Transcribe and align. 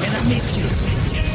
Mesdames, 0.00 0.28
Messieurs, 0.28 0.68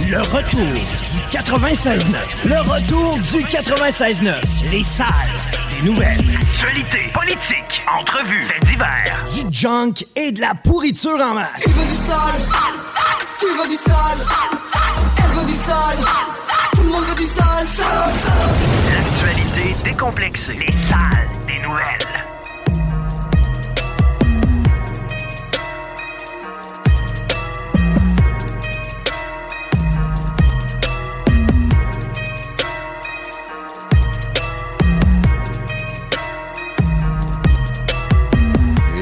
le 0.08 0.22
retour 0.22 0.62
du 0.62 1.38
96.9. 1.38 2.16
Le 2.46 2.60
retour 2.62 3.18
du 3.18 3.44
96.9. 3.44 4.36
Les 4.72 4.84
salles 4.84 5.08
des 5.70 5.90
nouvelles. 5.90 6.24
Actualité, 6.42 7.10
politique, 7.14 7.82
entrevues, 8.00 8.46
faits 8.46 8.66
divers. 8.66 9.26
Du 9.34 9.54
junk 9.54 9.94
et 10.16 10.32
de 10.32 10.42
la 10.42 10.56
pourriture 10.56 11.20
en 11.22 11.36
masse. 11.36 11.62
Tu 11.62 11.70
veux 11.70 11.88
du 11.88 11.96
sale 11.96 12.42
Tu 13.40 13.46
veux 13.46 13.70
du 13.70 13.76
sale 13.76 14.26
Elle 15.18 15.40
veut 15.40 15.46
du 15.46 15.58
sale 15.66 15.98
Tout 16.74 16.84
le 16.84 16.90
monde 16.90 17.06
veut 17.06 17.16
du 17.16 17.28
sale. 17.28 17.68
L'actualité 18.94 19.76
décomplexée. 19.84 20.54
Les 20.54 20.74
salles 20.88 21.28
des 21.48 21.60
nouvelles. 21.60 22.19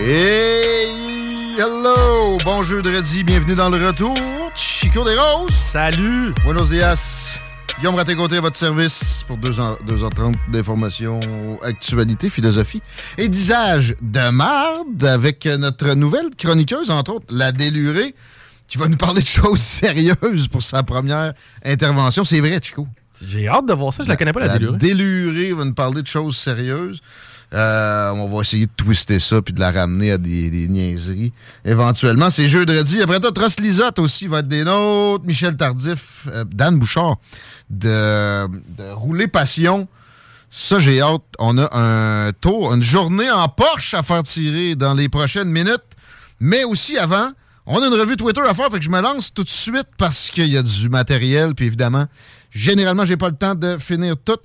Hey! 0.10 1.58
Hello! 1.60 2.38
Bon 2.46 2.64
jeudi, 2.64 3.26
bienvenue 3.26 3.56
dans 3.56 3.70
le 3.70 3.88
retour. 3.88 4.16
Chico 4.56 5.04
des 5.04 5.18
Roses. 5.18 5.52
Salut! 5.52 6.34
Buenos 6.46 6.70
dias. 6.70 7.38
Guillaume 7.78 7.96
Raté-Côté 7.96 8.38
à 8.38 8.40
votre 8.40 8.56
service 8.56 9.26
pour 9.28 9.38
2h30 9.38 10.36
d'informations, 10.50 11.20
actualité, 11.62 12.30
philosophie 12.30 12.82
et 13.18 13.28
d'usage 13.28 13.98
de 14.02 14.30
marde 14.30 15.04
avec 15.04 15.46
notre 15.46 15.94
nouvelle 15.94 16.30
chroniqueuse, 16.38 16.90
entre 16.90 17.16
autres, 17.16 17.26
la 17.30 17.52
délurée, 17.52 18.16
qui 18.70 18.78
va 18.78 18.88
nous 18.88 18.96
parler 18.96 19.22
de 19.22 19.28
choses 19.28 19.60
sérieuses 19.82 20.48
pour 20.50 20.64
sa 20.64 20.84
première 20.84 21.34
intervention. 21.66 22.24
C'est 22.24 22.40
vrai, 22.40 22.62
Chico. 22.64 22.88
J'ai 23.26 23.50
hâte 23.50 23.66
de 23.66 23.74
voir 23.74 23.92
ça, 23.92 24.04
je 24.06 24.08
la, 24.08 24.16
connais 24.16 24.32
pas, 24.32 24.40
la, 24.40 24.58
délurée. 24.58 24.78
délurée 24.78 25.52
va 25.52 25.66
nous 25.66 25.74
parler 25.74 26.02
de 26.02 26.08
choses 26.08 26.38
sérieuses. 26.38 27.02
Euh, 27.54 28.12
on 28.12 28.28
va 28.28 28.42
essayer 28.42 28.66
de 28.66 28.72
twister 28.76 29.20
ça 29.20 29.42
puis 29.42 29.54
de 29.54 29.60
la 29.60 29.72
ramener 29.72 30.12
à 30.12 30.18
des, 30.18 30.68
niaiseries. 30.68 31.32
Éventuellement, 31.64 32.30
c'est 32.30 32.50
jeudi. 32.50 33.02
Après 33.02 33.20
toi, 33.20 33.32
Tross 33.32 33.60
Lisotte 33.60 34.00
aussi 34.00 34.28
va 34.28 34.40
être 34.40 34.48
des 34.48 34.64
nôtres. 34.64 35.24
Michel 35.26 35.56
Tardif, 35.56 36.28
euh, 36.28 36.44
Dan 36.52 36.78
Bouchard 36.78 37.18
de, 37.70 38.48
de 38.48 38.92
Rouler 38.92 39.28
Passion. 39.28 39.88
Ça, 40.52 40.80
j'ai 40.80 41.02
hâte. 41.02 41.24
On 41.40 41.58
a 41.58 41.70
un 41.78 42.32
tour, 42.34 42.74
une 42.74 42.84
journée 42.84 43.32
en 43.32 43.48
Porsche 43.48 43.94
à 43.94 44.04
faire 44.04 44.24
tirer 44.24 44.76
dans 44.76 44.94
les 44.94 45.08
prochaines 45.08 45.50
minutes. 45.50 45.84
Mais 46.40 46.64
aussi 46.64 46.98
avant, 46.98 47.32
on 47.66 47.82
a 47.82 47.88
une 47.88 47.94
revue 47.94 48.16
Twitter 48.18 48.42
à 48.42 48.54
faire, 48.54 48.70
fait 48.72 48.80
que 48.80 48.86
je 48.86 48.90
me 48.90 49.02
lance 49.02 49.34
tout 49.34 49.44
de 49.44 49.50
suite 49.50 49.88
parce 49.98 50.32
qu'il 50.32 50.48
y 50.48 50.58
a 50.58 50.64
du 50.64 50.90
matériel. 50.90 51.56
Puis 51.56 51.66
évidemment, 51.66 52.06
généralement, 52.52 53.06
j'ai 53.06 53.18
pas 53.18 53.30
le 53.30 53.36
temps 53.36 53.56
de 53.56 53.78
finir 53.78 54.16
tout. 54.24 54.40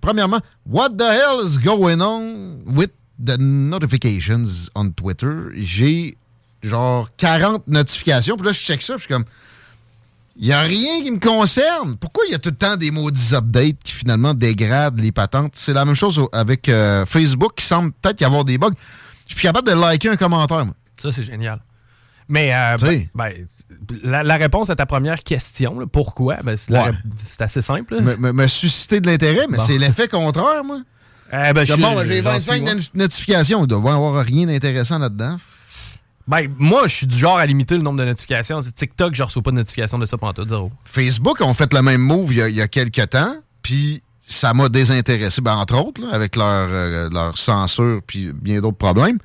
Premièrement, 0.00 0.40
what 0.66 0.90
the 0.90 1.02
hell 1.02 1.44
is 1.44 1.58
going 1.58 2.00
on 2.00 2.62
with 2.66 2.92
the 3.18 3.36
notifications 3.38 4.70
on 4.74 4.90
Twitter? 4.90 5.50
J'ai 5.54 6.16
genre 6.62 7.08
40 7.16 7.66
notifications. 7.66 8.36
Puis 8.36 8.46
là, 8.46 8.52
je 8.52 8.58
check 8.58 8.82
ça, 8.82 8.94
puis 8.94 9.02
je 9.02 9.06
suis 9.06 9.14
comme, 9.14 9.24
il 10.36 10.46
n'y 10.46 10.52
a 10.52 10.60
rien 10.62 11.02
qui 11.02 11.10
me 11.10 11.18
concerne. 11.18 11.96
Pourquoi 11.96 12.24
il 12.26 12.32
y 12.32 12.34
a 12.34 12.38
tout 12.38 12.50
le 12.50 12.56
temps 12.56 12.76
des 12.76 12.92
maudits 12.92 13.34
updates 13.34 13.78
qui 13.82 13.92
finalement 13.92 14.34
dégradent 14.34 15.00
les 15.00 15.10
patentes? 15.10 15.54
C'est 15.56 15.72
la 15.72 15.84
même 15.84 15.96
chose 15.96 16.22
avec 16.32 16.68
euh, 16.68 17.04
Facebook 17.06 17.54
qui 17.56 17.64
semble 17.64 17.92
peut-être 17.92 18.20
y 18.20 18.24
avoir 18.24 18.44
des 18.44 18.56
bugs. 18.56 18.72
Je 19.26 19.34
suis 19.34 19.42
capable 19.42 19.68
de 19.68 19.74
liker 19.74 20.10
un 20.10 20.16
commentaire, 20.16 20.64
moi. 20.64 20.74
Ça, 20.96 21.10
c'est 21.10 21.24
génial. 21.24 21.60
Mais 22.28 22.52
euh, 22.54 22.76
ben, 22.82 23.06
ben, 23.14 23.32
la, 24.04 24.22
la, 24.22 24.36
réponse 24.36 24.68
à 24.68 24.76
ta 24.76 24.84
première 24.84 25.22
question, 25.22 25.80
là, 25.80 25.86
pourquoi, 25.86 26.36
ben, 26.44 26.56
c'est 26.56 26.72
Ouais. 26.72 26.92
assez 27.40 27.62
simple. 27.62 28.00
Me, 28.02 28.46
susciter 28.46 29.00
de 29.00 29.08
l'intérêt, 29.10 29.46
mais 29.48 29.56
Bon. 29.56 29.64
c'est 29.66 29.78
l'effet 29.78 30.08
contraire, 30.08 30.62
moi. 30.62 30.82
Eh 31.32 31.52
ben, 31.52 31.64
j'ai 31.64 31.74
j'en 31.76 31.94
25 31.94 32.40
suis, 32.52 32.60
moi. 32.60 32.74
not- 32.74 32.80
notifications. 32.94 33.62
Il 33.64 33.66
doit 33.66 33.90
y 33.90 33.94
avoir 33.94 34.24
rien 34.24 34.46
d'intéressant 34.46 34.98
là-dedans. 34.98 35.36
Ben, 36.26 36.46
moi, 36.58 36.86
je 36.86 36.94
suis 36.96 37.06
du 37.06 37.16
genre 37.16 37.38
à 37.38 37.46
limiter 37.46 37.74
le 37.76 37.82
nombre 37.82 37.98
de 37.98 38.04
notifications. 38.04 38.60
TikTok, 38.60 39.14
je 39.14 39.22
reçois 39.22 39.42
pas 39.42 39.50
de 39.50 39.56
notifications 39.56 39.98
de 39.98 40.04
ça 40.04 40.18
pendant 40.18 40.34
tout, 40.34 40.46
zéro. 40.46 40.70
Facebook 40.84 41.40
ont 41.40 41.54
fait 41.54 41.72
le 41.72 41.80
même 41.80 42.02
move 42.02 42.32
il 42.32 42.38
y 42.38 42.42
a, 42.42 42.48
il 42.50 42.56
y 42.56 42.60
a 42.62 42.68
quelques 42.68 43.08
temps, 43.08 43.34
puis 43.62 44.02
ça 44.26 44.52
m'a 44.52 44.68
désintéressé, 44.68 45.40
ben, 45.40 45.54
entre 45.54 45.78
autres, 45.82 46.02
là, 46.02 46.08
avec 46.12 46.36
leur, 46.36 46.44
euh, 46.70 47.08
leur 47.10 47.38
censure 47.38 48.02
puis 48.06 48.32
bien 48.34 48.60
d'autres 48.60 48.76
problèmes. 48.76 49.18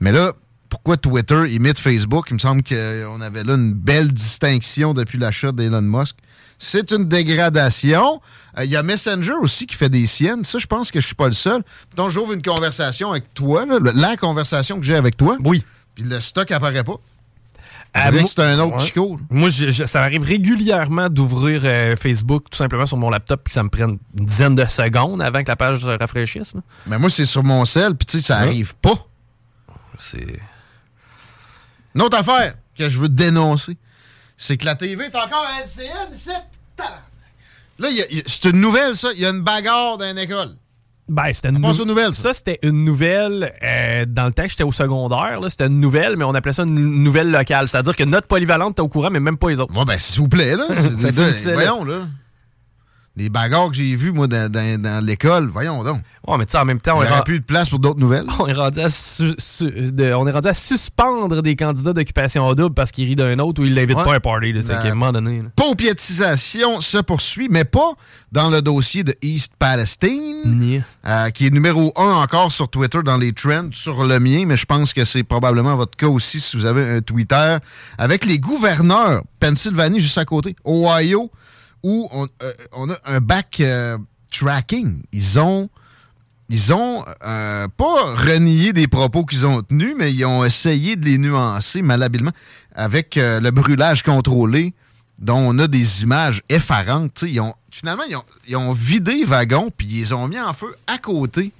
Mais 0.00 0.12
là, 0.12 0.32
pourquoi 0.72 0.96
Twitter 0.96 1.44
imite 1.52 1.78
Facebook? 1.78 2.28
Il 2.30 2.34
me 2.34 2.38
semble 2.38 2.62
qu'on 2.62 3.20
avait 3.20 3.44
là 3.44 3.56
une 3.56 3.74
belle 3.74 4.10
distinction 4.10 4.94
depuis 4.94 5.18
l'achat 5.18 5.52
d'Elon 5.52 5.82
Musk. 5.82 6.16
C'est 6.58 6.92
une 6.92 7.06
dégradation. 7.08 8.22
Euh, 8.58 8.64
Il 8.64 8.70
y 8.70 8.76
a 8.76 8.82
Messenger 8.82 9.34
aussi 9.42 9.66
qui 9.66 9.76
fait 9.76 9.90
des 9.90 10.06
siennes. 10.06 10.44
Ça, 10.44 10.58
je 10.58 10.66
pense 10.66 10.90
que 10.90 10.98
je 10.98 11.04
suis 11.04 11.14
pas 11.14 11.26
le 11.26 11.34
seul. 11.34 11.62
Donc, 11.94 12.08
j'ouvre 12.08 12.32
une 12.32 12.40
conversation 12.40 13.10
avec 13.10 13.34
toi, 13.34 13.66
là, 13.66 13.78
la 13.94 14.16
conversation 14.16 14.78
que 14.80 14.86
j'ai 14.86 14.94
avec 14.96 15.18
toi. 15.18 15.36
Oui. 15.44 15.62
Puis 15.94 16.04
le 16.04 16.18
stock 16.20 16.50
apparaît 16.50 16.84
pas. 16.84 16.96
Euh, 17.94 18.22
c'est 18.26 18.40
un 18.40 18.58
autre 18.60 18.76
Ouais. 18.78 18.82
Chico. 18.82 19.20
Moi, 19.28 19.50
je- 19.50 19.68
je- 19.68 19.84
ça 19.84 20.00
m'arrive 20.00 20.22
régulièrement 20.22 21.10
d'ouvrir 21.10 21.60
euh, 21.66 21.96
Facebook 21.96 22.44
tout 22.50 22.56
simplement 22.56 22.86
sur 22.86 22.96
mon 22.96 23.10
laptop 23.10 23.42
puis 23.44 23.50
que 23.50 23.54
ça 23.54 23.62
me 23.62 23.68
prenne 23.68 23.98
une 24.18 24.24
dizaine 24.24 24.54
de 24.54 24.64
secondes 24.64 25.20
avant 25.20 25.42
que 25.42 25.48
la 25.48 25.56
page 25.56 25.80
se 25.80 25.98
rafraîchisse. 25.98 26.54
là. 26.54 26.62
Mais 26.86 26.98
moi, 26.98 27.10
c'est 27.10 27.26
sur 27.26 27.44
mon 27.44 27.66
sel, 27.66 27.94
puis 27.94 28.06
tu 28.06 28.18
sais, 28.20 28.26
ça 28.28 28.36
Ouais. 28.38 28.46
arrive 28.46 28.74
pas. 28.76 28.94
C'est. 29.98 30.40
Une 31.94 32.02
autre 32.02 32.18
affaire 32.18 32.54
que 32.78 32.88
je 32.88 32.98
veux 32.98 33.08
dénoncer, 33.08 33.76
c'est 34.36 34.56
que 34.56 34.64
la 34.64 34.74
TV 34.74 35.04
est 35.04 35.14
encore 35.16 35.46
à 35.46 35.60
LCN, 35.62 36.12
c'est. 36.14 36.32
Là, 37.78 37.88
c'est 38.26 38.44
une 38.50 38.60
nouvelle, 38.60 38.96
ça. 38.96 39.08
Il 39.14 39.20
y 39.20 39.26
a 39.26 39.30
une 39.30 39.42
bagarre 39.42 39.98
dans 39.98 40.08
une 40.10 40.18
école. 40.18 40.54
Ben, 41.08 41.32
c'était 41.32 41.48
une 41.48 41.60
passe 41.60 41.76
nou- 41.76 41.82
aux 41.82 41.86
nouvelles, 41.86 42.14
Ça, 42.14 42.32
c'était 42.32 42.58
une 42.62 42.84
nouvelle 42.84 43.52
euh, 43.62 44.04
dans 44.06 44.26
le 44.26 44.32
temps 44.32 44.44
que 44.44 44.48
j'étais 44.50 44.62
au 44.62 44.72
secondaire. 44.72 45.40
là, 45.40 45.50
C'était 45.50 45.66
une 45.66 45.80
nouvelle, 45.80 46.16
mais 46.16 46.24
on 46.24 46.32
appelait 46.34 46.52
ça 46.52 46.62
une 46.62 47.02
nouvelle 47.02 47.30
locale. 47.30 47.66
C'est-à-dire 47.68 47.96
que 47.96 48.04
notre 48.04 48.26
polyvalente 48.28 48.72
était 48.72 48.82
au 48.82 48.88
courant, 48.88 49.10
mais 49.10 49.20
même 49.20 49.36
pas 49.36 49.50
les 49.50 49.58
autres. 49.60 49.76
Ouais, 49.76 49.84
ben, 49.84 49.98
s'il 49.98 50.20
vous 50.20 50.28
plaît, 50.28 50.54
là. 50.56 50.66
Là. 50.70 51.52
voyons, 51.54 51.84
là. 51.84 52.06
Les 53.14 53.28
bagarres 53.28 53.68
que 53.68 53.74
j'ai 53.76 53.94
vues, 53.94 54.10
moi, 54.10 54.26
dans, 54.26 54.50
dans- 54.50 54.80
dans 54.80 55.04
l'école, 55.04 55.50
voyons 55.52 55.84
donc. 55.84 55.98
Ouais, 56.26 56.38
mais 56.38 56.46
tu 56.46 56.52
sais, 56.52 56.58
en 56.58 56.64
même 56.64 56.80
temps, 56.80 56.92
Il 56.94 56.98
on 56.98 57.00
n'y 57.02 57.06
est, 57.08 57.10
aurait 57.10 57.18
ren- 57.18 57.24
plus 57.24 57.40
de 57.40 57.44
place 57.44 57.68
pour 57.68 57.78
d'autres 57.78 58.00
nouvelles. 58.00 58.24
on 58.38 58.46
est 58.46 58.54
rendu 58.54 58.80
à 58.80 58.88
su- 58.88 59.34
su- 59.36 59.92
de- 59.92 60.14
on 60.14 60.26
est 60.26 60.30
rendu 60.30 60.48
à 60.48 60.54
suspendre 60.54 61.42
des 61.42 61.54
candidats 61.54 61.92
d'occupation 61.92 62.50
double 62.54 62.74
parce 62.74 62.90
qu'ils 62.90 63.04
rient 63.06 63.16
d'un 63.16 63.38
autre 63.40 63.60
ou 63.60 63.66
ils 63.66 63.74
l'invitent 63.74 63.98
Ouais. 63.98 64.04
pas 64.04 64.12
à 64.14 64.16
un 64.16 64.20
party. 64.20 64.52
là, 64.54 64.62
C'est 64.62 64.72
Ben, 64.74 64.82
qu'à 64.82 64.88
un 64.92 64.94
moment 64.94 65.12
donné. 65.12 65.42
là. 65.42 65.48
Paupiétisation 65.56 66.80
se 66.80 66.98
poursuit, 66.98 67.48
mais 67.50 67.64
pas 67.66 67.92
dans 68.32 68.48
le 68.48 68.62
dossier 68.62 69.04
de 69.04 69.14
East 69.20 69.52
Palestine, 69.58 70.82
euh, 71.06 71.30
qui 71.30 71.46
est 71.46 71.50
numéro 71.50 71.92
un 71.96 72.14
encore 72.14 72.50
sur 72.50 72.68
Twitter 72.68 73.00
dans 73.04 73.18
les 73.18 73.32
trends, 73.34 73.68
sur 73.72 74.04
le 74.04 74.18
mien, 74.20 74.44
mais 74.46 74.56
je 74.56 74.64
pense 74.64 74.94
que 74.94 75.04
c'est 75.04 75.22
probablement 75.22 75.76
votre 75.76 75.96
cas 75.98 76.06
aussi 76.08 76.40
si 76.40 76.56
vous 76.56 76.64
avez 76.64 76.88
un 76.96 77.00
Twitter, 77.02 77.56
avec 77.98 78.24
les 78.24 78.38
gouverneurs, 78.38 79.22
Pennsylvanie 79.38 80.00
juste 80.00 80.16
à 80.18 80.24
côté, 80.24 80.56
Ohio, 80.64 81.30
où 81.82 82.08
on, 82.12 82.26
euh, 82.42 82.52
on 82.72 82.90
a 82.90 82.96
un 83.04 83.20
back 83.20 83.60
euh, 83.60 83.98
tracking. 84.30 85.02
Ils 85.12 85.38
ont 85.38 85.68
ils 86.52 86.74
ont 86.74 87.02
euh, 87.24 87.66
pas 87.68 88.14
renié 88.14 88.74
des 88.74 88.86
propos 88.86 89.24
qu'ils 89.24 89.46
ont 89.46 89.62
tenus, 89.62 89.94
mais 89.96 90.12
ils 90.12 90.26
ont 90.26 90.44
essayé 90.44 90.96
de 90.96 91.06
les 91.06 91.16
nuancer 91.16 91.80
malhabilement 91.80 92.32
avec 92.74 93.16
euh, 93.16 93.40
le 93.40 93.50
brûlage 93.50 94.02
contrôlé 94.02 94.74
dont 95.18 95.38
on 95.38 95.58
a 95.58 95.66
des 95.66 96.02
images 96.02 96.42
effarantes. 96.50 97.24
Ils 97.26 97.40
ont, 97.40 97.54
finalement, 97.70 98.02
ils 98.46 98.56
ont, 98.56 98.72
vidé 98.72 99.14
les 99.14 99.24
wagons 99.24 99.70
puis 99.74 99.86
ils 99.86 100.14
ont 100.14 100.28
mis 100.28 100.38
en 100.38 100.52
feu 100.52 100.76
à 100.86 100.98
côté. 100.98 101.52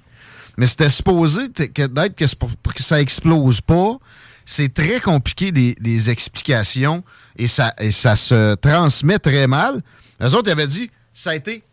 Mais 0.57 0.67
c'était 0.67 0.91
supposé 0.91 1.47
d'être 1.47 2.15
que, 2.15 2.35
pour, 2.35 2.51
que 2.75 2.83
ça 2.83 3.01
explose 3.01 3.61
pas. 3.61 3.97
C'est 4.45 4.71
très 4.71 4.99
compliqué 4.99 5.51
les, 5.51 6.09
explications 6.11 7.03
et 7.35 7.47
ça 7.47 7.73
se 8.15 8.53
transmet 8.55 9.17
très 9.17 9.47
mal. 9.47 9.81
Les 10.19 10.33
autres 10.33 10.51
avaient 10.51 10.67
dit 10.67 10.89
ça 11.13 11.31
a 11.31 11.35
été 11.35 11.63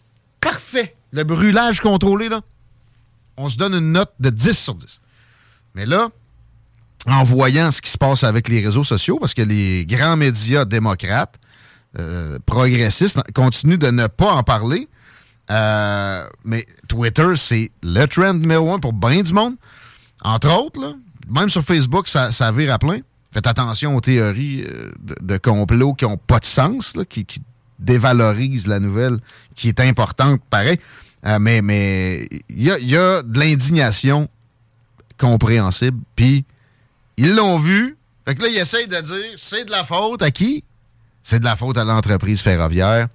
parfait. 0.41 0.97
Le 1.13 1.25
brûlage 1.25 1.81
contrôlé, 1.81 2.29
là, 2.29 2.41
on 3.37 3.49
se 3.49 3.57
donne 3.57 3.75
une 3.75 3.93
note 3.93 4.13
de 4.21 4.31
10 4.31 4.59
sur 4.59 4.75
10. 4.75 5.01
Mais 5.75 5.87
là, 5.87 6.09
en 7.07 7.25
voyant 7.25 7.71
ce 7.71 7.81
qui 7.81 7.91
se 7.91 7.99
passe 7.99 8.25
avec 8.25 8.49
les 8.49 8.61
réseaux 8.61 8.85
sociaux, 8.85 9.19
parce 9.19 9.35
que 9.35 9.43
les 9.43 9.87
grands 9.87 10.17
médias 10.17 10.65
démocrates, 10.65 11.37
euh, 11.99 12.39
progressistes, 12.47 13.21
continuent 13.33 13.79
de 13.79 13.91
ne 13.91 14.07
pas 14.07 14.33
en 14.33 14.43
parler, 14.43 14.89
euh, 15.51 16.27
mais 16.45 16.67
Twitter, 16.87 17.33
c'est 17.37 17.71
le 17.83 18.07
trend 18.07 18.35
numéro 18.35 18.73
un 18.73 18.79
pour 18.79 18.93
bien 18.93 19.23
du 19.23 19.33
monde. 19.33 19.55
Entre 20.23 20.49
autres, 20.57 20.97
même 21.29 21.51
sur 21.51 21.63
Facebook, 21.63 22.09
ça, 22.09 22.53
vire 22.53 22.73
à 22.73 22.79
plein. 22.79 23.01
Faites 23.33 23.47
attention 23.47 23.97
aux 23.97 24.01
théories 24.01 24.65
euh, 24.65 24.91
de, 25.01 25.15
de 25.21 25.37
complot 25.39 25.95
qui 25.95 26.05
n'ont 26.05 26.17
pas 26.17 26.41
de 26.41 26.45
sens, 26.45 26.95
qui 27.09 27.27
dévalorisent 27.81 28.67
la 28.67 28.79
nouvelle, 28.79 29.19
qui 29.57 29.69
est 29.69 29.81
importante, 29.81 30.41
pareil. 30.51 30.79
Euh, 31.27 31.39
mais 31.41 32.27
il 32.49 32.63
y 32.63 32.71
a, 32.71 32.79
y 32.79 32.97
a 32.97 33.23
de 33.23 33.39
l'indignation 33.39 34.29
compréhensible. 35.19 35.99
Puis 36.17 36.45
ils 37.17 37.35
l'ont 37.35 37.59
vu. 37.59 37.97
Fait 38.27 38.35
que 38.35 38.43
là, 38.43 38.49
ils 38.49 38.59
essayent 38.59 38.89
de 38.89 39.01
dire 39.01 39.33
c'est 39.37 39.65
de 39.65 39.71
la 39.71 39.85
faute 39.85 40.23
à 40.23 40.31
qui? 40.31 40.65
C'est 41.23 41.41
de 41.41 41.45
la 41.45 41.57
faute 41.57 41.77
à 41.77 41.85
l'entreprise 41.85 42.41
ferroviaire. 42.41 43.09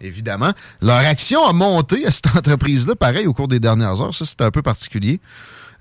Évidemment. 0.00 0.52
Leur 0.80 0.98
action 0.98 1.44
a 1.44 1.52
monté 1.52 2.06
à 2.06 2.12
cette 2.12 2.26
entreprise-là, 2.36 2.94
pareil, 2.94 3.26
au 3.26 3.32
cours 3.32 3.48
des 3.48 3.58
dernières 3.58 4.00
heures. 4.00 4.14
Ça, 4.14 4.24
c'est 4.24 4.40
un 4.42 4.50
peu 4.52 4.62
particulier. 4.62 5.20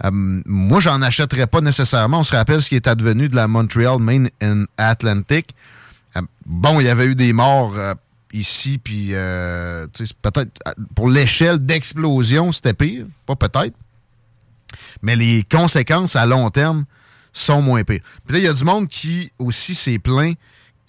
Euh, 0.04 0.10
moi, 0.12 0.80
j'en 0.80 1.02
achèterais 1.02 1.48
pas 1.48 1.62
nécessairement. 1.62 2.20
On 2.20 2.24
se 2.24 2.36
rappelle 2.36 2.62
ce 2.62 2.70
qui 2.70 2.76
est 2.76 2.88
advenu 2.88 3.30
de 3.30 3.36
la 3.36 3.48
Montreal 3.48 4.00
Main 4.00 4.26
and 4.42 4.66
Atlantic. 4.78 5.54
Euh, 6.16 6.22
bon, 6.46 6.80
il 6.80 6.88
y 6.88 6.90
avait 6.90 7.06
eu 7.06 7.16
des 7.16 7.34
morts 7.34 7.76
ici, 8.34 8.80
puis 8.84 9.10
euh, 9.12 9.88
peut-être 10.22 10.52
pour 10.96 11.10
l'échelle 11.10 11.60
d'explosion, 11.60 12.52
c'était 12.52 12.74
pire. 12.74 13.06
Pas 13.26 13.36
peut-être. 13.36 13.76
Mais 15.02 15.16
les 15.16 15.44
conséquences 15.50 16.16
à 16.16 16.26
long 16.26 16.50
terme 16.50 16.86
sont 17.34 17.62
moins 17.62 17.84
pires. 17.84 18.02
Puis 18.26 18.34
là, 18.34 18.40
il 18.40 18.46
y 18.46 18.48
a 18.48 18.54
du 18.54 18.64
monde 18.64 18.88
qui 18.88 19.32
aussi 19.40 19.76
s'est 19.76 20.00
plaint 20.00 20.36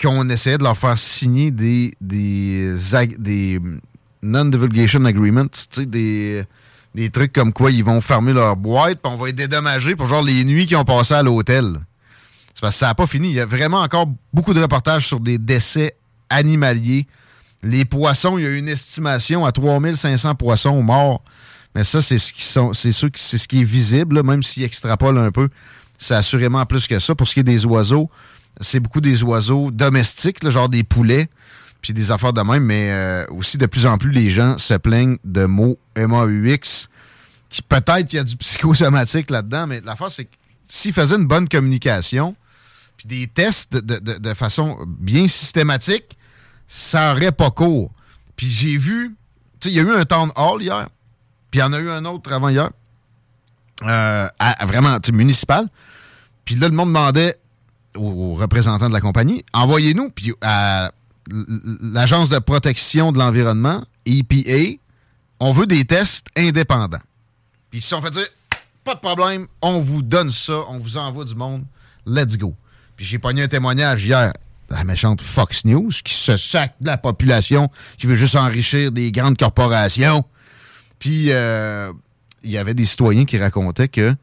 qu'on 0.00 0.28
essayait 0.28 0.58
de 0.58 0.62
leur 0.62 0.76
faire 0.76 0.96
signer 0.96 1.50
des, 1.50 1.92
des, 2.00 3.60
non-divulgation 4.22 5.04
agreements, 5.04 5.46
des, 5.78 6.44
des 6.94 7.10
trucs 7.10 7.32
comme 7.32 7.52
quoi 7.52 7.70
ils 7.70 7.84
vont 7.84 8.00
fermer 8.00 8.32
leur 8.32 8.56
boîte, 8.56 9.00
puis 9.02 9.12
on 9.12 9.16
va 9.16 9.26
les 9.26 9.32
dédommager 9.32 9.96
pour 9.96 10.06
genre 10.06 10.22
les 10.22 10.44
nuits 10.44 10.66
qu'ils 10.66 10.76
ont 10.76 10.84
passées 10.84 11.14
à 11.14 11.22
l'hôtel. 11.22 11.78
C'est 12.54 12.60
parce 12.60 12.74
que 12.74 12.78
ça 12.80 12.86
n'a 12.86 12.94
pas 12.94 13.06
fini. 13.06 13.28
Il 13.28 13.34
y 13.34 13.40
a 13.40 13.46
vraiment 13.46 13.82
encore 13.82 14.08
beaucoup 14.32 14.54
de 14.54 14.60
reportages 14.60 15.06
sur 15.06 15.20
des 15.20 15.38
décès 15.38 15.94
animaliers. 16.28 17.06
Les 17.62 17.84
poissons, 17.84 18.38
il 18.38 18.44
y 18.44 18.46
a 18.46 18.50
une 18.50 18.68
estimation 18.68 19.44
à 19.44 19.52
3500 19.52 20.34
poissons 20.36 20.82
morts. 20.82 21.22
Mais 21.74 21.84
ça, 21.84 22.00
c'est 22.00 22.18
ce 22.18 22.32
qui 22.32 22.42
sont, 22.42 22.72
c'est 22.72 22.92
qui 23.46 23.60
est 23.60 23.64
visible, 23.64 24.22
même 24.22 24.42
s'ils 24.42 24.64
extrapolent 24.64 25.18
un 25.20 25.30
peu. 25.30 25.48
C'est 25.98 26.14
assurément 26.14 26.64
plus 26.66 26.86
que 26.86 26.98
ça. 27.00 27.14
Pour 27.14 27.26
ce 27.26 27.34
qui 27.34 27.40
est 27.40 27.44
des 27.44 27.66
oiseaux, 27.66 28.10
c'est 28.60 28.80
beaucoup 28.80 29.00
des 29.00 29.22
oiseaux 29.22 29.70
domestiques, 29.70 30.42
là, 30.42 30.50
genre 30.50 30.68
des 30.68 30.84
poulets, 30.84 31.28
puis 31.80 31.92
des 31.92 32.10
affaires 32.10 32.32
de 32.32 32.40
même, 32.40 32.64
mais 32.64 32.90
euh, 32.90 33.26
aussi 33.30 33.58
de 33.58 33.66
plus 33.66 33.86
en 33.86 33.98
plus 33.98 34.10
les 34.10 34.30
gens 34.30 34.58
se 34.58 34.74
plaignent 34.74 35.18
de 35.24 35.44
mots 35.44 35.78
MAUX, 35.96 36.88
qui 37.48 37.62
peut-être 37.62 38.06
qu'il 38.06 38.16
y 38.16 38.20
a 38.20 38.24
du 38.24 38.36
psychosomatique 38.36 39.30
là-dedans, 39.30 39.66
mais 39.66 39.80
l'affaire, 39.84 40.10
c'est 40.10 40.24
que 40.24 40.34
s'ils 40.68 40.92
faisaient 40.92 41.16
une 41.16 41.26
bonne 41.26 41.48
communication, 41.48 42.34
puis 42.96 43.06
des 43.06 43.26
tests 43.28 43.76
de 43.76 44.34
façon 44.34 44.76
bien 44.86 45.28
systématique, 45.28 46.18
ça 46.68 47.12
aurait 47.12 47.32
pas 47.32 47.50
cours. 47.50 47.90
Puis 48.36 48.48
j'ai 48.48 48.76
vu, 48.76 49.16
tu 49.58 49.68
sais, 49.68 49.74
il 49.74 49.76
y 49.76 49.80
a 49.80 49.82
eu 49.82 49.90
un 49.92 50.04
town 50.04 50.30
hall 50.36 50.62
hier, 50.62 50.88
puis 51.50 51.58
il 51.58 51.62
y 51.62 51.64
en 51.64 51.72
a 51.72 51.78
eu 51.80 51.90
un 51.90 52.04
autre 52.04 52.32
avant 52.32 52.50
hier, 52.50 52.70
euh, 53.82 54.28
à- 54.38 54.66
vraiment, 54.66 55.00
tu 55.00 55.12
municipal. 55.12 55.68
Puis 56.44 56.54
là, 56.54 56.68
le 56.68 56.74
monde 56.74 56.88
demandait 56.88 57.38
aux, 57.96 58.34
représentants 58.34 58.88
de 58.88 58.94
la 58.94 59.00
compagnie, 59.00 59.44
envoyez-nous, 59.52 60.10
puis 60.10 60.34
à 60.42 60.92
l'Agence 61.82 62.28
de 62.30 62.38
protection 62.38 63.12
de 63.12 63.18
l'environnement, 63.18 63.84
EPA, 64.06 64.78
on 65.40 65.52
veut 65.52 65.66
des 65.66 65.84
tests 65.84 66.28
indépendants. 66.36 67.00
Puis 67.70 67.80
se 67.80 67.88
sont 67.88 68.00
fait 68.00 68.10
dire, 68.10 68.26
pas 68.84 68.94
de 68.94 69.00
problème, 69.00 69.46
on 69.60 69.80
vous 69.80 70.02
donne 70.02 70.30
ça, 70.30 70.60
on 70.68 70.78
vous 70.78 70.96
envoie 70.96 71.24
du 71.24 71.34
monde, 71.34 71.64
let's 72.06 72.38
go. 72.38 72.54
Puis 72.96 73.04
j'ai 73.04 73.18
pogné 73.18 73.42
un 73.42 73.48
témoignage 73.48 74.06
hier 74.06 74.32
la 74.70 74.84
méchante 74.84 75.20
Fox 75.20 75.64
News 75.64 75.90
qui 76.04 76.14
se 76.14 76.36
sac 76.36 76.74
de 76.80 76.86
la 76.86 76.98
population, 76.98 77.70
qui 77.96 78.06
veut 78.06 78.16
juste 78.16 78.36
enrichir 78.36 78.92
des 78.92 79.12
grandes 79.12 79.38
corporations. 79.38 80.24
Puis 80.98 81.30
euh, 81.30 81.92
il 82.42 82.50
y 82.50 82.58
avait 82.58 82.74
des 82.74 82.84
citoyens 82.84 83.24
qui 83.24 83.38
racontaient 83.38 83.88
que 83.88 84.14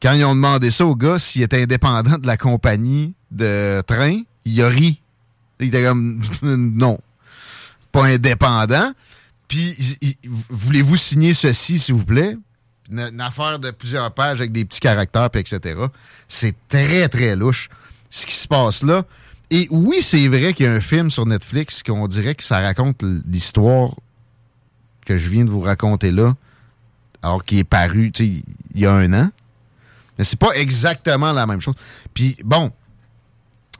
quand 0.00 0.12
ils 0.12 0.24
ont 0.24 0.34
demandé 0.34 0.70
ça 0.70 0.86
au 0.86 0.94
gars 0.94 1.18
s'il 1.18 1.42
était 1.42 1.62
indépendant 1.62 2.18
de 2.18 2.26
la 2.26 2.36
compagnie 2.36 3.14
de 3.30 3.82
train, 3.86 4.20
il 4.44 4.62
a 4.62 4.68
ri. 4.68 5.00
Il 5.60 5.68
était 5.68 5.84
comme 5.84 6.22
non, 6.42 6.98
pas 7.90 8.04
indépendant. 8.04 8.92
Puis 9.48 9.98
voulez-vous 10.50 10.96
signer 10.96 11.34
ceci, 11.34 11.78
s'il 11.78 11.94
vous 11.94 12.04
plaît? 12.04 12.36
Une, 12.90 13.00
une 13.00 13.20
affaire 13.20 13.58
de 13.58 13.70
plusieurs 13.70 14.12
pages 14.12 14.40
avec 14.40 14.52
des 14.52 14.64
petits 14.64 14.80
caractères, 14.80 15.30
puis 15.30 15.40
etc. 15.40 15.80
C'est 16.28 16.54
très, 16.68 17.08
très 17.08 17.34
louche 17.34 17.68
ce 18.10 18.26
qui 18.26 18.34
se 18.34 18.48
passe 18.48 18.82
là. 18.82 19.02
Et 19.50 19.66
oui, 19.70 19.98
c'est 20.02 20.28
vrai 20.28 20.52
qu'il 20.52 20.66
y 20.66 20.68
a 20.68 20.72
un 20.72 20.80
film 20.80 21.10
sur 21.10 21.24
Netflix 21.26 21.82
qu'on 21.82 22.06
dirait 22.06 22.34
que 22.34 22.42
ça 22.42 22.60
raconte 22.60 23.02
l'histoire 23.26 23.94
que 25.06 25.16
je 25.16 25.28
viens 25.30 25.44
de 25.44 25.50
vous 25.50 25.62
raconter 25.62 26.10
là, 26.10 26.34
alors 27.22 27.42
qu'il 27.44 27.58
est 27.58 27.64
paru 27.64 28.12
il 28.18 28.42
y 28.74 28.84
a 28.84 28.92
un 28.92 29.12
an. 29.14 29.30
Mais 30.18 30.24
c'est 30.24 30.38
pas 30.38 30.50
exactement 30.54 31.32
la 31.32 31.46
même 31.46 31.62
chose. 31.62 31.76
Puis 32.12 32.36
bon, 32.44 32.70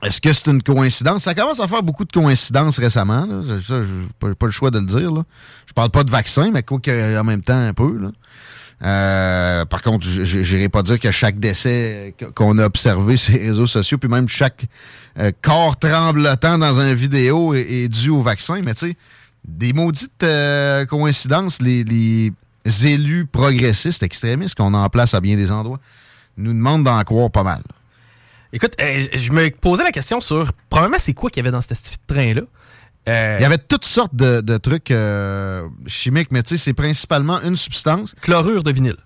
est-ce 0.01 0.21
que 0.21 0.31
c'est 0.33 0.47
une 0.47 0.63
coïncidence? 0.63 1.23
Ça 1.23 1.35
commence 1.35 1.59
à 1.59 1.67
faire 1.67 1.83
beaucoup 1.83 2.05
de 2.05 2.11
coïncidences 2.11 2.79
récemment. 2.79 3.25
Là. 3.25 3.59
Ça, 3.65 3.81
pas, 4.17 4.33
pas 4.33 4.45
le 4.45 4.51
choix 4.51 4.71
de 4.71 4.79
le 4.79 4.85
dire. 4.85 5.11
Là. 5.11 5.23
Je 5.67 5.73
parle 5.73 5.91
pas 5.91 6.03
de 6.03 6.09
vaccin, 6.09 6.49
mais 6.51 6.63
quoi 6.63 6.79
qu'en 6.79 7.23
même 7.23 7.43
temps 7.43 7.59
un 7.59 7.73
peu. 7.73 7.95
Là. 7.97 8.11
Euh, 8.81 9.65
par 9.65 9.81
contre, 9.81 10.07
je 10.07 10.55
n'irai 10.55 10.69
pas 10.69 10.83
dire 10.83 10.99
que 10.99 11.11
chaque 11.11 11.37
décès 11.37 12.15
qu'on 12.33 12.57
a 12.59 12.65
observé 12.65 13.17
sur 13.17 13.33
les 13.33 13.47
réseaux 13.47 13.67
sociaux, 13.67 13.97
puis 13.97 14.09
même 14.09 14.29
chaque 14.29 14.65
euh, 15.17 15.31
corps 15.41 15.77
tremblotant 15.79 16.57
dans 16.57 16.79
une 16.79 16.93
vidéo 16.93 17.53
est, 17.53 17.61
est 17.61 17.87
dû 17.89 18.09
au 18.09 18.21
vaccin, 18.21 18.61
mais 18.63 18.73
tu 18.73 18.89
sais, 18.89 18.97
des 19.47 19.73
maudites 19.73 20.23
euh, 20.23 20.85
coïncidences, 20.85 21.61
les, 21.61 21.83
les 21.83 22.31
élus 22.85 23.25
progressistes 23.25 24.03
extrémistes 24.03 24.55
qu'on 24.55 24.73
a 24.73 24.77
en 24.77 24.89
place 24.89 25.13
à 25.13 25.21
bien 25.21 25.35
des 25.35 25.49
endroits 25.51 25.79
nous 26.37 26.53
demandent 26.53 26.83
d'en 26.83 27.01
croire 27.03 27.31
pas 27.31 27.43
mal. 27.43 27.61
Écoute, 28.53 28.73
euh, 28.81 28.99
je 29.13 29.31
me 29.31 29.49
posais 29.49 29.83
la 29.83 29.91
question 29.91 30.21
sur, 30.21 30.51
probablement, 30.69 30.97
c'est 30.99 31.13
quoi 31.13 31.29
qu'il 31.29 31.41
y 31.43 31.45
avait 31.47 31.51
dans 31.51 31.61
ce 31.61 31.67
petit 31.69 31.97
train-là? 32.07 32.41
Euh, 33.07 33.35
Il 33.39 33.41
y 33.41 33.45
avait 33.45 33.57
toutes 33.57 33.85
sortes 33.85 34.15
de, 34.15 34.41
de 34.41 34.57
trucs 34.57 34.91
euh, 34.91 35.67
chimiques, 35.87 36.31
mais 36.31 36.43
tu 36.43 36.57
sais, 36.57 36.63
c'est 36.63 36.73
principalement 36.73 37.41
une 37.41 37.55
substance. 37.55 38.15
Chlorure 38.21 38.63
de 38.63 38.71
vinyle. 38.71 38.97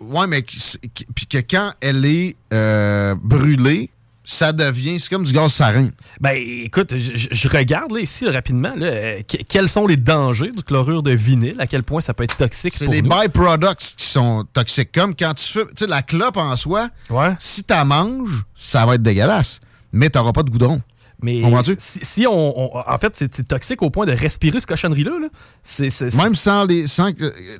Ouais, 0.00 0.26
mais 0.26 0.42
qui- 0.42 0.60
qui- 0.94 1.06
puis 1.14 1.26
que 1.26 1.38
quand 1.38 1.72
elle 1.80 2.04
est 2.04 2.36
euh, 2.52 3.14
brûlée, 3.22 3.90
ça 4.28 4.52
devient, 4.52 4.98
c'est 4.98 5.08
comme 5.08 5.24
du 5.24 5.32
gaz 5.32 5.52
sarin. 5.52 5.88
Ben, 6.20 6.36
écoute, 6.36 6.94
je, 6.96 7.48
regarde 7.48 7.92
là, 7.92 8.00
ici 8.00 8.28
rapidement 8.28 8.74
là, 8.76 8.86
euh, 8.86 9.20
quels 9.48 9.68
sont 9.68 9.86
les 9.86 9.96
dangers 9.96 10.50
du 10.50 10.62
chlorure 10.64 11.02
de 11.04 11.12
vinyle, 11.12 11.54
à 11.60 11.66
quel 11.68 11.84
point 11.84 12.00
ça 12.00 12.12
peut 12.12 12.24
être 12.24 12.36
toxique 12.36 12.74
C'est 12.74 12.88
les 12.88 13.02
byproducts 13.02 13.94
qui 13.96 14.06
sont 14.06 14.44
toxiques. 14.52 14.90
Comme 14.92 15.14
quand 15.14 15.32
tu 15.34 15.44
fais, 15.44 15.64
tu 15.66 15.70
sais, 15.78 15.86
la 15.86 16.02
clope 16.02 16.36
en 16.36 16.56
soi, 16.56 16.90
Ouais. 17.08 17.30
si 17.38 17.62
tu 17.62 17.74
manges, 17.86 18.44
ça 18.56 18.84
va 18.84 18.96
être 18.96 19.02
dégueulasse. 19.02 19.60
Mais 19.92 20.10
tu 20.10 20.18
pas 20.18 20.42
de 20.42 20.50
goudron. 20.50 20.82
Mais 21.22 21.40
si, 21.78 22.00
si 22.02 22.26
on, 22.26 22.76
on- 22.76 22.82
en 22.86 22.98
fait, 22.98 23.12
c'est 23.16 23.46
toxique 23.48 23.80
au 23.82 23.90
point 23.90 24.04
de 24.06 24.12
respirer 24.12 24.60
ce 24.60 24.66
cochonnerie-là. 24.66 25.12
là. 25.20 25.88
Même 26.18 26.34
sans, 26.34 26.64
les, 26.64 26.86
sans 26.86 27.10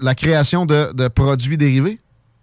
la 0.01 0.15
création 0.15 0.67
de, 0.67 0.93
de 0.93 1.09
produits 1.09 1.57
dérivés? 1.57 2.01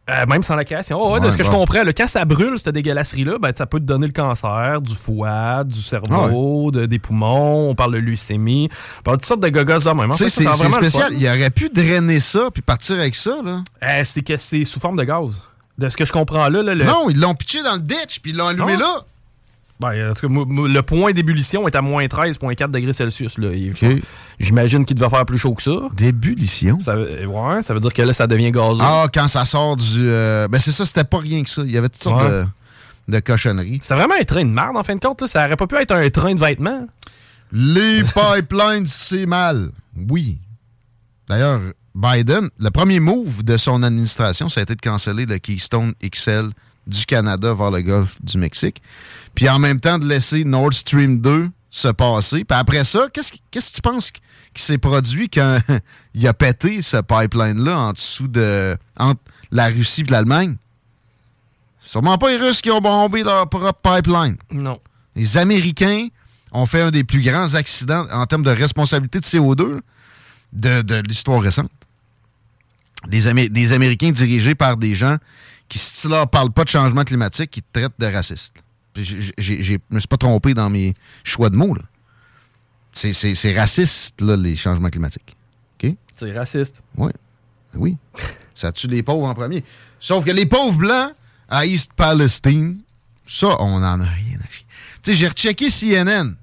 Euh, 0.10 0.26
même 0.28 0.44
sans 0.44 0.56
la 0.56 0.66
création. 0.66 1.00
Oh, 1.02 1.14
ouais, 1.14 1.22
de 1.22 1.32
ce 1.32 1.38
que 1.38 1.44
je 1.46 1.50
comprends, 1.50 1.82
là, 1.84 1.94
quand 1.94 2.08
ça 2.08 2.26
brûle, 2.26 2.60
cette 2.60 2.74
dégueulasserie-là, 2.76 3.38
ben, 3.40 3.54
ça 3.58 3.66
peut 3.66 3.80
te 3.80 3.86
donner 3.86 4.06
le 4.08 4.12
cancer, 4.12 4.82
du 4.82 4.94
foie, 4.96 5.64
du 5.64 5.82
cerveau, 5.82 6.72
de- 6.72 6.86
des 6.88 7.00
poumons. 7.00 7.70
On 7.70 7.76
parle 7.76 7.94
de 7.94 8.00
leucémie. 8.00 8.68
On 9.00 9.02
parle 9.04 9.18
de 9.18 9.22
toutes 9.22 9.28
sortes 9.30 9.40
de 9.44 9.48
gogos 9.48 9.80
de 9.80 9.90
même. 9.92 10.12
En 10.12 10.16
Tu 10.16 10.30
sais, 10.30 10.44
fait, 10.44 10.44
ça, 10.44 10.54
c'est 10.58 10.66
le 10.66 10.72
spécial. 10.74 11.14
Il 11.14 11.26
aurait 11.26 11.50
pu 11.52 11.70
drainer 11.70 12.20
ça 12.20 12.50
puis 12.54 12.62
partir 12.62 12.98
avec 12.98 13.16
ça, 13.16 13.38
là. 13.46 13.62
Euh, 13.82 14.02
c'est 14.04 14.22
que 14.24 14.36
c'est 14.36 14.66
sous 14.66 14.82
forme 14.82 14.98
de 14.98 15.04
gaz. 15.06 15.42
De 15.78 15.88
ce 15.88 15.96
que 15.96 16.04
je 16.06 16.12
comprends 16.12 16.50
là, 16.50 16.62
là, 16.62 16.76
le, 16.76 16.84
Non, 16.84 17.10
ils 17.10 17.20
l'ont 17.20 17.34
pitché 17.34 17.64
dans 17.64 17.74
le 17.76 17.80
ditch 17.82 18.20
puis 18.22 18.32
ils 18.32 18.38
l'ont 18.38 18.48
allumé 18.48 18.74
Ah. 18.76 18.80
là. 18.80 18.96
Ben, 19.84 20.10
en 20.10 20.14
tout 20.14 20.22
cas, 20.22 20.28
moi, 20.34 20.46
moi, 20.48 20.68
le 20.70 20.82
point 20.82 21.12
d'ébullition 21.12 21.68
est 21.68 21.76
à 21.76 21.82
moins 21.82 22.06
13,4 22.06 22.72
degrés 22.72 22.94
Celsius. 22.94 23.38
Là. 23.38 23.50
J'imagine 24.40 24.86
qu'il 24.86 24.96
devait 24.98 25.10
faire 25.10 25.26
plus 25.26 25.38
chaud 25.38 25.54
que 25.54 25.62
ça. 25.64 25.72
D'ébullition? 25.96 26.80
Ça, 26.80 26.96
veut- 26.96 27.26
ouais, 27.28 27.62
ça 27.62 27.74
veut 27.74 27.80
dire 27.80 27.94
que 27.94 28.02
là, 28.02 28.14
ça 28.14 28.28
devient 28.28 28.52
gazeux. 28.52 28.82
Ah, 28.82 29.08
quand 29.14 29.28
ça 29.28 29.46
sort 29.46 29.76
du. 29.76 29.86
euh, 30.10 30.48
Ben, 30.48 30.60
c'est 30.60 30.72
ça, 30.72 30.86
c'était 30.86 31.04
pas 31.04 31.20
rien 31.20 31.44
que 31.44 31.50
ça. 31.50 31.62
Il 31.66 31.72
y 31.72 31.78
avait 31.78 31.90
toutes 31.90 32.04
sortes 32.04 32.24
Ouais. 32.24 32.30
de, 32.30 32.46
de 33.10 33.20
cochonneries. 33.20 33.80
C'est 33.84 33.96
vraiment 33.96 34.16
un 34.20 34.24
train 34.24 34.46
de 34.46 34.50
merde, 34.50 34.76
en 34.78 34.84
fin 34.84 34.96
de 34.96 35.00
compte. 35.00 35.22
Là. 35.22 35.28
Ça 35.28 35.46
aurait 35.46 35.58
pas 35.58 35.68
pu 35.68 35.76
être 35.76 35.92
un 35.92 36.10
train 36.10 36.34
de 36.34 36.40
vêtements. 36.40 36.88
Les 37.52 38.02
pipelines, 38.38 38.88
c'est 38.88 39.26
mal. 39.26 39.70
Oui. 40.10 40.38
D'ailleurs, 41.28 41.60
Biden, 41.96 42.50
le 42.60 42.70
premier 42.72 43.00
move 43.00 43.44
de 43.44 43.56
son 43.58 43.84
administration, 43.84 44.50
ça 44.50 44.62
a 44.62 44.64
été 44.64 44.76
de 44.76 44.82
canceller 44.82 45.26
le 45.26 45.38
Keystone 45.38 45.94
XL 46.04 46.50
du 46.88 47.06
Canada 47.06 47.54
vers 47.54 47.72
le 47.72 47.82
golfe 47.82 48.16
du 48.22 48.38
Mexique. 48.38 48.82
Puis 49.36 49.48
en 49.50 49.60
même 49.60 49.80
temps, 49.80 50.00
de 50.00 50.06
laisser 50.08 50.44
Nord 50.44 50.74
Stream 50.74 51.20
2 51.20 51.50
se 51.70 51.88
passer. 51.88 52.44
Puis 52.44 52.58
après 52.58 52.84
ça, 52.84 53.08
qu'est-ce 53.12 53.32
que 53.32 53.76
tu 53.76 53.82
penses 53.82 54.12
qui 54.12 54.22
qui 54.54 54.62
s'est 54.62 54.78
produit 54.78 55.30
quand 55.30 55.58
il 56.14 56.28
a 56.28 56.34
pété 56.36 56.84
ce 56.84 56.98
pipeline-là 56.98 57.76
en 57.76 57.92
dessous 57.94 58.28
de. 58.28 58.78
entre 59.00 59.20
la 59.50 59.66
Russie 59.70 60.02
et 60.02 60.12
l'Allemagne? 60.12 60.58
Sûrement 61.84 62.20
pas 62.20 62.30
les 62.30 62.38
Russes 62.38 62.62
qui 62.62 62.70
ont 62.70 62.80
bombé 62.80 63.24
leur 63.24 63.50
propre 63.50 63.74
pipeline. 63.82 64.38
Non. 64.52 64.80
Les 65.16 65.38
Américains 65.38 66.08
ont 66.52 66.68
fait 66.68 66.82
un 66.82 66.92
des 66.92 67.04
plus 67.04 67.22
grands 67.22 67.56
accidents 67.56 68.06
en 68.12 68.26
termes 68.28 68.44
de 68.44 68.52
responsabilité 68.52 69.20
de 69.20 69.26
CO2 69.26 69.80
de, 70.54 70.82
de 70.84 70.96
l'histoire 71.08 71.42
récente. 71.42 71.72
Des, 73.08 73.28
Amé- 73.28 73.50
des 73.50 73.74
Américains 73.74 74.12
dirigés 74.12 74.54
par 74.56 74.78
des 74.78 74.94
gens 74.96 75.18
qui, 75.74 75.80
si 75.80 76.02
tu 76.02 76.08
leur 76.10 76.28
parles 76.30 76.52
pas 76.52 76.64
de 76.64 76.70
changement 76.70 77.04
climatique, 77.04 77.50
qui 77.52 77.62
te 77.62 77.68
traitent 77.80 77.94
de 77.98 78.08
j'ai- 79.38 79.64
Je 79.64 79.78
me 79.90 80.00
suis 80.00 80.08
pas 80.08 80.18
trompé 80.18 80.54
dans 80.54 80.70
mes 80.70 80.94
choix 81.24 81.50
de 81.50 81.56
mots. 81.56 81.74
là. 81.74 81.82
C'est- 82.92 83.14
raciste, 83.58 84.22
là, 84.22 84.36
les 84.38 84.56
changements 84.56 84.90
climatiques. 84.90 85.36
C'est 86.16 86.32
raciste. 86.32 86.84
Oui. 86.96 87.12
Oui. 87.74 87.98
Ça 88.56 88.72
tue 88.72 88.86
les 88.88 89.02
pauvres 89.02 89.28
en 89.28 89.34
premier. 89.34 89.64
Sauf 90.00 90.24
que 90.24 90.30
les 90.30 90.46
pauvres 90.46 90.78
blancs 90.78 91.12
à 91.50 91.66
East 91.66 91.94
Palestine, 91.96 92.82
ça, 93.26 93.48
on 93.60 93.78
en 93.78 93.84
a 93.84 94.06
rien 94.06 94.38
à 94.38 94.52
chier. 94.52 94.66
Tu 95.02 95.12
sais, 95.12 95.18
j'ai 95.18 95.28
rechecké 95.28 95.70
CNN. 95.72 96.36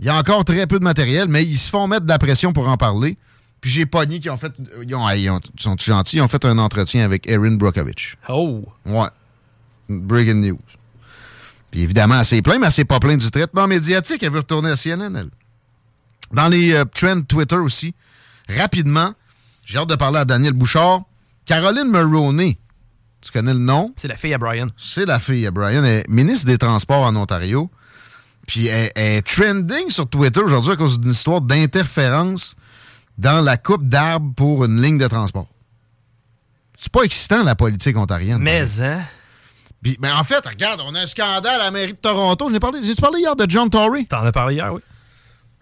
Il 0.00 0.06
y 0.06 0.08
a 0.08 0.16
encore 0.16 0.46
très 0.46 0.66
peu 0.66 0.78
de 0.78 0.84
matériel, 0.84 1.28
mais 1.28 1.44
ils 1.44 1.58
se 1.58 1.68
font 1.68 1.86
mettre 1.86 2.04
de 2.04 2.08
la 2.08 2.18
pression 2.18 2.54
pour 2.54 2.68
en 2.68 2.78
parler. 2.78 3.18
Puis 3.60 3.70
j'ai 3.70 3.86
pogné 3.86 4.20
qui 4.20 4.30
ont 4.30 4.36
fait. 4.36 4.52
Ils, 4.86 4.94
ont, 4.94 5.08
ils 5.10 5.30
ont- 5.30 5.40
ils 5.56 5.62
sont 5.62 5.76
gentils, 5.78 6.16
ils 6.16 6.22
ont 6.22 6.28
fait 6.28 6.44
un 6.44 6.58
entretien 6.58 7.04
avec 7.04 7.26
Erin 7.28 7.52
Brockovich. 7.56 8.16
Oh! 8.28 8.64
Ouais. 8.84 9.08
Breaking 9.88 10.34
news. 10.34 10.58
Puis 11.70 11.80
évidemment, 11.82 12.18
elle 12.20 12.24
s'est 12.26 12.42
plainte, 12.42 12.60
mais 12.60 12.66
elle 12.66 12.72
s'est 12.72 12.84
pas 12.84 13.00
plainte 13.00 13.20
du 13.20 13.30
traitement 13.30 13.66
médiatique. 13.66 14.22
Elle 14.22 14.30
veut 14.30 14.38
retourner 14.40 14.70
à 14.70 14.76
CNN, 14.76 15.14
elle. 15.16 15.30
Dans 16.32 16.48
les 16.48 16.72
euh, 16.74 16.84
trends 16.84 17.22
Twitter 17.22 17.56
aussi, 17.56 17.94
rapidement, 18.48 19.12
j'ai 19.64 19.78
hâte 19.78 19.88
de 19.88 19.94
parler 19.96 20.18
à 20.18 20.24
Daniel 20.24 20.52
Bouchard. 20.52 21.02
Caroline 21.44 21.88
Mulroney, 21.88 22.58
tu 23.20 23.30
connais 23.30 23.52
le 23.52 23.60
nom? 23.60 23.92
C'est 23.96 24.08
la 24.08 24.16
fille 24.16 24.34
à 24.34 24.38
Brian. 24.38 24.66
C'est 24.76 25.06
la 25.06 25.20
fille 25.20 25.46
à 25.46 25.50
Brian. 25.52 25.84
Elle 25.84 26.00
est 26.00 26.08
ministre 26.08 26.46
des 26.46 26.58
Transports 26.58 27.02
en 27.04 27.14
Ontario. 27.14 27.70
Puis 28.48 28.66
elle, 28.66 28.90
elle 28.96 29.16
est 29.18 29.22
trending 29.22 29.90
sur 29.90 30.08
Twitter 30.08 30.40
aujourd'hui 30.40 30.72
à 30.72 30.76
cause 30.76 30.98
d'une 31.00 31.10
histoire 31.12 31.40
d'interférence 31.40 32.54
dans 33.18 33.42
la 33.44 33.56
coupe 33.56 33.86
d'arbres 33.86 34.32
pour 34.34 34.64
une 34.64 34.80
ligne 34.82 34.98
de 34.98 35.06
transport. 35.06 35.46
C'est 36.78 36.92
pas 36.92 37.02
excitant, 37.02 37.42
la 37.42 37.54
politique 37.54 37.96
ontarienne. 37.96 38.38
Mais, 38.38 38.80
hein? 38.82 39.00
Puis, 39.82 39.96
ben 40.00 40.14
en 40.14 40.24
fait, 40.24 40.46
regarde, 40.46 40.82
on 40.84 40.94
a 40.94 41.00
un 41.00 41.06
scandale 41.06 41.60
à 41.60 41.64
la 41.64 41.70
mairie 41.70 41.92
de 41.92 41.98
Toronto. 41.98 42.48
J'ai 42.50 42.60
parlé, 42.60 42.80
j'ai 42.82 42.94
parlé 42.94 43.20
hier 43.20 43.36
de 43.36 43.46
John 43.48 43.70
Tory? 43.70 44.06
T'en 44.06 44.24
as 44.24 44.32
parlé 44.32 44.56
hier, 44.56 44.72
oui. 44.72 44.80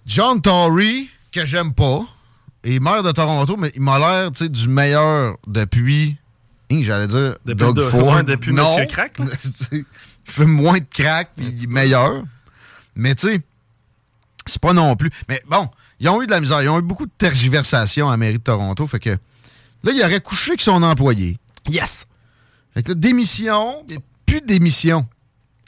John 0.06 0.40
Tory, 0.40 1.08
que 1.30 1.44
j'aime 1.46 1.72
pas, 1.74 2.00
est 2.62 2.80
maire 2.80 3.02
de 3.02 3.12
Toronto, 3.12 3.56
mais 3.56 3.70
il 3.74 3.82
m'a 3.82 3.98
l'air 3.98 4.30
du 4.30 4.68
meilleur 4.68 5.36
depuis, 5.46 6.16
hein, 6.72 6.80
j'allais 6.82 7.06
dire, 7.06 7.36
Depuis 7.44 7.64
Doug 7.66 7.76
de- 7.76 7.82
Ford. 7.88 8.22
depuis 8.24 8.52
non. 8.52 8.64
Monsieur 8.70 8.86
Crack, 8.86 9.18
là. 9.18 9.26
il 9.72 9.84
fait 10.24 10.46
moins 10.46 10.78
de 10.78 10.86
crack, 10.90 11.30
puis 11.36 11.46
il 11.46 11.62
est 11.62 11.66
meilleur. 11.66 12.22
Mais 12.96 13.14
tu 13.14 13.28
sais, 13.28 13.42
c'est 14.46 14.60
pas 14.60 14.72
non 14.72 14.96
plus. 14.96 15.10
Mais 15.28 15.42
bon, 15.48 15.68
ils 16.00 16.08
ont 16.08 16.22
eu 16.22 16.26
de 16.26 16.30
la 16.30 16.40
misère. 16.40 16.62
Ils 16.62 16.68
ont 16.68 16.78
eu 16.78 16.82
beaucoup 16.82 17.06
de 17.06 17.12
tergiversations 17.16 18.08
à 18.08 18.12
la 18.12 18.16
mairie 18.16 18.38
de 18.38 18.42
Toronto. 18.42 18.86
Fait 18.86 19.00
que 19.00 19.10
là, 19.10 19.92
il 19.92 20.02
aurait 20.02 20.20
couché 20.20 20.52
avec 20.52 20.60
son 20.60 20.82
employé. 20.82 21.38
Yes! 21.68 22.06
Fait 22.74 22.82
que 22.82 22.90
là, 22.90 22.94
démission, 22.94 23.84
mais 23.88 23.98
plus 24.26 24.40
de 24.40 24.46
démission. 24.46 25.06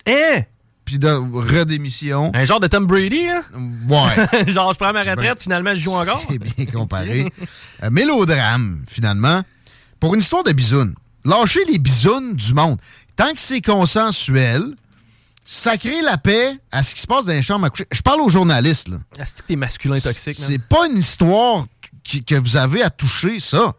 Hein? 0.08 0.42
Puis 0.84 0.98
de 0.98 1.08
redémission. 1.08 2.30
Un 2.34 2.44
genre 2.44 2.60
de 2.60 2.66
Tom 2.66 2.86
Brady, 2.86 3.28
hein? 3.28 3.42
Ouais. 3.88 4.46
genre, 4.52 4.72
je 4.72 4.78
prends 4.78 4.92
ma 4.92 5.02
retraite, 5.02 5.42
finalement, 5.42 5.74
je 5.74 5.80
joue 5.80 5.92
encore. 5.92 6.24
C'est 6.28 6.38
bien 6.38 6.66
comparé. 6.66 7.30
Euh, 7.82 7.90
mélodrame, 7.90 8.84
finalement. 8.86 9.42
Pour 9.98 10.14
une 10.14 10.20
histoire 10.20 10.44
de 10.44 10.52
bisounes. 10.52 10.94
Lâcher 11.24 11.64
les 11.68 11.78
bisounes 11.78 12.36
du 12.36 12.54
monde. 12.54 12.78
Tant 13.16 13.32
que 13.32 13.40
c'est 13.40 13.60
consensuel, 13.60 14.62
sacrer 15.46 16.02
la 16.02 16.18
paix 16.18 16.58
à 16.72 16.82
ce 16.82 16.94
qui 16.94 17.00
se 17.00 17.06
passe 17.06 17.24
dans 17.24 17.32
les 17.32 17.40
chambres 17.42 17.64
à 17.66 17.70
coucher. 17.70 17.86
Je 17.92 18.02
parle 18.02 18.20
aux 18.20 18.28
journalistes, 18.28 18.88
là. 18.88 18.96
Ah, 19.18 19.22
C'est 19.24 19.42
que 19.42 19.46
t'es 19.46 19.56
masculin 19.56 19.98
toxique. 19.98 20.36
C'est 20.36 20.58
pas 20.58 20.86
une 20.88 20.98
histoire 20.98 21.66
qui- 22.04 22.24
que 22.24 22.34
vous 22.34 22.56
avez 22.56 22.82
à 22.82 22.90
toucher, 22.90 23.40
ça. 23.40 23.72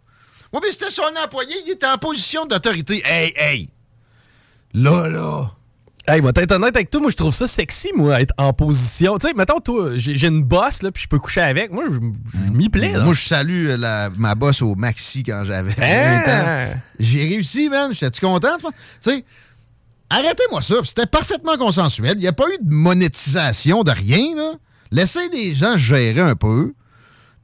Oui, 0.54 0.60
mais 0.64 0.72
c'était 0.72 0.90
son 0.90 1.04
employé, 1.24 1.54
il 1.66 1.74
était 1.74 1.86
en 1.86 1.98
position 1.98 2.46
d'autorité. 2.46 3.04
Hey, 3.06 3.34
hey! 3.36 3.70
Là, 4.74 5.08
là! 5.10 5.52
Hey, 6.10 6.22
va 6.22 6.30
être 6.34 6.54
honnête 6.54 6.74
avec 6.74 6.90
toi, 6.90 7.02
moi 7.02 7.12
je 7.12 7.18
trouve 7.18 7.34
ça 7.36 7.48
sexy, 7.48 7.90
moi, 7.94 8.22
être 8.22 8.34
en 8.38 8.54
position. 8.54 9.18
Tu 9.18 9.28
sais, 9.28 9.34
mettons, 9.34 9.60
toi, 9.60 9.92
j'ai 9.98 10.16
j'ai 10.16 10.28
une 10.28 10.42
bosse, 10.42 10.82
là, 10.82 10.90
puis 10.90 11.04
je 11.04 11.08
peux 11.10 11.20
coucher 11.20 11.42
avec. 11.42 11.70
Moi, 11.70 11.84
je 11.90 11.96
je 11.96 12.52
m'y 12.54 12.70
plais, 12.70 12.94
là. 12.94 13.04
Moi, 13.04 13.14
je 13.14 13.28
salue 13.28 13.68
la- 13.78 14.10
ma 14.18 14.34
bosse 14.34 14.62
au 14.62 14.74
maxi 14.76 15.24
quand 15.24 15.44
j'avais 15.44 15.72
Hein? 15.82 16.24
20 16.26 16.72
ans. 16.74 16.80
J'ai 16.98 17.28
réussi, 17.28 17.68
man. 17.68 17.92
J'étais-tu 17.94 18.22
content, 18.22 18.58
toi? 18.58 18.72
Tu 19.04 19.12
sais, 19.12 19.26
arrêtez-moi 20.10 20.62
ça. 20.62 20.76
C'était 20.84 21.06
parfaitement 21.06 21.58
consensuel. 21.58 22.14
Il 22.18 22.22
n'y 22.22 22.28
a 22.28 22.34
pas 22.34 22.48
eu 22.48 22.58
de 22.62 22.74
monétisation 22.74 23.84
de 23.84 23.92
rien, 23.92 24.36
là. 24.36 24.54
Laissez 24.92 25.28
les 25.30 25.54
gens 25.54 25.78
gérer 25.78 26.22
un 26.22 26.36
peu, 26.36 26.74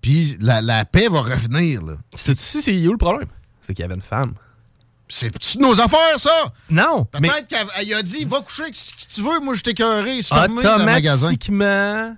puis 0.01 0.38
la, 0.39 0.62
la 0.62 0.86
paix 0.86 1.10
va 1.10 1.22
revenir. 1.22 1.82
Sais-tu 2.12 2.62
c'est 2.62 2.88
où 2.88 2.91
le 2.91 2.98
problème? 2.98 3.27
C'est 3.62 3.74
qu'il 3.74 3.84
y 3.84 3.86
avait 3.86 3.96
une 3.96 4.01
femme. 4.01 4.34
C'est 5.10 5.32
nos 5.60 5.79
affaires, 5.79 6.17
ça! 6.17 6.53
Non, 6.70 7.05
mais 7.20 7.27
Peut-être 7.29 7.48
qu'elle 7.48 7.93
a 7.93 8.01
dit, 8.01 8.24
va 8.25 8.39
coucher 8.39 8.63
avec 8.63 8.74
qui 8.74 9.08
tu 9.08 9.22
veux, 9.22 9.39
moi 9.41 9.53
je 9.53 9.62
t'ai 9.62 9.74
cœuré, 9.74 10.24
c'est 10.24 10.34
fermé 10.34 10.63
le 10.63 10.86
magasin. 10.86 11.27
automatiquement, 11.27 12.15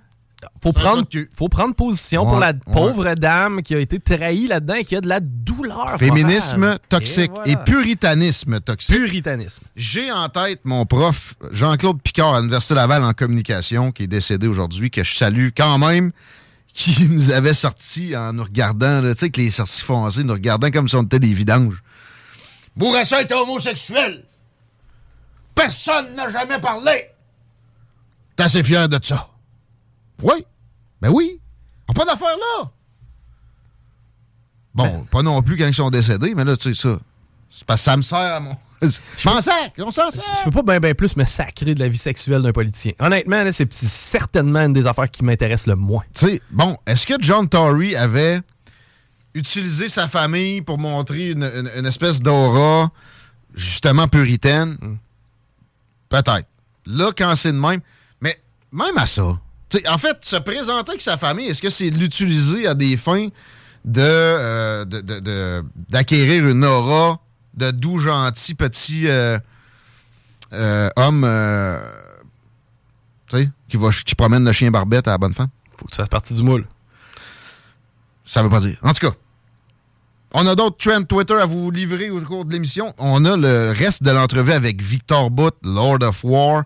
faut 0.62 0.72
prendre, 0.72 1.04
faut 1.36 1.48
prendre 1.48 1.74
position 1.74 2.22
Ouais, 2.24 2.28
pour 2.28 2.38
la 2.38 2.48
ouais. 2.48 2.72
pauvre 2.72 3.14
dame 3.14 3.62
qui 3.62 3.74
a 3.74 3.78
été 3.78 3.98
trahie 3.98 4.46
là-dedans 4.46 4.74
et 4.74 4.84
qui 4.84 4.94
a 4.96 5.00
de 5.00 5.08
la 5.08 5.20
douleur. 5.20 5.96
Féminisme 5.98 6.58
morale. 6.58 6.78
toxique 6.88 7.32
Et 7.46 7.56
puritanisme 7.56 8.60
toxique. 8.60 8.96
Puritanisme. 8.96 9.64
J'ai 9.76 10.12
en 10.12 10.28
tête 10.28 10.60
mon 10.64 10.84
prof 10.86 11.34
Jean-Claude 11.52 12.00
Picard 12.02 12.34
à 12.34 12.38
l'Université 12.40 12.74
Laval 12.74 13.02
en 13.02 13.12
communication, 13.12 13.92
qui 13.92 14.04
est 14.04 14.08
décédé 14.08 14.46
aujourd'hui, 14.46 14.90
que 14.90 15.02
je 15.02 15.16
salue 15.16 15.48
quand 15.56 15.78
même, 15.78 16.12
qui 16.74 17.08
nous 17.08 17.30
avait 17.30 17.54
sorti 17.54 18.14
en 18.14 18.34
nous 18.34 18.44
regardant, 18.44 19.00
tu 19.02 19.14
sais, 19.16 19.30
que 19.30 19.40
les 19.40 19.50
sorties 19.50 19.82
foncées, 19.82 20.22
nous 20.24 20.34
regardant 20.34 20.70
comme 20.70 20.88
si 20.88 20.96
on 20.96 21.02
était 21.02 21.18
des 21.18 21.32
vidanges. 21.32 21.82
Bourassa 22.76 23.22
était 23.22 23.34
homosexuel. 23.34 24.22
Personne 25.54 26.14
n'a 26.14 26.28
jamais 26.28 26.60
parlé. 26.60 27.06
T'es 28.36 28.42
assez 28.42 28.62
fier 28.62 28.86
de 28.90 28.98
ça. 29.02 29.30
Oui. 30.22 30.44
Ben 31.00 31.10
oui. 31.10 31.40
On 31.88 31.92
n'a 31.92 32.04
pas 32.04 32.10
d'affaires 32.10 32.36
là. 32.36 32.70
Bon, 34.74 35.04
pas 35.10 35.22
non 35.22 35.40
plus 35.42 35.56
quand 35.56 35.66
ils 35.66 35.74
sont 35.74 35.88
décédés, 35.90 36.34
mais 36.34 36.44
là, 36.44 36.56
tu 36.56 36.74
sais, 36.74 36.80
ça. 36.88 36.98
C'est 37.50 37.64
parce 37.64 37.80
que 37.80 37.84
ça 37.86 37.96
me 37.96 38.02
sert 38.02 38.18
à 38.18 38.40
mon. 38.40 38.54
Je 38.82 39.26
m'en 39.28 39.40
sac, 39.40 39.72
on 39.78 39.90
s'en 39.90 40.10
Je 40.10 40.44
peux 40.44 40.50
pas 40.50 40.62
bien 40.62 40.80
ben 40.80 40.94
plus 40.94 41.16
me 41.16 41.24
sacrer 41.24 41.74
de 41.74 41.80
la 41.80 41.88
vie 41.88 41.96
sexuelle 41.96 42.42
d'un 42.42 42.52
politicien. 42.52 42.92
Honnêtement, 42.98 43.42
là, 43.42 43.50
c'est 43.52 43.72
certainement 43.72 44.60
une 44.66 44.74
des 44.74 44.86
affaires 44.86 45.10
qui 45.10 45.24
m'intéresse 45.24 45.66
le 45.66 45.76
moins. 45.76 46.02
Tu 46.12 46.26
sais, 46.26 46.42
bon, 46.50 46.76
est-ce 46.86 47.06
que 47.06 47.14
John 47.20 47.48
Tory 47.48 47.96
avait 47.96 48.40
utilisé 49.32 49.88
sa 49.88 50.08
famille 50.08 50.60
pour 50.60 50.76
montrer 50.78 51.30
une, 51.30 51.44
une- 51.44 51.70
une 51.74 51.86
espèce 51.86 52.20
d'aura 52.20 52.90
justement 53.54 54.08
puritaine? 54.08 54.76
Peut-être. 56.10 56.46
Là, 56.84 57.12
quand 57.16 57.34
c'est 57.34 57.52
de 57.52 57.58
même. 57.58 57.80
Mais 58.20 58.38
même 58.72 58.98
à 58.98 59.06
ça. 59.06 59.38
En 59.88 59.98
fait, 59.98 60.18
se 60.24 60.36
présenter 60.36 60.90
avec 60.90 61.02
sa 61.02 61.16
famille, 61.16 61.46
est-ce 61.48 61.62
que 61.62 61.70
c'est 61.70 61.90
l'utiliser 61.90 62.66
à 62.66 62.74
des 62.74 62.96
fins 62.96 63.28
de, 63.84 64.00
euh, 64.00 64.84
de- 64.84 65.00
de- 65.00 65.20
de- 65.20 65.64
d'acquérir 65.88 66.48
une 66.48 66.64
aura 66.64 67.20
de 67.54 67.70
doux, 67.70 67.98
gentils, 67.98 68.54
petits 68.54 69.08
euh, 69.08 69.38
euh, 70.52 70.88
sais, 73.30 73.50
qui, 73.68 73.76
va, 73.76 73.90
qui 73.90 74.14
promène 74.14 74.44
le 74.44 74.52
chien 74.52 74.70
barbette 74.70 75.08
à 75.08 75.12
la 75.12 75.18
bonne 75.18 75.34
femme? 75.34 75.48
Faut 75.76 75.86
que 75.86 75.90
tu 75.90 75.96
fasses 75.96 76.08
partie 76.08 76.34
du 76.34 76.42
moule. 76.42 76.66
Ça 78.24 78.42
veut 78.42 78.50
pas 78.50 78.60
dire. 78.60 78.76
En 78.82 78.92
tout 78.92 79.06
cas, 79.08 79.14
on 80.32 80.46
a 80.46 80.54
d'autres 80.54 80.76
trends 80.78 81.02
Twitter 81.04 81.34
à 81.34 81.46
vous 81.46 81.70
livrer 81.70 82.10
au 82.10 82.20
cours 82.20 82.44
de 82.44 82.52
l'émission. 82.52 82.94
On 82.98 83.24
a 83.24 83.36
le 83.36 83.70
reste 83.76 84.02
de 84.02 84.10
l'entrevue 84.10 84.52
avec 84.52 84.82
Victor 84.82 85.30
Butt, 85.30 85.54
Lord 85.62 86.02
of 86.02 86.24
War, 86.24 86.64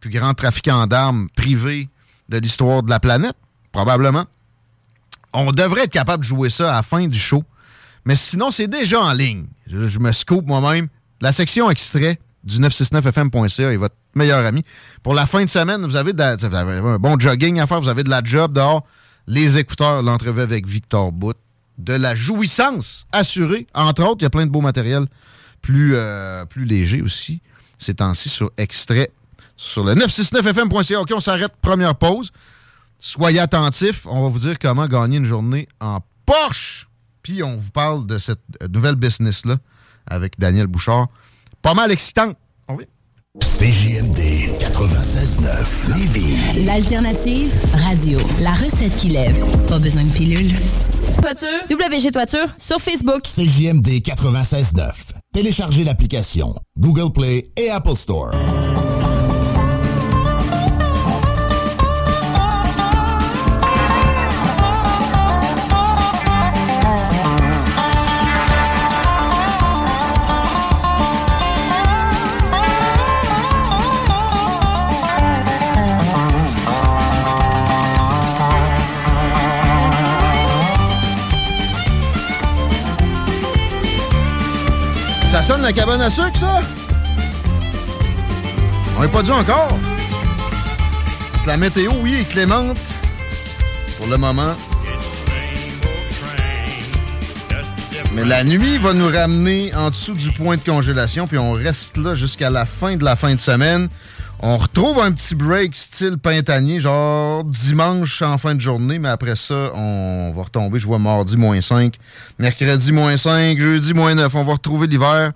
plus 0.00 0.10
grand 0.10 0.34
trafiquant 0.34 0.86
d'armes 0.86 1.28
privé 1.36 1.88
de 2.28 2.38
l'histoire 2.38 2.82
de 2.82 2.90
la 2.90 3.00
planète, 3.00 3.36
probablement. 3.72 4.24
On 5.32 5.50
devrait 5.52 5.84
être 5.84 5.92
capable 5.92 6.22
de 6.22 6.28
jouer 6.28 6.50
ça 6.50 6.70
à 6.70 6.76
la 6.76 6.82
fin 6.82 7.06
du 7.06 7.18
show. 7.18 7.42
Mais 8.04 8.16
sinon, 8.16 8.50
c'est 8.50 8.68
déjà 8.68 9.00
en 9.00 9.12
ligne. 9.12 9.46
Je, 9.66 9.98
me 9.98 10.12
scope 10.12 10.46
moi-même. 10.46 10.88
La 11.20 11.32
section 11.32 11.70
extrait 11.70 12.18
du 12.44 12.58
969fm.ca 12.58 13.72
est 13.72 13.76
votre 13.76 13.96
meilleur 14.14 14.44
ami. 14.44 14.62
Pour 15.02 15.14
la 15.14 15.26
fin 15.26 15.44
de 15.44 15.50
semaine, 15.50 15.84
vous 15.84 15.96
avez, 15.96 16.12
de 16.12 16.22
un 16.22 16.98
bon 16.98 17.18
jogging 17.18 17.58
à 17.60 17.66
faire, 17.66 17.80
vous 17.80 17.88
avez 17.88 18.04
de 18.04 18.10
la 18.10 18.22
job 18.22 18.52
dehors. 18.52 18.84
Les 19.26 19.56
écouteurs, 19.56 20.02
l'entrevue 20.02 20.42
avec 20.42 20.66
Victor 20.66 21.10
Bout, 21.10 21.34
de 21.78 21.94
la 21.94 22.14
jouissance 22.14 23.06
assurée. 23.10 23.66
Entre 23.74 24.04
autres, 24.04 24.18
il 24.20 24.24
y 24.24 24.26
a 24.26 24.30
plein 24.30 24.46
de 24.46 24.50
beaux 24.50 24.60
matériels 24.60 25.06
plus, 25.62 25.92
euh, 25.94 26.44
plus 26.44 26.66
légers 26.66 27.00
aussi. 27.00 27.40
Ces 27.78 27.94
temps-ci 27.94 28.28
sur 28.28 28.52
extrait 28.58 29.10
sur 29.56 29.84
le 29.84 29.94
969fm.ca. 29.94 31.00
OK, 31.00 31.12
on 31.14 31.20
s'arrête. 31.20 31.52
Première 31.60 31.94
pause. 31.94 32.30
Soyez 32.98 33.40
attentifs. 33.40 34.06
On 34.06 34.22
va 34.22 34.28
vous 34.28 34.38
dire 34.38 34.58
comment 34.58 34.86
gagner 34.86 35.18
une 35.18 35.24
journée 35.24 35.68
en 35.80 36.00
Porsche. 36.26 36.88
Puis 37.22 37.42
on 37.42 37.56
vous 37.56 37.70
parle 37.70 38.06
de 38.06 38.18
cette 38.18 38.40
euh, 38.62 38.68
nouvelle 38.68 38.96
business-là 38.96 39.56
avec 40.06 40.38
Daniel 40.38 40.66
Bouchard. 40.66 41.08
Pas 41.62 41.74
mal 41.74 41.90
excitant. 41.90 42.32
On. 42.68 42.76
CJMD 43.40 44.20
96.9 44.60 45.96
Lévis. 45.96 46.64
L'alternative 46.64 47.52
radio. 47.74 48.18
La 48.40 48.52
recette 48.52 48.96
qui 48.96 49.08
lève. 49.08 49.44
Pas 49.66 49.78
besoin 49.78 50.04
de 50.04 50.12
pilule. 50.12 50.52
Toiture, 51.20 51.48
WG 51.68 52.12
Toiture, 52.12 52.46
sur 52.58 52.78
Facebook. 52.80 53.22
CJMD 53.24 53.88
96.9. 54.02 55.14
Téléchargez 55.32 55.82
l'application 55.82 56.54
Google 56.78 57.12
Play 57.12 57.44
et 57.56 57.70
Apple 57.70 57.96
Store. 57.96 58.30
Sonne 85.44 85.60
la 85.60 85.74
cabane 85.74 86.00
à 86.00 86.08
sucre, 86.08 86.38
ça? 86.38 86.60
On 88.96 89.02
n'est 89.02 89.08
pas 89.08 89.22
dû 89.22 89.30
encore. 89.30 89.78
La 91.46 91.58
météo, 91.58 91.90
oui, 92.02 92.14
est 92.14 92.28
clémente. 92.30 92.78
Pour 93.98 94.06
le 94.06 94.16
moment. 94.16 94.54
Mais 98.14 98.24
la 98.24 98.42
nuit 98.42 98.78
va 98.78 98.94
nous 98.94 99.08
ramener 99.08 99.74
en 99.74 99.90
dessous 99.90 100.14
du 100.14 100.30
point 100.30 100.56
de 100.56 100.62
congélation, 100.62 101.26
puis 101.26 101.36
on 101.36 101.52
reste 101.52 101.98
là 101.98 102.14
jusqu'à 102.14 102.48
la 102.48 102.64
fin 102.64 102.96
de 102.96 103.04
la 103.04 103.14
fin 103.14 103.34
de 103.34 103.40
semaine. 103.40 103.88
On 104.46 104.58
retrouve 104.58 104.98
un 105.00 105.10
petit 105.10 105.34
break 105.34 105.74
style 105.74 106.18
pintanier, 106.18 106.78
genre 106.78 107.44
dimanche 107.44 108.20
en 108.20 108.36
fin 108.36 108.54
de 108.54 108.60
journée, 108.60 108.98
mais 108.98 109.08
après 109.08 109.36
ça, 109.36 109.72
on 109.74 110.34
va 110.36 110.42
retomber, 110.42 110.78
je 110.78 110.86
vois 110.86 110.98
mardi 110.98 111.38
moins 111.38 111.62
5, 111.62 111.98
mercredi 112.38 112.92
moins 112.92 113.16
5, 113.16 113.58
jeudi 113.58 113.94
moins 113.94 114.14
9. 114.14 114.34
On 114.34 114.44
va 114.44 114.52
retrouver 114.52 114.86
l'hiver. 114.86 115.32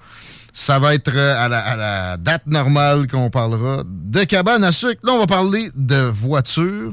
Ça 0.53 0.79
va 0.79 0.93
être 0.95 1.11
euh, 1.15 1.43
à 1.43 1.49
la, 1.49 1.59
à 1.59 1.77
la 1.77 2.17
date 2.19 2.47
normale 2.49 3.09
qu'on 3.09 3.31
parlera 3.31 3.83
de 3.87 4.25
cabane 4.25 4.63
à 4.63 4.73
sucre. 4.73 5.01
Là, 5.03 5.15
on 5.15 5.21
va 5.21 5.27
parler 5.27 5.71
de 5.75 6.03
voiture 6.03 6.93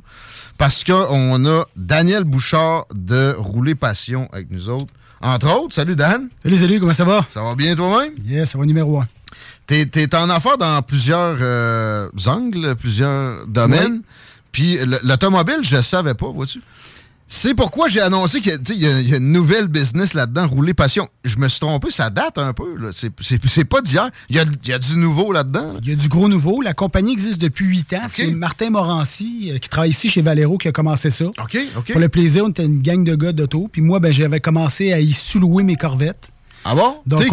parce 0.58 0.86
qu'on 0.86 1.46
a 1.46 1.66
Daniel 1.76 2.24
Bouchard 2.24 2.86
de 2.96 3.36
Rouler 3.38 3.76
Passion 3.76 4.30
avec 4.32 4.50
nous 4.52 4.70
autres. 4.70 4.94
Entre 5.20 5.54
autres, 5.54 5.74
salut 5.76 5.98
Dan. 5.98 6.30
Salut, 6.42 6.58
salut, 6.58 6.80
comment 6.80 6.94
ça 6.94 7.04
va? 7.04 7.26
Ça 7.28 7.44
va 7.44 7.56
bien 7.56 7.76
toi-même? 7.76 8.14
Yes, 8.24 8.52
ça 8.52 8.58
va 8.58 8.64
numéro 8.66 9.02
un. 9.02 9.08
T'es, 9.68 9.86
t'es 9.88 10.14
en 10.16 10.30
affaires 10.30 10.58
dans 10.58 10.82
plusieurs 10.84 11.38
euh, 11.42 12.08
angles, 12.28 12.76
plusieurs 12.76 13.48
domaines. 13.48 14.02
Puis 14.52 14.78
l'automobile, 15.04 15.60
je 15.64 15.82
savais 15.82 16.14
pas, 16.14 16.28
vois-tu. 16.28 16.62
C'est 17.28 17.56
pourquoi 17.56 17.88
j'ai 17.88 18.02
annoncé 18.02 18.40
qu'il 18.40 18.52
y, 18.80 18.86
a- 18.86 19.02
y 19.02 19.16
une 19.18 19.32
nouvelle 19.32 19.68
business 19.68 20.14
là-dedans, 20.14 20.48
Rouler 20.48 20.76
Passion. 20.76 21.10
Je 21.24 21.38
me 21.40 21.48
suis 21.50 21.60
trompé, 21.60 21.90
ça 21.90 22.12
date 22.12 22.38
un 22.38 22.54
peu. 22.54 22.76
C'est, 22.94 23.64
pas 23.66 23.82
d'hier. 23.82 24.12
Il 24.30 24.36
y 24.36 24.40
a, 24.40 24.44
il 24.64 24.70
y 24.70 24.74
a 24.74 24.78
du 24.78 24.96
nouveau 24.98 25.32
là-dedans. 25.34 25.74
là. 25.74 25.80
Il 25.82 25.90
y 25.90 25.92
a 25.92 25.96
du 25.96 26.08
gros 26.08 26.30
nouveau. 26.30 26.62
La 26.62 26.74
compagnie 26.76 27.12
existe 27.14 27.42
depuis 27.42 27.66
huit 27.66 27.92
ans. 27.94 28.06
C'est 28.10 28.30
Martin 28.30 28.70
Morancy, 28.70 29.50
euh, 29.52 29.58
qui 29.58 29.68
travaille 29.70 29.90
ici 29.90 30.08
chez 30.08 30.22
Valero, 30.22 30.60
qui 30.60 30.68
a 30.68 30.72
commencé 30.72 31.10
ça. 31.10 31.26
OK, 31.26 31.58
OK. 31.76 31.92
Pour 31.94 32.00
le 32.00 32.10
plaisir, 32.10 32.46
on 32.46 32.50
était 32.50 32.66
une 32.66 32.84
gang 32.84 33.04
de 33.04 33.16
gars 33.16 33.32
d'auto. 33.32 33.68
Puis 33.72 33.82
moi, 33.82 34.00
ben, 34.00 34.14
j'avais 34.14 34.40
commencé 34.40 34.94
à 34.94 35.00
y 35.00 35.12
sous-louer 35.12 35.64
mes 35.64 35.78
corvettes. 35.78 36.30
Ah 36.68 36.74
bon? 36.76 36.96
Tes 37.18 37.30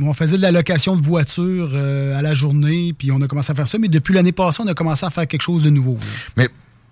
on, 0.00 0.12
faisait 0.12 0.36
de 0.36 0.42
la 0.42 0.52
location 0.52 0.94
de 0.94 1.00
voitures 1.02 1.70
euh, 1.72 2.16
à 2.18 2.20
la 2.22 2.34
journée, 2.34 2.94
puis 2.96 3.10
on 3.10 3.20
a 3.22 3.26
commencé 3.26 3.50
à 3.50 3.54
faire 3.54 3.66
ça. 3.66 3.78
Mais 3.78 3.88
depuis 3.88 4.12
l'année 4.14 4.32
passée, 4.32 4.62
on 4.62 4.68
a 4.68 4.74
commencé 4.74 5.06
à 5.06 5.10
faire 5.10 5.26
quelque 5.26 5.40
chose 5.42 5.62
de 5.62 5.70
nouveau. 5.70 5.94
là. 5.94 6.06
Mais 6.36 6.48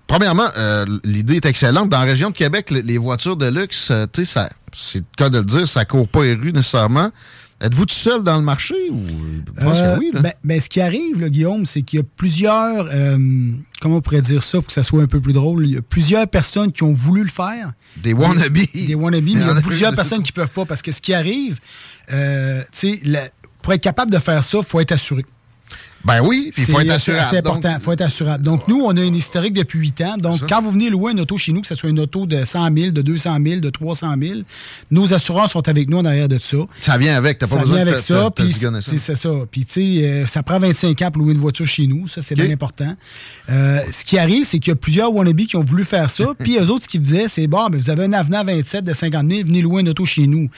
premièrement, 0.07 0.49
euh, 0.57 0.87
l'idée 1.05 1.37
est 1.37 1.45
excellente. 1.47 1.91
Dans 1.91 1.99
la 2.01 2.05
région 2.07 2.31
de 2.31 2.35
Québec, 2.35 2.71
le- 2.71 2.81
les 2.81 2.97
voitures 2.97 3.37
de 3.37 3.47
luxe, 3.47 3.91
euh, 3.91 4.07
tu 4.11 4.25
sais, 4.25 4.33
ça- 4.33 4.51
c'est 4.73 5.01
le 5.01 5.05
cas 5.19 5.29
de 5.29 5.39
le 5.39 5.45
dire, 5.45 5.69
ça 5.69 5.85
court 5.85 6.09
pas 6.09 6.25
les 6.25 6.33
rues 6.35 6.53
nécessairement. 6.53 7.11
Êtes-vous 7.63 7.87
tout 7.87 7.95
seul 7.95 8.23
dans 8.25 8.37
le 8.37 8.43
marché 8.43 8.75
ou? 8.91 9.01
Je 9.57 9.65
pense 9.65 9.79
Euh, 9.79 9.95
que 9.95 10.01
oui, 10.01 10.11
là. 10.13 10.21
ben, 10.21 10.33
ben, 10.43 10.61
ce 10.61 10.69
qui 10.69 10.81
arrive, 10.81 11.21
là, 11.21 11.29
Guillaume, 11.29 11.65
c'est 11.65 11.83
qu'il 11.83 12.01
y 12.01 12.03
a 12.03 12.05
plusieurs, 12.17 12.89
euh, 12.93 13.17
comment 13.81 13.97
on 13.97 14.01
pourrait 14.01 14.21
dire 14.21 14.43
ça 14.43 14.59
pour 14.59 14.67
que 14.67 14.73
ça 14.73 14.83
soit 14.83 15.03
un 15.03 15.07
peu 15.07 15.21
plus 15.21 15.33
drôle, 15.33 15.67
il 15.67 15.75
y 15.75 15.77
a 15.77 15.83
plusieurs 15.83 16.27
personnes 16.27 16.73
qui 16.73 16.83
ont 16.83 16.93
voulu 16.93 17.23
le 17.23 17.29
faire. 17.31 17.73
Des 18.03 18.13
wannabes. 18.13 18.53
Des 18.75 18.95
wannabes, 18.95 19.23
mais 19.25 19.31
il 19.33 19.39
y 19.41 19.43
a 19.45 19.55
plusieurs 19.63 19.95
personnes 19.95 20.23
qui 20.23 20.33
peuvent 20.33 20.51
pas 20.51 20.65
parce 20.65 20.83
que 20.83 20.91
ce 20.93 21.01
qui 21.01 21.15
arrive, 21.15 21.61
euh, 22.13 22.63
tu 22.73 22.99
sais, 23.01 23.33
pour 23.63 23.73
être 23.73 23.83
capable 23.83 24.11
de 24.11 24.19
faire 24.19 24.43
ça, 24.43 24.59
il 24.59 24.65
faut 24.65 24.81
être 24.81 24.93
assuré. 24.93 25.25
Ben 26.05 26.21
oui, 26.21 26.51
puis 26.53 26.65
il 26.67 26.73
faut 26.73 26.81
être 26.81 26.91
assurable. 26.91 27.27
C'est 27.31 27.39
important, 27.39 27.75
il 27.79 27.83
faut 27.83 27.93
être 27.93 28.01
assurable. 28.01 28.45
Donc, 28.45 28.67
nous, 28.69 28.81
on 28.83 28.97
a 28.97 29.03
une 29.03 29.15
historique 29.15 29.55
depuis 29.55 29.79
8 29.79 30.01
ans. 30.03 30.17
Donc, 30.19 30.41
quand 30.49 30.61
vous 30.61 30.71
venez 30.71 30.91
louer 30.91 31.13
une 31.13 31.21
auto 31.21 31.37
chez 31.37 31.53
nous, 31.53 31.61
que 31.61 31.67
ce 31.67 31.75
soit 31.75 31.91
une 31.91 32.01
auto 32.01 32.27
de 32.27 32.45
100 32.45 32.75
000, 32.75 32.91
de 32.91 33.03
200 33.03 33.39
000, 33.45 33.61
de 33.61 33.71
300 33.71 34.15
000, 34.21 34.41
nos 34.91 35.15
assurances 35.15 35.53
sont 35.53 35.69
avec 35.69 35.89
nous 35.89 35.99
en 35.99 36.05
arrière 36.05 36.29
de 36.29 36.39
ça. 36.39 36.59
Ça 36.81 36.99
vient 36.99 37.17
avec, 37.17 37.39
t'as 37.39 37.47
pas 37.47 37.57
ça 37.57 37.61
besoin 37.61 37.77
vient 37.77 37.85
de 37.85 37.91
avec 37.91 38.03
ça, 38.03 38.31
puis 38.31 38.53
c'est 38.99 39.15
ça. 39.15 39.31
Puis 39.51 39.65
tu 39.65 39.73
sais, 39.73 40.07
euh, 40.07 40.27
ça 40.27 40.43
prend 40.43 40.59
25 40.59 41.01
ans 41.03 41.11
pour 41.11 41.23
louer 41.23 41.35
une 41.35 41.41
voiture 41.41 41.67
chez 41.67 41.87
nous, 41.87 42.09
ça 42.09 42.21
c'est 42.21 42.35
bien 42.35 42.51
important. 42.51 42.95
Euh, 43.51 43.81
ce 43.91 44.05
qui 44.05 44.19
arrive, 44.19 44.45
c'est 44.45 44.59
qu'il 44.59 44.71
y 44.71 44.73
a 44.73 44.77
plusieurs 44.77 45.13
wannabes 45.13 45.47
qui 45.47 45.57
ont 45.57 45.65
voulu 45.65 45.85
faire 45.85 46.11
ça, 46.11 46.27
puis 46.39 46.57
eux 46.59 46.71
autres, 46.71 46.85
ce 46.85 46.89
qu'ils 46.89 47.03
disaient, 47.03 47.29
c'est 47.29 47.47
bon, 47.47 47.69
mais 47.71 47.79
vous 47.79 47.91
avez 47.91 48.05
un 48.05 48.13
avenant 48.13 48.39
à 48.39 48.45
27 48.45 48.85
de 48.85 48.93
50 48.93 49.29
000, 49.29 49.47
venez 49.47 49.63
louer 49.63 49.83
une 49.83 49.89
auto 49.89 50.05
chez 50.05 50.27
nous. 50.27 50.49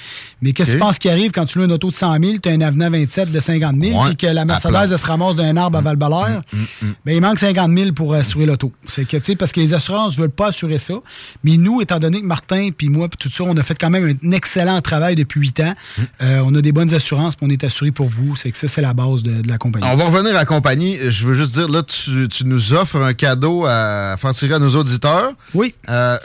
Mais 0.43 0.53
qu'est-ce 0.53 0.71
que 0.71 0.75
tu 0.75 0.81
penses 0.81 0.99
qui 0.99 1.09
arrive 1.09 1.31
quand 1.33 1.45
tu 1.45 1.59
loues 1.59 1.65
une 1.65 1.73
auto 1.73 1.89
de 1.89 1.95
100 1.95 2.21
000, 2.21 2.39
tu 2.43 2.49
as 2.49 2.53
un 2.53 2.61
avenant 2.61 2.87
à 2.87 2.91
27 2.91 3.31
de 3.31 3.41
50 3.41 3.77
000, 3.81 3.95
Ouais, 3.95 4.09
puis 4.09 4.17
que 4.17 4.27
la 4.27 4.45
Mercedes, 4.45 4.91
elle 4.91 4.99
se 4.99 5.07
ramasse 5.07 5.34
d'un 5.35 5.57
arbre 5.57 5.79
à 5.79 5.81
val 5.81 5.97
ben, 5.97 7.13
il 7.15 7.21
manque 7.21 7.39
50 7.39 7.73
000 7.77 7.93
pour 7.93 8.15
assurer 8.15 8.47
l'auto. 8.47 8.73
C'est 8.87 9.05
que, 9.07 9.17
tu 9.17 9.25
sais, 9.25 9.37
parce 9.37 9.53
que 9.53 9.61
les 9.61 9.75
assurances 9.75 10.17
ne 10.17 10.23
veulent 10.23 10.31
pas 10.31 10.49
assurer 10.49 10.79
ça. 10.79 10.95
Mais 11.43 11.57
nous, 11.57 11.81
étant 11.81 11.99
donné 11.99 12.21
que 12.21 12.27
Martin, 12.27 12.71
puis 12.77 12.89
moi, 12.89 13.09
puis 13.09 13.19
tout 13.19 13.31
ça, 13.35 13.45
on 13.45 13.57
a 13.57 13.63
fait 13.63 13.77
quand 13.79 13.91
même 13.91 14.17
un 14.25 14.31
excellent 14.33 14.81
travail 14.81 15.15
depuis 15.17 15.41
8 15.41 15.61
ans. 15.61 15.75
Euh, 16.23 16.43
on 16.45 16.55
a 16.55 16.61
des 16.61 16.73
bonnes 16.73 16.93
assurances, 16.95 17.37
puis 17.37 17.47
on 17.47 17.51
est 17.51 17.65
assuré 17.65 17.91
pour 17.91 18.09
vous. 18.09 18.37
C'est 18.37 18.51
que 18.51 18.57
ça, 18.57 18.69
c'est 18.69 18.81
la 18.83 18.95
base 18.95 19.23
de, 19.23 19.43
de 19.43 19.49
la 19.49 19.59
compagnie. 19.59 19.87
On 19.87 19.97
va 19.97 20.05
revenir 20.07 20.31
à 20.31 20.39
la 20.41 20.45
compagnie. 20.45 20.97
Je 21.09 21.27
veux 21.27 21.35
juste 21.35 21.55
dire, 21.55 21.69
là, 21.69 21.83
tu, 21.83 22.29
tu 22.29 22.47
nous 22.47 22.73
offres 22.75 22.97
un 23.01 23.15
cadeau 23.15 23.65
à 23.67 24.17
faire 24.19 24.33
tirer 24.33 24.55
à 24.55 24.59
nos 24.59 24.71
auditeurs. 24.77 25.33
Oui. 25.55 25.75
Euh, 25.89 26.17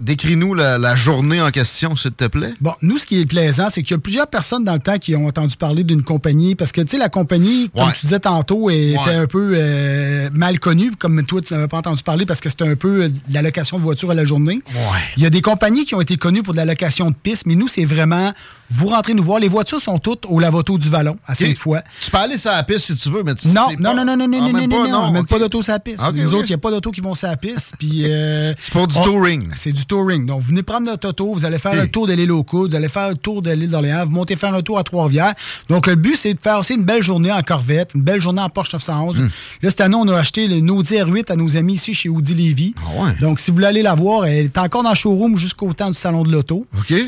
Décris-nous 0.00 0.54
la, 0.54 0.78
la 0.78 0.94
journée 0.96 1.40
en 1.40 1.50
question, 1.50 1.96
s'il 1.96 2.12
te 2.12 2.26
plaît. 2.26 2.54
Bon, 2.60 2.72
nous, 2.82 2.98
ce 2.98 3.06
qui 3.06 3.20
est 3.20 3.26
plaisant, 3.26 3.68
c'est 3.70 3.82
qu'il 3.82 3.92
y 3.92 3.94
a 3.94 3.98
plusieurs 4.00 4.26
personnes 4.26 4.64
dans 4.64 4.74
le 4.74 4.78
temps 4.80 4.98
qui 4.98 5.14
ont 5.16 5.26
entendu 5.26 5.56
parler 5.56 5.84
d'une 5.84 6.02
compagnie, 6.02 6.54
parce 6.54 6.72
que, 6.72 6.80
tu 6.80 6.88
sais, 6.88 6.98
la 6.98 7.08
compagnie, 7.08 7.70
comme 7.70 7.86
Ouais. 7.86 7.92
tu 7.98 8.06
disais 8.06 8.20
tantôt, 8.20 8.49
était 8.70 8.98
Ouais. 8.98 9.14
un 9.14 9.26
peu 9.26 9.52
euh, 9.54 10.28
mal 10.32 10.58
connue, 10.58 10.90
comme 10.98 11.22
toi, 11.24 11.40
tu 11.40 11.54
n'avais 11.54 11.68
pas 11.68 11.78
entendu 11.78 12.02
parler 12.02 12.26
parce 12.26 12.40
que 12.40 12.48
c'était 12.50 12.66
un 12.66 12.74
peu 12.74 13.02
euh, 13.04 13.08
de 13.08 13.14
la 13.32 13.42
location 13.42 13.78
de 13.78 13.82
voiture 13.84 14.10
à 14.10 14.14
la 14.14 14.24
journée. 14.24 14.62
Ouais. 14.74 14.98
Il 15.16 15.22
y 15.22 15.26
a 15.26 15.30
des 15.30 15.42
compagnies 15.42 15.84
qui 15.84 15.94
ont 15.94 16.00
été 16.00 16.16
connues 16.16 16.42
pour 16.42 16.52
de 16.54 16.58
la 16.58 16.64
location 16.64 17.10
de 17.10 17.14
pistes, 17.16 17.46
mais 17.46 17.54
nous, 17.54 17.68
c'est 17.68 17.84
vraiment 17.84 18.32
Vous 18.70 18.88
rentrez 18.88 19.14
nous 19.14 19.22
voir. 19.22 19.40
Les 19.40 19.48
voitures 19.48 19.80
sont 19.80 19.98
toutes 19.98 20.26
au 20.28 20.38
Lavoto 20.38 20.78
du 20.78 20.88
Vallon, 20.88 21.16
à 21.26 21.34
cinq 21.34 21.56
fois. 21.56 21.82
Tu 22.00 22.10
peux 22.10 22.18
aller 22.18 22.38
sur 22.38 22.50
la 22.50 22.62
piste 22.62 22.86
si 22.86 22.96
tu 22.96 23.10
veux, 23.10 23.22
mais 23.22 23.34
tu 23.34 23.48
Non, 23.48 23.68
sais 23.68 23.76
non, 23.76 23.94
non, 23.94 24.04
non, 24.04 24.16
non, 24.16 24.28
non, 24.28 24.38
Ah, 24.40 24.46
non, 24.46 24.52
même 24.52 24.70
non, 24.70 24.88
non, 24.88 24.98
on 25.06 25.10
mène 25.10 25.22
ok. 25.22 25.28
pas 25.28 25.38
d'auto 25.38 25.62
sur 25.62 25.72
la 25.72 25.80
piste. 25.80 26.04
Nous 26.14 26.34
autres, 26.34 26.46
il 26.46 26.50
n'y 26.50 26.54
a 26.54 26.58
pas 26.58 26.70
d'auto 26.70 26.90
qui 26.90 27.00
vont 27.00 27.14
sur 27.14 27.28
la 27.28 27.36
piste. 27.36 27.74
Puis, 27.78 28.04
euh, 28.04 28.54
C'est 28.60 28.72
pour 28.72 28.86
du 28.86 28.94
touring. 28.94 29.50
C'est 29.54 29.72
du 29.72 29.84
touring. 29.86 30.26
Donc, 30.26 30.40
vous 30.40 30.48
venez 30.48 30.62
prendre 30.62 30.86
notre 30.86 31.08
auto, 31.08 31.32
vous 31.32 31.44
allez 31.44 31.58
faire 31.58 31.80
un 31.80 31.86
tour 31.86 32.06
de 32.06 32.12
l'île 32.12 32.32
aux 32.32 32.44
vous 32.50 32.74
allez 32.74 32.88
faire 32.88 33.08
un 33.08 33.14
tour 33.14 33.42
de 33.42 33.50
l'île 33.50 33.70
d'Orléans, 33.70 34.04
vous 34.04 34.10
montez 34.10 34.36
faire 34.36 34.54
un 34.54 34.62
tour 34.62 34.78
à 34.78 34.84
Trois-Rivières. 34.84 35.34
Donc, 35.68 35.86
le 35.86 35.94
but, 35.94 36.16
c'est 36.16 36.34
de 36.34 36.38
faire 36.40 36.58
aussi 36.58 36.74
une 36.74 36.84
belle 36.84 37.02
journée 37.02 37.30
en 37.30 37.42
Corvette, 37.42 37.92
une 37.94 38.02
belle 38.02 38.20
journée 38.20 38.42
en 38.42 38.48
Porsche 38.48 38.72
911. 38.72 39.20
Hmm. 39.20 39.28
Là, 39.62 39.70
cette 39.70 39.80
année, 39.80 39.94
on 39.96 40.08
a 40.08 40.16
acheté 40.16 40.48
le 40.48 40.70
Audi 40.72 40.94
R8 40.94 41.32
à 41.32 41.36
nos 41.36 41.56
amis 41.56 41.74
ici 41.74 41.94
chez 41.94 42.08
Audi 42.08 42.34
Lévy. 42.34 42.74
Ah. 42.78 43.12
Donc, 43.20 43.40
si 43.40 43.50
vous 43.50 43.56
voulez 43.56 43.66
aller 43.66 43.82
la 43.82 43.94
voir, 43.94 44.26
elle 44.26 44.46
est 44.46 44.58
encore 44.58 44.82
dans 44.82 44.90
le 44.90 44.94
showroom 44.96 45.36
jusqu'au 45.36 45.72
temps 45.72 45.88
du 45.90 45.96
salon 45.98 46.22
de 46.22 46.32
l'auto. 46.32 46.66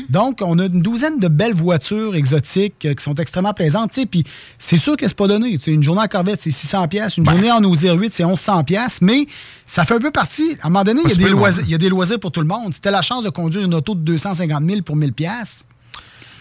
Donc, 0.09 0.39
on 0.41 0.59
a 0.59 0.65
une 0.65 0.81
douzaine 0.81 1.19
de 1.19 1.27
belles 1.27 1.52
voitures 1.53 2.15
exotiques 2.15 2.85
euh, 2.85 2.93
qui 2.93 3.03
sont 3.03 3.15
extrêmement 3.15 3.53
plaisantes. 3.53 3.91
Puis, 4.09 4.23
c'est 4.59 4.77
sûr 4.77 4.97
que 4.97 5.07
c'est 5.07 5.15
pas 5.15 5.27
donné. 5.27 5.53
Tu 5.53 5.59
sais, 5.59 5.71
Une 5.71 5.83
journée 5.83 6.01
en 6.01 6.07
Corvette, 6.07 6.41
c'est 6.41 6.51
600 6.51 6.87
pièces. 6.87 7.17
Une 7.17 7.25
journée 7.25 7.51
en 7.51 7.63
Osier 7.63 7.93
8, 7.93 8.13
c'est 8.13 8.25
1100 8.25 8.63
pièces. 8.63 8.99
Mais 9.01 9.25
ça 9.65 9.85
fait 9.85 9.95
un 9.95 9.99
peu 9.99 10.11
partie. 10.11 10.57
À 10.61 10.67
un 10.67 10.69
moment 10.69 10.83
donné, 10.83 11.01
il 11.05 11.09
y, 11.09 11.13
a 11.13 11.27
des 11.27 11.29
loisirs, 11.29 11.63
il 11.65 11.71
y 11.71 11.75
a 11.75 11.77
des 11.77 11.89
loisirs 11.89 12.19
pour 12.19 12.31
tout 12.31 12.41
le 12.41 12.47
monde. 12.47 12.73
Si 12.73 12.81
t'as 12.81 12.91
la 12.91 13.01
chance 13.01 13.23
de 13.23 13.29
conduire 13.29 13.63
une 13.63 13.73
auto 13.73 13.95
de 13.95 14.01
250 14.01 14.65
000 14.65 14.81
pour 14.81 14.95
1000 14.95 15.13
pièces, 15.13 15.65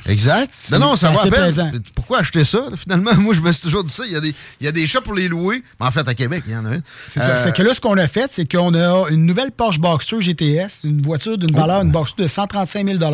Exact. 0.06 0.52
Non, 0.72 0.78
non, 0.78 0.96
ça 0.96 1.10
va 1.10 1.22
à 1.22 1.50
Pourquoi 1.94 2.18
acheter 2.18 2.44
ça, 2.44 2.64
finalement? 2.76 3.14
Moi, 3.18 3.34
je 3.34 3.40
me 3.40 3.52
suis 3.52 3.62
toujours 3.62 3.84
dit 3.84 3.92
ça. 3.92 4.04
Il 4.06 4.12
y 4.12 4.16
a 4.16 4.20
des, 4.20 4.34
il 4.60 4.64
y 4.64 4.68
a 4.68 4.72
des 4.72 4.86
chats 4.86 5.00
pour 5.00 5.14
les 5.14 5.28
louer. 5.28 5.62
Mais 5.80 5.86
en 5.86 5.90
fait, 5.90 6.06
à 6.06 6.14
Québec, 6.14 6.42
il 6.46 6.52
y 6.52 6.56
en 6.56 6.64
a 6.64 6.74
une. 6.74 6.82
c'est 7.06 7.20
ça. 7.20 7.30
Euh, 7.30 7.44
C'est 7.44 7.54
que 7.54 7.62
là, 7.62 7.74
ce 7.74 7.80
qu'on 7.80 7.96
a 7.96 8.06
fait, 8.06 8.30
c'est 8.32 8.50
qu'on 8.50 8.74
a 8.74 9.10
une 9.10 9.24
nouvelle 9.26 9.52
Porsche 9.52 9.78
Boxster 9.78 10.20
GTS, 10.20 10.84
une 10.84 11.02
voiture 11.02 11.38
d'une 11.38 11.54
valeur, 11.54 11.82
une 11.82 11.90
Boxster 11.90 12.22
de 12.22 12.28
135 12.28 12.86
000 12.86 12.98
Puis 12.98 13.08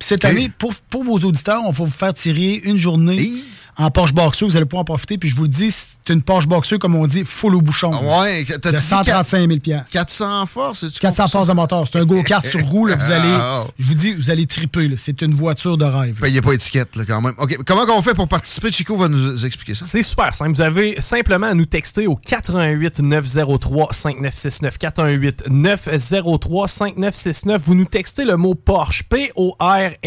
cette 0.00 0.24
année, 0.24 0.50
pour, 0.58 0.74
pour 0.90 1.04
vos 1.04 1.18
auditeurs, 1.18 1.62
on 1.64 1.70
va 1.70 1.84
vous 1.84 1.90
faire 1.90 2.14
tirer 2.14 2.60
une 2.64 2.78
journée 2.78 3.44
en 3.76 3.90
Porsche 3.90 4.12
Boxster. 4.12 4.44
Vous 4.44 4.56
allez 4.56 4.66
pouvoir 4.66 4.82
en 4.82 4.84
profiter. 4.84 5.18
Puis 5.18 5.28
je 5.28 5.36
vous 5.36 5.42
le 5.44 5.48
dis, 5.48 5.70
c'est 5.70 6.12
une 6.12 6.22
Porsche 6.22 6.46
Boxster, 6.46 6.78
comme 6.78 6.94
on 6.96 7.06
dit, 7.06 7.24
full 7.24 7.54
au 7.54 7.60
bouchon. 7.62 7.90
Ah 7.94 8.20
ouais, 8.22 8.44
t'as 8.44 8.70
de 8.72 8.76
dit 8.76 8.82
135 8.82 9.48
000 9.64 9.82
400 9.90 10.46
forces, 10.46 10.80
c'est 10.90 10.98
400 10.98 11.28
forces 11.28 11.48
de 11.48 11.52
moteur. 11.54 11.86
C'est 11.90 11.98
un 11.98 12.04
go-kart 12.04 12.46
sur 12.46 12.60
roue. 12.66 12.86
là. 12.86 12.96
Vous 12.96 13.10
allez, 13.10 13.28
Ah. 13.32 13.64
je 13.78 13.86
vous 13.86 13.94
dis, 13.94 14.12
vous 14.12 14.30
allez 14.30 14.46
triper. 14.46 14.90
C'est 14.96 15.22
une 15.22 15.34
voiture 15.34 15.76
de 15.78 15.84
rêve. 15.84 16.18
Il 16.24 16.32
n'y 16.32 16.38
a 16.38 16.42
pas 16.42 16.50
d'étiquette, 16.52 16.96
là, 16.96 17.04
quand 17.06 17.20
même. 17.20 17.34
OK. 17.38 17.56
Comment 17.66 17.84
on 17.96 18.02
fait 18.02 18.14
pour 18.14 18.28
participer? 18.28 18.70
Chico 18.72 18.96
va 18.96 19.08
nous 19.08 19.44
expliquer 19.46 19.74
ça. 19.74 19.84
C'est 19.86 20.02
super 20.02 20.34
simple. 20.34 20.52
Vous 20.52 20.60
avez 20.60 21.00
simplement 21.00 21.46
à 21.48 21.54
nous 21.54 21.64
texter 21.66 22.06
au 22.06 22.16
88 22.16 23.00
903 23.00 23.88
5969 23.92 24.78
418 24.78 25.44
903 25.48 26.68
5969. 26.68 27.62
Vous 27.64 27.74
nous 27.74 27.84
textez 27.84 28.24
le 28.24 28.36
mot 28.36 28.54
Porsche. 28.54 29.02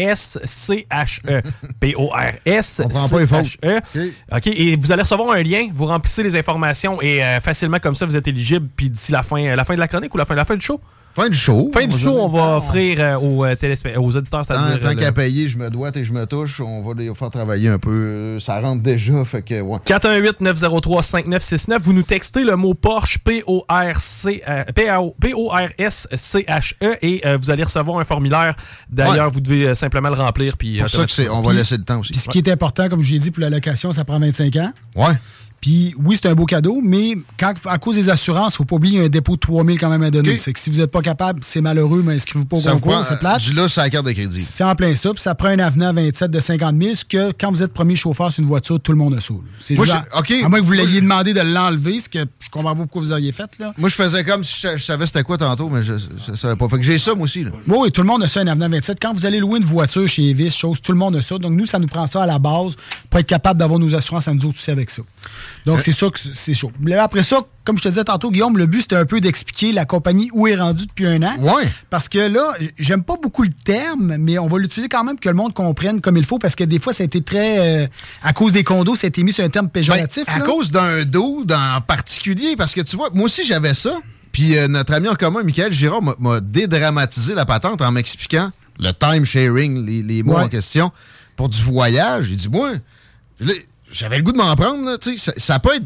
P-O-R-S-C-H-E. 0.06 1.42
On 2.84 2.88
prend 2.88 3.08
pas 3.08 3.20
les 3.20 3.26
fautes. 3.26 3.55
OK. 3.62 4.46
Et 4.46 4.76
vous 4.76 4.92
allez 4.92 5.02
recevoir 5.02 5.32
un 5.32 5.42
lien. 5.42 5.68
Vous 5.72 5.86
remplissez 5.86 6.22
les 6.22 6.36
informations 6.36 7.00
et 7.00 7.22
euh, 7.22 7.40
facilement 7.40 7.78
comme 7.78 7.94
ça, 7.94 8.06
vous 8.06 8.16
êtes 8.16 8.28
éligible. 8.28 8.68
Puis 8.76 8.90
d'ici 8.90 9.12
la 9.12 9.22
fin, 9.22 9.54
la 9.54 9.64
fin 9.64 9.74
de 9.74 9.80
la 9.80 9.88
chronique 9.88 10.14
ou 10.14 10.18
la 10.18 10.24
fin, 10.24 10.34
la 10.34 10.44
fin 10.44 10.56
du 10.56 10.64
show? 10.64 10.80
Fin 11.16 11.30
du 11.30 11.38
show. 11.38 11.70
Fin 11.72 11.86
du 11.86 11.96
show, 11.96 12.18
on 12.20 12.28
va 12.28 12.58
offrir 12.58 12.98
euh, 13.00 13.16
aux, 13.16 13.42
euh, 13.46 13.56
aux 13.96 14.16
auditeurs, 14.18 14.46
Tant, 14.46 14.54
c'est-à-dire. 14.54 14.80
tant 14.80 14.88
euh, 14.88 14.94
qu'à 14.94 15.12
payer, 15.12 15.48
je 15.48 15.56
me 15.56 15.70
doite 15.70 15.96
et 15.96 16.04
je 16.04 16.12
me 16.12 16.26
touche, 16.26 16.60
on 16.60 16.82
va 16.82 16.92
les 16.92 17.14
faire 17.14 17.30
travailler 17.30 17.70
un 17.70 17.78
peu. 17.78 18.38
Ça 18.38 18.60
rentre 18.60 18.82
déjà, 18.82 19.24
fait 19.24 19.40
que, 19.40 19.62
ouais. 19.62 19.78
418-903-5969. 19.86 21.78
Vous 21.80 21.94
nous 21.94 22.02
textez 22.02 22.44
le 22.44 22.56
mot 22.56 22.74
Porsche, 22.74 23.16
euh, 23.28 24.64
P-O-R-S-C-H-E, 25.74 26.96
et 27.00 27.22
euh, 27.26 27.38
vous 27.40 27.50
allez 27.50 27.62
recevoir 27.64 27.98
un 27.98 28.04
formulaire. 28.04 28.54
D'ailleurs, 28.90 29.28
Ouais. 29.28 29.32
vous 29.32 29.40
devez 29.40 29.74
simplement 29.74 30.10
le 30.10 30.16
remplir. 30.16 30.58
Puis, 30.58 30.80
Pour 30.80 30.90
ça 30.90 31.04
que 31.06 31.10
c'est, 31.10 31.30
on 31.30 31.40
va 31.40 31.54
laisser 31.54 31.78
le 31.78 31.84
temps 31.84 32.00
aussi. 32.00 32.12
Puis 32.12 32.20
ce 32.20 32.28
qui 32.28 32.38
est 32.38 32.48
important, 32.50 32.90
comme 32.90 33.00
je 33.02 33.14
l'ai 33.14 33.20
dit, 33.20 33.30
pour 33.30 33.40
la 33.40 33.48
location, 33.48 33.90
ça 33.92 34.04
prend 34.04 34.18
25 34.20 34.54
ans. 34.56 34.72
Ouais. 34.96 35.14
Puis 35.60 35.94
oui, 35.98 36.16
c'est 36.20 36.28
un 36.28 36.34
beau 36.34 36.44
cadeau, 36.44 36.80
mais 36.82 37.14
quand, 37.38 37.54
à 37.64 37.78
cause 37.78 37.96
des 37.96 38.08
assurances, 38.10 38.52
il 38.54 38.56
ne 38.56 38.56
faut 38.58 38.64
pas 38.66 38.76
oublier 38.76 39.04
un 39.04 39.08
dépôt 39.08 39.34
de 39.36 39.40
3000 39.40 39.78
quand 39.80 39.88
même 39.88 40.02
à 40.02 40.10
donner. 40.10 40.36
C'est 40.36 40.52
que 40.52 40.58
si 40.60 40.70
vous 40.70 40.76
n'êtes 40.78 40.90
pas 40.90 41.00
capable, 41.02 41.40
c'est 41.42 41.60
malheureux, 41.60 42.02
mais 42.04 42.14
inscrivez-vous 42.14 42.46
pas 42.46 42.56
au 42.58 42.60
Ça 42.60 42.72
concours, 42.72 43.04
c'est 43.06 43.14
euh, 43.14 43.18
plate. 43.18 43.40
du 43.40 43.52
là 43.54 43.66
sur 43.68 43.82
la 43.82 43.90
carte 43.90 44.06
de 44.06 44.12
crédit. 44.12 44.40
C'est 44.42 44.62
en 44.64 44.74
plein 44.74 44.94
ça, 44.94 45.10
puis 45.12 45.20
ça 45.22 45.34
prend 45.34 45.48
un 45.48 45.58
avenant 45.58 45.88
à 45.88 45.92
27 45.92 46.30
de 46.30 46.40
50 46.40 46.76
000, 46.80 46.94
ce 46.94 47.04
que 47.04 47.32
quand 47.32 47.50
vous 47.50 47.62
êtes 47.62 47.72
premier 47.72 47.96
chauffeur 47.96 48.30
sur 48.32 48.42
une 48.42 48.48
voiture, 48.48 48.78
tout 48.80 48.92
le 48.92 48.98
monde 48.98 49.14
a 49.14 49.16
là. 49.16 49.22
C'est 49.60 49.74
je- 49.74 49.90
à- 49.92 50.48
moins 50.48 50.60
que 50.60 50.64
vous 50.64 50.72
l'ayez 50.72 51.00
demandé 51.00 51.32
de 51.34 51.40
l'enlever, 51.40 51.98
ce 52.00 52.08
que 52.08 52.18
je 52.38 52.48
comprends 52.50 52.74
pas 52.76 52.82
pourquoi 52.82 53.02
vous 53.02 53.12
auriez 53.12 53.32
fait. 53.32 53.50
Là. 53.58 53.72
Moi, 53.78 53.88
je 53.88 53.94
faisais 53.94 54.22
comme 54.24 54.44
si 54.44 54.60
je, 54.60 54.76
je 54.76 54.82
savais 54.84 55.06
c'était 55.06 55.22
quoi 55.22 55.38
tantôt, 55.38 55.68
mais 55.68 55.82
je 55.82 55.94
ne 56.30 56.36
savais 56.36 56.56
pas. 56.56 56.68
Fait 56.68 56.76
que 56.76 56.82
j'ai 56.82 56.98
ça, 56.98 57.14
moi 57.14 57.24
aussi. 57.24 57.44
Là. 57.44 57.50
Oui, 57.66 57.76
oui, 57.80 57.90
tout 57.90 58.02
le 58.02 58.06
monde 58.06 58.22
a 58.22 58.28
ça, 58.28 58.40
un 58.40 58.46
avenant 58.46 58.68
27. 58.68 58.98
Quand 59.00 59.12
vous 59.14 59.26
allez 59.26 59.40
louer 59.40 59.58
une 59.58 59.64
voiture 59.66 60.06
chez 60.06 60.22
Evis, 60.30 60.50
chose, 60.50 60.80
tout 60.80 60.92
le 60.92 60.98
monde 60.98 61.16
a 61.16 61.22
ça. 61.22 61.38
Donc, 61.38 61.52
nous, 61.52 61.66
ça 61.66 61.78
nous 61.78 61.88
prend 61.88 62.06
ça 62.06 62.22
à 62.22 62.26
la 62.26 62.38
base 62.38 62.76
pour 63.10 63.18
être 63.20 63.26
capable 63.26 63.58
d'avoir 63.58 63.78
nos 63.80 63.94
assurances 63.94 64.28
à 64.28 64.34
nous 64.34 64.44
autres 64.46 64.58
aussi 64.58 64.70
avec 64.70 64.90
ça. 64.90 65.02
Donc, 65.66 65.80
c'est 65.82 65.92
ça 65.92 66.06
que 66.08 66.18
c'est 66.32 66.54
chaud. 66.54 66.70
Après 66.98 67.22
ça, 67.24 67.40
comme 67.64 67.76
je 67.76 67.82
te 67.82 67.88
disais 67.88 68.04
tantôt, 68.04 68.30
Guillaume, 68.30 68.56
le 68.56 68.66
but, 68.66 68.82
c'était 68.82 68.94
un 68.96 69.04
peu 69.04 69.20
d'expliquer 69.20 69.72
la 69.72 69.84
compagnie 69.84 70.30
où 70.32 70.46
est 70.46 70.54
rendue 70.54 70.86
depuis 70.86 71.06
un 71.06 71.20
an. 71.24 71.36
Ouais. 71.40 71.64
Parce 71.90 72.08
que 72.08 72.20
là, 72.20 72.52
j'aime 72.78 73.02
pas 73.02 73.16
beaucoup 73.20 73.42
le 73.42 73.50
terme, 73.64 74.16
mais 74.18 74.38
on 74.38 74.46
va 74.46 74.58
l'utiliser 74.58 74.88
quand 74.88 75.02
même 75.02 75.16
pour 75.16 75.22
que 75.22 75.28
le 75.28 75.34
monde 75.34 75.52
comprenne 75.54 76.00
comme 76.00 76.16
il 76.16 76.24
faut, 76.24 76.38
parce 76.38 76.54
que 76.54 76.62
des 76.64 76.78
fois, 76.78 76.92
ça 76.92 77.02
a 77.02 77.06
été 77.06 77.20
très. 77.20 77.58
euh, 77.84 77.86
à 78.22 78.32
cause 78.32 78.52
des 78.52 78.62
condos, 78.62 78.94
ça 78.94 79.06
a 79.06 79.08
été 79.08 79.24
mis 79.24 79.32
sur 79.32 79.42
un 79.44 79.48
terme 79.48 79.68
péjoratif. 79.68 80.24
Ben, 80.26 80.34
à 80.34 80.38
là. 80.38 80.44
cause 80.46 80.70
d'un 80.70 81.04
dos 81.04 81.44
en 81.52 81.80
particulier, 81.80 82.54
parce 82.56 82.72
que 82.72 82.80
tu 82.82 82.94
vois, 82.96 83.10
moi 83.12 83.24
aussi 83.26 83.44
j'avais 83.44 83.74
ça. 83.74 83.98
Puis 84.30 84.56
euh, 84.56 84.68
notre 84.68 84.92
ami 84.94 85.08
en 85.08 85.14
commun, 85.16 85.42
Michael 85.42 85.72
Girard, 85.72 86.02
m'a- 86.02 86.14
m'a 86.20 86.40
dédramatisé 86.40 87.34
la 87.34 87.44
patente 87.44 87.82
en 87.82 87.90
m'expliquant 87.90 88.52
le 88.78 88.92
time 88.92 89.24
sharing, 89.24 89.84
les, 89.84 90.02
les 90.04 90.22
mots 90.22 90.34
Ouais. 90.36 90.42
en 90.44 90.48
question, 90.48 90.92
pour 91.34 91.48
du 91.48 91.60
voyage. 91.62 92.26
Il 92.30 92.36
dit, 92.36 92.48
moi, 92.48 92.72
j'avais 93.98 94.18
le 94.18 94.22
goût 94.22 94.32
de 94.32 94.38
m'en 94.38 94.54
prendre. 94.56 94.84
là, 94.84 94.98
tu 94.98 95.16
sais, 95.16 95.18
ça, 95.18 95.32
ça 95.36 95.58
peut 95.58 95.74
être 95.76 95.84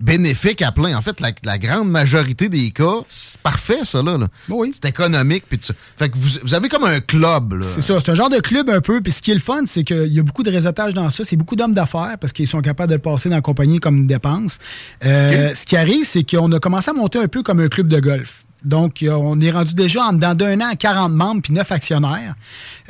bénéfique 0.00 0.62
à 0.62 0.72
plein. 0.72 0.96
En 0.96 1.02
fait, 1.02 1.20
la, 1.20 1.30
la 1.44 1.58
grande 1.58 1.88
majorité 1.90 2.48
des 2.48 2.70
cas, 2.70 3.02
c'est 3.08 3.38
parfait, 3.40 3.84
ça, 3.84 4.02
là. 4.02 4.16
là. 4.16 4.26
C'est 4.72 4.86
économique. 4.88 5.44
Puis. 5.48 5.60
Fait 5.96 6.08
que 6.08 6.16
vous, 6.16 6.28
vous 6.42 6.54
avez 6.54 6.68
comme 6.68 6.84
un 6.84 7.00
club. 7.00 7.54
là. 7.54 7.66
C'est 7.68 7.82
ça, 7.82 7.98
c'est 8.04 8.10
un 8.10 8.14
genre 8.14 8.30
de 8.30 8.38
club 8.40 8.70
un 8.70 8.80
peu. 8.80 9.00
Puis 9.00 9.12
ce 9.12 9.22
qui 9.22 9.30
est 9.30 9.34
le 9.34 9.40
fun, 9.40 9.62
c'est 9.66 9.84
qu'il 9.84 10.12
y 10.12 10.18
a 10.18 10.22
beaucoup 10.22 10.42
de 10.42 10.50
réseautage 10.50 10.94
dans 10.94 11.10
ça. 11.10 11.24
C'est 11.24 11.36
beaucoup 11.36 11.56
d'hommes 11.56 11.74
d'affaires 11.74 12.16
parce 12.20 12.32
qu'ils 12.32 12.48
sont 12.48 12.62
capables 12.62 12.90
de 12.90 12.96
le 12.96 13.00
passer 13.02 13.28
dans 13.28 13.36
la 13.36 13.42
compagnie 13.42 13.80
comme 13.80 13.96
une 13.98 14.06
dépense. 14.06 14.58
Euh, 15.04 15.54
Ce 15.54 15.66
qui 15.66 15.76
arrive, 15.76 16.04
c'est 16.04 16.28
qu'on 16.28 16.50
a 16.52 16.58
commencé 16.58 16.90
à 16.90 16.94
monter 16.94 17.18
un 17.18 17.28
peu 17.28 17.42
comme 17.42 17.60
un 17.60 17.68
club 17.68 17.88
de 17.88 18.00
golf. 18.00 18.42
Donc, 18.64 19.02
euh, 19.02 19.10
on 19.10 19.38
est 19.42 19.50
rendu 19.50 19.74
déjà 19.74 20.04
en 20.06 20.14
dedans 20.14 20.34
d'un 20.34 20.58
an 20.62 20.70
à 20.72 20.74
40 20.76 21.12
membres 21.12 21.42
puis 21.42 21.52
9 21.52 21.70
actionnaires. 21.70 22.34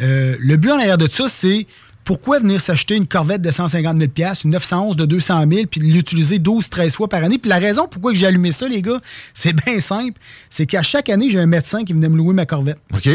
Euh, 0.00 0.36
le 0.38 0.56
but 0.56 0.70
en 0.70 0.76
arrière 0.78 0.98
de 0.98 1.10
ça, 1.10 1.24
c'est 1.28 1.66
pourquoi 2.04 2.38
venir 2.38 2.60
s'acheter 2.60 2.96
une 2.96 3.06
Corvette 3.06 3.40
de 3.42 3.50
150 3.50 3.96
000 3.96 4.10
une 4.44 4.50
911 4.50 4.96
de 4.96 5.06
200 5.06 5.44
000 5.50 5.66
puis 5.66 5.80
l'utiliser 5.80 6.38
12-13 6.38 6.90
fois 6.90 7.08
par 7.08 7.22
année? 7.24 7.38
Puis 7.38 7.48
la 7.48 7.58
raison 7.58 7.88
pourquoi 7.90 8.12
j'ai 8.14 8.26
allumé 8.26 8.52
ça, 8.52 8.68
les 8.68 8.82
gars, 8.82 8.98
c'est 9.34 9.54
bien 9.54 9.80
simple. 9.80 10.20
C'est 10.50 10.66
qu'à 10.66 10.82
chaque 10.82 11.08
année, 11.08 11.30
j'ai 11.30 11.40
un 11.40 11.46
médecin 11.46 11.84
qui 11.84 11.92
venait 11.92 12.08
me 12.08 12.16
louer 12.16 12.34
ma 12.34 12.46
Corvette. 12.46 12.78
OK? 12.92 13.08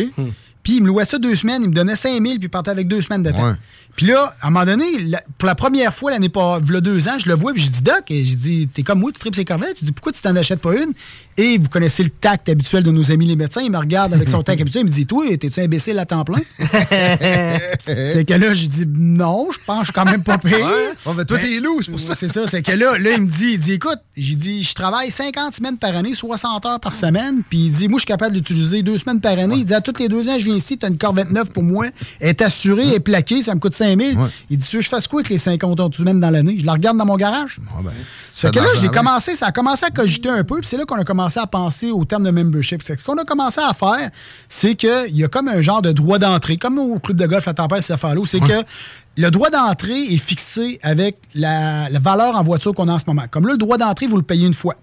Puis 0.63 0.77
il 0.77 0.83
me 0.83 0.87
louait 0.87 1.05
ça 1.05 1.17
deux 1.17 1.35
semaines, 1.35 1.63
il 1.63 1.69
me 1.69 1.73
donnait 1.73 1.95
5 1.95 2.11
000 2.11 2.21
puis 2.21 2.37
il 2.43 2.49
partait 2.49 2.71
avec 2.71 2.87
deux 2.87 3.01
semaines 3.01 3.23
de 3.23 3.31
temps. 3.31 3.49
Ouais. 3.49 3.55
Puis 3.99 4.07
là, 4.07 4.33
à 4.41 4.47
un 4.47 4.49
moment 4.49 4.63
donné, 4.65 4.85
la- 5.07 5.21
pour 5.37 5.45
la 5.45 5.55
première 5.55 5.93
fois 5.93 6.09
l'année 6.11 6.29
pas, 6.29 6.57
v'là 6.59 6.79
deux 6.79 7.09
ans, 7.09 7.19
je 7.21 7.27
le 7.27 7.35
vois 7.35 7.51
puis 7.51 7.61
je 7.61 7.69
dis 7.69 7.81
Doc, 7.81 8.09
et 8.09 8.23
j'ai 8.23 8.35
dit 8.37 8.69
t'es 8.73 8.81
comme 8.81 9.01
moi, 9.01 9.11
tu 9.11 9.19
tripes 9.19 9.35
ces 9.35 9.43
corvettes. 9.43 9.77
Je 9.81 9.85
dis 9.87 9.91
pourquoi 9.91 10.13
tu 10.13 10.21
t'en 10.21 10.33
achètes 10.37 10.61
pas 10.61 10.73
une? 10.73 10.93
Et 11.35 11.57
vous 11.57 11.67
connaissez 11.67 12.03
le 12.03 12.09
tact 12.09 12.47
habituel 12.47 12.83
de 12.83 12.91
nos 12.91 13.11
amis 13.11 13.27
les 13.27 13.35
médecins. 13.35 13.59
Il 13.61 13.69
me 13.71 13.77
regarde 13.77 14.13
avec 14.13 14.29
son 14.29 14.41
tact 14.41 14.61
habituel, 14.61 14.83
il 14.83 14.85
me 14.87 14.91
dit 14.91 15.05
toi, 15.05 15.25
t'es-tu 15.37 15.59
imbécile 15.59 15.99
à 15.99 16.05
temps 16.05 16.23
plein? 16.23 16.39
C'est 17.85 18.25
que 18.25 18.33
là, 18.33 18.53
j'ai 18.53 18.67
dit 18.69 18.85
non, 18.87 19.49
je 19.51 19.59
pense 19.65 19.79
que 19.79 19.85
je 19.87 19.91
suis 19.91 19.93
quand 19.93 20.05
même 20.05 20.23
pas 20.23 20.37
payé. 20.37 20.55
Ouais, 20.63 21.13
mais 21.17 21.25
toi, 21.25 21.37
t'es 21.37 21.59
loup, 21.59 21.81
c'est 21.81 21.91
pour 21.91 21.99
ça. 21.99 22.15
C'est 22.15 22.27
ça, 22.29 22.47
c'est 22.47 22.61
que 22.61 22.71
là, 22.71 22.97
là, 22.97 23.11
il 23.17 23.23
me 23.23 23.27
dit, 23.29 23.51
il 23.53 23.59
dit, 23.59 23.73
écoute, 23.73 23.99
j'ai 24.15 24.35
dit, 24.35 24.63
je 24.63 24.73
travaille 24.73 25.11
50 25.11 25.55
semaines 25.55 25.77
par 25.77 25.95
année, 25.95 26.13
60 26.13 26.65
heures 26.65 26.79
par 26.79 26.93
semaine, 26.93 27.41
puis 27.49 27.65
il 27.65 27.71
dit, 27.71 27.87
moi, 27.87 27.97
je 27.97 28.01
suis 28.03 28.07
capable 28.07 28.33
d'utiliser 28.33 28.81
deux 28.83 28.97
semaines 28.97 29.19
par 29.21 29.37
année. 29.37 29.55
Il 29.57 29.65
dit, 29.65 29.73
à 29.73 29.81
tous 29.81 29.99
les 29.99 30.07
deux 30.07 30.27
ans, 30.29 30.37
je 30.39 30.45
viens 30.45 30.55
ici, 30.55 30.77
tu 30.77 30.85
as 30.85 30.89
une 30.89 30.97
Corvette 30.97 31.31
neuve 31.31 31.49
pour 31.49 31.63
moi, 31.63 31.87
elle 32.19 32.29
est 32.29 32.41
assurée, 32.41 32.87
elle 32.87 32.93
est 32.95 32.99
plaquée, 32.99 33.41
ça 33.41 33.55
me 33.55 33.59
coûte 33.59 33.73
5 33.73 33.88
000. 33.95 34.27
Il 34.49 34.57
dit, 34.57 34.67
je 34.69 34.81
fasse 34.87 35.07
quoi 35.07 35.19
avec 35.21 35.29
les 35.29 35.37
50 35.37 35.79
heures 35.79 35.89
semaines 35.93 36.19
dans 36.19 36.29
l'année? 36.29 36.57
Je 36.59 36.65
la 36.65 36.73
regarde 36.73 36.97
dans 36.97 37.05
mon 37.05 37.15
garage. 37.15 37.59
Ça 38.31 38.49
Fait 38.49 38.57
que 38.57 38.63
là, 38.63 38.69
j'ai 38.79 38.89
commencé, 38.89 39.35
ça 39.35 39.47
a 39.47 39.51
commencé 39.51 39.85
à 39.85 39.89
cogiter 39.89 40.29
un 40.29 40.43
peu, 40.43 40.59
puis 40.59 40.67
c'est 40.67 40.77
là 40.77 40.85
qu'on 40.85 40.97
a 40.97 41.03
commencé 41.03 41.39
à 41.39 41.47
penser 41.47 41.91
au 41.91 42.05
terme 42.05 42.23
de 42.23 42.31
membership. 42.31 42.81
Ce 42.83 43.03
qu'on 43.03 43.17
a 43.17 43.25
commencé 43.25 43.59
à 43.61 43.73
faire, 43.73 44.09
c'est 44.47 44.75
qu'il 44.75 45.15
y 45.15 45.23
a 45.23 45.27
comme 45.27 45.47
un 45.47 45.61
genre 45.61 45.81
de 45.81 45.91
droit 45.91 46.19
d'entrée, 46.19 46.57
comme 46.57 46.79
au 46.79 46.99
club 46.99 47.17
de 47.17 47.25
golf 47.25 47.47
à 47.47 47.53
Tempête, 47.53 47.83
c'est 47.83 47.95
c'est 48.25 48.39
que 48.39 48.63
le 49.17 49.31
droit 49.31 49.49
d'entrée 49.49 49.99
est 49.99 50.17
fixé 50.17 50.79
avec 50.81 51.17
la, 51.35 51.89
la 51.89 51.99
valeur 51.99 52.35
en 52.35 52.43
voiture 52.43 52.73
qu'on 52.73 52.87
a 52.87 52.93
en 52.93 52.99
ce 52.99 53.05
moment. 53.07 53.25
Comme 53.29 53.45
là, 53.47 53.53
le 53.53 53.57
droit 53.57 53.77
d'entrée, 53.77 54.07
vous 54.07 54.17
le 54.17 54.23
payez 54.23 54.47
une 54.47 54.53
fois. 54.53 54.75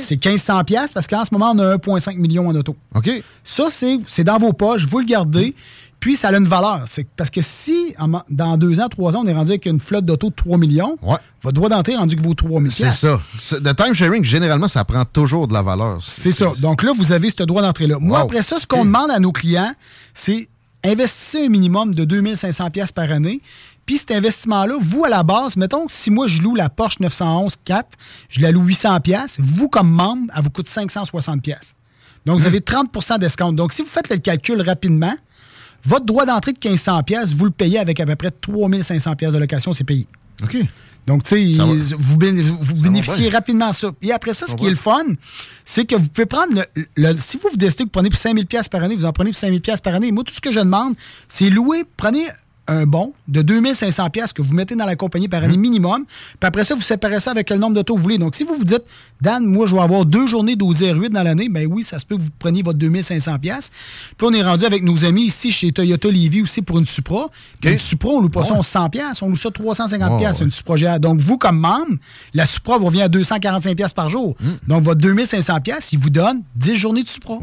C'est 0.00 0.22
1500 0.24 0.64
pièces 0.64 0.92
parce 0.92 1.06
qu'en 1.06 1.24
ce 1.24 1.30
moment, 1.32 1.52
on 1.54 1.58
a 1.58 1.76
1,5 1.76 2.16
million 2.18 2.48
en 2.48 2.54
auto. 2.54 2.76
OK. 2.94 3.10
Ça, 3.42 3.68
c'est 3.70 3.98
c'est 4.06 4.24
dans 4.24 4.38
vos 4.38 4.52
poches, 4.52 4.86
vous 4.86 4.98
le 4.98 5.06
gardez, 5.06 5.54
puis 6.02 6.16
ça 6.16 6.30
a 6.30 6.36
une 6.36 6.48
valeur. 6.48 6.82
C'est 6.86 7.06
parce 7.16 7.30
que 7.30 7.40
si, 7.40 7.94
en 7.96 8.10
dans 8.28 8.56
deux 8.58 8.80
ans, 8.80 8.88
trois 8.88 9.16
ans, 9.16 9.20
on 9.22 9.26
est 9.28 9.32
rendu 9.32 9.50
avec 9.52 9.66
une 9.66 9.78
flotte 9.78 10.04
d'auto 10.04 10.30
de 10.30 10.34
3 10.34 10.58
millions, 10.58 10.98
votre 11.42 11.54
droit 11.54 11.68
d'entrée 11.68 11.92
est 11.92 11.96
rendu 11.96 12.16
que 12.16 12.22
vaut 12.24 12.34
3 12.34 12.60
000 12.60 12.70
C'est 12.70 12.90
ça. 12.90 13.20
Le 13.52 13.72
time 13.72 13.94
sharing, 13.94 14.24
généralement, 14.24 14.66
ça 14.66 14.84
prend 14.84 15.04
toujours 15.04 15.46
de 15.46 15.52
la 15.52 15.62
valeur. 15.62 15.98
C'est 16.02 16.32
ça. 16.32 16.50
Donc 16.58 16.82
là, 16.82 16.90
vous 16.92 17.12
avez 17.12 17.30
ce 17.30 17.44
droit 17.44 17.62
d'entrée-là. 17.62 17.98
Moi, 18.00 18.18
Wow. 18.18 18.24
après 18.24 18.42
ça, 18.42 18.58
ce 18.58 18.66
qu'on 18.66 18.84
demande 18.84 19.12
à 19.12 19.20
nos 19.20 19.30
clients, 19.30 19.72
c'est 20.12 20.48
investissez 20.84 21.46
un 21.46 21.48
minimum 21.48 21.94
de 21.94 22.04
2500 22.04 22.70
pièces 22.70 22.90
par 22.90 23.08
année. 23.12 23.40
Puis 23.86 23.98
cet 23.98 24.10
investissement-là, 24.10 24.74
vous, 24.80 25.04
à 25.04 25.08
la 25.08 25.22
base, 25.22 25.56
mettons 25.56 25.86
que 25.86 25.92
si 25.92 26.10
moi, 26.10 26.26
je 26.26 26.42
loue 26.42 26.56
la 26.56 26.68
Porsche 26.68 26.96
911 26.98 27.54
4, 27.64 27.88
je 28.28 28.40
la 28.40 28.50
loue 28.50 28.64
800 28.64 28.98
pièces, 28.98 29.36
vous, 29.40 29.68
comme 29.68 29.88
membre, 29.88 30.32
elle 30.36 30.42
vous 30.42 30.50
coûte 30.50 30.66
560 30.66 31.40
pièces. 31.42 31.76
Donc, 32.26 32.40
vous 32.40 32.46
avez 32.46 32.58
30% 32.60 33.18
d'escompte. 33.18 33.54
Donc, 33.54 33.72
si 33.72 33.82
vous 33.82 33.88
faites 33.88 34.08
le 34.10 34.16
calcul 34.18 34.60
rapidement, 34.62 35.14
votre 35.84 36.04
droit 36.06 36.24
d'entrée 36.26 36.52
de 36.52 36.58
1500 36.62 37.02
pièces, 37.02 37.34
vous 37.34 37.44
le 37.44 37.50
payez 37.50 37.78
avec 37.78 37.98
à 38.00 38.06
peu 38.06 38.14
près 38.16 38.30
3500 38.30 39.16
pièces 39.16 39.32
de 39.32 39.38
location, 39.38 39.72
c'est 39.72 39.84
payé. 39.84 40.06
OK. 40.42 40.56
Donc, 41.04 41.24
tu 41.24 41.30
sais, 41.56 41.62
vous, 41.98 42.16
béné- 42.16 42.42
vous 42.42 42.74
bénéficiez 42.80 43.28
rapidement 43.28 43.70
de 43.70 43.74
ça. 43.74 43.90
Et 44.02 44.12
après 44.12 44.34
ça, 44.34 44.46
ce 44.46 44.54
qui 44.54 44.66
est 44.66 44.70
le 44.70 44.76
fun, 44.76 45.02
c'est 45.64 45.84
que 45.84 45.96
vous 45.96 46.08
pouvez 46.08 46.26
prendre 46.26 46.52
le, 46.76 46.84
le- 46.96 47.16
si 47.20 47.38
vous 47.38 47.48
vous 47.50 47.56
décidez 47.56 47.82
que 47.84 47.88
vous 47.88 47.90
prenez 47.92 48.08
pour 48.08 48.20
5000 48.20 48.46
pièces 48.46 48.68
par 48.68 48.84
année, 48.84 48.94
vous 48.94 49.04
en 49.04 49.12
prenez 49.12 49.30
pour 49.30 49.38
5000 49.40 49.60
pièces 49.60 49.80
par 49.80 49.94
année. 49.96 50.12
Moi, 50.12 50.22
tout 50.22 50.32
ce 50.32 50.40
que 50.40 50.52
je 50.52 50.60
demande, 50.60 50.94
c'est 51.28 51.50
louer, 51.50 51.82
prenez 51.96 52.26
un 52.68 52.86
bon 52.86 53.12
de 53.28 53.42
2500 53.42 54.10
pièces 54.10 54.32
que 54.32 54.40
vous 54.42 54.54
mettez 54.54 54.74
dans 54.76 54.86
la 54.86 54.94
compagnie 54.96 55.28
par 55.28 55.40
Mmh. 55.40 55.44
année 55.44 55.56
minimum. 55.56 56.04
Puis 56.06 56.46
après 56.46 56.64
ça, 56.64 56.74
vous 56.74 56.80
séparez 56.80 57.18
ça 57.20 57.32
avec 57.32 57.50
le 57.50 57.56
nombre 57.56 57.74
d'autos 57.74 57.94
que 57.94 57.98
vous 57.98 58.02
voulez. 58.04 58.18
Donc, 58.18 58.34
si 58.36 58.44
vous 58.44 58.54
vous 58.54 58.64
dites, 58.64 58.82
Dan, 59.20 59.44
moi, 59.44 59.66
je 59.66 59.74
vais 59.74 59.80
avoir 59.82 60.04
deux 60.04 60.26
journées 60.26 60.54
d'Audi 60.56 60.84
R8 60.84 61.08
dans 61.10 61.22
l'année, 61.22 61.48
ben 61.48 61.66
oui, 61.70 61.82
ça 61.82 61.98
se 61.98 62.06
peut 62.06 62.16
que 62.16 62.22
vous 62.22 62.30
preniez 62.38 62.62
votre 62.62 62.78
2500 62.78 63.38
pièces. 63.38 63.70
Puis 64.16 64.26
on 64.28 64.32
est 64.32 64.42
rendu 64.42 64.64
avec 64.64 64.82
nos 64.82 65.04
amis 65.04 65.24
ici 65.24 65.50
chez 65.52 65.72
Toyota 65.72 66.08
Levy 66.08 66.42
aussi 66.42 66.62
pour 66.62 66.78
une 66.78 66.86
Supra. 66.86 67.26
Puis 67.60 67.72
Une 67.72 67.78
Supra, 67.78 68.10
on 68.10 68.20
loue 68.20 68.28
pas 68.28 68.44
ça 68.44 68.54
Ouais. 68.54 68.62
100 68.62 68.90
pièces, 68.90 69.22
on 69.22 69.28
loue 69.28 69.36
ça 69.36 69.50
350 69.50 70.10
Ouais, 70.12 70.18
pièces 70.18 70.38
ouais. 70.38 70.44
une 70.44 70.50
Supra 70.50 70.76
GR. 70.76 71.00
Donc, 71.00 71.20
vous, 71.20 71.38
comme 71.38 71.58
membre, 71.58 71.96
la 72.34 72.46
Supra 72.46 72.78
vous 72.78 72.86
revient 72.86 73.02
à 73.02 73.08
245 73.08 73.76
pièces 73.76 73.94
par 73.94 74.08
jour. 74.08 74.34
Mm. 74.40 74.46
Donc, 74.68 74.82
votre 74.82 75.00
2500 75.00 75.60
pièces, 75.60 75.92
il 75.92 75.98
vous 75.98 76.10
donne 76.10 76.42
10 76.56 76.76
journées 76.76 77.02
de 77.02 77.08
Supra. 77.08 77.38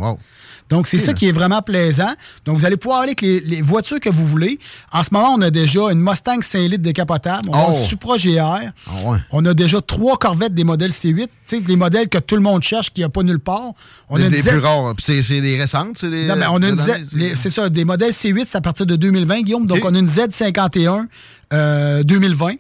Donc, 0.70 0.88
c'est 0.88 0.98
ça 1.00 1.14
qui 1.14 1.28
est 1.28 1.32
vraiment 1.32 1.62
plaisant. 1.62 2.14
Donc, 2.46 2.58
vous 2.58 2.66
allez 2.66 2.78
pouvoir 2.78 3.00
aller 3.00 3.10
avec 3.10 3.22
les, 3.22 3.40
les 3.40 3.62
voitures 3.62 4.00
que 4.00 4.10
vous 4.10 4.26
voulez. 4.26 4.60
En 4.92 5.04
ce 5.04 5.10
moment, 5.12 5.34
on 5.36 5.42
a 5.42 5.50
déjà 5.50 5.82
une 5.92 6.00
Mustang 6.00 6.42
5 6.42 6.60
litres 6.60 6.78
décapotable. 6.84 7.50
On 7.50 7.54
a 7.54 7.66
Oh. 7.70 7.72
une 7.72 7.78
Supra 7.84 8.18
GR. 8.18 8.40
Ah 8.40 8.70
ouais. 9.06 9.18
On 9.32 9.44
a 9.46 9.54
déjà 9.54 9.82
trois 9.82 10.18
Corvettes 10.18 10.54
des 10.54 10.64
modèles 10.64 10.92
C8. 10.92 11.26
Tu 11.26 11.30
sais, 11.46 11.62
les 11.68 11.76
modèles 11.76 12.08
que 12.08 12.20
tout 12.20 12.36
le 12.36 12.42
monde 12.42 12.62
cherche, 12.62 12.92
qu'il 12.94 13.02
n'y 13.02 13.06
a 13.06 13.10
pas 13.10 13.24
nulle 13.24 13.40
part. 13.40 13.72
On 14.10 14.18
les 14.18 14.26
a 14.26 14.30
les 14.30 14.42
plus 14.44 14.60
rares. 14.60 14.94
Puis 14.96 15.06
c'est- 15.06 15.24
c'est 15.24 15.42
les 15.42 15.60
récentes, 15.60 15.98
c'est 15.98 16.10
les. 16.10 16.26
non, 16.28 16.36
mais 16.36 16.46
on 16.50 16.62
a 16.62 16.68
une 16.70 16.76
Z- 16.80 17.36
c'est 17.36 17.50
ça, 17.50 17.70
des 17.70 17.84
modèles 17.86 18.12
C8, 18.12 18.46
c'est 18.50 18.58
à 18.58 18.62
partir 18.62 18.86
de 18.86 18.96
2020, 18.96 19.42
Guillaume. 19.42 19.66
Donc, 19.66 19.80
on 19.84 19.94
a 19.96 20.00
une 20.00 20.08
Z51 20.10 21.06
euh, 21.52 22.04
2020. 22.04 22.54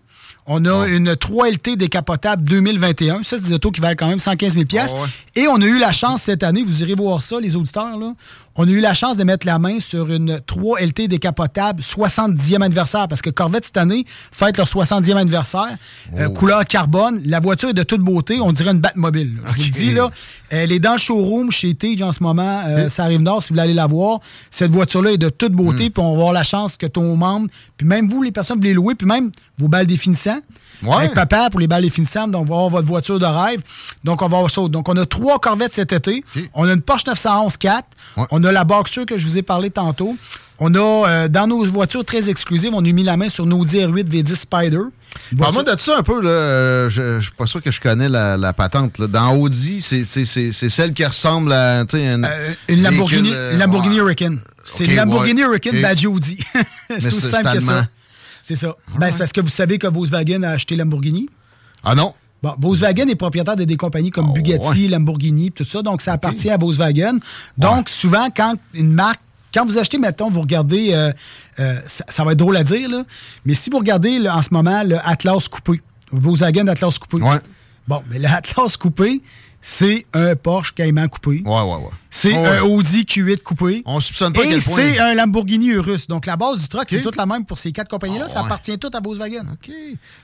On 0.51 0.65
a 0.65 0.87
une 0.87 1.13
3LT 1.13 1.75
décapotable 1.77 2.43
2021. 2.43 3.21
Ça, 3.21 3.37
c'est 3.37 3.43
des 3.45 3.53
autos 3.53 3.69
qui 3.69 3.81
valent 3.81 3.95
quand 3.95 4.07
même 4.07 4.17
115 4.19 4.53
000 4.53 4.65
pièces. 4.65 4.93
Ouais. 4.93 5.07
Et 5.43 5.47
on 5.47 5.61
a 5.61 5.65
eu 5.65 5.77
la 5.77 5.91
chance 5.91 6.23
cette 6.23 6.41
année, 6.41 6.63
vous 6.63 6.81
irez 6.81 6.95
voir 6.95 7.21
ça, 7.21 7.39
les 7.39 7.55
auditeurs, 7.55 7.97
là. 7.99 8.13
On 8.55 8.67
a 8.67 8.71
eu 8.71 8.81
la 8.81 8.93
chance 8.93 9.15
de 9.15 9.23
mettre 9.23 9.45
la 9.45 9.57
main 9.59 9.79
sur 9.79 10.11
une 10.11 10.39
3LT 10.39 11.07
décapotable 11.07 11.81
70e 11.81 12.61
anniversaire 12.61 13.07
parce 13.07 13.21
que 13.21 13.29
Corvette 13.29 13.65
cette 13.65 13.77
année 13.77 14.03
fête 14.33 14.57
leur 14.57 14.67
70e 14.67 15.15
anniversaire. 15.15 15.77
Euh, 16.17 16.27
Oh. 16.29 16.33
couleur 16.33 16.65
carbone. 16.65 17.21
La 17.25 17.39
voiture 17.39 17.69
est 17.69 17.73
de 17.73 17.83
toute 17.83 18.01
beauté. 18.01 18.39
On 18.41 18.51
dirait 18.51 18.71
une 18.71 18.79
Batmobile. 18.81 19.35
là. 19.45 19.51
Je 19.55 19.61
vous 19.61 19.67
le 19.67 19.71
dis, 19.71 19.91
là, 19.91 20.09
elle 20.49 20.71
est 20.71 20.79
dans 20.79 20.93
le 20.93 20.97
showroom 20.97 21.51
chez 21.51 21.73
Tige 21.75 22.01
en 22.01 22.11
ce 22.11 22.21
moment. 22.23 22.63
Euh, 22.67 22.89
Ça 22.89 23.03
arrive 23.03 23.21
nord 23.21 23.41
si 23.41 23.49
vous 23.49 23.53
voulez 23.53 23.63
aller 23.63 23.73
la 23.73 23.87
voir. 23.87 24.19
Cette 24.51 24.71
voiture-là 24.71 25.11
est 25.11 25.17
de 25.17 25.29
toute 25.29 25.53
beauté. 25.53 25.89
Hmm. 25.89 25.91
Puis 25.91 26.03
on 26.03 26.11
va 26.11 26.17
avoir 26.17 26.33
la 26.33 26.43
chance 26.43 26.77
que 26.77 26.85
ton 26.85 27.15
membre, 27.15 27.47
puis 27.77 27.87
même 27.87 28.07
vous, 28.09 28.21
les 28.23 28.31
personnes, 28.31 28.57
vous 28.57 28.63
les 28.63 28.73
louez, 28.73 28.95
puis 28.95 29.07
même 29.07 29.31
vos 29.57 29.67
balles 29.67 29.87
définissants. 29.87 30.39
Ouais. 30.81 30.95
Avec 30.95 31.13
papa 31.13 31.49
pour 31.49 31.59
les 31.59 31.67
balles 31.67 31.83
définissantes. 31.83 32.31
Donc, 32.31 32.43
on 32.43 32.45
va 32.45 32.55
avoir 32.55 32.69
votre 32.69 32.87
voiture 32.87 33.19
de 33.19 33.25
rêve. 33.25 33.61
Donc, 34.03 34.21
on 34.21 34.27
va 34.27 34.37
avoir 34.37 34.51
ça. 34.51 34.65
Donc, 34.67 34.87
on 34.87 34.95
a 34.95 35.05
trois 35.05 35.39
Corvettes 35.39 35.73
cet 35.73 35.91
été. 35.91 36.23
On 36.53 36.67
a 36.67 36.73
une 36.73 36.81
Porsche 36.81 37.05
911 37.05 37.57
4. 37.57 37.85
On 38.31 38.43
a 38.43 38.51
la 38.51 38.63
Boxer 38.63 39.05
que 39.05 39.17
je 39.17 39.25
vous 39.27 39.37
ai 39.37 39.41
parlé 39.41 39.69
tantôt. 39.69 40.15
On 40.59 40.73
a, 40.75 40.79
euh, 40.79 41.27
dans 41.29 41.47
nos 41.47 41.63
voitures 41.65 42.03
très 42.03 42.29
exclusives, 42.29 42.71
on 42.73 42.83
a 42.83 42.91
mis 42.91 43.03
la 43.03 43.15
main 43.15 43.29
sur 43.29 43.45
Audi 43.45 43.77
R8 43.77 44.03
V10 44.09 44.35
Spider. 44.35 44.81
Parle-moi 45.37 45.63
de 45.63 45.79
ça 45.79 45.97
un 45.97 46.03
peu. 46.03 46.21
Là. 46.21 46.29
Euh, 46.29 46.89
Je 46.89 47.01
ne 47.17 47.21
suis 47.21 47.31
pas 47.31 47.45
sûr 47.45 47.61
que 47.61 47.71
je 47.71 47.79
connais 47.81 48.09
la, 48.09 48.37
la 48.37 48.53
patente. 48.53 48.97
là. 48.99 49.07
Dans 49.07 49.35
Audi, 49.35 49.81
c'est 49.81 50.03
celle 50.05 50.93
qui 50.93 51.05
ressemble 51.05 51.51
à 51.53 51.81
une, 51.81 52.25
Euh, 52.25 52.53
Une 52.67 52.83
Lamborghini, 52.83 53.31
euh, 53.33 53.57
Lamborghini 53.57 53.95
ouais. 53.95 54.01
Hurricane. 54.01 54.39
C'est 54.65 54.83
Ok, 54.83 54.89
une 54.91 54.95
Lamborghini 54.97 55.41
ouais. 55.41 55.47
Hurricane 55.47 55.81
badge 55.81 56.05
Audi. 56.05 56.37
C'est 56.89 57.05
aussi 57.07 57.21
simple 57.29 57.53
que 57.53 57.59
ça. 57.59 57.87
C'est 58.41 58.55
ça. 58.55 58.75
Ben, 58.97 59.11
c'est 59.11 59.17
parce 59.17 59.33
que 59.33 59.41
vous 59.41 59.49
savez 59.49 59.77
que 59.77 59.85
Volkswagen 59.87 60.43
a 60.43 60.51
acheté 60.51 60.75
Lamborghini. 60.75 61.29
Ah 61.83 61.93
non? 61.93 62.13
Bon, 62.41 62.55
Volkswagen 62.57 63.07
est 63.07 63.15
propriétaire 63.15 63.55
de 63.57 63.65
des 63.65 63.75
compagnies 63.77 64.11
comme 64.11 64.31
Bugatti, 64.31 64.83
ouais. 64.83 64.87
Lamborghini, 64.87 65.51
tout 65.51 65.65
ça, 65.65 65.81
donc 65.81 66.01
ça 66.01 66.13
appartient 66.13 66.49
à 66.49 66.57
Volkswagen. 66.57 67.19
Donc, 67.57 67.89
souvent, 67.89 68.29
quand 68.35 68.55
une 68.73 68.93
marque, 68.93 69.19
quand 69.53 69.65
vous 69.65 69.77
achetez, 69.77 69.97
mettons, 69.97 70.29
vous 70.29 70.41
regardez, 70.41 70.93
euh, 70.93 71.11
euh, 71.59 71.79
ça, 71.87 72.05
ça 72.09 72.23
va 72.23 72.33
être 72.33 72.37
drôle 72.37 72.57
à 72.57 72.63
dire, 72.63 72.89
là, 72.89 73.03
mais 73.45 73.53
si 73.53 73.69
vous 73.69 73.77
regardez 73.77 74.19
là, 74.19 74.37
en 74.37 74.41
ce 74.41 74.53
moment 74.53 74.83
le 74.83 74.97
Atlas 75.03 75.47
coupé, 75.47 75.81
Volkswagen 76.11 76.67
Atlas 76.67 76.97
coupé. 76.97 77.23
Bon, 77.87 78.03
mais 78.09 78.19
le 78.19 78.27
Atlas 78.27 78.77
coupé, 78.77 79.21
c'est 79.61 80.05
un 80.13 80.35
Porsche 80.35 80.73
Cayman 80.73 81.09
coupé. 81.09 81.41
Ouais, 81.45 81.61
ouais, 81.61 81.75
ouais. 81.75 81.89
C'est 82.11 82.33
Ouais, 82.33 82.57
un. 82.57 82.61
Audi 82.63 83.03
Q8 83.03 83.43
coupé. 83.43 83.83
On 83.85 83.99
soupçonne 83.99 84.33
pas 84.33 84.43
Et 84.43 84.47
quel 84.49 84.61
point- 84.63 84.77
c'est 84.81 84.97
un 84.99 85.13
Lamborghini 85.13 85.67
Urus. 85.69 86.07
Donc, 86.07 86.25
la 86.25 86.35
base 86.35 86.57
du 86.59 86.67
truck, 86.67 86.85
c'est 86.87 86.97
Ok. 86.97 87.03
toute 87.03 87.15
la 87.17 87.27
même 87.27 87.45
pour 87.45 87.57
ces 87.59 87.71
quatre 87.71 87.87
compagnies-là. 87.87 88.27
ça 88.27 88.39
ouais. 88.39 88.45
appartient 88.47 88.77
tout 88.79 88.89
à 88.93 88.99
Volkswagen. 88.99 89.43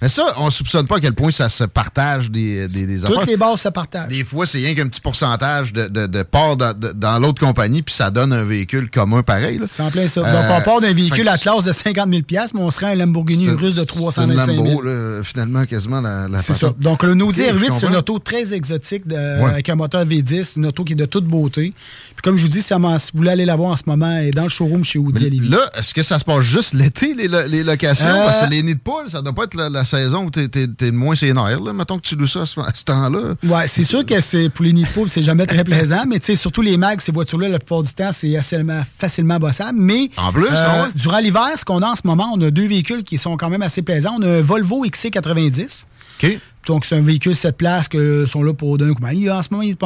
Mais 0.01 0.09
ça, 0.09 0.23
on 0.37 0.49
soupçonne 0.49 0.87
pas 0.87 0.97
à 0.97 0.99
quel 0.99 1.13
point 1.13 1.29
ça 1.31 1.47
se 1.47 1.63
partage 1.63 2.31
des, 2.31 2.67
des, 2.67 2.87
des 2.87 2.99
Toutes 3.01 3.11
affaires. 3.17 3.25
les 3.27 3.37
bases 3.37 3.61
se 3.61 3.69
partagent. 3.69 4.07
Des 4.09 4.23
fois, 4.23 4.47
c'est 4.47 4.57
rien 4.57 4.73
qu'un 4.73 4.87
petit 4.87 4.99
pourcentage 5.01 5.73
de, 5.73 5.87
de, 5.87 6.07
de 6.07 6.23
part 6.23 6.57
dans, 6.57 7.19
l'autre 7.21 7.39
compagnie, 7.39 7.83
puis 7.83 7.93
ça 7.93 8.09
donne 8.09 8.33
un 8.33 8.43
véhicule 8.45 8.89
commun 8.89 9.21
pareil. 9.21 9.59
C'est 9.67 9.83
en 9.83 9.91
plein 9.91 10.07
ça. 10.07 10.21
Euh, 10.21 10.31
Donc, 10.33 10.59
on 10.59 10.61
part 10.65 10.81
d'un 10.81 10.93
véhicule 10.93 11.27
à 11.27 11.37
classe 11.37 11.63
de 11.63 11.71
50 11.71 12.09
000 12.09 12.21
mais 12.31 12.61
on 12.61 12.71
serait 12.71 12.93
un 12.93 12.95
Lamborghini 12.95 13.45
Urus 13.45 13.75
de 13.75 13.79
c'est 13.81 13.85
325 13.85 14.51
une 14.51 14.55
000 14.55 14.65
Lambo, 14.67 14.81
là, 14.81 15.21
finalement, 15.23 15.65
quasiment 15.65 16.01
la, 16.01 16.27
la 16.27 16.39
C'est 16.39 16.53
ça. 16.53 16.73
Donc, 16.79 17.03
le 17.03 17.11
Audi 17.23 17.41
Ok, 17.43 17.47
je 17.47 17.55
R8, 17.55 17.79
c'est 17.79 17.87
une 17.87 17.95
auto 17.95 18.17
très 18.19 18.53
exotique 18.53 19.05
de- 19.07 19.15
Ouais. 19.15 19.51
avec 19.51 19.69
un 19.69 19.75
moteur 19.75 20.03
V10, 20.05 20.53
une 20.57 20.65
auto 20.65 20.83
qui 20.83 20.93
est 20.93 20.95
de 20.95 21.05
toute 21.05 21.25
beauté. 21.25 21.73
Puis, 22.15 22.21
comme 22.23 22.37
je 22.37 22.43
vous 22.43 22.47
dis, 22.49 22.61
si 22.61 22.73
vous 22.73 22.97
voulez 23.13 23.29
aller 23.31 23.45
la 23.45 23.55
voir 23.55 23.71
en 23.71 23.77
ce 23.77 23.83
moment, 23.87 24.09
elle 24.17 24.27
est 24.27 24.31
dans 24.31 24.43
le 24.43 24.49
showroom 24.49 24.83
chez 24.83 24.99
Audi 24.99 25.25
à 25.25 25.29
Lévis. 25.29 25.49
Là, 25.49 25.69
est-ce 25.77 25.93
que 25.93 26.01
ça 26.03 26.17
se 26.19 26.23
passe 26.23 26.41
juste 26.43 26.73
l'été, 26.73 27.13
les, 27.13 27.27
lo- 27.27 27.45
les 27.47 27.63
locations? 27.63 28.05
Euh, 28.07 28.25
Parce 28.25 28.41
que 28.41 28.49
les 28.49 28.63
nids 28.63 28.75
de 28.75 28.79
poules, 28.79 29.09
ça 29.09 29.21
doit 29.21 29.33
pas 29.33 29.43
être 29.43 29.53
la, 29.55 29.69
la 29.69 29.83
saison 29.83 30.25
où 30.25 30.29
t'es 30.29 30.47
de 30.47 30.91
moins 30.91 31.15
nerfs. 31.21 31.59
Là. 31.61 31.73
Mettons 31.73 31.97
que 31.99 32.03
tu 32.07 32.15
loues 32.15 32.27
ça 32.27 32.41
à 32.43 32.45
ce, 32.45 32.83
temps-là. 32.85 33.35
Ouais, 33.43 33.67
c'est 33.67 33.83
sûr 33.83 34.05
que 34.05 34.19
c'est 34.21 34.49
pour 34.49 34.63
les 34.65 34.73
nids 34.73 34.83
de 34.83 34.89
poule, 34.89 35.09
c'est 35.09 35.23
jamais 35.23 35.45
très 35.45 35.63
plaisant, 35.63 36.03
mais 36.07 36.19
tu 36.19 36.27
sais, 36.27 36.35
surtout 36.35 36.61
les 36.61 36.77
mags, 36.77 37.01
ces 37.01 37.11
voitures-là, 37.11 37.49
la 37.49 37.59
plupart 37.59 37.83
du 37.83 37.91
temps, 37.93 38.11
c'est 38.13 38.35
assez 38.37 38.63
facilement 38.97 39.37
bossable. 39.37 39.77
Mais 39.79 40.09
En 40.17 40.31
plus, 40.31 40.47
ah 40.51 40.83
ouais. 40.83 40.89
durant 40.95 41.19
l'hiver, 41.19 41.49
ce 41.57 41.65
qu'on 41.65 41.81
a 41.81 41.87
en 41.87 41.95
ce 41.95 42.01
moment, 42.05 42.31
on 42.33 42.41
a 42.41 42.49
deux 42.51 42.67
véhicules 42.67 43.03
qui 43.03 43.17
sont 43.17 43.35
quand 43.37 43.49
même 43.49 43.61
assez 43.61 43.81
plaisants. 43.81 44.15
On 44.17 44.21
a 44.21 44.27
un 44.37 44.41
Volvo 44.41 44.85
XC90. 44.85 45.85
OK. 46.23 46.37
Donc, 46.67 46.85
c'est 46.85 46.95
un 46.95 47.01
véhicule 47.01 47.35
7 47.35 47.55
places 47.57 47.87
que 47.87 48.25
sont 48.25 48.41
là 48.41 48.53
pour 48.53 48.77
d'un 48.77 48.93
coup. 48.93 49.01
Ben, 49.01 49.11
il- 49.11 49.29
en 49.29 49.41
ce 49.41 49.49
moment, 49.51 49.61
il 49.63 49.71
est 49.71 49.83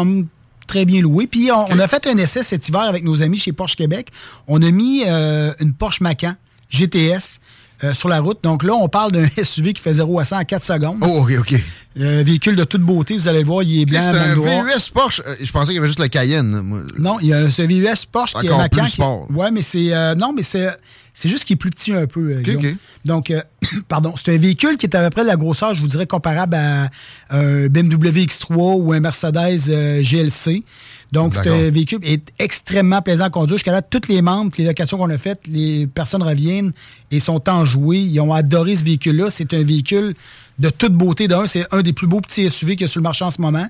très 0.69 0.85
bien 0.85 1.01
loué. 1.01 1.27
Puis, 1.27 1.51
on, 1.51 1.65
on 1.69 1.79
a 1.79 1.87
fait 1.87 2.07
un 2.07 2.17
essai 2.17 2.43
cet 2.43 2.69
hiver 2.69 2.81
avec 2.81 3.03
nos 3.03 3.21
amis 3.21 3.37
chez 3.37 3.51
Porsche 3.51 3.75
Québec. 3.75 4.09
On 4.47 4.61
a 4.61 4.71
mis 4.71 5.03
euh, 5.05 5.51
une 5.59 5.73
Porsche 5.73 5.99
Macan 6.01 6.35
GTS 6.69 7.39
euh, 7.83 7.93
sur 7.93 8.09
la 8.09 8.19
route. 8.19 8.39
Donc 8.43 8.63
là, 8.63 8.73
on 8.73 8.87
parle 8.89 9.11
d'un 9.11 9.27
SUV 9.43 9.73
qui 9.73 9.81
fait 9.81 9.93
0 9.93 10.19
à 10.19 10.23
100 10.25 10.37
en 10.39 10.43
4 10.45 10.63
secondes. 10.65 10.97
Oh, 11.01 11.23
OK, 11.23 11.31
OK. 11.39 11.55
Euh, 11.99 12.23
véhicule 12.25 12.55
de 12.55 12.63
toute 12.63 12.81
beauté, 12.81 13.15
vous 13.15 13.27
allez 13.27 13.39
le 13.39 13.45
voir, 13.45 13.63
il 13.63 13.81
est 13.81 13.85
blanc, 13.85 13.99
C'est 14.01 14.17
un. 14.17 14.35
VUS 14.35 14.89
Porsche. 14.93 15.21
Je 15.41 15.51
pensais 15.51 15.67
qu'il 15.67 15.75
y 15.75 15.79
avait 15.79 15.87
juste 15.87 15.99
le 15.99 16.07
Cayenne. 16.07 16.61
moi. 16.61 16.81
Non, 16.97 17.17
il 17.21 17.27
y 17.27 17.33
a 17.33 17.49
ce 17.49 17.61
VUS 17.63 18.05
Porsche 18.11 18.33
qui 18.39 18.45
est 18.47 18.49
Macan. 18.49 18.81
plus 18.81 18.89
qui- 18.89 18.95
sport. 18.97 19.27
Ouais, 19.31 19.51
mais 19.51 19.61
c'est. 19.61 19.93
euh, 19.93 20.15
non, 20.15 20.31
mais 20.33 20.43
c'est. 20.43 20.69
C'est 21.13 21.27
juste 21.27 21.43
qu'il 21.43 21.55
est 21.55 21.57
plus 21.57 21.71
petit 21.71 21.91
un 21.91 22.05
peu. 22.05 22.31
euh, 22.37 22.41
Guillaume. 22.41 22.65
ok. 22.65 22.75
Donc, 23.03 23.31
euh, 23.31 23.41
pardon, 23.87 24.15
c'est 24.17 24.33
un 24.33 24.37
véhicule 24.37 24.77
qui 24.77 24.85
est 24.85 24.95
à 24.95 25.03
peu 25.03 25.09
près 25.09 25.21
de 25.23 25.27
la 25.27 25.35
grosseur, 25.35 25.73
je 25.73 25.81
vous 25.81 25.87
dirais, 25.87 26.07
comparable 26.07 26.55
à 26.55 26.89
un 27.29 27.67
BMW 27.67 28.25
X3 28.25 28.81
ou 28.81 28.93
un 28.93 28.99
Mercedes 28.99 29.69
euh, 29.69 30.01
GLC. 30.01 30.63
Donc, 31.11 31.35
un 31.37 31.71
véhicule 31.71 31.99
qui 31.99 32.13
est 32.13 32.31
extrêmement 32.37 33.01
plaisant 33.01 33.25
à 33.25 33.29
conduire. 33.31 33.57
Jusqu'à 33.57 33.71
là, 33.71 33.81
toutes 33.81 34.07
les 34.07 34.21
membres, 34.21 34.51
les 34.57 34.65
locations 34.65 34.97
qu'on 34.97 35.09
a 35.09 35.17
faites, 35.17 35.39
les 35.47 35.87
personnes 35.87 36.21
reviennent 36.21 36.71
et 37.09 37.19
sont 37.19 37.49
enjouées. 37.49 37.97
Ils 37.99 38.19
ont 38.19 38.31
adoré 38.31 38.75
ce 38.75 38.83
véhicule-là. 38.83 39.31
C'est 39.31 39.53
un 39.55 39.63
véhicule 39.63 40.13
de 40.59 40.69
toute 40.69 40.93
beauté. 40.93 41.27
D'un, 41.27 41.47
c'est 41.47 41.65
un 41.71 41.81
des 41.81 41.93
plus 41.93 42.05
beaux 42.05 42.21
petits 42.21 42.47
SUV 42.49 42.75
qu'il 42.75 42.81
y 42.81 42.83
a 42.83 42.87
sur 42.87 42.99
le 42.99 43.03
marché 43.03 43.25
en 43.25 43.31
ce 43.31 43.41
moment. 43.41 43.65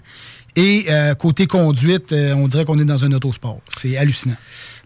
Et 0.55 0.85
euh, 0.89 1.15
côté 1.15 1.47
conduite, 1.47 2.11
euh, 2.11 2.33
on 2.33 2.47
dirait 2.47 2.65
qu'on 2.65 2.79
est 2.79 2.85
dans 2.85 3.03
un 3.05 3.11
autosport. 3.11 3.59
C'est 3.69 3.97
hallucinant. 3.97 4.35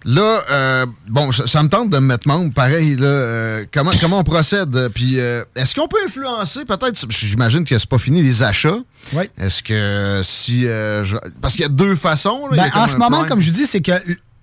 Là, 0.06 0.42
euh, 0.52 0.86
bon, 1.08 1.32
ça, 1.32 1.48
ça 1.48 1.64
me 1.64 1.70
tente 1.70 1.90
de 1.90 1.96
me 1.98 2.06
mettre 2.08 2.28
membre, 2.28 2.54
pareil. 2.54 2.98
Là, 2.98 3.62
comment, 3.74 3.92
comment 4.02 4.20
on 4.20 4.24
procède? 4.24 4.90
Puis, 4.94 5.16
est-ce 5.16 5.74
qu'on 5.76 5.88
peut 5.88 5.98
influencer, 6.06 6.66
peut-être, 6.66 7.06
j'imagine 7.10 7.64
que 7.64 7.78
c'est 7.80 7.88
pas 7.90 7.98
fini, 8.00 8.22
les 8.22 8.44
achats? 8.44 8.76
Oui. 9.14 9.24
Est-ce 9.40 9.64
que 9.64 10.22
si... 10.24 10.68
euh, 10.68 11.06
je- 11.06 11.16
parce 11.42 11.54
qu'il 11.54 11.62
y 11.64 11.66
a 11.66 11.70
deux 11.70 11.96
façons. 11.96 12.48
là. 12.48 12.64
A 12.64 12.70
Ben, 12.70 12.82
en 12.82 12.88
ce 12.88 12.98
moment, 12.98 13.24
comme 13.24 13.40
je 13.40 13.52
dis, 13.52 13.66
c'est 13.66 13.82
que 13.82 13.94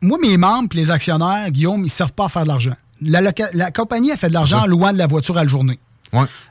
moi, 0.01 0.17
mes 0.23 0.39
membres 0.39 0.69
et 0.73 0.77
les 0.79 0.91
actionnaires, 0.91 1.51
Guillaume, 1.51 1.81
ils 1.81 1.85
ne 1.85 1.89
servent 1.89 2.13
pas 2.15 2.25
à 2.25 2.29
faire 2.31 2.45
de 2.45 2.49
l'argent. 2.49 2.75
La, 3.03 3.21
la 3.53 3.71
compagnie 3.71 4.13
a 4.13 4.17
fait 4.17 4.29
de 4.29 4.35
l'argent 4.35 4.61
en 4.63 4.67
louant 4.67 4.93
de 4.95 4.99
la 4.99 5.07
voiture 5.07 5.37
à 5.37 5.43
la 5.45 5.49
journée. 5.49 5.79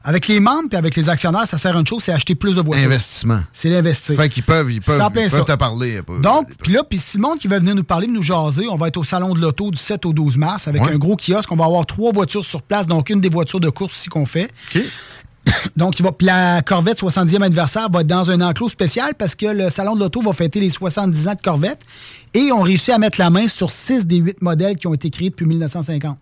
Avec 0.04 0.28
les 0.28 0.40
membres 0.40 0.70
et 0.72 0.76
avec 0.76 0.96
les 0.96 1.10
actionnaires, 1.10 1.46
ça 1.46 1.58
sert 1.58 1.76
à 1.76 1.80
une 1.80 1.86
chose, 1.88 2.04
c'est 2.04 2.12
acheter 2.14 2.36
plus 2.36 2.56
de 2.56 2.62
voitures. 2.62 2.86
Investissement. 2.86 3.42
C'est 3.52 3.70
l'investir. 3.70 4.16
Fait 4.16 4.30
qu'ils 4.30 4.44
peuvent, 4.44 4.72
ils 4.72 4.80
peuvent, 4.82 5.02
ils 5.10 5.14
peuvent 5.14 5.30
ça. 5.30 5.44
te 5.44 5.54
parler. 5.60 6.02
peu. 6.02 6.20
Donc, 6.22 6.48
puis 6.62 6.74
là, 6.74 6.84
puis 6.84 6.98
si 6.98 7.18
le 7.18 7.24
monde 7.24 7.38
qui 7.40 7.48
veut 7.48 7.60
venir 7.60 7.76
nous 7.76 7.84
parler, 7.84 8.08
nous 8.08 8.24
jaser, 8.24 8.68
on 8.70 8.78
va 8.78 8.88
être 8.88 8.98
au 8.98 9.04
Salon 9.04 9.34
de 9.34 9.40
l'Auto 9.42 9.70
du 9.72 9.78
7 9.78 10.06
au 10.06 10.14
12 10.14 10.38
mars 10.38 10.68
avec 10.68 10.82
Ouais. 10.84 10.94
un 10.94 10.98
gros 10.98 11.16
kiosque. 11.18 11.52
On 11.52 11.56
va 11.58 11.66
avoir 11.66 11.86
trois 11.86 12.12
voitures 12.14 12.46
sur 12.46 12.62
place, 12.62 12.88
donc 12.88 13.10
une 13.10 13.20
des 13.20 13.30
voitures 13.30 13.60
de 13.60 13.70
course 13.70 13.94
aussi 13.94 14.10
qu'on 14.10 14.26
fait. 14.26 14.50
Donc, 15.78 15.98
il 16.00 16.04
va, 16.04 16.12
puis 16.12 16.28
la 16.28 16.62
Corvette 16.62 17.00
70e 17.02 17.42
anniversaire 17.42 17.90
va 17.90 18.02
être 18.02 18.08
dans 18.08 18.30
un 18.30 18.40
enclos 18.42 18.70
spécial 18.70 19.14
parce 19.18 19.36
que 19.36 19.48
le 19.48 19.70
Salon 19.70 19.96
de 19.96 20.00
l'Auto 20.02 20.22
va 20.22 20.34
fêter 20.34 20.60
les 20.60 20.70
70 20.70 21.28
ans 21.28 21.34
de 21.34 21.42
Corvette 21.42 21.80
et 22.34 22.52
on 22.52 22.62
réussit 22.62 22.90
à 22.90 22.98
mettre 22.98 23.20
la 23.20 23.30
main 23.30 23.48
sur 23.48 23.72
six 23.72 24.06
des 24.06 24.18
huit 24.18 24.42
modèles 24.42 24.76
qui 24.76 24.86
ont 24.88 24.94
été 24.94 25.10
créés 25.10 25.30
depuis 25.30 25.46
1950. 25.46 26.18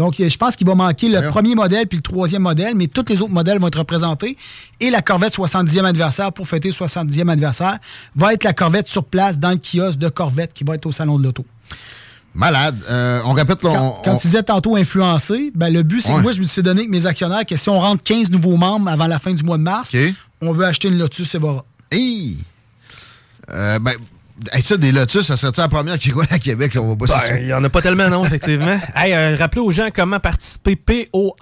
Donc, 0.00 0.14
je 0.18 0.36
pense 0.38 0.56
qu'il 0.56 0.66
va 0.66 0.74
manquer 0.74 1.10
le 1.10 1.28
premier 1.28 1.54
modèle 1.54 1.86
puis 1.86 1.98
le 1.98 2.02
troisième 2.02 2.40
modèle, 2.42 2.74
mais 2.74 2.86
tous 2.86 3.04
les 3.10 3.20
autres 3.20 3.32
modèles 3.34 3.58
vont 3.58 3.66
être 3.68 3.78
représentés. 3.78 4.34
Et 4.80 4.88
la 4.88 5.02
Corvette 5.02 5.34
70e 5.34 5.84
anniversaire, 5.84 6.32
pour 6.32 6.48
fêter 6.48 6.68
le 6.70 6.74
70e 6.74 7.28
anniversaire, 7.28 7.76
va 8.16 8.32
être 8.32 8.42
la 8.44 8.54
Corvette 8.54 8.88
sur 8.88 9.04
place 9.04 9.38
dans 9.38 9.50
le 9.50 9.58
kiosque 9.58 9.98
de 9.98 10.08
Corvette 10.08 10.54
qui 10.54 10.64
va 10.64 10.74
être 10.76 10.86
au 10.86 10.92
Salon 10.92 11.18
de 11.18 11.24
l'Auto. 11.24 11.44
Malade. 12.34 12.76
Euh, 12.88 13.20
on 13.26 13.32
répète, 13.34 13.62
là, 13.62 13.70
Quand, 13.74 13.86
on- 13.98 14.02
quand 14.02 14.14
on- 14.14 14.16
tu 14.18 14.28
disais 14.28 14.42
tantôt 14.42 14.76
influencer, 14.76 15.52
ben 15.54 15.70
le 15.70 15.82
but, 15.82 16.00
c'est 16.00 16.10
Ouais. 16.12 16.16
que 16.18 16.22
moi, 16.22 16.32
je 16.32 16.40
me 16.40 16.46
suis 16.46 16.62
donné 16.62 16.80
avec 16.80 16.90
mes 16.90 17.04
actionnaires 17.04 17.44
que 17.44 17.56
si 17.58 17.68
on 17.68 17.78
rentre 17.78 18.02
15 18.02 18.30
nouveaux 18.30 18.56
membres 18.56 18.88
avant 18.88 19.06
la 19.06 19.18
fin 19.18 19.34
du 19.34 19.42
mois 19.42 19.58
de 19.58 19.62
mars, 19.64 19.94
on 20.40 20.52
veut 20.52 20.64
acheter 20.64 20.88
une 20.88 20.96
Lotus 20.98 21.34
Evora. 21.34 21.64
Hey! 21.90 22.38
Euh, 23.52 23.78
ben, 23.80 23.94
hey, 24.52 24.62
ça, 24.62 24.76
des 24.76 24.92
Lotus, 24.92 25.26
ça 25.26 25.36
serait-tu 25.36 25.60
la 25.60 25.68
première 25.68 25.98
qui 25.98 26.12
roule 26.12 26.26
à 26.30 26.38
Québec? 26.38 26.76
On 26.76 26.88
va 26.88 26.96
pas 26.96 27.06
Ben, 27.28 27.38
Il 27.40 27.46
n'y 27.46 27.52
en 27.52 27.62
a 27.62 27.68
pas 27.68 27.82
tellement, 27.82 28.08
non, 28.08 28.24
effectivement. 28.24 28.78
hey, 28.96 29.12
euh, 29.12 29.36
rappelez 29.38 29.60
aux 29.60 29.70
gens 29.70 29.88
comment 29.94 30.20
participer. 30.20 30.76
P-O-R-S-C-H-E. 30.76 31.34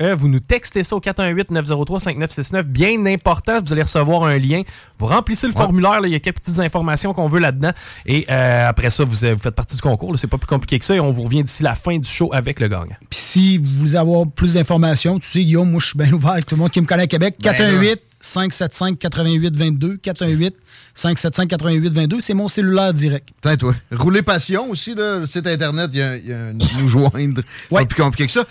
E. 0.00 0.14
Vous 0.14 0.28
nous 0.28 0.40
textez 0.40 0.82
ça 0.84 0.96
au 0.96 1.00
418-903-5969. 1.00 2.62
Bien 2.64 3.04
important, 3.06 3.60
vous 3.64 3.72
allez 3.72 3.82
recevoir 3.82 4.24
un 4.24 4.38
lien. 4.38 4.62
Vous 4.98 5.06
remplissez 5.06 5.46
le 5.46 5.52
formulaire. 5.52 6.00
là, 6.00 6.08
Il 6.08 6.12
y 6.12 6.16
a 6.16 6.20
quelques 6.20 6.40
petites 6.40 6.58
informations 6.60 7.12
qu'on 7.12 7.28
veut 7.28 7.40
là-dedans. 7.40 7.72
Et 8.06 8.26
euh, 8.30 8.68
après 8.68 8.90
ça, 8.90 9.04
vous, 9.04 9.24
euh, 9.24 9.32
vous 9.32 9.42
faites 9.42 9.54
partie 9.54 9.76
du 9.76 9.82
concours. 9.82 10.12
là. 10.12 10.18
C'est 10.18 10.26
pas 10.26 10.38
plus 10.38 10.46
compliqué 10.46 10.78
que 10.78 10.84
ça. 10.84 10.94
Et 10.94 11.00
on 11.00 11.10
vous 11.10 11.22
revient 11.22 11.44
d'ici 11.44 11.62
la 11.62 11.74
fin 11.74 11.98
du 11.98 12.08
show 12.08 12.30
avec 12.32 12.60
le 12.60 12.68
gagnant. 12.68 12.96
Puis 13.10 13.18
si 13.18 13.58
vous 13.58 13.80
voulez 13.80 13.96
avoir 13.96 14.26
plus 14.26 14.54
d'informations, 14.54 15.18
tu 15.18 15.28
sais, 15.28 15.44
Guillaume, 15.44 15.70
moi, 15.70 15.80
je 15.80 15.86
suis 15.86 15.98
bien 15.98 16.12
ouvert 16.12 16.32
avec 16.32 16.46
tout 16.46 16.54
le 16.54 16.60
monde 16.60 16.70
qui 16.70 16.80
me 16.80 16.86
connaît 16.86 17.04
à 17.04 17.06
Québec. 17.06 17.36
Ben 17.40 17.52
418 17.52 18.07
575 18.20 18.96
88 18.98 19.56
22 19.56 19.96
418 19.98 20.54
575 20.94 21.46
88 21.48 21.92
22 21.92 22.20
c'est 22.20 22.34
mon 22.34 22.48
cellulaire 22.48 22.92
direct. 22.92 23.28
Peut-être, 23.40 23.66
ouais. 23.68 23.74
Rouler 23.92 24.22
Passion 24.22 24.70
aussi, 24.70 24.94
là, 24.94 25.18
le 25.18 25.26
site 25.26 25.46
Internet, 25.46 25.90
il 25.92 25.98
y 25.98 26.02
a, 26.02 26.16
y 26.16 26.32
a 26.32 26.52
nous 26.52 26.88
joindre. 26.88 27.42
Pas 27.70 27.84
plus 27.84 28.02
compliqué 28.02 28.26
que 28.26 28.32
ça. 28.32 28.44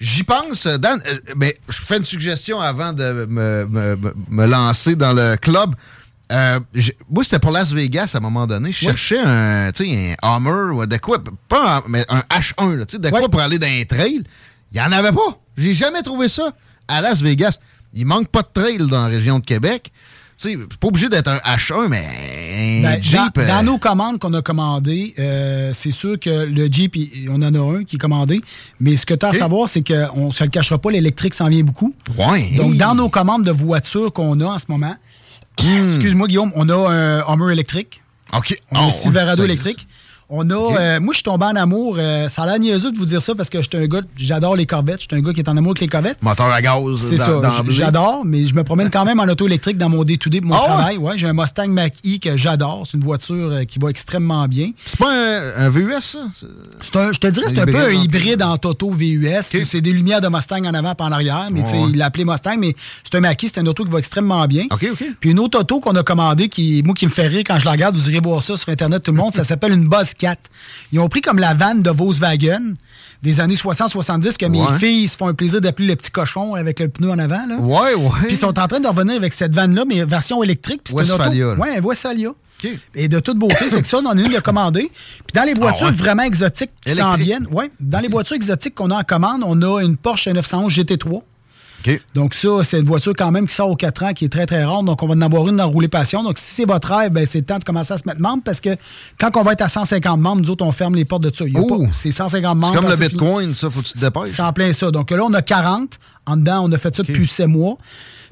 J'y 0.00 0.24
pense, 0.24 0.66
Dan, 0.66 0.98
euh, 1.06 1.18
mais 1.36 1.58
je 1.68 1.82
fais 1.82 1.98
une 1.98 2.06
suggestion 2.06 2.58
avant 2.60 2.94
de 2.94 3.26
me, 3.28 3.66
me- 3.66 4.14
me- 4.30 4.46
lancer 4.46 4.96
dans 4.96 5.12
le 5.12 5.36
club. 5.36 5.74
Euh, 6.32 6.58
moi, 7.10 7.22
c'était 7.22 7.38
pour 7.38 7.50
Las 7.50 7.70
Vegas 7.72 8.12
à 8.14 8.16
un 8.18 8.20
moment 8.20 8.46
donné. 8.46 8.72
Je 8.72 8.78
cherchais 8.78 9.18
un, 9.18 9.68
un 9.68 10.14
Hummer 10.22 10.74
ou 10.74 10.86
de 10.86 10.96
quoi, 10.96 11.18
pas 11.48 11.78
un, 11.78 11.82
mais 11.88 12.06
un 12.08 12.20
H1, 12.30 12.76
là, 12.76 12.86
tu 12.86 12.92
sais, 12.92 12.98
de 12.98 13.10
quoi 13.10 13.28
pour 13.28 13.40
aller 13.40 13.58
dans 13.58 13.66
un 13.66 13.84
trail. 13.84 14.22
Il 14.72 14.74
n'y 14.74 14.80
en 14.80 14.92
avait 14.92 15.12
pas. 15.12 15.38
J'ai 15.58 15.74
jamais 15.74 16.00
trouvé 16.02 16.28
ça 16.30 16.50
à 16.88 17.00
Las 17.02 17.20
Vegas. 17.20 17.58
Il 17.94 18.06
manque 18.06 18.28
pas 18.28 18.42
de 18.42 18.48
trail 18.52 18.78
dans 18.78 19.02
la 19.02 19.06
région 19.08 19.38
de 19.38 19.44
Québec. 19.44 19.90
Tu 20.40 20.48
sais, 20.52 20.58
c'est 20.70 20.78
pas 20.80 20.88
obligé 20.88 21.08
d'être 21.10 21.28
un 21.28 21.36
H1, 21.38 21.88
mais 21.88 22.06
un 22.06 22.82
Ben, 22.82 23.02
Jeep. 23.02 23.14
dans, 23.34 23.42
euh, 23.42 23.46
dans 23.46 23.62
nos 23.62 23.76
commandes 23.78 24.18
qu'on 24.18 24.32
a 24.32 24.40
commandées, 24.40 25.12
euh, 25.18 25.70
c'est 25.74 25.90
sûr 25.90 26.18
que 26.18 26.30
le 26.46 26.66
Jeep, 26.72 26.96
il- 26.96 27.28
on 27.28 27.42
en 27.42 27.54
a 27.54 27.58
un 27.78 27.84
qui 27.84 27.96
est 27.96 27.98
commandé. 27.98 28.40
Mais 28.80 28.96
ce 28.96 29.04
que 29.04 29.12
tu 29.12 29.26
as 29.26 29.30
à 29.30 29.32
savoir, 29.34 29.68
c'est 29.68 29.82
qu'on 29.86 30.26
ne 30.28 30.30
se 30.30 30.42
le 30.42 30.48
cachera 30.48 30.78
pas, 30.78 30.90
l'électrique 30.90 31.34
s'en 31.34 31.48
vient 31.48 31.62
beaucoup. 31.62 31.94
Ouais. 32.16 32.52
Donc, 32.56 32.76
dans 32.78 32.94
nos 32.94 33.10
commandes 33.10 33.44
de 33.44 33.50
voitures 33.50 34.12
qu'on 34.14 34.40
a 34.40 34.46
en 34.46 34.58
ce 34.58 34.64
moment, 34.68 34.96
excuse-moi, 35.58 36.26
Guillaume, 36.26 36.52
on 36.54 36.68
a 36.70 36.74
un 36.90 37.20
Hummer 37.28 37.52
électrique. 37.52 38.02
OK. 38.32 38.58
On 38.70 38.76
a 38.76 38.82
Oh, 38.84 38.86
un 38.86 38.90
Silverado 38.90 39.44
électrique. 39.44 39.86
On 40.32 40.48
a, 40.48 40.54
euh, 40.54 41.00
moi, 41.00 41.12
je 41.12 41.16
suis 41.18 41.24
tombé 41.24 41.44
en 41.46 41.56
amour. 41.56 41.96
euh, 41.98 42.28
ça 42.28 42.42
a 42.42 42.46
l'air 42.46 42.58
niaiseux 42.60 42.92
de 42.92 42.96
vous 42.96 43.04
dire 43.04 43.20
ça 43.20 43.34
parce 43.34 43.50
que 43.50 43.60
je 43.62 43.68
suis 43.68 43.82
un 43.84 43.86
gars, 43.88 44.02
j'adore 44.16 44.54
les 44.54 44.64
Corvettes. 44.64 45.00
Je 45.02 45.06
suis 45.08 45.16
un 45.16 45.20
gars 45.26 45.32
qui 45.32 45.40
est 45.40 45.48
en 45.48 45.56
amour 45.56 45.70
avec 45.70 45.80
les 45.80 45.88
Corvettes. 45.88 46.18
Moteur 46.22 46.46
à 46.52 46.62
gaz 46.62 46.78
C'est 47.00 47.16
ça. 47.16 47.40
J'adore, 47.68 48.22
mais 48.24 48.46
je 48.46 48.54
me 48.54 48.62
promène 48.62 48.90
quand 48.90 49.04
même 49.04 49.18
en 49.18 49.24
auto 49.24 49.48
électrique 49.48 49.76
dans 49.76 49.88
mon 49.88 50.04
day-to-day 50.04 50.40
pour 50.40 50.50
mon 50.50 50.56
Ah 50.56 50.64
travail. 50.66 50.98
Ouais, 50.98 51.18
j'ai 51.18 51.26
un 51.26 51.32
Mustang 51.32 51.66
Mach-E 51.68 52.18
que 52.22 52.36
j'adore. 52.36 52.84
C'est 52.86 52.96
une 52.96 53.02
voiture 53.02 53.34
euh, 53.50 53.64
qui 53.64 53.80
va 53.80 53.88
extrêmement 53.90 54.46
bien. 54.46 54.70
C'est 54.84 54.98
pas 54.98 55.10
un, 55.12 55.66
un 55.66 55.68
VUS, 55.68 56.00
ça? 56.00 56.20
C'est 56.80 56.96
un- 56.96 57.12
je 57.12 57.18
te 57.18 57.26
dirais, 57.26 57.46
c'est 57.48 57.58
un, 57.58 57.62
Un 57.62 57.66
peu 57.66 57.84
un 57.86 57.90
hybride, 57.90 58.42
en 58.44 58.56
Toto 58.56 58.90
VUS. 58.92 59.42
C'est 59.64 59.80
des 59.80 59.92
lumières 59.92 60.20
de 60.20 60.28
Mustang 60.28 60.64
en 60.64 60.74
avant 60.74 60.92
et 60.92 61.02
en 61.02 61.10
arrière, 61.12 61.48
mais 61.50 61.62
Ouais. 61.62 61.86
il 61.90 61.96
l'a 61.98 62.06
appelé 62.06 62.24
Mustang, 62.24 62.56
mais 62.56 62.76
c'est 63.02 63.16
un 63.16 63.20
Mach-E, 63.20 63.48
c'est 63.52 63.58
un 63.58 63.66
auto 63.66 63.84
qui 63.84 63.90
va 63.90 63.98
extrêmement 63.98 64.46
bien. 64.46 64.66
OK, 64.70 64.86
OK. 64.92 65.04
Puis 65.18 65.30
une 65.30 65.40
autre 65.40 65.58
auto 65.58 65.80
qu'on 65.80 65.96
a 65.96 66.04
commandée, 66.04 66.48
qui, 66.48 66.82
moi, 66.84 66.94
qui 66.94 67.06
me 67.06 67.10
fait 67.10 67.26
rire 67.26 67.42
quand 67.44 67.58
je 67.58 67.64
la 67.64 67.72
regarde, 67.72 67.96
vous 67.96 68.08
irez 68.10 68.20
voir 68.20 68.42
ça 68.44 68.56
sur 68.56 68.68
Internet, 68.68 69.02
tout 69.02 69.10
le 69.10 69.16
monde, 69.18 69.34
ça 69.34 69.42
s'appelle 69.42 69.72
une 69.72 69.88
Buzz 69.88 70.14
4. 70.20 70.38
Ils 70.92 71.00
ont 71.00 71.08
pris 71.08 71.20
comme 71.20 71.38
la 71.38 71.54
vanne 71.54 71.82
de 71.82 71.90
Volkswagen 71.90 72.74
des 73.22 73.40
années 73.40 73.56
60-70 73.56 74.36
que 74.38 74.46
mes 74.46 74.60
Ouais. 74.60 74.78
filles 74.78 75.08
se 75.08 75.16
font 75.16 75.28
un 75.28 75.34
plaisir 75.34 75.60
d'appeler 75.60 75.88
le 75.88 75.96
petit 75.96 76.10
cochon 76.10 76.54
avec 76.54 76.80
le 76.80 76.88
pneu 76.88 77.10
en 77.10 77.18
avant. 77.18 77.44
Là. 77.46 77.56
Ouais, 77.56 77.94
ouais. 77.94 78.10
Puis 78.24 78.32
ils 78.34 78.36
sont 78.38 78.58
en 78.58 78.66
train 78.68 78.80
de 78.80 78.88
revenir 78.88 79.16
avec 79.16 79.32
cette 79.32 79.54
vanne-là, 79.54 79.84
mais 79.86 80.04
version 80.04 80.42
électrique. 80.42 80.82
Puis 80.84 80.94
auto- 80.94 81.00
Westphalia, 81.02 81.46
là. 81.46 81.54
Ouais, 81.54 81.80
Westphalia. 81.80 82.30
Et 82.94 83.08
de 83.08 83.20
toute 83.20 83.38
beauté, 83.38 83.70
c'est 83.70 83.80
que 83.80 83.86
ça, 83.86 83.98
on 84.02 84.06
en 84.06 84.10
a 84.18 84.20
une 84.20 84.28
de 84.32 84.38
commandée. 84.40 84.90
Puis 84.92 85.32
dans 85.34 85.44
les 85.44 85.54
voitures 85.54 85.86
Ah 85.88 85.90
ouais. 85.90 85.96
vraiment 85.96 86.22
exotiques 86.24 86.70
qui 86.84 86.94
s'en 86.94 87.14
viennent, 87.14 87.46
ouais, 87.50 87.70
dans 87.80 88.00
les 88.00 88.08
voitures 88.08 88.36
exotiques 88.36 88.74
qu'on 88.74 88.90
a 88.90 88.96
en 88.96 89.02
commande, 89.02 89.40
on 89.46 89.60
a 89.62 89.80
une 89.82 89.96
Porsche 89.96 90.28
911 90.28 90.70
GT3. 90.70 91.22
Donc 92.14 92.34
ça, 92.34 92.48
c'est 92.62 92.80
une 92.80 92.86
voiture 92.86 93.12
quand 93.16 93.30
même 93.30 93.46
qui 93.46 93.54
sort 93.54 93.70
aux 93.70 93.76
4 93.76 94.02
ans, 94.04 94.12
qui 94.12 94.24
est 94.24 94.28
très, 94.28 94.46
très 94.46 94.64
rare. 94.64 94.82
Donc 94.82 95.02
on 95.02 95.06
va 95.06 95.14
en 95.14 95.20
avoir 95.20 95.48
une 95.48 95.56
dans 95.56 95.68
Rouler 95.68 95.88
Passion. 95.88 96.22
Donc 96.22 96.38
si 96.38 96.54
c'est 96.54 96.64
votre 96.64 96.92
rêve, 96.94 97.12
ben, 97.12 97.26
c'est 97.26 97.38
le 97.38 97.44
temps 97.44 97.58
de 97.58 97.64
commencer 97.64 97.92
à 97.94 97.98
se 97.98 98.06
mettre 98.06 98.20
membre 98.20 98.42
parce 98.44 98.60
que 98.60 98.76
quand 99.18 99.30
on 99.36 99.42
va 99.42 99.52
être 99.52 99.62
à 99.62 99.68
150 99.68 100.20
membres, 100.20 100.42
nous 100.42 100.50
autres, 100.50 100.64
on 100.64 100.72
ferme 100.72 100.94
les 100.94 101.04
portes 101.04 101.22
de 101.22 101.34
ça. 101.34 101.44
Oh. 101.54 101.86
C'est 101.92 102.10
150 102.10 102.56
membres. 102.56 102.74
C'est 102.74 102.80
comme 102.80 102.90
le. 102.90 102.96
Bitcoin, 102.96 103.54
ça, 103.54 103.70
faut 103.70 103.80
que 103.80 103.86
tu 103.86 103.94
te 103.94 104.00
dépêches. 104.00 104.28
C'est 104.28 104.42
en 104.42 104.52
plein 104.52 104.72
ça. 104.72 104.90
Donc 104.90 105.10
là, 105.10 105.24
on 105.24 105.32
a 105.32 105.42
40. 105.42 105.98
En 106.26 106.36
dedans, 106.36 106.62
on 106.64 106.72
a 106.72 106.76
fait 106.76 106.94
ça 106.94 107.02
depuis 107.02 107.26
7 107.26 107.46
mois. 107.46 107.76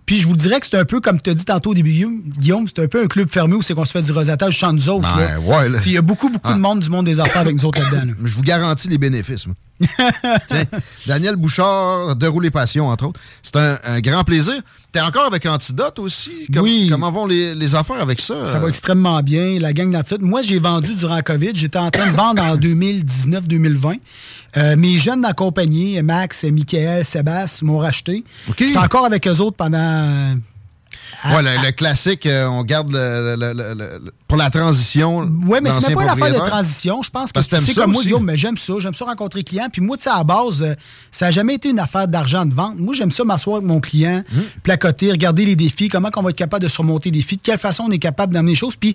Puis 0.09 0.21
je 0.21 0.27
vous 0.27 0.37
dirais 0.37 0.59
que 0.59 0.65
c'est 0.67 0.79
un 0.79 0.87
peu, 0.87 1.03
comme 1.03 1.21
tu 1.21 1.29
as 1.29 1.35
dit 1.35 1.45
tantôt 1.45 1.73
au 1.73 1.75
début, 1.75 1.91
Guillaume, 2.39 2.67
c'est 2.67 2.83
un 2.83 2.89
peu 2.89 3.05
un 3.05 3.09
club 3.09 3.29
fermé 3.31 3.57
où 3.57 3.61
c'est 3.61 3.75
qu'on 3.75 3.85
se 3.85 3.93
fait 3.93 4.01
du 4.01 4.11
rosatage 4.11 4.59
sans 4.59 4.73
nous 4.73 4.89
autres. 4.89 5.07
Ben, 5.15 5.37
ouais. 5.37 5.69
Il 5.85 5.93
y 5.93 5.99
a 5.99 6.03
beaucoup, 6.03 6.31
beaucoup 6.31 6.51
de 6.51 6.59
monde 6.59 6.81
du 6.81 6.89
monde 6.89 7.05
des 7.05 7.21
affaires 7.21 7.43
avec 7.43 7.55
nous 7.57 7.67
autres 7.67 7.79
là-dedans. 7.79 8.07
là. 8.07 8.13
Je 8.25 8.35
vous 8.35 8.43
garantis 8.43 8.89
les 8.89 8.97
bénéfices. 8.97 9.47
moi. 9.47 9.55
Tiens, 10.49 10.65
Daniel 11.07 11.37
Bouchard, 11.37 12.17
de 12.17 12.27
Rouler 12.27 12.51
Passion, 12.51 12.89
entre 12.89 13.09
autres. 13.09 13.21
C'est 13.43 13.57
un, 13.57 13.79
un 13.85 14.01
grand 14.01 14.25
plaisir. 14.25 14.55
T'es 14.91 15.01
encore 15.01 15.25
avec 15.27 15.45
Antidote 15.45 15.99
aussi? 15.99 16.47
Com- 16.53 16.63
Oui. 16.63 16.89
Comment 16.91 17.11
vont 17.13 17.27
les, 17.27 17.55
les 17.55 17.75
affaires 17.75 18.01
avec 18.01 18.21
ça? 18.21 18.45
Ça 18.47 18.59
va 18.59 18.69
extrêmement 18.69 19.21
bien. 19.23 19.59
La 19.59 19.73
gang 19.75 19.91
d'Antidote. 19.91 20.23
Moi, 20.23 20.41
j'ai 20.43 20.59
vendu 20.59 20.95
durant 20.95 21.17
la 21.17 21.23
COVID. 21.23 21.51
J'étais 21.55 21.79
en 21.79 21.91
train 21.91 22.11
de 22.11 22.17
vendre 22.17 22.43
en 22.43 22.57
2019-2020. 22.57 23.99
Euh, 24.57 24.77
mes 24.77 24.99
jeunes 24.99 25.25
accompagnés, 25.27 26.01
Max, 26.03 26.45
Michael, 26.45 27.05
Sébastien, 27.05 27.67
m'ont 27.69 27.79
racheté. 27.79 28.25
J'étais 28.69 28.79
encore 28.79 29.05
avec 29.05 29.27
eux 29.29 29.39
autres 29.41 29.57
pendant. 29.57 30.37
Ouais, 31.25 31.43
le, 31.43 31.65
le 31.67 31.73
classique, 31.73 32.27
euh, 32.27 32.47
on 32.47 32.63
garde 32.65 32.91
le, 32.93 33.37
le- 33.37 34.13
pour 34.27 34.37
la 34.39 34.51
transition. 34.51 35.21
Oui, 35.47 35.59
mais 35.63 35.71
c'est 35.81 35.89
même 35.89 35.95
pas 35.97 36.03
une 36.03 36.09
affaire 36.09 36.33
de 36.35 36.47
transition. 36.49 37.03
Je 37.03 37.11
pense 37.11 37.33
que 37.33 37.39
tu 37.41 37.45
sais 37.45 37.73
ça 37.73 37.83
comme 37.83 37.93
moi. 37.93 38.03
Guillaume, 38.03 38.25
mais 38.25 38.37
j'aime 38.37 38.57
ça. 38.57 38.75
J'aime 38.79 38.95
ça 38.95 39.05
rencontrer 39.05 39.43
clients. 39.43 39.69
Puis 39.73 39.81
moi, 39.83 39.97
tu 39.97 40.05
sais, 40.05 40.11
à 40.11 40.19
la 40.19 40.25
base, 40.25 40.63
euh, 40.63 40.75
ça 41.11 41.27
n'a 41.27 41.31
jamais 41.33 41.55
été 41.55 41.71
une 41.71 41.79
affaire 41.81 42.07
d'argent 42.09 42.45
de 42.47 42.55
vente. 42.55 42.79
Moi, 42.79 42.95
j'aime 42.95 43.11
ça 43.11 43.25
m'asseoir 43.25 43.57
avec 43.57 43.67
mon 43.69 43.81
client, 43.81 44.23
Hum. 44.35 44.43
placoter, 44.63 45.11
regarder 45.11 45.45
les 45.45 45.57
défis, 45.57 45.89
comment 45.89 46.11
on 46.17 46.23
va 46.23 46.31
être 46.31 46.37
capable 46.37 46.63
de 46.63 46.69
surmonter 46.69 47.11
les 47.11 47.19
défis, 47.21 47.37
de 47.37 47.43
quelle 47.43 47.59
façon 47.59 47.85
on 47.89 47.91
est 47.91 47.99
capable 47.99 48.33
d'amener 48.35 48.53
les 48.53 48.57
choses. 48.57 48.77
Puis 48.77 48.95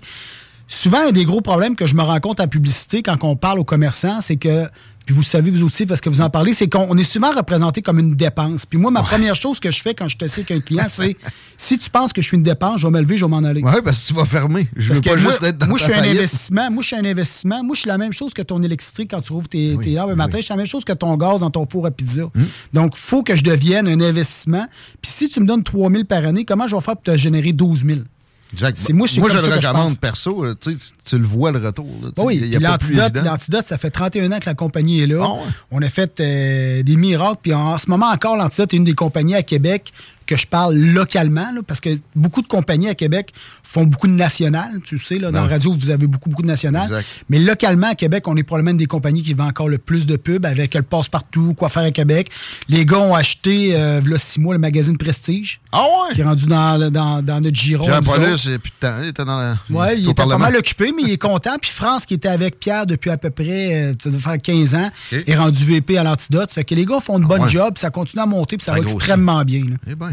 souvent, 0.66 1.08
un 1.08 1.12
des 1.12 1.24
gros 1.24 1.40
problèmes 1.40 1.76
que 1.76 1.86
je 1.86 1.94
me 1.94 2.02
rends 2.02 2.20
compte 2.20 2.40
en 2.40 2.48
publicité 2.48 3.02
quand 3.02 3.16
on 3.22 3.36
parle 3.36 3.58
aux 3.58 3.64
commerçants, 3.64 4.20
c'est 4.20 4.36
que, 4.36 4.68
puis 5.06 5.14
vous 5.14 5.22
savez 5.22 5.50
vous 5.50 5.64
aussi 5.64 5.84
parce 5.84 6.00
que 6.00 6.08
vous 6.08 6.20
en 6.20 6.30
parlez, 6.30 6.54
c'est 6.54 6.68
qu'on 6.68 6.86
on 6.88 6.96
est 6.96 7.04
souvent 7.04 7.32
représenté 7.32 7.82
comme 7.82 7.98
une 7.98 8.14
dépense. 8.14 8.64
Puis 8.64 8.78
moi, 8.78 8.90
ma 8.90 9.02
première 9.02 9.34
chose 9.34 9.60
que 9.60 9.70
je 9.70 9.82
fais 9.82 9.94
quand 9.94 10.08
je 10.08 10.16
te 10.16 10.26
sais 10.26 10.40
avec 10.40 10.50
un 10.52 10.60
client, 10.60 10.86
c'est 10.88 11.16
si 11.58 11.78
tu 11.78 11.90
penses 11.90 12.12
que 12.12 12.22
je 12.22 12.28
suis 12.28 12.36
une 12.36 12.42
dépense, 12.42 12.80
je 12.80 12.86
vais 12.86 12.92
me 12.92 13.00
lever, 13.00 13.18
je 13.18 13.24
vais 13.24 13.30
m'en 13.30 13.44
aller. 13.44 13.62
Ouais, 13.62 13.82
parce 13.82 14.02
que 14.02 14.08
tu 14.08 14.14
vas 14.14 14.24
fermer. 14.24 14.68
Je 14.76 14.88
Parce 14.88 15.00
veux 15.00 15.04
que 15.04 15.10
pas 15.10 15.20
moi, 15.20 15.30
juste 15.30 15.42
être 15.42 15.58
dans 15.58 15.66
moi, 15.66 15.78
je 15.78 15.84
suis 15.84 15.92
un 15.92 16.02
investissement. 16.02 16.70
Moi, 16.70 16.82
je 16.82 16.86
suis 16.86 16.96
un 16.96 17.04
investissement. 17.04 17.62
Moi, 17.62 17.74
je 17.74 17.80
suis 17.80 17.88
la 17.88 17.98
même 17.98 18.12
chose 18.12 18.32
que 18.32 18.42
ton 18.42 18.62
électrique 18.62 19.10
quand 19.10 19.20
tu 19.20 19.32
rouvres 19.32 19.48
tes, 19.48 19.76
tes 19.82 19.90
lampes 19.92 20.10
le 20.10 20.16
matin. 20.16 20.38
Je 20.38 20.42
suis 20.42 20.52
la 20.52 20.56
même 20.56 20.66
chose 20.66 20.84
que 20.84 20.92
ton 20.92 21.14
gaz 21.16 21.40
dans 21.40 21.50
ton 21.50 21.66
four 21.70 21.86
à 21.86 21.90
pizza. 21.90 22.24
Hmm. 22.34 22.44
Donc, 22.72 22.94
il 22.96 23.00
faut 23.00 23.22
que 23.22 23.36
je 23.36 23.44
devienne 23.44 23.88
un 23.88 24.00
investissement. 24.00 24.66
Puis 25.02 25.12
si 25.12 25.28
tu 25.28 25.40
me 25.40 25.46
donnes 25.46 25.62
3 25.62 25.90
000 25.90 26.04
par 26.04 26.24
année, 26.24 26.44
comment 26.44 26.66
je 26.66 26.74
vais 26.74 26.82
faire 26.82 26.96
pour 26.96 27.02
te 27.02 27.16
générer 27.16 27.52
12 27.52 27.84
000? 27.84 28.00
Exact. 28.54 28.92
Moi, 28.92 29.06
je 29.06 29.20
le 29.20 29.28
je 29.28 29.50
recommande 29.50 29.98
perso. 29.98 30.44
là, 30.44 30.54
tu, 30.54 31.18
le 31.18 31.24
vois 31.24 31.50
le 31.50 31.58
retour. 31.58 31.86
là, 32.02 32.10
Oui, 32.18 32.56
l'antidote, 32.60 33.66
ça 33.66 33.78
fait 33.78 33.90
31 33.90 34.30
ans 34.32 34.38
que 34.38 34.46
la 34.46 34.54
compagnie 34.54 35.02
est 35.02 35.06
là. 35.06 35.22
Ah 35.22 35.32
ouais. 35.32 35.40
On 35.72 35.82
a 35.82 35.88
fait 35.88 36.20
euh, 36.20 36.82
des 36.82 36.96
miracles. 36.96 37.38
Puis 37.42 37.52
en 37.52 37.76
ce 37.78 37.90
moment 37.90 38.06
encore, 38.06 38.36
l'antidote 38.36 38.72
est 38.72 38.76
une 38.76 38.84
des 38.84 38.94
compagnies 38.94 39.34
à 39.34 39.42
Québec 39.42 39.92
que 40.26 40.36
je 40.36 40.46
parle 40.46 40.74
localement, 40.76 41.50
là, 41.52 41.60
parce 41.66 41.80
que 41.80 41.90
beaucoup 42.14 42.42
de 42.42 42.46
compagnies 42.46 42.88
à 42.88 42.94
Québec 42.94 43.32
font 43.62 43.84
beaucoup 43.84 44.06
de 44.06 44.12
nationales. 44.12 44.80
Tu 44.84 44.98
sais, 44.98 45.18
là, 45.18 45.30
dans 45.30 45.42
la 45.42 45.48
radio, 45.48 45.74
vous 45.78 45.90
avez 45.90 46.06
beaucoup, 46.06 46.28
beaucoup 46.30 46.42
de 46.42 46.46
nationales. 46.48 46.84
Exact. 46.84 47.06
Mais 47.28 47.38
localement, 47.38 47.88
à 47.88 47.94
Québec, 47.94 48.26
on 48.28 48.36
est 48.36 48.42
probablement 48.42 48.70
une 48.72 48.76
des 48.78 48.86
compagnies 48.86 49.22
qui 49.22 49.34
vend 49.34 49.46
encore 49.48 49.68
le 49.68 49.78
plus 49.78 50.06
de 50.06 50.16
pubs 50.16 50.44
avec 50.46 50.74
le 50.74 50.82
passe-partout, 50.82 51.54
quoi 51.54 51.68
faire 51.68 51.82
à 51.82 51.90
Québec. 51.90 52.30
Les 52.68 52.86
gars 52.86 52.98
ont 53.00 53.14
acheté, 53.14 53.76
euh, 53.76 54.00
v'là 54.02 54.18
six 54.18 54.40
mois, 54.40 54.54
le 54.54 54.60
magazine 54.60 54.96
Prestige. 54.96 55.60
Ah 55.72 55.82
ouais? 55.82 56.14
Qui 56.14 56.20
est 56.20 56.24
rendu 56.24 56.46
dans, 56.46 56.90
dans, 56.90 57.22
dans 57.22 57.40
notre 57.40 57.56
giron. 57.56 57.86
Nous 57.88 58.02
Paulus, 58.02 58.36
plus 58.44 58.56
de 58.56 58.60
temps. 58.80 58.94
Il 59.02 59.08
était 59.08 59.24
dans 59.24 59.38
la. 59.38 59.56
Ouais, 59.70 59.98
il 59.98 60.04
était 60.10 60.14
pas 60.26 60.38
mal 60.38 60.56
occupé, 60.56 60.92
mais 60.96 61.02
il 61.02 61.10
est 61.12 61.18
content. 61.18 61.56
Puis 61.60 61.70
France, 61.70 62.06
qui 62.06 62.14
était 62.14 62.28
avec 62.28 62.58
Pierre 62.58 62.86
depuis 62.86 63.10
à 63.10 63.16
peu 63.16 63.30
près, 63.30 63.92
euh, 64.06 64.18
faire 64.18 64.38
15 64.40 64.74
ans, 64.74 64.90
est 65.12 65.36
rendu 65.36 65.64
VP 65.64 65.98
à 65.98 66.02
l'antidote. 66.02 66.50
Ça 66.50 66.54
fait 66.56 66.64
que 66.64 66.74
les 66.74 66.84
gars 66.86 67.00
font 67.00 67.18
de 67.18 67.24
bonnes 67.26 67.40
Ah 67.42 67.44
ouais. 67.44 67.50
jobs, 67.50 67.76
ça 67.78 67.90
continue 67.90 68.22
à 68.22 68.26
monter, 68.26 68.56
puis 68.56 68.64
ça, 68.64 68.72
Ça 68.72 68.78
va 68.78 68.84
extrêmement 68.84 69.44
bien. 69.44 69.60
là. 69.68 69.76
Eh 69.88 69.94
bien. 69.94 70.12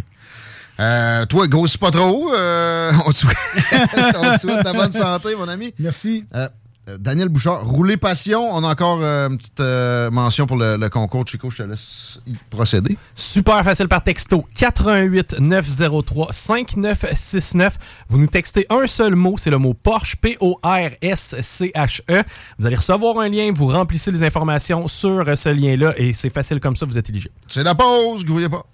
Euh, 0.81 1.25
toi, 1.27 1.47
grossis 1.47 1.77
pas 1.77 1.91
trop. 1.91 2.33
euh, 2.33 2.91
on, 3.05 3.11
te 3.11 3.15
souhaite, 3.15 3.37
on 4.19 4.33
te 4.33 4.39
souhaite 4.39 4.63
ta 4.63 4.73
bonne 4.73 4.91
santé, 4.91 5.35
mon 5.35 5.47
ami. 5.47 5.73
Merci. 5.79 6.25
Euh, 6.33 6.97
Daniel 6.99 7.29
Bouchard, 7.29 7.63
rouler 7.63 7.95
passion. 7.95 8.49
On 8.51 8.63
a 8.63 8.69
encore 8.69 8.99
euh, 9.01 9.29
une 9.29 9.37
petite 9.37 9.59
euh, 9.59 10.09
mention 10.09 10.47
pour 10.47 10.57
le, 10.57 10.77
le 10.77 10.89
concours. 10.89 11.27
Chico, 11.27 11.51
je 11.51 11.57
te 11.57 11.63
laisse 11.63 12.19
y 12.25 12.33
procéder. 12.49 12.97
Super 13.13 13.63
facile 13.63 13.87
par 13.87 14.01
texto 14.03 14.43
88 14.55 15.39
903 15.39 16.29
5969. 16.31 17.77
Vous 18.07 18.17
nous 18.17 18.25
textez 18.27 18.65
un 18.71 18.87
seul 18.87 19.13
mot, 19.15 19.35
c'est 19.37 19.51
le 19.51 19.59
mot 19.59 19.75
Porsche 19.75 20.15
P-O-R-S-C-H-E. 20.17 22.01
E. 22.09 22.23
Vous 22.57 22.65
allez 22.65 22.75
recevoir 22.75 23.19
un 23.19 23.29
lien, 23.29 23.51
vous 23.53 23.67
remplissez 23.67 24.11
les 24.11 24.23
informations 24.23 24.87
sur 24.87 25.37
ce 25.37 25.49
lien-là 25.49 25.93
et 25.97 26.13
c'est 26.13 26.33
facile 26.33 26.59
comme 26.59 26.75
ça, 26.75 26.87
vous 26.87 26.97
êtes 26.97 27.09
éligible. 27.09 27.35
C'est 27.47 27.63
la 27.63 27.75
pause, 27.75 28.25
grouillez 28.25 28.49
pas. 28.49 28.65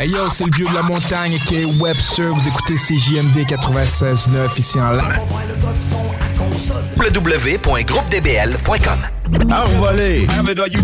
Hey 0.00 0.10
yo, 0.10 0.28
c'est 0.28 0.44
le 0.44 0.52
vieux 0.54 0.68
de 0.68 0.74
la 0.74 0.82
montagne 0.82 1.36
qui 1.44 1.56
est 1.56 1.64
Webster. 1.64 2.32
Vous 2.32 2.46
écoutez 2.46 2.76
CJMD 2.76 3.36
96.9 3.48 4.56
ici 4.56 4.78
en 4.78 4.92
live. 4.92 5.18
www.groupedbl.com 6.96 8.98
Envolé. 9.50 10.28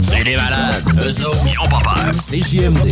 C'est 0.03 0.25
des 0.25 0.35
malades. 0.35 0.83
Eux 0.99 1.27
autres, 1.27 1.47
ils 1.47 1.61
ont 1.61 1.69
pas 1.69 1.79
peur. 1.79 2.11
CJMD. 2.11 2.91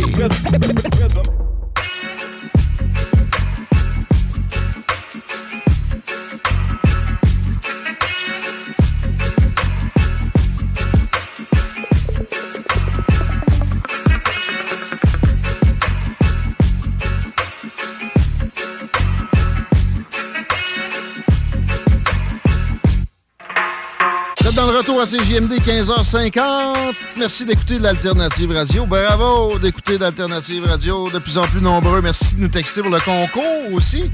Dans 24.63 24.71
le 24.71 24.77
retour 24.77 25.01
à 25.01 25.05
CJMD 25.05 25.55
15h50. 25.59 26.95
Merci 27.17 27.43
d'écouter 27.43 27.79
l'Alternative 27.79 28.49
Radio. 28.51 28.85
Bravo 28.85 29.59
d'écouter 29.59 29.97
l'Alternative 29.97 30.63
Radio. 30.65 31.09
De 31.09 31.19
plus 31.19 31.37
en 31.37 31.41
plus 31.41 31.59
nombreux. 31.59 31.99
Merci 32.01 32.35
de 32.35 32.43
nous 32.43 32.47
texter 32.47 32.79
pour 32.81 32.89
le 32.89 33.01
concours 33.01 33.73
aussi. 33.73 34.09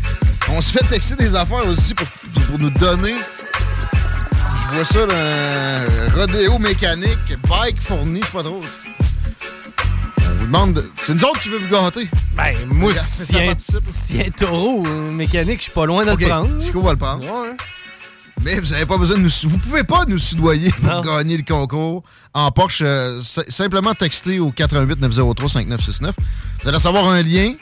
On 0.50 0.60
se 0.60 0.72
fait 0.72 0.84
texter 0.90 1.16
des 1.18 1.36
affaires 1.36 1.68
aussi 1.68 1.94
pour, 1.94 2.08
pour 2.48 2.58
nous 2.58 2.72
donner. 2.72 3.14
Je 4.72 4.76
vois 4.76 4.86
ça, 4.86 5.06
le 5.06 6.20
rodéo 6.20 6.58
mécanique, 6.58 7.38
bike 7.48 7.80
fourni, 7.80 8.20
je 8.22 8.26
sais 8.26 8.32
pas 8.34 8.42
trop. 8.44 8.60
On 10.20 10.34
vous 10.34 10.46
demande. 10.48 10.74
de- 10.74 10.90
C'est 11.06 11.14
nous 11.14 11.26
autres 11.26 11.42
qui 11.42 11.50
veut 11.50 11.60
vous 11.60 11.70
gâter. 11.70 12.10
Ben, 12.36 12.56
moi, 12.72 12.92
si 12.96 13.26
ça 13.34 13.38
un, 13.38 13.54
si 13.88 14.20
un 14.20 14.32
taureau 14.32 14.84
euh, 14.88 15.12
mécanique, 15.12 15.58
je 15.60 15.64
suis 15.66 15.72
pas 15.74 15.86
loin 15.86 16.04
de 16.06 16.10
Ok, 16.12 16.22
le 16.22 16.28
prendre. 16.28 16.64
Chico 16.66 16.82
va 16.82 16.92
le 16.94 16.98
prendre. 16.98 17.24
Mais 18.44 18.60
vous 18.60 18.72
n'avez 18.72 18.86
pas 18.86 18.98
besoin 18.98 19.18
de 19.18 19.24
nous. 19.24 19.30
Vous 19.50 19.58
pouvez 19.58 19.84
pas 19.84 20.06
nous 20.08 20.18
soudoyer 20.20 20.72
pour 20.72 21.02
gagner 21.04 21.38
le 21.38 21.44
concours 21.44 22.04
en 22.34 22.52
Porsche. 22.52 22.82
euh, 22.84 23.22
si- 23.22 23.42
simplement 23.50 23.94
texter 23.94 24.40
au 24.40 24.52
88 24.52 25.00
903 25.02 25.50
5969. 25.50 26.16
Vous 26.62 26.68
allez 26.68 26.78
recevoir 26.78 27.08
un 27.10 27.22
lien. 27.22 27.54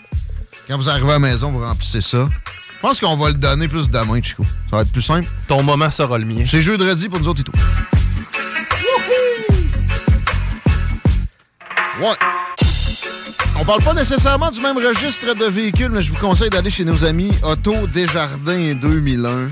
Quand 0.67 0.77
vous 0.77 0.89
arrivez 0.89 1.07
à 1.09 1.13
la 1.13 1.19
maison, 1.19 1.51
vous 1.51 1.59
remplissez 1.59 2.01
ça. 2.01 2.27
Je 2.75 2.81
pense 2.81 2.99
qu'on 2.99 3.15
va 3.17 3.29
le 3.29 3.33
donner 3.35 3.67
plus 3.67 3.89
demain, 3.89 4.21
Chico. 4.21 4.43
Ça 4.69 4.75
va 4.77 4.81
être 4.83 4.91
plus 4.91 5.01
simple. 5.01 5.27
Ton 5.47 5.63
moment 5.63 5.89
sera 5.89 6.17
le 6.17 6.25
mien. 6.25 6.45
C'est 6.47 6.61
jeudi 6.61 7.09
pour 7.09 7.19
nous 7.19 7.27
autres 7.27 7.41
et 7.41 7.43
tout. 7.43 7.51
Ouais. 11.99 12.15
On 13.59 13.65
parle 13.65 13.81
pas 13.81 13.93
nécessairement 13.95 14.51
du 14.51 14.61
même 14.61 14.77
registre 14.77 15.33
de 15.33 15.45
véhicules, 15.45 15.89
mais 15.89 16.03
je 16.03 16.11
vous 16.11 16.19
conseille 16.19 16.51
d'aller 16.51 16.69
chez 16.69 16.85
nos 16.85 17.03
amis 17.03 17.31
Auto 17.43 17.73
Desjardins 17.87 18.75
2001. 18.75 19.49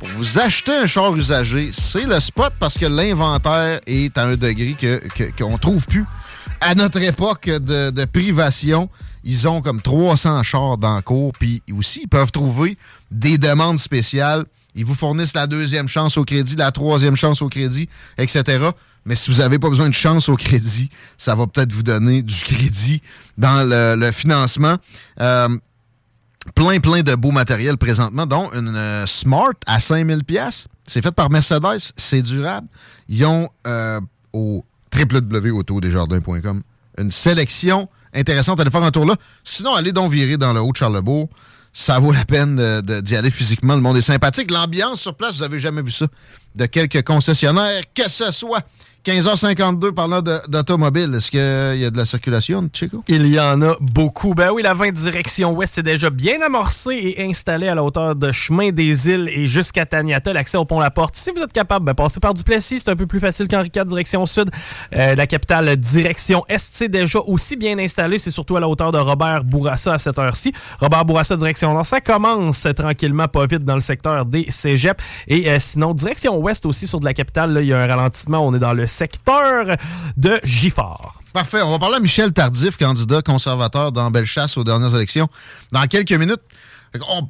Vous 0.00 0.38
acheter 0.38 0.72
un 0.72 0.86
char 0.86 1.14
usagé, 1.16 1.70
c'est 1.72 2.06
le 2.06 2.20
spot 2.20 2.52
parce 2.58 2.78
que 2.78 2.86
l'inventaire 2.86 3.80
est 3.86 4.16
à 4.16 4.24
un 4.24 4.36
degré 4.36 4.76
qu'on 5.38 5.58
trouve 5.58 5.84
plus. 5.86 6.04
À 6.60 6.74
notre 6.74 7.00
époque 7.00 7.46
de, 7.46 7.90
de 7.90 8.04
privation, 8.04 8.88
ils 9.24 9.48
ont 9.48 9.60
comme 9.60 9.80
300 9.80 10.42
chars 10.42 10.78
dans 10.78 11.00
cours, 11.02 11.32
puis 11.38 11.62
aussi, 11.76 12.02
ils 12.02 12.08
peuvent 12.08 12.32
trouver 12.32 12.78
des 13.10 13.38
demandes 13.38 13.78
spéciales. 13.78 14.44
Ils 14.74 14.84
vous 14.84 14.94
fournissent 14.94 15.34
la 15.34 15.46
deuxième 15.46 15.88
chance 15.88 16.16
au 16.16 16.24
crédit, 16.24 16.56
la 16.56 16.70
troisième 16.70 17.16
chance 17.16 17.42
au 17.42 17.48
crédit, 17.48 17.88
etc. 18.16 18.70
Mais 19.04 19.16
si 19.16 19.30
vous 19.30 19.38
n'avez 19.38 19.58
pas 19.58 19.68
besoin 19.68 19.88
de 19.88 19.94
chance 19.94 20.28
au 20.28 20.36
crédit, 20.36 20.90
ça 21.16 21.34
va 21.34 21.46
peut-être 21.46 21.72
vous 21.72 21.82
donner 21.82 22.22
du 22.22 22.34
crédit 22.42 23.02
dans 23.36 23.68
le, 23.68 23.96
le 23.96 24.12
financement. 24.12 24.76
Euh, 25.20 25.48
plein, 26.54 26.80
plein 26.80 27.02
de 27.02 27.14
beaux 27.14 27.30
matériels 27.30 27.76
présentement, 27.76 28.26
dont 28.26 28.50
une 28.52 28.74
euh, 28.76 29.06
Smart 29.06 29.52
à 29.66 29.80
5000 29.80 30.24
pièces. 30.24 30.66
C'est 30.86 31.02
fait 31.02 31.12
par 31.12 31.30
Mercedes, 31.30 31.92
c'est 31.96 32.22
durable. 32.22 32.66
Ils 33.08 33.24
ont 33.26 33.48
euh, 33.66 34.00
au 34.32 34.64
www.autodesjardins.com 34.94 36.62
une 36.98 37.10
sélection 37.12 37.88
intéressante. 38.14 38.58
Allez 38.60 38.70
faire 38.70 38.82
un 38.82 38.90
tour 38.90 39.06
là. 39.06 39.14
Sinon, 39.44 39.74
allez 39.74 39.92
donc 39.92 40.10
virer 40.12 40.36
dans 40.36 40.52
le 40.52 40.60
Haut-de-Charlebourg. 40.60 41.28
Ça 41.72 41.98
vaut 42.00 42.12
la 42.12 42.24
peine 42.24 42.56
de- 42.56 42.80
de- 42.80 43.00
d'y 43.00 43.14
aller 43.14 43.30
physiquement. 43.30 43.74
Le 43.76 43.80
monde 43.82 43.96
est 43.98 44.02
sympathique. 44.02 44.50
L'ambiance 44.50 45.00
sur 45.02 45.14
place, 45.14 45.34
vous 45.36 45.42
avez 45.42 45.60
jamais 45.60 45.82
vu 45.82 45.90
ça. 45.92 46.06
De 46.56 46.66
quelques 46.66 47.02
concessionnaires, 47.04 47.82
que 47.94 48.08
ce 48.10 48.32
soit. 48.32 48.62
15h52, 49.08 49.92
parlant 49.92 50.20
d'automobile. 50.20 51.14
Est-ce 51.14 51.30
qu'il 51.30 51.80
y 51.80 51.86
a 51.86 51.90
de 51.90 51.96
la 51.96 52.04
circulation, 52.04 52.68
Chico? 52.70 53.02
Il 53.08 53.26
y 53.26 53.40
en 53.40 53.62
a 53.62 53.74
beaucoup. 53.80 54.34
Ben 54.34 54.50
oui, 54.52 54.60
la 54.62 54.74
20 54.74 54.90
direction 54.90 55.52
ouest 55.52 55.78
est 55.78 55.82
déjà 55.82 56.10
bien 56.10 56.42
amorcée 56.42 57.14
et 57.16 57.24
installée 57.24 57.68
à 57.68 57.74
la 57.74 57.82
hauteur 57.82 58.16
de 58.16 58.30
Chemin 58.32 58.70
des 58.70 59.08
Îles 59.08 59.30
et 59.32 59.46
jusqu'à 59.46 59.86
Taniata, 59.86 60.34
l'accès 60.34 60.58
au 60.58 60.66
pont 60.66 60.78
La 60.78 60.90
Porte. 60.90 61.14
Si 61.16 61.30
vous 61.30 61.40
êtes 61.40 61.54
capable, 61.54 61.86
ben 61.86 61.94
passez 61.94 62.20
par 62.20 62.34
Duplessis, 62.34 62.80
c'est 62.80 62.90
un 62.90 62.96
peu 62.96 63.06
plus 63.06 63.18
facile 63.18 63.48
qu'Henri 63.48 63.70
IV 63.74 63.86
direction 63.86 64.26
sud. 64.26 64.50
Euh, 64.94 65.14
la 65.14 65.26
capitale 65.26 65.74
direction 65.78 66.44
est, 66.46 66.58
c'est 66.58 66.88
déjà 66.88 67.20
aussi 67.20 67.56
bien 67.56 67.78
installé. 67.78 68.18
C'est 68.18 68.30
surtout 68.30 68.58
à 68.58 68.60
la 68.60 68.68
hauteur 68.68 68.92
de 68.92 68.98
Robert 68.98 69.42
Bourassa 69.42 69.94
à 69.94 69.98
cette 69.98 70.18
heure-ci. 70.18 70.52
Robert 70.80 71.06
Bourassa 71.06 71.34
direction 71.34 71.72
nord, 71.72 71.86
ça 71.86 72.02
commence 72.02 72.66
tranquillement, 72.76 73.26
pas 73.26 73.46
vite 73.46 73.64
dans 73.64 73.74
le 73.74 73.80
secteur 73.80 74.26
des 74.26 74.44
cégeps. 74.50 75.02
Et 75.28 75.48
euh, 75.48 75.56
sinon, 75.58 75.94
direction 75.94 76.36
ouest 76.36 76.66
aussi 76.66 76.86
sur 76.86 77.00
de 77.00 77.06
la 77.06 77.14
capitale, 77.14 77.54
là, 77.54 77.62
il 77.62 77.68
y 77.68 77.72
a 77.72 77.80
un 77.80 77.86
ralentissement. 77.86 78.46
On 78.46 78.54
est 78.54 78.58
dans 78.58 78.74
le 78.74 78.86
secteur 78.98 79.76
de 80.16 80.40
Giffard. 80.42 81.20
Parfait. 81.32 81.62
On 81.62 81.70
va 81.70 81.78
parler 81.78 81.96
à 81.96 82.00
Michel 82.00 82.32
Tardif, 82.32 82.76
candidat 82.76 83.22
conservateur 83.22 83.92
dans 83.92 84.10
Bellechasse 84.10 84.56
aux 84.56 84.64
dernières 84.64 84.94
élections, 84.96 85.28
dans 85.70 85.86
quelques 85.86 86.12
minutes. 86.12 86.42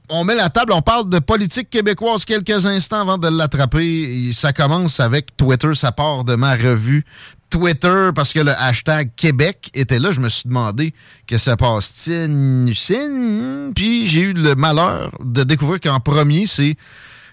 On, 0.09 0.25
met 0.25 0.37
la 0.37 0.49
table, 0.49 0.73
on 0.73 0.81
parle 0.81 1.11
de 1.11 1.19
politique 1.19 1.69
québécoise 1.69 2.25
quelques 2.25 2.65
instants 2.65 3.01
avant 3.01 3.19
de 3.19 3.29
l'attraper. 3.29 4.31
Ça 4.33 4.55
commence 4.55 4.99
avec 4.99 5.37
Twitter, 5.37 5.75
ça 5.75 5.93
part 5.93 6.25
de 6.25 6.37
ma 6.37 6.55
revue 6.55 7.05
Twitter 7.51 8.11
parce 8.15 8.33
que 8.33 8.41
le 8.41 8.53
hashtag 8.53 9.11
Québec 9.17 9.71
était 9.75 9.99
là. 9.99 10.11
Je 10.11 10.21
me 10.21 10.29
suis 10.31 10.49
demandé 10.49 10.95
que 11.27 11.37
ça 11.37 11.57
passe-t-il. 11.57 12.73
sin? 12.75 13.73
Puis 13.75 14.07
j'ai 14.07 14.21
eu 14.21 14.33
le 14.33 14.55
malheur 14.55 15.11
de 15.23 15.43
découvrir 15.43 15.81
qu'en 15.81 16.01
premier, 16.01 16.47
c'est 16.47 16.77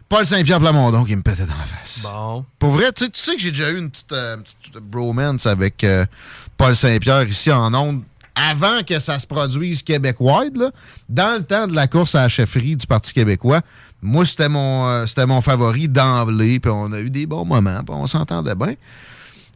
Paul 0.10 0.26
Saint-Pierre 0.26 0.60
Plamondon 0.60 1.04
qui 1.04 1.16
me 1.16 1.22
pétait 1.22 1.46
dans 1.46 1.58
la 1.58 1.66
face. 1.66 2.00
Bon. 2.04 2.46
Pour 2.60 2.72
vrai, 2.72 2.92
tu 2.92 3.06
sais, 3.06 3.12
tu 3.12 3.20
sais 3.20 3.36
que 3.36 3.42
j'ai 3.42 3.52
déjà 3.52 3.72
eu 3.72 3.78
une 3.78 3.90
petite, 3.90 4.12
euh, 4.12 4.38
petite 4.38 4.78
bromance 4.78 5.46
avec 5.46 5.84
euh, 5.84 6.06
Paul 6.58 6.76
Saint-Pierre 6.76 7.28
ici 7.28 7.52
en 7.52 7.74
ondes 7.74 8.04
avant 8.36 8.84
que 8.84 9.00
ça 9.00 9.18
se 9.18 9.26
produise 9.26 9.82
Québec-wide, 9.82 10.58
là, 10.58 10.72
dans 11.08 11.38
le 11.38 11.44
temps 11.44 11.68
de 11.68 11.76
la 11.76 11.88
course 11.88 12.16
à 12.16 12.24
la 12.24 12.30
chefferie 12.30 12.76
du 12.76 12.86
Parti 12.86 13.14
québécois. 13.14 13.62
Moi, 14.02 14.26
c'était 14.26 14.50
mon, 14.50 14.88
euh, 14.88 15.08
c'était 15.08 15.26
mon 15.26 15.42
favori 15.42 15.88
d'emblée, 15.88 16.60
puis 16.60 16.72
on 16.74 16.92
a 16.92 17.00
eu 17.00 17.10
des 17.10 17.26
bons 17.26 17.46
moments, 17.46 17.82
puis 17.84 17.96
on 17.96 18.08
s'entendait 18.08 18.56
bien. 18.56 18.76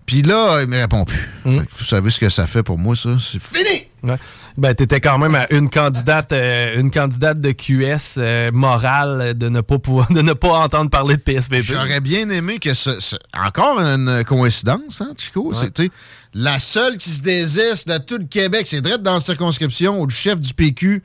Puis 0.06 0.24
là, 0.24 0.62
il 0.62 0.68
me 0.68 0.80
répond 0.80 1.06
plus. 1.06 1.30
Que 1.43 1.50
Vous 1.78 1.86
savez 1.86 2.10
ce 2.10 2.20
que 2.20 2.30
ça 2.30 2.47
fait 2.47 2.64
pour 2.64 2.80
moi, 2.80 2.95
ça? 2.95 3.18
C'est 3.20 3.41
fini! 3.41 3.89
Ouais. 4.04 4.18
Ben, 4.58 4.74
t'étais 4.74 5.00
quand 5.02 5.18
même 5.18 5.36
à 5.36 5.52
une 5.54 5.70
candidate, 5.70 6.32
euh, 6.32 6.80
une 6.80 6.89
candidate 6.91 7.39
de 7.41 7.52
QS 7.52 8.16
euh, 8.18 8.52
morale 8.52 9.38
de 9.38 9.50
ne 9.50 9.62
pas 9.62 9.78
pouvoir, 9.80 10.08
de 10.12 10.22
ne 10.22 10.34
pas 10.34 10.60
entendre 10.60 10.89
parler 10.89 11.18
de 11.18 11.22
PSPP. 11.22 11.62
J'aurais 11.62 12.00
bien 12.02 12.30
aimé 12.30 12.60
que 12.60 12.74
ce, 12.74 13.00
ce- 13.00 13.16
encore 13.38 13.80
une 13.80 14.24
coïncidence, 14.26 15.02
hein, 15.02 15.14
Chico. 15.18 15.50
Ouais. 15.50 15.56
C'est, 15.60 15.74
tu 15.74 15.84
sais, 15.86 15.91
la 16.34 16.60
seule 16.60 16.97
qui 16.97 17.10
se 17.10 17.22
désiste 17.24 17.89
de 17.89 17.97
tout 17.97 18.18
le 18.18 18.26
Québec, 18.26 18.68
c'est 18.68 18.82
direct 18.82 19.02
dans 19.04 19.16
la 19.16 19.20
circonscription 19.20 20.00
où 20.02 20.06
le 20.06 20.12
chef 20.12 20.39
du 20.39 20.54
PQ 20.54 21.02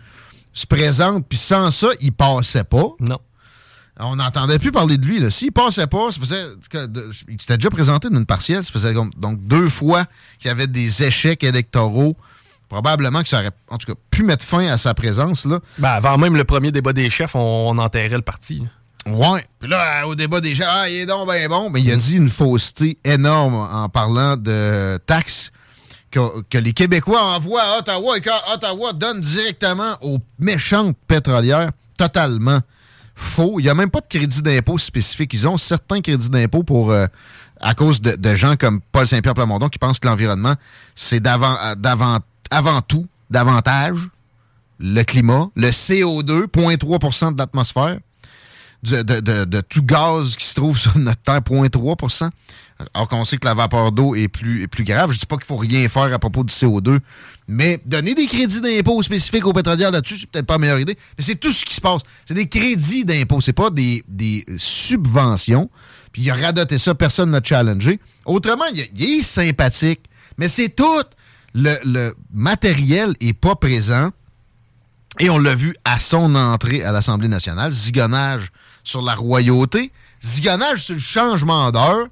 se 0.53 0.67
présente, 0.67 1.27
puis 1.29 1.39
sans 1.39 1.71
ça, 1.71 1.89
il 2.01 2.13
passait 2.13 2.65
pas. 2.65 2.87
Non. 3.01 3.19
On 4.01 4.17
n'entendait 4.17 4.59
plus 4.59 4.73
parler 4.73 4.99
de 4.99 5.07
lui. 5.07 5.21
Là. 5.21 5.31
S'il 5.31 5.53
passait 5.53 5.87
pas, 5.87 6.11
ça 6.11 6.19
faisait. 6.19 6.43
que 6.69 6.87
de- 6.87 7.11
il 7.29 7.41
s'était 7.41 7.57
déjà 7.57 7.71
présenté 7.71 8.09
d'une 8.11 8.27
partielle. 8.27 8.65
Ça 8.65 8.73
faisait 8.73 8.93
donc 8.93 9.47
deux 9.47 9.69
fois 9.69 10.05
qu'il 10.41 10.49
y 10.49 10.51
avait 10.51 10.67
des 10.67 11.05
échecs 11.05 11.45
électoraux. 11.45 12.17
Probablement 12.69 13.23
que 13.23 13.29
ça 13.29 13.39
aurait, 13.41 13.51
en 13.71 13.79
tout 13.79 13.93
cas, 13.93 13.99
pu 14.11 14.25
mettre 14.25 14.45
fin 14.45 14.67
à 14.67 14.79
sa 14.79 14.95
présence. 14.95 15.45
Là. 15.47 15.61
Ben, 15.79 15.91
avant 15.91 16.19
même 16.19 16.37
le 16.37 16.45
premier 16.45 16.73
débat 16.73 16.93
des 16.93 17.11
chefs, 17.11 17.35
on, 17.37 17.69
on 17.69 17.79
enterrait 17.79 18.09
le 18.17 18.23
parti. 18.23 18.61
là. 18.61 19.13
Ouais. 19.13 19.45
Puis 19.61 19.69
là, 19.69 20.03
euh, 20.03 20.07
au 20.07 20.15
débat 20.15 20.41
des 20.41 20.55
gens, 20.55 20.65
ah, 20.67 20.89
il 20.89 20.97
est 20.97 21.07
donc 21.07 21.29
ben 21.29 21.47
bon. 21.49 21.69
Mais 21.71 21.83
il 21.83 21.91
a 21.93 21.97
dit 21.97 22.17
une 22.17 22.31
fausseté 22.31 22.99
énorme 23.05 23.55
en 23.55 23.89
parlant 23.91 24.37
de 24.39 24.99
taxes 25.07 25.53
que, 26.11 26.41
que 26.49 26.57
les 26.59 26.73
Québécois 26.73 27.21
envoient 27.23 27.61
à 27.63 27.79
Ottawa 27.81 28.17
et 28.17 28.23
qu'Ottawa 28.23 28.93
donne 28.95 29.21
directement 29.21 29.97
aux 30.01 30.19
méchantes 30.39 30.97
pétrolières. 31.07 31.71
Totalement 31.99 32.61
faux. 33.15 33.61
Il 33.61 33.65
n'y 33.65 33.69
a 33.69 33.75
même 33.75 33.91
pas 33.91 34.01
de 34.01 34.07
crédit 34.09 34.43
d'impôt 34.43 34.79
spécifique. 34.79 35.33
Ils 35.35 35.47
ont 35.47 35.59
certains 35.59 36.01
crédits 36.01 36.31
d'impôt 36.31 36.63
pour 36.63 36.91
euh, 36.91 37.07
à 37.61 37.75
cause 37.75 38.01
de, 38.01 38.17
de 38.17 38.35
gens 38.35 38.57
comme 38.57 38.81
Paul 38.91 39.07
Saint-Pierre 39.07 39.35
Plamondon 39.35 39.69
qui 39.69 39.79
pensent 39.79 39.99
que 39.99 40.09
l'environnement, 40.09 40.55
c'est 40.95 41.21
d'avant, 41.21 41.57
euh, 41.63 41.75
d'avant, 41.75 42.19
avant 42.51 42.81
tout, 42.83 43.07
davantage 43.31 43.99
le 44.79 45.03
climat, 45.03 45.51
le 45.55 45.69
CO2, 45.71 46.47
0,3 46.47 47.33
de 47.35 47.39
l'atmosphère 47.39 47.99
de, 48.85 49.03
de- 49.03 49.45
de- 49.45 49.61
tout 49.63 49.83
gaz 49.83 50.37
qui 50.37 50.45
se 50.45 50.55
trouve 50.55 50.79
sur 50.85 50.97
notre 50.99 51.21
Terre, 51.23 51.41
0,3% 51.41 52.29
Alors 52.95 53.09
qu'on 53.09 53.25
sait 53.25 53.39
que 53.39 53.47
la 53.47 53.55
vapeur 53.55 53.93
d'eau 53.93 54.15
est 54.15 54.29
plus, 54.29 54.63
est 54.63 54.67
plus 54.67 54.85
grave. 54.85 55.13
Je 55.13 55.19
dis 55.19 55.27
pas 55.27 55.37
qu'il 55.37 55.47
faut 55.47 55.57
rien 55.57 55.89
faire 55.89 56.13
à 56.13 56.19
propos 56.19 56.45
du 56.45 56.53
CO2, 56.53 56.99
mais 57.49 57.81
donner 57.87 58.15
des 58.15 58.27
crédits 58.27 58.61
d'impôt 58.61 59.03
spécifiques 59.03 59.47
aux 59.47 59.53
pétrolières 59.53 59.91
là-dessus, 59.91 60.19
c'est 60.19 60.31
peut-être 60.31 60.47
pas 60.47 60.55
la 60.55 60.59
meilleure 60.59 60.81
idée. 60.81 60.97
Mais 61.17 61.25
c'est 61.25 61.37
tout 61.37 61.53
ce 61.53 61.65
qui 61.65 61.75
se 61.75 61.81
passe. 61.81 62.03
C'est 62.27 62.35
des 62.35 62.49
crédits 62.49 63.05
d'impôt, 63.05 63.41
c'est 63.41 63.53
pas 63.53 63.71
des, 63.71 64.05
subventions. 64.59 65.71
Puis 66.13 66.23
il 66.23 66.31
a 66.31 66.35
radoté 66.35 66.79
ça, 66.79 66.95
personne 66.95 67.31
n'a 67.31 67.43
challengé. 67.43 67.99
Autrement, 68.25 68.65
il 68.73 69.03
est 69.03 69.23
sympathique, 69.23 70.01
mais 70.39 70.49
c'est 70.49 70.69
tout. 70.69 71.03
Le, 71.55 72.13
matériel 72.33 73.15
est 73.21 73.33
pas 73.33 73.55
présent. 73.55 74.11
Et 75.21 75.31
on 75.31 75.39
l'a 75.39 75.55
vu 75.55 75.75
à 75.85 76.01
son 76.01 76.35
entrée 76.35 76.83
à 76.83 76.91
l'Assemblée 76.91 77.29
nationale. 77.29 77.73
Zigonnage 77.73 78.51
sur 78.83 79.03
la 79.03 79.15
royauté. 79.15 79.93
Zigonnage 80.23 80.85
sur 80.85 80.95
le 80.95 81.01
changement 81.01 81.71
d'heure. 81.71 82.09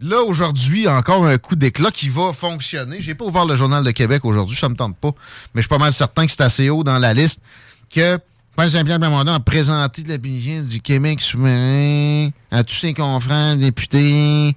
Là, 0.00 0.22
aujourd'hui, 0.22 0.86
encore 0.86 1.24
un 1.24 1.38
coup 1.38 1.56
d'éclat 1.56 1.90
qui 1.90 2.10
va 2.10 2.32
fonctionner. 2.32 3.00
J'ai 3.00 3.14
pas 3.14 3.24
ouvert 3.24 3.46
le 3.46 3.56
Journal 3.56 3.82
de 3.82 3.90
Québec 3.90 4.24
aujourd'hui, 4.24 4.56
ça 4.56 4.68
me 4.68 4.74
tente 4.74 4.96
pas. 4.96 5.12
Mais 5.54 5.62
je 5.62 5.66
suis 5.66 5.68
pas 5.68 5.78
mal 5.78 5.92
certain 5.92 6.26
que 6.26 6.32
c'est 6.32 6.42
assez 6.42 6.68
haut 6.68 6.84
dans 6.84 6.98
la 6.98 7.14
liste 7.14 7.40
que 7.88 8.18
Paul 8.56 8.70
Saint-Pierre 8.70 8.98
Plamondon 8.98 9.32
a 9.32 9.40
présenté 9.40 10.02
l'opinion 10.02 10.62
du 10.62 10.80
Québec 10.80 11.20
souverain 11.20 12.30
à 12.50 12.62
tous 12.62 12.74
ses 12.74 12.92
confrères 12.92 13.56
députés. 13.56 14.54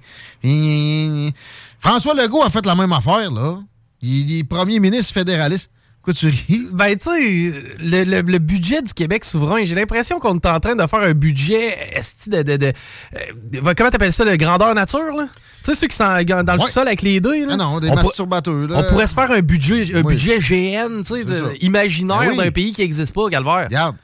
François 1.80 2.14
Legault 2.14 2.42
a 2.42 2.50
fait 2.50 2.66
la 2.66 2.74
même 2.74 2.92
affaire, 2.92 3.30
là. 3.32 3.58
Il 4.02 4.38
est 4.38 4.44
premier 4.44 4.78
ministre 4.80 5.12
fédéraliste. 5.12 5.70
Pourquoi 5.96 6.14
tu 6.14 6.26
ris? 6.28 6.66
Ben, 6.72 6.94
tu 6.96 7.04
sais, 7.10 7.52
le, 7.80 8.04
le- 8.04 8.20
le 8.22 8.38
budget 8.38 8.80
du 8.80 8.94
Québec 8.94 9.24
souverain, 9.24 9.64
j'ai 9.64 9.74
l'impression 9.74 10.20
qu'on 10.20 10.36
est 10.36 10.46
en 10.46 10.60
train 10.60 10.76
de 10.76 10.86
faire 10.86 11.00
un 11.00 11.12
budget 11.12 11.76
esti 11.94 12.30
de. 12.30 12.42
de, 12.42 12.56
de- 12.56 12.72
euh, 13.16 13.74
comment 13.76 13.90
t'appelles 13.90 14.12
ça, 14.12 14.24
de 14.24 14.36
grandeur 14.36 14.74
nature, 14.74 15.12
là? 15.16 15.26
Tu 15.64 15.72
sais, 15.72 15.74
ceux 15.74 15.88
qui 15.88 15.96
sont 15.96 16.04
dans 16.04 16.54
le 16.54 16.60
Ouais. 16.62 16.70
sol 16.70 16.86
avec 16.86 17.02
les 17.02 17.20
dés, 17.20 17.44
là? 17.44 17.54
Ah 17.54 17.56
non, 17.56 17.80
des 17.80 17.90
On 17.90 17.96
masturbateurs, 17.96 18.68
là. 18.68 18.78
On 18.78 18.88
pourrait 18.90 19.08
se 19.08 19.14
faire 19.14 19.30
un 19.32 19.40
budget, 19.40 19.92
un 19.96 20.02
Oui. 20.02 20.14
budget 20.14 20.38
GN, 20.38 21.02
tu 21.02 21.14
sais, 21.14 21.24
de- 21.24 21.52
imaginaire 21.62 22.18
Ben 22.20 22.30
oui. 22.30 22.36
d'un 22.36 22.50
pays 22.52 22.72
qui 22.72 22.80
n'existe 22.82 23.12
pas, 23.12 23.28
Calvaire. 23.28 23.64
Regarde, 23.64 23.96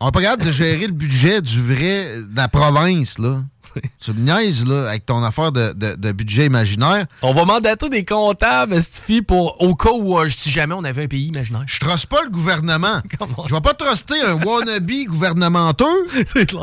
on 0.00 0.06
n'est 0.06 0.12
pas 0.12 0.22
capable 0.22 0.44
de 0.46 0.50
gérer 0.52 0.86
le 0.86 0.92
budget 0.92 1.42
du 1.42 1.62
vrai, 1.62 2.16
de 2.22 2.34
la 2.36 2.48
province, 2.48 3.18
là. 3.18 3.42
tu 4.00 4.12
me 4.12 4.20
niaises, 4.20 4.64
là, 4.66 4.88
avec 4.88 5.04
ton 5.04 5.22
affaire 5.22 5.52
de, 5.52 5.72
de- 5.74 5.94
de 5.94 6.12
budget 6.12 6.46
imaginaire. 6.46 7.06
On 7.22 7.34
va 7.34 7.44
mandater 7.44 7.88
des 7.90 8.04
comptables, 8.04 8.82
Stifi, 8.82 9.20
pour 9.22 9.60
au 9.62 9.74
cas 9.74 9.90
où, 9.92 10.18
euh, 10.18 10.28
si 10.28 10.50
jamais 10.50 10.74
on 10.74 10.82
avait 10.84 11.04
un 11.04 11.06
pays 11.06 11.26
imaginaire. 11.28 11.64
Je 11.66 11.78
truste 11.78 12.06
pas 12.06 12.22
le 12.22 12.30
gouvernement. 12.30 13.00
Je 13.46 13.54
vais 13.54 13.60
pas 13.60 13.74
truster 13.74 14.20
un 14.22 14.34
wannabe 14.42 14.90
gouvernementeux 15.08 15.84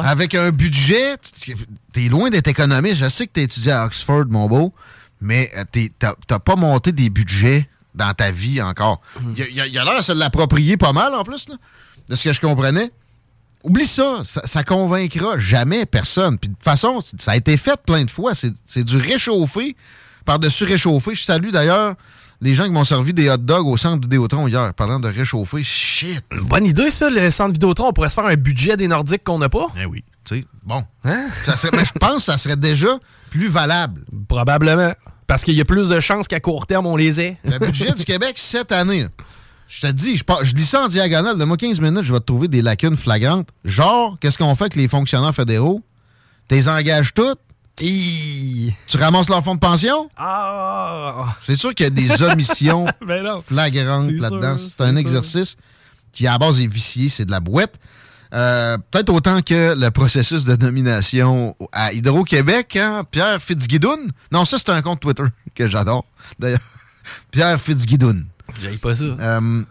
avec 0.04 0.34
un 0.36 0.50
budget. 0.52 1.18
Tu- 1.40 1.56
T'es 1.94 2.10
loin 2.10 2.30
d'être 2.30 2.48
économiste. 2.48 2.98
Je 3.04 3.10
sais 3.10 3.28
que 3.28 3.34
t'as 3.34 3.42
étudié 3.44 3.72
à 3.72 3.86
Oxford, 3.86 4.26
mon 4.30 4.48
beau, 4.48 4.74
mais 5.22 5.52
euh, 5.56 5.64
t'as 6.28 6.40
pas 6.40 6.56
monté 6.56 6.92
des 6.92 7.10
budgets 7.10 7.70
dans 7.96 8.14
ta 8.14 8.32
vie 8.32 8.62
encore. 8.62 9.02
Il 9.38 9.46
il 9.68 9.78
a 9.80 9.84
l'air 9.86 9.98
de 10.00 10.04
se 10.04 10.12
l'approprier 10.12 10.78
pas 10.78 10.94
mal, 10.94 11.14
en 11.14 11.24
plus, 11.24 11.48
là, 11.50 11.56
de 12.10 12.16
ce 12.16 12.24
que 12.24 12.34
je 12.34 12.42
comprenais. 12.42 12.92
Oublie 13.64 13.86
ça, 13.88 14.22
ça, 14.24 14.42
ça 14.46 14.64
convaincra 14.64 15.38
jamais 15.38 15.86
personne. 15.86 16.38
Puis 16.38 16.50
de 16.50 16.54
toute 16.56 16.64
façon, 16.64 17.00
ça 17.18 17.32
a 17.32 17.36
été 17.36 17.58
fait 17.58 17.80
plein 17.86 18.06
de 18.06 18.12
fois. 18.12 18.34
C'est 18.36 18.54
c'est 18.66 18.84
du 18.84 18.98
réchauffé 18.98 19.76
par-dessus 20.26 20.64
réchauffé. 20.64 21.16
Je 21.16 21.24
salue 21.24 21.50
d'ailleurs 21.50 21.96
les 22.40 22.54
gens 22.54 22.66
qui 22.66 22.70
m'ont 22.72 22.84
servi 22.84 23.14
des 23.14 23.30
hot 23.30 23.38
dogs 23.38 23.66
au 23.68 23.78
centre 23.78 24.02
Vidéotron 24.02 24.48
hier, 24.48 24.74
parlant 24.76 25.00
de 25.00 25.08
réchauffer. 25.08 25.64
Shit! 25.64 26.24
Bonne 26.44 26.66
idée, 26.66 26.92
ça, 26.92 27.10
le 27.10 27.32
centre 27.32 27.54
Vidéotron. 27.54 27.88
On 27.88 27.94
pourrait 27.94 28.10
se 28.10 28.14
faire 28.14 28.26
un 28.26 28.36
budget 28.36 28.78
des 28.78 28.88
Nordiques 28.88 29.24
qu'on 29.24 29.40
n'a 29.40 29.50
pas. 29.50 29.66
Eh 29.82 29.86
oui. 29.86 30.04
Tu 30.24 30.36
sais, 30.40 30.46
bon. 30.64 30.84
Ça 31.46 31.56
serait- 31.56 31.76
mais 31.76 31.86
je 31.86 31.94
pense 31.94 32.18
que 32.18 32.22
ça 32.24 32.38
serait 32.38 32.56
déjà 32.58 33.00
plus 33.32 33.48
valable. 33.48 34.06
Probablement. 34.28 34.92
Parce 35.26 35.44
qu'il 35.44 35.56
y 35.56 35.62
a 35.62 35.66
plus 35.66 35.90
de 35.90 36.00
chances 36.00 36.28
qu'à 36.28 36.40
court 36.40 36.68
terme, 36.68 36.86
on 36.86 36.96
les 36.96 37.20
ait. 37.20 37.38
Le 37.44 37.58
budget 37.60 37.92
du 37.94 38.06
Québec 38.06 38.34
cette 38.38 38.72
année, 38.72 39.04
là, 39.04 39.10
je 39.70 39.82
te 39.82 39.88
dis, 39.92 40.16
je, 40.16 40.24
pars- 40.24 40.44
je 40.44 40.56
lis 40.56 40.66
ça 40.66 40.84
en 40.84 40.88
diagonale. 40.88 41.38
Donne-moi 41.38 41.58
15 41.58 41.80
minutes, 41.82 42.04
je 42.04 42.14
vais 42.14 42.20
te 42.20 42.26
trouver 42.26 42.48
des 42.48 42.62
lacunes 42.62 42.96
flagrantes. 42.98 43.50
Genre, 43.66 44.18
qu'est-ce 44.20 44.38
qu'on 44.38 44.54
fait 44.56 44.66
avec 44.66 44.76
les 44.76 44.88
fonctionnaires 44.88 45.36
fédéraux? 45.36 45.82
T'es 46.48 46.68
engages 46.68 47.14
toutes? 47.14 47.40
Tu 48.88 48.98
ramasses 48.98 49.30
leur 49.30 49.44
fonds 49.44 49.56
de 49.56 49.60
pension? 49.60 50.10
Ah! 50.18 51.36
C'est 51.42 51.56
sûr 51.56 51.76
qu'il 51.76 51.84
y 51.84 51.88
a 51.88 51.90
des 51.90 52.22
omissions 52.24 52.86
Ben 53.06 53.24
flagrantes 53.46 54.12
là-dedans. 54.12 54.58
C'est 54.58 54.82
un 54.82 54.96
exercice 54.96 55.58
qui, 56.12 56.26
à 56.26 56.32
la 56.32 56.38
base, 56.40 56.60
est 56.62 56.68
vicié, 56.68 57.10
c'est 57.10 57.26
de 57.26 57.32
la 57.32 57.40
boîte. 57.40 57.74
Euh, 58.34 58.78
Peut-être 58.92 59.10
autant 59.14 59.42
que 59.42 59.76
le 59.78 59.92
processus 59.92 60.44
de 60.44 60.56
nomination 60.56 61.56
à 61.72 61.94
Hydro-Québec, 61.94 62.76
hein? 62.78 63.04
Pierre 63.12 63.42
Fitzgibbon. 63.42 64.00
Non, 64.32 64.44
ça, 64.46 64.58
c'est 64.58 64.70
un 64.70 64.82
compte 64.82 65.00
Twitter 65.00 65.24
que 65.56 65.70
j'adore, 65.70 66.06
d'ailleurs. 66.40 66.60
Pierre 67.32 67.62
Fitzgibbon. 67.62 68.24
J'aille 68.62 68.78
pas 68.78 68.96
ça. 68.96 69.04
Euh, 69.04 69.64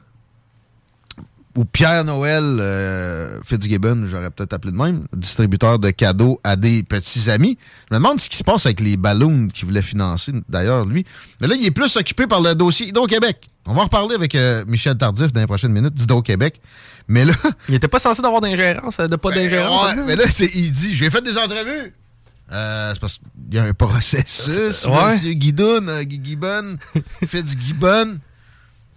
ou 1.56 1.64
Pierre 1.64 2.04
Noël 2.04 2.42
euh, 2.60 3.40
Fitzgibbon, 3.42 4.08
j'aurais 4.10 4.30
peut-être 4.30 4.52
appelé 4.52 4.72
de 4.72 4.76
même, 4.76 5.06
distributeur 5.16 5.78
de 5.78 5.88
cadeaux 5.90 6.38
à 6.44 6.54
des 6.54 6.82
petits 6.82 7.30
amis. 7.30 7.56
Je 7.90 7.94
me 7.94 7.98
demande 7.98 8.20
ce 8.20 8.28
qui 8.28 8.36
se 8.36 8.44
passe 8.44 8.66
avec 8.66 8.80
les 8.80 8.98
ballons 8.98 9.48
qu'il 9.48 9.64
voulait 9.66 9.80
financer, 9.80 10.32
d'ailleurs, 10.50 10.84
lui. 10.84 11.06
Mais 11.40 11.46
là, 11.46 11.54
il 11.54 11.64
est 11.64 11.70
plus 11.70 11.96
occupé 11.96 12.26
par 12.26 12.42
le 12.42 12.54
dossier 12.54 12.88
Hydro-Québec. 12.88 13.48
On 13.64 13.72
va 13.72 13.80
en 13.80 13.84
reparler 13.84 14.14
avec 14.14 14.34
euh, 14.34 14.64
Michel 14.66 14.98
Tardif 14.98 15.32
dans 15.32 15.40
les 15.40 15.46
prochaines 15.46 15.72
minutes 15.72 15.94
d'Hydro-Québec. 15.94 16.60
Mais 17.08 17.24
là... 17.24 17.32
Il 17.70 17.74
était 17.74 17.88
pas 17.88 17.98
censé 18.00 18.20
d'avoir 18.20 18.42
d'ingérence, 18.42 18.98
de 18.98 19.16
pas 19.16 19.30
d'ingérence. 19.30 19.94
Ouais, 19.94 20.02
mais 20.06 20.16
là, 20.16 20.24
c'est- 20.28 20.54
il 20.54 20.70
dit, 20.70 20.94
j'ai 20.94 21.08
fait 21.10 21.22
des 21.22 21.38
entrevues. 21.38 21.94
Euh, 22.52 22.90
c'est 22.92 23.00
parce 23.00 23.14
qu'il 23.14 23.54
y 23.54 23.58
a 23.58 23.64
un 23.64 23.72
processus. 23.72 24.84
Ouais. 24.84 25.14
Monsieur 25.14 25.32
Guidoun, 25.32 25.88
euh, 25.88 26.02
Guy 26.04 26.20
Gibbon, 26.22 26.76
Fitzgibbon. 27.26 28.18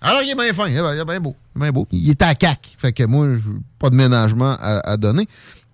Alors, 0.01 0.21
il 0.21 0.29
est 0.29 0.35
bien 0.35 0.53
fin, 0.53 0.67
il 0.67 0.77
est 0.77 1.05
bien 1.05 1.19
beau. 1.19 1.35
Il 1.55 1.59
est 1.59 1.61
bien 1.61 1.71
beau. 1.71 1.87
Il 1.91 2.09
est 2.09 2.21
à 2.21 2.33
CAC. 2.35 2.75
Fait 2.77 2.93
que 2.93 3.03
moi, 3.03 3.27
je 3.35 3.49
pas 3.77 3.89
de 3.89 3.95
ménagement 3.95 4.57
à, 4.59 4.97
donner. 4.97 5.27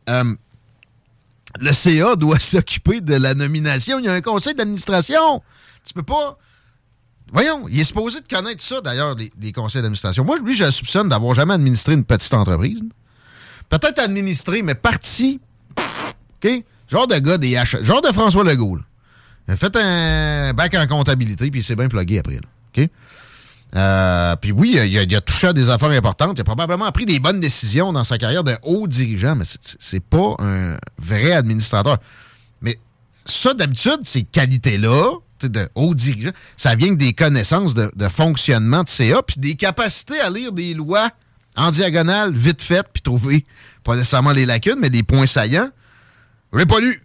Euh, 0.09 0.35
le 1.59 1.71
CA 1.71 2.15
doit 2.15 2.39
s'occuper 2.39 3.01
de 3.01 3.15
la 3.15 3.33
nomination. 3.33 3.99
Il 3.99 4.05
y 4.05 4.07
a 4.07 4.13
un 4.13 4.21
conseil 4.21 4.55
d'administration. 4.55 5.41
Tu 5.83 5.93
peux 5.93 6.03
pas. 6.03 6.37
Voyons, 7.31 7.67
il 7.69 7.79
est 7.79 7.83
supposé 7.83 8.21
de 8.21 8.27
connaître 8.27 8.61
ça, 8.61 8.81
d'ailleurs, 8.81 9.15
les, 9.15 9.31
les 9.39 9.51
conseils 9.51 9.81
d'administration. 9.81 10.23
Moi, 10.23 10.37
lui, 10.39 10.55
je 10.55 10.63
le 10.63 10.71
soupçonne 10.71 11.09
d'avoir 11.09 11.33
jamais 11.33 11.53
administré 11.55 11.93
une 11.93 12.03
petite 12.03 12.33
entreprise. 12.33 12.81
Peut-être 13.69 13.99
administré, 13.99 14.61
mais 14.61 14.75
parti. 14.75 15.39
OK? 16.43 16.63
Genre 16.87 17.07
de 17.07 17.17
gars 17.17 17.37
des 17.37 17.53
H. 17.53 17.83
Genre 17.83 18.01
de 18.01 18.11
François 18.11 18.43
Legault. 18.43 18.75
là. 18.75 18.83
Il 19.47 19.53
a 19.53 19.57
fait 19.57 19.75
un 19.75 20.53
bac 20.53 20.73
en 20.75 20.87
comptabilité, 20.87 21.51
puis 21.51 21.59
il 21.59 21.63
s'est 21.63 21.75
bien 21.75 21.87
plugué 21.87 22.19
après. 22.19 22.35
Là. 22.35 22.41
OK? 22.75 22.89
Euh, 23.75 24.35
puis 24.37 24.51
oui, 24.51 24.77
il 24.81 25.15
a, 25.15 25.21
touché 25.21 25.47
à 25.47 25.53
des 25.53 25.69
affaires 25.69 25.89
importantes. 25.89 26.37
Il 26.37 26.41
a 26.41 26.43
probablement 26.45 26.89
pris 26.91 27.05
des 27.05 27.19
bonnes 27.19 27.39
décisions 27.41 27.91
dans 27.91 28.03
sa 28.05 28.17
carrière 28.17 28.43
d'un 28.43 28.57
haut 28.63 28.87
dirigeant, 28.87 29.35
mais 29.35 29.43
c'est- 29.45 29.99
pas 29.99 30.35
un 30.39 30.77
vrai 30.97 31.33
administrateur. 31.33 31.97
Mais 32.61 32.79
ça, 33.25 33.53
d'habitude, 33.53 33.99
ces 34.03 34.23
qualités-là, 34.23 35.11
de 35.43 35.69
hauts 35.75 35.93
dirigeants, 35.93 36.31
ça 36.57 36.75
vient 36.75 36.89
que 36.89 36.95
des 36.99 37.13
connaissances 37.13 37.73
de, 37.75 37.91
de 37.95 38.07
fonctionnement 38.07 38.83
de 38.83 38.87
CA, 38.87 39.21
puis 39.21 39.37
des 39.39 39.55
capacités 39.55 40.19
à 40.21 40.29
lire 40.29 40.51
des 40.53 40.73
lois 40.73 41.09
en 41.57 41.71
diagonale, 41.71 42.33
vite 42.33 42.61
faites, 42.61 42.87
puis 42.93 43.01
trouver 43.01 43.45
pas 43.83 43.95
nécessairement 43.95 44.31
les 44.31 44.45
lacunes, 44.45 44.77
mais 44.79 44.89
des 44.89 45.03
points 45.03 45.27
saillants. 45.27 45.69
Je 46.53 46.59
l'ai 46.59 46.65
pas 46.65 46.79
lu? 46.79 47.03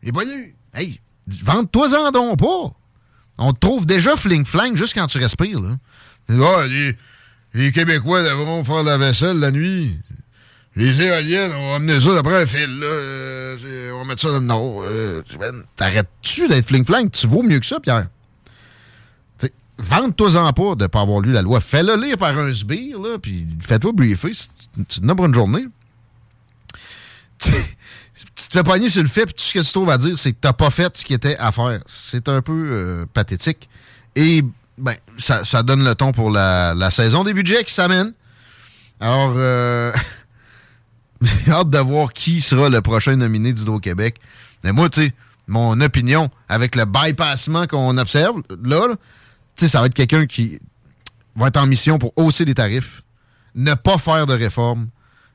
Je 0.00 0.06
l'ai 0.06 0.12
pas 0.12 0.24
lu. 0.24 0.56
Hey, 0.74 1.00
vente-toi-en 1.26 2.10
donc 2.10 2.38
pas. 2.38 2.72
On 3.38 3.52
te 3.52 3.60
trouve 3.60 3.86
déjà 3.86 4.16
fling-flang 4.16 4.76
juste 4.76 4.94
quand 4.94 5.06
tu 5.06 5.18
respires. 5.18 5.60
Là. 5.60 5.76
Ah, 6.30 6.64
les, 7.54 7.72
Québécois 7.72 8.22
devront 8.22 8.64
faire 8.64 8.82
la 8.82 8.98
vaisselle 8.98 9.38
la 9.38 9.50
nuit. 9.50 9.98
Les 10.74 11.00
éoliennes, 11.00 11.52
on 11.52 11.70
va 11.70 11.76
amener 11.76 12.00
ça 12.00 12.14
d'après 12.14 12.42
un 12.42 12.46
fil. 12.46 12.80
Là. 12.80 12.86
Euh, 12.86 13.92
on 13.92 13.98
va 13.98 14.04
mettre 14.04 14.22
ça 14.22 14.28
dans 14.28 14.40
le 14.40 14.46
nord. 14.46 14.82
Euh, 14.84 15.22
T'arrêtes-tu 15.76 16.48
d'être 16.48 16.66
fling-flang? 16.66 17.10
Tu 17.10 17.26
vaux 17.26 17.42
mieux 17.42 17.60
que 17.60 17.66
ça, 17.66 17.80
Pierre. 17.80 18.08
Vente-toi-en 19.78 20.52
pas 20.54 20.74
de 20.74 20.84
ne 20.84 20.86
pas 20.86 21.02
avoir 21.02 21.20
lu 21.20 21.32
la 21.32 21.42
loi. 21.42 21.60
Fais-le 21.60 22.00
lire 22.00 22.16
par 22.16 22.36
un 22.38 22.52
sbire, 22.54 22.98
là, 22.98 23.18
puis 23.18 23.46
fais-toi 23.60 23.92
briefer. 23.92 24.32
pour 25.16 25.26
une 25.26 25.34
journée. 25.34 25.66
Tu 28.16 28.48
te 28.48 28.52
fais 28.52 28.62
pogner 28.62 28.88
sur 28.88 29.02
le 29.02 29.08
fait, 29.08 29.26
puis 29.26 29.34
tout 29.34 29.44
ce 29.44 29.52
que 29.52 29.58
tu 29.60 29.72
trouves 29.72 29.90
à 29.90 29.98
dire, 29.98 30.18
c'est 30.18 30.32
que 30.32 30.38
t'as 30.40 30.52
pas 30.52 30.70
fait 30.70 30.96
ce 30.96 31.04
qui 31.04 31.14
était 31.14 31.36
à 31.36 31.52
faire. 31.52 31.80
C'est 31.86 32.28
un 32.28 32.42
peu 32.42 32.68
euh, 32.70 33.06
pathétique. 33.12 33.68
Et 34.14 34.42
ben, 34.78 34.94
ça, 35.18 35.44
ça 35.44 35.62
donne 35.62 35.84
le 35.84 35.94
ton 35.94 36.12
pour 36.12 36.30
la, 36.30 36.74
la 36.74 36.90
saison 36.90 37.24
des 37.24 37.34
budgets 37.34 37.64
qui 37.64 37.74
s'amène. 37.74 38.12
Alors, 39.00 39.34
euh, 39.36 39.92
j'ai 41.20 41.50
hâte 41.50 41.70
de 41.70 41.78
voir 41.78 42.12
qui 42.12 42.40
sera 42.40 42.68
le 42.68 42.80
prochain 42.80 43.16
nominé 43.16 43.52
d'Hydro-Québec. 43.52 44.16
Mais 44.64 44.72
moi, 44.72 44.88
tu 44.88 45.02
sais, 45.02 45.14
mon 45.46 45.80
opinion, 45.80 46.30
avec 46.48 46.74
le 46.74 46.84
bypassement 46.86 47.66
qu'on 47.66 47.98
observe, 47.98 48.42
là, 48.62 48.88
tu 49.56 49.64
sais, 49.64 49.68
ça 49.68 49.80
va 49.80 49.86
être 49.86 49.94
quelqu'un 49.94 50.26
qui 50.26 50.60
va 51.36 51.48
être 51.48 51.58
en 51.58 51.66
mission 51.66 51.98
pour 51.98 52.12
hausser 52.16 52.44
les 52.44 52.54
tarifs, 52.54 53.02
ne 53.54 53.74
pas 53.74 53.98
faire 53.98 54.26
de 54.26 54.34
réformes, 54.34 54.88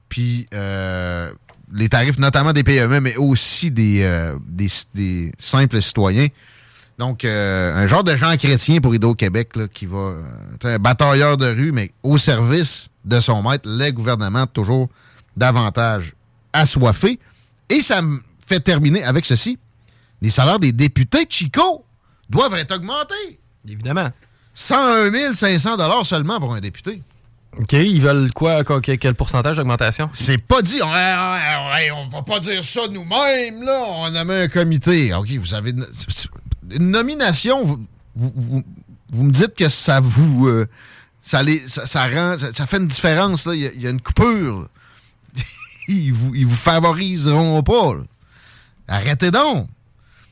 puis 0.09 0.47
euh, 0.53 1.31
les 1.73 1.89
tarifs 1.89 2.19
notamment 2.19 2.53
des 2.53 2.63
PME, 2.63 2.99
mais 2.99 3.15
aussi 3.15 3.71
des, 3.71 4.01
euh, 4.03 4.37
des, 4.47 4.67
des 4.93 5.31
simples 5.39 5.81
citoyens. 5.81 6.27
Donc, 6.97 7.25
euh, 7.25 7.75
un 7.75 7.87
genre 7.87 8.03
de 8.03 8.15
Jean 8.15 8.37
chrétien 8.37 8.79
pour 8.79 8.93
Hydro-Québec 8.93 9.55
là, 9.55 9.67
qui 9.67 9.85
va... 9.85 9.97
euh, 9.97 10.23
être 10.55 10.65
un 10.67 10.77
batailleur 10.77 11.37
de 11.37 11.47
rue, 11.47 11.71
mais 11.71 11.91
au 12.03 12.17
service 12.17 12.89
de 13.05 13.19
son 13.19 13.41
maître, 13.41 13.67
les 13.67 13.91
gouvernements 13.91 14.45
toujours 14.45 14.89
davantage 15.35 16.13
assoiffés. 16.53 17.19
Et 17.69 17.81
ça 17.81 18.01
me 18.01 18.19
fait 18.45 18.59
terminer 18.59 19.03
avec 19.03 19.25
ceci. 19.25 19.57
Les 20.21 20.29
salaires 20.29 20.59
des 20.59 20.71
députés 20.71 21.25
Chico 21.27 21.83
doivent 22.29 22.55
être 22.55 22.75
augmentés. 22.75 23.39
Évidemment. 23.67 24.11
101 24.53 25.33
500 25.33 26.03
seulement 26.03 26.39
pour 26.39 26.53
un 26.53 26.59
député. 26.59 27.01
OK, 27.57 27.73
ils 27.73 28.01
veulent 28.01 28.31
quoi? 28.31 28.63
quel, 28.63 29.13
pourcentage 29.13 29.57
d'augmentation? 29.57 30.09
C'est 30.13 30.37
pas 30.37 30.61
dit. 30.61 30.79
On, 30.81 30.87
va 30.87 32.21
pas 32.25 32.39
dire 32.39 32.63
ça 32.63 32.81
nous-mêmes, 32.89 33.63
là. 33.63 33.83
On 33.87 34.15
a 34.15 34.23
mis 34.23 34.33
un 34.33 34.47
comité. 34.47 35.13
OK, 35.13 35.29
vous 35.31 35.53
avez 35.53 35.71
une, 35.71 36.91
nomination. 36.91 37.63
Vous, 37.63 37.83
vous- 38.15 38.63
me 39.23 39.31
dites 39.31 39.55
que 39.55 39.67
ça 39.67 39.99
vous. 39.99 40.47
euh, 40.47 40.67
ça, 41.21 41.43
les, 41.43 41.61
ça, 41.67 42.07
rend. 42.07 42.37
Ça, 42.53 42.65
fait 42.65 42.77
une 42.77 42.87
différence, 42.87 43.45
là. 43.45 43.53
Il 43.53 43.81
y 43.81 43.87
a, 43.87 43.89
une 43.89 44.01
coupure. 44.01 44.69
ils, 45.89 46.13
vous, 46.13 46.33
ils 46.33 46.47
vous 46.47 46.55
favoriseront 46.55 47.61
pas, 47.63 47.95
là. 47.95 48.03
Arrêtez 48.87 49.29
donc. 49.31 49.67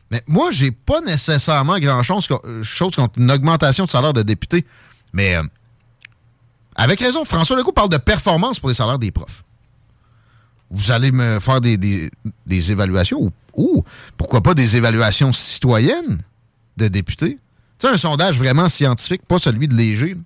Mais 0.10 0.24
moi, 0.26 0.52
j'ai 0.52 0.72
pas 0.72 1.02
nécessairement 1.02 1.80
grand-chose 1.80 2.28
chose 2.64 2.96
contre 2.96 3.20
une 3.20 3.30
augmentation 3.30 3.84
de 3.84 3.90
salaire 3.90 4.14
de 4.14 4.22
député. 4.24 4.66
Mais. 5.12 5.36
euh, 5.36 5.44
avec 6.84 7.00
raison, 7.02 7.26
François 7.26 7.56
Legault 7.58 7.72
parle 7.72 7.90
de 7.90 7.98
performance 7.98 8.60
pour 8.60 8.70
les 8.70 8.76
salaires 8.76 9.00
des 9.00 9.12
profs. 9.12 9.44
Vous 10.72 10.92
allez 10.92 11.12
me 11.12 11.40
faire 11.40 11.62
des, 11.62 11.78
des- 11.78 12.10
des 12.46 12.72
évaluations 12.72 13.20
ou, 13.22 13.32
ou 13.56 13.84
pourquoi 14.18 14.42
pas 14.42 14.54
des 14.54 14.76
évaluations 14.76 15.34
citoyennes 15.34 16.22
de 16.78 16.88
députés? 16.88 17.38
Tu 17.80 17.88
sais, 17.88 17.94
un 17.94 17.98
sondage 17.98 18.38
vraiment 18.38 18.70
scientifique, 18.70 19.22
pas 19.28 19.40
celui 19.40 19.68
de 19.68 19.74
léger. 19.76 20.14
là. 20.14 20.22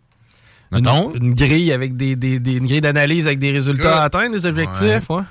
Une, 1.16 1.28
une 1.28 1.34
grille 1.34 1.72
avec 1.72 1.96
des, 1.96 2.16
des- 2.16 2.40
des- 2.40 2.56
une 2.58 2.68
grille 2.68 2.82
d'analyse 2.82 3.26
avec 3.28 3.40
des 3.40 3.52
résultats 3.52 4.02
à 4.02 4.04
atteindre, 4.06 4.34
des 4.36 4.46
objectifs, 4.46 5.10
ouais. 5.10 5.24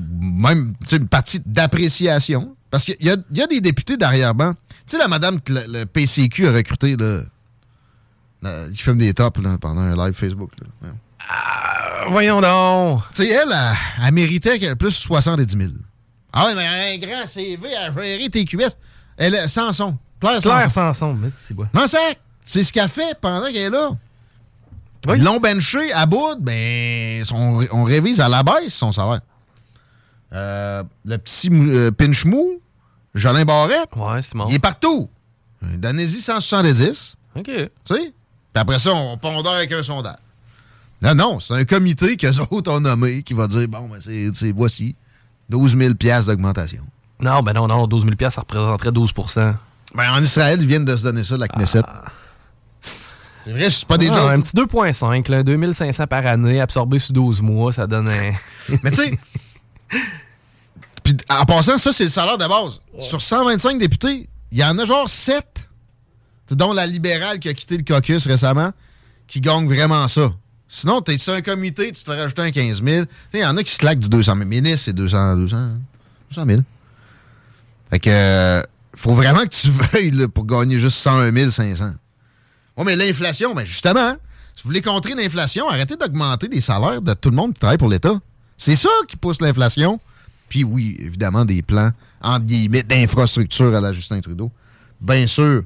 Même 0.00 0.74
tu 0.82 0.90
sais, 0.90 0.96
une 0.96 1.08
partie 1.08 1.40
d'appréciation. 1.44 2.54
Parce 2.70 2.84
qu'il 2.84 2.96
y 3.00 3.06
y 3.06 3.42
a 3.42 3.46
des 3.46 3.60
députés 3.60 3.96
d'arrière-ban. 3.96 4.52
Tu 4.54 4.92
sais, 4.92 4.98
la 4.98 5.08
madame 5.08 5.40
que 5.40 5.52
le, 5.52 5.60
le 5.80 5.84
PCQ 5.86 6.46
a 6.48 6.52
recruté, 6.52 6.96
qui 8.42 8.82
fume 8.82 8.98
des 8.98 9.14
tops 9.14 9.40
là, 9.42 9.58
pendant 9.58 9.80
un 9.80 9.96
live 9.96 10.14
Facebook. 10.14 10.50
là. 10.60 10.88
Ouais. 10.88 12.10
voyons 12.10 12.40
donc. 12.40 13.02
Tu 13.14 13.24
sais, 13.24 13.28
elle, 13.28 13.48
elle, 13.50 13.76
elle 14.06 14.14
méritait 14.14 14.76
plus 14.76 14.92
70 14.92 15.56
000. 15.56 15.70
Ah 16.32 16.46
oui, 16.46 16.52
mais 16.56 16.66
un 16.66 16.98
grand 16.98 17.26
CV 17.26 17.74
à 17.76 17.92
gérer 17.92 18.28
TQS. 18.28 18.76
Elle 19.16 19.34
est 19.34 19.48
Sanson. 19.48 19.96
Claire 20.20 20.42
Sanson. 20.42 20.50
Claire 20.50 20.70
Sanson, 20.70 21.14
mais 21.14 21.28
c'est 21.32 21.54
quoi? 21.54 21.68
Non, 21.74 21.86
c'est 21.86 22.18
c'est 22.44 22.64
ce 22.64 22.72
qu'elle 22.72 22.88
fait 22.88 23.18
pendant 23.20 23.46
qu'elle 23.46 23.56
est 23.56 23.70
là. 23.70 23.90
Ils 25.14 25.22
l'ont 25.22 25.38
benché 25.38 25.92
à 25.92 26.06
bout, 26.06 26.36
ben, 26.40 27.24
on 27.32 27.84
révise 27.84 28.20
à 28.20 28.28
la 28.28 28.42
baisse 28.42 28.74
son 28.74 28.92
salaire. 28.92 29.20
Euh, 30.32 30.82
le 31.04 31.16
petit 31.18 31.48
euh, 31.52 31.90
pinch 31.90 32.24
mou, 32.24 32.60
Jolin 33.14 33.44
Barrette, 33.44 33.90
ouais, 33.96 34.20
c'est 34.22 34.36
il 34.48 34.54
est 34.54 34.58
partout. 34.58 35.08
Donnez-y 35.62 36.20
170. 36.20 37.16
OK. 37.36 37.44
Tu 37.44 37.68
sais? 37.84 38.12
Après 38.58 38.78
ça, 38.78 38.92
on 38.92 39.16
pondère 39.16 39.52
avec 39.52 39.72
un 39.72 39.82
sondage. 39.82 40.16
Non, 41.00 41.14
non, 41.14 41.40
c'est 41.40 41.54
un 41.54 41.64
comité 41.64 42.16
qu'eux 42.16 42.38
autres 42.50 42.72
ont 42.72 42.80
nommé 42.80 43.22
qui 43.22 43.34
va 43.34 43.46
dire 43.46 43.68
bon, 43.68 43.88
ben, 43.88 44.00
c'est, 44.00 44.52
voici 44.52 44.96
12 45.48 45.76
000 45.76 45.94
piastres 45.94 46.30
d'augmentation. 46.30 46.82
Non, 47.20 47.42
ben 47.42 47.52
non, 47.52 47.68
non, 47.68 47.86
12 47.86 48.04
000 48.18 48.30
ça 48.30 48.40
représenterait 48.40 48.90
12% 48.90 49.54
Ben, 49.94 50.12
en 50.12 50.22
Israël, 50.22 50.58
ils 50.60 50.66
viennent 50.66 50.84
de 50.84 50.96
se 50.96 51.04
donner 51.04 51.24
ça, 51.24 51.36
la 51.36 51.48
Knesset. 51.48 51.82
C'est 52.80 53.52
vrai, 53.52 53.70
c'est 53.70 53.86
pas 53.86 53.96
des 53.96 54.08
Ah. 54.10 54.30
Un 54.30 54.40
petit 54.40 54.54
2,5, 54.54 55.30
là, 55.30 55.42
2500 55.42 56.06
par 56.06 56.26
année, 56.26 56.60
absorbé 56.60 56.98
sur 56.98 57.14
12 57.14 57.42
mois, 57.42 57.72
ça 57.72 57.86
donne 57.86 58.08
un. 58.08 58.32
Mais 58.82 58.90
tu 58.90 58.96
sais, 58.96 59.18
puis 61.02 61.16
en 61.30 61.44
passant, 61.46 61.78
ça, 61.78 61.92
c'est 61.92 62.04
le 62.04 62.10
salaire 62.10 62.36
de 62.36 62.46
base. 62.46 62.80
Sur 62.98 63.22
125 63.22 63.78
députés, 63.78 64.28
il 64.50 64.58
y 64.58 64.64
en 64.64 64.78
a 64.78 64.84
genre 64.84 65.08
7, 65.08 65.67
dont 66.54 66.72
la 66.72 66.86
libérale 66.86 67.38
qui 67.38 67.48
a 67.48 67.54
quitté 67.54 67.76
le 67.76 67.84
caucus 67.84 68.26
récemment, 68.26 68.70
qui 69.26 69.40
gagne 69.40 69.66
vraiment 69.66 70.06
ça. 70.08 70.32
Sinon, 70.68 71.00
t'es 71.00 71.16
sur 71.16 71.32
un 71.32 71.40
comité, 71.40 71.92
tu 71.92 72.02
te 72.04 72.10
fais 72.10 72.20
rajouter 72.20 72.42
un 72.42 72.50
15 72.50 72.82
000. 72.82 73.04
Tu 73.04 73.10
sais, 73.32 73.38
Il 73.38 73.40
y 73.40 73.46
en 73.46 73.56
a 73.56 73.62
qui 73.62 73.72
se 73.72 73.78
claquent 73.78 74.00
du 74.00 74.08
200 74.08 74.34
000. 74.36 74.48
Ministre, 74.48 74.78
c'est 74.84 74.92
200, 74.92 75.36
200, 75.36 75.56
200 76.30 76.46
000. 76.46 76.60
Fait 77.90 77.98
que, 78.00 78.10
euh, 78.10 78.62
faut 78.94 79.14
vraiment 79.14 79.40
que 79.40 79.48
tu 79.48 79.70
veuilles 79.92 80.28
pour 80.28 80.44
gagner 80.44 80.78
juste 80.78 80.98
101 80.98 81.50
500. 81.50 81.94
Oui, 82.76 82.84
mais 82.84 82.96
l'inflation, 82.96 83.54
ben 83.54 83.64
justement, 83.64 84.00
hein, 84.00 84.16
si 84.54 84.62
vous 84.62 84.68
voulez 84.68 84.82
contrer 84.82 85.14
l'inflation, 85.14 85.68
arrêtez 85.68 85.96
d'augmenter 85.96 86.48
les 86.48 86.60
salaires 86.60 87.00
de 87.00 87.14
tout 87.14 87.30
le 87.30 87.36
monde 87.36 87.54
qui 87.54 87.60
travaille 87.60 87.78
pour 87.78 87.88
l'État. 87.88 88.14
C'est 88.56 88.76
ça 88.76 88.88
qui 89.08 89.16
pousse 89.16 89.40
l'inflation. 89.40 90.00
Puis 90.48 90.64
oui, 90.64 90.96
évidemment, 91.00 91.44
des 91.44 91.62
plans, 91.62 91.90
entre 92.20 92.44
guillemets, 92.44 92.82
d'infrastructure 92.82 93.74
à 93.74 93.80
la 93.80 93.92
Justin 93.92 94.20
Trudeau. 94.20 94.50
Bien 95.00 95.26
sûr. 95.26 95.62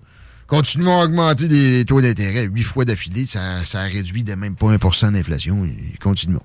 Continuons 0.53 1.01
à 1.01 1.05
augmenter 1.05 1.49
les 1.49 1.83
taux 1.87 2.03
d'intérêt 2.03 2.45
huit 2.45 2.63
fois 2.63 2.85
d'affilée. 2.85 3.25
Ça, 3.25 3.63
réduit 3.85 4.23
de 4.23 4.35
même 4.35 4.55
pas 4.55 4.67
1% 4.67 5.13
d'inflation. 5.13 5.67
Continuons. 5.99 6.43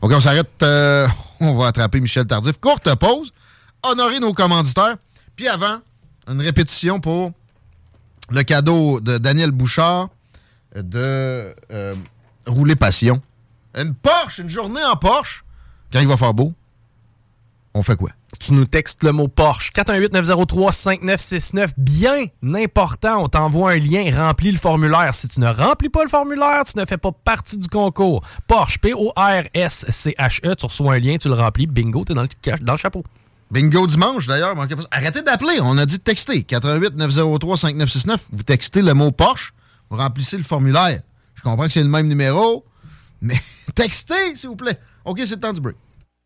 OK, 0.00 0.12
on 0.14 0.20
s'arrête. 0.20 0.48
euh, 0.62 1.08
on 1.40 1.56
va 1.56 1.66
attraper 1.66 1.98
Michel 1.98 2.24
Tardif. 2.24 2.56
Courte 2.60 2.94
pause. 2.94 3.32
Honorer 3.82 4.20
nos 4.20 4.32
commanditaires. 4.32 4.94
Puis 5.34 5.48
avant, 5.48 5.80
une 6.28 6.40
répétition 6.40 7.00
pour 7.00 7.32
le 8.30 8.44
cadeau 8.44 9.00
de 9.00 9.18
Daniel 9.18 9.50
Bouchard 9.50 10.08
de 10.76 11.52
euh, 11.72 11.96
Rouler 12.46 12.76
Passion. 12.76 13.20
Une 13.74 13.92
Porsche, 13.92 14.38
une 14.38 14.50
journée 14.50 14.84
en 14.84 14.94
Porsche. 14.94 15.42
Quand 15.92 15.98
il 15.98 16.06
va 16.06 16.16
faire 16.16 16.32
beau, 16.32 16.54
on 17.76 17.82
fait 17.82 17.96
quoi? 17.96 18.10
Tu 18.40 18.54
nous 18.54 18.64
textes 18.64 19.02
le 19.02 19.12
mot 19.12 19.28
Porsche. 19.28 19.70
418-903-5969. 19.72 21.72
Bien 21.76 22.24
important, 22.54 23.22
on 23.22 23.28
t'envoie 23.28 23.72
un 23.72 23.78
lien, 23.78 24.10
remplis 24.16 24.50
le 24.50 24.58
formulaire. 24.58 25.12
Si 25.12 25.28
tu 25.28 25.40
ne 25.40 25.46
remplis 25.46 25.90
pas 25.90 26.02
le 26.02 26.08
formulaire, 26.08 26.64
tu 26.64 26.78
ne 26.78 26.86
fais 26.86 26.96
pas 26.96 27.12
partie 27.12 27.58
du 27.58 27.68
concours. 27.68 28.22
Porsche, 28.46 28.78
P-O-R-S-C-H-E. 28.78 30.54
Tu 30.54 30.66
reçois 30.66 30.94
un 30.94 30.98
lien, 30.98 31.18
tu 31.18 31.28
le 31.28 31.34
remplis. 31.34 31.66
Bingo, 31.66 32.04
t'es 32.04 32.14
dans 32.14 32.22
le, 32.22 32.28
dans 32.62 32.72
le 32.72 32.78
chapeau. 32.78 33.04
Bingo 33.50 33.86
dimanche, 33.86 34.26
d'ailleurs. 34.26 34.54
Arrêtez 34.90 35.20
d'appeler. 35.20 35.58
On 35.60 35.76
a 35.76 35.84
dit 35.84 35.98
de 35.98 36.02
texter. 36.02 36.44
88 36.44 36.96
903 36.96 37.58
5969. 37.58 38.24
Vous 38.32 38.42
textez 38.42 38.80
le 38.80 38.94
mot 38.94 39.12
Porsche. 39.12 39.52
Vous 39.90 39.98
remplissez 39.98 40.38
le 40.38 40.44
formulaire. 40.44 41.02
Je 41.34 41.42
comprends 41.42 41.66
que 41.66 41.72
c'est 41.72 41.82
le 41.82 41.90
même 41.90 42.08
numéro, 42.08 42.64
mais 43.20 43.38
textez, 43.74 44.34
s'il 44.34 44.48
vous 44.48 44.56
plaît. 44.56 44.80
OK, 45.04 45.20
c'est 45.20 45.34
le 45.34 45.40
temps 45.40 45.52
du 45.52 45.60
break. 45.60 45.76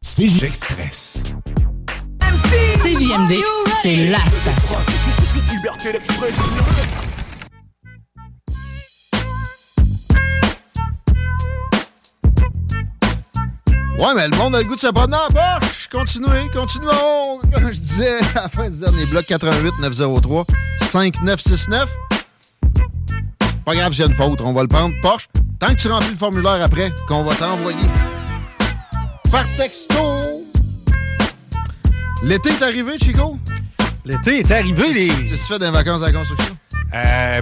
CJ 0.03 0.45
Express. 0.45 1.23
CJMD, 2.83 3.35
c'est 3.83 4.07
la 4.09 4.19
station. 4.31 4.79
liberté 5.53 5.93
d'expression. 5.93 6.43
Ouais, 13.99 14.15
mais 14.17 14.29
le 14.29 14.37
monde 14.39 14.55
a 14.57 14.63
le 14.63 14.65
goût 14.65 14.75
de 14.75 14.81
se 14.81 14.87
promener 14.87 15.19
en 15.19 15.29
Porsche. 15.31 15.89
Continuez, 15.93 16.51
continuons. 16.57 17.41
Comme 17.53 17.69
je 17.73 17.79
disais 17.79 18.19
à 18.37 18.43
la 18.45 18.49
fin 18.49 18.71
du 18.71 18.79
dernier 18.79 19.05
bloc, 19.05 19.27
88 19.27 19.75
903 19.83 20.47
5969. 20.79 21.91
Pas 23.67 23.75
grave, 23.75 23.93
j'ai 23.93 24.05
une 24.05 24.15
faute, 24.15 24.41
on 24.41 24.55
va 24.55 24.63
le 24.63 24.69
prendre. 24.69 24.95
Porsche, 25.03 25.29
tant 25.59 25.69
que 25.69 25.75
tu 25.75 25.89
remplis 25.89 26.13
le 26.13 26.17
formulaire 26.17 26.63
après, 26.63 26.91
qu'on 27.07 27.23
va 27.23 27.35
t'envoyer 27.35 27.77
par 29.31 29.45
texto. 29.57 29.95
L'été 32.23 32.51
est 32.51 32.63
arrivé, 32.63 32.99
Chico? 32.99 33.39
L'été 34.05 34.41
est 34.41 34.51
arrivé, 34.51 34.93
les. 34.93 35.09
Qu'est-ce 35.09 35.31
que 35.31 35.37
tu 35.37 35.53
fais 35.53 35.59
dans 35.59 35.67
les 35.67 35.73
vacances 35.73 36.03
à 36.03 36.07
la 36.07 36.13
construction? 36.13 36.57
Euh. 36.95 37.41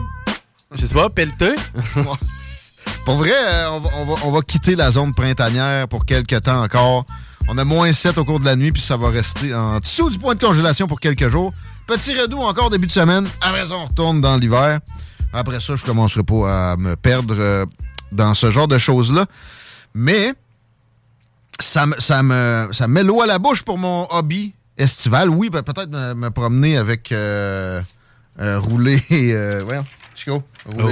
Je 0.75 0.85
sais 0.87 0.95
pas, 0.95 1.09
pelleteux. 1.09 1.55
Pour 3.05 3.17
vrai, 3.17 3.33
euh, 3.33 3.71
on, 3.71 3.81
va, 3.81 3.91
on 3.97 4.05
va- 4.05 4.21
on 4.27 4.31
va 4.31 4.41
quitter 4.43 4.77
la 4.77 4.91
zone 4.91 5.13
printanière 5.13 5.89
pour 5.89 6.05
quelques 6.05 6.43
temps 6.43 6.63
encore. 6.63 7.07
On 7.49 7.57
a 7.57 7.65
moins 7.65 7.91
7 7.91 8.19
au 8.19 8.25
cours 8.27 8.39
de 8.39 8.45
la 8.45 8.55
nuit, 8.55 8.71
puis 8.71 8.83
ça 8.83 8.99
va 8.99 9.09
rester 9.09 9.55
en 9.55 9.79
dessous 9.79 10.11
du 10.11 10.19
point 10.19 10.35
de 10.35 10.41
congélation 10.45 10.87
pour 10.87 11.01
quelques 11.01 11.29
jours. 11.31 11.55
Petit 11.87 12.15
redout 12.21 12.41
encore 12.43 12.69
début 12.69 12.87
de 12.87 12.93
semaine. 12.93 13.27
Après 13.41 13.65
ça, 13.65 13.77
on 13.77 13.87
retourne 13.87 14.21
dans 14.21 14.37
l'hiver. 14.37 14.81
Après 15.33 15.59
ça, 15.61 15.75
je 15.77 15.85
commencerai 15.87 16.23
pas 16.23 16.73
à 16.73 16.77
me 16.77 16.97
perdre 16.97 17.35
euh, 17.39 17.65
dans 18.13 18.35
ce 18.35 18.51
genre 18.51 18.69
de 18.69 18.77
choses-là. 18.77 19.25
Mais 19.95 20.35
ça 21.61 21.87
me, 21.87 21.99
ça 21.99 22.23
me, 22.23 22.69
ça 22.73 22.87
me 22.89 22.95
met 22.95 23.03
l'eau 23.03 23.21
à 23.23 23.27
la 23.27 23.39
bouche 23.39 23.63
pour 23.63 23.79
mon 23.79 24.07
hobby 24.11 24.53
estival. 24.77 25.29
Oui, 25.31 25.51
ben, 25.51 25.63
peut-être 25.63 25.91
me, 25.91 26.15
me 26.15 26.31
promener 26.31 26.77
avec 26.77 27.11
euh, 27.13 27.81
euh, 28.41 28.59
rouler. 28.61 29.03
Euh. 29.11 29.65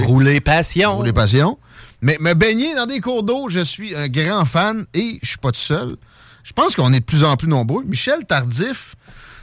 Rouler 0.05 0.41
passion. 0.41 0.97
Rouler 0.97 1.13
passion. 1.13 1.59
Mais 2.01 2.17
me 2.21 2.35
baigner 2.35 2.75
dans 2.77 2.87
des 2.87 3.01
cours 3.01 3.23
d'eau, 3.25 3.49
je 3.49 3.61
suis 3.61 3.95
un 3.97 4.09
grand 4.09 4.45
fan 4.45 4.87
et 4.95 5.19
je 5.23 5.29
suis 5.31 5.39
pas 5.39 5.51
tout 5.51 5.59
seul. 5.59 5.97
Je 6.45 6.53
pense 6.53 6.77
qu'on 6.77 6.93
est 6.93 7.01
de 7.01 7.05
plus 7.05 7.25
en 7.25 7.37
plus 7.37 7.49
nombreux. 7.49 7.83
Michel 7.85 8.25
Tardif, 8.27 8.95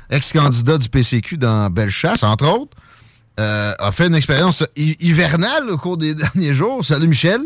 ex-candidat 0.09 0.78
du 0.78 0.88
PCQ 0.89 1.38
dans 1.38 1.69
Bellechasse, 1.69 2.24
entre 2.24 2.47
autres, 2.47 2.78
euh, 3.39 3.74
a 3.78 3.91
fait 3.91 4.07
une 4.07 4.15
expérience 4.15 4.63
hi- 4.78 4.95
hivernale 5.01 5.69
au 5.69 5.78
cours 5.78 5.97
des 5.97 6.15
derniers 6.24 6.53
jours. 6.53 6.86
Salut 6.86 7.07
Michel. 7.07 7.41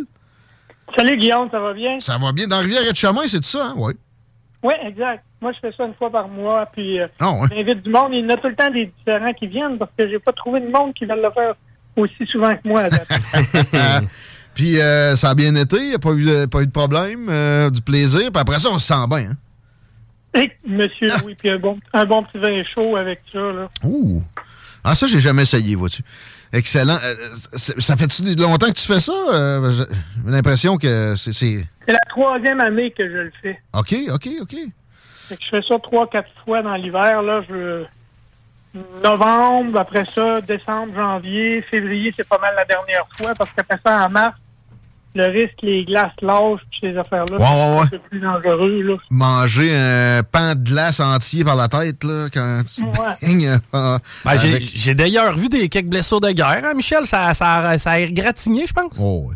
Salut 0.95 1.17
Guillaume, 1.17 1.49
ça 1.51 1.59
va 1.59 1.73
bien? 1.73 1.99
Ça 1.99 2.17
va 2.17 2.31
bien. 2.31 2.47
Dans 2.47 2.59
Rivière-et-Chemin, 2.59 3.21
c'est 3.27 3.43
ça, 3.43 3.67
hein? 3.67 3.73
Oui. 3.77 3.93
Oui, 4.63 4.73
exact. 4.85 5.23
Moi, 5.41 5.51
je 5.53 5.59
fais 5.59 5.75
ça 5.77 5.85
une 5.85 5.93
fois 5.93 6.09
par 6.09 6.27
mois, 6.27 6.65
puis 6.73 6.99
euh, 6.99 7.07
Ah 7.19 7.31
ouais. 7.31 7.47
j'invite 7.51 7.83
du 7.83 7.89
monde. 7.91 8.09
Il 8.13 8.23
y 8.23 8.25
en 8.25 8.29
a 8.33 8.37
tout 8.37 8.47
le 8.47 8.55
temps 8.55 8.71
des 8.71 8.87
différents 8.97 9.33
qui 9.33 9.47
viennent 9.47 9.77
parce 9.77 9.91
que 9.97 10.09
j'ai 10.09 10.17
pas 10.19 10.31
trouvé 10.31 10.59
de 10.61 10.67
monde 10.67 10.93
qui 10.95 11.05
veulent 11.05 11.21
le 11.21 11.31
faire 11.31 11.53
aussi 11.95 12.25
souvent 12.31 12.55
que 12.55 12.67
moi. 12.67 12.83
Puis 14.55 14.79
euh, 14.81 15.15
ça 15.15 15.29
a 15.29 15.35
bien 15.35 15.53
été, 15.55 15.77
il 15.77 15.89
n'y 15.89 15.93
a 15.93 15.99
pas 15.99 16.13
eu, 16.13 16.25
de- 16.25 16.45
pas 16.47 16.61
eu 16.61 16.65
de 16.65 16.71
problème, 16.71 17.27
euh, 17.29 17.69
du 17.69 17.81
plaisir. 17.81 18.31
Puis 18.31 18.41
après 18.41 18.57
ça, 18.59 18.69
on 18.71 18.79
se 18.79 18.87
sent 18.87 19.07
bien. 19.07 19.29
Hein? 19.29 19.35
Et, 20.41 20.51
monsieur, 20.67 21.09
oui, 21.25 21.35
puis 21.37 21.49
un 21.51 21.59
bon, 21.59 21.77
un 21.93 22.05
bon 22.05 22.23
petit 22.23 22.39
vin 22.39 22.63
chaud 22.63 22.95
avec 22.95 23.21
ça. 23.31 23.39
Là. 23.39 23.69
Ouh! 23.83 24.23
Ah, 24.83 24.95
ça, 24.95 25.05
j'ai 25.05 25.19
jamais 25.19 25.43
essayé, 25.43 25.75
vois-tu. 25.75 26.01
Excellent. 26.53 26.97
Euh, 27.03 27.15
c'est- 27.53 27.79
ça 27.81 27.95
fait-tu 27.97 28.23
longtemps 28.35 28.67
que 28.67 28.71
tu 28.79 28.87
fais 28.87 28.99
ça? 28.99 29.11
Euh, 29.33 29.71
j'ai 29.71 30.31
l'impression 30.31 30.77
que 30.77 31.15
c'est- 31.15 31.33
c'est. 31.33 31.67
C'est 31.85 31.93
la 31.93 31.99
troisième 32.09 32.59
année 32.61 32.91
que 32.91 33.07
je 33.07 33.17
le 33.17 33.31
fais. 33.41 33.59
OK, 33.73 33.95
OK, 34.13 34.29
OK. 34.41 34.55
Fait 35.27 35.35
que 35.35 35.43
je 35.43 35.49
fais 35.49 35.61
ça 35.67 35.75
trois, 35.83 36.09
quatre 36.09 36.29
fois 36.45 36.61
dans 36.61 36.75
l'hiver. 36.75 37.21
Là, 37.21 37.41
je 37.49 37.85
novembre, 39.03 39.79
après 39.79 40.05
ça, 40.05 40.41
décembre, 40.41 40.93
janvier, 40.95 41.61
février, 41.63 42.13
c'est 42.15 42.27
pas 42.27 42.37
mal 42.37 42.53
la 42.55 42.65
dernière 42.65 43.07
fois 43.17 43.33
parce 43.35 43.49
qu'après 43.51 43.79
ça, 43.85 44.05
en 44.05 44.09
mars, 44.09 44.35
le 45.17 45.25
risque, 45.31 45.55
les 45.63 45.83
glaces 45.85 46.11
lâchent, 46.21 46.61
puis 46.71 46.79
ces 46.91 46.97
affaires-là, 46.97 47.37
Ouais, 47.37 47.79
ouais, 47.81 47.87
c'est 47.89 48.01
plus 48.03 48.19
dangereux. 48.19 48.81
Là. 48.83 48.95
Manger 49.09 49.75
un 49.75 50.21
pan 50.23 50.55
de 50.55 50.63
glace 50.63 50.99
entier 50.99 51.43
par 51.43 51.55
la 51.55 51.67
tête, 51.67 52.03
là, 52.03 52.27
quand 52.33 52.61
tu 52.65 52.83
euh, 52.85 53.57
Ben, 54.23 54.35
j'ai- 54.35 54.49
avec- 54.49 54.63
J'ai 54.63 54.93
d'ailleurs 54.93 55.33
vu 55.37 55.49
des 55.49 55.67
quelques 55.69 55.87
blessures 55.89 56.21
de 56.21 56.31
guerre, 56.31 56.61
hein, 56.63 56.73
Michel. 56.75 57.05
Ça, 57.05 57.33
ça, 57.33 57.77
ça 57.77 57.91
a 57.91 57.99
égratigné, 57.99 58.65
je 58.67 58.73
pense. 58.73 58.97
Oh, 59.01 59.31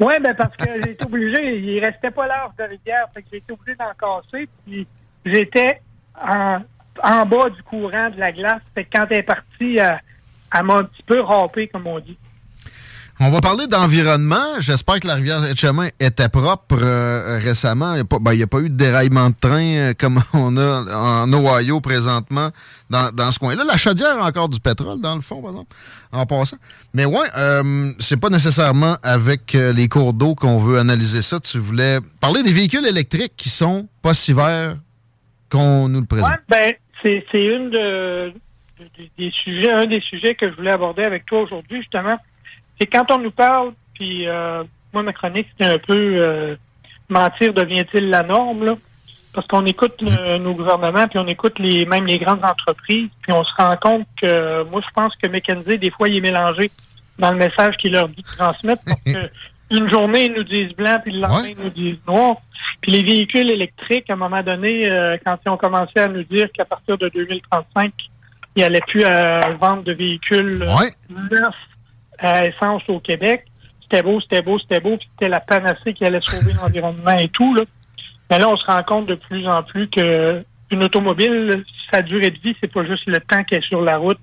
Oui, 0.00 0.14
ben 0.22 0.34
parce 0.34 0.56
que 0.56 0.64
j'ai 0.84 0.90
été 0.92 1.04
obligé, 1.04 1.58
il 1.58 1.78
restait 1.80 2.10
pas 2.10 2.26
large 2.26 2.50
de 2.58 2.64
rivière, 2.64 3.06
fait 3.14 3.22
que 3.22 3.28
j'ai 3.32 3.38
été 3.38 3.52
obligé 3.52 3.76
d'en 3.76 3.92
casser, 3.98 4.48
puis 4.66 4.86
j'étais 5.24 5.80
en, 6.20 6.58
en 7.02 7.26
bas 7.26 7.48
du 7.50 7.62
courant 7.62 8.10
de 8.10 8.18
la 8.18 8.32
glace, 8.32 8.60
fait 8.74 8.84
que 8.84 8.90
quand 8.98 9.06
elle 9.10 9.18
est 9.18 9.22
partie, 9.22 9.76
elle, 9.76 10.00
elle 10.56 10.62
m'a 10.64 10.74
un 10.78 10.84
petit 10.84 11.02
peu 11.06 11.20
râpé, 11.20 11.68
comme 11.68 11.86
on 11.86 12.00
dit. 12.00 12.16
On 13.26 13.30
va 13.30 13.40
parler 13.40 13.66
d'environnement. 13.66 14.60
J'espère 14.60 15.00
que 15.00 15.06
la 15.06 15.14
rivière 15.14 15.42
Etchemin 15.46 15.88
était 15.98 16.28
propre 16.28 16.76
euh, 16.82 17.38
récemment. 17.42 17.92
Il 17.92 17.96
n'y 17.96 18.00
a, 18.02 18.04
pas- 18.04 18.18
ben, 18.20 18.42
a 18.42 18.46
pas 18.46 18.58
eu 18.60 18.68
de 18.68 18.76
déraillement 18.76 19.30
de 19.30 19.34
train 19.40 19.62
euh, 19.64 19.94
comme 19.98 20.20
on 20.34 20.54
a 20.58 21.22
en 21.24 21.32
Ohio 21.32 21.80
présentement 21.80 22.50
dans, 22.90 23.30
ce 23.30 23.38
coin-là. 23.38 23.64
La 23.64 23.78
chaudière 23.78 24.22
a 24.22 24.26
encore 24.26 24.50
du 24.50 24.60
pétrole, 24.60 25.00
dans 25.00 25.14
le 25.14 25.22
fond, 25.22 25.40
par 25.40 25.52
exemple, 25.52 25.74
en 26.12 26.26
passant. 26.26 26.58
Mais 26.92 27.06
ouais, 27.06 27.26
euh, 27.38 27.92
c'est 27.98 28.20
pas 28.20 28.28
nécessairement 28.28 28.98
avec 29.02 29.54
les 29.54 29.88
cours 29.88 30.12
d'eau 30.12 30.34
qu'on 30.34 30.58
veut 30.58 30.78
analyser 30.78 31.22
ça. 31.22 31.40
Tu 31.40 31.58
voulais 31.58 32.00
parler 32.20 32.42
des 32.42 32.52
véhicules 32.52 32.86
électriques 32.86 33.32
qui 33.38 33.48
sont 33.48 33.88
pas 34.02 34.12
si 34.12 34.34
verts 34.34 34.76
qu'on 35.50 35.88
nous 35.88 36.00
le 36.00 36.06
présente. 36.06 36.28
Ben, 36.48 36.72
c'est 37.02 37.24
une 37.32 37.70
de, 37.70 38.32
de- 38.80 39.08
des 39.18 39.30
sujets, 39.42 39.72
un 39.72 39.86
des 39.86 40.00
sujets 40.02 40.34
que 40.34 40.50
je 40.50 40.56
voulais 40.56 40.72
aborder 40.72 41.04
avec 41.04 41.24
toi 41.24 41.40
aujourd'hui, 41.40 41.78
justement. 41.80 42.18
C'est 42.80 42.86
quand 42.86 43.10
on 43.10 43.18
nous 43.18 43.30
parle, 43.30 43.72
puis 43.94 44.26
euh, 44.26 44.64
moi, 44.92 45.02
ma 45.02 45.12
chronique, 45.12 45.46
c'était 45.56 45.72
un 45.74 45.78
peu 45.78 45.94
euh, 45.96 46.56
mentir 47.08 47.52
devient-il 47.54 48.10
la 48.10 48.22
norme, 48.22 48.64
là? 48.64 48.74
Parce 49.32 49.46
qu'on 49.48 49.66
écoute 49.66 49.94
le- 50.00 50.38
nos 50.38 50.54
gouvernements, 50.54 51.08
puis 51.08 51.18
on 51.18 51.26
écoute 51.26 51.58
les 51.58 51.84
même 51.86 52.06
les 52.06 52.18
grandes 52.18 52.44
entreprises, 52.44 53.08
puis 53.22 53.32
on 53.32 53.42
se 53.44 53.52
rend 53.56 53.76
compte 53.76 54.06
que 54.20 54.62
moi, 54.64 54.80
je 54.84 54.90
pense 54.94 55.12
que 55.16 55.26
McKenzie, 55.28 55.78
des 55.78 55.90
fois, 55.90 56.08
il 56.08 56.16
est 56.18 56.20
mélangé 56.20 56.70
dans 57.18 57.30
le 57.32 57.36
message 57.38 57.76
qu'il 57.76 57.92
leur 57.92 58.08
dit 58.08 58.22
de 58.22 58.36
transmettre, 58.36 58.82
parce 58.84 59.02
que 59.02 59.30
une 59.76 59.88
journée, 59.88 60.26
ils 60.26 60.32
nous 60.32 60.44
disent 60.44 60.72
blanc, 60.74 60.98
puis 61.02 61.12
le 61.12 61.20
lendemain, 61.20 61.48
ils 61.58 61.64
nous 61.64 61.70
disent 61.70 61.98
noir. 62.06 62.36
Puis 62.80 62.92
les 62.92 63.02
véhicules 63.02 63.50
électriques, 63.50 64.08
à 64.10 64.12
un 64.12 64.16
moment 64.16 64.42
donné, 64.42 64.88
euh, 64.88 65.16
quand 65.24 65.36
ils 65.44 65.48
ont 65.48 65.56
commencé 65.56 65.98
à 65.98 66.06
nous 66.06 66.22
dire 66.24 66.48
qu'à 66.52 66.64
partir 66.64 66.96
de 66.98 67.08
2035, 67.08 67.92
il 68.56 68.60
n'y 68.60 68.64
allait 68.64 68.80
plus 68.86 69.04
à 69.04 69.40
vendre 69.60 69.82
de 69.82 69.92
véhicules 69.92 70.62
euh, 70.62 70.66
neufs 71.30 71.54
à 72.18 72.46
essence 72.46 72.82
au 72.88 73.00
Québec, 73.00 73.46
c'était 73.82 74.02
beau, 74.02 74.20
c'était 74.20 74.42
beau, 74.42 74.58
c'était 74.58 74.80
beau, 74.80 74.96
puis 74.96 75.08
c'était 75.12 75.30
la 75.30 75.40
panacée 75.40 75.94
qui 75.94 76.04
allait 76.04 76.20
sauver 76.22 76.52
l'environnement 76.62 77.16
et 77.16 77.28
tout. 77.28 77.54
Là. 77.54 77.62
Mais 78.30 78.38
là, 78.38 78.48
on 78.48 78.56
se 78.56 78.64
rend 78.64 78.82
compte 78.82 79.06
de 79.06 79.14
plus 79.14 79.46
en 79.46 79.62
plus 79.62 79.88
que 79.88 80.44
une 80.70 80.82
automobile, 80.82 81.64
sa 81.92 82.02
durée 82.02 82.30
de 82.30 82.38
vie, 82.38 82.56
c'est 82.60 82.72
pas 82.72 82.84
juste 82.84 83.06
le 83.06 83.20
temps 83.20 83.44
qu'elle 83.44 83.58
est 83.58 83.66
sur 83.66 83.82
la 83.82 83.98
route. 83.98 84.20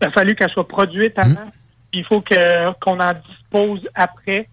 Il 0.00 0.06
a 0.06 0.10
fallu 0.10 0.34
qu'elle 0.34 0.50
soit 0.50 0.68
produite 0.68 1.18
avant. 1.18 1.50
Il 1.92 2.04
faut 2.04 2.20
que 2.20 2.72
qu'on 2.80 3.00
en 3.00 3.12
dispose 3.14 3.88
après. 3.94 4.48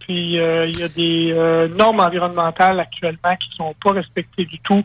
Puis 0.00 0.40
euh, 0.40 0.66
il 0.66 0.78
y 0.78 0.82
a 0.82 0.88
des 0.88 1.32
euh, 1.32 1.68
normes 1.68 2.00
environnementales 2.00 2.80
actuellement 2.80 3.36
qui 3.36 3.54
sont 3.56 3.74
pas 3.84 3.92
respectées 3.92 4.46
du 4.46 4.58
tout. 4.60 4.82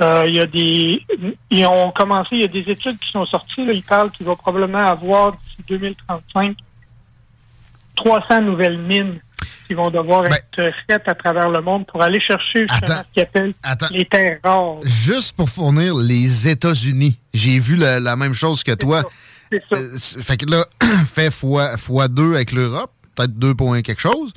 Euh, 0.00 0.24
il 0.28 0.36
y 0.36 0.40
a 0.40 0.46
des 0.46 1.02
ils 1.50 1.66
ont 1.66 1.90
commencé, 1.90 2.36
il 2.36 2.42
y 2.42 2.44
a 2.44 2.48
des 2.48 2.70
études 2.70 2.98
qui 2.98 3.10
sont 3.10 3.26
sorties. 3.26 3.64
Là, 3.64 3.72
ils 3.72 3.82
parlent 3.82 4.10
qu'il 4.10 4.26
va 4.26 4.36
probablement 4.36 4.78
avoir 4.78 5.32
d'ici 5.32 5.64
2035 5.68 6.56
300 7.98 8.42
nouvelles 8.42 8.78
mines 8.78 9.18
qui 9.66 9.74
vont 9.74 9.90
devoir 9.90 10.24
être 10.26 10.72
faites 10.88 11.06
à 11.06 11.14
travers 11.14 11.50
le 11.50 11.60
monde 11.60 11.86
pour 11.86 12.02
aller 12.02 12.20
chercher 12.20 12.66
justement 12.66 13.02
ce 13.02 13.12
qu'ils 13.12 13.22
appellent 13.22 13.54
les 13.90 14.04
terres 14.06 14.38
rares. 14.42 14.76
Juste 14.84 15.36
pour 15.36 15.50
fournir 15.50 15.94
les 15.96 16.48
États-Unis. 16.48 17.18
J'ai 17.34 17.58
vu 17.58 17.76
la, 17.76 18.00
la 18.00 18.16
même 18.16 18.34
chose 18.34 18.62
que 18.62 18.72
toi. 18.72 19.02
C'est 19.52 19.62
ça. 19.70 19.78
Euh, 19.78 20.22
fait 20.22 20.36
que 20.36 20.46
là, 20.46 20.64
fait 21.06 21.30
fois, 21.30 21.76
fois 21.76 22.08
deux 22.08 22.34
avec 22.34 22.52
l'Europe, 22.52 22.90
peut-être 23.14 23.38
deux 23.38 23.54
points 23.54 23.82
quelque 23.82 24.00
chose. 24.00 24.32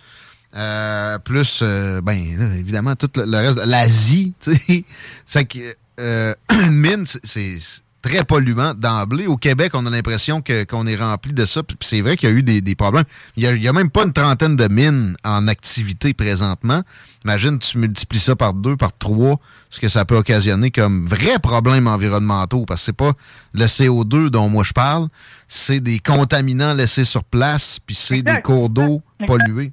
Euh, 0.55 1.17
plus, 1.19 1.61
euh, 1.61 2.01
ben, 2.01 2.17
là, 2.37 2.55
évidemment, 2.55 2.95
tout 2.95 3.09
le, 3.15 3.25
le 3.25 3.37
reste, 3.37 3.57
de 3.57 3.69
l'Asie, 3.69 4.33
tu 4.41 4.55
sais. 4.55 4.85
C'est 5.25 5.45
que 5.45 5.59
euh, 5.99 6.33
une 6.49 6.75
mine, 6.75 7.05
c'est 7.05 7.57
très 8.01 8.23
polluant 8.23 8.73
d'emblée. 8.73 9.27
Au 9.27 9.37
Québec, 9.37 9.71
on 9.75 9.85
a 9.85 9.89
l'impression 9.89 10.41
qu'on 10.41 10.87
est 10.87 10.95
rempli 10.95 11.33
de 11.33 11.45
ça. 11.45 11.63
Puis 11.63 11.77
c'est 11.81 12.01
vrai 12.01 12.17
qu'il 12.17 12.29
y 12.29 12.31
a 12.31 12.35
eu 12.35 12.43
des, 12.43 12.61
des 12.61 12.75
problèmes. 12.75 13.05
Il 13.37 13.43
y 13.43 13.67
a, 13.67 13.73
même 13.73 13.89
pas 13.89 14.03
une 14.03 14.13
trentaine 14.13 14.55
de 14.55 14.67
mines 14.67 15.15
en 15.23 15.47
activité 15.47 16.13
présentement. 16.13 16.81
Imagine, 17.23 17.59
tu 17.59 17.77
multiplies 17.77 18.19
ça 18.19 18.35
par 18.35 18.53
deux, 18.53 18.75
par 18.75 18.97
trois, 18.97 19.39
ce 19.69 19.79
que 19.79 19.87
ça 19.87 20.05
peut 20.05 20.17
occasionner 20.17 20.71
comme 20.71 21.05
vrais 21.05 21.39
problèmes 21.39 21.87
environnementaux. 21.87 22.65
Parce 22.65 22.81
que 22.81 22.85
c'est 22.85 22.97
pas 22.97 23.11
le 23.53 23.65
CO2 23.65 24.29
dont 24.29 24.49
moi 24.49 24.63
je 24.63 24.73
parle, 24.73 25.07
c'est 25.47 25.79
des 25.79 25.99
contaminants 25.99 26.73
laissés 26.73 27.05
sur 27.05 27.23
place, 27.23 27.79
puis 27.79 27.95
c'est 27.95 28.21
des 28.23 28.41
cours 28.41 28.69
d'eau 28.69 29.01
pollués. 29.27 29.71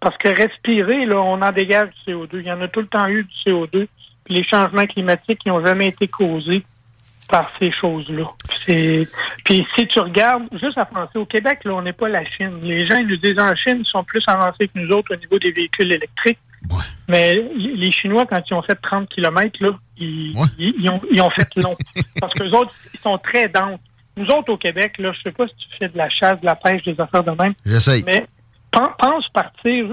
Parce 0.00 0.16
que 0.18 0.28
respirer, 0.28 1.06
là, 1.06 1.20
on 1.20 1.40
en 1.40 1.52
dégage 1.52 1.88
du 2.06 2.12
CO2. 2.12 2.40
Il 2.40 2.46
y 2.46 2.52
en 2.52 2.60
a 2.60 2.68
tout 2.68 2.80
le 2.80 2.88
temps 2.88 3.06
eu 3.06 3.22
du 3.22 3.50
CO2. 3.50 3.86
Puis 4.24 4.34
les 4.34 4.44
changements 4.44 4.86
climatiques, 4.86 5.40
ils 5.46 5.48
n'ont 5.48 5.64
jamais 5.64 5.88
été 5.88 6.08
causés 6.08 6.64
par 7.28 7.50
ces 7.58 7.70
choses-là. 7.72 8.24
Puis 8.66 9.66
si 9.76 9.86
tu 9.88 9.98
regardes, 10.00 10.44
juste 10.60 10.76
à 10.78 10.84
penser 10.84 11.18
au 11.18 11.24
Québec, 11.26 11.60
là, 11.64 11.72
on 11.74 11.82
n'est 11.82 11.92
pas 11.92 12.08
la 12.08 12.24
Chine. 12.24 12.58
Les 12.62 12.86
gens 12.86 12.96
ils 12.96 13.06
nous 13.06 13.16
disent 13.16 13.38
en 13.38 13.54
Chine, 13.54 13.78
ils 13.84 13.86
sont 13.88 14.04
plus 14.04 14.22
avancés 14.26 14.68
que 14.68 14.78
nous 14.78 14.90
autres 14.90 15.14
au 15.14 15.18
niveau 15.18 15.38
des 15.38 15.50
véhicules 15.52 15.92
électriques. 15.92 16.38
Mais 17.08 17.34
les 17.56 17.90
Chinois, 17.90 18.24
quand 18.26 18.40
ils 18.48 18.54
ont 18.54 18.62
fait 18.62 18.76
30 18.76 19.08
km, 19.08 19.50
là, 19.60 19.70
ils, 19.98 20.32
ils- 20.58 20.74
ils 20.80 20.88
ont, 20.90 21.00
ils 21.10 21.20
ont 21.20 21.30
fait 21.30 21.48
long. 21.56 21.76
Parce 22.20 22.32
que 22.34 22.44
les 22.44 22.52
autres, 22.54 22.72
ils 22.94 23.00
sont 23.00 23.18
très 23.18 23.48
denses. 23.48 23.80
Nous 24.16 24.26
autres, 24.26 24.52
au 24.52 24.56
Québec, 24.56 24.98
là, 24.98 25.12
je 25.12 25.22
sais 25.22 25.32
pas 25.32 25.46
si 25.48 25.54
tu 25.56 25.76
fais 25.78 25.88
de 25.88 25.96
la 25.98 26.08
chasse, 26.08 26.40
de 26.40 26.46
la 26.46 26.54
pêche, 26.54 26.82
des 26.84 26.98
affaires 27.00 27.24
de 27.24 27.30
même. 27.32 27.54
J'essaye. 27.64 28.04
Mais 28.06 28.26
pen- 28.70 28.90
pense 28.98 29.28
partir 29.30 29.86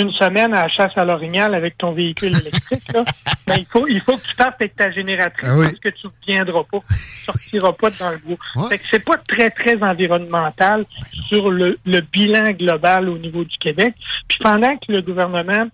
une 0.00 0.12
semaine 0.12 0.52
à 0.54 0.62
la 0.62 0.68
chasse 0.68 0.92
à 0.96 1.04
l'orignal 1.04 1.54
avec 1.54 1.76
ton 1.78 1.92
véhicule 1.92 2.36
électrique. 2.36 2.92
Là. 2.92 3.04
Ben, 3.46 3.56
il, 3.58 3.66
faut, 3.66 3.88
il 3.88 4.00
faut 4.00 4.16
que 4.16 4.22
tu 4.22 4.36
partes 4.36 4.60
avec 4.60 4.76
ta 4.76 4.92
génératrice 4.92 5.48
Ah 5.50 5.56
oui. 5.56 5.64
parce 5.64 5.78
que 5.80 5.88
tu 5.88 6.06
ne 6.06 6.12
reviendras 6.20 6.62
pas. 6.70 6.78
Tu 6.88 6.94
sortiras 6.96 7.72
pas 7.72 7.90
dans 7.90 8.10
le 8.10 8.18
bois. 8.18 8.68
Fait 8.68 8.78
que 8.78 8.84
c'est 8.88 9.04
pas 9.04 9.18
très, 9.18 9.50
très 9.50 9.82
environnemental 9.82 10.84
sur 11.26 11.50
le, 11.50 11.76
le 11.84 12.00
bilan 12.00 12.52
global 12.52 13.08
au 13.08 13.18
niveau 13.18 13.42
du 13.42 13.58
Québec. 13.58 13.94
Puis 14.28 14.38
pendant 14.40 14.76
que 14.76 14.92
le 14.92 15.02
gouvernement 15.02 15.66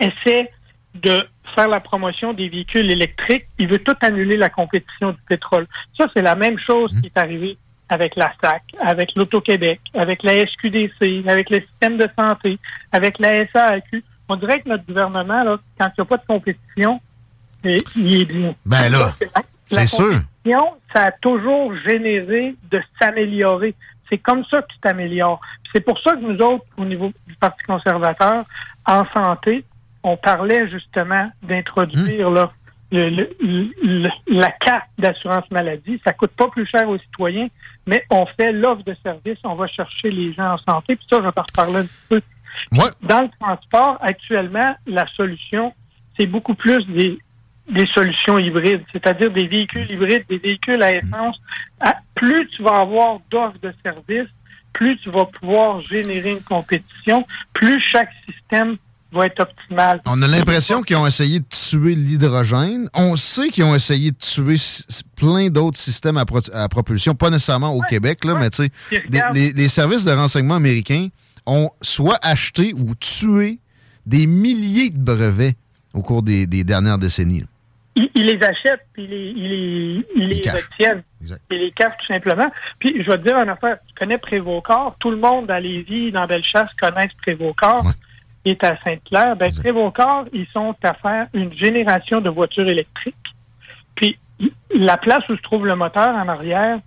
essaie 0.00 0.50
de 0.94 1.26
faire 1.54 1.68
la 1.68 1.80
promotion 1.80 2.32
des 2.32 2.48
véhicules 2.48 2.90
électriques, 2.90 3.44
il 3.58 3.68
veut 3.68 3.78
tout 3.78 3.94
annuler 4.00 4.36
la 4.36 4.48
compétition 4.48 5.10
du 5.12 5.18
pétrole. 5.28 5.66
Ça, 5.96 6.06
c'est 6.14 6.22
la 6.22 6.34
même 6.34 6.58
chose 6.58 6.90
qui 7.00 7.06
est 7.06 7.18
arrivée 7.18 7.56
avec 7.94 8.16
la 8.16 8.32
SAC, 8.42 8.62
avec 8.80 9.14
l'Auto-Québec, 9.14 9.80
avec 9.94 10.22
la 10.24 10.44
SQDC, 10.46 11.24
avec 11.28 11.48
le 11.48 11.60
système 11.60 11.96
de 11.96 12.08
santé, 12.18 12.58
avec 12.92 13.18
la 13.20 13.46
SAQ. 13.46 14.04
On 14.28 14.36
dirait 14.36 14.60
que 14.60 14.68
notre 14.68 14.84
gouvernement, 14.84 15.44
là, 15.44 15.58
quand 15.78 15.86
il 15.86 16.00
n'y 16.00 16.02
a 16.02 16.04
pas 16.04 16.16
de 16.16 16.26
compétition, 16.26 17.00
eh, 17.64 17.78
il 17.96 18.22
est 18.22 18.24
bien. 18.24 18.54
Ben 18.66 18.88
là, 18.90 19.12
c'est 19.66 19.86
sûr. 19.86 20.20
compétition, 20.44 20.74
ça 20.92 21.04
a 21.04 21.12
toujours 21.12 21.74
généré 21.76 22.56
de 22.70 22.82
s'améliorer. 23.00 23.74
C'est 24.10 24.18
comme 24.18 24.44
ça 24.46 24.60
que 24.62 24.66
tu 24.72 24.78
t'améliores. 24.80 25.40
C'est 25.72 25.80
pour 25.80 25.98
ça 26.00 26.12
que 26.12 26.20
nous 26.20 26.38
autres, 26.38 26.64
au 26.76 26.84
niveau 26.84 27.12
du 27.26 27.34
Parti 27.36 27.62
conservateur, 27.64 28.44
en 28.86 29.04
santé, 29.06 29.64
on 30.02 30.16
parlait 30.16 30.68
justement 30.68 31.30
d'introduire 31.42 32.30
là, 32.30 32.52
le- 32.92 34.10
la 34.28 34.50
carte 34.50 34.88
d'assurance 34.98 35.50
maladie. 35.50 36.00
Ça 36.04 36.12
coûte 36.12 36.32
pas 36.32 36.48
plus 36.48 36.66
cher 36.66 36.88
aux 36.88 36.98
citoyens, 36.98 37.48
mais 37.86 38.04
on 38.10 38.26
fait 38.26 38.52
l'offre 38.52 38.84
de 38.84 38.94
service, 39.02 39.38
on 39.44 39.54
va 39.54 39.66
chercher 39.66 40.10
les 40.10 40.32
gens 40.32 40.54
en 40.54 40.58
santé. 40.58 40.96
Puis 40.96 41.06
ça, 41.10 41.16
je 41.18 41.22
vais 41.26 41.32
t'en 41.32 41.42
reparler 41.42 41.78
un 41.80 41.86
petit 41.86 42.06
peu. 42.08 42.20
Dans 43.02 43.22
le 43.22 43.28
transport, 43.40 43.98
actuellement, 44.00 44.76
la 44.86 45.06
solution, 45.16 45.72
c'est 46.18 46.26
beaucoup 46.26 46.54
plus 46.54 46.86
des, 46.86 47.18
des 47.68 47.86
solutions 47.86 48.38
hybrides, 48.38 48.84
c'est-à-dire 48.92 49.30
des 49.32 49.48
véhicules 49.48 49.90
hybrides, 49.90 50.24
des 50.28 50.38
véhicules 50.38 50.80
à 50.82 50.94
essence. 50.94 51.40
À- 51.80 51.96
plus 52.14 52.46
tu 52.50 52.62
vas 52.62 52.78
avoir 52.78 53.18
d'offres 53.30 53.58
de 53.60 53.74
services, 53.82 54.30
plus 54.72 54.96
tu 54.98 55.10
vas 55.10 55.24
pouvoir 55.24 55.80
générer 55.80 56.30
une 56.32 56.42
compétition, 56.42 57.26
plus 57.52 57.80
chaque 57.80 58.10
système 58.28 58.76
va 59.14 59.26
être 59.26 59.40
optimal. 59.40 60.00
On 60.06 60.20
a 60.22 60.26
l'impression 60.26 60.82
qu'ils 60.82 60.96
ont 60.96 61.06
essayé 61.06 61.40
de 61.40 61.44
tuer 61.48 61.94
l'hydrogène. 61.94 62.88
On 62.94 63.16
sait 63.16 63.48
qu'ils 63.48 63.64
ont 63.64 63.74
essayé 63.74 64.10
de 64.10 64.16
tuer 64.16 64.56
plein 65.16 65.48
d'autres 65.48 65.78
systèmes 65.78 66.16
à, 66.16 66.24
pro- 66.24 66.40
à 66.52 66.68
propulsion, 66.68 67.14
pas 67.14 67.30
nécessairement 67.30 67.72
au 67.72 67.80
Québec, 67.82 68.24
là, 68.24 68.34
mais 68.38 68.50
tu 68.50 68.64
sais, 68.64 68.70
les, 69.34 69.52
les 69.52 69.68
services 69.68 70.04
de 70.04 70.12
renseignement 70.12 70.56
américains 70.56 71.08
ont 71.46 71.70
soit 71.82 72.18
acheté 72.22 72.72
ou 72.74 72.94
tué 72.94 73.58
des 74.06 74.26
milliers 74.26 74.90
de 74.90 74.98
brevets 74.98 75.54
au 75.92 76.02
cours 76.02 76.22
des, 76.22 76.46
des 76.46 76.64
dernières 76.64 76.98
décennies. 76.98 77.44
ils, 77.96 78.10
les 78.14 78.42
achètent, 78.42 78.86
puis 78.92 79.04
ils 79.04 80.04
les, 80.16 80.50
retiennent. 80.50 81.02
Ils 81.50 81.58
les 81.58 81.70
cachent 81.72 81.96
tout 82.00 82.12
simplement. 82.12 82.50
Puis, 82.80 83.02
je 83.02 83.10
vais 83.10 83.18
te 83.18 83.22
dire 83.22 83.36
une 83.38 83.48
affaire. 83.48 83.76
Tu 83.86 83.94
connais 83.94 84.18
Prévocor. 84.18 84.96
Tout 84.98 85.10
le 85.10 85.16
monde 85.16 85.50
à 85.50 85.60
Lévis, 85.60 86.10
dans 86.10 86.26
Bellechasse, 86.26 86.70
connaissent 86.80 87.12
Prévocor. 87.22 87.84
Est 88.44 88.62
à 88.62 88.76
Sainte-Claire. 88.82 89.36
Ben, 89.36 89.50
Prévocor, 89.54 90.26
ils 90.32 90.46
sont 90.52 90.74
à 90.82 90.94
faire 90.94 91.28
une 91.32 91.52
génération 91.54 92.20
de 92.20 92.28
voitures 92.28 92.68
électriques. 92.68 93.14
Puis, 93.94 94.18
la 94.74 94.96
place 94.96 95.26
où 95.28 95.36
se 95.36 95.42
trouve 95.42 95.66
le 95.66 95.76
moteur 95.76 96.14
en 96.14 96.28
arrière, 96.28 96.78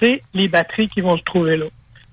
c'est 0.00 0.20
les 0.34 0.48
batteries 0.48 0.88
qui 0.88 1.00
vont 1.00 1.16
se 1.16 1.22
trouver 1.22 1.56
là. 1.56 1.66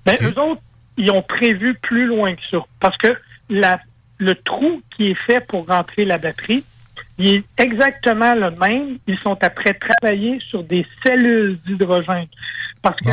Ben, 0.04 0.16
eux 0.22 0.38
autres, 0.40 0.62
ils 0.96 1.10
ont 1.10 1.22
prévu 1.22 1.74
plus 1.74 2.06
loin 2.06 2.34
que 2.34 2.42
ça. 2.50 2.58
Parce 2.80 2.96
que 2.96 3.16
la, 3.48 3.80
le 4.18 4.34
trou 4.34 4.82
qui 4.96 5.10
est 5.10 5.14
fait 5.26 5.40
pour 5.46 5.66
rentrer 5.66 6.04
la 6.04 6.18
batterie, 6.18 6.64
il 7.18 7.28
est 7.28 7.44
exactement 7.58 8.34
le 8.34 8.50
même. 8.52 8.98
Ils 9.06 9.18
sont 9.18 9.36
après 9.42 9.74
travailler 9.74 10.40
sur 10.40 10.64
des 10.64 10.86
cellules 11.04 11.58
d'hydrogène. 11.66 12.26
Parce 12.82 12.96
que 13.00 13.10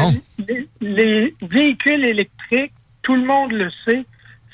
les, 0.48 0.68
les 0.80 1.36
véhicules 1.42 2.06
électriques, 2.06 2.74
tout 3.02 3.16
le 3.16 3.26
monde 3.26 3.52
le 3.52 3.70
sait, 3.86 4.06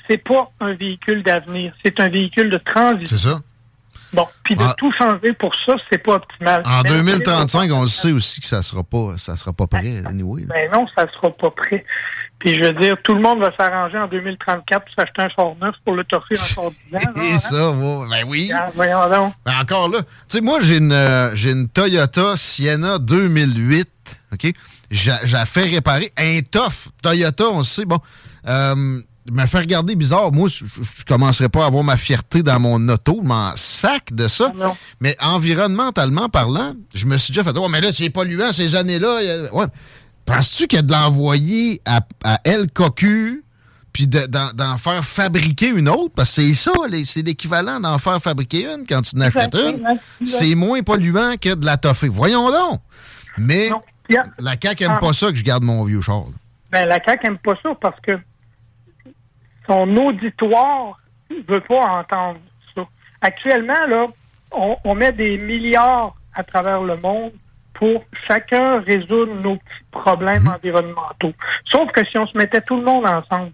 c'est 0.08 0.18
pas 0.18 0.52
un 0.60 0.74
véhicule 0.74 1.24
d'avenir, 1.24 1.74
c'est 1.84 2.00
un 2.00 2.10
véhicule 2.10 2.50
de 2.50 2.58
transition. 2.58 3.18
C'est 3.18 3.30
ça. 3.30 3.40
Bon, 4.14 4.28
puis 4.44 4.54
de 4.54 4.62
Ah. 4.62 4.76
tout 4.78 4.92
changer 4.94 5.34
pour 5.34 5.56
ça, 5.66 5.74
c'est 5.92 5.98
pas 5.98 6.14
optimal. 6.16 6.62
En 6.66 6.82
Mais 6.84 6.90
2035, 6.90 7.72
on 7.72 7.82
le 7.82 7.88
sait 7.88 8.12
aussi 8.12 8.42
que 8.42 8.46
ça 8.46 8.62
sera 8.62 8.84
pas, 8.84 9.16
ça 9.18 9.36
sera 9.36 9.54
pas 9.54 9.66
prêt, 9.66 10.04
anyway. 10.06 10.42
là. 10.42 10.48
Ben 10.50 10.72
non, 10.72 10.86
ça 10.96 11.08
sera 11.12 11.32
pas 11.32 11.50
prêt. 11.50 11.84
Puis 12.38 12.54
je 12.56 12.62
veux 12.62 12.74
dire, 12.74 12.96
tout 13.04 13.16
le 13.16 13.22
monde 13.22 13.40
va 13.40 13.52
s'arranger 13.58 13.98
en 13.98 14.08
2034 14.08 14.86
pour 14.86 14.94
s'acheter 14.94 15.22
un 15.24 15.30
char 15.30 15.56
neuf 15.60 15.76
pour 15.84 15.96
le 15.96 16.04
torcher 16.04 16.36
encore 16.52 16.72
10 16.92 16.96
ans. 16.96 17.00
Et 17.16 17.32
hein? 17.34 17.40
ça, 17.40 17.72
va, 17.72 18.08
ben 18.10 18.24
oui. 18.28 18.52
Ah, 18.54 18.70
Voyons 18.76 19.10
donc. 19.10 19.34
Ben 19.46 19.54
encore 19.60 19.88
là. 19.90 20.00
Tu 20.02 20.08
sais, 20.28 20.42
moi, 20.42 20.60
j'ai 20.62 20.78
une, 20.78 20.92
euh, 20.92 21.36
j'ai 21.36 21.52
une 21.52 21.68
Toyota 21.70 22.36
Sienna 22.38 23.00
2008. 23.00 23.90
OK? 24.34 24.54
J'a 24.92 25.26
j'a 25.26 25.46
fait 25.48 25.64
réparer 25.64 26.12
un 26.18 26.42
tough 26.42 26.90
Toyota, 27.02 27.46
on 27.50 27.60
le 27.60 27.64
sait. 27.64 27.86
Bon, 27.86 28.00
euh, 28.48 29.02
me 29.32 29.46
fait 29.46 29.60
regarder 29.60 29.96
bizarre. 29.96 30.32
Moi, 30.32 30.50
je, 30.50 30.66
je 30.66 31.06
commencerai 31.06 31.48
pas 31.50 31.64
à 31.64 31.68
avoir 31.68 31.84
ma 31.84 31.98
fierté 31.98 32.44
dans 32.44 32.60
mon 32.60 32.90
auto, 32.90 33.22
m'en 33.22 33.52
sac 33.56 34.14
de 34.14 34.28
ça. 34.28 34.52
mais 35.00 35.16
environnementalement 35.22 36.30
parlant, 36.30 36.74
je 36.94 37.06
me 37.06 37.18
suis 37.18 37.32
déjà 37.34 37.44
fait, 37.44 37.58
ouais, 37.58 37.70
mais 37.70 37.82
là, 37.82 37.94
c'est 37.94 38.10
polluant 38.10 38.52
ces 38.52 38.76
années-là. 38.76 39.52
Ouais. 39.54 39.66
Penses-tu 40.26 40.68
qu'il 40.68 40.78
y 40.78 40.80
a 40.80 40.84
de 40.84 40.92
l'envoyer 40.92 41.82
à, 41.86 42.02
à 42.24 42.40
El 42.44 42.72
Cocu 42.72 43.44
puis 43.92 44.08
de- 44.08 44.26
d'en 44.54 44.78
faire 44.78 45.04
fabriquer 45.06 45.68
une 45.68 45.88
autre? 45.90 46.14
Parce 46.16 46.30
que 46.36 46.42
c'est 46.42 46.54
ça, 46.54 46.72
c'est 47.06 47.22
l'équivalent 47.22 47.80
d'en 47.80 47.98
faire 48.00 48.22
fabriquer 48.22 48.66
une 48.66 48.86
quand 48.88 49.02
tu 49.02 49.16
en 49.18 49.22
achètes 49.22 49.54
une. 49.56 49.86
C'est 50.26 50.56
moins 50.56 50.82
polluant 50.82 51.36
que 51.40 51.54
de 51.56 51.66
la 51.66 51.78
toffer. 51.78 52.08
Voyons 52.08 52.50
donc! 52.52 52.82
Mais 53.38 53.70
la 54.40 54.56
CAQ 54.62 54.84
aime 54.86 54.92
Ah. 54.96 55.00
pas 55.00 55.14
ça 55.14 55.30
que 55.32 55.36
je 55.36 55.44
garde 55.44 55.64
mon 55.64 55.84
vieux 55.84 56.02
char. 56.02 56.20
là. 56.26 56.32
Ben, 56.72 56.88
la 56.88 57.04
CAQ 57.04 57.28
aime 57.28 57.38
pas 57.38 57.54
ça 57.62 57.70
parce 57.82 58.00
que 58.02 58.12
son 59.68 59.96
auditoire 59.98 61.00
veut 61.48 61.62
pas 61.62 62.00
entendre 62.00 62.40
ça. 62.76 62.82
Actuellement, 63.22 63.86
là, 63.88 64.08
on, 64.52 64.78
on 64.84 64.96
met 64.96 65.12
des 65.12 65.38
milliards 65.38 66.16
à 66.34 66.44
travers 66.44 66.82
le 66.82 66.98
monde 66.98 67.32
pour 67.74 68.04
chacun 68.28 68.80
résoudre 68.82 69.34
nos 69.36 69.56
petits 69.56 69.86
problèmes 69.92 70.48
environnementaux. 70.48 71.34
Sauf 71.66 71.92
que 71.92 72.06
si 72.06 72.18
on 72.18 72.28
se 72.28 72.38
mettait 72.38 72.62
tout 72.62 72.78
le 72.78 72.84
monde 72.84 73.06
ensemble, 73.06 73.52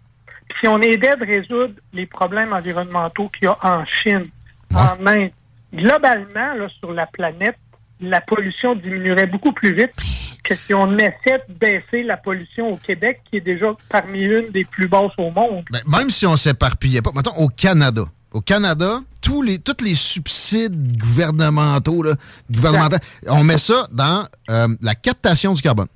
si 0.60 0.68
on 0.68 0.80
aidait 0.82 1.16
de 1.16 1.26
résoudre 1.26 1.74
les 1.94 2.06
problèmes 2.06 2.54
environnementaux 2.54 3.30
qu'il 3.30 3.46
y 3.46 3.48
a 3.48 3.58
en 3.62 3.86
Chine, 3.86 4.26
en 4.74 5.06
Inde, 5.06 5.32
globalement, 5.74 6.54
là, 6.54 6.68
sur 6.80 6.92
la 6.92 7.06
planète, 7.06 7.58
la 8.02 8.22
pollution 8.22 8.76
diminuerait 8.76 9.28
beaucoup 9.28 9.52
plus 9.52 9.74
vite 9.74 10.19
que 10.44 10.56
si 10.56 10.74
on 10.74 10.98
essaie 10.98 11.38
de 11.48 11.54
baisser 11.54 12.04
la 12.04 12.18
pollution 12.18 12.72
au 12.72 12.78
Québec, 12.78 13.22
qui 13.30 13.38
est 13.38 13.42
déjà 13.42 13.68
parmi 13.90 14.22
une 14.22 14.50
des 14.52 14.64
plus 14.66 14.88
basses 14.88 15.12
au 15.18 15.32
monde. 15.32 15.64
Ben, 15.72 15.82
même 15.88 16.10
si 16.10 16.26
on 16.26 16.38
s'éparpillait 16.38 17.02
pas, 17.02 17.12
mettons 17.16 17.36
au 17.36 17.50
Canada. 17.50 18.04
Au 18.32 18.42
Canada, 18.42 19.02
tous 19.22 19.42
les, 19.42 19.58
tous 19.60 19.84
les 19.84 19.96
subsides 19.96 20.98
gouvernementaux, 20.98 22.04
là, 22.04 22.14
gouvernementaux, 22.52 22.98
on 23.28 23.44
met 23.44 23.58
ça 23.58 23.88
dans 23.92 24.26
euh, 24.50 24.68
la 24.82 24.96
captation 24.96 25.54
du 25.54 25.62
carbone. 25.62 25.88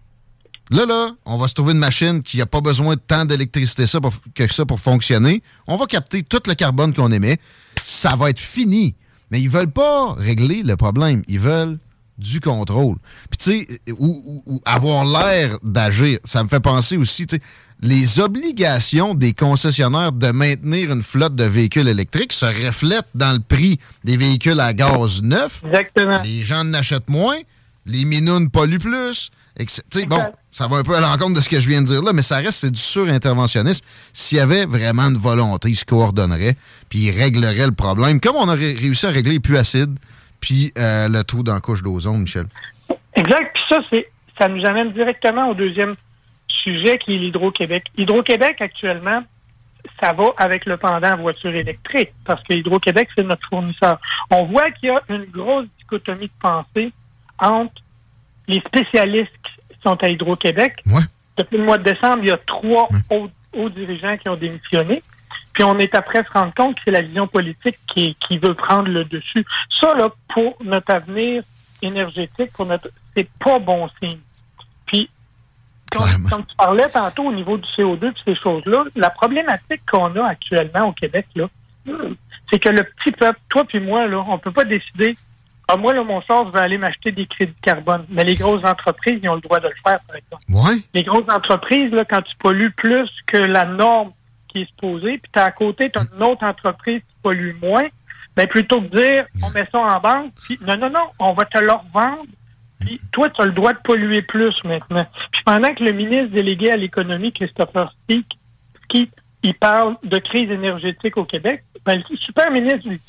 Là, 0.72 0.86
là, 0.86 1.12
on 1.26 1.38
va 1.38 1.48
se 1.48 1.54
trouver 1.54 1.74
une 1.74 1.80
machine 1.80 2.24
qui 2.24 2.38
n'a 2.38 2.46
pas 2.46 2.62
besoin 2.62 2.96
de 2.96 3.02
tant 3.06 3.26
d'électricité 3.26 3.86
ça 3.86 4.02
pour- 4.02 4.14
que 4.34 4.52
ça 4.52 4.66
pour 4.66 4.80
fonctionner. 4.80 5.44
On 5.68 5.76
va 5.76 5.86
capter 5.86 6.24
tout 6.24 6.42
le 6.48 6.56
carbone 6.56 6.94
qu'on 6.94 7.12
émet. 7.12 7.38
Ça 7.84 8.16
va 8.16 8.30
être 8.32 8.40
fini. 8.40 8.96
Mais 9.30 9.40
ils 9.42 9.50
veulent 9.50 9.70
pas 9.72 10.14
régler 10.14 10.64
le 10.64 10.76
problème. 10.76 11.22
Ils 11.28 11.40
veulent 11.40 11.78
du 12.18 12.40
contrôle. 12.40 12.96
Puis 13.30 13.38
tu 13.38 13.66
sais, 13.68 13.80
ou, 13.98 14.22
ou- 14.46 14.54
ou 14.56 14.62
avoir 14.66 15.04
l'air 15.06 15.58
d'agir. 15.64 16.20
Ça 16.24 16.44
me 16.44 16.50
fait 16.50 16.60
penser 16.60 16.98
aussi, 16.98 17.26
tu 17.26 17.36
sais, 17.38 17.42
les 17.82 18.20
obligations 18.20 19.14
des 19.14 19.34
concessionnaires 19.34 20.12
de 20.14 20.28
maintenir 20.32 20.92
une 20.92 21.04
flotte 21.04 21.36
de 21.36 21.44
véhicules 21.44 21.88
électriques 21.88 22.32
se 22.34 22.46
reflètent 22.46 23.08
dans 23.16 23.32
le 23.34 23.40
prix 23.40 23.80
des 24.04 24.16
véhicules 24.16 24.60
à 24.60 24.74
gaz 24.74 25.22
neufs. 25.22 25.62
Exactement. 25.66 26.22
Les 26.24 26.44
gens 26.44 26.62
en 26.62 26.74
achètent 26.74 27.10
moins, 27.10 27.36
les 27.86 28.06
minounes 28.06 28.50
polluent 28.50 28.80
plus. 28.80 29.32
Et 29.58 29.66
que 29.66 29.72
c'est- 29.72 29.84
tu 29.90 30.00
sais, 30.00 30.06
bon, 30.06 30.24
ça 30.52 30.68
va 30.68 30.78
un 30.78 30.84
peu 30.84 30.96
à 30.96 31.02
l'encontre 31.02 31.34
de 31.36 31.42
ce 31.42 31.50
que 31.50 31.60
je 31.60 31.68
viens 31.68 31.82
de 31.82 31.88
dire 31.88 32.02
là, 32.02 32.12
mais 32.14 32.22
ça 32.24 32.38
reste, 32.38 32.60
c'est 32.62 32.72
du 32.72 32.80
surinterventionnisme. 32.80 33.84
S'il 34.14 34.38
y 34.38 34.42
avait 34.42 34.66
vraiment 34.66 35.04
une 35.04 35.18
volonté, 35.18 35.70
ils 35.70 35.76
se 35.76 35.86
coordonneraient, 35.86 36.56
puis 36.90 37.00
ils 37.08 37.12
régleraient 37.12 37.66
le 37.68 37.72
problème, 37.74 38.20
comme 38.20 38.36
on 38.36 38.48
aurait 38.48 38.74
réussi 38.74 39.06
à 39.06 39.10
régler 39.10 39.34
les 39.34 39.40
puits 39.40 39.58
acides, 39.58 39.96
puis 40.44 40.74
euh, 40.78 41.08
le 41.08 41.24
trou 41.24 41.42
dans 41.42 41.54
la 41.54 41.62
couche 41.62 41.82
d'ozone, 41.82 42.20
Michel. 42.20 42.48
Exact. 43.16 43.54
Puis 43.54 43.64
ça, 43.70 43.80
c'est 43.90 44.10
ça 44.38 44.50
nous 44.50 44.66
amène 44.66 44.92
directement 44.92 45.48
au 45.48 45.54
deuxième 45.54 45.96
sujet 46.50 46.98
qui 46.98 47.16
est 47.16 47.18
l'Hydro-Québec. 47.18 47.86
Hydro-Québec, 47.98 48.60
actuellement, 48.60 49.24
ça 50.02 50.12
va 50.12 50.26
avec 50.36 50.66
le 50.66 50.76
pendant 50.76 51.16
voiture 51.16 51.56
électrique, 51.56 52.12
parce 52.26 52.44
que 52.44 52.56
Hydro-Québec, 52.56 53.08
c'est 53.16 53.24
notre 53.24 53.48
fournisseur. 53.48 54.02
On 54.32 54.44
voit 54.44 54.70
qu'il 54.72 54.90
y 54.90 54.92
a 54.92 55.02
une 55.08 55.24
grosse 55.26 55.68
dichotomie 55.80 56.28
de 56.28 56.32
pensée 56.42 56.92
entre 57.40 57.82
les 58.50 58.60
spécialistes 58.60 59.32
qui 59.46 59.80
sont 59.82 60.04
à 60.04 60.10
Hydro-Québec. 60.10 60.84
Depuis 61.38 61.58
le 61.58 61.64
mois 61.64 61.78
de 61.78 61.84
décembre, 61.84 62.20
il 62.24 62.28
y 62.28 62.32
a 62.32 62.38
trois 62.46 62.90
hauts, 63.12 63.30
hauts 63.54 63.70
dirigeants 63.70 64.18
qui 64.18 64.28
ont 64.28 64.36
démissionné. 64.36 65.02
Puis 65.54 65.64
on 65.64 65.78
est 65.80 65.94
après 65.96 66.24
se 66.24 66.32
rendre 66.32 66.54
compte 66.54 66.76
que 66.76 66.82
c'est 66.86 66.92
la 66.92 67.02
vision 67.02 67.28
politique 67.28 67.78
qui, 67.88 68.16
qui 68.16 68.38
veut 68.38 68.56
prendre 68.56 68.90
le 68.90 69.06
dessus. 69.06 69.46
Ça, 69.80 69.94
là, 69.94 70.12
pour 70.34 70.58
notre 70.64 70.92
avenir 70.92 71.44
énergétique, 71.82 72.52
pour 72.54 72.66
notre, 72.66 72.90
c'est 73.16 73.30
pas 73.40 73.60
bon 73.60 73.88
signe. 74.02 74.20
Puis, 74.88 75.10
comme, 75.92 76.30
comme 76.30 76.46
tu 76.46 76.56
parlais 76.56 76.90
tantôt 76.90 77.26
au 77.26 77.34
niveau 77.34 77.58
du 77.58 77.70
CO2 77.78 78.08
et 78.08 78.14
ces 78.26 78.36
choses-là, 78.36 78.86
la 78.96 79.12
problématique 79.12 79.82
qu'on 79.90 80.16
a 80.16 80.26
actuellement 80.26 80.88
au 80.88 80.92
Québec, 80.94 81.28
là, 81.36 81.48
c'est 82.50 82.60
que 82.60 82.70
le 82.70 82.84
petit 82.84 83.12
peuple, 83.12 83.40
toi 83.50 83.64
puis 83.66 83.80
moi, 83.80 84.08
là, 84.08 84.24
on 84.28 84.40
peut 84.40 84.52
pas 84.52 84.66
décider. 84.66 85.16
Ah, 85.68 85.78
moi, 85.78 85.94
là, 85.94 86.04
mon 86.04 86.22
sort, 86.24 86.48
je 86.48 86.54
vais 86.54 86.60
aller 86.60 86.78
m'acheter 86.78 87.12
des 87.12 87.26
crédits 87.26 87.54
de 87.54 87.66
carbone. 87.66 88.06
Mais 88.10 88.24
les 88.24 88.36
grosses 88.36 88.66
entreprises, 88.66 89.20
ils 89.22 89.30
ont 89.30 89.36
le 89.36 89.42
droit 89.42 89.60
de 89.60 89.68
le 89.68 89.76
faire, 89.84 90.00
par 90.02 90.16
exemple. 90.16 90.44
Les 90.94 91.04
grosses 91.04 91.30
entreprises, 91.30 91.92
là, 91.92 92.04
quand 92.06 92.22
tu 92.22 92.36
pollues 92.38 92.72
plus 92.72 93.10
que 93.28 93.38
la 93.38 93.66
norme 93.66 94.12
qui 94.54 94.62
est 94.62 94.70
supposée, 94.70 95.18
puis 95.18 95.32
t'as 95.32 95.46
à 95.46 95.52
côté, 95.52 95.90
tu 95.90 96.00
as 96.00 96.04
une 96.16 96.24
autre 96.24 96.46
entreprise 96.46 97.02
qui 97.02 97.16
pollue 97.22 97.56
moins, 97.62 97.88
ben 98.36 98.48
plutôt 98.48 98.82
que 98.82 98.88
de 98.88 98.98
dire 98.98 99.26
on 99.44 99.50
met 99.50 99.68
ça 99.72 99.80
en 99.80 100.00
banque, 100.00 100.32
puis 100.44 100.58
non, 100.62 100.78
non, 100.78 100.90
non, 100.90 101.08
on 101.20 101.34
va 101.34 101.46
te 101.46 101.58
le 101.58 101.72
revendre, 101.72 102.26
puis 102.80 103.02
toi, 103.12 103.30
tu 103.30 103.42
as 103.42 103.46
le 103.46 103.52
droit 103.52 103.74
de 103.74 103.80
polluer 103.84 104.22
plus 104.22 104.56
maintenant. 104.64 105.06
Puis 105.32 105.42
pendant 105.46 105.74
que 105.74 105.84
le 105.84 105.92
ministre 105.92 106.28
délégué 106.28 106.72
à 106.72 106.78
l'économie, 106.78 107.32
Christopher 107.32 107.94
Speak, 108.04 108.28
qui 108.90 109.10
il 109.44 109.54
parle 109.54 109.98
de 110.04 110.18
crise 110.20 110.50
énergétique 110.50 111.18
au 111.18 111.26
Québec, 111.26 111.64
ben, 111.86 112.02
le 112.10 112.18
super 112.18 112.50
ministre 112.50 112.88
du 112.88 113.00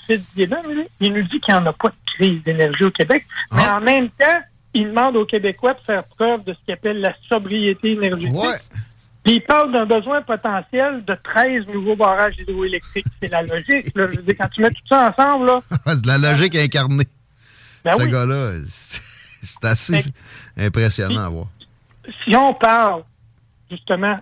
il 1.01 1.12
nous 1.12 1.22
dit 1.22 1.40
qu'il 1.40 1.55
n'y 1.55 1.61
en 1.61 1.66
a 1.66 1.72
pas 1.72 1.88
de 1.90 1.95
crise 2.16 2.42
d'énergie 2.42 2.84
au 2.84 2.90
Québec, 2.90 3.24
mais 3.55 3.68
en 3.68 3.80
même 3.80 4.09
temps, 4.11 4.40
il 4.74 4.88
demande 4.88 5.16
aux 5.16 5.24
Québécois 5.24 5.74
de 5.74 5.78
faire 5.78 6.03
preuve 6.05 6.42
de 6.45 6.53
ce 6.53 6.59
qu'il 6.64 6.74
appelle 6.74 7.01
la 7.01 7.14
sobriété 7.28 7.92
énergétique. 7.92 8.34
Puis 9.25 9.37
il 9.37 9.41
parle 9.41 9.72
d'un 9.72 9.87
besoin 9.87 10.20
potentiel 10.22 11.03
de 11.05 11.14
13 11.14 11.66
nouveaux 11.68 11.97
barrages 11.97 12.35
hydroélectriques. 12.39 13.07
C'est 13.22 13.31
la 13.31 13.43
logique. 13.43 13.87
Là. 13.95 14.07
Je 14.07 14.16
veux 14.18 14.22
dire, 14.22 14.35
quand 14.39 14.49
tu 14.49 14.61
mets 14.61 14.70
tout 14.70 14.87
ça 14.89 15.09
ensemble, 15.09 15.47
là. 15.47 15.61
c'est 15.87 16.03
de 16.03 16.07
la 16.07 16.18
logique 16.18 16.55
incarnée. 16.57 17.09
Ben 17.85 17.97
Ce 17.99 18.03
oui. 18.05 18.11
gars-là, 18.11 18.53
c'est 18.68 19.64
assez 19.64 20.05
impressionnant 20.59 21.25
à 21.25 21.29
voir. 21.31 21.47
Si 22.22 22.37
on 22.37 22.53
parle 22.53 23.03
justement 23.70 24.18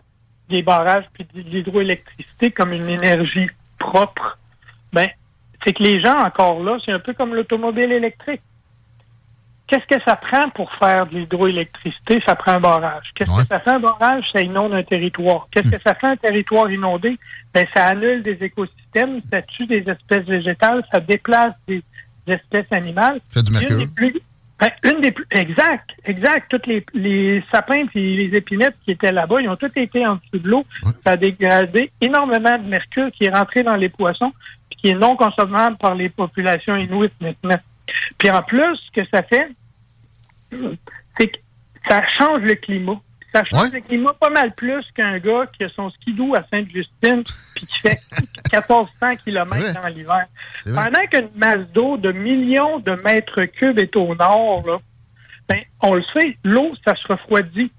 des 0.48 0.62
barrages 0.62 1.05
puis 1.12 1.26
de 1.34 1.48
l'hydroélectricité 1.50 2.53
comme 2.53 2.72
une 2.72 2.88
énergie 2.88 3.48
propre, 3.78 4.38
ben 4.92 5.09
c'est 5.64 5.72
que 5.72 5.82
les 5.82 6.00
gens 6.00 6.16
encore 6.18 6.62
là, 6.62 6.78
c'est 6.84 6.92
un 6.92 6.98
peu 7.00 7.12
comme 7.12 7.34
l'automobile 7.34 7.90
électrique. 7.90 8.42
Qu'est-ce 9.72 9.86
que 9.96 10.04
ça 10.04 10.16
prend 10.16 10.50
pour 10.50 10.70
faire 10.74 11.06
de 11.06 11.14
l'hydroélectricité? 11.16 12.22
Ça 12.26 12.36
prend 12.36 12.52
un 12.52 12.60
barrage. 12.60 13.06
Qu'est-ce 13.14 13.30
que 13.34 13.46
ça 13.46 13.58
fait 13.58 13.70
un 13.70 13.80
barrage? 13.80 14.28
Ça 14.30 14.42
inonde 14.42 14.74
un 14.74 14.82
territoire. 14.82 15.48
Qu'est-ce 15.50 15.70
que 15.70 15.80
ça 15.82 15.94
fait 15.94 16.08
un 16.08 16.16
territoire 16.16 16.70
inondé? 16.70 17.18
Ben, 17.54 17.66
ça 17.74 17.86
annule 17.86 18.22
des 18.22 18.36
écosystèmes, 18.44 19.20
ça 19.30 19.40
tue 19.40 19.64
des 19.64 19.82
espèces 19.88 20.26
végétales, 20.26 20.84
ça 20.92 21.00
déplace 21.00 21.54
des 21.66 21.82
espèces 22.26 22.66
animales. 22.70 23.20
C'est 23.28 23.42
du 23.44 23.50
Une 23.50 23.58
mercure. 23.60 23.78
des 23.78 23.86
plus- 23.86 24.20
ben, 24.60 24.68
une 24.84 25.00
des 25.00 25.10
plus, 25.10 25.24
exact, 25.30 25.90
exact. 26.04 26.50
Toutes 26.50 26.66
les, 26.66 26.84
les 26.92 27.42
sapins 27.50 27.86
et 27.94 27.98
les 27.98 28.36
épinettes 28.36 28.76
qui 28.84 28.90
étaient 28.90 29.10
là-bas, 29.10 29.40
ils 29.40 29.48
ont 29.48 29.56
tous 29.56 29.72
été 29.76 30.06
en 30.06 30.16
dessous 30.16 30.38
de 30.44 30.48
l'eau. 30.50 30.66
Ça 31.02 31.12
a 31.12 31.16
dégradé 31.16 31.90
énormément 32.02 32.58
de 32.58 32.68
mercure 32.68 33.10
qui 33.10 33.24
est 33.24 33.30
rentré 33.34 33.62
dans 33.62 33.76
les 33.76 33.88
poissons 33.88 34.34
puis 34.68 34.78
qui 34.78 34.88
est 34.90 34.94
non 34.98 35.16
consommable 35.16 35.78
par 35.78 35.94
les 35.94 36.10
populations 36.10 36.76
inuites 36.76 37.14
maintenant. 37.22 37.58
Puis 38.18 38.30
en 38.30 38.42
plus, 38.42 38.76
ce 38.76 39.00
que 39.00 39.08
ça 39.12 39.22
fait, 39.22 39.48
c'est 41.18 41.28
que 41.28 41.38
ça 41.88 42.05
change 42.07 42.42
le 42.42 42.55
climat. 42.55 43.00
Ça 43.34 43.42
change 43.44 43.72
le 43.72 43.80
climat 43.80 44.12
pas 44.20 44.28
mal 44.28 44.53
plus 44.55 44.84
qu'un 44.94 45.18
gars 45.18 45.46
qui 45.57 45.64
a 45.64 45.68
son 45.70 45.90
skidoo 45.90 46.34
à 46.34 46.44
Sainte-Justine 46.50 47.22
puis 47.57 47.66
qui 47.66 47.78
fait 47.78 47.98
1400 48.53 49.16
km 49.24 49.82
dans 49.82 49.88
l'hiver. 49.88 50.26
Pendant 50.66 51.07
qu'une 51.11 51.30
masse 51.36 51.66
d'eau 51.72 51.96
de 51.96 52.12
millions 52.12 52.78
de 52.80 52.92
mètres 52.92 53.44
cubes 53.44 53.78
est 53.78 53.96
au 53.96 54.14
nord, 54.14 54.66
là, 54.66 54.78
ben, 55.48 55.61
on 55.80 55.94
le 55.94 56.03
sait, 56.12 56.36
l'eau, 56.44 56.72
ça 56.84 56.94
se 56.94 57.07
refroidit 57.09 57.72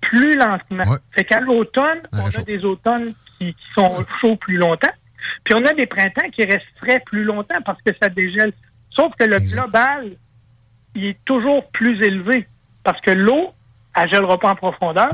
plus 0.00 0.36
lentement. 0.36 0.84
Fait 1.12 1.24
qu'à 1.24 1.40
l'automne, 1.40 2.02
on 2.12 2.26
a 2.26 2.42
des 2.42 2.64
automnes 2.64 3.14
qui, 3.38 3.54
qui 3.54 3.66
sont 3.74 4.04
chauds 4.20 4.36
plus 4.36 4.56
longtemps. 4.56 4.92
Puis 5.44 5.54
on 5.54 5.64
a 5.64 5.72
des 5.72 5.86
printemps 5.86 6.28
qui 6.30 6.44
restent 6.44 6.66
frais 6.76 7.02
plus 7.04 7.24
longtemps 7.24 7.60
parce 7.64 7.80
que 7.82 7.90
ça 8.00 8.08
dégèle. 8.08 8.52
Sauf 8.90 9.12
que 9.18 9.24
le 9.24 9.38
global, 9.38 10.12
il 10.98 11.06
est 11.06 11.18
toujours 11.24 11.68
plus 11.70 12.02
élevé 12.02 12.46
parce 12.84 13.00
que 13.00 13.10
l'eau, 13.10 13.52
elle 13.94 14.08
gèlera 14.10 14.38
pas 14.38 14.50
en 14.50 14.56
profondeur. 14.56 15.10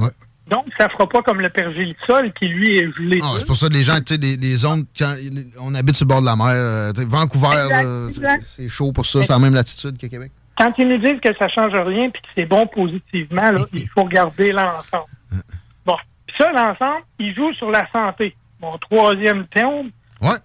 Donc, 0.47 0.66
ça 0.78 0.89
fera 0.91 1.09
pas 1.09 1.22
comme 1.22 1.41
le 1.41 1.49
pergélisol 1.49 2.32
qui, 2.35 2.47
lui, 2.49 2.76
est 2.76 2.93
gelé. 2.93 3.18
Ah, 3.22 3.35
c'est 3.39 3.47
pour 3.47 3.57
ça 3.57 3.68
que 3.68 3.72
les 3.72 3.82
gens, 3.82 3.97
tu 3.97 4.14
sais, 4.14 4.20
les, 4.20 4.37
les 4.37 4.57
zones, 4.57 4.85
quand 4.97 5.14
on 5.61 5.74
habite 5.74 5.95
sur 5.95 6.05
le 6.05 6.09
bord 6.09 6.20
de 6.20 6.26
la 6.26 6.37
mer, 6.37 6.49
euh, 6.49 6.93
Vancouver, 7.07 8.12
c'est 8.47 8.68
chaud 8.68 8.93
pour 8.93 9.07
ça, 9.07 9.22
c'est 9.22 9.32
la 9.32 9.39
même 9.39 9.55
latitude 9.55 9.97
que 9.97 10.07
Québec. 10.07 10.32
Quand 10.59 10.72
ils 10.78 10.87
nous 10.87 10.99
disent 10.99 11.20
que 11.20 11.35
ça 11.39 11.49
change 11.49 11.72
rien 11.72 12.11
puis 12.11 12.22
que 12.22 12.28
c'est 12.35 12.47
bon 12.47 12.66
positivement, 12.66 13.51
là, 13.51 13.64
il 13.72 13.89
faut 13.89 14.05
regarder 14.05 14.53
l'ensemble. 14.53 15.07
Bon. 15.85 15.97
Puis 16.26 16.37
ça, 16.39 16.51
l'ensemble, 16.53 17.03
il 17.18 17.35
joue 17.35 17.53
sur 17.55 17.70
la 17.70 17.87
santé. 17.91 18.35
Mon 18.61 18.78
troisième 18.78 19.47
thème. 19.49 19.91
Ouais. 20.22 20.39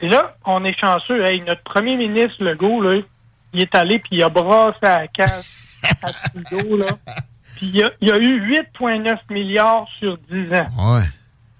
Et 0.00 0.08
là, 0.08 0.36
on 0.46 0.64
est 0.64 0.78
chanceux. 0.78 1.22
Hey, 1.24 1.42
notre 1.42 1.62
premier 1.62 1.96
ministre, 1.96 2.42
Legault, 2.42 2.80
là, 2.80 3.00
il 3.54 3.62
est 3.62 3.74
allé 3.74 3.98
puis 3.98 4.10
il 4.12 4.22
a 4.22 4.28
brassé 4.28 4.78
à 4.82 5.00
la 5.00 5.08
case 5.08 5.80
à 6.02 6.12
Trudeau, 6.30 6.76
là. 6.78 6.86
Puis 7.56 7.66
il 7.66 7.76
y 7.76 7.82
a, 7.84 7.90
il 8.00 8.10
a 8.12 8.18
eu 8.18 8.52
8,9 8.80 9.16
milliards 9.30 9.86
sur 10.00 10.18
10 10.28 10.52
ans. 10.54 10.94
Ouais. 10.96 11.02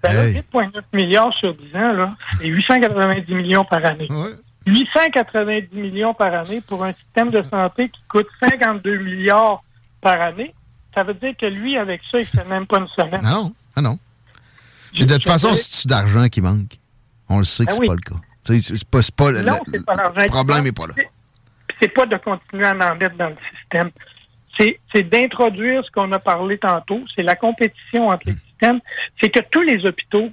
Ben 0.03 0.13
là, 0.13 0.27
Hey. 0.27 0.43
8,9 0.53 0.81
milliards 0.91 1.33
sur 1.35 1.55
10 1.55 1.73
ans, 1.75 1.93
là, 1.93 2.15
c'est 2.37 2.47
890 2.47 3.33
millions 3.33 3.63
par 3.63 3.85
année. 3.85 4.09
890 4.67 5.69
millions 5.75 6.13
par 6.13 6.33
année 6.33 6.59
pour 6.67 6.83
un 6.83 6.91
système 6.91 7.29
de 7.29 7.41
santé 7.43 7.87
qui 7.89 8.01
coûte 8.09 8.27
52 8.41 8.97
milliards 8.97 9.63
par 10.01 10.19
année. 10.21 10.53
Ça 10.93 11.03
veut 11.03 11.13
dire 11.13 11.33
que 11.39 11.45
lui, 11.45 11.77
avec 11.77 12.01
ça, 12.11 12.19
il 12.19 12.25
fait 12.25 12.45
même 12.45 12.65
pas 12.67 12.79
une 12.79 12.87
semaine. 12.89 13.21
Non, 13.23 13.53
ah 13.75 13.81
non. 13.81 13.97
De 14.99 15.05
toute 15.05 15.25
façon, 15.27 15.53
c'est 15.53 15.87
d'argent 15.87 16.27
qui 16.27 16.41
manque? 16.41 16.77
On 17.29 17.39
le 17.39 17.45
sait 17.45 17.65
que 17.65 17.69
Ben 17.71 17.75
c'est 17.75 17.79
oui. 17.81 17.87
pas 17.87 17.93
le 17.93 17.99
cas. 18.01 18.15
C'est 18.43 18.85
pas, 18.85 18.99
pas 19.15 19.31
le, 19.31 19.41
Non, 19.43 19.59
le- 19.65 19.71
c'est 19.79 19.85
pas 19.85 19.95
l'argent. 19.95 20.21
le 20.21 20.27
problème 20.27 20.63
n'est 20.65 20.71
pas 20.71 20.87
là. 20.87 20.93
C'est 21.81 21.89
pas 21.89 22.05
de 22.05 22.17
continuer 22.17 22.65
à 22.65 22.71
en 22.71 22.95
dans 22.95 23.29
le 23.29 23.37
système. 23.59 23.91
C'est 24.57 25.03
d'introduire 25.03 25.85
ce 25.85 25.91
qu'on 25.91 26.11
a 26.13 26.19
parlé 26.19 26.57
tantôt. 26.57 27.01
C'est 27.15 27.23
la 27.23 27.35
compétition 27.35 28.07
entre 28.07 28.27
les 28.27 28.33
systèmes. 28.33 28.79
C'est 29.21 29.29
que 29.29 29.41
tous 29.51 29.61
les 29.61 29.85
hôpitaux, 29.85 30.31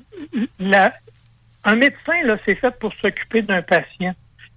un 1.65 1.77
médecin, 1.77 2.23
là, 2.25 2.37
c'est 2.45 2.55
fait 2.55 2.77
pour 2.79 2.95
s'occuper 2.95 3.43
d'un 3.43 3.63
patient. 3.63 4.15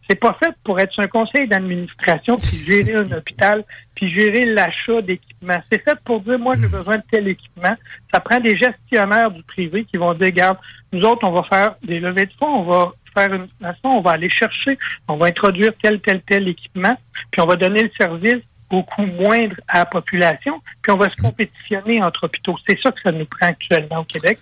C'est 0.08 0.20
pas 0.20 0.38
fait 0.40 0.54
pour 0.64 0.80
être 0.80 1.00
un 1.00 1.08
conseil 1.08 1.48
d'administration 1.48 2.38
puis 2.38 2.58
gérer 2.58 2.94
un 2.94 3.12
hôpital 3.12 3.64
puis 3.96 4.12
gérer 4.12 4.46
l'achat 4.46 5.02
d'équipements. 5.02 5.64
C'est 5.72 5.84
fait 5.84 5.98
pour 6.06 6.22
dire, 6.22 6.38
moi, 6.38 6.54
j'ai 6.60 6.68
besoin 6.68 6.98
de 6.98 7.04
tel 7.10 7.28
équipement. 7.28 7.76
Ça 8.14 8.20
prend 8.20 8.40
des 8.40 8.56
gestionnaires 8.56 9.32
du 9.32 9.42
privé 9.42 9.84
qui 9.86 9.98
vont 9.98 10.14
dire, 10.14 10.28
regarde, 10.28 10.58
nous 10.92 11.02
autres, 11.02 11.28
on 11.28 11.32
va 11.32 11.42
faire 11.44 11.76
des 11.82 12.00
levées 12.00 12.28
de 12.28 12.34
fonds, 12.40 12.60
on 12.60 12.64
va 12.64 12.94
faire 13.16 13.34
une 13.34 13.48
façon, 13.62 13.86
on 13.90 14.02
va 14.02 14.12
aller 14.12 14.30
chercher, 14.30 14.78
on 15.08 15.16
va 15.16 15.28
introduire 15.28 15.72
tel, 15.82 16.00
tel, 16.02 16.22
tel 16.22 16.48
équipement, 16.48 16.98
puis 17.32 17.42
on 17.42 17.46
va 17.46 17.56
donner 17.56 17.84
le 17.84 17.92
service 17.98 18.44
au 18.70 18.84
coût 18.84 19.06
moindre 19.06 19.56
à 19.68 19.80
la 19.80 19.86
population, 19.86 20.62
puis 20.82 20.92
on 20.92 20.98
va 20.98 21.10
se 21.10 21.16
compétitionner 21.16 22.04
entre 22.04 22.26
hôpitaux. 22.26 22.56
C'est 22.68 22.80
ça 22.82 22.92
que 22.92 23.02
ça 23.02 23.12
nous 23.12 23.26
prend 23.26 23.48
actuellement 23.48 24.00
au 24.00 24.04
Québec. 24.04 24.40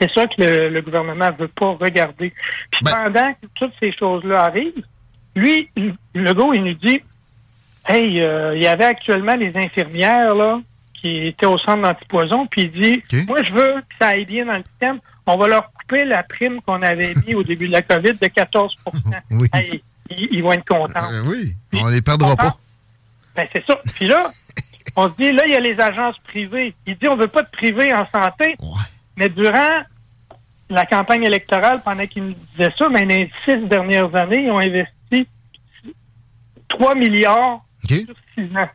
C'est 0.00 0.12
ça 0.12 0.26
que 0.26 0.34
le, 0.42 0.68
le 0.68 0.82
gouvernement 0.82 1.30
veut 1.38 1.48
pas 1.48 1.72
regarder. 1.72 2.32
Puis 2.70 2.84
pendant 2.84 3.32
que 3.34 3.46
toutes 3.54 3.72
ces 3.80 3.92
choses-là 3.92 4.44
arrivent, 4.44 4.84
lui, 5.36 5.68
le 6.14 6.32
gars, 6.32 6.46
il 6.54 6.64
nous 6.64 6.74
dit 6.74 7.00
Hey, 7.88 8.20
euh, 8.20 8.56
il 8.56 8.62
y 8.62 8.66
avait 8.66 8.84
actuellement 8.84 9.34
les 9.34 9.56
infirmières 9.56 10.34
là 10.34 10.60
qui 10.94 11.28
étaient 11.28 11.46
au 11.46 11.58
centre 11.58 11.82
d'antipoison, 11.82 12.46
puis 12.46 12.62
il 12.62 12.70
dit 12.72 13.26
Moi, 13.28 13.42
je 13.44 13.52
veux 13.52 13.74
que 13.74 13.94
ça 14.00 14.08
aille 14.08 14.24
bien 14.24 14.46
dans 14.46 14.54
le 14.54 14.64
système. 14.70 14.98
On 15.26 15.36
va 15.36 15.46
leur 15.46 15.70
couper 15.86 16.04
la 16.04 16.22
prime 16.22 16.60
qu'on 16.62 16.82
avait 16.82 17.14
mis 17.26 17.34
au 17.34 17.42
début 17.42 17.68
de 17.68 17.72
la 17.72 17.82
COVID 17.82 18.14
de 18.14 18.26
14 18.26 18.76
Hey, 19.52 19.82
ils, 20.10 20.28
ils 20.32 20.42
vont 20.42 20.52
être 20.52 20.66
contents. 20.66 21.10
Euh, 21.10 21.22
oui, 21.26 21.54
on 21.72 21.86
les 21.86 22.02
perdra 22.02 22.36
pas. 22.36 22.56
Ben, 23.34 23.46
c'est 23.52 23.64
ça. 23.66 23.78
Puis 23.94 24.06
là, 24.06 24.30
on 24.96 25.08
se 25.08 25.16
dit, 25.16 25.32
là, 25.32 25.42
il 25.46 25.52
y 25.52 25.56
a 25.56 25.60
les 25.60 25.78
agences 25.80 26.16
privées. 26.24 26.74
Il 26.86 26.96
dit, 26.96 27.08
on 27.08 27.16
veut 27.16 27.28
pas 27.28 27.42
de 27.42 27.50
privé 27.50 27.92
en 27.92 28.06
santé. 28.06 28.56
Mais 29.16 29.28
durant 29.28 29.78
la 30.68 30.86
campagne 30.86 31.22
électorale, 31.22 31.80
pendant 31.84 32.06
qu'il 32.06 32.24
nous 32.24 32.34
disait 32.52 32.72
ça, 32.76 32.88
mais 32.88 33.02
dans 33.02 33.08
les 33.08 33.30
six 33.44 33.58
dernières 33.66 34.14
années, 34.14 34.44
ils 34.44 34.50
ont 34.50 34.58
investi 34.58 35.28
3 36.68 36.94
milliards 36.94 37.64
sur 37.86 38.14
six 38.34 38.56
ans. 38.56 38.68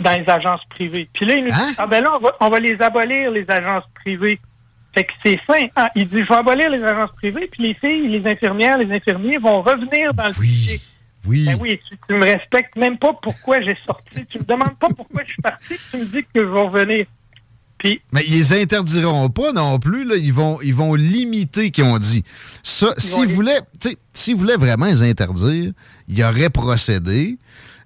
dans 0.00 0.12
les 0.12 0.28
agences 0.28 0.64
privées. 0.66 1.08
Puis 1.12 1.26
là, 1.26 1.34
il 1.34 1.44
nous 1.44 1.50
dit, 1.50 1.74
ah 1.78 1.86
ben 1.86 2.02
là, 2.04 2.14
on 2.16 2.20
va, 2.20 2.36
on 2.40 2.48
va 2.50 2.60
les 2.60 2.80
abolir, 2.82 3.30
les 3.30 3.48
agences 3.50 3.84
privées. 3.94 4.38
Fait 4.94 5.04
que 5.04 5.12
c'est 5.24 5.38
fin. 5.46 5.66
Ah, 5.76 5.90
il 5.94 6.06
dit, 6.08 6.20
je 6.22 6.28
vais 6.28 6.34
abolir 6.34 6.70
les 6.70 6.82
agences 6.82 7.12
privées, 7.12 7.48
puis 7.50 7.62
les 7.62 7.74
filles, 7.74 8.08
les 8.08 8.30
infirmières, 8.30 8.78
les 8.78 8.94
infirmiers 8.94 9.38
vont 9.38 9.62
revenir 9.62 10.14
dans 10.14 10.26
le 10.26 10.32
fichier. 10.32 10.80
Oui. 11.26 11.44
Ben 11.44 11.58
oui, 11.60 11.78
tu, 11.88 11.96
tu 12.08 12.14
me 12.14 12.24
respectes 12.24 12.76
même 12.76 12.96
pas 12.98 13.12
pourquoi 13.12 13.60
j'ai 13.60 13.76
sorti. 13.86 14.24
Tu 14.26 14.38
me 14.38 14.44
demandes 14.44 14.78
pas 14.78 14.88
pourquoi 14.88 15.22
je 15.24 15.32
suis 15.32 15.42
parti, 15.42 15.74
tu 15.90 15.98
me 15.98 16.04
dis 16.04 16.22
que 16.22 16.40
je 16.40 16.44
vais 16.44 16.60
revenir. 16.60 17.06
Puis, 17.78 18.00
Mais 18.12 18.22
ils 18.26 18.38
les 18.38 18.60
interdiront 18.60 19.28
pas 19.30 19.52
non 19.52 19.78
plus. 19.78 20.04
Là. 20.04 20.16
Ils, 20.16 20.32
vont, 20.32 20.60
ils 20.60 20.74
vont 20.74 20.94
limiter, 20.94 21.70
qu'ils 21.70 21.84
ont 21.84 21.98
dit. 21.98 22.24
Ça, 22.62 22.92
s'ils 22.98 23.28
voulaient, 23.28 23.60
tu 23.80 23.90
sais, 23.90 23.96
s'ils 24.12 24.34
voulaient 24.34 24.56
vraiment 24.56 24.86
les 24.86 25.02
interdire, 25.02 25.72
il 26.08 26.18
y 26.18 26.24
aurait 26.24 26.50
procédé. 26.50 27.38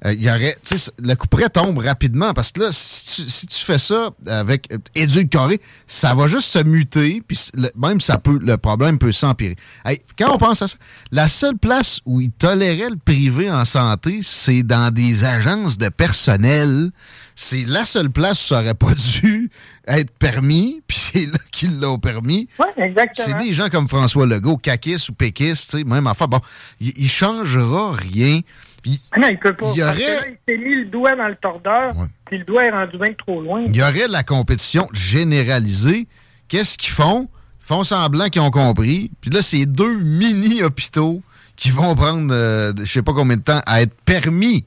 Euh, 0.04 0.12
il 0.14 0.22
y 0.22 0.28
aurait, 0.28 0.56
tu 0.64 0.76
sais, 0.76 0.90
le 1.02 1.14
coup 1.14 1.28
près 1.28 1.48
tombe 1.48 1.78
rapidement 1.78 2.32
parce 2.34 2.50
que 2.50 2.60
là, 2.60 2.68
si 2.72 3.22
tu, 3.22 3.30
si 3.30 3.46
tu 3.46 3.64
fais 3.64 3.78
ça 3.78 4.10
avec 4.26 4.72
euh, 4.72 4.78
édulcoré, 4.94 5.60
ça 5.86 6.14
va 6.14 6.26
juste 6.26 6.48
se 6.48 6.58
muter, 6.58 7.22
puis 7.26 7.38
même 7.76 8.00
ça 8.00 8.18
peut, 8.18 8.38
le 8.40 8.56
problème 8.56 8.98
peut 8.98 9.12
s'empirer. 9.12 9.56
Hey, 9.84 10.00
quand 10.18 10.34
on 10.34 10.38
pense 10.38 10.62
à 10.62 10.68
ça, 10.68 10.76
la 11.12 11.28
seule 11.28 11.56
place 11.56 12.00
où 12.04 12.20
ils 12.20 12.32
toléraient 12.32 12.90
le 12.90 12.96
privé 12.96 13.50
en 13.50 13.64
santé, 13.64 14.20
c'est 14.22 14.64
dans 14.64 14.92
des 14.92 15.24
agences 15.24 15.78
de 15.78 15.88
personnel. 15.88 16.90
C'est 17.36 17.64
la 17.66 17.84
seule 17.84 18.10
place 18.10 18.42
où 18.44 18.48
ça 18.48 18.60
aurait 18.60 18.74
pas 18.74 18.94
dû 19.22 19.50
être 19.86 20.12
permis, 20.18 20.82
puis 20.86 20.98
c'est 21.12 21.26
là 21.26 21.38
qu'ils 21.52 21.80
l'ont 21.80 21.98
permis. 21.98 22.48
ouais, 22.58 22.84
exactement. 22.84 23.28
C'est 23.28 23.44
des 23.44 23.52
gens 23.52 23.68
comme 23.68 23.88
François 23.88 24.26
Legault, 24.26 24.56
caquiste 24.56 25.10
ou 25.10 25.14
sais, 25.54 25.84
même 25.84 26.06
affaire. 26.08 26.28
Bon, 26.28 26.40
il, 26.80 26.92
il 26.96 27.08
changera 27.08 27.92
rien. 27.92 28.40
Puis 28.82 29.00
Ah 29.12 29.20
non, 29.20 29.28
il 29.28 29.38
peut 29.38 29.52
pas. 29.54 29.70
Il 29.74 29.78
y 29.78 29.80
Parce 29.80 29.96
que 29.98 30.02
aurait- 30.02 30.14
là, 30.16 30.26
il 30.28 30.36
s'est 30.52 30.58
mis 30.58 30.74
le 30.74 30.84
doigt 30.86 31.14
dans 31.14 31.28
le 31.28 31.36
tordeur, 31.36 31.94
puis 32.26 32.38
le 32.38 32.44
doigt 32.44 32.64
est 32.64 32.70
rendu 32.70 32.98
bien 32.98 33.14
trop 33.16 33.40
loin. 33.40 33.62
il 33.66 33.76
y 33.76 33.80
aurait 33.82 34.08
de 34.08 34.12
la 34.12 34.24
compétition 34.24 34.88
généralisée. 34.92 36.08
Qu'est-ce 36.48 36.76
qu'ils 36.76 36.92
font? 36.92 37.28
Ils 37.60 37.66
font 37.66 37.84
semblant 37.84 38.28
qu'ils 38.28 38.42
ont 38.42 38.50
compris. 38.50 39.10
Puis 39.20 39.30
là, 39.30 39.40
c'est 39.40 39.66
deux 39.66 39.98
mini-hôpitaux 40.00 41.22
qui 41.56 41.70
vont 41.70 41.94
prendre, 41.94 42.32
euh, 42.34 42.72
je 42.78 42.84
sais 42.90 43.02
pas 43.02 43.12
combien 43.12 43.36
de 43.36 43.42
temps, 43.42 43.60
à 43.66 43.82
être 43.82 43.94
permis. 44.04 44.64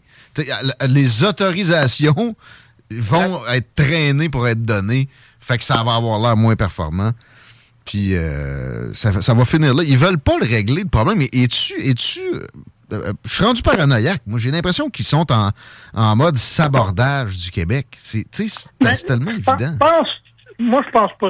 Les 0.88 1.24
autorisations 1.24 2.36
vont 2.92 3.42
être 3.48 3.68
traînées 3.76 4.30
pour 4.30 4.48
être 4.48 4.62
données. 4.62 5.10
Fait 5.40 5.58
que 5.58 5.64
ça 5.64 5.84
va 5.84 5.96
avoir 5.96 6.20
l'air 6.20 6.38
moins 6.38 6.56
performant. 6.56 7.12
Puis 7.86 8.16
euh, 8.16 8.94
ça, 8.94 9.22
ça 9.22 9.34
va 9.34 9.46
finir 9.46 9.74
là. 9.76 9.84
Ils 9.84 9.98
veulent 9.98 10.18
pas 10.20 10.38
le 10.40 10.46
régler, 10.46 10.84
le 10.84 10.90
problème. 10.90 11.22
Et 11.22 11.44
es-tu. 11.44 11.74
Es-tu 11.88 12.20
euh, 12.96 13.14
je 13.24 13.34
suis 13.34 13.44
rendu 13.44 13.62
paranoïaque. 13.62 14.22
Moi, 14.26 14.40
j'ai 14.40 14.52
l'impression 14.52 14.90
qu'ils 14.90 15.06
sont 15.06 15.32
en, 15.32 15.52
en 15.94 16.16
mode 16.16 16.38
sabordage 16.38 17.38
du 17.38 17.52
Québec. 17.52 17.88
C'est 18.00 18.26
c'est 18.34 19.06
tellement 19.06 19.32
évident. 19.32 19.74
Je 19.74 19.78
pense, 19.78 20.08
moi, 20.60 20.82
je 20.86 20.92
pense 20.92 21.12
pas. 21.20 21.30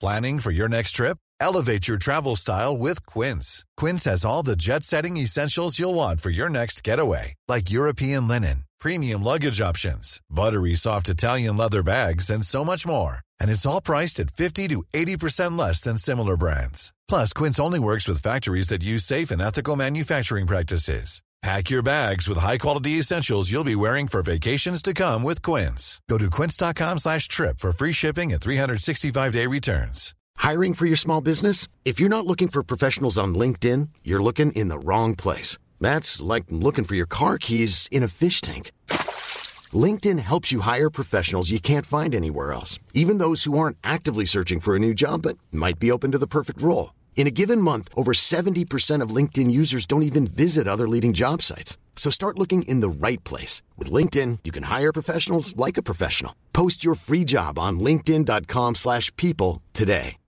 Planning 0.00 0.40
for 0.40 0.52
your 0.52 0.68
next 0.68 0.92
trip? 0.92 1.16
Elevate 1.40 1.86
your 1.88 1.98
travel 1.98 2.36
style 2.36 2.76
with 2.76 3.04
Quince. 3.06 3.64
Quince 3.76 4.04
has 4.04 4.24
all 4.24 4.42
the 4.42 4.56
jet 4.56 4.82
setting 4.82 5.16
essentials 5.16 5.78
you'll 5.78 5.94
want 5.94 6.20
for 6.20 6.30
your 6.30 6.48
next 6.48 6.82
getaway, 6.84 7.34
like 7.48 7.70
European 7.70 8.28
linen, 8.28 8.64
premium 8.78 9.22
luggage 9.22 9.60
options, 9.60 10.20
buttery 10.30 10.74
soft 10.74 11.08
Italian 11.08 11.56
leather 11.56 11.82
bags, 11.82 12.30
and 12.30 12.44
so 12.44 12.64
much 12.64 12.86
more. 12.86 13.20
And 13.40 13.50
it's 13.50 13.66
all 13.66 13.80
priced 13.80 14.20
at 14.20 14.30
50 14.30 14.68
to 14.68 14.82
80% 14.94 15.58
less 15.58 15.80
than 15.80 15.96
similar 15.96 16.36
brands. 16.36 16.92
Plus, 17.08 17.32
Quince 17.32 17.60
only 17.60 17.78
works 17.78 18.08
with 18.08 18.22
factories 18.22 18.68
that 18.68 18.82
use 18.82 19.04
safe 19.04 19.30
and 19.30 19.40
ethical 19.40 19.76
manufacturing 19.76 20.46
practices. 20.46 21.22
Pack 21.42 21.70
your 21.70 21.82
bags 21.82 22.28
with 22.28 22.38
high-quality 22.38 22.92
essentials 22.92 23.52
you'll 23.52 23.62
be 23.62 23.76
wearing 23.76 24.08
for 24.08 24.22
vacations 24.22 24.82
to 24.82 24.94
come 24.94 25.22
with 25.22 25.42
Quince. 25.42 26.00
Go 26.08 26.18
to 26.18 26.30
quince.com 26.30 26.98
slash 26.98 27.28
trip 27.28 27.58
for 27.58 27.72
free 27.72 27.92
shipping 27.92 28.32
and 28.32 28.40
365-day 28.40 29.46
returns. 29.46 30.14
Hiring 30.38 30.74
for 30.74 30.86
your 30.86 30.96
small 30.96 31.20
business? 31.20 31.68
If 31.84 32.00
you're 32.00 32.08
not 32.08 32.26
looking 32.26 32.48
for 32.48 32.62
professionals 32.62 33.18
on 33.18 33.34
LinkedIn, 33.34 33.90
you're 34.02 34.22
looking 34.22 34.50
in 34.52 34.68
the 34.68 34.78
wrong 34.78 35.14
place. 35.14 35.58
That's 35.80 36.20
like 36.22 36.44
looking 36.50 36.84
for 36.84 36.94
your 36.94 37.06
car 37.06 37.38
keys 37.38 37.88
in 37.92 38.02
a 38.02 38.08
fish 38.08 38.40
tank. 38.40 38.72
LinkedIn 39.72 40.18
helps 40.18 40.50
you 40.52 40.60
hire 40.60 40.90
professionals 40.90 41.50
you 41.50 41.60
can't 41.60 41.86
find 41.86 42.14
anywhere 42.14 42.52
else, 42.52 42.78
even 42.94 43.18
those 43.18 43.44
who 43.44 43.58
aren't 43.58 43.76
actively 43.84 44.24
searching 44.24 44.58
for 44.60 44.74
a 44.74 44.80
new 44.80 44.94
job 44.94 45.22
but 45.22 45.36
might 45.52 45.78
be 45.78 45.90
open 45.90 46.12
to 46.12 46.18
the 46.18 46.26
perfect 46.26 46.62
role. 46.62 46.95
In 47.16 47.26
a 47.26 47.30
given 47.30 47.60
month, 47.62 47.88
over 47.96 48.12
70% 48.12 49.02
of 49.02 49.10
LinkedIn 49.10 49.50
users 49.50 49.86
don't 49.86 50.04
even 50.04 50.26
visit 50.28 50.68
other 50.68 50.86
leading 50.86 51.14
job 51.14 51.42
sites. 51.42 51.76
So 51.96 52.10
start 52.10 52.38
looking 52.38 52.62
in 52.68 52.80
the 52.80 52.90
right 52.90 53.24
place. 53.24 53.62
With 53.76 53.90
LinkedIn, 53.90 54.40
you 54.44 54.52
can 54.52 54.64
hire 54.64 54.92
professionals 54.92 55.56
like 55.56 55.76
a 55.78 55.82
professional. 55.82 56.32
Post 56.52 56.84
your 56.84 56.94
free 56.94 57.24
job 57.24 57.58
on 57.58 57.80
linkedin.com/people 57.80 58.74
slash 58.74 59.10
people 59.16 59.62
today. 59.72 60.18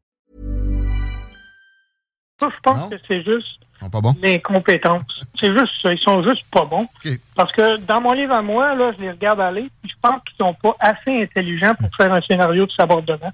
Ça, 2.41 2.49
je 2.51 2.61
pense 2.63 2.89
que 2.89 2.97
c'est 3.09 3.23
juste 3.25 3.59
pas 3.81 4.01
bon. 4.01 4.15
l'incompétence. 4.23 5.27
C'est 5.41 5.53
juste 5.53 5.73
ça. 5.83 5.93
Ils 5.93 5.99
sont 5.99 6.23
juste 6.23 6.45
pas 6.51 6.65
bons. 6.65 6.87
Parce 7.35 7.53
que 7.53 7.79
dans 7.79 8.01
mon 8.01 8.13
livre 8.13 8.33
à 8.33 8.43
moi, 8.43 8.75
là, 8.77 8.93
je 8.97 9.03
les 9.03 9.11
regarde 9.11 9.41
aller, 9.41 9.69
puis 9.83 9.91
je 9.91 9.97
pense 10.01 10.23
qu'ils 10.23 10.37
sont 10.39 10.55
pas 10.55 10.77
assez 10.79 11.23
intelligents 11.23 11.75
pour 11.75 11.91
faire 11.97 12.13
un 12.13 12.21
scénario 12.23 12.65
de 12.67 12.73
sabordement. 12.73 13.33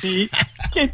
Puis, 0.00 0.30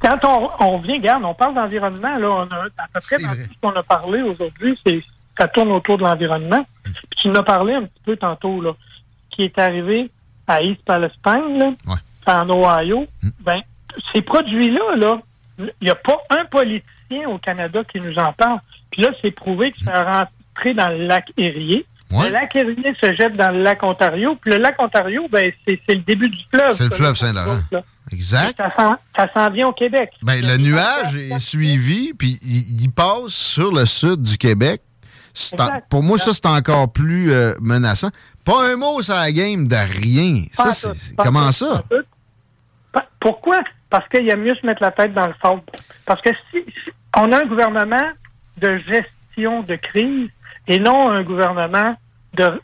quand 0.00 0.18
on, 0.24 0.50
on 0.64 0.78
vient, 0.78 0.96
regarde, 0.96 1.24
on 1.24 1.34
parle 1.34 1.54
d'environnement, 1.54 2.16
là, 2.16 2.28
on 2.28 2.42
a 2.50 2.66
à 2.78 2.88
peu 2.92 3.00
près 3.00 3.16
dans 3.18 3.30
tout 3.30 3.52
ce 3.52 3.60
qu'on 3.60 3.72
a 3.72 3.82
parlé 3.82 4.22
aujourd'hui, 4.22 4.78
c'est 4.86 5.02
ça 5.38 5.46
tourne 5.48 5.70
autour 5.70 5.98
de 5.98 6.02
l'environnement. 6.02 6.66
Puis 6.82 6.94
tu 7.16 7.28
en 7.28 7.34
as 7.34 7.42
parlé 7.42 7.74
un 7.74 7.82
petit 7.82 8.02
peu 8.04 8.16
tantôt, 8.16 8.60
là, 8.60 8.72
qui 9.30 9.44
est 9.44 9.58
arrivé 9.58 10.10
à 10.46 10.62
East 10.62 10.82
Palestine, 10.84 11.58
là, 11.58 11.72
en 12.26 12.50
Ohio. 12.50 13.06
Ben, 13.40 13.60
ces 14.12 14.22
produits-là, 14.22 14.96
là, 14.96 15.20
il 15.58 15.72
n'y 15.82 15.90
a 15.90 15.94
pas 15.94 16.18
un 16.30 16.44
politicien 16.46 17.28
au 17.28 17.38
Canada 17.38 17.82
qui 17.84 18.00
nous 18.00 18.18
en 18.18 18.32
parle. 18.32 18.60
Puis 18.90 19.02
là, 19.02 19.10
c'est 19.22 19.30
prouvé 19.30 19.72
que 19.72 19.80
ça 19.84 20.00
a 20.00 20.18
rentré 20.18 20.74
dans 20.74 20.88
le 20.88 21.06
lac 21.06 21.30
Le 22.10 22.30
lac 22.30 22.56
Erie 22.56 22.76
se 23.02 23.12
jette 23.14 23.36
dans 23.36 23.50
le 23.50 23.62
lac 23.62 23.82
Ontario. 23.82 24.36
Puis 24.40 24.52
le 24.52 24.58
lac 24.58 24.80
Ontario, 24.82 25.26
ben, 25.30 25.52
c'est 25.66 25.80
le 25.88 25.96
début 26.00 26.28
du 26.28 26.38
fleuve. 26.52 26.72
C'est 26.72 26.84
le 26.84 26.90
fleuve 26.90 27.16
Saint-Laurent. 27.16 27.58
Exact. 28.10 28.56
Ça 29.14 29.28
s'en- 29.34 29.50
vient 29.50 29.68
au 29.68 29.72
Québec. 29.72 30.10
Ben, 30.22 30.40
le 30.44 30.56
nuage 30.56 31.14
est 31.16 31.38
suivi, 31.38 32.14
puis 32.14 32.38
il, 32.42 32.82
il 32.82 32.90
passe 32.90 33.32
sur 33.34 33.70
le 33.72 33.84
sud 33.84 34.22
du 34.22 34.38
Québec. 34.38 34.80
En- 35.58 35.68
pour 35.90 36.02
moi, 36.02 36.18
ça, 36.18 36.32
c'est 36.32 36.46
encore 36.46 36.90
plus 36.90 37.30
euh, 37.30 37.54
menaçant. 37.60 38.08
Pas 38.44 38.72
un 38.72 38.76
mot 38.76 39.02
sur 39.02 39.14
la 39.14 39.30
game 39.30 39.68
de 39.68 39.76
rien. 39.76 40.44
Pas 40.56 40.72
Ça, 40.72 40.92
tout, 40.92 40.96
comment 41.18 41.46
tout, 41.48 41.52
ça? 41.52 41.84
Pourquoi? 43.20 43.60
Parce 43.90 44.08
qu'il 44.08 44.24
y 44.24 44.32
a 44.32 44.36
mieux 44.36 44.54
se 44.54 44.66
mettre 44.66 44.82
la 44.82 44.90
tête 44.90 45.12
dans 45.14 45.26
le 45.26 45.34
sable. 45.42 45.62
Parce 46.06 46.20
que 46.20 46.30
si, 46.50 46.58
si 46.84 46.90
on 47.16 47.30
a 47.32 47.38
un 47.42 47.46
gouvernement 47.46 48.10
de 48.58 48.78
gestion 48.78 49.62
de 49.62 49.76
crise 49.76 50.28
et 50.68 50.78
non 50.78 51.10
un 51.10 51.22
gouvernement 51.22 51.96
de... 52.34 52.60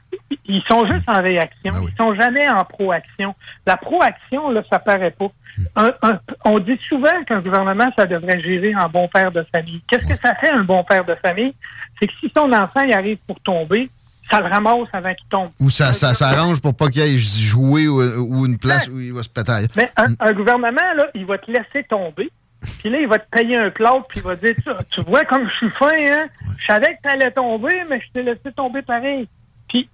Ils 0.47 0.63
sont 0.69 0.87
juste 0.87 1.09
en 1.09 1.23
réaction. 1.23 1.73
Ben 1.73 1.85
Ils 1.89 1.97
sont 1.97 2.15
jamais 2.15 2.49
en 2.49 2.65
proaction. 2.65 3.35
La 3.67 3.77
proaction, 3.77 4.51
là, 4.51 4.63
ça 4.69 4.79
paraît 4.79 5.11
pas. 5.13 5.29
Un- 5.77 5.95
un- 6.03 6.19
on 6.45 6.59
dit 6.59 6.79
souvent 6.89 7.23
qu'un 7.27 7.41
gouvernement, 7.41 7.91
ça 7.97 8.07
devrait 8.07 8.41
gérer 8.43 8.75
en 8.77 8.89
bon 8.89 9.09
père 9.09 9.33
de 9.33 9.45
famille. 9.55 9.81
Qu'est-ce 9.89 10.07
que 10.07 10.21
ça 10.21 10.35
fait 10.35 10.51
un 10.51 10.65
bon 10.65 10.85
père 10.85 11.05
de 11.05 11.15
famille? 11.25 11.55
C'est 11.99 12.07
que 12.09 12.13
si 12.21 12.31
son 12.37 12.53
enfant 12.53 12.83
il 12.83 12.93
arrive 12.93 13.19
pour 13.27 13.41
tomber, 13.41 13.89
ça 14.31 14.41
le 14.41 14.47
ramasse 14.47 14.89
avant 14.93 15.15
qu'il 15.15 15.29
tombe. 15.29 15.51
Ou 15.61 15.71
ça, 15.71 15.93
ça 15.93 16.13
s'arrange 16.13 16.61
pour 16.61 16.75
pas 16.77 16.89
qu'il 16.91 17.03
aille 17.03 17.19
jouer 17.19 17.89
ou, 17.89 18.01
ou 18.03 18.47
une 18.47 18.59
place 18.59 18.89
où 18.89 18.99
il 19.01 19.13
va 19.15 19.23
se 19.23 19.29
péter. 19.29 19.67
Mais 19.77 19.91
un, 19.97 20.09
un 20.21 20.33
gouvernement, 20.33 20.93
là, 20.97 21.07
il 21.15 21.25
va 21.25 21.39
te 21.39 21.51
laisser 21.51 21.85
tomber. 21.89 22.31
Puis 22.79 22.91
là, 22.91 22.99
il 23.01 23.07
va 23.09 23.19
te 23.19 23.29
payer 23.31 23.57
un 23.57 23.71
plâtre, 23.71 24.05
puis 24.09 24.21
il 24.21 24.27
va 24.27 24.37
dire, 24.37 24.55
tu, 24.57 24.71
tu 24.91 25.01
vois 25.03 25.25
comme 25.25 25.49
je 25.49 25.55
suis 25.57 25.71
fin, 25.71 25.91
hein? 25.93 26.27
Je 26.59 26.67
savais 26.67 26.97
que 26.97 27.03
tu 27.03 27.09
allais 27.09 27.31
tomber, 27.31 27.83
mais 27.89 28.01
je 28.01 28.07
t'ai 28.12 28.23
laissé 28.23 28.53
tomber 28.57 28.83
pareil. 28.83 29.29
Puis, 29.69 29.89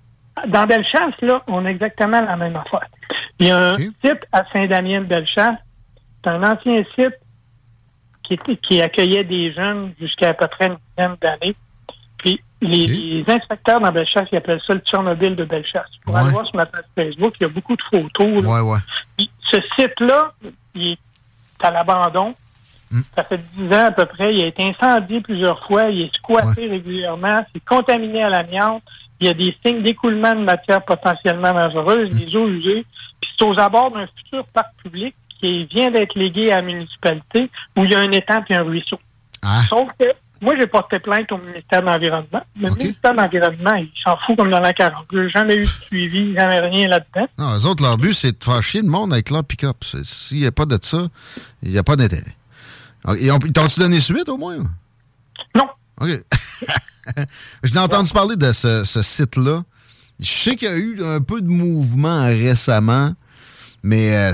dans 0.49 0.67
Bellechasse, 0.67 1.15
là, 1.23 1.43
on 1.49 1.65
a 1.67 1.69
exactement 1.71 2.21
la 2.21 2.37
même 2.37 2.57
affaire. 2.57 2.87
Il 3.39 3.47
y 3.49 3.51
a 3.51 3.59
un 3.59 3.77
site 3.77 4.27
à 4.33 4.45
Saint-Damien-de-Bellechasse. 4.53 5.59
C'est 6.23 6.31
un 6.31 6.43
ancien 6.43 6.83
site 6.95 7.15
qui, 8.23 8.35
était- 8.35 8.57
qui 8.57 8.81
accueillait 8.83 9.25
des 9.25 9.53
jeunes 9.53 9.93
jusqu'à 10.01 10.31
à 10.31 10.35
peu 10.35 10.47
près 10.49 10.67
une 10.67 10.77
dizaine 10.97 11.17
d'années. 11.21 11.57
Puis, 12.19 12.41
les, 12.61 12.87
les 12.87 13.25
inspecteurs 13.29 13.81
dans 13.81 13.91
Bellechasse, 13.91 14.29
ils 14.33 14.37
appellent 14.37 14.61
ça 14.67 14.75
le 14.75 14.81
Tchernobyl 14.81 15.35
de 15.35 15.45
Bellechasse. 15.45 15.89
Pour 16.05 16.15
aller 16.17 16.31
voir 16.35 16.47
sur 16.47 16.57
ma 16.57 16.67
page 16.67 16.85
Facebook, 16.95 17.35
il 17.41 17.45
y 17.45 17.47
a 17.47 17.49
beaucoup 17.49 17.75
de 17.75 17.83
photos. 17.83 18.43
là. 18.43 18.49
Ouais, 18.51 18.61
ouais. 18.61 18.79
Puis, 19.17 19.31
ce 19.51 19.57
site-là, 19.79 20.33
il 20.75 20.93
est 20.93 20.99
à 21.65 21.71
l'abandon. 21.71 22.35
Ça 23.15 23.23
fait 23.23 23.41
dix 23.55 23.67
ans 23.69 23.87
à 23.87 23.91
peu 23.93 24.07
près. 24.07 24.35
Il 24.35 24.43
a 24.43 24.47
été 24.49 24.65
incendié 24.65 25.21
plusieurs 25.21 25.65
fois. 25.67 25.89
Il 25.89 26.03
est 26.03 26.15
squatté 26.15 26.67
régulièrement. 26.67 27.45
C'est 27.53 27.65
contaminé 27.65 28.23
à 28.23 28.31
l'amiante. 28.31 28.83
Il 29.21 29.27
y 29.27 29.31
a 29.31 29.35
des 29.35 29.55
signes 29.65 29.83
d'écoulement 29.83 30.35
de 30.35 30.41
matières 30.41 30.85
potentiellement 30.85 31.53
dangereuses, 31.53 32.11
des 32.11 32.35
eaux 32.35 32.49
usées. 32.49 32.85
Puis 33.21 33.31
c'est 33.39 33.45
aux 33.45 33.59
abords 33.59 33.93
d'un 33.93 34.07
futur 34.17 34.45
parc 34.47 34.75
public 34.83 35.15
qui 35.41 35.65
vient 35.67 35.91
d'être 35.91 36.19
légué 36.19 36.51
à 36.51 36.57
la 36.57 36.63
municipalité 36.63 37.51
où 37.77 37.85
il 37.85 37.91
y 37.91 37.95
a 37.95 38.01
un 38.01 38.11
étang 38.11 38.43
et 38.49 38.55
un 38.57 38.63
ruisseau. 38.63 38.99
Sauf 39.69 39.89
que 39.99 40.07
moi, 40.43 40.55
j'ai 40.59 40.67
porté 40.67 40.99
plainte 40.99 41.31
au 41.33 41.39
ministère 41.39 41.83
de 41.83 41.87
l'Environnement. 41.87 42.43
Le 42.59 42.71
ministère 42.71 43.13
de 43.13 43.19
l'Environnement, 43.19 43.75
il 43.75 43.91
s'en 44.03 44.17
fout 44.25 44.37
comme 44.37 44.51
dans 44.51 44.61
la 44.61 44.73
40. 44.73 45.05
J'ai 45.13 45.29
jamais 45.29 45.55
eu 45.55 45.63
de 45.63 45.65
suivi, 45.67 46.35
jamais 46.35 46.61
rien 46.61 46.89
là-dedans. 46.89 47.29
Non, 47.39 47.57
eux 47.57 47.67
autres, 47.67 47.83
leur 47.83 47.99
but, 47.99 48.15
c'est 48.15 48.39
de 48.39 48.43
faire 48.43 48.63
chier 48.63 48.81
le 48.81 48.89
monde 48.89 49.13
avec 49.13 49.29
leur 49.29 49.45
pick-up. 49.45 49.85
S'il 50.03 50.39
n'y 50.39 50.47
a 50.47 50.53
pas 50.53 50.65
de 50.65 50.79
ça, 50.81 51.09
il 51.63 51.73
n'y 51.73 51.79
a 51.79 51.83
pas 51.83 51.97
d'intérêt. 51.97 52.35
Ils 53.21 53.53
t'ont-tu 53.53 53.81
donné 53.81 53.99
suite, 54.01 54.29
au 54.29 54.37
moins? 54.37 54.59
Non. 55.55 55.69
OK. 56.01 56.09
Je 57.63 57.73
n'ai 57.73 57.81
entendu 57.81 58.13
parler 58.13 58.37
de 58.37 58.53
ce, 58.53 58.85
ce 58.85 59.03
site-là. 59.03 59.63
Je 60.19 60.31
sais 60.31 60.57
qu'il 60.57 60.69
y 60.69 60.71
a 60.71 60.77
eu 60.77 61.03
un 61.05 61.21
peu 61.21 61.41
de 61.41 61.49
mouvement 61.49 62.25
récemment, 62.25 63.13
mais 63.83 64.15
euh, 64.15 64.33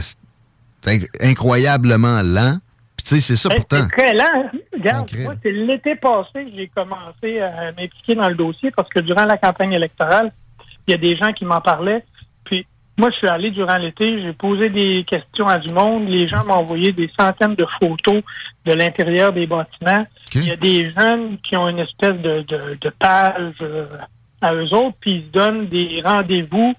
c'est 0.82 0.90
inc- 0.98 1.08
incroyablement 1.22 2.22
lent. 2.22 2.58
Puis 2.96 3.04
tu 3.04 3.14
sais, 3.14 3.20
c'est 3.20 3.36
ça 3.36 3.50
pourtant. 3.54 3.86
C'est 3.90 4.02
très 4.02 4.14
lent. 4.14 4.24
hein. 4.34 4.50
Regarde, 4.72 5.08
moi, 5.22 5.34
c'est 5.42 5.52
l'été 5.52 5.94
passé 5.96 6.44
que 6.44 6.50
j'ai 6.56 6.68
commencé 6.74 7.40
à 7.40 7.72
m'impliquer 7.72 8.14
dans 8.14 8.28
le 8.28 8.34
dossier 8.34 8.70
parce 8.72 8.88
que 8.88 9.00
durant 9.00 9.24
la 9.24 9.38
campagne 9.38 9.72
électorale, 9.72 10.32
il 10.86 10.90
y 10.90 10.94
a 10.94 10.98
des 10.98 11.16
gens 11.16 11.32
qui 11.32 11.44
m'en 11.44 11.60
parlaient. 11.60 12.04
Puis 12.44 12.66
moi, 12.98 13.10
je 13.10 13.16
suis 13.16 13.28
allé 13.28 13.50
durant 13.50 13.76
l'été, 13.76 14.22
j'ai 14.22 14.32
posé 14.32 14.70
des 14.70 15.04
questions 15.04 15.46
à 15.46 15.58
du 15.58 15.70
monde. 15.70 16.08
Les 16.08 16.28
gens 16.28 16.44
m'ont 16.46 16.54
envoyé 16.54 16.92
des 16.92 17.10
centaines 17.18 17.54
de 17.54 17.66
photos 17.78 18.22
de 18.64 18.72
l'intérieur 18.72 19.32
des 19.32 19.46
bâtiments. 19.46 20.06
Il 20.34 20.46
y 20.46 20.50
a 20.50 20.56
des 20.56 20.90
jeunes 20.90 21.36
qui 21.38 21.56
ont 21.56 21.68
une 21.68 21.80
espèce 21.80 22.16
de, 22.20 22.42
de, 22.42 22.78
de 22.80 22.88
page 22.98 23.52
euh, 23.60 23.86
à 24.40 24.54
eux 24.54 24.72
autres, 24.74 24.96
puis 25.00 25.12
ils 25.12 25.22
se 25.24 25.28
donnent 25.28 25.66
des 25.68 26.00
rendez-vous. 26.04 26.74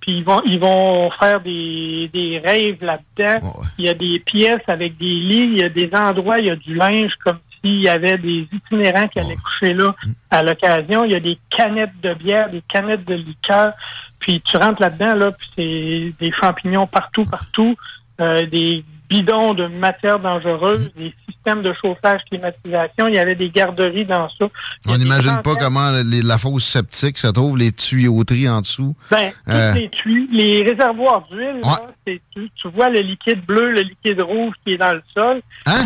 Puis 0.00 0.18
ils 0.18 0.24
vont 0.24 0.40
ils 0.46 0.60
vont 0.60 1.10
faire 1.18 1.40
des, 1.40 2.08
des 2.12 2.38
rêves 2.38 2.82
là-dedans. 2.84 3.52
Il 3.78 3.86
y 3.86 3.88
a 3.88 3.94
des 3.94 4.20
pièces 4.20 4.62
avec 4.68 4.96
des 4.98 5.04
lits, 5.04 5.50
il 5.52 5.58
y 5.58 5.64
a 5.64 5.68
des 5.68 5.90
endroits, 5.94 6.38
il 6.38 6.46
y 6.46 6.50
a 6.50 6.56
du 6.56 6.74
linge 6.74 7.12
comme 7.24 7.38
s'il 7.60 7.80
y 7.82 7.88
avait 7.88 8.18
des 8.18 8.46
itinérants 8.52 9.08
qui 9.08 9.18
allaient 9.18 9.34
coucher 9.34 9.74
là 9.74 9.96
à 10.30 10.44
l'occasion. 10.44 11.04
Il 11.04 11.10
y 11.10 11.16
a 11.16 11.20
des 11.20 11.38
canettes 11.50 12.00
de 12.02 12.14
bière, 12.14 12.50
des 12.50 12.62
canettes 12.68 13.04
de 13.04 13.14
liqueur. 13.14 13.72
Puis 14.18 14.40
tu 14.40 14.56
rentres 14.56 14.80
là-dedans, 14.82 15.14
là, 15.14 15.32
puis 15.32 15.48
c'est 15.56 16.12
des 16.24 16.32
champignons 16.32 16.86
partout, 16.86 17.24
partout, 17.24 17.76
euh, 18.20 18.46
des 18.46 18.84
bidons 19.08 19.54
de 19.54 19.66
matières 19.68 20.18
dangereuses, 20.18 20.92
des 20.94 21.14
systèmes 21.28 21.62
de 21.62 21.72
chauffage, 21.80 22.20
climatisation. 22.28 23.06
Il 23.06 23.14
y 23.14 23.18
avait 23.18 23.36
des 23.36 23.50
garderies 23.50 24.04
dans 24.04 24.28
ça. 24.30 24.46
On 24.88 24.98
n'imagine 24.98 25.40
pas 25.44 25.54
comment 25.54 25.90
les- 26.04 26.22
la 26.22 26.38
fosse 26.38 26.64
septique 26.64 27.18
se 27.18 27.28
trouve, 27.28 27.56
les 27.56 27.70
tuyauteries 27.70 28.48
en 28.48 28.62
dessous. 28.62 28.96
Ben, 29.12 29.30
tous 29.44 29.52
Euh, 29.52 29.72
les 29.74 29.88
tuyaux, 29.90 30.26
les 30.32 30.62
réservoirs 30.64 31.24
d'huile, 31.30 31.60
tu, 32.04 32.50
tu 32.56 32.68
vois 32.68 32.88
le 32.88 32.98
liquide 33.00 33.44
bleu, 33.46 33.70
le 33.70 33.82
liquide 33.82 34.20
rouge 34.22 34.54
qui 34.64 34.72
est 34.72 34.78
dans 34.78 34.92
le 34.94 35.02
sol. 35.14 35.40
Hein? 35.66 35.84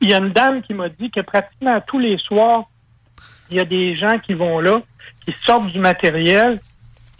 Il 0.00 0.10
y 0.10 0.14
a 0.14 0.18
une 0.18 0.30
dame 0.32 0.62
qui 0.62 0.74
m'a 0.74 0.88
dit 0.88 1.10
que 1.10 1.20
pratiquement 1.20 1.80
tous 1.84 1.98
les 1.98 2.16
soirs, 2.18 2.64
il 3.50 3.56
y 3.56 3.60
a 3.60 3.64
des 3.64 3.96
gens 3.96 4.18
qui 4.20 4.34
vont 4.34 4.60
là, 4.60 4.80
qui 5.26 5.34
sortent 5.44 5.72
du 5.72 5.78
matériel, 5.80 6.60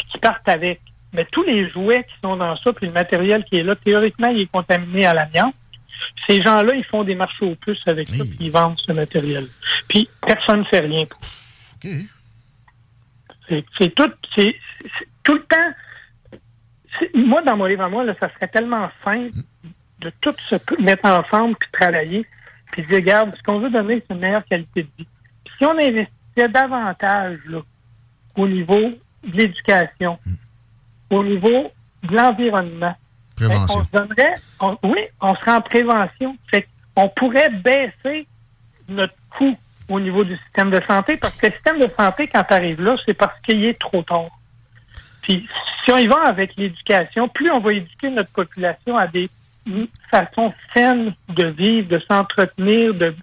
puis 0.02 0.12
qui 0.12 0.18
partent 0.18 0.48
avec. 0.48 0.80
Mais 1.12 1.26
tous 1.30 1.42
les 1.44 1.68
jouets 1.68 2.04
qui 2.04 2.14
sont 2.22 2.36
dans 2.36 2.56
ça, 2.56 2.72
puis 2.72 2.86
le 2.86 2.92
matériel 2.92 3.44
qui 3.44 3.56
est 3.56 3.62
là, 3.62 3.76
théoriquement, 3.76 4.28
il 4.28 4.42
est 4.42 4.50
contaminé 4.50 5.06
à 5.06 5.14
l'amiante. 5.14 5.54
Ces 6.26 6.40
gens-là, 6.40 6.74
ils 6.74 6.84
font 6.84 7.04
des 7.04 7.14
marchés 7.14 7.44
aux 7.44 7.54
puces 7.54 7.86
avec 7.86 8.08
ça, 8.08 8.24
puis 8.24 8.46
ils 8.46 8.50
vendent 8.50 8.80
ce 8.80 8.92
matériel. 8.92 9.46
Puis 9.88 10.08
personne 10.26 10.60
ne 10.60 10.64
fait 10.64 10.80
rien 10.80 11.04
pour. 11.04 11.20
C'est 13.48 13.64
c'est 13.78 13.94
tout, 13.94 14.10
c'est 14.34 14.56
tout 15.22 15.34
le 15.34 15.42
temps. 15.42 17.06
Moi, 17.14 17.42
dans 17.42 17.56
mon 17.56 17.66
livre 17.66 17.82
à 17.82 17.88
moi, 17.88 18.04
là, 18.04 18.14
ça 18.18 18.32
serait 18.34 18.48
tellement 18.48 18.90
simple 19.04 19.36
de 20.00 20.10
tout 20.20 20.34
se 20.48 20.56
mettre 20.80 21.04
ensemble 21.04 21.56
puis 21.56 21.68
travailler, 21.72 22.26
puis 22.72 22.82
dire, 22.82 22.96
regarde, 22.96 23.34
ce 23.36 23.42
qu'on 23.42 23.60
veut 23.60 23.70
donner, 23.70 24.02
c'est 24.06 24.14
une 24.14 24.20
meilleure 24.20 24.44
qualité 24.44 24.82
de 24.82 24.88
vie. 24.98 25.06
Puis 25.44 25.54
si 25.58 25.64
on 25.64 25.78
investissait 25.78 26.48
davantage 26.48 27.38
là, 27.46 27.60
au 28.36 28.48
niveau 28.48 28.90
de 29.24 29.36
l'éducation, 29.36 30.18
au 31.10 31.22
niveau 31.24 31.70
de 32.02 32.16
l'environnement, 32.16 32.94
Prévention. 33.36 33.78
on 33.80 33.84
se 33.84 33.90
donnerait, 33.92 34.34
on- 34.60 34.78
oui, 34.84 35.00
on 35.20 35.34
serait 35.36 35.52
en 35.52 35.60
prévention. 35.60 36.36
Fait 36.50 36.66
on 36.96 37.08
pourrait 37.08 37.48
baisser 37.50 38.26
notre 38.88 39.14
coût 39.30 39.56
au 39.88 39.98
niveau 40.00 40.24
du 40.24 40.36
système 40.36 40.70
de 40.70 40.80
santé 40.86 41.16
parce 41.16 41.36
que 41.36 41.46
le 41.46 41.52
système 41.52 41.80
de 41.80 41.86
santé, 41.88 42.28
quand 42.28 42.44
tu 42.44 42.52
arrives 42.54 42.82
là, 42.82 42.96
c'est 43.06 43.14
parce 43.14 43.38
qu'il 43.40 43.64
est 43.64 43.78
trop 43.78 44.02
tard. 44.02 44.28
Puis 45.22 45.48
si 45.84 45.92
on 45.92 45.96
y 45.96 46.06
va 46.06 46.26
avec 46.26 46.56
l'éducation, 46.56 47.28
plus 47.28 47.50
on 47.50 47.60
va 47.60 47.72
éduquer 47.72 48.10
notre 48.10 48.32
population 48.32 48.96
à 48.96 49.06
des 49.06 49.30
façons 50.10 50.52
saines 50.74 51.14
de 51.28 51.46
vivre, 51.46 51.88
de 51.88 52.02
s'entretenir, 52.08 52.94
de 52.94 53.14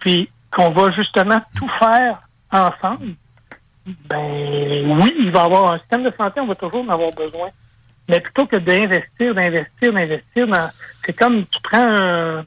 puis 0.00 0.28
qu'on 0.50 0.70
va 0.70 0.90
justement 0.92 1.40
tout 1.58 1.68
faire 1.78 2.20
ensemble, 2.52 3.14
ben 4.08 5.00
oui, 5.02 5.12
il 5.20 5.30
va 5.30 5.42
y 5.42 5.44
avoir 5.44 5.72
un 5.72 5.78
système 5.78 6.02
de 6.04 6.12
santé, 6.16 6.40
on 6.40 6.46
va 6.46 6.54
toujours 6.54 6.84
en 6.84 6.88
avoir 6.92 7.10
besoin. 7.12 7.48
Mais 8.08 8.20
plutôt 8.20 8.46
que 8.46 8.56
d'investir, 8.56 9.34
d'investir, 9.34 9.92
d'investir, 9.92 10.46
dans- 10.46 10.70
c'est 11.04 11.12
comme 11.12 11.44
tu 11.44 11.58
prends 11.62 11.78
un, 11.78 12.38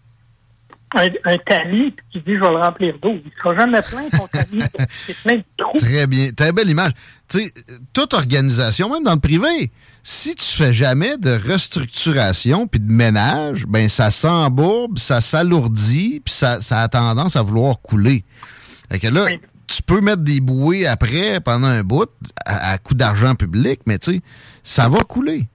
un, 0.95 1.07
un 1.25 1.37
tamis 1.37 1.91
puis 1.91 2.05
tu 2.13 2.19
dis 2.19 2.35
je 2.35 2.39
vais 2.41 2.49
le 2.49 2.57
remplir 2.57 2.95
d'eau. 3.01 3.15
Il 3.23 3.31
sera 3.37 3.55
jamais 3.55 3.81
plein 3.81 4.09
ton 4.09 4.27
tamis. 4.27 4.63
c'est 4.89 5.17
plein 5.17 5.35
de 5.37 5.43
trous. 5.57 5.77
Très 5.77 6.07
bien. 6.07 6.29
Très 6.31 6.51
belle 6.51 6.69
image. 6.69 6.91
Tu 7.27 7.39
sais, 7.39 7.53
toute 7.93 8.13
organisation, 8.13 8.89
même 8.91 9.03
dans 9.03 9.13
le 9.13 9.19
privé, 9.19 9.71
si 10.01 10.33
tu 10.33 10.45
fais 10.45 10.71
jamais 10.73 11.17
de 11.17 11.31
restructuration 11.51 12.65
puis 12.67 12.79
de 12.79 12.89
ménage, 12.91 13.65
ben 13.67 13.87
ça 13.89 14.11
s'embourbe, 14.11 14.97
ça 14.97 15.19
s'alourdit, 15.21 16.21
puis 16.23 16.33
ça, 16.33 16.61
ça 16.61 16.79
a 16.79 16.87
tendance 16.87 17.35
à 17.35 17.41
vouloir 17.43 17.79
couler. 17.81 18.23
Fait 18.89 18.97
que 18.99 19.07
là, 19.07 19.27
tu 19.69 19.83
peux 19.83 20.01
mettre 20.01 20.23
des 20.23 20.39
bouées 20.39 20.87
après 20.87 21.39
pendant 21.39 21.67
un 21.67 21.83
bout 21.83 22.09
à, 22.45 22.71
à 22.71 22.77
coût 22.77 22.93
d'argent 22.95 23.35
public, 23.35 23.81
mais 23.85 23.97
tu 23.99 24.13
sais, 24.13 24.21
ça 24.63 24.89
va 24.89 24.99
couler. 25.03 25.47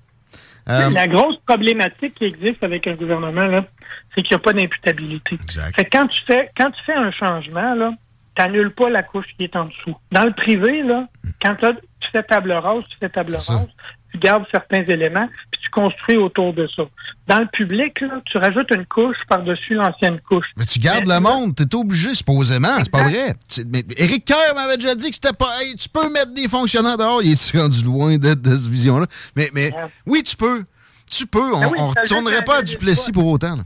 Euh, 0.68 0.88
La 0.90 1.06
grosse 1.08 1.36
problématique 1.46 2.14
qui 2.14 2.24
existe 2.24 2.62
avec 2.64 2.86
un 2.86 2.94
gouvernement, 2.94 3.44
là, 3.46 3.66
c'est 4.14 4.22
qu'il 4.22 4.34
n'y 4.34 4.40
a 4.40 4.44
pas 4.44 4.52
d'imputabilité. 4.52 5.36
Fait 5.76 5.84
que 5.84 5.90
quand 5.98 6.06
tu 6.06 6.20
fais 6.26 6.50
quand 6.56 6.70
tu 6.70 6.82
fais 6.84 6.94
un 6.94 7.10
changement, 7.10 7.74
là, 7.74 7.92
tu 8.36 8.42
n'annules 8.42 8.70
pas 8.70 8.88
la 8.88 9.02
couche 9.02 9.26
qui 9.36 9.44
est 9.44 9.56
en 9.56 9.66
dessous. 9.66 9.94
Dans 10.10 10.24
le 10.24 10.32
privé, 10.32 10.82
là, 10.82 11.06
quand 11.42 11.54
tu 11.56 12.08
fais 12.10 12.22
table 12.22 12.52
rase, 12.52 12.84
tu 12.88 12.96
fais 12.98 13.08
table 13.08 13.34
rase, 13.34 13.66
tu 14.14 14.20
gardes 14.20 14.44
certains 14.52 14.84
éléments, 14.84 15.28
puis 15.50 15.60
tu 15.60 15.70
construis 15.70 16.16
autour 16.16 16.52
de 16.52 16.68
ça. 16.68 16.84
Dans 17.26 17.40
le 17.40 17.46
public, 17.46 18.00
là, 18.00 18.20
tu 18.24 18.38
rajoutes 18.38 18.70
une 18.70 18.86
couche 18.86 19.16
par-dessus 19.28 19.74
l'ancienne 19.74 20.20
couche. 20.20 20.46
Mais 20.56 20.64
tu 20.64 20.78
gardes 20.78 21.06
le 21.06 21.18
monde, 21.18 21.56
t'es 21.56 21.74
obligé, 21.74 22.14
supposément, 22.14 22.76
c'est 22.78 22.92
pas 22.92 23.02
vrai. 23.02 23.34
Mais 23.68 23.82
Éric 23.96 24.24
Kerr 24.24 24.54
m'avait 24.54 24.76
déjà 24.76 24.94
dit 24.94 25.08
que 25.08 25.16
c'était 25.16 25.32
pas. 25.32 25.50
Hey, 25.60 25.74
tu 25.76 25.88
peux 25.88 26.08
mettre 26.12 26.32
des 26.32 26.48
fonctionnaires 26.48 26.96
dehors, 26.96 27.22
il 27.22 27.32
est 27.32 27.58
rendu 27.58 27.82
loin 27.82 28.16
de, 28.16 28.34
de 28.34 28.56
cette 28.56 28.70
vision-là? 28.70 29.06
Mais, 29.34 29.50
mais 29.52 29.72
oui, 30.06 30.22
tu 30.22 30.36
peux. 30.36 30.64
Tu 31.10 31.26
peux. 31.26 31.52
On, 31.52 31.60
Ben 31.60 31.70
oui, 31.72 31.78
t'as 31.94 32.02
retournerait 32.02 32.44
pas 32.44 32.58
à 32.58 32.62
Duplessis 32.62 33.10
pour 33.10 33.26
autant. 33.26 33.58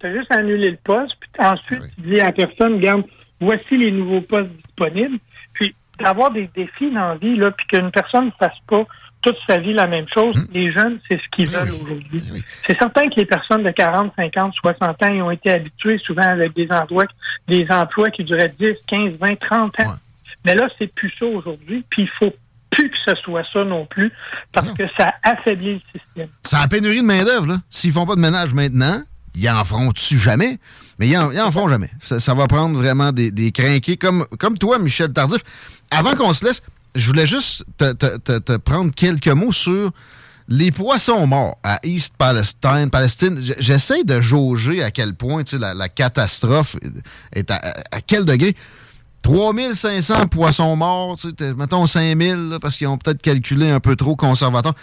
Tu 0.00 0.06
as 0.06 0.12
juste 0.12 0.32
à 0.32 0.38
annuler 0.38 0.70
le 0.72 0.78
poste, 0.82 1.14
puis 1.20 1.30
ensuite, 1.38 1.82
tu 1.94 2.00
dis 2.02 2.20
à 2.20 2.26
la 2.26 2.32
personne, 2.32 2.74
regarde, 2.74 3.04
voici 3.40 3.76
les 3.76 3.92
nouveaux 3.92 4.22
postes 4.22 4.50
disponibles. 4.66 5.18
Puis 5.54 5.74
d'avoir 6.00 6.32
des 6.32 6.50
défis 6.54 6.90
dans 6.90 7.10
la 7.10 7.14
vie, 7.16 7.36
là, 7.36 7.52
puis 7.52 7.66
qu'une 7.68 7.92
personne 7.92 8.26
ne 8.26 8.30
fasse 8.38 8.58
pas 8.68 8.84
toute 9.22 9.36
sa 9.46 9.58
vie 9.58 9.72
la 9.72 9.86
même 9.86 10.06
chose, 10.12 10.36
les 10.52 10.72
jeunes, 10.72 11.00
c'est 11.08 11.18
ce 11.20 11.28
qu'ils 11.34 11.48
veulent 11.48 11.72
aujourd'hui. 11.82 12.22
C'est 12.66 12.78
certain 12.78 13.08
que 13.08 13.16
les 13.16 13.26
personnes 13.26 13.64
de 13.64 13.70
40, 13.70 14.12
50, 14.16 14.54
60 14.54 15.02
ans 15.02 15.08
ils 15.12 15.22
ont 15.22 15.30
été 15.30 15.50
habitués 15.50 15.98
souvent 15.98 16.22
avec 16.22 16.54
des 16.54 16.68
emplois, 16.70 17.06
des 17.48 17.66
emplois 17.70 18.10
qui 18.10 18.24
duraient 18.24 18.52
10, 18.58 18.74
15, 18.86 19.14
20, 19.20 19.40
30 19.40 19.80
ans. 19.80 19.94
Mais 20.44 20.54
là, 20.54 20.68
c'est 20.78 20.86
plus 20.86 21.12
ça 21.18 21.26
aujourd'hui, 21.26 21.84
puis 21.90 22.02
il 22.02 22.08
faut 22.18 22.32
plus 22.70 22.90
que 22.90 22.96
ce 23.06 23.14
soit 23.22 23.42
ça 23.52 23.64
non 23.64 23.86
plus, 23.86 24.12
parce 24.52 24.72
que 24.72 24.84
ça 24.96 25.14
affaiblit 25.22 25.74
le 25.74 26.00
système. 26.00 26.28
C'est 26.44 26.58
la 26.58 26.68
pénurie 26.68 27.00
de 27.00 27.06
main-d'œuvre, 27.06 27.46
là. 27.46 27.56
S'ils 27.68 27.92
font 27.92 28.06
pas 28.06 28.14
de 28.14 28.20
ménage 28.20 28.52
maintenant, 28.54 29.02
ils 29.34 29.48
en 29.48 29.64
feront-tu 29.64 30.18
jamais? 30.18 30.58
Mais 30.98 31.08
ils 31.08 31.16
en, 31.16 31.30
ils 31.32 31.40
en 31.40 31.50
feront 31.50 31.68
jamais. 31.68 31.90
Ça, 32.00 32.20
ça 32.20 32.34
va 32.34 32.46
prendre 32.46 32.76
vraiment 32.76 33.12
des, 33.12 33.30
des 33.30 33.52
crinqués 33.52 33.96
comme, 33.96 34.26
comme 34.38 34.58
toi, 34.58 34.78
Michel 34.78 35.12
Tardif. 35.12 35.40
Avant 35.90 36.14
qu'on 36.14 36.32
se 36.32 36.44
laisse, 36.44 36.62
je 36.94 37.06
voulais 37.06 37.26
juste 37.26 37.64
te, 37.78 38.56
prendre 38.56 38.92
quelques 38.94 39.28
mots 39.28 39.52
sur 39.52 39.92
les 40.48 40.72
poissons 40.72 41.26
morts 41.26 41.58
à 41.62 41.78
East 41.82 42.14
Palestine. 42.16 42.88
Palestine. 42.90 43.38
J'essaie 43.58 44.02
de 44.04 44.20
jauger 44.20 44.82
à 44.82 44.90
quel 44.90 45.14
point 45.14 45.42
la, 45.52 45.74
la 45.74 45.88
catastrophe 45.88 46.76
est 47.34 47.50
à, 47.50 47.60
quel 48.06 48.24
degré. 48.24 48.56
3500 49.22 50.28
poissons 50.28 50.76
morts, 50.76 51.16
mettons 51.56 51.86
5000, 51.86 52.50
là, 52.50 52.58
parce 52.60 52.76
qu'ils 52.76 52.86
ont 52.86 52.96
peut-être 52.96 53.20
calculé 53.20 53.68
un 53.68 53.80
peu 53.80 53.96
trop 53.96 54.16
conservateur. 54.16 54.74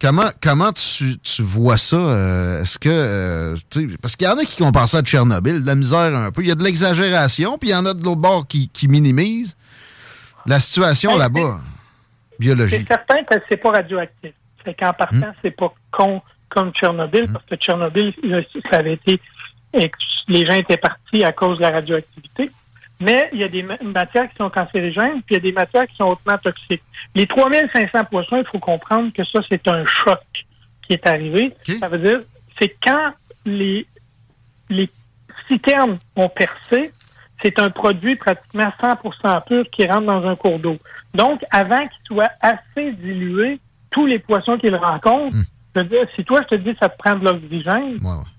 Comment, 0.00 0.28
comment 0.42 0.72
tu, 0.72 1.18
tu 1.20 1.42
vois 1.42 1.78
ça? 1.78 1.96
euh, 1.96 2.62
Est-ce 2.62 2.76
que. 2.78 2.88
euh, 2.90 3.56
parce 4.02 4.16
qu'il 4.16 4.26
y 4.26 4.30
en 4.30 4.36
a 4.36 4.44
qui 4.44 4.56
comparent 4.56 4.88
ça 4.88 4.98
à 4.98 5.02
Tchernobyl, 5.02 5.62
de 5.62 5.66
la 5.66 5.76
misère 5.76 6.14
un 6.14 6.32
peu. 6.32 6.42
Il 6.42 6.48
y 6.48 6.52
a 6.52 6.56
de 6.56 6.64
l'exagération, 6.64 7.56
puis 7.56 7.70
il 7.70 7.72
y 7.72 7.76
en 7.76 7.86
a 7.86 7.94
de 7.94 8.04
l'autre 8.04 8.20
bord 8.20 8.46
qui, 8.48 8.68
qui 8.68 8.88
minimisent 8.88 9.56
la 10.46 10.60
situation 10.60 11.12
Ben, 11.12 11.18
là-bas. 11.18 11.60
C'est 12.32 12.38
Biologique. 12.40 12.88
certain 12.88 13.22
que 13.24 13.34
c'est 13.48 13.56
pas 13.56 13.70
radioactif. 13.72 14.32
Fait 14.64 14.74
qu'en 14.74 14.92
partant, 14.92 15.16
Hmm. 15.28 15.34
c'est 15.42 15.50
pas 15.50 15.72
con 15.90 16.22
comme 16.48 16.72
Tchernobyl, 16.72 17.30
parce 17.32 17.44
que 17.46 17.56
Tchernobyl, 17.56 18.14
ça 18.70 18.76
avait 18.78 18.94
été, 18.94 19.20
les 20.28 20.46
gens 20.46 20.54
étaient 20.54 20.76
partis 20.76 21.24
à 21.24 21.32
cause 21.32 21.58
de 21.58 21.62
la 21.62 21.70
radioactivité. 21.70 22.50
Mais 23.00 23.28
il 23.32 23.40
y 23.40 23.44
a 23.44 23.48
des 23.48 23.62
ma- 23.64 23.76
matières 23.82 24.28
qui 24.30 24.36
sont 24.36 24.48
cancérigènes, 24.50 25.20
puis 25.22 25.30
il 25.30 25.34
y 25.34 25.36
a 25.36 25.40
des 25.40 25.52
matières 25.52 25.86
qui 25.88 25.96
sont 25.96 26.04
hautement 26.04 26.38
toxiques. 26.38 26.82
Les 27.14 27.26
3500 27.26 28.04
poissons, 28.04 28.36
il 28.38 28.46
faut 28.46 28.60
comprendre 28.60 29.12
que 29.12 29.24
ça, 29.24 29.40
c'est 29.48 29.66
un 29.68 29.84
choc 29.84 30.20
qui 30.86 30.92
est 30.92 31.06
arrivé. 31.06 31.52
Ça 31.80 31.88
veut 31.88 31.98
dire, 31.98 32.20
c'est 32.58 32.74
quand 32.82 33.12
les, 33.44 33.84
les 34.70 34.88
citernes 35.48 35.98
ont 36.14 36.28
percé, 36.28 36.92
c'est 37.44 37.58
un 37.58 37.70
produit 37.70 38.16
pratiquement 38.16 38.72
100% 38.80 39.44
pur 39.46 39.64
qui 39.70 39.86
rentre 39.86 40.06
dans 40.06 40.26
un 40.26 40.34
cours 40.34 40.58
d'eau. 40.58 40.78
Donc, 41.14 41.44
avant 41.50 41.82
qu'il 41.86 42.06
soit 42.06 42.30
assez 42.40 42.92
dilué, 42.92 43.60
tous 43.90 44.06
les 44.06 44.18
poissons 44.18 44.56
qu'il 44.56 44.74
rencontre, 44.74 45.36
je 45.76 45.80
veux 45.80 45.86
dire, 45.86 46.06
si 46.16 46.24
toi, 46.24 46.40
je 46.42 46.56
te 46.56 46.60
dis 46.62 46.74
ça 46.80 46.88
te 46.88 46.96
prend 46.96 47.16
de 47.16 47.24
l'oxygène, 47.24 47.98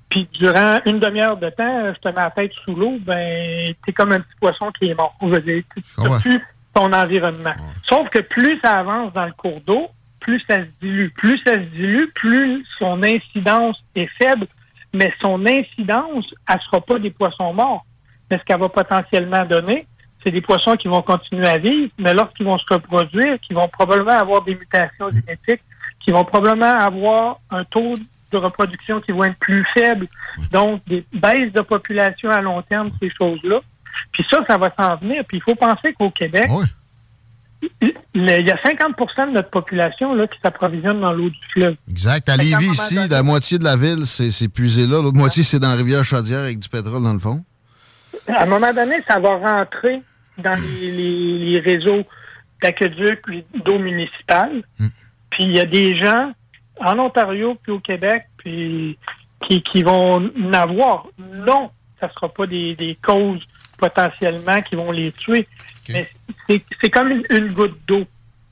puis 0.10 0.28
durant 0.34 0.80
une 0.86 1.00
demi-heure 1.00 1.38
de 1.38 1.50
temps, 1.50 1.94
je 1.94 2.00
te 2.00 2.08
mets 2.08 2.16
la 2.16 2.32
tête 2.32 2.52
sous 2.64 2.74
l'eau, 2.76 2.98
ben, 3.02 3.74
t'es 3.86 3.92
comme 3.94 4.12
un 4.12 4.20
petit 4.22 4.36
poisson 4.40 4.72
qui 4.72 4.90
est 4.90 4.96
mort. 4.96 5.16
Je 5.22 5.28
veux 5.28 5.42
dire, 5.42 5.64
tu 5.76 5.84
Ah 5.98 6.04
ouais. 6.10 6.20
plus 6.20 6.42
ton 6.74 6.92
environnement. 6.92 7.54
Sauf 7.88 8.10
que 8.10 8.20
plus 8.20 8.60
ça 8.62 8.80
avance 8.80 9.14
dans 9.14 9.26
le 9.26 9.34
cours 9.34 9.62
d'eau, 9.62 9.90
plus 10.20 10.42
ça 10.48 10.56
se 10.60 10.70
dilue. 10.82 11.10
Plus 11.12 11.38
ça 11.46 11.54
se 11.54 11.60
dilue, 11.76 12.08
plus 12.16 12.66
son 12.80 13.04
incidence 13.04 13.78
est 13.96 14.10
faible, 14.22 14.48
mais 14.94 15.14
son 15.22 15.46
incidence, 15.46 16.26
elle 16.50 16.60
sera 16.62 16.82
pas 16.82 16.98
des 17.00 17.12
poissons 17.12 17.54
morts. 17.54 17.86
Mais 18.30 18.38
ce 18.38 18.44
qu'elle 18.44 18.60
va 18.60 18.70
potentiellement 18.70 19.46
donner, 19.46 19.86
c'est 20.24 20.32
des 20.32 20.42
poissons 20.42 20.76
qui 20.76 20.88
vont 20.88 21.02
continuer 21.02 21.48
à 21.48 21.58
vivre, 21.58 21.92
mais 22.00 22.14
lorsqu'ils 22.14 22.46
vont 22.46 22.58
se 22.58 22.66
reproduire, 22.74 23.40
qui 23.42 23.54
vont 23.54 23.68
probablement 23.68 24.18
avoir 24.18 24.42
des 24.44 24.56
mutations 24.56 25.10
génétiques, 25.10 25.62
qui 26.00 26.12
vont 26.12 26.26
probablement 26.26 26.78
avoir 26.80 27.40
un 27.52 27.64
taux 27.64 27.96
de 28.32 28.38
reproduction 28.38 29.00
qui 29.02 29.12
vont 29.12 29.26
être 29.26 29.38
plus 29.38 29.64
faible, 29.74 30.08
donc 30.52 30.82
des 30.88 31.06
baisses 31.14 31.54
de 31.54 31.62
population 31.62 32.30
à 32.32 32.42
long 32.42 32.62
terme, 32.64 32.90
ces 33.00 33.10
choses-là. 33.10 33.62
Puis 34.12 34.26
ça, 34.30 34.44
ça 34.48 34.58
va 34.58 34.72
s'en 34.78 34.96
venir. 34.98 35.24
Puis 35.28 35.38
il 35.38 35.42
faut 35.42 35.56
penser 35.56 35.94
qu'au 35.94 36.10
Québec, 36.10 36.50
il 37.82 37.92
y 38.24 38.52
a 38.52 38.58
50% 38.58 39.28
de 39.28 39.34
notre 39.34 39.50
population 39.50 40.14
là, 40.14 40.28
qui 40.28 40.40
s'approvisionne 40.42 41.02
dans 41.02 41.14
l'eau 41.14 41.30
du 41.30 41.40
fleuve. 41.52 41.76
Exact. 41.90 42.28
À 42.30 42.38
Lévis, 42.38 42.72
ici, 42.72 42.96
la 43.08 43.24
moitié 43.24 43.58
de 43.58 43.64
la 43.64 43.76
ville, 43.76 44.06
c'est 44.06 44.32
c'est 44.32 44.48
puisé 44.48 44.88
là. 44.88 45.02
L'autre 45.02 45.18
moitié, 45.18 45.44
c'est 45.44 45.60
dans 45.60 45.70
la 45.70 45.76
rivière 45.76 46.04
Chaudière 46.04 46.42
avec 46.42 46.60
du 46.60 46.70
pétrole 46.70 47.04
dans 47.04 47.14
le 47.14 47.20
fond. 47.20 47.44
À 48.28 48.44
un 48.44 48.46
moment 48.46 48.74
donné, 48.74 48.96
ça 49.08 49.20
va 49.20 49.36
rentrer 49.38 50.02
dans 50.38 50.60
les, 50.60 50.92
les- 50.92 51.40
les 51.52 51.60
réseaux 51.60 52.04
d'aqueduc 52.62 53.22
d'eau 53.64 53.80
municipale. 53.80 54.64
Puis 55.30 55.44
il 55.44 55.56
y 55.56 55.60
a 55.60 55.66
des 55.66 55.98
gens 55.98 56.32
en 56.80 57.00
Ontario 57.00 57.58
puis 57.62 57.72
au 57.72 57.80
Québec 57.80 58.26
puis 58.38 58.98
qui, 59.48 59.62
qui 59.62 59.84
vont 59.84 60.16
en 60.28 60.54
avoir. 60.54 61.08
Non, 61.20 61.70
ça 62.00 62.08
ne 62.08 62.12
sera 62.14 62.30
pas 62.30 62.48
des, 62.48 62.76
des 62.76 62.98
causes 63.02 63.42
potentiellement 63.78 64.62
qui 64.62 64.76
vont 64.76 64.92
les 64.92 65.12
tuer. 65.12 65.48
Mais 65.90 66.08
c'est 66.48 66.64
c'est 66.82 66.90
comme 66.90 67.10
une, 67.12 67.24
une 67.30 67.52
goutte 67.54 67.78
d'eau. 67.88 68.06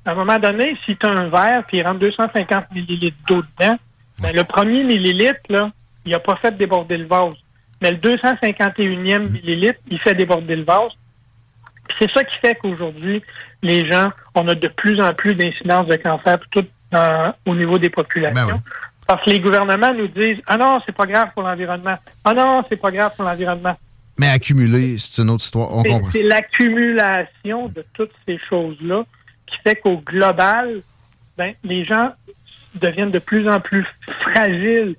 À 0.06 0.12
un 0.12 0.16
moment 0.16 0.38
donné, 0.38 0.78
si 0.86 0.96
tu 0.98 1.06
as 1.06 1.12
un 1.12 1.30
verre 1.30 1.64
puis 1.66 1.78
il 1.78 1.84
rentre 1.88 2.00
250 2.00 2.72
millilitres 2.72 3.18
d'eau 3.28 3.42
dedans, 3.58 3.78
ben, 4.22 4.36
le 4.36 4.44
premier 4.44 4.84
millilitre, 4.84 5.40
là, 5.50 5.70
il 6.06 6.12
n'a 6.12 6.20
pas 6.20 6.36
fait 6.36 6.56
déborder 6.56 6.98
le 6.98 7.06
vase. 7.08 7.34
Mais 7.84 7.92
le 7.92 7.98
251e 7.98 9.30
millilitre, 9.30 9.80
il 9.90 10.00
fait 10.00 10.16
déborder 10.16 10.56
le 10.56 10.64
vase. 10.64 10.92
C'est 12.00 12.10
ça 12.12 12.24
qui 12.24 12.36
fait 12.38 12.56
qu'aujourd'hui, 12.56 13.22
les 13.62 13.86
gens, 13.92 14.10
on 14.36 14.48
a 14.48 14.56
de 14.56 14.68
plus 14.70 15.00
en 15.02 15.14
plus 15.14 15.36
d'incidences 15.36 15.88
de 15.88 15.96
cancer, 15.98 16.40
tout 16.50 16.66
dans- 16.92 17.34
au 17.46 17.54
niveau 17.54 17.78
des 17.78 17.90
populations. 17.90 18.62
Parce 19.06 19.24
que 19.26 19.32
les 19.32 19.42
gouvernements 19.42 19.94
nous 19.94 20.08
disent 20.08 20.38
Ah 20.48 20.56
non, 20.56 20.80
c'est 20.86 20.96
pas 20.96 21.06
grave 21.06 21.30
pour 21.34 21.44
l'environnement. 21.44 21.98
Ah 22.24 22.34
non, 22.34 22.64
c'est 22.70 22.80
pas 22.80 22.90
grave 22.90 23.12
pour 23.18 23.26
l'environnement. 23.26 23.76
Mais 24.18 24.30
accumulé, 24.30 24.98
c'est 24.98 25.22
une 25.24 25.30
autre 25.32 25.44
histoire. 25.44 25.76
On 25.76 25.84
C'est- 25.84 25.90
comprend. 25.90 26.10
C'est 26.14 26.24
l'accumulation 26.24 27.68
de 27.68 27.84
toutes 27.94 28.12
ces 28.26 28.38
choses-là 28.50 29.04
qui 29.46 29.58
fait 29.64 29.76
qu'au 29.76 29.98
global, 29.98 30.82
ben, 31.38 31.54
les 31.64 31.84
gens 31.84 32.14
deviennent 32.76 33.12
de 33.12 33.20
plus 33.20 33.48
en 33.50 33.60
plus 33.60 33.86
fragiles. 34.22 34.96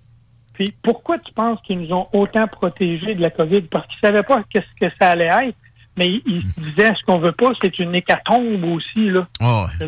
Puis 0.55 0.72
pourquoi 0.82 1.18
tu 1.18 1.32
penses 1.32 1.59
qu'ils 1.66 1.81
nous 1.81 1.93
ont 1.93 2.09
autant 2.12 2.47
protégés 2.48 3.14
de 3.14 3.20
la 3.20 3.31
COVID? 3.31 3.62
Parce 3.62 3.86
qu'ils 3.89 3.98
savaient 4.01 4.22
pas 4.22 4.43
qu'est-ce 4.51 4.86
que 4.89 4.93
ça 5.01 5.10
allait 5.10 5.26
être, 5.48 5.56
mais 5.97 6.06
ils, 6.26 6.43
se 6.43 6.60
disaient 6.60 6.93
ce 6.98 7.05
qu'on 7.05 7.18
veut 7.18 7.32
pas, 7.32 7.51
c'est 7.62 7.78
une 7.78 7.94
hécatombe 7.94 8.64
aussi. 8.64 9.10
Là. 9.10 9.26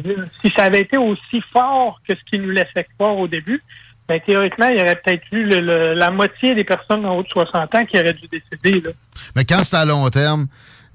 Dire, 0.01 0.25
si 0.43 0.51
ça 0.51 0.65
avait 0.65 0.81
été 0.81 0.99
aussi 0.99 1.41
fort 1.53 2.01
que 2.07 2.15
ce 2.15 2.21
qu'ils 2.29 2.43
nous 2.43 2.51
laissaient 2.51 2.87
croire 2.99 3.17
au 3.17 3.27
début, 3.29 3.61
ben, 4.09 4.21
théoriquement, 4.21 4.69
il 4.69 4.79
y 4.79 4.83
aurait 4.83 5.01
peut-être 5.05 5.25
eu 5.33 5.45
le- 5.45 5.61
le- 5.61 5.95
la 5.95 6.11
moitié 6.13 6.55
des 6.55 6.63
personnes 6.63 7.05
en 7.07 7.17
haut 7.17 7.23
de 7.25 7.29
60 7.29 7.75
ans 7.75 7.85
qui 7.85 7.99
auraient 7.99 8.13
dû 8.13 8.29
décéder. 8.29 8.81
Là. 8.81 8.91
Mais 9.35 9.45
quand 9.45 9.65
c'est 9.65 9.77
à 9.77 9.85
long 9.85 10.09
terme, 10.11 10.47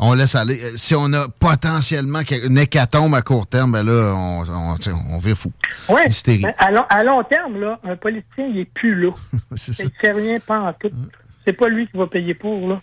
on 0.01 0.13
laisse 0.13 0.35
aller. 0.35 0.59
Euh, 0.61 0.71
Si 0.75 0.93
on 0.95 1.13
a 1.13 1.27
potentiellement 1.29 2.19
une 2.43 2.57
hécatombe 2.57 3.15
à 3.15 3.21
court 3.21 3.47
terme, 3.47 3.71
ben 3.71 3.83
là, 3.83 4.13
on, 4.15 4.43
on, 4.49 4.77
on 5.11 5.17
vire 5.19 5.37
fou. 5.37 5.53
Oui, 5.89 6.01
Hystérie. 6.07 6.43
à, 6.57 6.71
long, 6.71 6.83
à 6.89 7.03
long 7.03 7.23
terme, 7.23 7.59
là, 7.61 7.79
un 7.83 7.95
politicien, 7.95 8.47
il 8.53 8.59
est 8.59 8.65
plus 8.73 8.99
là. 8.99 9.11
c'est 9.55 9.77
Il 9.85 9.91
fait 10.01 10.11
rien, 10.11 10.39
pas 10.39 10.59
en 10.59 10.73
tout. 10.73 10.89
C'est 11.47 11.53
pas 11.53 11.69
lui 11.69 11.87
qui 11.87 11.95
va 11.97 12.07
payer 12.07 12.33
pour, 12.33 12.67
là. 12.67 12.81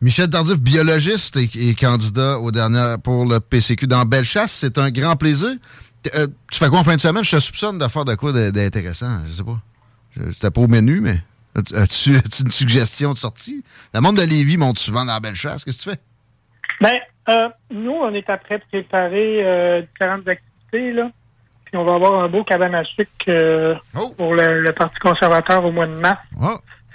Michel 0.00 0.30
Tardif, 0.30 0.60
biologiste 0.60 1.36
et, 1.36 1.50
et 1.56 1.74
candidat 1.74 2.38
au 2.38 2.50
dernier 2.52 2.94
pour 3.02 3.24
le 3.26 3.40
PCQ 3.40 3.88
dans 3.88 4.04
Bellechasse, 4.04 4.52
c'est 4.52 4.78
un 4.78 4.90
grand 4.90 5.16
plaisir. 5.16 5.50
Euh, 6.14 6.28
tu 6.50 6.58
fais 6.60 6.68
quoi 6.68 6.78
en 6.78 6.84
fin 6.84 6.94
de 6.94 7.00
semaine? 7.00 7.24
Je 7.24 7.32
te 7.36 7.40
soupçonne 7.40 7.78
de 7.78 7.88
faire 7.88 8.04
de 8.04 8.14
quoi 8.14 8.32
d'intéressant, 8.52 9.18
je 9.28 9.34
sais 9.34 9.42
pas. 9.42 9.60
Je- 10.16 10.30
C'était 10.30 10.52
pas 10.52 10.60
au 10.60 10.68
menu, 10.68 11.00
mais 11.00 11.20
as-tu 11.74 12.14
une 12.44 12.50
suggestion 12.52 13.12
de 13.12 13.18
sortie? 13.18 13.64
Le 13.92 14.00
monde 14.00 14.16
de 14.18 14.22
Lévis 14.22 14.56
monte 14.56 14.78
souvent 14.78 15.04
dans 15.04 15.18
Bellechasse. 15.18 15.64
Qu'est-ce 15.64 15.78
que 15.78 15.82
tu 15.82 15.90
fais? 15.90 16.00
Ben, 16.80 16.96
euh, 17.28 17.48
nous, 17.70 17.92
on 17.92 18.12
est 18.14 18.28
après 18.30 18.58
de 18.58 18.64
préparer 18.70 19.44
euh, 19.44 19.82
différentes 19.82 20.26
activités, 20.28 20.92
là. 20.92 21.10
Puis 21.64 21.76
on 21.76 21.84
va 21.84 21.94
avoir 21.96 22.20
un 22.22 22.28
beau 22.28 22.44
cabane 22.44 22.74
à 22.74 22.84
sucre 22.84 23.10
euh, 23.28 23.74
pour 24.16 24.34
le, 24.34 24.62
le 24.62 24.72
Parti 24.72 24.98
conservateur 25.00 25.64
au 25.64 25.70
mois 25.70 25.86
de 25.86 25.92
mars. 25.94 26.18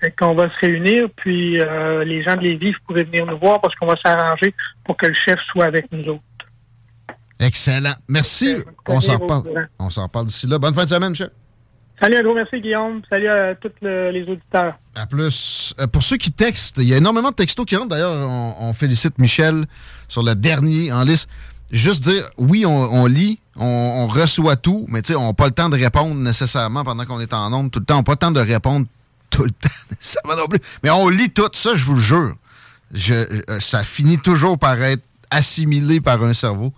Fait 0.02 0.12
qu'on 0.12 0.34
va 0.34 0.50
se 0.50 0.60
réunir, 0.66 1.08
puis 1.16 1.62
euh, 1.62 2.04
les 2.04 2.24
gens 2.24 2.36
de 2.36 2.42
Lévis 2.42 2.72
vous 2.72 2.80
pourrez 2.88 3.04
venir 3.04 3.26
nous 3.26 3.38
voir 3.38 3.62
parce 3.62 3.76
qu'on 3.76 3.86
va 3.86 3.96
s'arranger 4.04 4.54
pour 4.84 4.98
que 4.98 5.06
le 5.06 5.14
chef 5.14 5.40
soit 5.52 5.66
avec 5.66 5.92
nous 5.92 6.04
autres. 6.10 6.24
Excellent. 7.40 7.94
Merci. 8.10 8.58
On 8.88 9.00
s'en 9.00 9.18
reparle. 9.20 9.70
On 9.80 9.90
s'en 9.90 10.04
reparle 10.04 10.26
d'ici 10.26 10.48
là. 10.48 10.58
Bonne 10.58 10.74
fin 10.74 10.86
de 10.86 10.90
semaine, 10.90 11.12
Michel. 11.12 11.30
Salut, 12.02 12.18
un 12.18 12.24
gros 12.24 12.34
merci, 12.34 12.60
Guillaume. 12.60 13.02
Salut 13.10 13.30
à 13.30 13.56
tous 13.56 13.72
le- 13.82 14.12
les 14.12 14.24
auditeurs. 14.24 14.78
À 14.96 15.06
plus. 15.06 15.74
Euh, 15.80 15.88
pour 15.88 16.04
ceux 16.04 16.18
qui 16.18 16.32
textent, 16.32 16.78
il 16.80 16.88
y 16.88 16.94
a 16.94 16.98
énormément 16.98 17.30
de 17.30 17.36
textos 17.36 17.66
qui 17.66 17.76
rentrent. 17.76 17.90
D'ailleurs, 17.90 18.30
on, 18.60 18.74
félicite 18.74 19.18
Michel 19.20 19.66
sur 20.08 20.24
le 20.24 20.36
dernier 20.36 20.92
en 20.92 21.04
liste. 21.04 21.30
Juste 21.72 22.04
dire, 22.04 22.28
oui, 22.38 22.66
on, 22.66 23.06
lit, 23.08 23.40
on, 23.56 24.08
reçoit 24.08 24.56
tout, 24.58 24.86
mais 24.90 25.02
on 25.16 25.28
n'a 25.28 25.34
pas 25.34 25.46
le 25.46 25.52
temps 25.54 25.70
de 25.70 25.78
répondre 25.78 26.14
nécessairement 26.16 26.84
pendant 26.84 27.06
qu'on 27.06 27.20
est 27.20 27.34
en 27.34 27.52
onde 27.54 27.72
tout 27.72 27.80
le 27.80 27.86
temps. 27.86 27.96
On 27.96 28.00
n'a 28.00 28.04
pas 28.04 28.12
le 28.14 28.18
temps 28.18 28.32
de 28.32 28.42
répondre 28.42 28.86
tout 29.30 29.44
le 29.44 29.50
temps. 29.52 29.70
va 30.28 30.36
non 30.36 30.48
plus. 30.48 30.60
Mais 30.84 30.90
on 30.90 31.10
lit 31.10 31.32
tout 31.32 31.50
ça, 31.54 31.74
je 31.74 31.84
vous 31.86 31.96
le 31.96 32.00
jure. 32.02 32.36
Je, 32.92 33.14
euh, 33.14 33.60
ça 33.60 33.84
finit 33.84 34.20
toujours 34.20 34.60
par 34.60 34.80
être 34.84 35.04
assimilé 35.32 36.00
par 36.02 36.22
un 36.24 36.34
cerveau. 36.34 36.74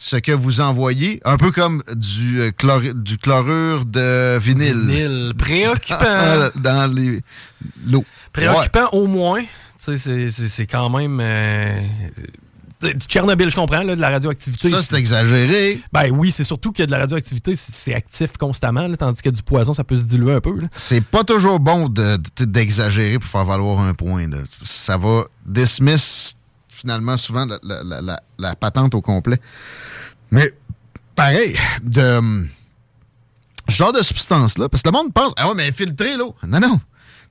Ce 0.00 0.16
que 0.16 0.30
vous 0.32 0.60
envoyez, 0.60 1.20
un 1.24 1.36
peu 1.36 1.50
comme 1.50 1.82
du, 1.96 2.40
euh, 2.40 2.50
du 2.94 3.18
chlorure 3.18 3.84
de 3.84 4.38
vinyle. 4.38 4.78
Vinyle. 4.78 5.32
Préoccupant. 5.36 6.50
dans 6.56 6.92
les- 6.94 7.20
l'eau. 7.90 8.04
Préoccupant 8.32 8.88
au 8.92 9.06
moins. 9.06 9.42
C'est- 9.78 10.66
quand 10.70 10.90
même. 10.90 11.18
euh, 11.20 11.80
Tchernobyl, 13.08 13.50
je 13.50 13.56
comprends, 13.56 13.82
là, 13.82 13.96
de 13.96 14.00
la 14.00 14.10
radioactivité. 14.10 14.70
Ça, 14.70 14.80
c'est 14.82 14.96
exagéré. 14.96 15.80
Ben 15.92 16.10
oui, 16.12 16.30
c'est 16.30 16.44
surtout 16.44 16.70
que 16.70 16.84
de 16.84 16.90
la 16.92 16.98
radioactivité, 16.98 17.54
c'est 17.56 17.92
actif 17.92 18.36
constamment, 18.38 18.86
là, 18.86 18.96
tandis 18.96 19.20
que 19.20 19.30
du 19.30 19.42
poison, 19.42 19.74
ça 19.74 19.82
peut 19.82 19.96
se 19.96 20.04
diluer 20.04 20.34
un 20.34 20.40
peu. 20.40 20.54
C'est 20.76 21.00
pas 21.04 21.24
toujours 21.24 21.58
bon 21.58 21.88
de- 21.88 22.18
de- 22.36 22.44
d'exagérer 22.44 23.18
pour 23.18 23.28
faire 23.28 23.44
valoir 23.44 23.80
un 23.80 23.94
point. 23.94 24.28
là. 24.28 24.38
Ça 24.62 24.96
va 24.96 25.24
dismiss 25.44 26.36
finalement 26.78 27.16
souvent 27.16 27.44
la, 27.46 27.58
la- 27.62 28.00
la- 28.00 28.20
la- 28.38 28.54
patente 28.56 28.94
au 28.94 29.00
complet. 29.00 29.40
Mais 30.30 30.52
pareil, 31.16 31.56
de 31.82 32.20
ce 33.68 33.74
genre 33.74 33.92
de 33.92 34.02
substance-là, 34.02 34.68
parce 34.68 34.82
que 34.82 34.88
le 34.88 34.92
monde 34.92 35.12
pense, 35.12 35.32
ah 35.36 35.48
ouais, 35.48 35.54
mais 35.54 35.72
filtrer 35.72 36.16
l'eau. 36.16 36.34
Non, 36.46 36.60
non. 36.60 36.80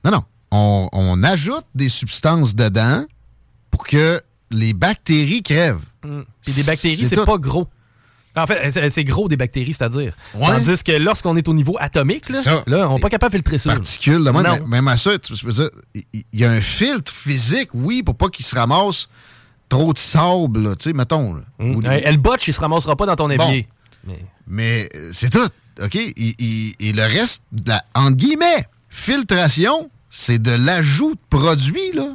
Non, 0.04 0.10
non. 0.10 0.24
On, 0.50 0.88
on 0.92 1.22
ajoute 1.22 1.64
des 1.74 1.88
substances 1.88 2.54
dedans 2.54 3.04
pour 3.70 3.86
que 3.86 4.20
les 4.50 4.72
bactéries 4.72 5.42
crèvent. 5.42 5.80
Mm. 6.04 6.20
Puis 6.42 6.52
des 6.54 6.62
bactéries, 6.62 7.06
c'est 7.06 7.24
pas 7.24 7.38
gros. 7.38 7.68
En 8.36 8.46
fait, 8.46 8.90
c'est- 8.90 9.04
gros 9.04 9.28
des 9.28 9.36
bactéries, 9.36 9.74
c'est-à-dire. 9.74 10.14
Ouais. 10.34 10.46
Tandis 10.46 10.84
que 10.84 10.92
lorsqu'on 10.92 11.36
est 11.36 11.48
au 11.48 11.54
niveau 11.54 11.76
atomique, 11.80 12.28
là, 12.28 12.40
Ça. 12.40 12.62
là, 12.68 12.88
on 12.88 12.94
n'est 12.94 13.00
pas 13.00 13.10
capable 13.10 13.32
de 13.32 13.38
filtrer 13.38 13.58
ça. 13.58 13.72
particules. 13.72 14.22
de 14.22 14.30
même, 14.30 14.64
même 14.66 14.86
à 14.88 14.96
ça, 14.96 15.10
il 15.94 16.04
y, 16.32 16.44
a 16.44 16.50
un 16.52 16.60
filtre 16.60 17.12
physique, 17.12 17.70
oui, 17.74 18.04
pour 18.04 18.16
pas 18.16 18.28
qu'il 18.28 18.44
se 18.46 18.54
ramasse 18.54 19.08
trop 19.68 19.92
de 19.92 19.98
sable, 19.98 20.62
là, 20.62 20.76
tu 20.76 20.84
sais, 20.84 20.92
mettons. 20.92 21.34
là. 21.34 21.42
Euh, 21.60 22.00
Elle 22.04 22.18
botche, 22.18 22.48
il 22.48 22.54
se 22.54 22.60
ramassera 22.60 22.96
pas 22.96 23.06
dans 23.06 23.16
ton 23.16 23.28
évier. 23.30 23.68
Mais 24.46 24.88
euh, 24.96 25.10
c'est 25.12 25.30
tout, 25.30 25.48
OK? 25.82 25.94
Et, 25.94 26.12
et- 26.16 26.74
et 26.80 26.92
le 26.92 27.02
reste, 27.02 27.42
de 27.52 27.68
la, 27.70 27.82
entre 27.94 28.16
guillemets, 28.16 28.66
filtration, 28.88 29.90
c'est 30.10 30.40
de 30.40 30.52
l'ajout 30.52 31.14
de 31.14 31.20
produits, 31.36 31.92
là. 31.94 32.14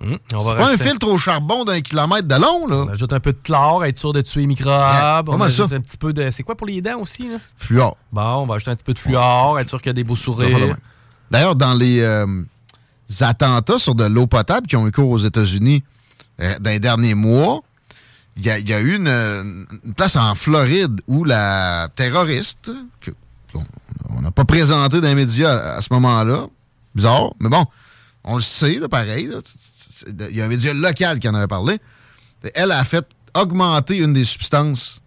On 0.00 0.18
C'est 0.28 0.36
pas 0.56 0.70
un 0.72 0.76
filtre 0.76 1.08
au 1.08 1.16
charbon 1.16 1.64
d'un 1.64 1.80
kilomètre 1.80 2.28
de 2.28 2.34
long, 2.34 2.66
là. 2.66 2.84
On 2.86 2.88
ajoute 2.88 3.12
un 3.14 3.20
peu 3.20 3.32
de 3.32 3.38
chlore, 3.40 3.84
être 3.86 3.96
sûr 3.96 4.12
de 4.12 4.20
tuer 4.20 4.42
les 4.42 4.46
microbes. 4.48 4.68
pas 4.70 5.22
on 5.28 5.40
ajoute 5.40 5.70
ça. 5.70 5.76
un 5.76 5.80
petit 5.80 5.96
peu 5.96 6.12
de. 6.12 6.30
C'est 6.30 6.42
quoi 6.42 6.56
pour 6.56 6.66
les 6.66 6.82
dents 6.82 6.98
aussi, 7.00 7.26
là? 7.28 7.38
Fluor. 7.56 7.96
Bon, 8.12 8.22
on 8.42 8.46
va 8.46 8.56
ajouter 8.56 8.70
un 8.72 8.74
petit 8.74 8.84
peu 8.84 8.92
de 8.92 8.98
fluor, 8.98 9.58
être 9.58 9.68
sûr 9.68 9.78
qu'il 9.80 9.88
y 9.88 9.90
a 9.90 9.94
des 9.94 10.04
beaux 10.04 10.16
sourires. 10.16 10.76
D'ailleurs, 11.30 11.56
dans 11.56 11.72
les 11.74 12.00
euh, 12.00 12.26
attentats 13.20 13.78
sur 13.78 13.94
de 13.94 14.04
l'eau 14.04 14.26
potable 14.26 14.66
qui 14.66 14.76
ont 14.76 14.86
eu 14.86 14.92
cours 14.92 15.08
aux 15.10 15.18
États-Unis 15.18 15.82
euh, 16.40 16.58
dans 16.60 16.70
les 16.70 16.80
derniers 16.80 17.14
mois, 17.14 17.62
il 18.36 18.44
y, 18.44 18.50
a- 18.50 18.58
il 18.58 18.68
y 18.68 18.72
a 18.74 18.80
eu 18.80 18.96
une, 18.96 19.66
une 19.84 19.94
place 19.94 20.16
en 20.16 20.34
Floride 20.34 21.00
où 21.06 21.24
la 21.24 21.88
terroriste, 21.94 22.70
que 23.00 23.10
on- 23.54 24.20
n'a 24.20 24.30
pas 24.30 24.44
présenté 24.44 25.00
dans 25.00 25.08
les 25.08 25.14
médias 25.14 25.52
à, 25.56 25.76
à 25.76 25.82
ce 25.82 25.92
moment-là, 25.92 26.46
bizarre, 26.94 27.32
mais 27.40 27.48
bon, 27.48 27.64
on 28.24 28.36
le 28.36 28.42
sait, 28.42 28.78
là, 28.78 28.88
pareil. 28.88 29.30
Il 30.08 30.36
y 30.36 30.40
a 30.42 30.44
un 30.46 30.48
média 30.48 30.72
local 30.74 31.18
qui 31.20 31.28
en 31.28 31.34
avait 31.34 31.46
parlé. 31.46 31.78
Elle 32.54 32.72
a 32.72 32.82
fait 32.84 33.06
augmenter 33.34 33.96
une 33.98 34.12
des 34.12 34.24
substances 34.24 35.00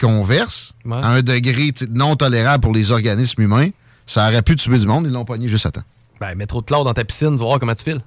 qu'on 0.00 0.22
verse 0.24 0.72
à 1.02 1.08
un 1.10 1.22
degré 1.22 1.72
non 1.90 2.16
tolérable 2.16 2.60
pour 2.62 2.72
les 2.72 2.90
organismes 2.90 3.42
humains. 3.42 3.70
Ça 4.06 4.26
aurait 4.28 4.42
pu 4.42 4.56
tuer 4.56 4.78
du 4.78 4.86
monde, 4.86 5.06
ils 5.06 5.12
l'ont 5.12 5.24
pogné 5.24 5.48
juste 5.48 5.66
à 5.66 5.70
temps. 5.70 5.82
Ben, 6.20 6.34
mets 6.34 6.46
trop 6.46 6.60
de 6.60 6.66
chlore 6.66 6.84
dans 6.84 6.92
ta 6.94 7.04
piscine, 7.04 7.30
tu 7.34 7.38
vas 7.40 7.44
voir 7.46 7.58
comment 7.60 7.74
tu 7.74 7.84
files. 7.84 8.00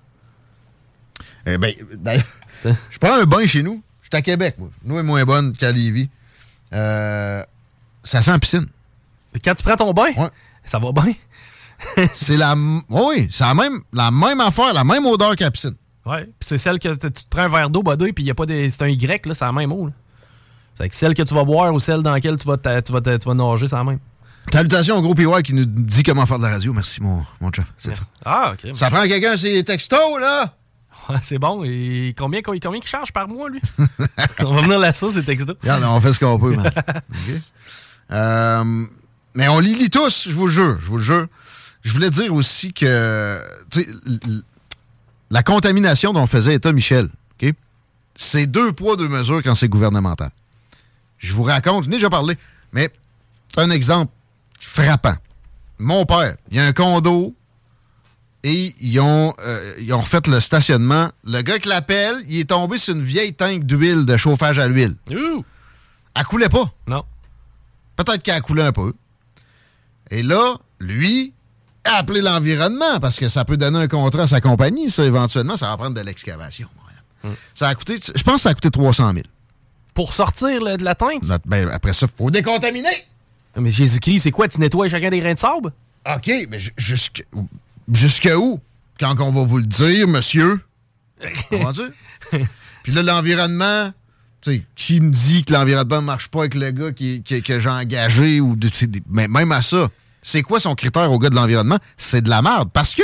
Eh 1.46 1.58
ben, 1.58 1.74
d'ailleurs, 1.96 2.24
je 2.64 2.98
prends 3.00 3.14
un 3.14 3.26
bain 3.26 3.46
chez 3.46 3.64
nous. 3.64 3.82
Je 4.02 4.08
suis 4.08 4.18
à 4.18 4.22
Québec, 4.22 4.56
moi. 4.58 4.70
Nous 4.84 4.98
est 4.98 5.04
moins 5.04 5.24
bonne 5.26 5.54
qu'à 5.54 5.72
Lévis. 5.72 6.10
Euh, 6.74 7.44
ça 8.04 8.22
sent 8.22 8.38
piscine. 8.40 8.68
Quand 9.44 9.56
tu 9.56 9.64
prends 9.64 9.76
ton 9.76 9.94
bain, 9.94 10.12
ça 10.64 10.80
va 10.80 10.92
bien? 10.92 11.14
c'est 12.14 12.38
la, 12.38 12.56
oui, 12.90 13.28
c'est 13.30 13.44
la 13.44 13.54
même, 13.54 13.82
la 13.92 14.12
même 14.12 14.40
affaire, 14.40 14.74
la 14.74 14.84
même 14.84 15.06
odeur 15.06 15.36
qu'à 15.36 15.46
la 15.46 15.52
piscine. 15.52 15.76
Ouais. 16.06 16.24
Puis 16.24 16.34
c'est 16.40 16.58
celle 16.58 16.80
que 16.80 16.90
tu 16.90 17.12
te 17.12 17.30
prends 17.30 17.44
un 17.44 17.48
verre 17.48 17.70
d'eau, 17.70 17.84
buddy, 17.84 18.14
puis 18.14 18.24
il 18.24 18.28
y 18.28 18.32
a 18.32 18.36
pas 18.36 18.46
des. 18.46 18.70
C'est 18.70 18.84
un 18.84 18.88
Y, 18.88 19.26
là, 19.26 19.34
c'est 19.34 19.46
la 19.46 19.52
même 19.52 19.72
eau. 19.72 19.90
C'est 20.78 20.94
celle 20.94 21.14
que 21.14 21.24
tu 21.24 21.34
vas 21.34 21.44
boire 21.44 21.74
ou 21.74 21.80
celle 21.80 22.04
dans 22.04 22.12
laquelle 22.12 22.38
tu 22.38 22.48
vas, 22.48 22.58
tu 22.58 22.92
vas, 22.92 23.02
tu 23.02 23.28
vas 23.28 23.34
nager, 23.34 23.68
c'est 23.68 23.76
la 23.76 23.84
même. 23.84 24.00
Salutations 24.52 24.98
au 24.98 25.02
gros 25.02 25.16
PY 25.16 25.26
qui 25.44 25.54
nous 25.54 25.66
dit 25.66 26.04
comment 26.04 26.26
faire 26.26 26.38
de 26.38 26.44
la 26.44 26.52
radio. 26.52 26.72
Merci, 26.74 27.02
mon, 27.02 27.26
mon 27.42 27.52
chef. 27.52 27.66
Ah, 28.24 28.54
ok. 28.54 28.76
Ça 28.76 28.90
prend 28.90 29.04
quelqu'un, 29.04 29.36
c'est 29.38 29.64
textos, 29.64 30.20
là? 30.20 30.54
C'est 31.22 31.40
bon. 31.40 31.64
Et 31.64 32.14
combien, 32.18 32.42
combien, 32.42 32.60
combien 32.60 32.80
il 32.80 32.88
charge 32.88 33.12
par 33.12 33.28
mois, 33.28 33.50
lui? 33.50 33.62
on 34.40 34.54
va 34.54 34.62
venir 34.62 34.80
là, 34.80 34.94
ça, 34.94 35.08
c'est 35.12 35.24
texto. 35.24 35.54
Regarde, 35.62 35.84
on 35.84 36.02
fait 36.02 36.14
ce 36.14 36.20
qu'on 36.20 36.40
peut, 36.40 36.56
man. 36.56 36.72
Euh, 38.12 38.86
mais 39.34 39.48
on 39.48 39.58
les 39.58 39.74
lit 39.74 39.90
tous, 39.90 40.28
je 40.30 40.36
vous 40.36 40.46
le 40.46 40.52
jure, 40.52 40.78
je 40.80 40.86
vous 40.86 40.98
le 40.98 41.04
jure. 41.04 41.26
Je 41.82 41.92
voulais 41.92 42.12
dire 42.12 42.32
aussi 42.36 42.72
que 42.72 43.42
la 45.32 45.42
contamination 45.42 46.14
dont 46.14 46.28
faisait 46.28 46.54
état 46.54 46.72
Michel, 46.72 47.10
c'est 48.16 48.48
deux 48.48 48.72
poids, 48.72 48.96
deux 48.96 49.10
mesures 49.10 49.44
quand 49.44 49.56
c'est 49.56 49.68
gouvernemental. 49.68 50.30
Je 51.18 51.34
vous 51.34 51.44
raconte, 51.44 51.84
je 51.86 51.90
n'ai 51.90 51.98
déjà 51.98 52.10
parlé, 52.10 52.38
mais 52.72 52.90
c'est 53.54 53.62
un 53.62 53.70
exemple 53.70 54.12
frappant. 54.60 55.16
Mon 55.78 56.06
père, 56.06 56.36
il 56.50 56.58
y 56.58 56.60
a 56.60 56.66
un 56.66 56.74
condo 56.74 57.36
et 58.48 58.76
ils 58.80 59.00
ont, 59.00 59.34
euh, 59.40 59.74
ils 59.80 59.92
ont 59.92 60.00
refait 60.02 60.22
le 60.28 60.40
stationnement. 60.40 61.10
Le 61.24 61.42
gars 61.42 61.58
qui 61.58 61.68
l'appelle, 61.68 62.16
il 62.30 62.40
est 62.42 62.50
tombé 62.52 62.78
sur 62.78 62.94
une 62.96 63.02
vieille 63.02 63.34
tank 63.34 63.64
d'huile, 63.64 64.06
de 64.06 64.18
chauffage 64.18 64.60
à 64.60 64.68
l'huile. 64.68 64.96
Elle 65.10 66.24
coulait 66.26 66.48
pas. 66.50 66.72
Non. 66.88 67.04
Peut-être 67.96 68.22
qu'elle 68.22 68.36
a 68.36 68.42
coulé 68.42 68.62
un 68.62 68.72
peu. 68.72 68.94
Et 70.12 70.22
là, 70.22 70.56
lui, 70.80 71.34
a 71.86 71.96
appelé 71.96 72.22
l'environnement 72.22 73.00
parce 73.00 73.18
que 73.18 73.28
ça 73.30 73.46
peut 73.46 73.58
donner 73.58 73.80
un 73.80 73.88
contrat 73.88 74.24
à 74.24 74.28
sa 74.28 74.42
compagnie, 74.42 74.92
ça, 74.92 75.04
éventuellement. 75.04 75.58
Ça 75.58 75.68
va 75.68 75.78
prendre 75.78 75.96
de 75.96 76.02
l'excavation. 76.02 76.68
moyen. 77.24 77.36
Ça 77.56 77.68
a 77.70 77.74
coûté, 77.76 77.98
je 78.16 78.22
pense 78.22 78.36
que 78.36 78.42
ça 78.42 78.50
a 78.50 78.54
coûté 78.54 78.70
300 78.70 79.12
000. 79.14 79.26
Pour 79.96 80.14
sortir 80.14 80.60
de 80.78 80.84
la 80.84 80.94
tank? 80.94 81.24
Ben, 81.46 81.68
après 81.70 81.94
ça, 81.94 82.06
il 82.12 82.16
faut 82.16 82.30
décontaminer. 82.30 83.06
Mais 83.58 83.72
Jésus-Christ, 83.72 84.20
c'est 84.20 84.32
quoi? 84.32 84.48
Tu 84.48 84.60
nettoies 84.60 84.90
chacun 84.90 85.10
des 85.10 85.20
grains 85.20 85.34
de 85.34 85.40
sable? 85.40 85.72
OK, 86.06 86.32
mais 86.50 86.60
ju- 86.60 86.74
jusque, 86.78 87.26
jusque 87.92 88.30
où? 88.36 88.60
Quand 89.00 89.20
on 89.20 89.32
va 89.32 89.44
vous 89.44 89.58
le 89.58 89.66
dire, 89.66 90.08
monsieur? 90.08 90.60
Comment 91.50 91.72
dire? 91.72 91.92
Puis 92.84 92.94
là, 92.94 93.02
l'environnement, 93.04 93.92
tu 94.42 94.52
sais, 94.52 94.64
qui 94.76 95.02
me 95.02 95.10
dit 95.10 95.44
que 95.44 95.54
l'environnement 95.54 95.98
ne 96.02 96.06
marche 96.06 96.28
pas 96.30 96.40
avec 96.42 96.56
le 96.56 96.72
gars 96.72 96.92
qui, 96.94 97.24
qui- 97.24 97.42
que 97.42 97.60
j'ai 97.60 97.70
engagé 97.70 98.40
ou 98.42 98.56
de- 98.56 98.70
mais 99.10 99.28
même 99.28 99.52
à 99.52 99.62
ça, 99.62 99.90
c'est 100.22 100.42
quoi 100.44 100.60
son 100.60 100.76
critère 100.76 101.12
au 101.12 101.20
gars 101.20 101.30
de 101.30 101.36
l'environnement? 101.36 101.80
C'est 101.98 102.22
de 102.22 102.30
la 102.30 102.42
merde. 102.42 102.70
Parce 102.72 102.96
que, 102.96 103.04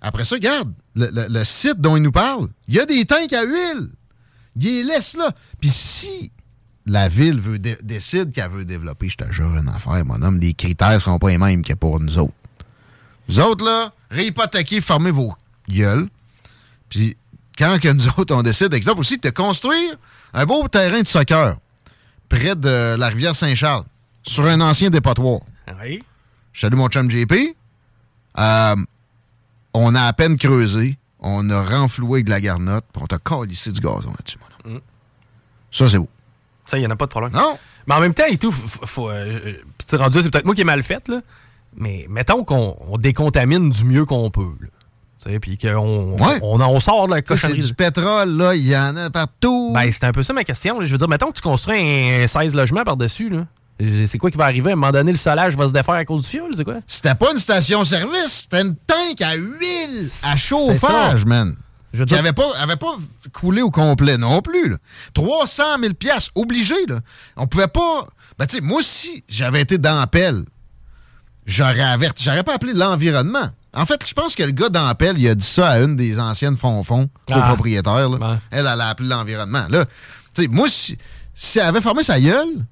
après 0.00 0.24
ça, 0.24 0.36
regarde, 0.36 0.72
le, 0.94 1.08
le- 1.12 1.26
le 1.28 1.44
site 1.44 1.80
dont 1.80 1.96
il 1.96 2.02
nous 2.02 2.12
parle, 2.12 2.48
il 2.68 2.74
y 2.74 2.80
a 2.80 2.86
des 2.86 3.04
tanks 3.04 3.32
à 3.32 3.42
huile. 3.44 3.88
Il 4.56 4.62
les 4.64 4.84
laisse 4.84 5.16
là. 5.16 5.32
Puis 5.60 5.70
si 5.70 6.30
la 6.86 7.08
ville 7.08 7.40
veut 7.40 7.58
dé- 7.58 7.78
décide 7.82 8.32
qu'elle 8.32 8.50
veut 8.50 8.64
développer, 8.64 9.08
je 9.08 9.16
te 9.16 9.30
jure 9.32 9.56
une 9.56 9.68
affaire, 9.68 10.04
mon 10.04 10.20
homme, 10.22 10.38
les 10.40 10.54
critères 10.54 11.00
seront 11.00 11.18
pas 11.18 11.28
les 11.30 11.38
mêmes 11.38 11.62
que 11.64 11.74
pour 11.74 12.00
nous 12.00 12.18
autres. 12.18 12.32
Nous 13.28 13.40
autres, 13.40 13.64
là, 13.64 13.92
réhypothéquer, 14.10 14.80
fermez 14.80 15.10
vos 15.10 15.34
gueules. 15.68 16.08
Puis 16.88 17.16
quand 17.58 17.78
que 17.80 17.88
nous 17.88 18.08
autres, 18.16 18.34
on 18.34 18.42
décide, 18.42 18.72
exemple 18.74 19.00
aussi, 19.00 19.18
de 19.18 19.30
construire 19.30 19.96
un 20.32 20.46
beau 20.46 20.66
terrain 20.68 21.00
de 21.00 21.06
soccer 21.06 21.56
près 22.28 22.54
de 22.54 22.96
la 22.98 23.08
rivière 23.08 23.34
Saint-Charles, 23.34 23.84
sur 24.22 24.44
un 24.46 24.60
ancien 24.60 24.90
dépotoir. 24.90 25.40
Oui. 25.80 26.02
Je 26.52 26.60
salue 26.60 26.74
mon 26.74 26.88
chum 26.88 27.10
JP. 27.10 27.32
Euh, 28.38 28.76
on 29.72 29.94
a 29.94 30.02
à 30.02 30.12
peine 30.12 30.36
creusé. 30.36 30.98
On 31.20 31.48
a 31.50 31.62
renfloué 31.62 32.22
de 32.22 32.30
la 32.30 32.40
garnotte. 32.40 32.84
puis 32.92 33.02
on 33.02 33.06
t'a 33.06 33.18
calissé 33.18 33.72
du 33.72 33.80
gazon 33.80 34.10
là-dessus, 34.10 34.38
mon 34.38 34.70
homme. 34.70 34.76
Mm. 34.76 34.80
Ça, 35.72 35.90
c'est 35.90 35.98
beau. 35.98 36.08
Ça, 36.64 36.76
il 36.76 36.80
n'y 36.80 36.86
en 36.86 36.90
a 36.90 36.96
pas 36.96 37.06
de 37.06 37.10
problème. 37.10 37.32
Non. 37.32 37.58
Mais 37.86 37.94
en 37.94 38.00
même 38.00 38.14
temps, 38.14 38.26
et 38.28 38.36
tout, 38.36 38.52
faut, 38.52 38.86
faut, 38.86 39.10
euh, 39.10 39.54
rendu, 39.92 40.22
c'est 40.22 40.30
peut-être 40.30 40.44
moi 40.44 40.54
qui 40.54 40.60
ai 40.60 40.64
mal 40.64 40.82
fait, 40.82 41.08
là. 41.08 41.20
Mais 41.78 42.06
mettons 42.08 42.44
qu'on 42.44 42.76
on 42.90 42.98
décontamine 42.98 43.70
du 43.70 43.84
mieux 43.84 44.04
qu'on 44.04 44.30
peut, 44.30 44.54
là. 44.60 44.68
Tu 45.22 45.30
sais, 45.32 45.40
puis 45.40 45.58
qu'on 45.58 46.12
Ouais. 46.12 46.38
on, 46.42 46.60
on 46.60 46.78
sort 46.80 47.08
de 47.08 47.14
la 47.14 47.22
cochonnerie. 47.22 47.60
du 47.60 47.74
pétrole, 47.74 48.36
là. 48.36 48.54
Il 48.54 48.66
y 48.66 48.76
en 48.76 48.96
a 48.96 49.10
partout. 49.10 49.72
Ben, 49.74 49.90
c'est 49.90 50.04
un 50.04 50.12
peu 50.12 50.22
ça 50.22 50.32
ma 50.32 50.44
question. 50.44 50.78
là. 50.78 50.86
Je 50.86 50.92
veux 50.92 50.98
dire, 50.98 51.08
mettons 51.08 51.28
que 51.28 51.32
tu 51.36 51.42
construis 51.42 51.78
un 52.22 52.26
16 52.26 52.54
logements 52.54 52.84
par-dessus, 52.84 53.28
là. 53.28 53.46
C'est 54.06 54.18
quoi 54.18 54.30
qui 54.30 54.36
va 54.36 54.44
arriver? 54.44 54.70
À 54.70 54.72
un 54.72 54.76
moment 54.76 54.90
donné, 54.92 55.12
le 55.12 55.18
solage 55.18 55.56
va 55.56 55.68
se 55.68 55.72
défaire 55.72 55.94
à 55.94 56.04
cause 56.04 56.22
du 56.22 56.28
fioul, 56.28 56.52
c'est 56.56 56.64
quoi? 56.64 56.78
C'était 56.86 57.14
pas 57.14 57.30
une 57.30 57.38
station-service, 57.38 58.42
c'était 58.50 58.62
une 58.62 58.74
tank 58.74 59.20
à 59.22 59.34
huile, 59.34 60.08
à 60.24 60.36
chauffage, 60.36 61.24
man. 61.24 61.54
Je 61.92 62.02
Qui 62.02 62.08
dire- 62.10 62.18
avait 62.18 62.32
pas, 62.32 62.48
avait 62.60 62.76
pas 62.76 62.96
coulé 63.32 63.62
au 63.62 63.70
complet 63.70 64.18
non 64.18 64.42
plus. 64.42 64.68
Là. 64.70 64.76
300 65.14 65.62
000 65.80 65.94
piastres, 65.94 66.32
obligé. 66.34 66.74
Là. 66.88 66.98
On 67.36 67.46
pouvait 67.46 67.66
pas... 67.68 68.04
Ben, 68.38 68.46
tu 68.46 68.56
sais, 68.56 68.60
moi, 68.62 68.80
si 68.84 69.24
j'avais 69.28 69.60
été 69.62 69.78
dans 69.78 69.98
la 69.98 70.06
pelle, 70.06 70.44
j'aurais 71.48 71.80
averti. 71.82 72.22
J'aurais 72.24 72.44
pas 72.44 72.54
appelé 72.54 72.74
l'environnement. 72.74 73.48
En 73.74 73.84
fait, 73.86 74.06
je 74.06 74.14
pense 74.14 74.34
que 74.34 74.42
le 74.42 74.52
gars 74.52 74.68
pelle, 74.94 75.18
il 75.18 75.28
a 75.28 75.34
dit 75.34 75.44
ça 75.44 75.68
à 75.70 75.80
une 75.80 75.96
des 75.96 76.18
anciennes 76.18 76.56
fonds-fonds, 76.56 77.08
Ah. 77.30 77.40
propriétaires. 77.42 78.08
Là. 78.08 78.38
Elle, 78.50 78.60
elle 78.60 78.80
a 78.80 78.88
appelé 78.88 79.08
l'environnement. 79.08 79.66
Là, 79.68 79.84
moi, 80.50 80.68
si, 80.68 80.96
si 81.34 81.58
elle 81.58 81.66
avait 81.66 81.80
fermé 81.80 82.02
sa 82.02 82.20
gueule, 82.20 82.64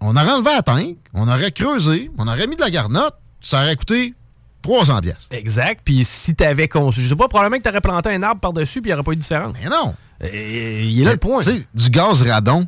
on 0.00 0.16
aurait 0.16 0.30
enlevé 0.30 0.50
la 0.54 0.62
tank, 0.62 0.96
on 1.14 1.28
aurait 1.28 1.52
creusé, 1.52 2.10
on 2.18 2.26
aurait 2.28 2.46
mis 2.46 2.56
de 2.56 2.60
la 2.60 2.70
garnotte, 2.70 3.14
ça 3.40 3.62
aurait 3.62 3.76
coûté 3.76 4.14
300 4.62 5.00
piastres. 5.00 5.26
Exact. 5.30 5.80
Puis 5.84 6.04
si 6.04 6.34
t'avais 6.34 6.68
conçu, 6.68 7.02
je 7.02 7.08
sais 7.08 7.16
pas, 7.16 7.28
probablement 7.28 7.58
que 7.58 7.62
t'aurais 7.68 7.80
planté 7.80 8.10
un 8.10 8.22
arbre 8.22 8.40
par-dessus, 8.40 8.80
puis 8.80 8.90
il 8.90 8.92
n'y 8.92 8.94
aurait 8.94 9.04
pas 9.04 9.12
eu 9.12 9.16
de 9.16 9.20
différence. 9.20 9.54
Mais 9.62 9.68
non. 9.68 9.94
Et, 10.20 10.84
il 10.84 11.00
est 11.00 11.04
là 11.04 11.12
le 11.12 11.18
point. 11.18 11.42
Tu 11.42 11.50
sais, 11.50 11.68
du 11.74 11.90
gaz 11.90 12.22
radon, 12.22 12.66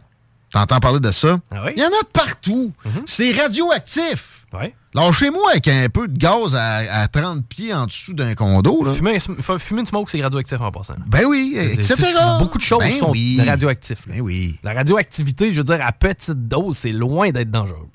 t'entends 0.53 0.79
parler 0.81 1.01
de 1.01 1.11
ça? 1.11 1.41
Ah 1.51 1.63
oui? 1.67 1.73
Il 1.77 1.83
y 1.83 1.85
en 1.85 1.89
a 1.89 2.05
partout. 2.13 2.73
C'est 3.07 3.33
radioactif. 3.33 4.40
Ouais. 4.53 4.75
Lâchez-moi 4.95 5.51
avec 5.53 5.69
un 5.69 5.89
peu 5.89 6.09
de 6.09 6.19
gaz 6.19 6.55
à, 6.57 7.03
à 7.03 7.09
30 7.09 7.47
pieds 7.47 7.73
en 7.73 7.87
dessous 7.87 8.15
d'un 8.15 8.35
condo. 8.35 8.83
Là. 8.83 8.93
Fumer, 8.93 9.19
fumer 9.59 9.81
une 9.81 9.87
smoke, 9.87 10.11
c'est 10.11 10.21
radioactif 10.21 10.61
en 10.61 10.73
passant. 10.73 10.97
Ben 11.07 11.25
oui, 11.25 11.57
etc. 11.57 11.95
Beaucoup 12.41 12.59
de 12.59 12.63
choses 12.63 12.81
Ben 12.81 12.91
sont 12.91 13.11
oui. 13.11 13.41
radioactives. 13.41 14.05
Ben 14.09 14.21
oui. 14.21 14.59
La 14.65 14.73
radioactivité, 14.73 15.53
je 15.53 15.59
veux 15.59 15.65
dire, 15.65 15.79
à 15.81 15.93
petite 15.93 16.49
dose, 16.49 16.77
c'est 16.79 16.91
loin 16.93 17.31
d'être 17.31 17.51
dangereux. 17.51 17.89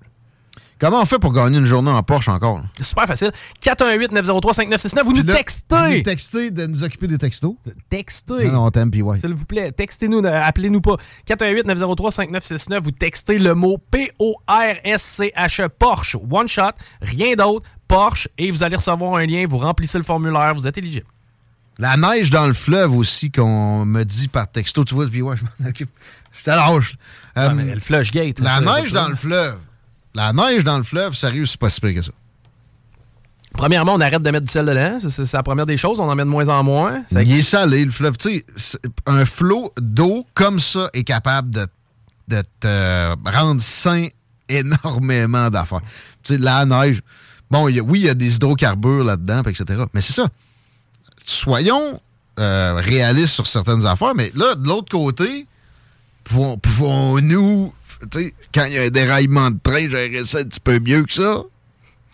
Comment 0.77 1.01
on 1.01 1.05
fait 1.05 1.19
pour 1.19 1.31
gagner 1.31 1.57
une 1.57 1.65
journée 1.65 1.89
en 1.89 2.03
Porsche 2.03 2.27
encore? 2.27 2.61
C'est 2.73 2.83
super 2.83 3.05
facile. 3.05 3.31
418-903-5969, 3.61 5.03
vous 5.03 5.13
nous 5.13 5.23
là, 5.23 5.35
textez. 5.35 5.75
Vous 5.75 5.95
nous 5.95 6.01
textez 6.01 6.51
de 6.51 6.65
nous 6.65 6.83
occuper 6.83 7.07
des 7.07 7.17
textos. 7.17 7.55
Textez. 7.89 8.47
Non, 8.47 8.51
non, 8.53 8.65
on 8.65 8.71
t'aime, 8.71 8.91
puis 8.91 9.01
ouais. 9.01 9.17
S'il 9.17 9.33
vous 9.33 9.45
plaît, 9.45 9.71
textez-nous, 9.71 10.19
ne- 10.21 10.27
appelez-nous 10.29 10.81
pas. 10.81 10.97
418-903-5969, 11.27 12.79
vous 12.81 12.91
textez 12.91 13.39
le 13.39 13.53
mot 13.55 13.77
P-O-R-S-C-H-E, 13.89 15.69
Porsche, 15.69 16.17
one 16.29 16.47
shot, 16.47 16.71
rien 17.01 17.35
d'autre, 17.35 17.65
Porsche, 17.87 18.27
et 18.37 18.51
vous 18.51 18.63
allez 18.63 18.75
recevoir 18.75 19.15
un 19.15 19.25
lien, 19.25 19.45
vous 19.47 19.57
remplissez 19.59 19.97
le 19.97 20.03
formulaire, 20.03 20.53
vous 20.53 20.67
êtes 20.67 20.77
éligible. 20.77 21.07
La 21.77 21.97
neige 21.97 22.29
dans 22.29 22.47
le 22.47 22.53
fleuve 22.53 22.95
aussi 22.95 23.31
qu'on 23.31 23.85
me 23.85 24.03
dit 24.03 24.27
par 24.27 24.49
texto, 24.49 24.83
tu 24.85 24.95
vois, 24.95 25.07
puis 25.07 25.21
ouais, 25.21 25.35
je 25.37 25.43
m'en 25.63 25.69
occupe. 25.69 25.89
Je 26.37 26.43
te 26.43 26.49
lâche. 26.49 26.95
Euh, 27.37 27.49
mais 27.53 27.75
le 27.75 27.79
flush 27.79 28.11
gate. 28.11 28.39
La 28.39 28.57
ça, 28.57 28.61
neige 28.61 28.91
dans 28.93 29.07
le 29.09 29.15
fleuve. 29.15 29.57
La 30.15 30.33
neige 30.33 30.63
dans 30.63 30.77
le 30.77 30.83
fleuve, 30.83 31.13
sérieux, 31.13 31.45
c'est 31.45 31.59
pas 31.59 31.69
si 31.69 31.79
pire 31.81 31.93
que 31.93 32.01
ça. 32.01 32.11
Premièrement, 33.53 33.93
on 33.93 34.01
arrête 34.01 34.21
de 34.21 34.31
mettre 34.31 34.45
du 34.45 34.51
sel 34.51 34.65
dedans. 34.65 34.97
C'est- 34.99 35.31
la 35.33 35.43
première 35.43 35.65
des 35.65 35.77
choses. 35.77 35.99
On 35.99 36.09
en 36.09 36.15
met 36.15 36.23
de 36.23 36.29
moins 36.29 36.49
en 36.49 36.63
moins. 36.63 37.03
Ça- 37.07 37.21
Il 37.23 37.31
est 37.31 37.41
salé, 37.41 37.85
le 37.85 37.91
fleuve. 37.91 38.17
Tu 38.17 38.43
sais, 38.57 38.79
un 39.05 39.25
flot 39.25 39.73
d'eau 39.79 40.25
comme 40.33 40.59
ça 40.59 40.89
est 40.93 41.03
capable 41.03 41.51
de, 41.51 41.67
de 42.27 42.43
te 42.59 43.29
rendre 43.29 43.61
sain 43.61 44.07
énormément 44.49 45.49
d'affaires. 45.49 45.81
Tu 46.23 46.35
sais, 46.35 46.39
la 46.39 46.65
neige. 46.65 47.01
Bon, 47.49 47.67
il 47.69 47.75
y 47.77 47.79
a- 47.79 47.83
oui, 47.83 47.99
il 47.99 48.05
y 48.05 48.09
a 48.09 48.13
des 48.13 48.35
hydrocarbures 48.35 49.03
là-dedans, 49.05 49.43
etc. 49.43 49.83
Mais 49.93 50.01
c'est 50.01 50.13
ça. 50.13 50.27
Soyons 51.25 52.01
euh, 52.37 52.73
réalistes 52.83 53.33
sur 53.33 53.47
certaines 53.47 53.85
affaires, 53.85 54.13
mais 54.13 54.29
là, 54.35 54.55
de 54.55 54.67
l'autre 54.67 54.91
côté, 54.91 55.47
pouvons- 56.25 56.57
pouvons-nous, 56.57 57.73
tu 58.11 58.19
sais, 58.19 58.33
quand 58.53 58.65
il 58.65 58.73
y 58.73 58.77
a 58.77 58.83
un 58.83 58.89
déraillement 58.89 59.51
de 59.51 59.59
train, 59.61 59.89
gérer 59.89 60.25
ça 60.25 60.39
un 60.39 60.43
petit 60.43 60.59
peu 60.59 60.79
mieux 60.79 61.03
que 61.03 61.13
ça? 61.13 61.43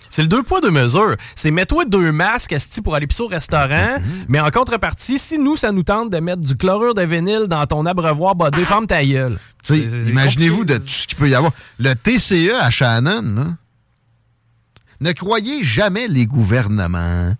C'est 0.10 0.24
le 0.24 0.28
deux 0.28 0.44
poids, 0.44 0.60
deux 0.60 0.72
mesures. 0.72 1.16
C'est 1.36 1.52
mets-toi 1.52 1.86
deux 1.86 2.12
masques 2.12 2.52
esti, 2.52 2.82
pour 2.82 2.96
aller 2.96 3.08
pisser 3.08 3.24
au 3.24 3.28
restaurant, 3.28 3.96
mais 4.28 4.42
en 4.42 4.52
contrepartie, 4.52 5.18
si 5.18 5.38
nous, 5.38 5.56
ça 5.56 5.72
nous 5.72 5.84
tente 5.84 6.10
de 6.10 6.20
mettre 6.20 6.42
du 6.42 6.58
chlorure 6.58 6.94
de 6.94 7.04
vinyle 7.04 7.48
dans 7.48 7.66
ton 7.66 7.86
abreuvoir 7.86 8.36
bodé, 8.36 8.66
ferme 8.66 8.88
ta 8.88 9.06
gueule. 9.06 9.40
Tu 9.64 9.76
sais, 9.76 10.10
imaginez-vous 10.10 10.66
de 10.66 10.78
tout 10.78 10.88
ce 10.88 11.08
qu'il 11.08 11.18
peut 11.18 11.30
y 11.30 11.36
avoir. 11.36 11.54
Le 11.80 11.94
TCE 11.94 12.54
à 12.60 12.70
Shannon, 12.70 13.22
là, 13.36 13.46
ne 15.00 15.12
croyez 15.14 15.64
jamais 15.64 16.10
les 16.10 16.26
gouvernements. 16.26 17.34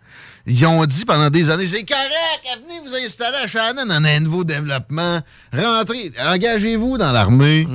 Ils 0.46 0.66
ont 0.66 0.86
dit 0.86 1.04
pendant 1.04 1.30
des 1.30 1.50
années, 1.50 1.68
c'est 1.68 1.84
correct, 1.84 2.64
venez 2.66 2.80
vous 2.80 2.96
installer 2.96 3.38
à 3.44 3.48
Shannon, 3.48 3.84
on 3.86 4.04
a 4.06 4.10
un 4.10 4.20
nouveau 4.22 4.46
développement, 4.46 5.20
rentrez, 5.52 6.14
engagez-vous 6.18 6.98
dans 6.98 7.12
l'armée. 7.12 7.68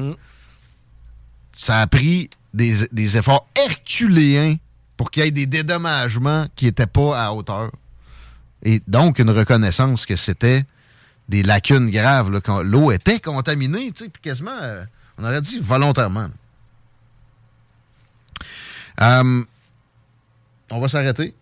Ça 1.56 1.80
a 1.80 1.86
pris 1.86 2.28
des, 2.52 3.16
efforts 3.16 3.46
herculéens 3.54 4.56
pour 4.96 5.10
qu'il 5.10 5.24
y 5.24 5.28
ait 5.28 5.30
des 5.30 5.46
dédommagements 5.46 6.46
qui 6.54 6.66
n'étaient 6.66 6.86
pas 6.86 7.24
à 7.24 7.32
hauteur. 7.32 7.70
Et 8.62 8.82
donc, 8.86 9.18
une 9.18 9.30
reconnaissance 9.30 10.06
que 10.06 10.16
c'était 10.16 10.64
des 11.28 11.42
lacunes 11.42 11.90
graves, 11.90 12.40
quand 12.40 12.62
l'eau 12.62 12.90
était 12.92 13.20
contaminée, 13.20 13.90
tu 13.92 14.04
sais, 14.04 14.10
puis 14.10 14.22
quasiment, 14.22 14.56
euh, 14.60 14.84
on 15.18 15.24
aurait 15.24 15.40
dit 15.40 15.58
volontairement. 15.60 16.28
Euh, 19.00 19.44
on 20.70 20.80
va 20.80 20.88
s'arrêter. 20.88 21.34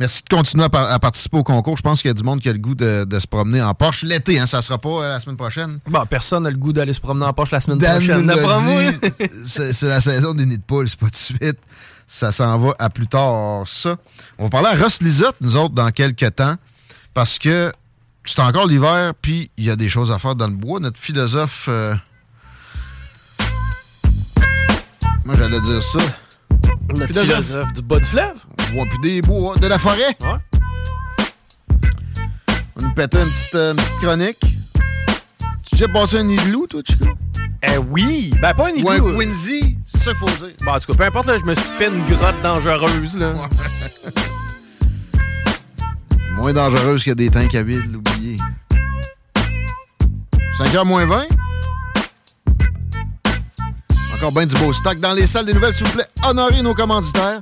Merci 0.00 0.22
de 0.28 0.34
continuer 0.34 0.64
à, 0.64 0.68
par- 0.70 0.90
à 0.90 0.98
participer 0.98 1.36
au 1.36 1.44
concours. 1.44 1.76
Je 1.76 1.82
pense 1.82 2.00
qu'il 2.00 2.08
y 2.08 2.10
a 2.10 2.14
du 2.14 2.22
monde 2.22 2.40
qui 2.40 2.48
a 2.48 2.52
le 2.52 2.58
goût 2.58 2.74
de, 2.74 3.04
de 3.04 3.20
se 3.20 3.26
promener 3.26 3.60
en 3.62 3.74
Porsche 3.74 4.02
l'été. 4.06 4.38
Hein, 4.40 4.46
ça 4.46 4.62
sera 4.62 4.78
pas 4.78 4.88
euh, 4.88 5.08
la 5.12 5.20
semaine 5.20 5.36
prochaine. 5.36 5.78
Bon, 5.86 6.04
personne 6.06 6.42
n'a 6.44 6.50
le 6.50 6.56
goût 6.56 6.72
d'aller 6.72 6.94
se 6.94 7.00
promener 7.02 7.26
en 7.26 7.34
poche 7.34 7.50
la 7.50 7.60
semaine 7.60 7.78
Dan 7.78 7.96
prochaine. 7.98 8.26
c'est 9.46 9.82
la 9.82 10.00
saison 10.00 10.32
des 10.32 10.46
nids 10.46 10.56
de 10.58 10.62
poules, 10.62 10.88
c'est 10.88 10.98
pas 10.98 11.06
tout 11.06 11.12
de 11.12 11.16
suite. 11.16 11.58
Ça 12.06 12.32
s'en 12.32 12.58
va 12.58 12.74
à 12.78 12.88
plus 12.88 13.06
tard, 13.06 13.64
ça. 13.68 13.96
On 14.38 14.44
va 14.44 14.50
parler 14.50 14.68
à 14.68 14.82
Ross 14.82 15.00
Lisotte, 15.02 15.36
nous 15.42 15.56
autres, 15.56 15.74
dans 15.74 15.90
quelques 15.90 16.34
temps, 16.34 16.56
parce 17.14 17.38
que 17.38 17.70
c'est 18.24 18.40
encore 18.40 18.66
l'hiver, 18.66 19.12
puis 19.20 19.50
il 19.58 19.64
y 19.64 19.70
a 19.70 19.76
des 19.76 19.88
choses 19.90 20.10
à 20.10 20.18
faire 20.18 20.34
dans 20.34 20.48
le 20.48 20.54
bois. 20.54 20.80
Notre 20.80 20.98
philosophe... 20.98 21.66
euh, 21.68 21.94
Moi, 25.24 25.34
j'allais 25.36 25.60
dire 25.60 25.82
ça. 25.82 26.00
Le 26.96 27.06
philosophe 27.06 27.72
du 27.72 27.82
bas 27.82 27.98
du 27.98 28.04
fleuve? 28.04 28.44
Ouais, 28.74 28.86
puis 28.88 28.98
des 29.02 29.22
bois, 29.22 29.56
de 29.56 29.66
la 29.66 29.78
forêt. 29.78 30.16
Ouais. 30.20 30.58
On 32.76 32.82
nous 32.82 32.94
pétait 32.94 33.18
une 33.18 33.24
petite, 33.24 33.54
euh, 33.54 33.72
une 33.72 33.76
petite 33.76 33.98
chronique. 34.00 34.40
Tu 34.40 35.76
déjà 35.76 35.88
passé 35.88 36.18
un 36.18 36.28
igloo, 36.28 36.66
toi, 36.66 36.82
Chico? 36.84 37.06
Eh 37.62 37.78
oui! 37.78 38.32
Ben, 38.40 38.54
pas 38.54 38.66
un 38.66 38.70
igloo. 38.70 38.90
Ou 38.90 39.20
un 39.20 39.24
Quincy, 39.24 39.78
c'est 39.86 39.98
ça 39.98 40.12
qu'il 40.12 40.20
faut 40.20 40.44
dire. 40.44 40.54
Bon, 40.64 40.72
en 40.72 40.78
tout 40.78 40.92
cas, 40.92 40.98
peu 40.98 41.04
importe, 41.04 41.26
là, 41.26 41.36
je 41.38 41.44
me 41.44 41.54
suis 41.54 41.76
fait 41.76 41.88
une 41.88 42.04
grotte 42.04 42.42
dangereuse. 42.42 43.18
Là. 43.18 43.34
Moins 46.32 46.52
dangereuse 46.52 47.04
que 47.04 47.12
des 47.12 47.28
tanks 47.28 47.54
à 47.54 47.62
vide, 47.62 47.94
oublié. 47.94 48.36
5h 50.58 50.84
moins 50.84 51.06
20. 51.06 51.26
Encore 54.20 54.32
bien 54.32 54.44
du 54.44 54.54
beau 54.56 54.70
stock 54.70 55.00
dans 55.00 55.14
les 55.14 55.26
salles 55.26 55.46
des 55.46 55.54
nouvelles, 55.54 55.72
s'il 55.72 55.86
vous 55.86 55.94
plaît. 55.94 56.06
Honorez 56.28 56.60
nos 56.60 56.74
commanditaires. 56.74 57.40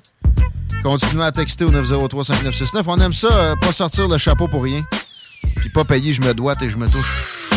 Continuez 0.85 1.25
à 1.25 1.33
texter 1.33 1.65
au 1.65 1.73
903-5969. 1.73 2.85
On 2.87 3.01
aime 3.01 3.13
ça, 3.13 3.27
euh, 3.27 3.57
pas 3.57 3.73
sortir 3.73 4.07
le 4.07 4.17
chapeau 4.17 4.47
pour 4.47 4.63
rien. 4.63 4.81
Puis 5.57 5.71
pas 5.71 5.85
payer, 5.85 6.13
je 6.13 6.21
me 6.21 6.33
doite 6.35 6.63
et 6.63 6.69
je 6.69 6.77
me 6.77 6.87
touche. 6.87 7.51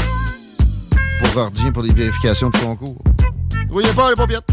Pour 1.20 1.32
Gordien 1.36 1.72
pour 1.72 1.84
les 1.84 1.94
vérifications 1.94 2.50
de 2.50 2.58
concours. 2.58 3.00
Vous 3.68 3.74
voyez 3.74 3.94
pas 3.94 4.10
les 4.10 4.16
paupiètes? 4.16 4.50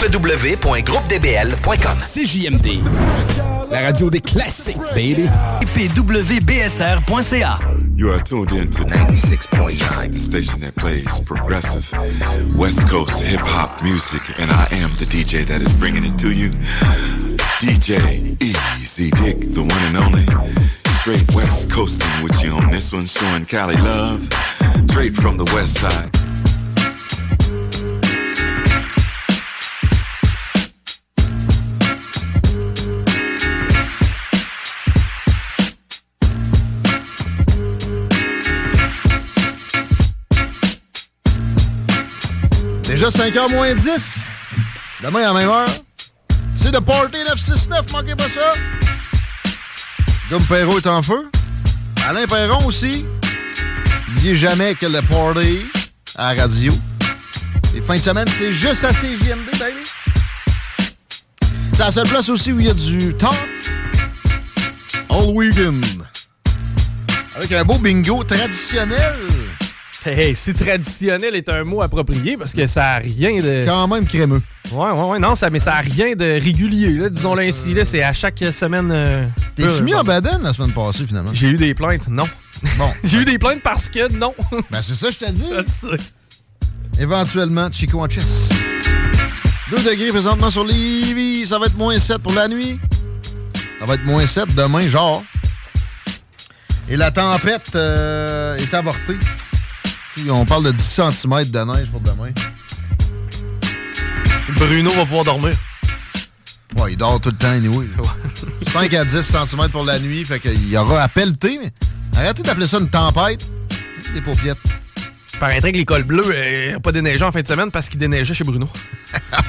www.groupedbl.com 0.00 1.98
CJMD. 1.98 2.82
La 3.70 3.80
radio 3.80 4.10
des 4.10 4.20
classiques, 4.20 4.78
baby. 4.94 5.28
pwbsr.ca. 5.74 7.58
You 7.96 8.12
are 8.12 8.22
tuned 8.22 8.52
in 8.52 8.70
to 8.70 8.84
96.9, 8.84 10.12
the 10.12 10.18
station 10.18 10.60
that 10.60 10.74
plays 10.76 11.20
progressive 11.20 11.92
West 12.56 12.88
Coast 12.88 13.20
hip 13.22 13.40
hop 13.40 13.82
music, 13.82 14.22
and 14.38 14.50
I 14.50 14.66
am 14.70 14.90
the 14.96 15.04
DJ 15.04 15.44
that 15.46 15.60
is 15.60 15.74
bringing 15.74 16.04
it 16.04 16.18
to 16.20 16.32
you. 16.32 16.50
DJ 17.60 18.40
Easy 18.42 19.10
Dick, 19.10 19.40
the 19.54 19.62
one 19.62 19.82
and 19.84 19.96
only. 19.98 20.24
Straight 21.00 21.34
West 21.34 21.70
Coasting 21.70 22.22
with 22.22 22.42
you 22.42 22.52
on 22.52 22.70
this 22.70 22.92
one, 22.92 23.06
showing 23.06 23.44
Cali 23.44 23.76
love. 23.76 24.28
Straight 24.88 25.14
from 25.14 25.36
the 25.36 25.44
West 25.54 25.78
Side. 25.78 26.19
Déjà 43.10 43.28
5h 43.28 43.54
moins 43.54 43.74
10. 43.74 44.18
Demain 45.02 45.20
à 45.20 45.32
la 45.32 45.32
même 45.32 45.48
heure. 45.48 45.68
C'est 46.54 46.70
le 46.70 46.80
Party 46.80 47.18
969, 47.18 47.92
manquez 47.92 48.14
pas 48.14 48.28
ça. 48.28 48.52
Dom 50.30 50.42
Perrault 50.44 50.78
est 50.78 50.86
en 50.86 51.02
feu. 51.02 51.28
Alain 52.06 52.26
Perron 52.26 52.64
aussi. 52.66 53.04
N'oubliez 54.08 54.36
jamais 54.36 54.74
que 54.74 54.86
le 54.86 55.02
Party 55.02 55.60
à 56.16 56.34
la 56.34 56.42
radio. 56.42 56.72
Les 57.74 57.80
fins 57.80 57.96
de 57.96 58.00
semaine, 58.00 58.28
c'est 58.38 58.52
juste 58.52 58.84
à 58.84 58.92
CJMD, 58.92 59.58
baby. 59.58 59.80
C'est 61.72 61.78
la 61.78 61.90
seule 61.90 62.08
place 62.08 62.28
aussi 62.28 62.52
où 62.52 62.60
il 62.60 62.66
y 62.66 62.70
a 62.70 62.74
du 62.74 63.14
talk. 63.14 63.34
All 65.08 65.30
weekend. 65.32 65.84
Avec 67.36 67.50
un 67.52 67.64
beau 67.64 67.78
bingo 67.78 68.22
traditionnel. 68.22 69.16
Hey, 70.06 70.34
si 70.34 70.54
traditionnel 70.54 71.34
est 71.34 71.48
un 71.50 71.62
mot 71.64 71.82
approprié 71.82 72.36
parce 72.38 72.54
que 72.54 72.66
ça 72.66 72.92
a 72.92 72.98
rien 72.98 73.42
de. 73.42 73.64
Quand 73.66 73.86
même 73.86 74.06
crémeux. 74.06 74.40
Ouais, 74.72 74.90
ouais, 74.90 75.02
ouais. 75.10 75.18
Non, 75.18 75.34
ça, 75.34 75.50
mais 75.50 75.58
ça 75.58 75.74
a 75.74 75.80
rien 75.80 76.14
de 76.14 76.24
régulier, 76.42 76.92
là, 76.92 77.08
disons-le 77.10 77.42
ainsi. 77.42 77.74
Là, 77.74 77.84
c'est 77.84 78.02
à 78.02 78.12
chaque 78.12 78.38
semaine. 78.50 78.90
euh, 78.90 79.26
T'es-tu 79.56 79.82
mis 79.82 79.94
en 79.94 80.02
badane 80.02 80.42
la 80.42 80.52
semaine 80.54 80.72
passée, 80.72 81.06
finalement? 81.06 81.30
J'ai 81.34 81.48
eu 81.48 81.56
des 81.56 81.74
plaintes, 81.74 82.08
non. 82.08 82.24
Bon. 82.78 82.90
J'ai 83.04 83.18
eu 83.18 83.24
des 83.26 83.38
plaintes 83.38 83.62
parce 83.62 83.88
que 83.90 84.10
non. 84.12 84.34
Ben, 84.70 84.80
c'est 84.80 84.94
ça, 84.94 85.10
je 85.10 85.18
t'ai 85.18 85.32
dit. 85.32 85.44
Ça, 85.66 85.88
Éventuellement, 86.98 87.68
Chico 87.70 88.00
en 88.00 88.08
chess. 88.08 88.48
2 89.70 89.76
degrés 89.82 90.08
présentement 90.08 90.50
sur 90.50 90.64
Lévis. 90.64 91.46
Ça 91.46 91.58
va 91.58 91.66
être 91.66 91.76
moins 91.76 91.98
7 91.98 92.18
pour 92.18 92.32
la 92.32 92.48
nuit. 92.48 92.78
Ça 93.80 93.86
va 93.86 93.94
être 93.94 94.04
moins 94.04 94.26
7 94.26 94.54
demain, 94.54 94.80
genre. 94.88 95.22
Et 96.88 96.96
la 96.96 97.10
tempête 97.10 97.70
euh, 97.74 98.56
est 98.56 98.74
avortée. 98.74 99.16
On 100.28 100.44
parle 100.44 100.64
de 100.64 100.72
10 100.72 100.82
cm 100.82 101.44
de 101.50 101.58
neige 101.60 101.88
pour 101.90 102.00
demain. 102.00 102.30
Bruno 104.56 104.90
va 104.90 105.02
pouvoir 105.02 105.24
dormir. 105.24 105.52
Ouais, 106.76 106.92
il 106.92 106.96
dort 106.96 107.20
tout 107.20 107.30
le 107.30 107.36
temps, 107.36 107.48
anyway. 107.50 107.86
là. 107.96 108.02
5 108.72 108.94
à 108.94 109.04
10 109.04 109.22
cm 109.22 109.68
pour 109.70 109.84
la 109.84 109.98
nuit. 109.98 110.24
Fait 110.24 110.40
qu'il 110.40 110.68
y 110.68 110.76
aura 110.76 111.02
à 111.02 111.08
pelleter, 111.08 111.58
mais 111.62 111.72
arrêtez 112.16 112.42
d'appeler 112.42 112.66
ça 112.66 112.78
une 112.78 112.88
tempête. 112.88 113.48
Des 114.12 114.20
paupiètes. 114.20 114.58
Paraîtrait 115.38 115.72
que 115.72 115.78
l'école 115.78 116.02
bleue 116.02 116.70
n'a 116.72 116.80
pas 116.80 116.92
déneigé 116.92 117.24
en 117.24 117.32
fin 117.32 117.40
de 117.40 117.46
semaine 117.46 117.70
parce 117.70 117.88
qu'il 117.88 117.98
déneigeait 117.98 118.34
chez 118.34 118.44
Bruno. 118.44 118.68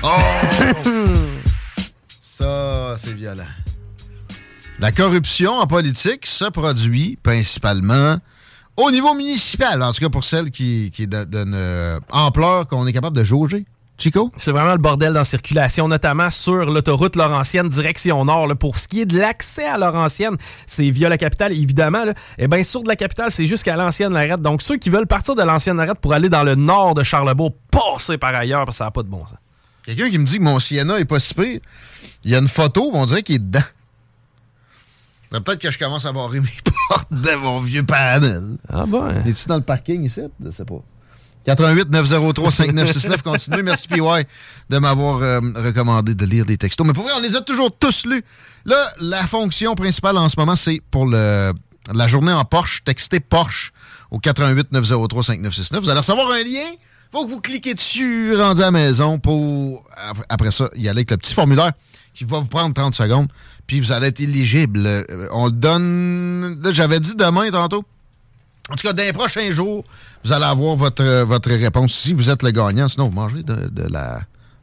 Ça, 2.22 2.96
c'est 3.04 3.14
violent. 3.14 3.44
La 4.80 4.92
corruption 4.92 5.60
en 5.60 5.68
politique 5.68 6.26
se 6.26 6.46
produit 6.50 7.18
principalement 7.22 8.18
au 8.78 8.92
niveau 8.92 9.14
municipal, 9.14 9.82
en 9.84 9.92
tout 9.92 10.02
cas 10.02 10.10
pour 10.10 10.24
celle 10.24 10.52
qui, 10.52 10.92
qui 10.92 11.04
est 11.04 11.08
d'une 11.08 11.54
euh, 11.56 12.00
ampleur 12.12 12.68
qu'on 12.68 12.88
est 12.88 12.94
capable 12.94 13.16
de 13.18 13.24
jauger. 13.24 13.66
Chico? 13.98 14.32
C'est 14.36 14.52
vraiment 14.52 14.72
le 14.72 14.80
bordel 14.80 15.14
dans 15.14 15.20
la 15.20 15.24
circulation, 15.24 15.88
notamment 15.88 16.32
sur 16.32 16.66
l'autoroute 16.66 17.16
Laurentienne, 17.16 17.70
direction 17.70 18.26
nord. 18.26 18.48
là. 18.48 18.56
Pour 18.56 18.80
ce 18.80 18.88
qui 18.88 19.02
est 19.02 19.06
de 19.06 19.20
l'accès 19.20 19.66
à 19.66 19.78
Laurentienne, 19.78 20.38
c'est 20.66 20.90
via 20.90 21.08
la 21.08 21.20
capitale, 21.20 21.52
évidemment. 21.52 22.06
Là. 22.06 22.14
Et 22.40 22.48
bien, 22.48 22.64
sur 22.64 22.82
de 22.82 22.88
la 22.88 22.96
capitale, 22.96 23.30
c'est 23.30 23.46
jusqu'à 23.46 23.76
l'ancienne 23.76 24.12
Larette. 24.12 24.42
Donc, 24.42 24.64
ceux 24.64 24.78
qui 24.78 24.90
veulent 24.90 25.06
partir 25.06 25.36
de 25.36 25.44
l'ancienne 25.44 25.78
Larette 25.78 26.00
pour 26.00 26.14
aller 26.14 26.30
dans 26.30 26.42
le 26.42 26.56
nord 26.56 26.96
de 26.96 27.04
Charlebourg, 27.04 27.54
passez 27.70 28.18
par 28.18 28.34
ailleurs, 28.34 28.66
parce 28.66 28.78
que 28.78 28.80
ça 28.80 28.86
n'a 28.86 28.92
pas 28.92 29.04
de 29.04 29.08
bon 29.08 29.24
sens. 29.28 29.38
Quelqu'un 29.86 30.10
qui 30.10 30.18
me 30.18 30.26
dit 30.26 30.38
que 30.40 30.44
mon 30.44 30.60
Sienna 30.60 30.98
est 31.00 31.06
pas 31.06 31.20
si 31.20 31.36
pire. 31.36 31.60
Il 32.24 32.32
y 32.32 32.36
a 32.36 32.40
une 32.40 32.48
photo, 32.48 32.90
on 32.94 33.06
dirait 33.06 33.22
qu'il 33.22 33.36
est 33.36 33.40
dedans. 33.40 33.60
Peut-être 35.32 35.60
que 35.60 35.72
je 35.72 35.80
commence 35.80 36.06
à 36.06 36.12
barrer 36.12 36.40
mes 36.42 36.50
portes 36.90 37.08
de 37.12 37.36
mon 37.36 37.62
vieux 37.62 37.84
panel. 37.84 38.58
Ah 38.72 38.86
bon? 38.86 39.08
Es-tu 39.26 39.48
dans 39.48 39.56
le 39.56 39.62
parking 39.62 40.04
ici? 40.04 40.22
Je 40.44 40.52
sais 40.52 40.66
pas. 40.66 40.82
88 41.46 41.90
903 41.90 42.52
5969 42.52 43.24
continue. 43.24 43.64
Merci 43.64 43.88
PY 43.88 44.00
de 44.70 44.78
m'avoir 44.78 45.22
euh, 45.24 45.40
recommandé 45.56 46.14
de 46.14 46.26
lire 46.26 46.46
des 46.46 46.58
textos. 46.58 46.86
Mais 46.86 46.94
pour 46.94 47.04
vrai, 47.04 47.14
on 47.18 47.22
les 47.22 47.36
a 47.36 47.42
toujours 47.42 47.72
tous 47.76 48.06
lus. 48.06 48.24
Là, 48.66 48.76
la 49.00 49.26
fonction 49.26 49.74
principale 49.74 50.18
en 50.18 50.30
ce 50.30 50.36
moment, 50.40 50.56
c'est 50.56 50.82
pour 50.92 51.06
le, 51.08 51.52
la 51.94 52.08
journée 52.08 52.32
en 52.32 52.46
Porsche. 52.46 52.84
Textez 52.84 53.20
Porsche 53.20 53.72
au 54.12 54.20
88 54.20 54.72
903 54.72 55.24
5969. 55.24 55.84
Vous 55.84 55.90
allez 55.90 56.00
recevoir 56.00 56.30
un 56.32 56.44
lien. 56.44 56.70
Faut 57.12 57.26
que 57.26 57.32
vous 57.32 57.42
cliquez 57.42 57.74
dessus, 57.74 58.36
rendu 58.36 58.62
à 58.62 58.66
la 58.66 58.72
maison, 58.72 59.18
pour 59.20 59.84
ap- 59.98 60.24
après 60.30 60.52
ça, 60.52 60.70
y 60.76 60.82
aller 60.88 61.00
avec 61.00 61.12
le 61.12 61.18
petit 61.18 61.34
formulaire 61.34 61.72
qui 62.14 62.24
va 62.24 62.38
vous 62.40 62.48
prendre 62.48 62.74
30 62.74 62.94
secondes. 62.96 63.28
Puis 63.72 63.80
vous 63.80 63.94
allez 63.94 64.08
être 64.08 64.20
éligible. 64.20 64.84
Euh, 64.86 65.30
On 65.32 65.46
le 65.46 65.54
donne. 65.54 66.60
Là, 66.62 66.72
j'avais 66.74 67.00
dit 67.00 67.16
demain 67.16 67.50
tantôt. 67.52 67.86
En 68.70 68.76
tout 68.76 68.86
cas, 68.86 68.92
dans 68.92 69.02
les 69.02 69.14
prochains 69.14 69.50
jours, 69.52 69.86
vous 70.26 70.34
allez 70.34 70.44
avoir 70.44 70.76
votre, 70.76 71.02
euh, 71.02 71.24
votre 71.24 71.50
réponse 71.50 71.94
si 71.94 72.12
vous 72.12 72.30
êtes 72.30 72.44
le 72.44 72.52
gagnant. 72.52 72.90
Sinon, 72.90 73.06
vous 73.06 73.16
mangerez 73.16 73.44
de, 73.44 73.70
de 73.70 73.84
la, 73.90 74.16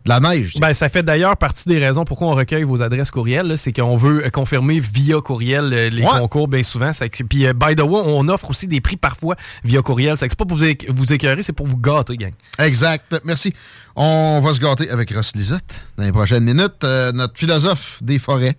de 0.05 0.11
la 0.11 0.21
neige. 0.21 0.57
Ben, 0.61 0.75
ça 0.75 0.91
fait 0.91 1.03
d'ailleurs 1.03 1.39
partie 1.39 1.67
des 1.71 1.79
raisons 1.79 2.05
pourquoi 2.05 2.27
on 2.29 2.35
recueille 2.35 2.65
vos 2.65 2.83
adresses 2.83 3.11
courriel. 3.11 3.57
C'est 3.57 3.73
qu'on 3.73 3.97
veut 3.97 4.27
euh, 4.27 4.29
confirmer 4.29 4.79
via 4.79 5.23
courriel 5.23 5.71
les 5.71 6.03
Ouais. 6.03 6.19
concours, 6.21 6.49
bien 6.49 6.63
souvent. 6.63 6.91
Puis, 7.31 7.47
by 7.55 7.77
the 7.77 7.81
way, 7.81 8.03
on 8.05 8.29
offre 8.29 8.51
aussi 8.51 8.69
des 8.69 8.83
prix 8.83 8.99
parfois 8.99 9.37
via 9.65 9.81
courriel. 9.81 10.19
C'est 10.19 10.37
pas 10.37 10.45
pour 10.45 10.59
vous, 10.59 10.65
éc- 10.65 10.85
vous 10.95 11.11
écœurer, 11.15 11.43
c'est 11.43 11.55
pour 11.55 11.67
vous 11.67 11.79
gâter, 11.79 12.19
gang. 12.19 12.35
Exact. 12.59 13.17
Merci. 13.25 13.55
On 13.97 14.43
va 14.45 14.53
se 14.53 14.61
gâter 14.61 14.91
avec 14.91 15.15
Ross 15.15 15.35
Lisotte 15.35 15.81
dans 15.97 16.05
les 16.05 16.13
prochaines 16.13 16.45
minutes. 16.45 16.85
Euh, 16.85 17.11
notre 17.13 17.39
philosophe 17.39 17.97
des 18.03 18.19
forêts 18.19 18.59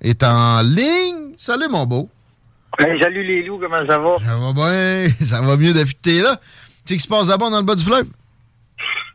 est 0.00 0.22
en 0.22 0.62
ligne. 0.62 1.34
Salut, 1.36 1.68
mon 1.68 1.86
beau. 1.86 2.08
Hey, 2.78 3.00
salut 3.00 3.24
les 3.24 3.42
loups, 3.42 3.58
comment 3.58 3.86
ça 3.86 3.98
va? 3.98 4.16
Ça 4.18 4.36
va 4.36 4.52
bien. 4.52 5.08
Ça 5.20 5.40
va 5.42 5.56
mieux 5.56 5.72
depuis 5.72 5.94
que 5.94 6.00
t'es 6.02 6.20
là. 6.20 6.36
Tu 6.36 6.72
sais 6.72 6.82
ce 6.86 6.94
qui 6.94 7.00
se 7.00 7.08
passe 7.08 7.28
d'abord 7.28 7.50
dans 7.50 7.58
le 7.58 7.64
bas 7.64 7.74
du 7.74 7.84
fleuve? 7.84 8.06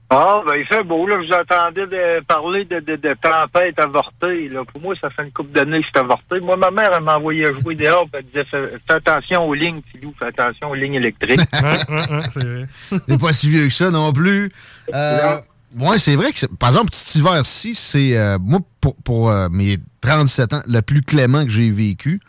Ah, 0.10 0.44
ben 0.46 0.56
il 0.56 0.66
fait 0.66 0.84
beau, 0.84 1.08
là. 1.08 1.18
Vous 1.18 1.32
entendez 1.32 1.88
de 1.88 2.22
parler 2.26 2.66
de, 2.66 2.80
de, 2.80 2.98
de 2.98 3.16
tempête 3.20 3.80
avortée, 3.80 4.50
là. 4.50 4.64
Pour 4.66 4.82
moi, 4.82 4.94
ça 5.02 5.10
fait 5.10 5.24
une 5.24 5.32
couple 5.32 5.52
d'années 5.54 5.82
que 5.82 5.88
c'est 5.92 6.00
avorté. 6.00 6.40
Moi, 6.40 6.56
ma 6.56 6.70
mère, 6.70 6.92
elle 6.96 7.04
m'envoyait 7.04 7.52
jouer 7.62 7.74
dehors, 7.74 8.06
puis 8.12 8.20
elle 8.20 8.26
disait, 8.26 8.46
fais, 8.46 8.78
fais 8.86 8.94
attention 8.94 9.48
aux 9.48 9.54
lignes, 9.56 9.82
petit 9.82 10.04
loup, 10.04 10.14
fais 10.20 10.28
attention 10.28 10.70
aux 10.70 10.76
lignes 10.76 10.96
électriques. 10.96 11.40
c'est 12.30 12.44
vrai. 12.44 12.66
C'est 13.08 13.20
pas 13.20 13.34
si 13.34 13.50
vieux 13.50 13.68
que 13.68 13.74
ça 13.74 13.90
non 13.90 14.14
plus. 14.14 14.52
Euh, 14.94 15.38
ouais, 15.78 16.00
c'est 16.00 16.16
vrai 16.16 16.32
que, 16.32 16.46
par 16.46 16.70
exemple, 16.70 16.90
cet 16.94 17.16
hiver-ci, 17.16 17.76
c'est, 17.76 18.18
euh, 18.18 18.38
moi, 18.40 18.60
pour, 18.82 18.96
pour 18.98 19.30
euh, 19.30 19.48
mes 19.52 19.78
37 20.02 20.54
ans, 20.54 20.62
le 20.68 20.82
plus 20.82 21.02
clément 21.02 21.44
que 21.44 21.52
j'ai 21.52 21.70
vécu. 21.70 22.20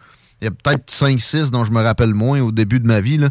Il 0.40 0.44
y 0.44 0.48
a 0.48 0.50
peut-être 0.50 0.90
5-6 0.90 1.50
dont 1.50 1.64
je 1.64 1.72
me 1.72 1.82
rappelle 1.82 2.14
moins 2.14 2.40
au 2.40 2.52
début 2.52 2.80
de 2.80 2.86
ma 2.86 3.00
vie, 3.00 3.18
là. 3.18 3.28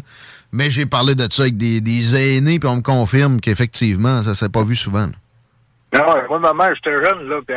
Mais 0.52 0.70
j'ai 0.70 0.86
parlé 0.86 1.14
de 1.14 1.26
ça 1.30 1.42
avec 1.42 1.56
des, 1.56 1.80
des 1.80 2.14
aînés, 2.14 2.58
puis 2.58 2.68
on 2.68 2.76
me 2.76 2.82
confirme 2.82 3.40
qu'effectivement, 3.40 4.22
ça 4.22 4.34
s'est 4.34 4.48
pas 4.48 4.62
vu 4.62 4.76
souvent. 4.76 5.06
là. 5.06 5.12
Non, 5.94 6.14
moi, 6.28 6.38
ma 6.40 6.52
mère, 6.52 6.74
j'étais 6.74 6.96
jeune, 6.96 7.28
là, 7.28 7.40
puis 7.46 7.56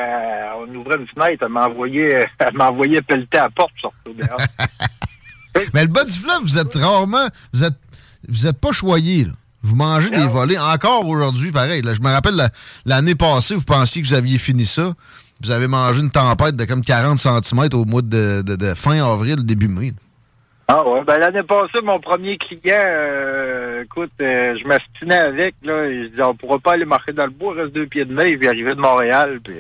on 0.58 0.76
ouvrait 0.76 0.98
une 0.98 1.08
fenêtre, 1.08 1.44
elle 1.44 1.50
m'envoyait, 1.50 2.28
elle 2.40 2.54
m'envoyait 2.56 3.02
pelleter 3.02 3.38
à 3.38 3.44
la 3.44 3.50
porte, 3.50 3.72
surtout 3.80 4.14
dehors. 4.14 4.40
Mais 5.74 5.82
le 5.82 5.88
bas 5.88 6.04
du 6.04 6.14
fleuve, 6.14 6.42
vous 6.44 6.58
êtes 6.60 6.74
rarement. 6.76 7.28
Vous 7.52 7.64
êtes, 7.64 7.74
vous 8.28 8.46
êtes 8.46 8.60
pas 8.60 8.72
choyé, 8.72 9.26
là. 9.26 9.32
Vous 9.68 9.76
mangez 9.76 10.10
des 10.10 10.26
volets. 10.28 10.58
Encore 10.58 11.06
aujourd'hui, 11.08 11.52
pareil. 11.52 11.82
là. 11.82 11.94
je 11.94 12.00
me 12.00 12.10
rappelle 12.10 12.36
la- 12.36 12.50
l'année 12.86 13.16
passée, 13.16 13.56
vous 13.56 13.64
pensiez 13.66 14.02
que 14.02 14.08
vous 14.08 14.14
aviez 14.14 14.38
fini 14.38 14.66
ça. 14.66 14.94
Vous 15.44 15.52
avez 15.52 15.68
mangé 15.68 16.00
une 16.00 16.10
tempête 16.10 16.56
de 16.56 16.64
comme 16.66 16.82
40 16.82 17.20
cm 17.20 17.68
au 17.74 17.84
mois 17.86 18.02
de, 18.02 18.42
de- 18.44 18.56
de 18.56 18.74
fin 18.76 19.04
avril, 19.06 19.46
début 19.46 19.68
mai. 19.68 19.92
Ah 20.70 20.88
ouais, 20.88 21.02
ben 21.06 21.18
l'année 21.20 21.44
passée, 21.44 21.80
mon 21.84 22.00
premier 22.00 22.38
client, 22.38 22.82
euh, 22.84 23.84
écoute, 23.84 24.12
euh, 24.22 24.56
je 24.62 24.68
m'astinais 24.68 25.16
avec, 25.18 25.56
là, 25.64 25.86
et 25.86 26.04
je 26.04 26.10
disais, 26.10 26.24
on 26.24 26.36
pourra 26.36 26.60
pas 26.60 26.74
aller 26.74 26.84
marcher 26.86 27.14
dans 27.14 27.26
le 27.26 27.32
bois, 27.32 27.54
il 27.56 27.62
reste 27.62 27.74
deux 27.74 27.86
pieds 27.88 28.04
de 28.06 28.14
neige, 28.14 28.38
puis 28.40 28.48
arrivé 28.50 28.76
de 28.76 28.80
Montréal, 28.82 29.40
puis 29.44 29.56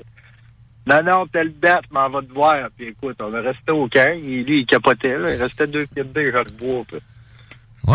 non, 0.86 1.04
non, 1.04 1.26
telle 1.28 1.54
date, 1.62 1.86
m'en 1.92 2.10
va 2.10 2.22
te 2.22 2.34
voir, 2.34 2.56
puis 2.78 2.88
écoute, 2.88 3.16
on 3.22 3.34
est 3.34 3.40
resté 3.40 3.72
au 3.72 3.88
camp, 3.88 4.10
et 4.16 4.44
lui, 4.44 4.60
il 4.62 4.66
capotait, 4.66 5.18
là, 5.18 5.34
il 5.34 5.42
restait 5.42 5.68
deux 5.68 5.86
pieds 5.86 6.04
de 6.04 6.20
neige 6.20 6.34
dans 6.34 6.40
le 6.40 6.52
bois, 6.74 6.84
puis 6.88 6.98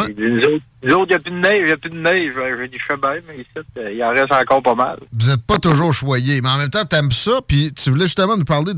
il 0.08 0.14
dit, 0.14 0.22
nous 0.22 0.40
autres, 0.40 0.64
nous 0.82 0.94
autres, 0.94 1.06
il 1.06 1.08
n'y 1.08 1.14
a 1.14 1.18
plus 1.18 1.30
de 1.30 1.36
neige, 1.36 1.60
il 1.60 1.66
n'y 1.66 1.72
a 1.72 1.76
plus 1.76 1.90
de 1.90 2.00
neige, 2.00 2.34
j'ai 2.58 2.68
dit, 2.68 2.78
je 2.78 2.84
fais 2.84 2.96
bien, 2.96 3.16
mais 3.28 3.36
ici, 3.36 3.92
il 3.94 4.02
en 4.02 4.10
reste 4.10 4.32
encore 4.32 4.62
pas 4.62 4.74
mal. 4.74 4.98
Vous 5.12 5.30
n'êtes 5.30 5.46
pas 5.46 5.58
toujours 5.58 5.92
choyé, 5.92 6.40
mais 6.40 6.48
en 6.48 6.58
même 6.58 6.70
temps, 6.70 6.84
t'aimes 6.84 7.12
ça, 7.12 7.40
puis 7.46 7.72
tu 7.74 7.90
voulais 7.90 8.06
justement 8.06 8.36
nous 8.36 8.44
parler 8.44 8.72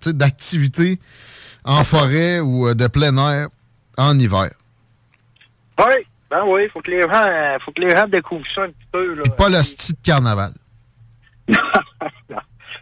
tu 0.00 0.14
d'activités 0.14 0.98
en 1.64 1.84
forêt 1.84 2.40
ou 2.40 2.68
euh, 2.68 2.74
de 2.74 2.86
plein 2.86 3.16
air 3.16 3.48
en 3.98 4.18
hiver. 4.18 4.50
Oui, 5.78 5.94
ben 6.30 6.42
oui, 6.46 6.68
faut 6.72 6.80
que 6.80 6.90
les 6.90 7.02
gens, 7.02 7.26
euh, 7.26 7.58
faut 7.64 7.72
que 7.72 7.82
les 7.82 7.90
gens 7.90 8.06
découvrent 8.06 8.46
ça 8.54 8.62
un 8.62 8.68
petit 8.68 8.88
peu, 8.90 9.14
là. 9.14 9.22
Pas 9.36 9.48
le 9.50 9.62
style 9.62 9.96
de 9.96 10.00
carnaval. 10.02 10.52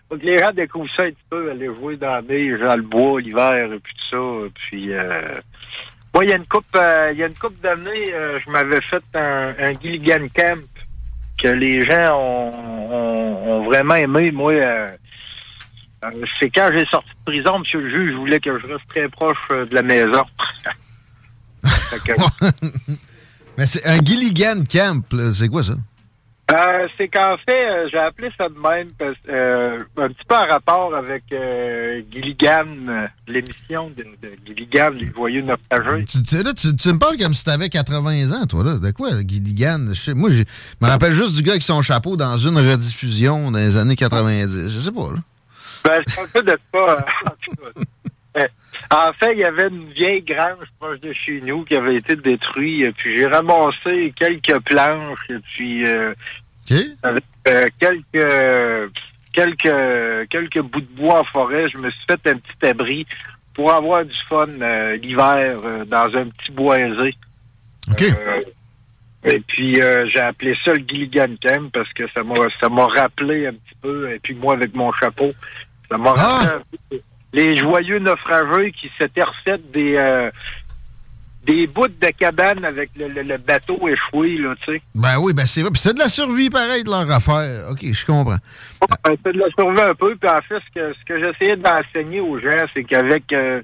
Faut 0.08 0.18
que 0.18 0.24
les 0.24 0.38
gens 0.38 0.52
découvrent 0.52 0.94
ça 0.94 1.04
un 1.04 1.10
petit 1.10 1.24
peu, 1.30 1.50
aller 1.50 1.66
jouer 1.66 1.96
dans 1.96 2.12
la 2.12 2.22
neige, 2.22 2.60
dans 2.60 2.76
le 2.76 2.82
bois, 2.82 3.20
l'hiver, 3.20 3.72
et 3.72 3.78
puis 3.78 3.94
tout 3.94 4.10
ça. 4.10 4.50
Puis, 4.54 4.92
euh... 4.92 5.40
moi, 6.14 6.24
il 6.24 6.30
y 6.30 6.32
a 6.32 6.36
une 6.36 6.46
coupe, 6.46 6.64
euh, 6.76 7.10
il 7.12 7.18
y 7.18 7.22
a 7.24 7.26
une 7.26 7.34
coupe 7.34 7.60
d'années, 7.60 8.12
euh, 8.14 8.38
je 8.44 8.48
m'avais 8.50 8.80
fait 8.80 9.02
un, 9.14 9.52
un 9.58 9.72
Gilligan 9.80 10.26
Camp 10.34 10.60
que 11.42 11.48
les 11.48 11.84
gens 11.84 12.16
ont, 12.16 12.92
ont- 12.92 13.50
ont 13.50 13.64
vraiment 13.64 13.96
aimé. 13.96 14.30
Moi, 14.30 14.52
euh, 14.52 14.90
c'est 16.38 16.50
quand 16.50 16.70
j'ai 16.72 16.86
sorti 16.86 17.08
de 17.10 17.32
prison, 17.32 17.58
monsieur 17.58 17.80
le 17.80 17.90
juge 17.90 18.14
voulait 18.14 18.38
que 18.40 18.58
je 18.60 18.66
reste 18.66 18.86
très 18.88 19.08
proche 19.08 19.38
de 19.50 19.74
la 19.74 19.82
maison. 19.82 20.24
Que- 22.04 22.12
Mais 23.56 23.66
c'est 23.66 23.86
un 23.86 23.98
Gilligan 24.04 24.64
Camp, 24.70 25.02
c'est 25.32 25.48
quoi 25.48 25.62
ça? 25.62 25.74
Euh, 26.52 26.88
c'est 26.98 27.08
qu'en 27.08 27.36
fait, 27.38 27.70
euh, 27.70 27.88
j'ai 27.90 27.98
appelé 27.98 28.28
ça 28.36 28.48
de 28.50 28.54
même 28.58 28.88
parce 28.98 29.16
euh, 29.30 29.82
un 29.96 30.08
petit 30.08 30.24
peu 30.28 30.34
en 30.34 30.46
rapport 30.46 30.94
avec 30.94 31.24
euh, 31.32 32.02
Gilligan, 32.12 32.66
l'émission 33.26 33.90
de, 33.96 34.02
de 34.22 34.34
Gilligan, 34.46 34.90
les 34.90 35.10
joyeux 35.10 35.40
naufragés. 35.40 36.04
Tu, 36.04 36.22
tu- 36.22 36.42
là, 36.42 36.52
tu, 36.52 36.76
tu 36.76 36.88
me 36.92 36.98
parles 36.98 37.16
comme 37.16 37.32
si 37.32 37.44
t'avais 37.46 37.70
80 37.70 38.32
ans, 38.32 38.44
toi, 38.46 38.62
là. 38.62 38.74
De 38.74 38.90
quoi, 38.90 39.08
Gilligan? 39.26 39.88
Je 39.94 40.00
sais- 40.00 40.14
moi, 40.14 40.28
je 40.28 40.42
me 40.82 40.86
rappelle 40.86 41.14
juste 41.14 41.34
du 41.34 41.42
gars 41.42 41.52
avec 41.52 41.62
son 41.62 41.80
chapeau 41.80 42.16
dans 42.18 42.36
une 42.36 42.58
rediffusion 42.58 43.50
dans 43.50 43.58
les 43.58 43.78
années 43.78 43.96
90. 43.96 44.68
Je 44.68 44.78
sais 44.80 44.92
pas, 44.92 45.12
là. 45.14 45.20
Ben, 45.86 46.02
c'est 46.06 46.20
un 46.20 46.26
peu 46.32 46.42
de 46.42 46.58
ça. 46.72 46.96
Euh, 48.36 48.46
en 48.90 49.12
fait, 49.12 49.32
il 49.32 49.38
y 49.38 49.44
avait 49.44 49.68
une 49.68 49.90
vieille 49.90 50.22
grange 50.22 50.66
proche 50.78 51.00
de 51.00 51.12
chez 51.12 51.40
nous 51.40 51.64
qui 51.64 51.76
avait 51.76 51.96
été 51.96 52.16
détruite. 52.16 52.94
Puis 52.96 53.16
j'ai 53.16 53.26
ramassé 53.26 54.12
quelques 54.16 54.58
planches 54.60 55.30
et 55.30 55.38
puis 55.54 55.86
euh, 55.86 56.14
avec 57.02 57.24
euh, 57.48 57.66
quelques 57.78 58.92
quelques 59.32 60.28
quelques 60.28 60.60
bouts 60.60 60.80
de 60.80 60.96
bois 60.96 61.20
en 61.20 61.24
forêt. 61.24 61.68
Je 61.70 61.78
me 61.78 61.90
suis 61.90 62.04
fait 62.06 62.30
un 62.30 62.36
petit 62.36 62.66
abri 62.66 63.06
pour 63.54 63.72
avoir 63.72 64.04
du 64.04 64.16
fun 64.28 64.48
euh, 64.48 64.96
l'hiver 64.96 65.58
dans 65.86 66.16
un 66.16 66.26
petit 66.26 66.52
bois 66.52 66.80
aisé. 66.80 67.14
Euh, 68.00 68.42
et 69.24 69.40
puis 69.40 69.74
j'ai 69.74 70.20
appelé 70.20 70.56
ça 70.64 70.74
le 70.74 70.84
Gilligan 70.86 71.34
Camp 71.40 71.70
parce 71.72 71.92
que 71.92 72.04
ça 72.12 72.22
m'a 72.22 72.34
ça 72.60 72.68
m'a 72.68 72.86
rappelé 72.86 73.46
un 73.46 73.52
petit 73.52 73.76
peu. 73.80 74.10
Et 74.12 74.18
puis 74.18 74.34
moi 74.34 74.54
avec 74.54 74.74
mon 74.74 74.92
chapeau, 74.92 75.32
ça 75.88 75.96
m'a 75.96 76.12
rappelé 76.12 76.56
un 76.56 76.62
peu 76.90 77.00
les 77.34 77.58
joyeux 77.58 77.98
naufragés 77.98 78.72
qui 78.72 78.90
s'étaient 78.96 79.22
recettes 79.24 79.70
des 79.72 79.96
euh, 79.96 80.30
des 81.44 81.66
bouts 81.66 81.88
de 81.88 82.06
cabane 82.18 82.64
avec 82.64 82.88
le, 82.96 83.06
le- 83.08 83.22
le 83.22 83.36
bateau 83.36 83.78
échoué, 83.86 84.38
là, 84.38 84.54
tu 84.66 84.72
sais. 84.76 84.82
Ben 84.94 85.18
oui, 85.20 85.34
ben 85.34 85.44
c'est 85.44 85.60
vrai. 85.60 85.70
Puis 85.70 85.80
c'est 85.82 85.92
de 85.92 85.98
la 85.98 86.08
survie, 86.08 86.48
pareil, 86.48 86.84
de 86.84 86.88
leur 86.90 87.10
affaire. 87.10 87.68
OK, 87.70 87.80
je 87.82 88.06
comprends. 88.06 88.30
Ouais, 88.80 89.18
C'est 89.22 89.32
de 89.34 89.38
la 89.38 89.50
survie 89.50 89.80
un 89.82 89.94
peu. 89.94 90.16
Puis 90.16 90.30
en 90.30 90.40
fait, 90.40 90.58
ce 90.66 90.74
que, 90.80 90.94
ce 90.94 91.04
que 91.04 91.20
j'essayais 91.20 91.56
d'enseigner 91.56 92.20
aux 92.20 92.38
gens, 92.40 92.64
c'est 92.72 92.84
qu'avec 92.84 93.30
euh, 93.34 93.60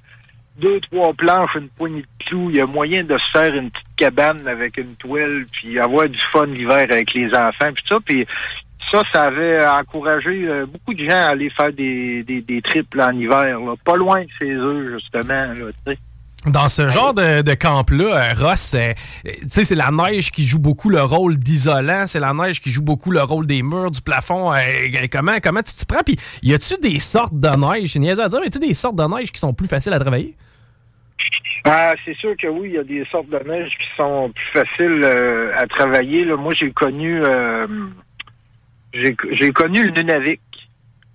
deux, 0.58 0.78
trois 0.90 1.14
planches, 1.14 1.54
une 1.54 1.70
poignée 1.70 2.02
de 2.02 2.24
clous, 2.26 2.50
il 2.50 2.56
y 2.56 2.60
a 2.60 2.66
moyen 2.66 3.02
de 3.02 3.16
se 3.16 3.30
faire 3.32 3.54
une 3.54 3.70
petite 3.70 3.86
cabane 3.96 4.46
avec 4.46 4.76
une 4.76 4.94
toile, 4.96 5.46
puis 5.50 5.78
avoir 5.78 6.06
du 6.06 6.20
fun 6.32 6.44
l'hiver 6.46 6.86
avec 6.90 7.14
les 7.14 7.28
enfants, 7.34 7.72
puis 7.74 7.84
ça. 7.88 7.96
Puis 8.04 8.26
ça, 8.90 9.02
ça 9.12 9.22
avait 9.24 9.66
encouragé 9.66 10.46
euh, 10.48 10.66
beaucoup 10.66 10.94
de 10.94 11.02
gens 11.02 11.16
à 11.16 11.28
aller 11.28 11.50
faire 11.50 11.72
des, 11.72 12.22
des, 12.24 12.40
des 12.40 12.62
trips 12.62 12.94
là, 12.94 13.08
en 13.08 13.18
hiver, 13.18 13.60
là, 13.60 13.74
pas 13.84 13.96
loin 13.96 14.22
de 14.22 14.28
chez 14.38 14.52
eux, 14.52 14.98
justement, 14.98 15.46
là, 15.46 15.66
tu. 15.86 15.96
Dans 16.46 16.70
ce 16.70 16.88
genre 16.88 17.12
de, 17.12 17.42
de 17.42 17.52
camp-là, 17.52 18.04
euh, 18.16 18.32
Ross, 18.34 18.72
euh, 18.72 18.94
tu 19.24 19.46
sais, 19.46 19.64
c'est 19.64 19.74
la 19.74 19.90
neige 19.90 20.30
qui 20.30 20.46
joue 20.46 20.58
beaucoup 20.58 20.88
le 20.88 21.02
rôle 21.02 21.36
d'isolant, 21.36 22.06
c'est 22.06 22.18
la 22.18 22.32
neige 22.32 22.62
qui 22.62 22.70
joue 22.70 22.82
beaucoup 22.82 23.10
le 23.10 23.22
rôle 23.22 23.46
des 23.46 23.62
murs, 23.62 23.90
du 23.90 24.00
plafond. 24.00 24.50
euh, 24.54 24.58
comment, 25.12 25.36
comment 25.42 25.60
tu 25.62 25.74
t'y 25.74 25.84
prends? 25.84 26.02
Puis, 26.02 26.16
y 26.42 26.54
a-tu 26.54 26.78
des 26.80 26.98
sortes 26.98 27.38
de 27.38 27.48
neige, 27.48 27.94
à 27.96 28.28
dire, 28.28 28.38
mais 28.40 28.46
y 28.46 28.48
a-tu 28.48 28.58
des 28.58 28.72
sortes 28.72 28.96
de 28.96 29.04
neige 29.04 29.32
qui 29.32 29.38
sont 29.38 29.52
plus 29.52 29.68
faciles 29.68 29.92
à 29.92 29.98
travailler? 29.98 30.34
Ah, 31.66 31.92
c'est 32.06 32.16
sûr 32.16 32.34
que 32.40 32.46
oui, 32.46 32.70
il 32.70 32.74
y 32.76 32.78
a 32.78 32.84
des 32.84 33.04
sortes 33.10 33.28
de 33.28 33.38
neige 33.46 33.72
qui 33.78 33.86
sont 33.98 34.32
plus 34.34 34.62
faciles 34.62 35.04
euh, 35.04 35.52
à 35.58 35.66
travailler. 35.66 36.24
Là. 36.24 36.36
Moi, 36.36 36.54
j'ai 36.58 36.70
connu 36.72 37.22
j'ai 38.92 39.52
connu 39.52 39.84
le 39.84 39.90
Nunavik. 39.90 40.40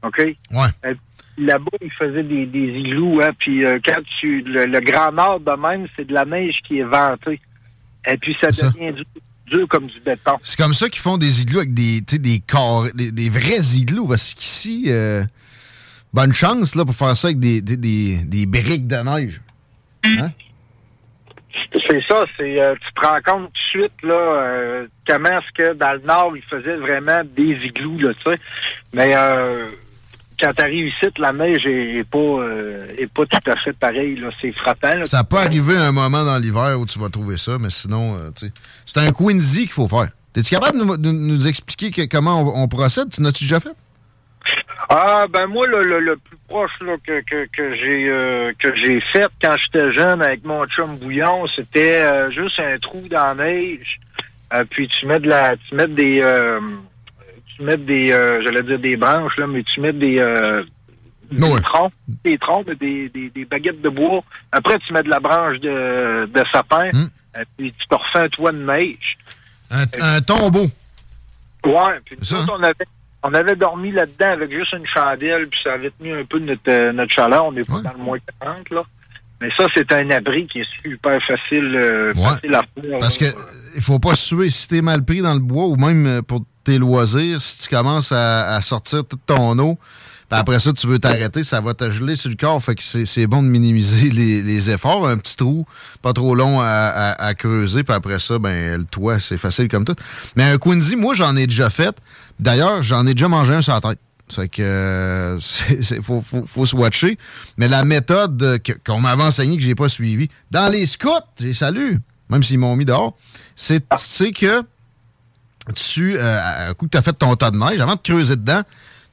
OK? 0.04 0.20
Ouais. 0.52 0.96
Là-bas, 1.38 1.78
ils 1.82 1.92
faisaient 1.92 2.24
des, 2.24 2.46
des 2.46 2.80
igloos, 2.80 3.22
hein, 3.22 3.32
puis 3.38 3.66
euh, 3.66 3.80
quand 3.84 4.02
tu. 4.20 4.42
Le, 4.42 4.66
le 4.66 4.80
Grand 4.80 5.12
Nord 5.12 5.42
de 5.42 5.52
même, 5.52 5.88
c'est 5.96 6.06
de 6.08 6.14
la 6.14 6.24
neige 6.24 6.60
qui 6.66 6.80
est 6.80 6.84
ventée. 6.84 7.42
Et 8.08 8.16
puis 8.18 8.38
ça 8.40 8.48
devient 8.48 8.94
dur, 8.94 9.06
dur 9.48 9.68
comme 9.68 9.88
du 9.88 10.00
béton. 10.00 10.34
C'est 10.44 10.58
comme 10.58 10.74
ça 10.74 10.88
qu'ils 10.88 11.02
font 11.02 11.18
des 11.18 11.42
igloos 11.42 11.60
avec 11.60 11.74
des, 11.74 12.00
des 12.02 12.40
corps, 12.40 12.88
des, 12.94 13.12
des 13.12 13.30
vrais 13.30 13.76
igloos. 13.76 14.08
Parce 14.08 14.34
qu'ici, 14.34 14.86
euh, 14.88 15.26
bonne 16.14 16.34
chance 16.34 16.76
là, 16.76 16.86
pour 16.86 16.96
faire 16.96 17.18
ça 17.18 17.28
avec 17.28 17.40
des, 17.40 17.62
des, 17.62 17.76
des, 17.76 18.18
des 18.24 18.46
briques 18.46 18.88
de 18.88 18.98
neige. 18.98 19.42
Hein? 20.06 20.30
C'est 21.72 22.02
ça, 22.08 22.24
c'est 22.38 22.60
euh, 22.62 22.76
tu 22.76 22.94
te 22.94 23.08
rends 23.08 23.22
compte 23.24 23.46
tout 23.46 23.80
de 23.80 23.82
suite 23.82 24.02
là 24.04 24.16
euh, 24.16 24.88
comment 25.08 25.30
est-ce 25.30 25.52
que 25.54 25.74
dans 25.74 25.94
le 25.94 26.00
nord 26.00 26.34
ils 26.36 26.44
faisaient 26.44 26.78
vraiment 26.78 27.22
des 27.36 27.54
igloos 27.66 28.00
là, 28.00 28.14
tu 28.14 28.32
sais. 28.32 28.40
Mais 28.94 29.14
euh, 29.16 29.68
quand 30.40 30.54
t'arrives 30.54 30.88
ici, 30.88 31.06
la 31.18 31.32
neige 31.34 31.66
est, 31.66 31.96
est 31.96 32.04
pas 32.10 32.18
euh, 32.18 32.88
est 32.98 33.08
pas 33.12 33.26
tout 33.26 33.50
à 33.52 33.56
fait 33.58 33.74
pareil 33.74 34.16
là, 34.18 34.30
c'est 34.42 34.52
frappant. 34.54 34.96
là. 34.96 35.06
Ça 35.06 35.24
peut 35.24 35.38
arriver 35.38 35.76
un 35.78 35.92
moment 35.92 36.24
dans 36.26 36.38
l'hiver 36.42 36.78
où 36.80 36.86
tu 36.86 37.00
vas 37.00 37.10
trouver 37.10 37.38
ça, 37.38 37.58
mais 37.60 37.70
sinon, 37.70 38.16
euh, 38.16 38.30
tu 38.36 38.48
sais, 38.48 38.52
c'est 38.86 39.00
un 39.00 39.12
Quincy 39.12 39.62
qu'il 39.64 39.72
faut 39.72 39.88
faire. 39.88 40.10
Es-tu 40.36 40.50
capable 40.54 40.78
de 40.80 40.84
nous, 40.84 40.98
de 40.98 41.12
nous 41.12 41.48
expliquer 41.48 41.92
que- 41.92 42.06
comment 42.14 42.42
on, 42.42 42.64
on 42.64 42.68
procède? 42.68 43.10
Tu 43.10 43.22
n'as-tu 43.22 43.46
déjà 43.46 43.62
fait? 43.62 43.70
Ah 44.90 45.26
ben 45.30 45.48
moi 45.48 45.66
le, 45.68 45.82
le, 45.82 46.00
le 46.00 46.18
plus 46.18 46.38
proche 46.48 46.72
là, 46.82 46.96
que, 47.06 47.22
que, 47.22 47.46
que 47.46 47.76
j'ai 47.76 48.10
euh, 48.10 48.52
que 48.60 48.76
j'ai 48.76 49.02
fait 49.02 49.28
quand 49.42 49.56
j'étais 49.58 49.92
jeune 49.92 50.22
avec 50.22 50.44
mon 50.46 50.66
chum 50.68 50.98
bouillon, 50.98 51.48
c'était 51.48 52.02
euh, 52.02 52.32
juste 52.32 52.60
un 52.60 52.78
trou 52.78 53.04
dans 53.10 53.36
la 53.36 53.36
neige. 53.36 54.00
Euh, 54.54 54.64
puis 54.70 54.88
tu 54.88 55.06
mets 55.08 55.20
de 55.20 55.28
la 55.28 55.56
tu 55.58 55.76
mets 55.76 55.88
des 55.88 56.22
tu 57.56 57.64
mets 57.64 57.78
des 57.78 58.08
j'allais 58.44 58.64
dire 58.64 58.80
des 58.80 58.98
branches 58.98 59.38
là, 59.38 59.48
mais 59.48 59.64
tu 59.64 59.80
mets 59.82 59.94
des 59.94 60.22
des 61.32 61.62
troncs, 61.64 61.92
des 62.24 62.38
troncs, 62.38 62.66
mais 62.68 62.76
des, 62.76 63.10
des, 63.10 63.30
des 63.30 63.46
baguettes 63.46 63.82
de 63.82 63.90
bois. 63.90 64.24
Après 64.52 64.78
tu 64.80 64.94
mets 64.94 65.02
de 65.04 65.10
la 65.10 65.20
branche 65.20 65.60
de, 65.60 66.26
de 66.28 66.44
sapin. 66.52 66.92
Euh, 67.38 67.44
puis 67.58 67.74
tu 67.78 67.88
te 67.88 67.96
refais 67.96 68.20
un 68.20 68.30
toit 68.30 68.52
de 68.52 68.64
neige. 68.64 69.18
Un, 69.72 69.84
un 70.02 70.22
tombeau. 70.22 70.68
Ouais, 71.66 72.00
puis 72.06 72.16
nous 72.18 72.34
autres, 72.34 72.54
on 72.58 72.64
avait, 72.64 72.88
on 73.28 73.34
avait 73.34 73.56
dormi 73.56 73.92
là-dedans 73.92 74.30
avec 74.30 74.52
juste 74.52 74.74
une 74.74 74.86
chandelle, 74.86 75.48
puis 75.48 75.60
ça 75.64 75.74
avait 75.74 75.92
tenu 75.98 76.14
un 76.14 76.26
peu 76.26 76.38
notre, 76.40 76.62
euh, 76.70 76.94
notre 76.94 77.12
chaleur. 77.12 77.46
On 77.46 77.52
n'est 77.52 77.64
pas 77.64 77.82
dans 77.82 77.94
le 77.94 78.04
moins 78.04 78.20
40, 78.40 78.70
là. 78.70 78.84
Mais 79.42 79.50
ça, 79.58 79.66
c'est 79.74 79.92
un 79.92 80.10
abri 80.12 80.48
qui 80.48 80.60
est 80.60 80.68
super 80.84 81.20
facile, 81.24 81.76
euh, 81.76 82.14
facile 82.14 82.54
à 82.54 82.62
faire. 82.62 82.98
Parce 83.00 83.18
que 83.18 83.26
il 83.76 83.82
faut 83.82 84.00
pas 84.00 84.16
se 84.16 84.28
suer 84.28 84.50
si 84.50 84.68
t'es 84.68 84.82
mal 84.82 85.04
pris 85.04 85.22
dans 85.22 85.34
le 85.34 85.40
bois 85.40 85.66
ou 85.66 85.76
même 85.76 86.06
euh, 86.06 86.22
pour 86.22 86.42
tes 86.64 86.78
loisirs, 86.78 87.42
si 87.42 87.64
tu 87.64 87.76
commences 87.76 88.12
à, 88.12 88.56
à 88.56 88.62
sortir 88.62 89.04
toute 89.06 89.26
ton 89.26 89.58
eau, 89.60 89.78
puis 90.30 90.40
après 90.40 90.60
ça, 90.60 90.74
tu 90.74 90.88
veux 90.88 90.98
t'arrêter, 90.98 91.44
ça 91.44 91.62
va 91.62 91.74
te 91.74 91.90
geler 91.90 92.16
sur 92.16 92.30
le 92.30 92.36
corps. 92.36 92.62
Fait 92.64 92.76
que 92.76 92.82
c'est 92.84 93.28
bon 93.28 93.44
de 93.44 93.48
minimiser 93.48 94.10
les, 94.10 94.72
efforts. 94.72 95.08
Un 95.08 95.18
petit 95.18 95.38
trou, 95.38 95.66
pas 96.02 96.14
trop 96.14 96.34
long 96.34 96.60
à, 96.62 97.34
creuser, 97.38 97.84
puis 97.84 97.94
après 97.94 98.20
ça, 98.20 98.40
ben 98.40 98.78
le 98.78 98.86
toit, 98.86 99.20
c'est 99.20 99.38
facile 99.38 99.68
comme 99.68 99.86
tout. 99.86 99.96
Mais 100.36 100.44
un 100.44 100.58
Quincy, 100.58 100.96
moi, 100.96 101.14
j'en 101.14 101.36
ai 101.36 101.46
déjà 101.46 101.70
fait. 101.70 101.96
D'ailleurs, 102.40 102.82
j'en 102.82 103.06
ai 103.06 103.14
déjà 103.14 103.28
mangé 103.28 103.54
un 103.54 103.62
sur 103.62 103.74
la 103.74 103.82
tête. 103.82 104.00
C'est 104.28 104.48
que 104.48 104.62
euh, 104.62 105.40
faut, 106.02 106.22
faut, 106.22 106.46
faut 106.48 106.66
se 106.66 106.76
watcher. 106.76 107.18
Mais 107.58 107.68
la 107.68 107.86
méthode 107.86 108.42
euh, 108.42 108.58
qu'on 108.86 109.00
m'avait 109.00 109.24
enseignée 109.24 109.58
que 109.58 109.64
j'ai 109.64 109.76
pas 109.76 109.90
suivie, 109.90 110.30
dans 110.50 110.72
les 110.72 110.88
scouts, 110.88 111.10
j'ai 111.40 111.54
salué, 111.54 111.98
même 112.30 112.42
s'ils 112.42 112.58
m'ont 112.58 112.76
mis 112.76 112.86
dehors, 112.86 113.16
c'est, 113.56 113.82
que 114.32 114.64
tu, 115.76 116.18
euh, 116.18 116.70
un 116.70 116.74
coup 116.74 116.86
que 116.86 116.92
tu 116.92 116.98
as 116.98 117.04
fait 117.04 117.14
ton 117.14 117.36
tas 117.36 117.52
de 117.52 117.58
neige, 117.58 117.80
avant 117.80 117.96
de 117.96 118.02
creuser 118.02 118.36
dedans, 118.36 118.64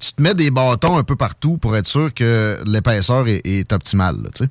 tu 0.02 0.12
te 0.14 0.20
mets 0.20 0.34
des 0.34 0.50
bâtons 0.50 0.98
un 0.98 1.04
peu 1.04 1.14
partout 1.14 1.58
pour 1.58 1.76
être 1.76 1.86
sûr 1.86 2.12
que 2.12 2.58
l'épaisseur 2.66 3.24
est, 3.28 3.72
optimale. 3.72 4.16
tu 4.34 4.44
sais. 4.44 4.50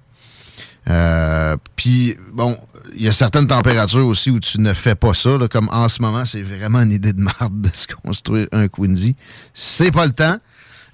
Euh, 0.89 1.57
Puis, 1.75 2.15
bon, 2.33 2.57
il 2.95 3.03
y 3.03 3.07
a 3.09 3.11
certaines 3.11 3.47
températures 3.47 4.07
aussi 4.07 4.31
où 4.31 4.39
tu 4.39 4.59
ne 4.61 4.73
fais 4.73 4.95
pas 4.95 5.13
ça. 5.13 5.37
là, 5.37 5.47
comme 5.49 5.67
en 5.71 5.89
ce 5.89 6.01
moment, 6.01 6.25
c'est 6.25 6.41
vraiment 6.41 6.79
une 6.79 6.91
idée 6.91 7.11
de 7.13 7.19
marde 7.21 7.61
de 7.61 7.69
se 7.73 7.85
construire 7.87 8.47
un 8.53 8.67
Quincy. 8.69 9.15
C'est 9.53 9.91
pas 9.91 10.05
le 10.05 10.13
temps. 10.13 10.37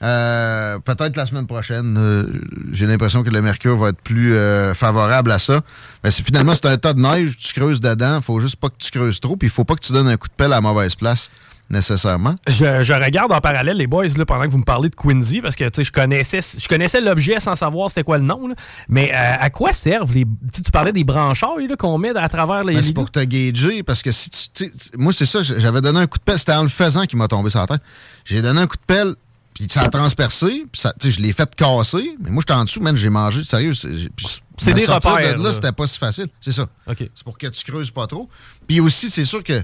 Euh, 0.03 0.77
Peut-être 0.79 1.15
la 1.15 1.25
semaine 1.27 1.47
prochaine. 1.47 1.95
euh, 1.97 2.27
J'ai 2.71 2.87
l'impression 2.87 3.23
que 3.23 3.29
le 3.29 3.41
mercure 3.41 3.77
va 3.77 3.89
être 3.89 4.01
plus 4.01 4.33
euh, 4.35 4.73
favorable 4.73 5.31
à 5.31 5.39
ça. 5.39 5.61
Finalement, 6.09 6.53
c'est 6.55 6.65
un 6.67 6.77
tas 6.77 6.93
de 6.93 6.99
neige, 7.01 7.37
tu 7.37 7.53
creuses 7.53 7.79
dedans. 7.81 8.21
faut 8.21 8.39
juste 8.39 8.55
pas 8.57 8.69
que 8.69 8.77
tu 8.79 8.91
creuses 8.91 9.19
trop. 9.19 9.37
Puis 9.37 9.47
il 9.47 9.51
faut 9.51 9.65
pas 9.65 9.75
que 9.75 9.81
tu 9.85 9.93
donnes 9.93 10.07
un 10.07 10.17
coup 10.17 10.27
de 10.27 10.33
pelle 10.33 10.51
à 10.53 10.55
la 10.57 10.61
mauvaise 10.61 10.95
place, 10.95 11.29
nécessairement. 11.69 12.35
Je, 12.47 12.81
je 12.83 12.93
regarde 12.93 13.31
en 13.31 13.41
parallèle 13.41 13.77
les 13.77 13.87
boys 13.87 14.07
là, 14.17 14.25
pendant 14.25 14.45
que 14.45 14.49
vous 14.51 14.57
me 14.59 14.63
parlez 14.63 14.89
de 14.89 14.95
Quincy 14.95 15.41
parce 15.41 15.55
que 15.55 15.65
je 15.77 15.91
connaissais 15.91 16.39
je 16.41 16.67
connaissais 16.67 17.01
l'objet 17.01 17.39
sans 17.39 17.55
savoir 17.55 17.89
c'était 17.89 18.03
quoi 18.03 18.17
le 18.17 18.23
nom. 18.23 18.47
là. 18.47 18.55
Mais 18.89 19.11
euh, 19.13 19.35
à 19.39 19.49
quoi 19.49 19.73
servent 19.73 20.13
les. 20.13 20.25
tu 20.53 20.71
parlais 20.71 20.93
des 20.93 21.03
branchailles 21.03 21.67
qu'on 21.77 21.97
met 21.97 22.15
à 22.15 22.29
travers 22.29 22.63
les. 22.63 22.81
C'est 22.81 22.93
pour 22.93 23.11
te 23.11 23.19
gager, 23.19 23.83
parce 23.83 24.01
que 24.01 24.11
si 24.11 24.29
tu. 24.53 24.71
Moi, 24.97 25.11
c'est 25.13 25.25
ça, 25.25 25.41
j'avais 25.43 25.81
donné 25.81 25.99
un 25.99 26.07
coup 26.07 26.17
de 26.17 26.23
pelle. 26.23 26.39
C'était 26.39 26.53
en 26.53 26.63
le 26.63 26.69
faisant 26.69 27.05
qui 27.05 27.15
m'a 27.15 27.27
tombé 27.27 27.49
sur 27.49 27.59
la 27.59 27.67
tête. 27.67 27.81
J'ai 28.25 28.41
donné 28.41 28.61
un 28.61 28.67
coup 28.67 28.77
de 28.77 28.85
pelle, 28.85 29.15
puis 29.53 29.67
ça 29.69 29.81
a 29.81 29.89
transpercé, 29.89 30.65
puis 30.71 30.81
ça, 30.81 30.93
tu 30.99 31.07
sais, 31.07 31.17
je 31.17 31.21
l'ai 31.21 31.33
fait 31.33 31.53
casser, 31.55 32.15
mais 32.23 32.29
moi, 32.29 32.41
j'étais 32.41 32.53
en 32.57 32.63
dessous, 32.63 32.81
man, 32.81 32.95
j'ai 32.95 33.09
mangé, 33.09 33.43
sérieux. 33.43 33.73
C'est 33.73 34.73
des 34.73 34.85
repères, 34.85 35.17
De 35.17 35.37
là. 35.41 35.49
là, 35.49 35.53
c'était 35.53 35.71
pas 35.71 35.87
si 35.87 35.97
facile. 35.97 36.27
C'est 36.39 36.51
ça. 36.51 36.67
C'est 36.97 37.23
pour 37.23 37.37
que 37.37 37.47
tu 37.47 37.63
creuses 37.71 37.91
pas 37.91 38.07
trop. 38.07 38.29
Puis 38.67 38.79
aussi, 38.79 39.09
c'est 39.09 39.25
sûr 39.25 39.43
que. 39.43 39.61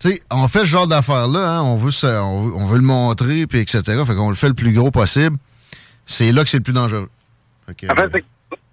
Tu 0.00 0.10
sais, 0.12 0.22
on 0.30 0.48
fait 0.48 0.60
ce 0.60 0.64
genre 0.64 0.86
d'affaires-là, 0.86 1.58
hein, 1.58 1.62
on, 1.62 1.76
veut 1.76 1.90
on, 2.04 2.42
veut, 2.44 2.52
on 2.56 2.66
veut 2.66 2.76
le 2.78 2.82
montrer, 2.84 3.46
puis 3.46 3.60
etc. 3.60 3.82
Fait 3.84 4.14
qu'on 4.14 4.30
le 4.30 4.34
fait 4.34 4.48
le 4.48 4.54
plus 4.54 4.72
gros 4.72 4.90
possible. 4.90 5.36
C'est 6.06 6.32
là 6.32 6.42
que 6.42 6.50
c'est 6.50 6.56
le 6.56 6.62
plus 6.62 6.72
dangereux. 6.72 7.08
En 7.68 7.94
fait, 7.94 8.24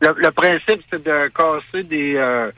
le, 0.02 0.16
le 0.18 0.32
principe, 0.32 0.82
c'est 0.90 1.04
de 1.04 1.28
casser 1.36 1.84
des, 1.84 2.16
euh, 2.16 2.50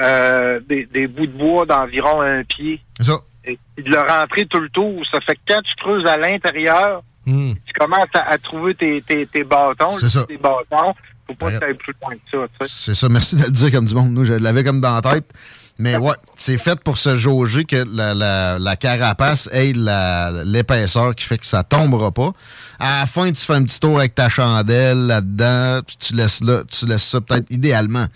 euh, 0.00 0.60
des, 0.68 0.86
des 0.86 1.06
bouts 1.06 1.26
de 1.26 1.32
bois 1.32 1.66
d'environ 1.66 2.22
un 2.22 2.42
pied. 2.44 2.80
C'est 2.96 3.04
ça. 3.04 3.18
Et, 3.44 3.58
et 3.76 3.82
de 3.82 3.90
le 3.90 4.00
rentrer 4.00 4.46
tout 4.46 4.60
le 4.60 4.70
tour. 4.70 5.02
Ça 5.12 5.20
fait 5.20 5.34
que 5.36 5.40
quand 5.48 5.62
tu 5.62 5.74
creuses 5.76 6.06
à 6.06 6.16
l'intérieur, 6.16 7.02
Hmm. 7.26 7.52
tu 7.66 7.72
commences 7.78 8.08
à, 8.14 8.30
à 8.30 8.38
trouver 8.38 8.74
tes, 8.74 9.02
tes, 9.02 9.26
tes 9.26 9.44
bâtons. 9.44 9.92
C'est 9.92 10.08
ça. 10.08 10.24
Tes 10.24 10.38
bâtons. 10.38 10.94
Faut 11.26 11.34
pas 11.34 11.52
que 11.52 11.58
tu 11.58 11.64
ailles 11.64 11.74
plus 11.74 11.92
loin 12.02 12.14
que 12.14 12.48
ça. 12.60 12.66
C'est 12.66 12.94
ça, 12.94 13.08
merci 13.10 13.36
de 13.36 13.42
le 13.42 13.50
dire 13.50 13.70
comme 13.70 13.84
du 13.84 13.94
monde. 13.94 14.10
Nous, 14.12 14.24
je 14.24 14.32
l'avais 14.32 14.64
comme 14.64 14.80
dans 14.80 14.94
la 14.94 15.02
tête. 15.02 15.30
Mais 15.80 15.96
ouais, 15.96 16.14
c'est 16.36 16.58
fait 16.58 16.78
pour 16.78 16.98
se 16.98 17.16
jauger 17.16 17.64
que 17.64 17.84
la, 17.90 18.14
la, 18.14 18.58
la 18.58 18.76
carapace 18.76 19.48
ait 19.52 19.72
la- 19.74 20.44
l'épaisseur 20.44 21.14
qui 21.14 21.24
fait 21.24 21.38
que 21.38 21.46
ça 21.46 21.62
tombera 21.64 22.12
pas. 22.12 22.32
À 22.78 23.00
la 23.00 23.06
fin, 23.06 23.32
tu 23.32 23.44
fais 23.44 23.54
un 23.54 23.62
petit 23.64 23.80
tour 23.80 23.98
avec 23.98 24.14
ta 24.14 24.28
chandelle 24.28 25.06
là-dedans, 25.06 25.80
puis 25.86 25.96
tu 25.96 26.14
laisses 26.14 26.42
là, 26.42 26.62
tu 26.70 26.86
laisses 26.86 27.04
ça 27.04 27.20
peut-être 27.20 27.50
idéalement 27.50 28.06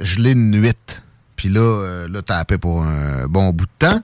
geler 0.00 0.32
une 0.32 0.50
nuit. 0.50 0.72
Puis 1.36 1.48
là, 1.48 1.60
euh, 1.60 2.08
là, 2.08 2.20
t'as 2.22 2.38
appelé 2.38 2.58
pour 2.58 2.82
un 2.82 3.26
bon 3.26 3.50
bout 3.50 3.66
de 3.66 3.70
temps. 3.86 4.00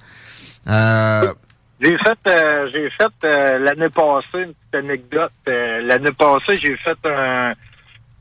Euh, 0.68 1.32
J'ai 1.80 1.96
fait, 1.98 2.18
euh, 2.28 2.68
j'ai 2.72 2.90
fait 2.90 3.28
euh, 3.28 3.58
l'année 3.58 3.90
passée 3.90 4.44
une 4.44 4.54
petite 4.54 4.74
anecdote. 4.74 5.32
Euh, 5.48 5.82
l'année 5.82 6.12
passée, 6.12 6.54
j'ai 6.56 6.76
fait 6.78 6.96
un, 7.04 7.52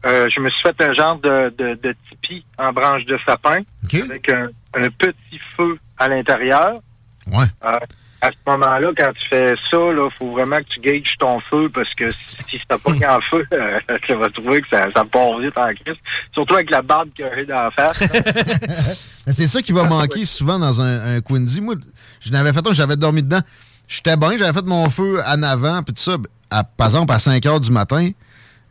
euh, 0.06 0.28
je 0.30 0.40
me 0.40 0.50
suis 0.50 0.62
fait 0.62 0.80
un 0.84 0.94
genre 0.94 1.18
de, 1.20 1.54
de, 1.58 1.74
de 1.82 1.96
tipi 2.10 2.46
en 2.58 2.72
branche 2.74 3.06
de 3.06 3.18
sapin 3.26 3.62
avec 4.02 4.30
un, 4.30 4.50
un 4.76 4.90
petit 4.90 5.40
feu 5.56 5.78
à 5.98 6.08
l'intérieur. 6.08 6.80
Ouais. 7.28 7.46
Euh, 7.66 7.80
à 8.22 8.32
ce 8.32 8.52
moment-là, 8.52 8.90
quand 8.98 9.12
tu 9.20 9.28
fais 9.28 9.56
ça, 9.70 9.78
il 9.78 10.10
faut 10.18 10.32
vraiment 10.32 10.58
que 10.58 10.70
tu 10.70 10.80
gages 10.80 11.16
ton 11.20 11.40
feu 11.42 11.70
parce 11.74 11.94
que 11.94 12.10
si, 12.12 12.38
si 12.50 12.62
ça 12.70 12.78
pas 12.78 13.16
en 13.16 13.22
feu, 13.22 13.46
euh, 13.54 13.80
tu 14.04 14.14
vas 14.16 14.30
trouver 14.30 14.62
que 14.62 14.70
ça, 14.70 14.88
ça 14.96 15.06
part 15.06 15.38
vite 15.40 15.58
en 15.58 15.68
crise. 15.74 15.98
Surtout 16.34 16.56
avec 16.56 16.72
la 16.72 16.82
barbe 16.82 17.10
qu'il 17.14 17.26
y 17.26 17.28
a 17.28 17.46
dans 17.46 17.64
la 17.66 17.72
face. 17.72 18.02
Mais 19.28 19.34
c'est 19.34 19.48
ça 19.48 19.62
qui 19.62 19.72
va 19.72 19.84
manquer 19.84 20.26
souvent 20.26 20.58
dans 20.58 20.82
un, 20.82 21.18
un 21.18 21.22
Quincy. 21.22 21.62
Moi, 21.62 21.76
je 22.20 22.32
n'avais 22.32 22.54
fait 22.54 22.68
un, 22.68 22.74
j'avais 22.74 22.96
dormi 22.96 23.22
dedans. 23.22 23.42
J'étais 23.88 24.18
bien, 24.18 24.38
j'avais 24.38 24.54
fait 24.54 24.66
mon 24.66 24.90
feu 24.90 25.22
en 25.28 25.44
avant, 25.44 25.84
puis 25.84 25.94
tout 25.94 26.02
ça. 26.02 26.18
À, 26.50 26.64
par 26.64 26.88
exemple, 26.88 27.14
à 27.14 27.20
5 27.20 27.46
heures 27.46 27.60
du 27.60 27.72
matin, 27.72 28.10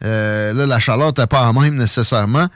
euh, 0.05 0.53
là, 0.53 0.67
la 0.67 0.79
chaleur 0.79 1.09
n'était 1.09 1.27
pas 1.27 1.45
la 1.45 1.53
même 1.53 1.77
nécessairement. 1.77 2.49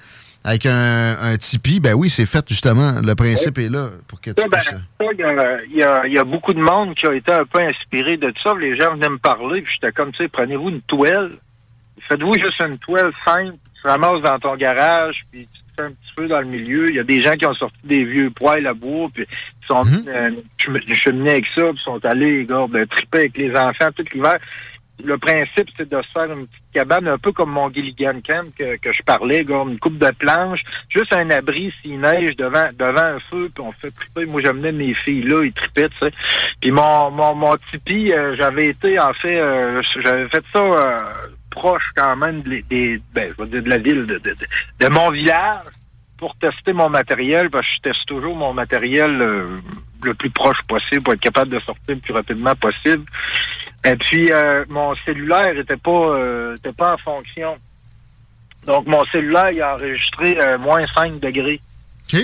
Avec 0.45 0.67
un, 0.67 1.17
un 1.21 1.37
tipi, 1.37 1.81
ben 1.81 1.95
oui, 1.95 2.09
c'est 2.09 2.25
fait 2.27 2.45
justement. 2.49 3.01
Le 3.05 3.15
principe 3.15 3.59
est 3.59 3.69
là 3.69 3.89
pour 4.07 4.21
que 4.21 4.31
tu 4.31 4.37
ben, 4.37 4.49
puisses- 4.49 4.71
ça, 4.71 4.81
il 5.01 5.77
y 5.77 5.83
a- 5.83 6.07
il 6.07 6.13
y, 6.17 6.25
beaucoup 6.25 6.55
de 6.55 6.61
monde 6.61 6.95
qui 6.95 7.07
a 7.07 7.13
été 7.15 7.33
un 7.33 7.45
peu 7.45 7.59
inspiré 7.61 8.17
de 8.17 8.33
ça. 8.43 8.55
Les 8.59 8.77
gens 8.79 8.95
venaient 8.95 9.09
me 9.11 9.19
parler, 9.19 9.63
puis 9.63 9.75
j'étais 9.75 9.93
comme, 9.93 10.13
tu 10.13 10.19
sais, 10.23 10.29
prenez-vous 10.29 10.71
une 10.71 10.81
toile. 10.83 11.33
Faites-vous 12.09 12.33
juste 12.41 12.61
une 12.61 12.79
toile 12.79 13.13
simple, 13.25 13.57
tu 13.83 13.87
ramasses 13.89 14.23
dans 14.23 14.39
ton 14.39 14.57
garage, 14.57 15.25
puis 15.31 15.47
parti 15.77 15.91
un 15.91 15.95
petit 15.95 16.13
peu 16.17 16.29
dans 16.29 16.41
le 16.41 16.47
milieu. 16.47 16.89
Il 16.89 16.97
y 16.97 17.01
a 17.01 17.05
des 17.05 17.21
gens 17.23 17.33
qui 17.33 17.45
ont 17.47 17.55
sorti 17.55 17.77
des 17.85 18.05
vieux 18.05 18.31
poêles 18.31 18.67
à 18.67 18.75
bois, 18.75 19.09
puis 19.13 19.27
ils 19.31 19.67
sont 19.67 19.85
Mhm. 19.85 19.91
venus, 19.91 20.09
euh, 20.15 20.95
cheminer 20.95 21.31
avec 21.33 21.47
ça, 21.55 21.63
puis 21.73 21.83
sont 21.85 22.05
allés, 22.07 22.45
gars, 22.47 22.67
ben, 22.71 22.87
triper 22.87 23.19
avec 23.19 23.37
les 23.37 23.55
enfants 23.55 23.91
tout 23.95 24.05
l'hiver. 24.15 24.39
Le 25.05 25.17
principe, 25.17 25.69
c'est 25.77 25.89
de 25.89 26.03
se 26.03 26.09
faire 26.13 26.25
une 26.37 26.47
petite 26.49 26.63
cabane, 26.75 27.07
un 27.07 27.19
peu 27.19 27.31
comme 27.31 27.51
mon 27.53 27.71
Gilligan 27.73 28.15
Camp 28.27 28.53
que, 28.59 28.77
que 28.79 28.93
je 28.93 29.03
parlais, 29.05 29.43
une 29.49 29.79
coupe 29.79 29.97
de 29.99 30.11
planches, 30.11 30.63
juste 30.91 31.13
un 31.13 31.31
abri 31.31 31.73
s'il 31.81 32.01
neige 32.01 32.35
devant 32.37 32.67
devant 32.77 33.03
un 33.17 33.21
feu, 33.31 33.49
puis 33.55 33.63
on 33.65 33.71
fait 33.73 33.93
triper. 33.93 34.27
Moi, 34.27 34.43
j'amenais 34.45 34.73
mes 34.73 34.95
filles 34.95 35.23
là, 35.23 35.45
ils 35.45 35.53
tripaient, 35.53 35.89
tu 35.91 35.99
sais. 36.01 36.11
Puis 36.61 36.73
mon, 36.73 37.11
mon, 37.13 37.35
mon 37.35 37.57
tipi, 37.71 38.13
euh, 38.13 38.35
j'avais 38.37 38.67
été, 38.67 38.99
en 38.99 39.13
fait, 39.15 39.39
euh, 39.39 39.81
j'avais 40.03 40.29
fait 40.29 40.45
ça 40.53 40.59
euh, 40.59 40.97
proche 41.51 41.87
quand 41.97 42.17
même 42.17 42.43
des, 42.43 42.63
des- 42.63 43.01
ben, 43.15 43.33
je 43.39 43.43
vais 43.45 43.51
dire 43.51 43.63
de 43.63 43.69
la 43.71 43.79
ville, 43.79 44.05
de, 44.05 44.19
de, 44.19 44.31
de- 44.31 44.35
de 44.81 44.89
mon 44.89 45.11
village, 45.11 45.63
pour 46.17 46.35
tester 46.39 46.73
mon 46.73 46.89
matériel, 46.89 47.49
parce 47.51 47.65
que 47.69 47.75
je 47.75 47.81
teste 47.91 48.07
toujours 48.07 48.35
mon 48.35 48.53
matériel 48.53 49.23
euh, 49.23 49.47
le 50.03 50.15
plus 50.15 50.31
proche 50.31 50.59
possible 50.67 51.03
pour 51.03 51.13
être 51.15 51.21
capable 51.21 51.51
de 51.53 51.61
sortir 51.61 51.95
le 51.95 52.01
plus 52.01 52.13
rapidement 52.13 52.57
possible. 52.57 53.05
Et 53.89 53.97
puis, 53.97 54.31
euh, 54.31 54.65
mon 54.69 54.95
cellulaire 54.97 55.57
était 55.57 55.77
pas 55.77 55.91
euh, 55.91 56.57
était 56.57 56.73
pas 56.73 56.95
en 56.95 56.99
fonction. 56.99 57.57
Donc, 58.67 58.87
mon 58.87 59.05
cellulaire, 59.07 59.51
il 59.51 59.63
a 59.63 59.77
enregistré 59.77 60.39
euh, 60.39 60.59
moins 60.59 60.87
5 60.87 61.21
degrés. 61.21 61.61
OK. 62.13 62.21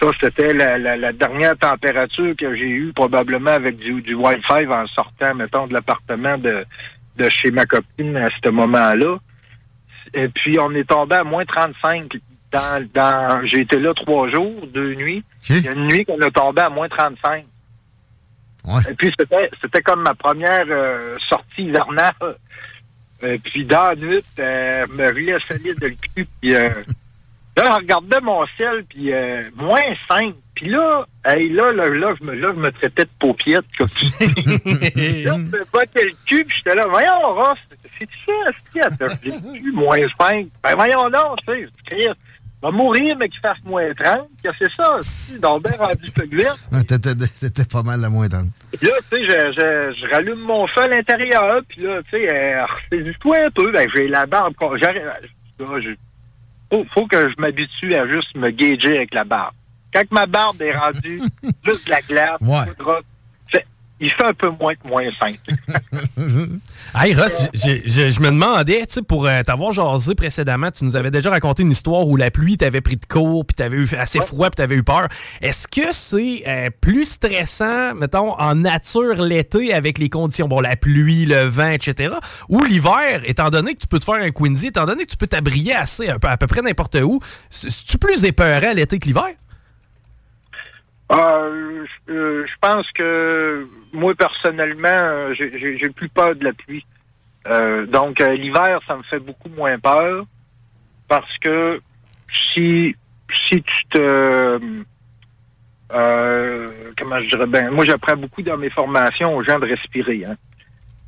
Ça, 0.00 0.06
c'était 0.20 0.52
la, 0.54 0.78
la, 0.78 0.96
la 0.96 1.12
dernière 1.12 1.58
température 1.58 2.36
que 2.36 2.54
j'ai 2.54 2.68
eue, 2.68 2.92
probablement 2.92 3.50
avec 3.50 3.78
du, 3.78 4.00
du 4.02 4.14
Wi-Fi 4.14 4.66
en 4.68 4.86
sortant, 4.86 5.34
mettons, 5.34 5.66
de 5.66 5.74
l'appartement 5.74 6.38
de, 6.38 6.64
de 7.16 7.28
chez 7.28 7.50
ma 7.50 7.66
copine 7.66 8.16
à 8.16 8.28
ce 8.44 8.48
moment-là. 8.48 9.18
Et 10.14 10.28
puis, 10.28 10.58
on 10.60 10.72
est 10.74 10.88
tombé 10.88 11.16
à 11.16 11.24
moins 11.24 11.44
35. 11.44 12.18
Dans, 12.52 12.88
dans, 12.94 13.44
j'ai 13.46 13.60
été 13.60 13.78
là 13.80 13.92
trois 13.92 14.30
jours, 14.30 14.54
deux 14.72 14.94
nuits. 14.94 15.24
Il 15.50 15.64
y 15.64 15.68
a 15.68 15.72
une 15.72 15.86
nuit 15.86 16.04
qu'on 16.04 16.20
est 16.20 16.30
tombé 16.30 16.62
à 16.62 16.70
moins 16.70 16.88
35. 16.88 17.44
Et 18.88 18.94
puis, 18.94 19.12
c'était, 19.18 19.50
c'était 19.60 19.82
comme 19.82 20.02
ma 20.02 20.14
première 20.14 20.66
euh, 20.68 21.16
sortie 21.28 21.64
hivernale. 21.64 22.36
Et 23.22 23.38
puis, 23.38 23.64
dans 23.64 23.88
la 23.88 23.96
nuit, 23.96 24.24
euh, 24.38 24.84
me 24.94 25.12
riais 25.12 25.38
solide 25.46 25.82
le 25.82 25.90
cul. 25.90 26.26
Puis, 26.40 26.54
euh, 26.54 26.68
là, 27.56 27.64
je 27.66 27.72
regardais 27.72 28.20
mon 28.20 28.46
ciel, 28.56 28.84
puis 28.88 29.12
euh, 29.12 29.42
moins 29.56 29.82
5. 30.06 30.34
Puis 30.54 30.70
là, 30.70 31.06
hey, 31.24 31.48
là, 31.50 31.72
là, 31.72 31.88
là, 31.88 32.14
je 32.18 32.24
me, 32.24 32.34
là, 32.34 32.52
je 32.54 32.60
me 32.60 32.70
traitais 32.70 33.04
de 33.04 33.10
paupiette. 33.18 33.64
Comme 33.76 33.88
là, 34.00 34.08
je 34.20 35.30
me 35.30 35.72
battais 35.72 36.04
le 36.04 36.12
cul, 36.26 36.44
puis 36.44 36.58
j'étais 36.58 36.74
là, 36.74 36.86
voyons, 36.86 37.34
Ross, 37.34 37.58
c'est 37.98 38.08
ça, 38.26 38.32
c'est 38.72 38.90
ça, 38.90 39.06
le 39.24 39.60
cul, 39.60 39.72
moins 39.72 39.98
5. 40.18 40.48
Ben, 40.62 40.74
voyons 40.74 41.10
donc, 41.10 41.38
tu 41.46 41.52
sais, 41.52 41.68
Christ, 41.86 42.16
va 42.62 42.70
mourir, 42.70 43.16
mais 43.18 43.28
qu'il 43.28 43.40
fasse 43.40 43.58
moins 43.64 43.92
30. 43.94 44.28
Que 44.42 44.48
c'est 44.58 44.72
ça, 44.74 44.98
si, 45.02 45.38
donc, 45.38 45.62
ben 45.62 45.72
rendu. 45.78 46.10
Ah, 46.72 46.82
T'étais 46.84 47.64
pas 47.64 47.82
mal 47.82 48.00
la 48.00 48.08
moins 48.08 48.28
tendre. 48.28 48.48
Puis 48.76 48.86
là, 48.86 48.92
tu 49.10 49.16
sais, 49.16 49.22
je, 49.24 49.52
je, 49.52 50.00
je 50.00 50.10
rallume 50.12 50.40
mon 50.40 50.66
feu 50.66 50.82
à 50.82 50.88
l'intérieur, 50.88 51.60
puis 51.68 51.82
là, 51.82 52.00
tu 52.04 52.10
sais, 52.18 52.28
euh, 52.32 52.64
ressaisis-toi 52.66 53.36
un 53.46 53.50
peu. 53.50 53.70
Ben, 53.72 53.88
j'ai 53.94 54.08
la 54.08 54.26
barbe. 54.26 54.54
j'arrive- 54.80 55.02
là, 55.04 55.80
je- 55.80 55.90
faut, 56.70 56.84
faut 56.92 57.06
que 57.06 57.30
je 57.30 57.34
m'habitue 57.38 57.94
à 57.94 58.06
juste 58.08 58.34
me 58.36 58.50
gager 58.50 58.96
avec 58.96 59.14
la 59.14 59.24
barbe. 59.24 59.54
Quand 59.94 60.02
ma 60.10 60.26
barbe 60.26 60.60
est 60.60 60.76
rendue 60.76 61.20
juste 61.64 61.86
de 61.86 61.90
la 61.90 62.00
glace, 62.02 62.38
Ouais. 62.42 62.72
Il 64.00 64.10
fait 64.10 64.24
un 64.24 64.34
peu 64.34 64.48
moins 64.50 64.74
que 64.74 64.86
moins 64.88 65.04
5. 65.20 65.38
Hey 66.94 67.14
Ross, 67.14 67.48
je 67.52 68.20
me 68.20 68.26
demandais, 68.30 68.86
tu 68.86 69.02
pour 69.02 69.26
euh, 69.26 69.42
t'avoir 69.42 69.72
jasé 69.72 70.14
précédemment, 70.14 70.70
tu 70.70 70.84
nous 70.84 70.96
avais 70.96 71.10
déjà 71.10 71.30
raconté 71.30 71.62
une 71.62 71.70
histoire 71.70 72.06
où 72.08 72.16
la 72.16 72.30
pluie 72.30 72.56
t'avait 72.56 72.80
pris 72.80 72.96
de 72.96 73.04
court, 73.04 73.44
puis 73.44 73.54
t'avais 73.54 73.76
eu 73.76 73.88
assez 73.98 74.20
froid, 74.20 74.48
puis 74.48 74.56
t'avais 74.56 74.74
eu 74.76 74.82
peur. 74.82 75.06
Est-ce 75.42 75.68
que 75.68 75.92
c'est 75.92 76.42
euh, 76.46 76.70
plus 76.80 77.04
stressant, 77.04 77.94
mettons, 77.94 78.32
en 78.40 78.54
nature 78.54 79.22
l'été 79.22 79.74
avec 79.74 79.98
les 79.98 80.08
conditions, 80.08 80.48
bon, 80.48 80.60
la 80.60 80.76
pluie, 80.76 81.26
le 81.26 81.44
vent, 81.44 81.68
etc., 81.70 82.14
ou 82.48 82.64
l'hiver, 82.64 83.20
étant 83.24 83.50
donné 83.50 83.74
que 83.74 83.80
tu 83.80 83.86
peux 83.86 83.98
te 83.98 84.04
faire 84.04 84.14
un 84.22 84.30
Quincy, 84.30 84.68
étant 84.68 84.86
donné 84.86 85.04
que 85.04 85.10
tu 85.10 85.16
peux 85.18 85.26
t'abrier 85.26 85.74
assez, 85.74 86.08
un 86.08 86.18
peu, 86.18 86.28
à 86.28 86.36
peu 86.38 86.46
près 86.46 86.62
n'importe 86.62 86.96
où, 87.02 87.20
c'est- 87.50 87.68
c'est-tu 87.70 87.98
plus 87.98 88.24
épeurant 88.24 88.72
l'été 88.74 88.98
que 88.98 89.06
l'hiver? 89.06 89.28
Euh, 91.10 91.86
je 92.06 92.12
euh, 92.12 92.42
je 92.46 92.52
pense 92.60 92.86
que 92.92 93.66
moi 93.92 94.14
personnellement, 94.14 94.88
euh, 94.92 95.34
j'ai- 95.34 95.88
plus 95.90 96.08
peur 96.10 96.34
de 96.36 96.44
la 96.44 96.52
pluie. 96.52 96.84
Euh, 97.46 97.86
donc 97.86 98.20
euh, 98.20 98.34
l'hiver, 98.34 98.80
ça 98.86 98.96
me 98.96 99.02
fait 99.04 99.18
beaucoup 99.18 99.48
moins 99.48 99.78
peur 99.78 100.26
parce 101.08 101.38
que 101.38 101.78
si 102.52 102.94
si 103.32 103.62
tu 103.62 103.84
te 103.90 104.60
euh, 105.94 106.70
comment 106.98 107.20
je 107.20 107.28
dirais? 107.28 107.46
Ben 107.46 107.70
moi 107.70 107.84
j'apprends 107.86 108.16
beaucoup 108.16 108.42
dans 108.42 108.58
mes 108.58 108.68
formations 108.70 109.34
aux 109.34 109.42
gens 109.42 109.58
de 109.58 109.66
respirer. 109.66 110.24
Hein. 110.26 110.36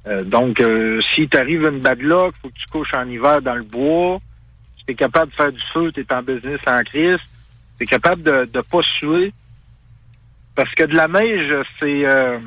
Euh, 0.06 0.24
donc 0.24 0.60
euh, 0.60 0.98
si 1.02 1.28
t'arrives 1.28 1.64
une 1.64 1.80
bad 1.80 2.00
luck, 2.00 2.34
faut 2.40 2.48
que 2.48 2.54
tu 2.54 2.66
couches 2.68 2.94
en 2.94 3.06
hiver 3.06 3.42
dans 3.42 3.56
le 3.56 3.64
bois. 3.64 4.18
Si 4.78 4.84
t'es 4.86 4.94
capable 4.94 5.30
de 5.32 5.36
faire 5.36 5.52
du 5.52 5.60
feu, 5.74 5.92
t'es 5.92 6.10
en 6.10 6.22
business 6.22 6.60
en 6.66 6.82
crise. 6.84 7.18
T'es 7.78 7.84
capable 7.84 8.22
de 8.22 8.46
de 8.50 8.60
pas 8.62 8.80
suer. 8.82 9.34
Parce 10.54 10.72
que 10.74 10.84
de 10.84 10.94
la 10.94 11.08
neige, 11.08 11.54
c'est 11.78 12.06
euh, 12.06 12.38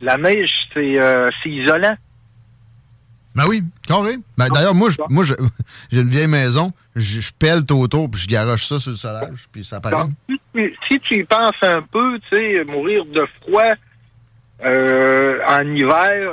la 0.00 0.16
neige, 0.16 0.50
c'est 0.74 1.00
euh, 1.00 1.28
c'est 1.42 1.50
isolant. 1.50 1.96
Ben 3.34 3.44
oui, 3.48 3.62
carré. 3.86 4.16
Ben, 4.38 4.48
D'ailleurs, 4.48 4.74
moi, 4.74 4.88
je- 4.90 4.96
moi 5.10 5.22
je- 5.24 5.34
j'ai 5.90 6.00
une 6.00 6.08
vieille 6.08 6.26
maison, 6.26 6.72
je, 6.94 7.20
je 7.20 7.32
pèle 7.38 7.64
tout 7.66 7.74
autour, 7.76 8.10
puis 8.10 8.20
je 8.20 8.28
garoche 8.28 8.64
ça 8.64 8.78
sur 8.78 8.92
le 8.92 8.96
solage, 8.96 9.46
puis 9.52 9.64
ça 9.64 9.80
paraît. 9.80 9.96
Donc, 10.04 10.10
si, 10.28 10.40
tu- 10.54 10.76
si 10.88 11.00
tu 11.00 11.14
y 11.18 11.24
penses 11.24 11.54
un 11.62 11.82
peu, 11.82 12.18
tu 12.30 12.36
sais, 12.36 12.64
mourir 12.64 13.04
de 13.04 13.26
froid 13.42 13.72
euh, 14.64 15.38
en 15.46 15.62
hiver, 15.74 16.32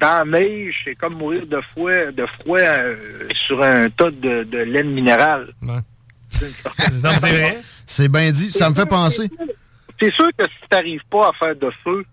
dans 0.00 0.24
la 0.30 0.38
neige, 0.40 0.82
c'est 0.84 0.94
comme 0.96 1.14
mourir 1.14 1.46
de 1.46 1.60
froid, 1.72 2.10
de 2.12 2.26
froid 2.40 2.58
euh, 2.58 2.96
sur 3.46 3.62
un 3.62 3.88
tas 3.90 4.10
de, 4.10 4.42
de 4.44 4.58
laine 4.58 4.90
minérale. 4.90 5.52
c'est 6.30 7.30
vrai. 7.30 7.58
C'est 7.86 8.08
bien 8.08 8.30
dit, 8.32 8.50
ça 8.50 8.70
me 8.70 8.74
fait 8.74 8.86
penser. 8.86 9.30
C'est 10.00 10.12
sûr 10.14 10.28
que 10.36 10.44
si 10.44 10.68
t'arrives 10.68 11.04
pas 11.10 11.28
à 11.28 11.32
faire 11.38 11.56
de 11.56 11.70
feu, 11.84 12.04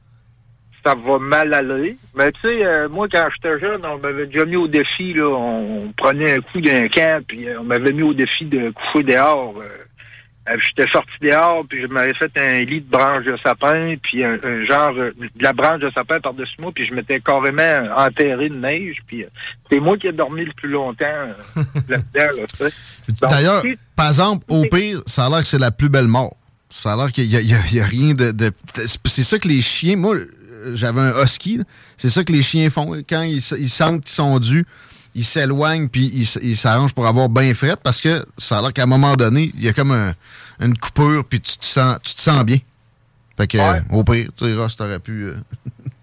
ça 0.86 0.94
va 0.96 1.20
mal 1.20 1.54
aller. 1.54 1.98
Mais 2.16 2.32
tu 2.34 2.42
sais, 2.42 2.66
euh, 2.66 2.88
moi, 2.90 3.08
quand 3.12 3.28
j'étais 3.36 3.60
jeune, 3.60 3.86
on 3.86 3.98
m'avait 3.98 4.26
déjà 4.28 4.46
mis 4.46 4.56
au 4.56 4.68
défi, 4.68 5.14
là, 5.14 5.26
on 5.28 5.92
prenait 5.96 6.34
un 6.34 6.42
coup 6.42 6.62
d'un 6.62 6.88
camp, 6.88 7.24
puis 7.28 7.48
euh, 7.48 7.60
on 7.60 7.64
m'avait 7.64 7.92
mis 7.94 8.04
au 8.04 8.14
défi 8.14 8.46
de 8.46 8.72
coucher 8.72 9.04
dehors. 9.04 9.56
euh. 9.62 9.68
J'étais 10.60 10.90
sorti 10.92 11.12
dehors, 11.22 11.66
puis 11.68 11.82
je 11.82 11.88
m'avais 11.88 12.14
fait 12.14 12.32
un 12.38 12.60
lit 12.64 12.80
de 12.80 12.90
branche 12.90 13.26
de 13.26 13.36
sapin, 13.36 13.96
puis 14.02 14.24
un, 14.24 14.38
un 14.42 14.64
genre 14.64 14.94
de 14.94 15.14
la 15.42 15.52
branche 15.52 15.82
de 15.82 15.90
sapin 15.90 16.22
par-dessus 16.22 16.56
moi, 16.60 16.72
puis 16.74 16.86
je 16.86 16.94
m'étais 16.94 17.20
carrément 17.20 17.94
enterré 17.98 18.48
de 18.48 18.56
neige, 18.56 18.96
puis 19.08 19.26
c'est 19.70 19.80
moi 19.82 19.98
qui 19.98 20.08
ai 20.08 20.14
dormi 20.14 20.46
le 20.46 20.54
plus 20.54 20.70
longtemps 20.70 21.04
là-dedans, 21.90 22.44
là, 22.60 22.70
D'ailleurs, 23.30 23.64
par 23.98 24.08
exemple, 24.08 24.46
au 24.48 24.64
pire, 24.72 25.02
ça 25.06 25.26
a 25.26 25.30
l'air 25.30 25.40
que 25.40 25.48
c'est 25.48 25.60
la 25.60 25.72
plus 25.72 25.90
belle 25.90 26.08
mort. 26.08 26.34
Ça 26.80 26.94
a 26.94 26.96
l'air 26.96 27.12
qu'il 27.12 27.28
n'y 27.28 27.36
a, 27.36 27.42
il 27.42 27.74
y 27.74 27.80
a 27.82 27.86
rien 27.86 28.14
de. 28.14 28.32
de- 28.32 28.52
c'est 29.06 29.24
ça 29.24 29.40
que 29.40 29.48
les 29.48 29.62
chiens. 29.62 29.96
Moi, 29.96 30.18
j'avais 30.74 31.02
un 31.02 31.24
husky. 31.24 31.60
C'est 31.98 32.10
ça 32.10 32.24
que 32.24 32.32
les 32.32 32.44
chiens 32.44 32.70
font. 32.70 32.92
Quand 33.10 33.24
ils, 33.24 33.42
sentent 33.42 34.02
qu'ils 34.04 34.12
sont 34.14 34.38
dus, 34.38 34.64
ils 35.16 35.26
s'éloignent 35.26 35.88
puis 35.88 36.06
ils, 36.42 36.56
s'arrangent 36.58 36.94
pour 36.94 37.08
avoir 37.08 37.30
bien 37.30 37.52
fret 37.56 37.78
parce 37.82 38.00
que 38.00 38.24
ça 38.38 38.60
a 38.60 38.62
l'air 38.62 38.74
qu'à 38.74 38.84
un 38.84 38.88
moment 38.88 39.16
donné, 39.16 39.52
il 39.56 39.64
y 39.64 39.68
a 39.70 39.74
comme 39.74 39.92
un- 39.92 40.14
une 40.60 40.78
coupure 40.78 41.26
puis 41.26 41.42
tu 41.42 41.58
te 41.58 41.66
sens, 41.66 41.98
tu 42.04 42.14
te 42.14 42.22
sens 42.22 42.44
bien. 42.44 42.60
Fait 43.38 43.48
que, 43.48 43.58
au 43.92 44.04
pire, 44.04 44.30
tu 44.36 44.46
sais, 44.46 44.54
Ross, 44.56 44.76
t'aurais 44.76 45.00
pu. 45.00 45.24
euh, 45.26 45.36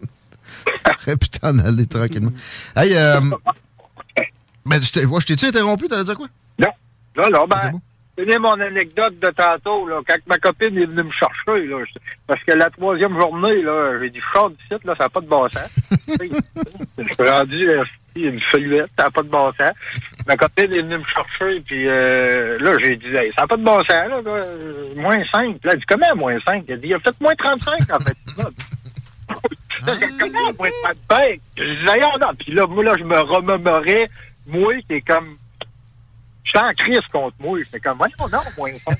t'aurais 1.04 1.16
pu 1.16 1.28
t'en 1.28 1.56
aller 1.58 1.86
tranquillement. 1.86 2.32
Hey, 2.74 2.94
euh, 2.96 3.20
ben, 4.66 4.80
je 4.82 5.24
t'ai-tu 5.24 5.46
interrompu? 5.46 5.86
T'allais 5.86 6.04
dire 6.04 6.16
quoi? 6.16 6.28
Non. 6.58 6.68
Là, 7.16 7.28
là, 7.28 7.44
ben, 7.48 7.80
tenez 8.16 8.38
mon 8.38 8.60
anecdote 8.60 9.18
de 9.18 9.28
tantôt, 9.30 9.86
là, 9.88 10.00
quand 10.06 10.16
ma 10.26 10.38
copine 10.38 10.76
est 10.78 10.86
venue 10.86 11.02
me 11.04 11.10
chercher, 11.10 11.66
là, 11.66 11.78
je- 11.84 11.98
parce 12.26 12.42
que 12.44 12.52
la 12.52 12.70
troisième 12.70 13.18
journée, 13.18 13.62
là, 13.62 13.98
j'ai 14.00 14.10
dit, 14.10 14.20
je 14.20 14.38
sors 14.38 14.50
du 14.50 14.56
site, 14.70 14.84
là, 14.84 14.94
ça 14.96 15.04
n'a 15.04 15.08
pas 15.10 15.20
de 15.20 15.26
bon 15.26 15.48
sens. 15.48 15.68
je 16.08 17.12
suis 17.14 17.28
rendu, 17.28 17.68
euh, 17.70 17.84
une 18.16 18.40
feuillette, 18.42 18.90
ça 18.96 19.04
n'a 19.04 19.10
pas 19.10 19.22
de 19.22 19.28
bon 19.28 19.52
sens. 19.58 19.72
Ma 20.26 20.36
copine 20.36 20.74
est 20.74 20.82
venue 20.82 20.98
me 20.98 21.04
chercher, 21.04 21.60
puis 21.60 21.88
euh, 21.88 22.56
là, 22.60 22.72
j'ai 22.82 22.96
dit, 22.96 23.14
Hey, 23.14 23.32
ça 23.36 23.42
n'a 23.42 23.46
pas 23.48 23.56
de 23.56 23.64
bon 23.64 23.78
sens, 23.78 23.88
là, 23.90 24.20
là, 24.24 24.32
euh, 24.46 24.94
moins 24.96 25.22
5. 25.32 25.56
Là, 25.64 25.72
elle 25.72 25.78
dit, 25.80 25.84
comment 25.86 26.14
moins 26.16 26.38
5? 26.40 26.64
Elle 26.68 26.78
dit, 26.78 26.86
il 26.88 26.94
a 26.94 27.00
fait 27.00 27.20
moins 27.20 27.34
35, 27.34 27.90
en 27.92 27.98
fait. 28.00 28.16
Comment 30.20 30.52
moins 30.58 30.70
35? 31.08 31.40
Je 31.56 31.64
dis, 31.64 31.84
Voyons, 31.84 32.12
non. 32.20 32.28
Puis 32.38 32.52
là, 32.52 32.66
moi, 32.66 32.84
là, 32.84 32.94
je 32.98 33.04
me 33.04 33.18
remémorais, 33.18 34.08
moi, 34.46 34.74
qui 34.88 34.94
est 34.94 35.00
comme, 35.00 35.36
J'étais 36.54 36.66
en 36.66 36.72
crise 36.72 37.06
contre 37.12 37.36
moi. 37.40 37.58
J'étais 37.58 37.80
comme, 37.80 37.98
voyons, 37.98 38.14
non, 38.32 38.38
moins 38.56 38.70
5. 38.86 38.98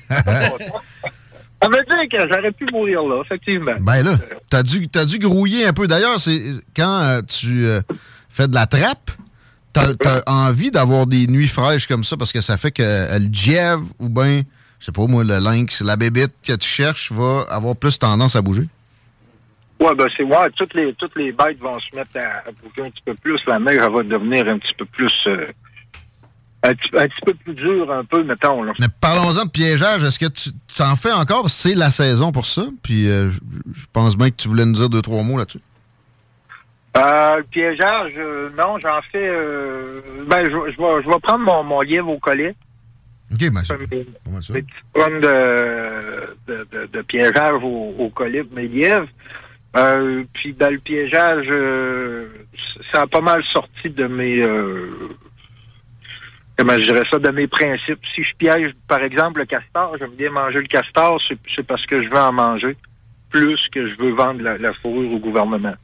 Ça 1.61 1.69
veut 1.69 1.83
dire 1.85 2.09
que 2.11 2.27
j'aurais 2.27 2.51
pu 2.51 2.65
mourir 2.71 3.01
là, 3.03 3.21
effectivement. 3.23 3.75
Ben 3.79 4.03
là, 4.03 4.11
t'as 4.49 4.61
dû, 4.61 4.87
t'as 4.87 5.05
dû 5.05 5.19
grouiller 5.19 5.65
un 5.65 5.73
peu. 5.73 5.87
D'ailleurs, 5.87 6.19
c'est 6.19 6.39
quand 6.75 7.01
euh, 7.01 7.21
tu 7.21 7.65
euh, 7.65 7.81
fais 8.29 8.47
de 8.47 8.53
la 8.53 8.67
trappe, 8.67 9.11
T'as 9.75 9.91
as 10.05 10.31
envie 10.31 10.71
d'avoir 10.71 11.05
des 11.05 11.27
nuits 11.27 11.49
fraîches 11.49 11.85
comme 11.85 12.05
ça 12.05 12.15
parce 12.15 12.31
que 12.31 12.39
ça 12.39 12.55
fait 12.55 12.71
que 12.71 12.81
euh, 12.81 13.19
le 13.19 13.27
Jev 13.33 13.81
ou 13.99 14.07
bien, 14.07 14.43
je 14.79 14.85
sais 14.85 14.93
pas 14.93 15.05
moi, 15.05 15.25
le 15.25 15.37
lynx, 15.37 15.81
la 15.81 15.97
bébite 15.97 16.33
que 16.41 16.53
tu 16.53 16.67
cherches 16.67 17.11
va 17.11 17.45
avoir 17.49 17.75
plus 17.75 17.99
tendance 17.99 18.37
à 18.37 18.41
bouger? 18.41 18.63
Ouais, 19.81 19.93
ben 19.93 20.07
c'est 20.15 20.23
ouais, 20.23 20.49
toutes 20.55 20.73
les 20.75 20.93
toutes 20.93 21.15
les 21.17 21.33
bêtes 21.33 21.59
vont 21.59 21.77
se 21.77 21.93
mettre 21.93 22.11
à, 22.15 22.47
à 22.47 22.51
bouger 22.51 22.87
un 22.87 22.89
petit 22.89 23.03
peu 23.03 23.13
plus. 23.15 23.41
La 23.47 23.59
mer 23.59 23.83
elle 23.83 23.91
va 23.91 24.03
devenir 24.03 24.47
un 24.47 24.57
petit 24.59 24.73
peu 24.77 24.85
plus 24.85 25.13
euh, 25.27 25.47
un, 26.69 26.73
petit, 26.75 26.89
un 26.97 27.07
petit 27.07 27.21
peu 27.25 27.33
plus 27.33 27.53
dur, 27.53 27.91
un 27.91 28.03
peu, 28.03 28.23
mettons. 28.23 28.63
Là. 28.63 28.73
Mais 28.79 28.87
parlons-en 29.01 29.45
de 29.45 29.49
piégeage. 29.49 30.03
Est-ce 30.03 30.19
que 30.19 30.25
tu 30.25 30.49
t'en 30.77 30.95
fais 30.95 31.11
encore? 31.11 31.49
C'est 31.49 31.75
la 31.75 31.91
saison 31.91 32.31
pour 32.31 32.45
ça. 32.45 32.65
Puis 32.83 33.09
euh, 33.09 33.29
je 33.31 33.85
pense 33.93 34.17
bien 34.17 34.29
que 34.29 34.35
tu 34.35 34.47
voulais 34.47 34.65
nous 34.65 34.73
dire 34.73 34.89
deux, 34.89 35.01
trois 35.01 35.23
mots 35.23 35.37
là-dessus. 35.37 35.61
Euh, 36.97 37.37
le 37.37 37.43
piégeage, 37.43 38.13
euh, 38.17 38.49
non, 38.57 38.77
j'en 38.81 39.01
fais. 39.11 39.27
euh, 39.27 39.99
ben, 40.27 40.45
je, 40.45 40.51
vais, 40.51 41.19
prendre 41.21 41.39
mon, 41.45 41.63
mon 41.63 41.81
lièvre 41.81 42.09
au 42.09 42.19
collet. 42.19 42.55
OK, 43.33 43.49
ben, 43.51 43.61
c'est 43.65 43.77
Des 43.79 44.05
petites 44.61 45.21
de, 45.21 46.35
de, 46.47 46.67
de, 46.71 46.85
de 46.85 47.01
piégeage 47.01 47.61
au, 47.63 47.95
au 47.99 48.09
collet 48.09 48.43
pour 48.43 48.55
mes 48.55 48.67
lièvres. 48.67 49.07
Euh, 49.75 50.23
puis, 50.33 50.53
dans 50.53 50.71
le 50.71 50.79
piégeage, 50.79 51.47
euh, 51.49 52.27
ça 52.93 53.01
a 53.01 53.07
pas 53.07 53.21
mal 53.21 53.43
sorti 53.51 53.89
de 53.89 54.07
mes. 54.07 54.41
Euh, 54.41 54.89
je 56.59 56.83
dirais 56.83 57.03
ça, 57.09 57.19
de 57.19 57.29
mes 57.29 57.47
principes. 57.47 57.99
Si 58.13 58.23
je 58.23 58.35
piège, 58.37 58.71
par 58.87 59.01
exemple, 59.01 59.39
le 59.39 59.45
castor, 59.45 59.95
j'aime 59.99 60.15
bien 60.17 60.31
manger 60.31 60.59
le 60.59 60.67
castor, 60.67 61.21
c'est 61.55 61.63
parce 61.63 61.85
que 61.85 62.01
je 62.01 62.09
veux 62.09 62.17
en 62.17 62.31
manger, 62.31 62.77
plus 63.29 63.59
que 63.71 63.89
je 63.89 63.95
veux 63.97 64.13
vendre 64.13 64.41
la, 64.41 64.73
fourrure 64.73 65.13
au 65.13 65.19
gouvernement. 65.19 65.75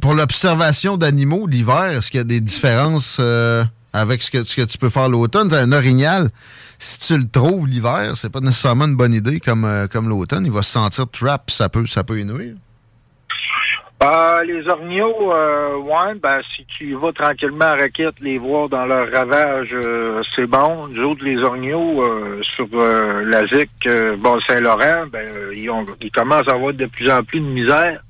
Pour 0.00 0.14
l'observation 0.14 0.96
d'animaux 0.96 1.46
l'hiver, 1.46 1.96
est-ce 1.96 2.10
qu'il 2.10 2.18
y 2.18 2.20
a 2.20 2.24
des 2.24 2.40
différences 2.40 3.18
euh, 3.20 3.64
avec 3.92 4.22
ce 4.22 4.30
que, 4.30 4.64
tu 4.64 4.78
peux 4.78 4.90
faire 4.90 5.08
l'automne? 5.08 5.52
Un 5.52 5.72
orignal, 5.72 6.30
si 6.78 7.00
tu 7.00 7.18
le 7.18 7.28
trouves 7.28 7.66
l'hiver, 7.66 8.12
c'est 8.16 8.30
pas 8.30 8.40
nécessairement 8.40 8.86
une 8.86 8.96
bonne 8.96 9.14
idée 9.14 9.40
comme, 9.40 9.64
euh, 9.64 9.88
comme 9.88 10.08
l'automne. 10.08 10.46
Il 10.46 10.52
va 10.52 10.62
se 10.62 10.70
sentir 10.70 11.10
trap, 11.10 11.50
ça 11.50 11.68
peut, 11.68 11.86
ça 11.86 12.04
peut 12.04 12.20
y. 12.20 12.54
Euh, 14.02 14.42
les 14.44 14.66
orgnaux, 14.68 15.32
euh, 15.32 15.76
ouais, 15.76 16.14
ben, 16.20 16.40
si 16.56 16.64
tu 16.66 16.94
vas 16.94 17.12
tranquillement 17.12 17.66
à 17.66 17.76
raquette, 17.76 18.18
les 18.20 18.36
voir 18.36 18.68
dans 18.68 18.84
leur 18.84 19.08
ravage, 19.12 19.68
euh, 19.72 20.22
c'est 20.34 20.46
bon. 20.46 20.88
Nous 20.88 21.02
autres, 21.04 21.24
les 21.24 21.38
orgnaux, 21.38 22.04
euh, 22.04 22.42
sur 22.42 22.66
euh, 22.72 23.22
la 23.24 23.46
ZIC, 23.46 23.70
euh, 23.86 24.16
Bas-Saint-Laurent, 24.16 25.06
ben, 25.06 25.28
ils, 25.54 25.70
ont, 25.70 25.86
ils 26.00 26.10
commencent 26.10 26.48
à 26.48 26.54
avoir 26.54 26.72
de 26.72 26.86
plus 26.86 27.08
en 27.10 27.22
plus 27.22 27.38
de 27.38 27.46
misère 27.46 28.02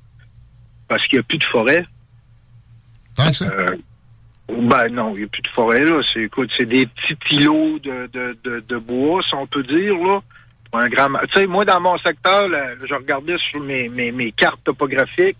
parce 0.87 1.05
qu'il 1.05 1.19
n'y 1.19 1.21
a 1.21 1.23
plus 1.23 1.37
de 1.37 1.43
forêt. 1.43 1.85
Tant 3.15 3.27
que 3.27 3.35
ça? 3.35 3.51
Ben 4.49 4.87
non, 4.89 5.13
il 5.13 5.19
n'y 5.19 5.23
a 5.25 5.27
plus 5.27 5.41
de 5.43 5.47
forêt, 5.49 5.85
là. 5.85 6.01
C'est, 6.11 6.21
écoute, 6.21 6.49
c'est 6.57 6.65
des 6.65 6.87
petits 6.87 7.35
îlots 7.35 7.77
de, 7.79 8.09
de, 8.11 8.37
de, 8.43 8.63
de 8.67 8.77
bois, 8.77 9.21
si 9.21 9.35
on 9.35 9.45
peut 9.45 9.63
dire, 9.63 9.93
là. 9.95 10.21
Un 10.75 10.87
grand... 10.89 11.07
Tu 11.31 11.39
sais, 11.39 11.45
moi, 11.45 11.65
dans 11.65 11.79
mon 11.79 11.99
secteur, 11.99 12.47
là, 12.47 12.69
je 12.83 12.95
regardais 12.95 13.37
sur 13.37 13.59
mes, 13.61 13.89
mes, 13.89 14.11
mes 14.11 14.31
cartes 14.31 14.63
topographiques, 14.63 15.37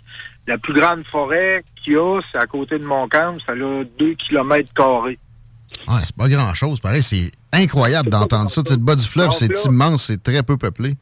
la 0.47 0.57
plus 0.57 0.73
grande 0.73 1.05
forêt 1.05 1.63
qu'il 1.75 1.93
y 1.93 1.95
a, 1.97 2.19
c'est 2.31 2.37
à 2.37 2.45
côté 2.45 2.77
de 2.77 2.83
mon 2.83 3.07
camp, 3.07 3.37
ça 3.45 3.53
a 3.53 3.55
2 3.55 3.85
km 4.15 4.69
carrés. 4.75 5.19
Ouais, 5.87 6.01
c'est 6.03 6.15
pas 6.15 6.29
grand-chose. 6.29 6.79
Pareil, 6.79 7.01
c'est 7.01 7.31
incroyable 7.51 8.09
d'entendre 8.09 8.49
ça. 8.49 8.61
Sais, 8.65 8.75
le 8.75 8.79
bas 8.81 8.95
du 8.95 9.05
fleuve, 9.05 9.31
c'est 9.31 9.65
immense, 9.65 10.05
c'est 10.05 10.21
très 10.21 10.43
peu 10.43 10.57
peuplé. 10.57 10.95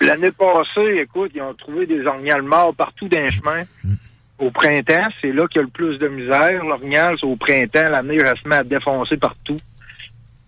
L'année 0.00 0.32
passée, 0.32 1.00
écoute, 1.02 1.30
ils 1.34 1.42
ont 1.42 1.54
trouvé 1.54 1.86
des 1.86 2.04
orgnales 2.04 2.42
morts 2.42 2.74
partout 2.74 3.08
dans 3.08 3.20
les 3.20 3.30
chemins. 3.30 3.62
Au 4.38 4.50
printemps, 4.50 5.08
c'est 5.20 5.32
là 5.32 5.46
qu'il 5.46 5.60
y 5.60 5.60
a 5.60 5.62
le 5.62 5.70
plus 5.70 5.98
de 5.98 6.08
misère. 6.08 6.64
L'orignal, 6.64 7.16
c'est 7.20 7.26
au 7.26 7.36
printemps, 7.36 7.88
la 7.88 8.02
neige, 8.02 8.22
elle 8.24 8.36
se 8.36 8.48
met 8.48 8.56
à 8.56 8.64
défoncer 8.64 9.16
partout. 9.16 9.56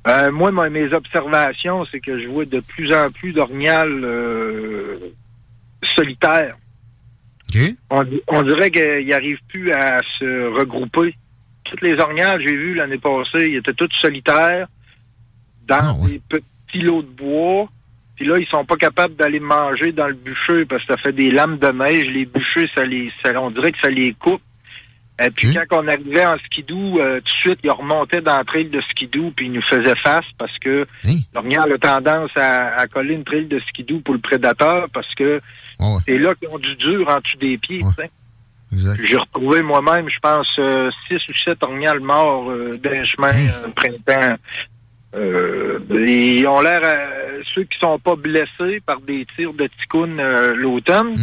Euh, 0.07 0.31
moi, 0.33 0.51
mes 0.51 0.93
observations, 0.93 1.85
c'est 1.91 2.01
que 2.01 2.19
je 2.19 2.29
vois 2.29 2.45
de 2.45 2.61
plus 2.61 2.93
en 2.93 3.11
plus 3.11 3.33
d'orignales 3.33 4.05
euh, 4.05 4.97
solitaires. 5.97 6.57
On, 7.91 8.03
di- 8.05 8.21
on 8.29 8.43
dirait 8.43 8.71
qu'ils 8.71 9.07
n'arrivent 9.09 9.41
plus 9.49 9.71
à 9.73 10.01
se 10.19 10.49
regrouper. 10.57 11.15
Toutes 11.65 11.83
les 11.83 11.95
orgnales, 11.99 12.41
j'ai 12.47 12.55
vu 12.55 12.75
l'année 12.75 12.99
passée, 12.99 13.49
ils 13.49 13.57
étaient 13.57 13.73
toutes 13.73 13.93
solitaires 13.95 14.67
dans 15.67 15.99
des 16.07 16.21
petits 16.29 16.81
lots 16.81 17.03
de 17.03 17.09
bois. 17.09 17.69
Puis 18.17 18.27
là, 18.27 18.35
ils 18.39 18.47
sont 18.47 18.65
pas 18.65 18.77
capables 18.77 19.17
d'aller 19.17 19.41
manger 19.41 19.91
dans 19.93 20.07
le 20.07 20.15
bûcher 20.15 20.65
parce 20.67 20.85
que 20.85 20.93
ça 20.95 20.97
fait 20.99 21.13
des 21.13 21.31
lames 21.31 21.59
de 21.59 21.69
neige. 21.69 22.05
Les 22.07 22.27
bûchers, 22.27 22.69
ça 22.75 22.85
les, 22.85 23.11
ça- 23.23 23.41
on 23.41 23.51
dirait 23.51 23.73
que 23.73 23.81
ça 23.81 23.91
les 23.91 24.13
coupe. 24.13 24.43
Et 25.25 25.31
puis 25.31 25.49
quand 25.69 25.83
on 25.85 25.87
arrivait 25.89 26.27
en 26.27 26.37
skidoo, 26.39 26.99
euh, 27.01 27.21
tout 27.21 27.33
de 27.33 27.39
suite, 27.51 27.61
ils 27.63 27.71
remontaient 27.71 28.21
dans 28.21 28.37
la 28.37 28.45
trail 28.45 28.65
de 28.69 28.81
skidoo 28.91 29.33
puis 29.37 29.47
ils 29.47 29.53
nous 29.53 29.63
faisaient 29.63 29.95
face 30.03 30.25
parce 30.39 30.59
que 30.59 30.87
l'orignal 31.33 31.73
a 31.73 31.79
tendance 31.79 32.31
à, 32.37 32.75
à 32.77 32.87
coller 32.89 33.15
une 33.15 33.23
trail 33.23 33.47
de 33.47 33.61
skidoo 33.61 34.01
pour 34.01 34.15
le 34.15 34.21
prédateur 34.21 34.89
parce 34.93 35.15
que 35.15 35.41
c'est 36.07 36.19
là 36.19 36.35
qu'ils 36.35 36.49
ont 36.49 36.59
du 36.59 36.75
dur 36.77 37.09
en 37.09 37.21
dessous 37.21 37.37
des 37.39 37.59
pieds. 37.59 37.83
J'ai 39.05 39.17
retrouvé 39.17 39.63
moi-même, 39.63 40.09
je 40.09 40.19
pense, 40.21 40.49
euh, 40.59 40.91
six 41.07 41.21
ou 41.29 41.33
sept 41.45 41.63
orignales 41.63 42.01
morts 42.01 42.51
euh, 42.51 42.77
d'un 42.83 43.05
chemin 43.05 43.31
euh, 43.31 43.69
printemps. 43.75 44.37
Euh, 45.15 45.79
ils 45.91 46.45
ont 46.49 46.61
l'air, 46.61 46.81
euh, 46.83 47.41
ceux 47.55 47.63
qui 47.65 47.79
sont 47.79 47.99
pas 48.01 48.17
blessés 48.17 48.81
par 48.85 49.01
des 49.01 49.25
tirs 49.37 49.53
de 49.53 49.69
ticoun 49.81 50.19
euh, 50.19 50.53
l'automne, 50.57 51.15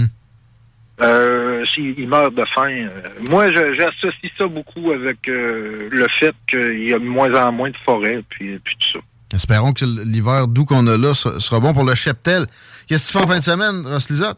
euh, 1.01 1.65
s'ils 1.73 1.99
ils 1.99 2.07
meurent 2.07 2.31
de 2.31 2.45
faim. 2.55 2.69
Euh, 2.69 3.09
moi, 3.29 3.51
j'associe 3.51 4.31
ça 4.37 4.47
beaucoup 4.47 4.91
avec 4.91 5.27
euh, 5.27 5.89
le 5.91 6.07
fait 6.19 6.33
qu'il 6.49 6.89
y 6.89 6.93
a 6.93 6.99
de 6.99 7.03
moins 7.03 7.33
en 7.33 7.51
moins 7.51 7.69
de 7.71 7.77
forêts, 7.83 8.23
puis, 8.29 8.59
puis 8.59 8.77
tout 8.79 8.99
ça. 8.99 9.35
Espérons 9.35 9.73
que 9.73 9.83
l'hiver 10.05 10.47
doux 10.47 10.65
qu'on 10.65 10.85
a 10.87 10.97
là 10.97 11.13
se- 11.13 11.39
sera 11.39 11.59
bon 11.59 11.73
pour 11.73 11.83
le 11.85 11.95
cheptel. 11.95 12.45
Qu'est-ce 12.87 13.07
que 13.07 13.11
tu 13.13 13.17
fais 13.17 13.23
en 13.23 13.27
fin 13.27 13.39
de 13.39 13.43
semaine, 13.43 13.85
Ross 13.87 14.09
Lisotte? 14.09 14.37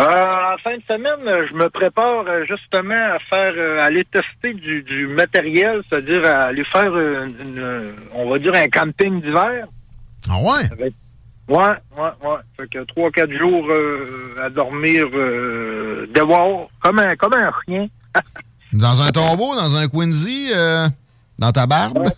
Euh, 0.00 0.02
en 0.54 0.58
fin 0.58 0.76
de 0.76 0.82
semaine, 0.88 1.46
je 1.48 1.54
me 1.54 1.68
prépare 1.70 2.24
euh, 2.26 2.44
justement 2.48 2.94
à 3.14 3.18
faire, 3.30 3.52
euh, 3.56 3.80
à 3.80 3.84
aller 3.84 4.04
tester 4.04 4.52
du, 4.54 4.82
du 4.82 5.06
matériel, 5.06 5.82
c'est-à-dire 5.88 6.24
à 6.26 6.46
aller 6.46 6.64
faire, 6.64 6.92
une, 6.98 7.92
on 8.12 8.28
va 8.28 8.38
dire, 8.40 8.54
un 8.56 8.68
camping 8.68 9.20
d'hiver. 9.20 9.66
Ah 10.28 10.38
ouais? 10.40 10.64
Avec- 10.72 10.94
Ouais, 11.46 11.58
ouais, 11.98 12.10
ouais. 12.24 12.36
Fait 12.56 12.66
que 12.70 12.82
trois, 12.84 13.10
quatre 13.10 13.30
jours 13.32 13.66
euh, 13.68 14.34
à 14.42 14.48
dormir 14.48 15.04
euh, 15.12 16.08
dehors, 16.14 16.68
comme 16.82 16.98
un, 16.98 17.14
comme 17.16 17.34
un 17.34 17.52
chien. 17.66 17.84
Dans 18.72 19.00
un 19.02 19.10
tombeau, 19.12 19.54
dans 19.54 19.76
un 19.76 19.86
Quincy, 19.86 20.50
dans 21.38 21.52
ta 21.52 21.66
barbe? 21.66 22.08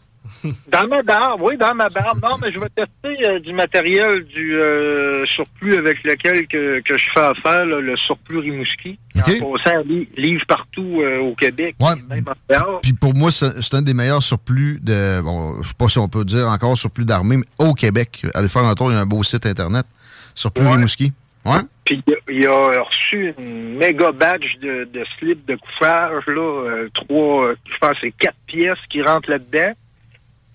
Dans 0.71 0.87
ma 0.89 1.03
barbe, 1.03 1.41
oui, 1.43 1.57
dans 1.57 1.75
ma 1.75 1.89
barbe. 1.89 2.19
Non, 2.23 2.37
mais 2.43 2.53
je 2.53 2.59
vais 2.59 2.69
tester 2.75 3.27
euh, 3.29 3.39
du 3.41 3.53
matériel, 3.53 4.25
du 4.25 4.57
euh, 4.57 5.25
surplus 5.27 5.77
avec 5.77 6.03
lequel 6.05 6.47
que, 6.47 6.81
que 6.81 6.97
je 6.99 7.05
fais 7.15 7.21
affaire, 7.21 7.65
là, 7.65 7.81
le 7.81 7.97
surplus 7.97 8.39
Rimouski. 8.39 8.99
Passant, 9.41 9.81
li- 9.87 10.09
livre 10.17 10.45
partout 10.47 11.01
euh, 11.01 11.19
au 11.21 11.35
Québec, 11.35 11.75
même 12.11 12.25
en. 12.29 12.81
Puis 12.83 12.93
pour 12.93 13.15
moi, 13.15 13.31
c'est 13.33 13.75
un 13.75 13.83
des 13.83 13.95
meilleurs 13.95 14.23
surplus 14.23 14.79
de. 14.83 15.21
Bon, 15.23 15.63
je 15.63 15.69
sais 15.69 15.75
pas 15.79 15.89
si 15.89 15.99
on 15.99 16.09
peut 16.09 16.25
dire 16.25 16.49
encore 16.49 16.77
surplus 16.77 17.05
d'armée, 17.05 17.39
mais 17.39 17.47
au 17.59 17.73
Québec. 17.75 18.25
Allez 18.35 18.49
faire 18.49 18.65
un 18.65 18.75
tour, 18.75 18.91
il 18.91 18.95
y 18.95 18.99
a 18.99 19.01
un 19.01 19.07
beau 19.07 19.23
site 19.23 19.47
internet. 19.47 19.87
Surplus 20.35 20.65
Rimouski. 20.75 21.13
Ouais. 21.47 21.61
Puis 21.85 22.03
il 22.29 22.47
a- 22.47 22.83
reçu 22.83 23.33
une 23.39 23.77
méga 23.79 24.11
badge 24.13 24.59
de, 24.61 24.85
de 24.93 25.05
slip 25.19 25.47
de 25.47 25.55
couffage, 25.57 26.25
là, 26.27 26.41
euh, 26.43 26.89
trois, 26.93 27.53
je 27.71 27.79
pense 27.81 27.97
c'est 28.01 28.11
quatre 28.11 28.37
pièces 28.47 28.79
qui 28.91 29.01
rentrent 29.03 29.31
là-dedans. 29.31 29.73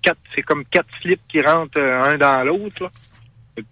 Quatre, 0.02 0.20
c'est 0.36 0.42
comme 0.42 0.66
quatre 0.66 0.90
slips 1.02 1.22
qui 1.28 1.42
rentrent 1.42 1.78
euh, 1.80 2.04
un 2.04 2.18
dans 2.18 2.44
l'autre. 2.44 2.92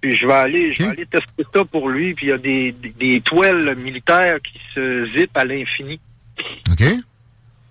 Puis 0.02 0.16
je 0.16 0.28
vais 0.28 0.34
aller, 0.34 0.72
je 0.74 0.84
vais 0.84 0.90
aller 0.90 1.06
tester 1.06 1.44
ça 1.54 1.64
pour 1.66 1.90
lui. 1.90 2.14
Puis 2.14 2.28
il 2.28 2.30
y 2.30 2.34
a 2.34 2.38
des, 2.38 2.72
des, 2.74 2.90
des 2.90 3.22
toiles 3.22 3.76
militaires 3.76 4.38
qui 4.42 4.60
se 4.74 5.08
zippent 5.08 5.38
à 5.38 5.46
l'infini. 5.46 6.00
OK. 6.72 6.84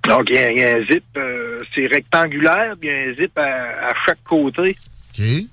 Donc 0.09 0.31
il 0.31 0.37
y 0.37 0.39
a, 0.39 0.51
il 0.53 0.59
y 0.59 0.65
a 0.65 0.77
un 0.77 0.85
zip, 0.87 1.05
euh, 1.17 1.63
c'est 1.75 1.87
rectangulaire, 1.87 2.75
puis 2.81 2.89
il 2.89 2.93
y 2.93 2.95
a 2.95 3.11
un 3.11 3.15
zip 3.15 3.39
à, 3.39 3.89
à 3.89 3.95
chaque 4.07 4.23
côté. 4.25 4.77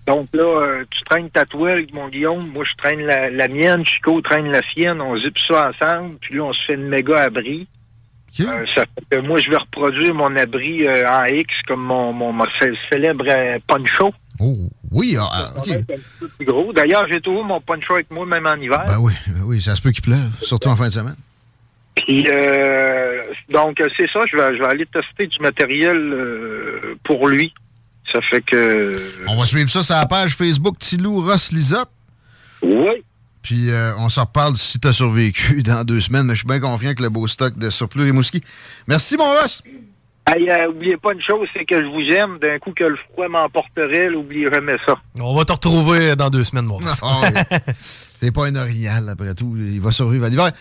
Donc 0.05 0.27
là, 0.33 0.43
euh, 0.43 0.85
tu 0.89 1.03
traînes 1.03 1.29
ta 1.29 1.43
toile, 1.43 1.85
mon 1.91 2.07
Guillaume, 2.07 2.47
moi 2.53 2.63
je 2.63 2.75
traîne 2.77 3.01
la, 3.01 3.29
la 3.29 3.47
mienne, 3.47 3.83
Chico 3.85 4.21
traîne 4.21 4.51
la 4.51 4.61
sienne, 4.71 5.01
on 5.01 5.19
zippe 5.19 5.39
ça 5.39 5.71
ensemble, 5.71 6.17
puis 6.21 6.35
là 6.35 6.43
on 6.43 6.53
se 6.53 6.65
fait 6.65 6.75
une 6.75 6.87
méga 6.87 7.23
abri. 7.23 7.67
Euh, 8.41 8.65
ça 8.75 8.81
fait 8.83 9.17
que 9.17 9.19
moi 9.25 9.37
je 9.37 9.49
vais 9.49 9.57
reproduire 9.57 10.13
mon 10.13 10.35
abri 10.35 10.85
euh, 10.85 11.07
en 11.09 11.23
X 11.25 11.61
comme 11.67 11.81
mon, 11.83 12.11
mon, 12.11 12.33
mon 12.33 12.45
cé- 12.59 12.73
célèbre 12.91 13.25
euh, 13.29 13.57
poncho. 13.67 14.13
Oui, 14.91 15.15
ah, 15.17 15.29
ah, 15.31 15.53
OK. 15.59 15.69
Plus 16.37 16.45
gros. 16.45 16.73
D'ailleurs, 16.73 17.05
j'ai 17.09 17.21
toujours 17.21 17.45
mon 17.45 17.61
poncho 17.61 17.93
avec 17.93 18.11
moi, 18.11 18.25
même 18.25 18.45
en 18.45 18.55
hiver. 18.55 18.83
Ben 18.85 18.97
oui, 18.99 19.13
ben 19.27 19.43
oui, 19.45 19.61
ça 19.61 19.75
se 19.75 19.81
peut 19.81 19.91
qu'il 19.91 20.03
pleuve, 20.03 20.37
surtout 20.41 20.67
en 20.67 20.75
fin 20.75 20.87
de 20.89 20.93
semaine. 20.93 21.15
Puis 21.95 22.27
donc 23.49 23.81
c'est 23.95 24.09
ça, 24.11 24.19
je 24.29 24.35
vais, 24.35 24.57
je 24.57 24.61
vais 24.61 24.67
aller 24.69 24.85
tester 24.85 25.27
du 25.27 25.39
matériel 25.39 26.97
pour 27.03 27.27
lui. 27.29 27.53
Ça 28.11 28.19
fait 28.29 28.41
que 28.41 28.93
On 29.27 29.35
va 29.37 29.45
suivre 29.45 29.69
ça 29.69 29.81
sur 29.83 29.95
la 29.95 30.05
page 30.05 30.35
Facebook 30.35 30.77
Tilou 30.77 31.21
Ross 31.21 31.51
Lisotte. 31.51 31.89
Oui. 32.61 33.03
Puis 33.45 33.69
euh, 33.69 33.95
on 33.99 34.09
s'en 34.09 34.21
reparle 34.21 34.57
si 34.57 34.79
t'as 34.79 34.91
survécu 34.91 35.61
dans 35.63 35.83
deux 35.83 36.01
semaines, 36.01 36.25
mais 36.25 36.33
je 36.33 36.39
suis 36.39 36.47
bien 36.47 36.59
confiant 36.59 36.95
que 36.95 37.03
le 37.03 37.09
beau 37.09 37.27
stock 37.27 37.55
de 37.55 37.69
surplus 37.69 38.01
Rimouski. 38.01 38.41
Merci, 38.87 39.17
mon 39.17 39.25
Ross. 39.25 39.61
Hey, 40.27 40.49
euh, 40.49 40.69
oubliez 40.69 40.97
pas 40.97 41.13
une 41.13 41.21
chose, 41.21 41.47
c'est 41.55 41.63
que 41.63 41.79
je 41.79 41.85
vous 41.85 42.11
aime. 42.11 42.39
D'un 42.39 42.57
coup 42.57 42.71
que 42.75 42.83
le 42.83 42.95
froid 42.95 43.27
m'emporterait, 43.27 44.09
n'oubliez 44.09 44.47
jamais 44.51 44.77
ça. 44.83 44.95
On 45.21 45.35
va 45.35 45.45
te 45.45 45.51
retrouver 45.51 46.15
dans 46.15 46.31
deux 46.31 46.43
semaines, 46.43 46.65
Maurice. 46.65 46.99
Ah, 47.03 47.21
C'est 47.77 48.33
pas 48.33 48.47
un 48.47 48.55
orignal, 48.55 49.07
après 49.07 49.35
tout. 49.35 49.55
Il 49.55 49.79
va 49.79 49.91
survivre 49.91 50.25
à 50.25 50.29
l'hiver. 50.29 50.51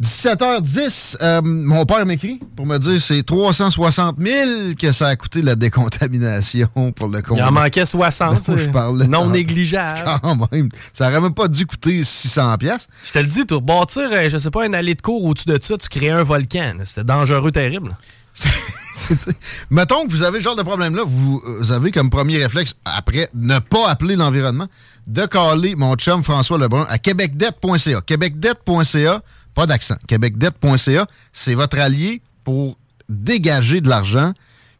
17h10, 0.00 1.16
euh, 1.22 1.40
mon 1.42 1.86
père 1.86 2.04
m'écrit 2.04 2.38
pour 2.54 2.66
me 2.66 2.76
dire 2.76 3.00
c'est 3.00 3.22
360 3.22 4.16
000 4.20 4.74
que 4.78 4.92
ça 4.92 5.08
a 5.08 5.16
coûté 5.16 5.40
la 5.40 5.54
décontamination 5.54 6.92
pour 6.94 7.08
le 7.08 7.22
compte. 7.22 7.38
Il 7.38 7.44
en 7.44 7.50
manquait 7.52 7.86
60. 7.86 8.46
dont 8.46 8.58
je 8.58 8.68
parlais. 8.68 9.06
non 9.06 9.30
négligeable. 9.30 10.04
Quand 10.22 10.52
même. 10.52 10.68
Ça 10.92 11.08
aurait 11.08 11.20
même 11.20 11.32
pas 11.32 11.48
dû 11.48 11.64
coûter 11.64 12.04
600 12.04 12.58
pièces. 12.58 12.88
Je 13.06 13.12
te 13.12 13.18
le 13.18 13.26
dis, 13.26 13.46
pour 13.46 13.62
bâtir, 13.62 14.08
euh, 14.12 14.28
je 14.28 14.36
sais 14.36 14.50
pas, 14.50 14.66
une 14.66 14.74
allée 14.74 14.94
de 14.94 15.00
cours 15.00 15.24
au-dessus 15.24 15.46
de 15.46 15.58
ça, 15.60 15.78
tu 15.78 15.88
crées 15.88 16.10
un 16.10 16.22
volcan. 16.22 16.74
C'était 16.84 17.04
dangereux, 17.04 17.50
terrible. 17.50 17.90
Mettons 19.70 20.06
que 20.06 20.10
vous 20.10 20.22
avez 20.22 20.40
ce 20.40 20.44
genre 20.44 20.56
de 20.56 20.62
problème-là, 20.62 21.04
vous, 21.06 21.42
vous 21.60 21.72
avez 21.72 21.90
comme 21.90 22.10
premier 22.10 22.36
réflexe, 22.36 22.74
après 22.84 23.28
ne 23.34 23.58
pas 23.58 23.88
appeler 23.88 24.16
l'environnement, 24.16 24.66
de 25.06 25.24
caler 25.24 25.74
mon 25.74 25.94
chum 25.94 26.22
François 26.22 26.58
Lebrun 26.58 26.86
à 26.90 26.98
québecdebt.ca. 26.98 28.00
Québecdebt.ca, 28.02 29.22
pas 29.56 29.66
d'accent. 29.66 29.96
Québecdebt.ca, 30.06 31.06
c'est 31.32 31.54
votre 31.54 31.78
allié 31.78 32.20
pour 32.44 32.76
dégager 33.08 33.80
de 33.80 33.88
l'argent 33.88 34.32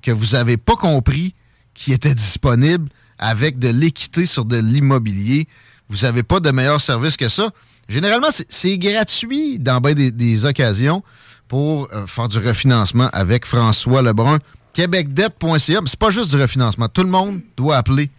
que 0.03 0.11
vous 0.12 0.35
n'avez 0.36 0.59
pas 0.59 0.77
compris 0.77 1.35
qui 1.74 1.93
était 1.93 2.15
disponible 2.15 2.89
avec 3.19 3.59
de 3.59 3.69
l'équité 3.69 4.27
sur 4.27 4.44
de 4.44 4.59
l'immobilier. 4.59 5.48
Vous 5.89 6.03
n'avez 6.03 6.23
pas 6.23 6.40
de 6.40 6.51
meilleur 6.51 6.81
service 6.81 7.16
que 7.16 7.28
ça. 7.31 7.48
Généralement, 7.89 8.28
c'est- 8.31 8.78
gratuit 8.78 9.59
dans 9.59 9.81
bien 9.81 9.94
des, 9.94 10.44
occasions 10.44 11.03
pour 11.48 11.89
euh, 11.94 12.07
faire 12.07 12.28
du 12.28 12.39
refinancement 12.39 13.09
avec 13.15 13.47
François 13.47 14.03
Lebrun. 14.03 14.39
Québecdebt.ca, 14.74 15.81
mais 15.81 15.89
c'est 15.89 15.98
pas 15.98 16.11
juste 16.11 16.35
du 16.35 16.40
refinancement. 16.43 16.89
Tout 16.89 17.03
le 17.03 17.09
monde 17.09 17.40
doit 17.57 17.78
appeler 17.78 18.11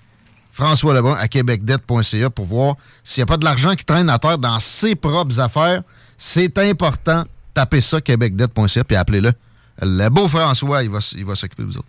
François 0.52 0.96
Lebrun 0.96 1.14
à 1.20 1.28
québecdebt.ca 1.28 2.32
pour 2.32 2.46
voir 2.46 2.76
s'il 3.04 3.22
n'y 3.22 3.24
a 3.24 3.28
pas 3.28 3.38
de 3.38 3.46
l'argent 3.46 3.76
qui 3.76 3.86
traîne 3.86 4.10
à 4.10 4.18
terre 4.18 4.40
dans 4.40 4.60
ses 4.60 4.96
propres 4.96 5.40
affaires. 5.40 5.84
C'est 6.18 6.58
important. 6.58 7.26
Tapez 7.54 7.82
ça, 7.82 8.02
québecdebt.ca, 8.02 8.84
puis 8.84 8.96
appelez-le. 8.96 9.34
Le 9.82 10.10
beau 10.10 10.28
François, 10.28 10.84
il 10.84 10.90
va, 10.90 11.00
il 11.16 11.26
va 11.26 11.36
s'occuper 11.36 11.64
de 11.64 11.68
vous 11.68 11.78
autres. 11.78 11.88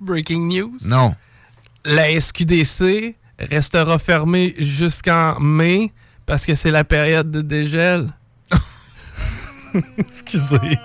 Breaking 0.00 0.48
news. 0.48 0.76
Non. 0.84 1.14
La 1.84 2.18
SQDC 2.18 3.16
restera 3.38 3.98
fermée 3.98 4.54
jusqu'en 4.58 5.38
mai 5.40 5.92
parce 6.26 6.44
que 6.44 6.54
c'est 6.54 6.70
la 6.70 6.84
période 6.84 7.30
de 7.30 7.40
dégel. 7.40 8.08
Excusez. 9.98 10.78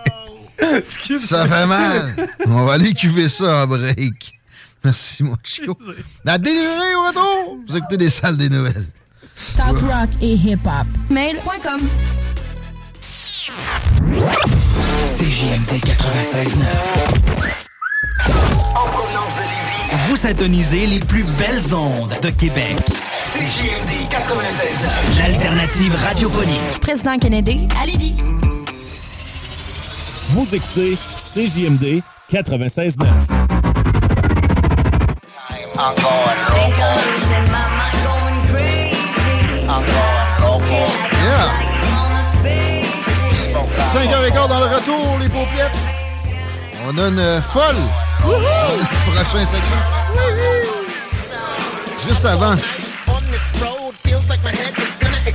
Excusez. 0.58 1.28
Ça 1.28 1.48
fait 1.48 1.68
mal. 1.68 2.16
On 2.48 2.66
va 2.66 2.74
aller 2.74 2.94
cuver 2.94 3.30
ça 3.30 3.64
en 3.64 3.68
break. 3.68 4.34
Merci, 4.84 5.24
mon 5.24 5.36
chico. 5.44 5.78
La 6.24 6.38
délurée 6.38 6.96
au 6.96 7.08
retour. 7.08 7.58
Vous 7.68 7.76
écoutez 7.76 7.98
des 7.98 8.10
salles 8.10 8.38
des 8.38 8.50
nouvelles. 8.50 8.88
Talk 9.58 9.80
rock 9.80 10.10
et 10.22 10.34
hip-hop. 10.36 10.88
Mail.com. 11.10 11.82
CJMD 15.06 15.78
96.9. 15.86 16.66
Vous 20.08 20.16
syntonisez 20.16 20.88
les 20.88 21.00
plus 21.00 21.24
belles 21.24 21.76
ondes 21.76 22.16
de 22.24 22.30
Québec. 22.32 22.76
CJMD 23.34 24.10
96.9. 24.10 25.20
L'alternative 25.20 25.94
radiophonique. 25.94 26.80
Président 26.82 27.20
Kennedy, 27.20 27.68
à 27.80 27.86
Lévis. 27.86 28.16
Vous 30.30 30.48
écoutez 30.52 30.96
CJMD 31.36 32.02
96.9. 32.32 33.06
Yeah. 36.78 37.55
5 43.66 44.10
h 44.10 44.32
quart 44.32 44.48
dans 44.48 44.60
le 44.60 44.66
retour, 44.66 45.18
les 45.20 45.30
paupiètes. 45.30 45.72
On 46.88 46.98
a 46.98 47.08
une 47.08 47.42
folle. 47.42 47.76
Prochain 48.22 49.46
segment. 49.46 49.84
Juste 52.08 52.26
avant. 52.26 52.56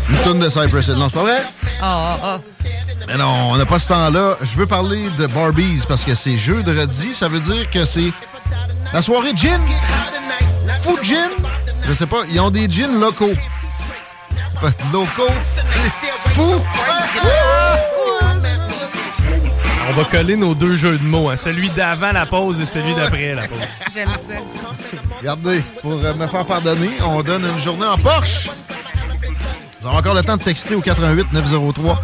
Une 0.08 0.16
tonne 0.18 0.38
de 0.38 0.48
Cypress 0.48 0.88
Hill. 0.88 0.94
Non, 0.94 1.08
c'est 1.08 1.14
pas 1.14 1.22
vrai? 1.22 1.42
Ah, 1.82 1.82
ah, 1.82 2.18
ah. 2.22 2.38
Mais 3.08 3.16
non, 3.16 3.50
on 3.50 3.56
n'a 3.56 3.66
pas 3.66 3.80
ce 3.80 3.88
temps-là. 3.88 4.36
Je 4.40 4.56
veux 4.56 4.66
parler 4.66 5.08
de 5.18 5.26
Barbies 5.26 5.82
parce 5.88 6.04
que 6.04 6.14
c'est 6.14 6.36
jeudi. 6.36 7.12
Ça 7.12 7.28
veut 7.28 7.40
dire 7.40 7.68
que 7.70 7.84
c'est 7.84 8.12
la 8.92 9.02
soirée 9.02 9.32
gin. 9.34 9.60
Fou 10.82 10.96
gin. 11.02 11.30
Je 11.88 11.92
sais 11.92 12.06
pas, 12.06 12.22
ils 12.30 12.40
ont 12.40 12.50
des 12.50 12.70
gins 12.70 12.98
locaux. 13.00 13.32
Locaux. 14.92 15.34
Fou. 16.34 16.62
On 19.90 19.92
va 19.92 20.04
coller 20.04 20.36
nos 20.36 20.54
deux 20.54 20.76
jeux 20.76 20.96
de 20.96 21.02
mots, 21.02 21.30
hein, 21.30 21.36
celui 21.36 21.68
d'avant 21.70 22.12
la 22.12 22.24
pause 22.24 22.60
et 22.60 22.64
celui 22.64 22.94
d'après 22.94 23.34
la 23.34 23.48
pause. 23.48 23.58
J'aime 23.92 24.08
ça. 24.08 24.34
Regardez, 25.18 25.64
pour 25.82 25.94
euh, 25.94 26.14
me 26.14 26.28
faire 26.28 26.46
pardonner, 26.46 26.90
on 27.04 27.20
donne 27.24 27.44
une 27.44 27.58
journée 27.58 27.86
en 27.86 27.98
Porsche. 27.98 28.50
Vous 29.80 29.88
avez 29.88 29.96
encore 29.96 30.14
le 30.14 30.22
temps 30.22 30.36
de 30.36 30.44
texter 30.44 30.76
au 30.76 30.80
88 30.80 31.32
903 31.32 31.98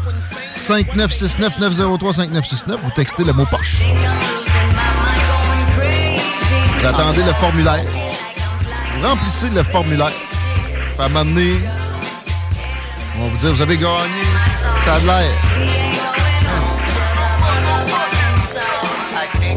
5969 0.52 1.60
903 1.60 2.12
5969. 2.12 2.80
Vous 2.82 2.90
textez 2.90 3.22
le 3.22 3.32
mot 3.32 3.46
Porsche. 3.46 3.76
Vous 6.80 6.86
attendez 6.86 7.22
le 7.22 7.34
formulaire. 7.34 7.84
Vous 8.96 9.06
remplissez 9.06 9.50
le 9.50 9.62
formulaire. 9.62 10.10
Puis 10.88 10.96
à 10.98 11.04
un 11.04 11.08
moment 11.08 11.24
donné, 11.24 11.54
on 13.16 13.26
va 13.26 13.28
vous 13.28 13.36
dire, 13.36 13.54
vous 13.54 13.62
avez 13.62 13.76
gagné. 13.76 14.24
Ça 14.84 14.94
a 14.94 15.00
de 15.00 15.06
l'air. 15.06 16.25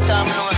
Come 0.06 0.28
on. 0.28 0.49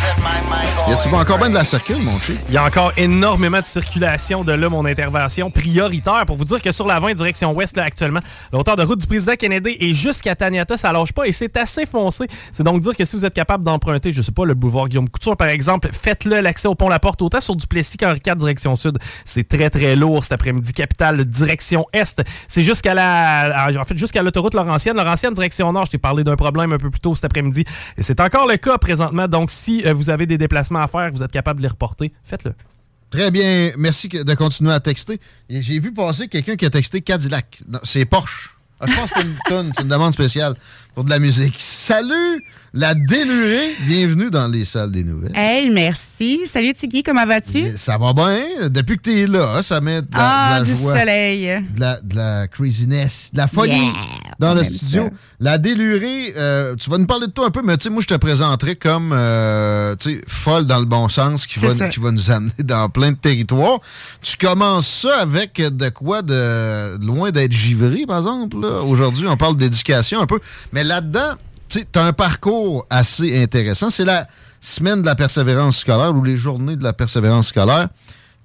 Y 0.89 0.93
a-tu 0.93 1.09
encore 1.15 1.39
bien 1.39 1.49
de 1.49 1.55
la 1.55 1.63
circule, 1.63 1.99
mon 2.03 2.21
chien? 2.21 2.35
Il 2.49 2.55
y 2.55 2.57
a 2.57 2.65
encore 2.65 2.93
énormément 2.97 3.61
de 3.61 3.67
circulation 3.67 4.43
de 4.43 4.51
là, 4.51 4.69
mon 4.69 4.85
intervention 4.85 5.49
prioritaire 5.49 6.25
pour 6.27 6.37
vous 6.37 6.45
dire 6.45 6.61
que 6.61 6.73
sur 6.73 6.89
la 6.89 6.99
20 6.99 7.15
direction 7.15 7.53
ouest, 7.53 7.77
là, 7.77 7.85
actuellement, 7.85 8.19
la 8.53 8.59
hauteur 8.59 8.75
de 8.75 8.83
route 8.83 8.99
du 8.99 9.07
président 9.07 9.35
Kennedy 9.37 9.77
est 9.79 9.93
jusqu'à 9.93 10.35
Taniata, 10.35 10.77
ça 10.77 10.93
lâche 10.93 11.13
pas 11.13 11.29
et 11.29 11.33
c'est 11.33 11.57
assez 11.57 11.87
foncé. 11.87 12.27
C'est 12.51 12.65
donc 12.65 12.81
dire 12.81 12.97
que 12.97 13.05
si 13.05 13.15
vous 13.15 13.25
êtes 13.25 13.33
capable 13.33 13.65
d'emprunter, 13.65 14.11
je 14.11 14.23
sais 14.23 14.33
pas, 14.33 14.45
le 14.45 14.55
boulevard 14.55 14.89
Guillaume 14.89 15.09
Couture, 15.09 15.37
par 15.37 15.49
exemple, 15.49 15.89
faites-le 15.93 16.41
l'accès 16.41 16.67
au 16.67 16.75
pont 16.75 16.89
La 16.89 16.99
Porte, 16.99 17.23
autant 17.23 17.41
sur 17.41 17.55
Duplessis 17.55 17.97
qu'Henri 17.97 18.19
IV 18.27 18.37
direction 18.37 18.75
sud. 18.75 18.99
C'est 19.25 19.47
très, 19.47 19.71
très 19.71 19.95
lourd 19.95 20.25
cet 20.25 20.33
après-midi. 20.33 20.73
Capitale 20.73 21.25
direction 21.25 21.87
est. 21.93 22.21
C'est 22.49 22.63
jusqu'à 22.65 22.95
la, 22.95 23.69
en 23.79 23.85
fait, 23.85 23.97
jusqu'à 23.97 24.23
l'autoroute 24.23 24.55
Laurentienne. 24.55 24.97
Laurentienne 24.97 25.33
direction 25.33 25.73
nord, 25.73 25.85
je 25.85 25.93
t'ai 25.93 25.99
parlé 25.99 26.25
d'un 26.25 26.37
problème 26.37 26.73
un 26.73 26.79
peu 26.79 26.91
plus 26.91 27.01
tôt 27.01 27.15
cet 27.15 27.27
après-midi. 27.27 27.65
Et 27.97 28.03
c'est 28.03 28.19
encore 28.19 28.49
le 28.49 28.57
cas 28.57 28.79
présentement. 28.79 29.29
Donc, 29.29 29.53
si 29.53 29.87
euh, 29.87 29.93
vous 29.93 30.11
avez 30.11 30.27
des 30.27 30.39
déplacements 30.39 30.72
à 30.81 30.87
faire, 30.87 31.11
vous 31.13 31.23
êtes 31.23 31.33
capable 31.33 31.61
de 31.61 31.63
les 31.63 31.69
reporter, 31.69 32.13
faites-le. 32.23 32.55
Très 33.11 33.31
bien. 33.31 33.73
Merci 33.77 34.09
de 34.09 34.35
continuer 34.35 34.73
à 34.73 34.81
texter. 34.81 35.21
J'ai 35.51 35.79
vu 35.79 35.93
passer 35.93 36.29
quelqu'un 36.29 36.57
qui 36.57 36.65
a 36.65 36.71
texté 36.71 37.03
Cadillac. 37.03 37.63
C'est 37.85 38.07
Porsche. 38.07 38.57
Ah, 38.81 38.87
je 38.89 38.95
pense 38.95 39.13
que 39.13 39.21
c'est 39.21 39.27
une 39.27 39.37
tonne, 39.47 39.73
c'est 39.77 39.83
une 39.83 39.89
demande 39.89 40.13
spéciale 40.13 40.55
pour 40.95 41.05
de 41.05 41.11
la 41.11 41.19
musique. 41.19 41.55
Salut, 41.59 42.45
la 42.75 42.95
délurée. 42.95 43.75
Bienvenue 43.87 44.31
dans 44.31 44.47
les 44.47 44.65
salles 44.67 44.91
des 44.91 45.05
nouvelles. 45.05 45.33
Hey, 45.35 45.71
merci. 45.71 46.41
Salut 46.53 46.75
Tiggy, 46.75 47.03
comment 47.03 47.27
vas-tu? 47.27 47.77
Ça 47.77 47.97
va 47.97 48.13
bien. 48.13 48.69
Depuis 48.69 48.97
que 48.99 49.03
tu 49.03 49.21
es 49.23 49.27
là, 49.27 49.63
ça 49.63 49.81
met 49.81 50.03
de 50.03 50.09
la, 50.13 50.19
Ah, 50.19 50.61
de 50.61 50.69
la 50.69 50.75
du 50.75 50.81
joie, 50.81 50.99
soleil. 50.99 51.47
de 51.75 51.81
la, 51.81 52.01
de 52.01 52.15
la 52.17 52.47
craziness, 52.49 53.31
de 53.33 53.39
la 53.39 53.49
folie 53.49 53.73
Yeah, 53.73 53.93
dans 54.39 54.55
le 54.55 54.65
studio. 54.65 55.05
ça. 55.05 55.11
La 55.41 55.59
délurée, 55.59 56.35
euh, 56.37 56.77
tu 56.77 56.89
vas 56.91 56.99
nous 56.99 57.07
parler 57.07 57.27
de 57.27 57.33
toi 57.33 57.47
un 57.47 57.51
peu, 57.51 57.63
mais 57.63 57.77
tu 57.79 57.85
sais, 57.85 57.91
moi, 57.91 58.03
je 58.03 58.09
te 58.09 58.15
présenterai 58.15 58.77
comme, 58.77 59.13
euh, 59.13 59.97
tu 59.97 60.11
sais, 60.17 60.21
folle 60.29 60.67
dans 60.67 60.79
le 60.79 60.85
bon 60.85 61.09
sens, 61.09 61.47
qui 61.47 61.59
va, 61.59 61.89
qui 61.89 62.01
va 62.01 62.11
nous 62.11 62.31
amener 62.31 62.53
dans 62.63 62.89
plein 62.91 63.13
de 63.13 63.17
territoires. 63.17 63.81
Tu 64.21 64.37
commences 64.37 64.89
ça 65.03 65.19
avec 65.21 65.55
de 65.61 65.89
quoi 65.89 66.23
de 66.23 67.05
loin 67.05 67.31
d'être 67.31 67.53
givré, 67.53 68.05
par 68.07 68.19
exemple. 68.19 68.57
Aujourd'hui, 68.65 69.27
on 69.27 69.37
parle 69.37 69.57
d'éducation 69.57 70.21
un 70.21 70.27
peu. 70.27 70.39
Mais 70.73 70.82
là-dedans, 70.85 71.35
tu 71.69 71.85
as 71.95 72.05
un 72.05 72.13
parcours 72.13 72.87
assez 72.91 73.43
intéressant. 73.43 73.91
C'est 73.91 74.05
la 74.05 74.27
semaine 74.61 75.03
de 75.03 75.07
la 75.07 75.15
persévérance 75.15 75.79
scolaire 75.79 76.15
ou 76.15 76.23
les 76.23 76.37
journées 76.37 76.77
de 76.77 76.85
la 76.85 76.93
persévérance 76.93 77.49
scolaire. 77.49 77.89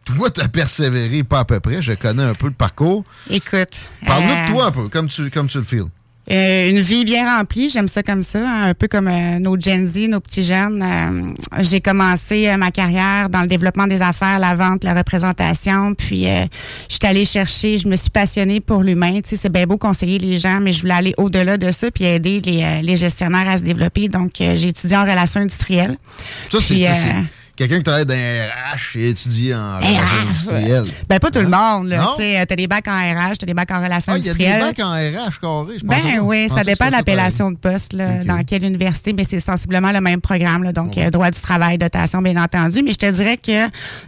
Toi, 0.06 0.30
tu 0.30 0.42
as 0.42 0.48
persévéré 0.48 1.24
pas 1.24 1.40
à 1.40 1.46
peu 1.46 1.60
près. 1.60 1.82
Je 1.82 1.94
connais 1.94 2.24
un 2.24 2.34
peu 2.34 2.48
le 2.48 2.54
parcours. 2.54 3.04
Écoute. 3.30 3.82
Parle-nous 4.06 4.32
euh, 4.32 4.46
de 4.46 4.52
toi 4.52 4.66
un 4.66 4.72
peu, 4.72 4.88
comme 4.88 5.10
tu, 5.10 5.30
comme 5.30 5.48
tu 5.48 5.58
le 5.58 5.66
feels. 5.66 5.88
Euh, 6.30 6.70
une 6.70 6.82
vie 6.82 7.06
bien 7.06 7.38
remplie, 7.38 7.70
j'aime 7.70 7.88
ça 7.88 8.04
comme 8.04 8.22
ça, 8.22 8.40
hein, 8.40 8.70
un 8.70 8.74
peu 8.74 8.90
comme 8.90 9.08
euh, 9.08 9.40
nos 9.40 9.58
Gen 9.58 9.88
Z, 9.88 10.10
nos 10.10 10.20
petits 10.20 10.44
jeunes. 10.44 10.84
Euh, 10.84 11.34
j'ai 11.62 11.80
commencé 11.80 12.50
euh, 12.50 12.58
ma 12.58 12.70
carrière 12.72 13.30
dans 13.30 13.42
le 13.42 13.48
développement 13.48 13.88
des 13.88 14.02
affaires, 14.02 14.38
la 14.38 14.54
vente, 14.54 14.84
la 14.84 14.94
représentation, 14.94 15.94
puis 15.94 16.28
euh, 16.28 16.46
je 16.90 16.96
suis 16.96 17.08
allée 17.08 17.24
chercher, 17.24 17.78
je 17.78 17.88
me 17.88 17.96
suis 17.96 18.10
passionnée 18.10 18.60
pour 18.60 18.84
l'humain. 18.84 19.22
Tu 19.22 19.30
sais, 19.30 19.36
c'est 19.38 19.52
bien 19.52 19.66
beau 19.66 19.78
conseiller 19.78 20.20
les 20.20 20.38
gens, 20.38 20.60
mais 20.60 20.74
je 20.74 20.82
voulais 20.82 20.96
aller 20.96 21.14
au-delà 21.18 21.58
de 21.58 21.72
ça 21.72 21.92
puis 21.92 22.04
aider 22.04 22.42
les, 22.44 22.62
euh, 22.62 22.82
les 22.82 22.98
gestionnaires 22.98 23.48
à 23.48 23.58
se 23.58 23.64
développer. 23.64 24.10
Donc, 24.10 24.42
euh, 24.42 24.58
j'ai 24.58 24.70
étudié 24.70 24.98
en 24.98 25.04
relations 25.04 25.40
industrielles. 25.40 25.98
Ça, 26.52 26.60
c'est 26.60 26.76
Quelqu'un 27.58 27.78
qui 27.78 27.84
travaille 27.84 28.06
dans 28.06 28.14
RH 28.14 28.98
et 28.98 29.10
étudie 29.10 29.54
en 29.54 29.78
relations 29.80 30.28
industrielles. 30.30 30.86
Ben, 31.10 31.20
pas 31.20 31.32
tout 31.32 31.40
le 31.42 31.48
monde, 31.50 31.88
là. 31.88 32.10
Tu 32.16 32.22
sais, 32.22 32.46
t'as 32.46 32.56
des 32.56 32.68
bacs 32.68 32.88
en 32.88 32.92
RH, 32.96 33.38
t'as 33.40 33.46
des 33.48 33.54
bacs 33.56 33.72
en 33.72 33.82
relations 33.84 34.14
Ah, 34.14 34.18
il 34.20 34.26
y 34.26 34.30
a 34.30 34.34
des 34.36 34.46
industrielles. 34.48 34.62
bacs 34.76 34.80
en 34.80 34.92
RH 34.92 35.40
carré, 35.42 35.80
je 35.80 35.86
pense. 35.86 36.04
Ben 36.04 36.20
oui, 36.22 36.48
ça 36.50 36.64
dépend 36.64 36.86
de 36.88 36.92
l'appellation 36.92 37.52
de 37.52 37.58
poste, 37.58 37.94
là, 37.94 38.24
dans 38.24 38.44
quelle 38.44 38.64
université, 38.64 39.12
mais 39.14 39.24
c'est 39.28 39.40
sensiblement 39.40 39.92
le 39.92 40.02
même 40.02 40.22
programme, 40.22 40.64
là, 40.64 40.72
donc 40.72 40.98
euh, 40.98 41.10
droit 41.10 41.32
du 41.32 41.40
travail, 41.40 41.78
dotation, 41.78 42.22
bien 42.22 42.42
entendu. 42.42 42.84
Mais 42.84 42.94
je 42.94 42.98
te 43.00 43.10
dirais 43.12 43.38
que 43.38 43.66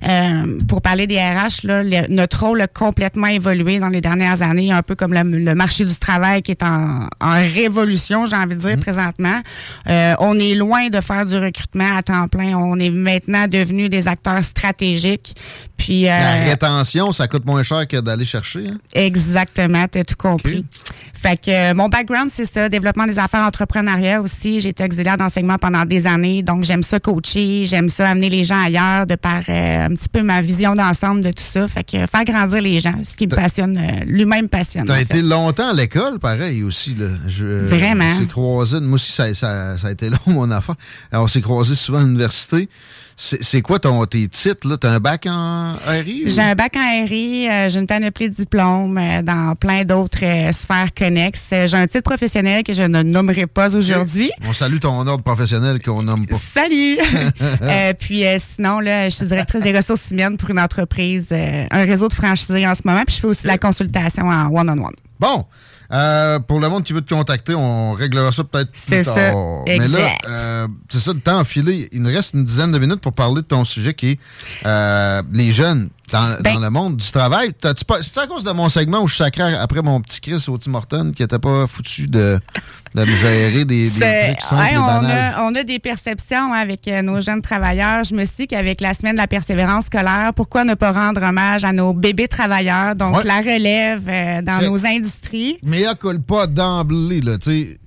euh, 0.08 0.58
pour 0.68 0.82
parler 0.82 1.08
des 1.08 1.18
RH, 1.18 1.64
là, 1.66 1.84
le- 1.84 2.08
notre 2.14 2.46
rôle 2.46 2.62
a 2.62 2.68
complètement 2.68 3.28
évolué 3.28 3.80
dans 3.80 3.90
les 3.90 4.02
dernières 4.02 4.42
années, 4.42 4.72
un 4.72 4.84
peu 4.84 4.96
comme 4.96 5.14
le, 5.14 5.24
le 5.24 5.56
marché 5.56 5.86
du 5.86 5.96
travail 5.96 6.42
qui 6.44 6.52
est 6.52 6.62
en, 6.64 7.08
en 7.20 7.32
révolution, 7.54 8.26
j'ai 8.28 8.36
envie 8.36 8.56
de 8.56 8.62
dire, 8.62 8.78
présentement. 8.78 9.42
Euh, 9.88 10.14
on 10.20 10.38
est 10.38 10.54
loin 10.56 10.90
de 10.90 11.02
faire 11.02 11.26
du 11.26 11.36
recrutement 11.36 11.98
à 11.98 12.04
temps 12.04 12.28
plein. 12.28 12.56
On 12.56 12.78
est 12.80 12.90
maintenant 12.92 13.39
devenu 13.48 13.90
des 13.90 14.08
acteurs 14.08 14.44
stratégiques. 14.44 15.36
Puis, 15.78 16.06
euh, 16.08 16.10
La 16.10 16.42
rétention, 16.46 17.14
ça 17.14 17.28
coûte 17.28 17.46
moins 17.46 17.64
cher 17.64 17.88
que 17.88 17.98
d'aller 17.98 18.26
chercher. 18.26 18.68
hein? 18.68 18.78
Exactement, 18.94 19.86
tu 19.92 20.00
as 20.00 20.04
tout 20.04 20.16
compris. 20.18 20.66
Fait 21.14 21.38
que 21.40 21.52
euh, 21.52 21.74
mon 21.74 21.90
background, 21.90 22.30
c'est 22.34 22.46
ça, 22.46 22.70
développement 22.70 23.06
des 23.08 23.18
affaires 23.20 23.42
entrepreneuriat 23.42 24.22
aussi. 24.22 24.60
J'ai 24.60 24.70
été 24.70 24.84
auxiliaire 24.84 25.18
d'enseignement 25.18 25.58
pendant 25.58 25.86
des 25.86 26.06
années, 26.08 26.44
donc 26.44 26.64
j'aime 26.64 26.84
ça 26.84 27.00
coacher, 27.00 27.66
j'aime 27.66 27.90
ça 27.90 28.10
amener 28.10 28.30
les 28.30 28.44
gens 28.44 28.62
ailleurs 28.62 29.06
de 29.06 29.16
par 29.16 29.42
euh, 29.50 29.86
un 29.86 29.90
petit 29.96 30.10
peu 30.10 30.22
ma 30.22 30.42
vision 30.42 30.76
d'ensemble 30.76 31.22
de 31.22 31.30
tout 31.32 31.44
ça. 31.44 31.68
Fait 31.68 31.84
que 31.84 32.06
faire 32.08 32.24
grandir 32.26 32.62
les 32.62 32.80
gens, 32.80 32.96
ce 33.10 33.16
qui 33.16 33.28
me 33.28 33.36
passionne, 33.36 33.78
euh, 33.78 34.04
lui-même 34.06 34.48
passionne. 34.50 34.86
T'as 34.86 35.02
été 35.02 35.16
fait. 35.16 35.22
longtemps 35.22 35.70
à 35.70 35.74
l'école, 35.74 36.20
pareil 36.20 36.64
aussi. 36.64 36.96
Là. 36.96 37.08
Je, 37.28 37.46
Vraiment. 37.46 38.12
On 38.16 38.20
s'est 38.20 38.28
croisés. 38.28 38.80
Moi 38.82 38.96
aussi, 38.96 39.12
ça, 39.12 39.34
ça- 39.34 39.78
ça 39.78 39.88
a 39.88 39.92
été 39.92 40.10
long, 40.10 40.18
mon 40.28 40.52
affaire. 40.52 40.76
Alors, 41.12 41.26
on 41.26 41.28
s'est 41.28 41.42
croisés 41.42 41.76
souvent 41.76 42.00
à 42.00 42.04
l'université. 42.04 42.70
C'est 43.22 43.62
quoi 43.62 43.80
ton, 43.80 44.06
tes 44.06 44.30
titres? 44.30 44.66
là? 44.66 44.78
T'as 44.78 44.92
un 44.92 45.00
bac 45.02 45.26
en 45.28 45.74
RI? 45.86 46.24
J'ai 46.28 46.42
un 46.42 46.56
bac 46.56 46.78
en 46.78 47.06
RI, 47.06 47.50
euh, 47.50 47.70
j'ai 47.70 47.78
une 47.78 47.86
panoplie 47.86 48.30
de 48.30 48.34
diplômes 48.34 48.98
euh, 48.98 49.22
dans 49.22 49.56
plein 49.56 49.84
d'autres 49.84 50.24
euh, 50.24 50.54
sphères 50.54 50.94
connexes. 50.98 51.48
J'ai 51.52 51.76
un 51.76 51.86
titre 51.86 52.04
professionnel 52.04 52.64
que 52.64 52.74
je 52.74 52.84
ne 52.84 53.04
nommerai 53.04 53.46
pas 53.46 53.76
aujourd'hui. 53.76 54.32
On 54.48 54.54
salue 54.54 54.80
ton 54.80 55.06
ordre 55.06 55.22
professionnel 55.22 55.82
qu'on 55.84 56.02
nomme 56.02 56.28
pas. 56.28 56.38
Salut! 56.54 56.98
Puis 58.00 58.24
sinon, 58.56 58.80
là, 58.80 59.10
je 59.10 59.16
suis 59.16 59.26
directrice 59.26 59.64
des 59.64 59.76
ressources 59.76 60.12
humaines 60.12 60.38
pour 60.38 60.52
une 60.52 60.60
entreprise, 60.60 61.28
un 61.32 61.84
réseau 61.84 62.08
de 62.08 62.14
franchisés 62.14 62.66
en 62.66 62.74
ce 62.74 62.82
moment, 62.86 63.04
puis 63.06 63.16
je 63.16 63.20
fais 63.20 63.28
aussi 63.28 63.44
de 63.44 63.50
la 63.50 63.58
consultation 63.58 64.30
en 64.30 64.48
one-on-one. 64.48 64.96
Bon. 65.20 65.46
Euh, 65.92 66.40
pour 66.40 66.60
le 66.60 66.70
monde 66.70 66.84
qui 66.84 66.94
veut 66.94 67.02
te 67.02 67.14
contacter, 67.14 67.56
on 67.56 67.94
réglera 67.94 68.32
ça 68.32 68.44
peut-être 68.44 68.72
plus 68.72 69.04
tard. 69.04 69.16
ça. 69.16 69.34
Mais 69.66 69.88
là, 69.88 70.18
euh, 70.28 70.68
c'est 70.88 71.00
ça, 71.00 71.14
le 71.14 71.20
temps 71.20 71.40
enfilé. 71.40 71.90
Il 71.92 72.04
nous 72.04 72.10
reste 72.10 72.34
une 72.36 72.46
dizaine 72.46 72.72
de 72.72 72.78
minutes 72.78 73.02
pour 73.02 73.14
parler 73.14 73.42
de 73.42 73.48
ton 73.48 73.66
sujet 73.66 73.94
qui 73.94 74.12
est 74.12 74.20
euh, 74.66 75.24
les 75.32 75.52
jeunes 75.52 75.90
dans, 76.12 76.38
Ben 76.42 76.54
dans 76.56 76.60
le 76.60 76.70
monde 76.70 76.98
du 76.98 77.12
travail. 77.12 77.52
C'est 77.62 78.18
à 78.18 78.28
cause 78.28 78.44
de 78.44 78.52
mon 78.52 78.70
segment 78.70 79.02
où 79.02 79.08
je 79.08 79.16
sacrais 79.16 79.56
après 79.56 79.82
mon 79.82 80.02
petit 80.02 80.22
Chris 80.22 80.44
au 80.48 80.58
Tim 80.58 80.74
Horton 80.74 81.12
qui 81.16 81.24
était 81.24 81.40
pas 81.40 81.68
foutu 81.68 82.08
de, 82.08 82.40
de 82.96 83.02
me 83.02 83.16
gérer 83.16 83.66
des, 83.66 83.90
des 83.90 84.00
trucs 84.00 84.42
simples 84.42 84.74
et 84.74 84.78
on, 84.78 84.82
a, 84.82 85.42
on 85.44 85.56
a 85.56 85.64
des 85.64 85.80
perceptions 85.80 86.54
hein, 86.54 86.58
avec 86.58 86.88
euh, 86.88 87.02
nos 87.02 87.22
jeunes 87.22 87.42
travailleurs. 87.42 88.04
Je 88.04 88.14
me 88.16 88.26
suis 88.26 88.36
dit 88.40 88.48
qu'avec 88.48 88.82
la 88.82 88.94
semaine 88.94 89.14
de 89.14 89.18
la 89.18 89.28
persévérance 89.28 89.86
scolaire, 89.86 90.32
pourquoi 90.36 90.64
ne 90.64 90.74
pas 90.74 90.92
rendre 90.92 91.22
hommage 91.22 91.64
à 91.64 91.72
nos 91.74 91.94
bébés 91.94 92.28
travailleurs, 92.28 92.96
donc 92.96 93.18
Ouais. 93.18 93.24
la 93.26 93.38
relève 93.40 94.04
euh, 94.08 94.42
dans 94.42 94.62
nos 94.62 94.86
industries? 94.86 95.58
Mais 95.64 95.82
il 95.82 95.94
colle 96.00 96.22
pas 96.22 96.48
d'emblée, 96.48 97.22
là, 97.22 97.38
tu 97.38 97.50
sais. 97.52 97.80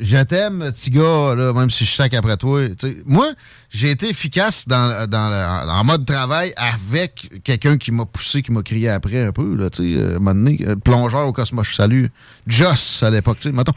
Je 0.00 0.18
t'aime, 0.22 0.70
petit 0.72 0.90
gars, 0.90 1.34
là, 1.36 1.52
même 1.52 1.70
si 1.70 1.84
je 1.84 1.92
sac 1.92 2.14
après 2.14 2.36
toi. 2.36 2.62
Moi, 3.04 3.32
j'ai 3.70 3.90
été 3.90 4.08
efficace 4.08 4.66
dans, 4.66 5.08
dans 5.08 5.28
le- 5.28 5.70
en 5.70 5.84
mode 5.84 6.04
travail 6.06 6.52
avec 6.56 7.30
quelqu'un 7.44 7.76
qui 7.76 7.92
m'a 7.92 8.04
poussé, 8.04 8.42
qui 8.42 8.52
m'a 8.52 8.62
crié 8.62 8.88
après 8.88 9.24
un 9.26 9.32
peu, 9.32 9.54
là, 9.54 9.70
tu 9.70 9.94
sais, 9.94 10.00
euh, 10.00 10.12
à 10.12 10.16
un 10.16 10.18
moment 10.18 10.34
donné, 10.34 10.58
euh, 10.66 10.76
plongeur 10.76 11.26
au 11.26 11.32
Cosmos, 11.32 11.66
je 11.68 11.74
salue. 11.74 12.06
Joss, 12.46 13.02
à 13.02 13.10
l'époque, 13.10 13.38
tu 13.40 13.48
sais, 13.48 13.52
mettons. 13.54 13.72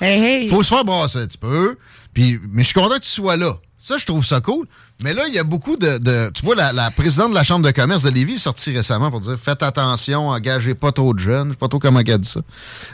Faut 0.50 0.64
se 0.64 0.70
faire 0.70 0.86
brasser 0.86 1.20
un 1.20 1.28
petit 1.28 1.38
peu. 1.38 1.78
Puis, 2.14 2.40
mais 2.52 2.64
je 2.64 2.68
suis 2.68 2.74
content 2.80 2.96
que 2.96 3.04
tu 3.04 3.10
sois 3.10 3.36
là. 3.38 3.58
Ça, 3.88 4.00
je 4.00 4.06
trouve 4.08 4.26
ça 4.26 4.42
cool. 4.42 4.66
Mais 5.04 5.14
là, 5.14 5.24
il 5.28 5.34
y 5.36 5.38
a 5.38 5.44
beaucoup 5.44 5.78
de. 5.78 6.00
de- 6.00 6.32
tu 6.34 6.44
vois, 6.44 6.56
la, 6.56 6.74
la 6.74 6.90
présidente 6.90 7.30
de 7.30 7.36
la 7.36 7.44
Chambre 7.44 7.64
de 7.64 7.70
commerce 7.72 8.02
de 8.02 8.10
Lévis 8.10 8.34
est 8.36 8.38
sortie 8.38 8.76
récemment 8.76 9.12
pour 9.12 9.20
dire 9.20 9.38
faites 9.40 9.62
attention, 9.62 10.30
engagez 10.30 10.74
pas 10.74 10.92
trop 10.92 11.14
de 11.14 11.20
jeunes. 11.20 11.50
Je 11.50 11.52
sais 11.54 11.58
pas 11.58 11.68
trop 11.68 11.78
comment 11.78 12.00
elle 12.00 12.18
dit 12.18 12.28
ça. 12.30 12.40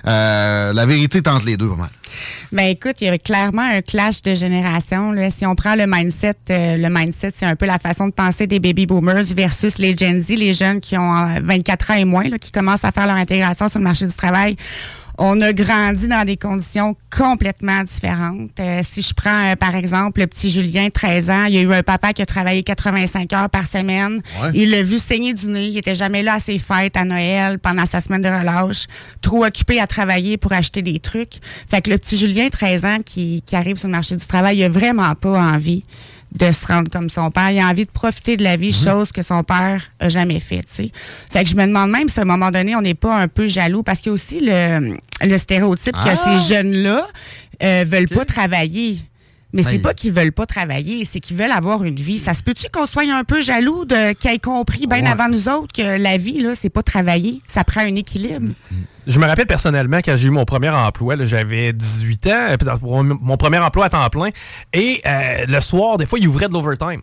Euh, 0.07 0.73
la 0.73 0.85
vérité 0.85 1.19
est 1.19 1.27
entre 1.30 1.45
les 1.45 1.55
deux, 1.55 1.68
vraiment. 1.68 1.88
Ben 2.51 2.65
écoute, 2.65 2.95
il 2.99 3.05
y 3.05 3.09
a 3.09 3.18
clairement 3.18 3.61
un 3.61 3.81
clash 3.81 4.22
de 4.23 4.35
génération. 4.35 5.13
Là. 5.13 5.31
Si 5.31 5.45
on 5.45 5.55
prend 5.55 5.76
le 5.76 5.85
mindset, 5.88 6.35
euh, 6.49 6.76
le 6.76 6.89
mindset, 6.89 7.31
c'est 7.38 7.45
un 7.45 7.55
peu 7.55 7.65
la 7.68 7.80
façon 7.80 8.07
de 8.07 8.13
penser 8.13 8.47
des 8.47 8.59
baby 8.59 8.85
boomers 8.85 9.23
versus 9.34 9.77
les 9.77 9.95
Gen 9.95 10.22
Z, 10.22 10.30
les 10.31 10.53
jeunes 10.53 10.81
qui 10.81 10.97
ont 10.97 11.15
euh, 11.15 11.39
24 11.41 11.91
ans 11.91 11.95
et 11.95 12.05
moins, 12.05 12.27
là, 12.27 12.38
qui 12.38 12.51
commencent 12.51 12.84
à 12.84 12.91
faire 12.91 13.07
leur 13.07 13.15
intégration 13.15 13.69
sur 13.69 13.80
le 13.80 13.85
marché 13.85 14.05
du 14.07 14.13
travail. 14.13 14.57
On 15.23 15.39
a 15.41 15.53
grandi 15.53 16.07
dans 16.07 16.26
des 16.26 16.35
conditions 16.35 16.95
complètement 17.15 17.84
différentes. 17.84 18.60
Euh, 18.60 18.80
si 18.81 19.03
je 19.03 19.14
prends, 19.14 19.52
euh, 19.52 19.56
par 19.56 19.76
exemple, 19.76 20.19
le 20.19 20.26
petit 20.26 20.49
Julien, 20.49 20.89
13 20.89 21.30
ans, 21.30 21.45
il 21.45 21.53
y 21.53 21.57
a 21.60 21.61
eu 21.61 21.72
un 21.72 21.84
papa 21.84 22.11
qui 22.11 22.23
a 22.23 22.26
travaillé 22.26 22.64
85 22.64 23.31
heures 23.34 23.49
par 23.52 23.68
semaine. 23.68 24.23
Ouais. 24.41 24.49
Il 24.56 24.72
l'a 24.72 24.81
vu 24.81 24.98
saigner 24.98 25.35
du 25.35 25.45
nez. 25.45 25.68
Il 25.68 25.77
était 25.77 25.93
jamais 25.93 26.23
là 26.23 26.34
à 26.34 26.39
ses 26.39 26.57
fêtes, 26.57 26.98
à 26.98 27.06
Noël, 27.06 27.60
pendant 27.60 27.85
sa 27.85 28.02
semaine 28.02 28.23
de 28.23 28.30
relâche. 28.30 28.88
Trop 29.22 29.45
occupé 29.45 29.80
à 29.80 29.85
travailler 29.85 30.38
pour 30.38 30.53
acheter 30.53 30.81
des 30.81 30.99
trucs. 30.99 31.35
Fait 31.69 31.84
que 31.84 31.91
le 31.91 31.99
petit 31.99 32.18
Julien, 32.18 32.49
13 32.49 32.85
ans, 32.85 32.98
qui, 33.06 33.43
qui 33.43 33.56
arrive 33.56 33.77
sur 33.77 33.89
le 33.89 33.91
marché 33.91 34.15
du 34.15 34.26
travail, 34.26 34.57
il 34.57 34.64
a 34.64 34.69
vraiment 34.69 35.14
pas 35.14 35.39
envie 35.39 35.84
de 36.32 36.52
se 36.52 36.66
rendre 36.66 36.90
comme 36.90 37.10
son 37.10 37.30
père. 37.32 37.52
Il 37.52 37.60
a 37.60 37.68
envie 37.68 37.86
de 37.86 37.91
profiter 37.91 38.38
de 38.38 38.44
la 38.44 38.56
vie, 38.56 38.72
chose 38.74 39.12
que 39.12 39.22
son 39.22 39.44
père 39.44 39.84
a 39.99 40.10
jamais 40.10 40.40
fait, 40.40 40.62
tu 40.62 40.74
sais. 40.74 40.91
Fait 41.30 41.44
que 41.44 41.49
je 41.49 41.56
me 41.56 41.66
demande 41.66 41.91
même 41.91 42.08
si 42.10 42.20
à 42.20 42.24
un 42.24 42.26
moment 42.26 42.52
donné, 42.52 42.76
on 42.76 42.82
n'est 42.82 42.94
pas 42.94 43.16
un 43.16 43.28
peu 43.28 43.48
jaloux 43.48 43.84
parce 43.84 43.99
qu'il 43.99 44.08
y 44.08 44.12
a 44.12 44.14
aussi 44.14 44.40
le, 44.41 44.95
le 45.26 45.38
stéréotype 45.38 45.95
Ah! 45.98 46.10
que 46.10 46.18
ces 46.18 46.53
jeunes-là 46.56 47.06
euh, 47.64 47.86
veulent 47.88 48.08
pas 48.08 48.26
travailler. 48.26 48.99
Mais 49.53 49.64
c'est 49.64 49.80
pas 49.80 49.94
qu'ils 49.94 50.14
veulent 50.14 50.32
pas 50.32 50.45
travailler, 50.45 51.03
c'est 51.06 51.19
qu'ils 51.19 51.38
veulent 51.38 51.52
avoir 51.52 51.84
une 51.84 51.95
vie. 51.95 52.19
Ça 52.19 52.34
se 52.34 52.41
peut-tu 52.44 52.68
qu'on 52.72 52.86
soit 52.86 53.03
un 53.11 53.23
peu 53.23 53.41
jaloux 53.41 53.86
de 53.86 54.14
qu'ils 54.14 54.32
aient 54.32 54.40
compris 54.40 54.88
bien 54.88 55.02
Ouais. 55.02 55.07
avant 55.07 55.28
nous 55.30 55.49
autres 55.49 55.73
que 55.73 55.98
la 56.02 56.18
vie, 56.18 56.40
là, 56.41 56.56
c'est 56.56 56.69
pas 56.69 56.84
travailler, 56.84 57.41
ça 57.48 57.64
prend 57.64 57.82
un 57.82 57.95
équilibre. 57.95 58.48
Je 59.07 59.19
me 59.19 59.26
rappelle 59.26 59.48
personnellement 59.48 59.98
quand 59.98 60.15
j'ai 60.15 60.28
eu 60.28 60.32
mon 60.32 60.45
premier 60.45 60.69
emploi, 60.69 61.15
là, 61.15 61.26
j'avais 61.26 61.73
18 61.73 62.28
ans, 62.28 62.32
euh, 62.52 62.57
mon 63.22 63.36
premier 63.38 63.57
emploi 63.57 63.86
à 63.86 63.90
temps 63.90 64.10
plein, 64.10 64.30
et 64.73 65.02
euh, 65.06 65.45
le 65.48 65.60
soir, 65.60 65.98
des 65.98 66.06
fois, 66.06 66.19
il 66.19 66.28
ouvrait 66.28 66.48
de 66.48 66.53
l'overtime. 66.53 67.02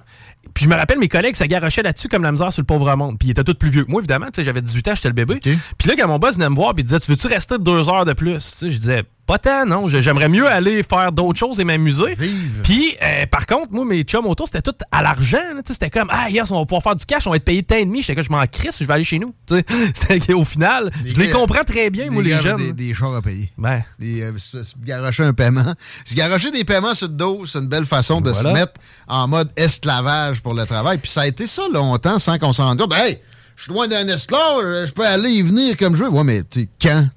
Puis 0.54 0.64
je 0.64 0.70
me 0.70 0.74
rappelle, 0.76 0.98
mes 0.98 1.08
collègues 1.08 1.34
se 1.34 1.44
garochaient 1.44 1.82
là-dessus 1.82 2.08
comme 2.08 2.22
la 2.22 2.32
misère 2.32 2.52
sur 2.52 2.62
le 2.62 2.66
pauvre 2.66 2.94
monde. 2.96 3.18
Puis 3.18 3.28
ils 3.28 3.30
étaient 3.32 3.44
tous 3.44 3.54
plus 3.54 3.68
vieux 3.70 3.84
que 3.84 3.90
moi, 3.90 4.00
évidemment. 4.00 4.26
Tu 4.26 4.36
sais, 4.36 4.44
J'avais 4.44 4.62
18 4.62 4.88
ans, 4.88 4.94
j'étais 4.94 5.08
le 5.08 5.14
bébé. 5.14 5.40
Puis 5.40 5.88
là, 5.88 5.94
quand 5.98 6.08
mon 6.08 6.18
boss 6.18 6.36
venait 6.36 6.48
me 6.48 6.54
voir 6.54 6.72
puis 6.74 6.82
il 6.82 6.86
disait 6.86 7.00
Tu 7.00 7.10
veux-tu 7.10 7.26
rester 7.26 7.58
deux 7.58 7.88
heures 7.90 8.04
de 8.04 8.12
plus 8.14 8.36
Tu 8.36 8.40
sais, 8.40 8.70
Je 8.70 8.78
disais 8.78 9.02
Pas 9.28 9.38
tant, 9.38 9.66
non? 9.66 9.86
J'aimerais 9.88 10.28
mieux 10.28 10.46
aller 10.48 10.82
faire 10.82 11.12
d'autres 11.12 11.38
choses 11.38 11.60
et 11.60 11.64
m'amuser. 11.64 12.16
Puis 12.64 12.96
euh, 13.02 13.26
par 13.26 13.44
contre, 13.46 13.70
moi, 13.70 13.84
mes 13.84 14.02
chums 14.02 14.26
autour, 14.26 14.46
c'était 14.46 14.62
tout 14.62 14.74
à 14.90 15.02
l'argent. 15.02 15.36
C'était 15.66 15.90
comme 15.90 16.08
Ah, 16.10 16.30
yes, 16.30 16.50
on 16.50 16.58
va 16.58 16.64
pouvoir 16.64 16.82
faire 16.82 16.96
du 16.96 17.04
cash, 17.04 17.26
on 17.26 17.30
va 17.30 17.36
être 17.36 17.44
payé 17.44 17.62
tant 17.62 17.76
et 17.76 17.84
demi. 17.84 18.00
J'étais 18.00 18.14
que 18.14 18.22
je 18.22 18.30
m'en 18.32 18.42
crisse, 18.46 18.78
je 18.80 18.86
vais 18.86 18.94
aller 18.94 19.04
chez 19.04 19.18
nous. 19.18 19.34
C'était 19.94 20.18
qu'au 20.18 20.44
final, 20.44 20.90
je 21.04 21.14
les 21.16 21.28
comprends 21.30 21.62
très 21.62 21.90
bien, 21.90 22.10
moi, 22.10 22.22
les 22.22 22.30
gars 22.30 22.40
jeunes. 22.40 22.56
Des, 22.56 22.72
des 22.72 22.94
chars 22.94 23.14
à 23.14 23.20
payer. 23.20 23.52
Ben. 23.58 23.84
Des, 23.98 24.22
euh, 24.22 24.32
se, 24.38 24.64
se 24.64 24.74
garocher 24.82 25.24
un 25.24 25.34
paiement. 25.34 25.74
Se 26.06 26.14
garocher 26.14 26.50
des 26.50 26.64
paiements 26.64 26.94
sur 26.94 27.08
le 27.08 27.12
dos, 27.12 27.44
c'est 27.46 27.58
une 27.58 27.68
belle 27.68 27.84
façon 27.84 28.22
de 28.22 28.30
Voilà. 28.30 28.48
se 28.48 28.54
mettre 28.54 28.72
en 29.06 29.28
mode 29.28 29.50
esclavage 29.56 30.40
pour 30.40 30.54
le 30.54 30.64
travail. 30.64 30.96
Puis 30.96 31.10
ça 31.10 31.20
a 31.20 31.26
été 31.26 31.46
ça 31.46 31.62
longtemps 31.70 32.18
sans 32.18 32.38
qu'on 32.38 32.54
s'en 32.54 32.64
rende 32.64 32.78
compte. 32.78 32.90
Ben, 32.90 32.96
hey, 33.04 33.18
je 33.58 33.64
suis 33.64 33.72
loin 33.72 33.88
d'un 33.88 34.06
esclave, 34.06 34.60
euh, 34.60 34.86
je 34.86 34.92
peux 34.92 35.04
aller 35.04 35.30
y 35.30 35.42
venir 35.42 35.76
comme 35.76 35.96
je 35.96 36.04
veux. 36.04 36.10
Ouais, 36.10 36.22
mais 36.22 36.42
tu 36.50 36.68
quand? 36.80 37.08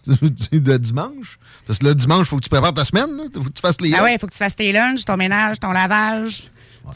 de 0.51 0.77
dimanche? 0.77 1.37
Parce 1.67 1.77
que 1.77 1.85
le 1.85 1.93
dimanche, 1.93 2.21
il 2.21 2.25
faut 2.25 2.37
que 2.37 2.43
tu 2.43 2.49
prépares 2.49 2.73
ta 2.73 2.83
semaine. 2.83 3.09
Il 3.19 3.43
faut 3.43 3.47
que 3.47 3.53
tu 3.53 3.61
fasses 3.61 3.79
les. 3.79 3.93
Ah 3.93 4.03
ouais, 4.03 4.15
il 4.15 4.19
faut 4.19 4.25
que 4.25 4.31
tu 4.31 4.39
fasses 4.39 4.55
tes 4.55 4.71
lunchs, 4.71 5.05
ton 5.05 5.17
ménage, 5.17 5.59
ton 5.59 5.71
lavage, 5.71 6.41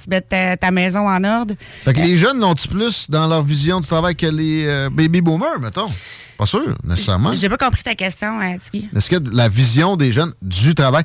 tu 0.02 0.10
mettes 0.10 0.30
ta, 0.30 0.58
ta 0.58 0.72
maison 0.72 1.08
en 1.08 1.24
ordre. 1.24 1.54
Fait 1.84 1.94
que 1.94 2.02
les 2.02 2.18
jeunes 2.18 2.40
l'ont-ils 2.40 2.68
plus 2.68 3.08
dans 3.12 3.28
leur 3.28 3.44
vision 3.44 3.80
du 3.80 3.88
travail 3.88 4.16
que 4.16 4.26
les 4.26 4.66
euh, 4.66 4.90
baby 4.92 5.22
boomers, 5.22 5.60
mettons? 5.60 5.92
Pas 6.40 6.48
sûr, 6.48 6.76
nécessairement. 6.84 7.36
J'ai 7.36 7.48
pas 7.48 7.58
compris 7.58 7.84
ta 7.84 7.94
question, 7.94 8.40
hein, 8.42 8.58
Tiki. 8.58 8.90
Est-ce 8.96 9.12
que 9.12 9.18
la 9.32 9.48
vision 9.48 9.96
des 9.96 10.12
jeunes 10.12 10.34
du 10.42 10.74
travail 10.74 11.04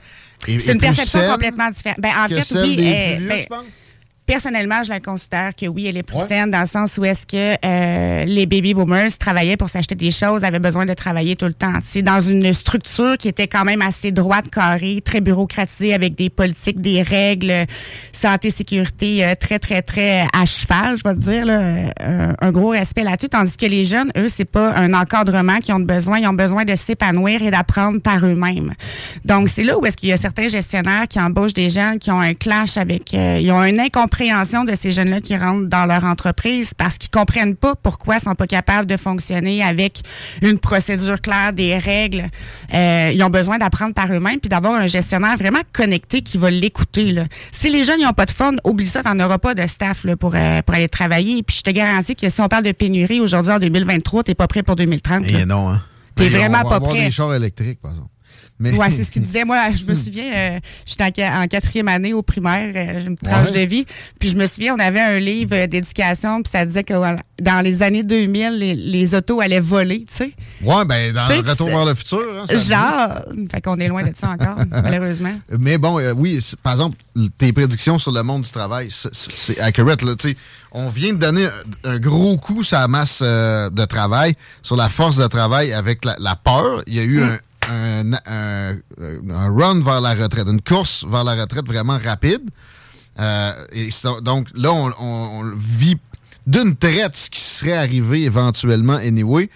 est, 0.49 0.59
C'est 0.59 0.71
est 0.71 0.73
une 0.73 0.81
perception 0.81 1.31
complètement 1.31 1.69
différente. 1.69 2.01
Ben, 2.01 2.11
en 2.25 2.29
fait, 2.29 2.63
oui. 2.63 2.77
des 2.77 2.87
euh, 2.87 3.17
vieux, 3.19 3.29
ben, 3.29 3.43
tu 3.43 3.49
penses? 3.49 3.65
Personnellement, 4.31 4.85
je 4.85 4.91
la 4.91 5.01
considère 5.01 5.57
que 5.57 5.67
oui, 5.67 5.87
elle 5.89 5.97
est 5.97 6.05
plus 6.05 6.25
saine 6.29 6.53
dans 6.53 6.61
le 6.61 6.67
sens 6.67 6.97
où 6.99 7.05
est-ce 7.05 7.27
que 7.27 7.57
euh, 7.65 8.25
les 8.27 8.47
baby 8.47 8.75
boomers 8.75 9.19
travaillaient 9.19 9.57
pour 9.57 9.69
s'acheter 9.69 9.97
des 9.97 10.13
choses, 10.13 10.45
avaient 10.45 10.61
besoin 10.61 10.87
de 10.87 10.95
travailler 10.95 11.35
tout 11.35 11.47
le 11.47 11.53
temps. 11.53 11.73
C'est 11.83 12.03
dans 12.03 12.21
une 12.21 12.53
structure 12.53 13.17
qui 13.19 13.27
était 13.27 13.49
quand 13.49 13.65
même 13.65 13.83
assez 13.83 14.13
droite, 14.13 14.45
carrée, 14.49 15.03
très 15.05 15.21
bureaucratisée, 15.21 15.95
avec 15.95 16.15
des 16.15 16.31
politiques, 16.31 16.81
des 16.81 17.03
règles, 17.03 17.67
santé, 18.13 18.51
sécurité, 18.51 19.25
euh, 19.25 19.35
très, 19.35 19.59
très, 19.59 19.83
très 19.83 20.25
à 20.33 20.47
cheval, 20.47 20.97
je 20.97 21.03
vais 21.03 21.15
te 21.17 21.21
dire, 21.21 21.45
là, 21.45 21.59
euh, 22.01 22.33
un 22.41 22.53
gros 22.53 22.69
respect 22.69 23.03
là-dessus. 23.03 23.31
Tandis 23.31 23.57
que 23.57 23.67
les 23.67 23.85
jeunes, 23.85 24.13
eux, 24.17 24.29
c'est 24.29 24.45
pas 24.45 24.73
un 24.77 24.95
encadrement 24.95 25.59
qu'ils 25.59 25.75
ont 25.75 25.81
besoin, 25.81 26.21
ils 26.21 26.29
ont 26.29 26.35
besoin 26.35 26.65
de 26.65 26.77
s'épanouir 26.77 27.43
et 27.43 27.51
d'apprendre 27.51 28.01
par 28.01 28.25
eux-mêmes. 28.25 28.75
Donc, 29.25 29.49
c'est 29.49 29.65
là 29.65 29.77
où 29.77 29.85
est-ce 29.87 29.97
qu'il 29.97 30.11
y 30.11 30.13
a 30.13 30.17
certains 30.17 30.47
gestionnaires 30.47 31.09
qui 31.09 31.19
embauchent 31.19 31.55
des 31.55 31.69
jeunes 31.69 31.99
qui 31.99 32.13
ont 32.13 32.21
un 32.21 32.35
clash 32.35 32.77
avec, 32.77 33.13
euh, 33.13 33.41
ils 33.43 33.51
ont 33.51 33.65
une 33.65 33.81
incompréhension 33.81 34.20
de 34.21 34.75
ces 34.79 34.93
jeunes-là 34.93 35.23
qui 35.23 35.35
rentrent 35.35 35.67
dans 35.69 35.87
leur 35.87 36.05
entreprise 36.05 36.75
parce 36.77 36.99
qu'ils 36.99 37.09
comprennent 37.11 37.57
pas 37.57 37.75
pourquoi 37.75 38.17
ils 38.17 38.21
sont 38.21 38.35
pas 38.35 38.47
capables 38.47 38.87
de 38.87 38.99
fonctionner 38.99 39.63
avec 39.63 40.03
une 40.43 40.59
procédure 40.59 41.23
claire, 41.23 41.55
des 41.55 41.79
règles. 41.79 42.29
Euh, 42.75 43.13
ils 43.15 43.23
ont 43.23 43.31
besoin 43.31 43.57
d'apprendre 43.57 43.95
par 43.95 44.13
eux-mêmes 44.13 44.39
puis 44.39 44.51
d'avoir 44.51 44.75
un 44.75 44.87
gestionnaire 44.87 45.39
vraiment 45.39 45.61
connecté 45.73 46.21
qui 46.21 46.37
va 46.37 46.51
l'écouter. 46.51 47.15
Si 47.51 47.71
les 47.71 47.83
jeunes 47.83 48.03
n'ont 48.03 48.13
pas 48.13 48.27
de 48.27 48.31
fun, 48.31 48.57
oublie 48.65 48.87
ça, 48.87 49.03
t'en 49.03 49.19
auras 49.21 49.39
pas 49.39 49.55
de 49.55 49.67
staff 49.67 50.05
là, 50.05 50.17
pour, 50.17 50.35
euh, 50.35 50.61
pour 50.61 50.75
aller 50.75 50.89
travailler. 50.89 51.43
Puis 51.43 51.57
je 51.57 51.63
te 51.63 51.71
garantis 51.71 52.15
que 52.15 52.29
si 52.29 52.41
on 52.43 52.49
parle 52.49 52.65
de 52.65 52.73
pénurie 52.73 53.21
aujourd'hui 53.21 53.55
en 53.55 53.59
2023, 53.59 54.25
t'es 54.25 54.35
pas 54.35 54.49
prêt 54.49 54.63
pour 54.63 54.77
2030. 54.77 55.31
là. 55.31 55.41
Et 55.41 55.47
non, 55.47 55.71
hein. 55.71 55.83
T'es 56.15 56.29
vraiment 56.29 56.59
on 56.59 56.65
va 56.65 56.69
pas 56.69 56.77
avoir 56.77 56.93
prêt. 56.93 57.07
des 57.07 57.11
chars 57.11 57.35
électriques, 57.35 57.81
par 57.81 57.93
exemple. 57.93 58.10
Mais... 58.61 58.73
Ouais, 58.75 58.91
c'est 58.91 59.03
ce 59.05 59.11
qu'il 59.11 59.23
disait. 59.31 59.45
Moi, 59.45 59.59
je 59.75 59.85
me 59.87 59.95
souviens, 59.95 60.33
euh, 60.33 60.61
j'étais 60.87 61.05
en, 61.05 61.09
qua- 61.11 61.41
en 61.43 61.49
quatrième 61.49 61.89
année 61.89 62.13
au 62.13 62.23
primaire, 62.23 62.73
euh, 62.77 63.01
j'ai 63.01 63.07
une 63.07 63.17
tranche 63.17 63.51
Ouais. 63.51 63.65
de 63.65 63.69
vie. 63.69 63.87
Puis 64.19 64.29
je 64.29 64.37
me 64.37 64.47
souviens, 64.47 64.75
on 64.77 64.79
avait 64.79 65.01
un 65.01 65.19
livre 65.19 65.55
euh, 65.57 65.67
d'éducation, 65.67 66.43
puis 66.43 66.51
ça 66.53 66.65
disait 66.67 66.85
que 66.85 66.93
dans 67.41 67.61
les 67.65 67.83
années 67.83 68.03
2000, 68.05 68.59
les, 68.59 68.75
les 68.75 69.15
autos 69.15 69.41
allaient 69.41 69.61
voler, 69.61 70.05
tu 70.07 70.15
sais. 70.15 70.33
Ouais, 70.63 70.85
ben, 70.85 71.13
dans 71.13 71.27
Tu 71.27 71.37
sais, 71.37 71.43
le 71.43 71.51
Retour 71.51 71.69
vers 71.69 71.85
le 71.87 71.95
futur. 71.95 72.21
hein, 72.21 72.45
Genre, 72.57 73.19
fait 73.51 73.61
qu'on 73.63 73.79
est 73.81 73.89
loin 73.89 74.03
de 74.03 74.13
ça 74.15 74.29
encore, 74.31 74.57
malheureusement. 74.71 75.33
Mais 75.59 75.79
bon, 75.79 75.99
euh, 75.99 76.13
oui, 76.15 76.39
par 76.63 76.75
exemple, 76.75 76.97
tes 77.39 77.53
prédictions 77.53 77.99
sur 77.99 78.13
le 78.13 78.23
monde 78.23 78.43
du 78.43 78.51
travail, 78.51 78.89
c'est- 78.91 79.59
accurate. 79.61 80.03
Là, 80.03 80.15
tu 80.17 80.31
sais. 80.31 80.37
on 80.73 80.89
vient 80.91 81.15
de 81.15 81.19
donner 81.19 81.47
un, 81.85 81.93
un 81.93 81.99
gros 81.99 82.37
coup 82.37 82.63
sur 82.63 82.79
la 82.79 82.89
masse 82.89 83.21
euh, 83.23 83.71
de 83.71 83.85
travail, 83.87 84.35
sur 84.63 84.77
la 84.77 84.89
force 84.91 85.17
de 85.17 85.27
travail 85.27 85.73
avec 85.73 86.05
la, 86.05 86.17
la 86.19 86.37
peur. 86.37 86.83
Il 86.87 86.95
y 86.95 87.01
a 87.01 87.05
eu 87.05 87.23
un, 87.23 87.39
un, 87.71 88.13
un- 88.27 88.77
un 89.31 89.55
run 89.55 89.81
vers 89.81 90.01
la 90.01 90.15
retraite, 90.15 90.47
une 90.49 90.61
course 90.63 91.05
vers 91.09 91.25
la 91.25 91.35
retraite 91.35 91.67
vraiment 91.67 91.99
rapide. 92.03 92.43
Euh, 93.19 93.53
et 93.73 93.91
donc 94.23 94.49
là, 94.55 94.73
on, 94.73 94.93
on- 94.99 95.41
on 95.41 95.53
vit 95.57 95.97
d'une 96.47 96.75
traite 96.77 97.17
ce 97.17 97.31
qui 97.31 97.41
serait 97.41 97.77
arrivé 97.77 98.23
éventuellement 98.25 98.95
anyway. 98.97 99.51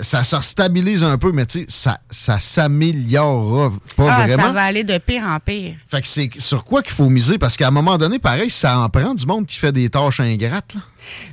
Ça 0.00 0.24
se 0.24 0.40
stabilise 0.40 1.04
un 1.04 1.18
peu, 1.18 1.32
mais 1.32 1.44
tu 1.44 1.60
sais, 1.60 1.66
ça, 1.68 1.98
ça 2.10 2.38
s'améliorera 2.38 3.72
pas 3.96 4.06
ah, 4.10 4.26
vraiment. 4.26 4.42
ça 4.44 4.52
va 4.52 4.62
aller 4.62 4.84
de 4.84 4.96
pire 4.96 5.22
en 5.24 5.38
pire. 5.38 5.74
Fait 5.86 6.00
que 6.00 6.08
c'est 6.08 6.30
sur 6.38 6.64
quoi 6.64 6.82
qu'il 6.82 6.94
faut 6.94 7.10
miser? 7.10 7.36
Parce 7.36 7.58
qu'à 7.58 7.68
un 7.68 7.72
moment 7.72 7.98
donné, 7.98 8.18
pareil, 8.18 8.48
ça 8.48 8.78
en 8.78 8.88
prend 8.88 9.12
du 9.14 9.26
monde 9.26 9.44
qui 9.46 9.58
fait 9.58 9.72
des 9.72 9.90
tâches 9.90 10.20
ingrates. 10.20 10.74
Là. 10.74 10.80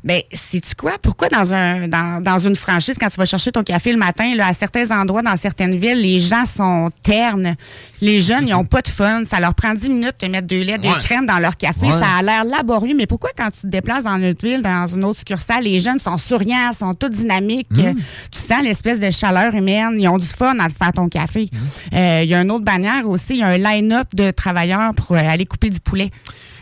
Ben, 0.04 0.22
sais-tu 0.32 0.76
quoi? 0.76 0.94
Pourquoi 1.02 1.30
dans 1.30 1.54
un 1.54 1.88
dans, 1.88 2.22
dans 2.24 2.40
une 2.40 2.56
franchise, 2.56 2.98
quand 3.00 3.10
tu 3.10 3.18
vas 3.18 3.26
chercher 3.26 3.52
ton 3.52 3.64
café 3.64 3.91
le 3.91 3.98
matin, 3.98 4.34
là, 4.36 4.48
à 4.48 4.54
certains 4.54 4.90
endroits, 4.91 5.22
dans 5.22 5.36
certaines 5.38 5.76
villes, 5.78 6.02
les 6.02 6.20
gens 6.20 6.46
sont 6.46 6.90
ternes. 7.04 7.56
Les 8.02 8.22
jeunes, 8.22 8.48
ils 8.48 8.54
ont 8.54 8.64
pas 8.66 8.82
de 8.82 8.88
fun. 8.88 9.24
Ça 9.26 9.40
leur 9.40 9.54
prend 9.54 9.74
10 9.74 9.90
minutes 9.90 10.16
de 10.22 10.28
mettre 10.28 10.48
deux 10.48 10.62
laits, 10.64 10.82
Ouais. 10.82 10.90
crèmes 11.00 11.26
dans 11.26 11.40
leur 11.40 11.58
café. 11.58 11.86
Ouais. 11.86 11.91
Ça 11.91 12.18
a 12.20 12.22
l'air 12.24 12.44
laborieux. 12.46 12.96
Mais 12.96 13.06
pourquoi 13.08 13.30
quand 13.38 13.50
tu 13.52 13.62
te 13.62 13.68
déplaces 13.68 14.06
dans 14.06 14.16
une 14.18 14.30
autre 14.30 14.46
ville, 14.46 14.62
dans 14.62 14.88
une 14.88 15.04
autre 15.04 15.20
succursale, 15.20 15.64
les 15.66 15.80
jeunes 15.80 16.00
sont 16.00 16.18
souriants, 16.18 16.72
sont 16.78 16.94
tous 16.94 17.10
dynamiques? 17.10 17.68
Mm. 17.72 17.80
euh, 17.80 17.94
Tu 18.32 18.40
sens 18.40 18.62
l'espèce 18.64 19.00
de 19.00 19.12
chaleur 19.12 19.54
humaine. 19.54 19.96
Ils 20.00 20.08
ont 20.08 20.18
du 20.18 20.28
fun 20.28 20.58
à 20.60 20.70
te 20.70 20.74
faire 20.76 20.91
ton 20.94 21.10
café. 21.10 21.50
Euh, 21.94 22.22
Il 22.24 22.30
y 22.30 22.34
a 22.36 22.41
une 22.41 22.52
autre 22.52 22.64
bannière 22.66 23.08
aussi. 23.08 23.34
Il 23.34 23.38
y 23.40 23.44
a 23.44 23.48
un 23.48 23.58
line-up 23.58 24.08
de 24.14 24.32
travailleurs 24.32 24.94
pour 24.96 25.16
euh, 25.16 25.20
aller 25.20 25.46
couper 25.46 25.70
du 25.70 25.80
poulet. 25.80 26.12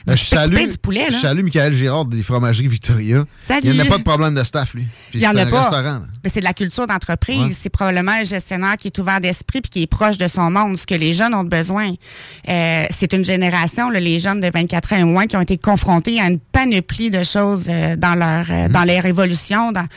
Du 0.08 0.16
je 0.18 0.24
salue, 0.24 0.56
du 0.68 0.78
poulet, 0.78 1.06
je 1.08 1.14
là. 1.14 1.20
salue 1.20 1.44
Michael 1.44 1.74
Girard 1.74 2.06
des 2.06 2.24
fromageries 2.24 2.68
Victoria. 2.68 3.26
Salut. 3.42 3.62
Il 3.64 3.74
n'y 3.74 3.82
en 3.82 3.86
a 3.86 3.88
pas 3.90 3.98
de 3.98 4.04
problème 4.04 4.34
de 4.36 4.44
staff, 4.44 4.74
lui. 4.74 4.84
Puis 5.10 5.20
Il 5.20 5.22
y 5.22 5.28
en 5.28 5.36
a 5.36 5.42
un 5.42 5.46
pas. 5.48 5.70
Mais 6.24 6.30
c'est 6.30 6.40
de 6.40 6.46
la 6.46 6.54
culture 6.54 6.88
d'entreprise. 6.88 7.40
Ouais. 7.42 7.52
C'est 7.58 7.70
probablement 7.70 8.14
un 8.14 8.24
gestionnaire 8.24 8.78
qui 8.78 8.88
est 8.88 8.98
ouvert 9.00 9.20
d'esprit 9.20 9.60
puis 9.62 9.70
qui 9.70 9.82
est 9.84 9.88
proche 9.88 10.18
de 10.18 10.28
son 10.28 10.50
monde, 10.50 10.78
ce 10.78 10.86
que 10.88 10.96
les 10.96 11.12
jeunes 11.14 11.34
ont 11.34 11.44
besoin. 11.44 11.92
Euh, 12.50 12.86
c'est 12.98 13.12
une 13.14 13.26
génération, 13.26 13.90
là, 13.90 14.00
les 14.00 14.20
jeunes 14.20 14.40
de 14.40 14.50
24 14.54 14.94
ans 14.94 14.98
et 14.98 15.04
moins, 15.04 15.26
qui 15.28 15.36
ont 15.36 15.42
été 15.42 15.58
confrontés 15.58 16.20
à 16.22 16.28
une 16.30 16.40
panoplie 16.40 17.10
de 17.10 17.24
choses 17.24 17.66
euh, 17.70 17.96
dans 17.98 18.16
leur 18.16 18.46
euh, 18.50 18.70
dans 18.70 18.84
leur 18.86 19.06
évolution. 19.06 19.72
Dans, 19.74 19.88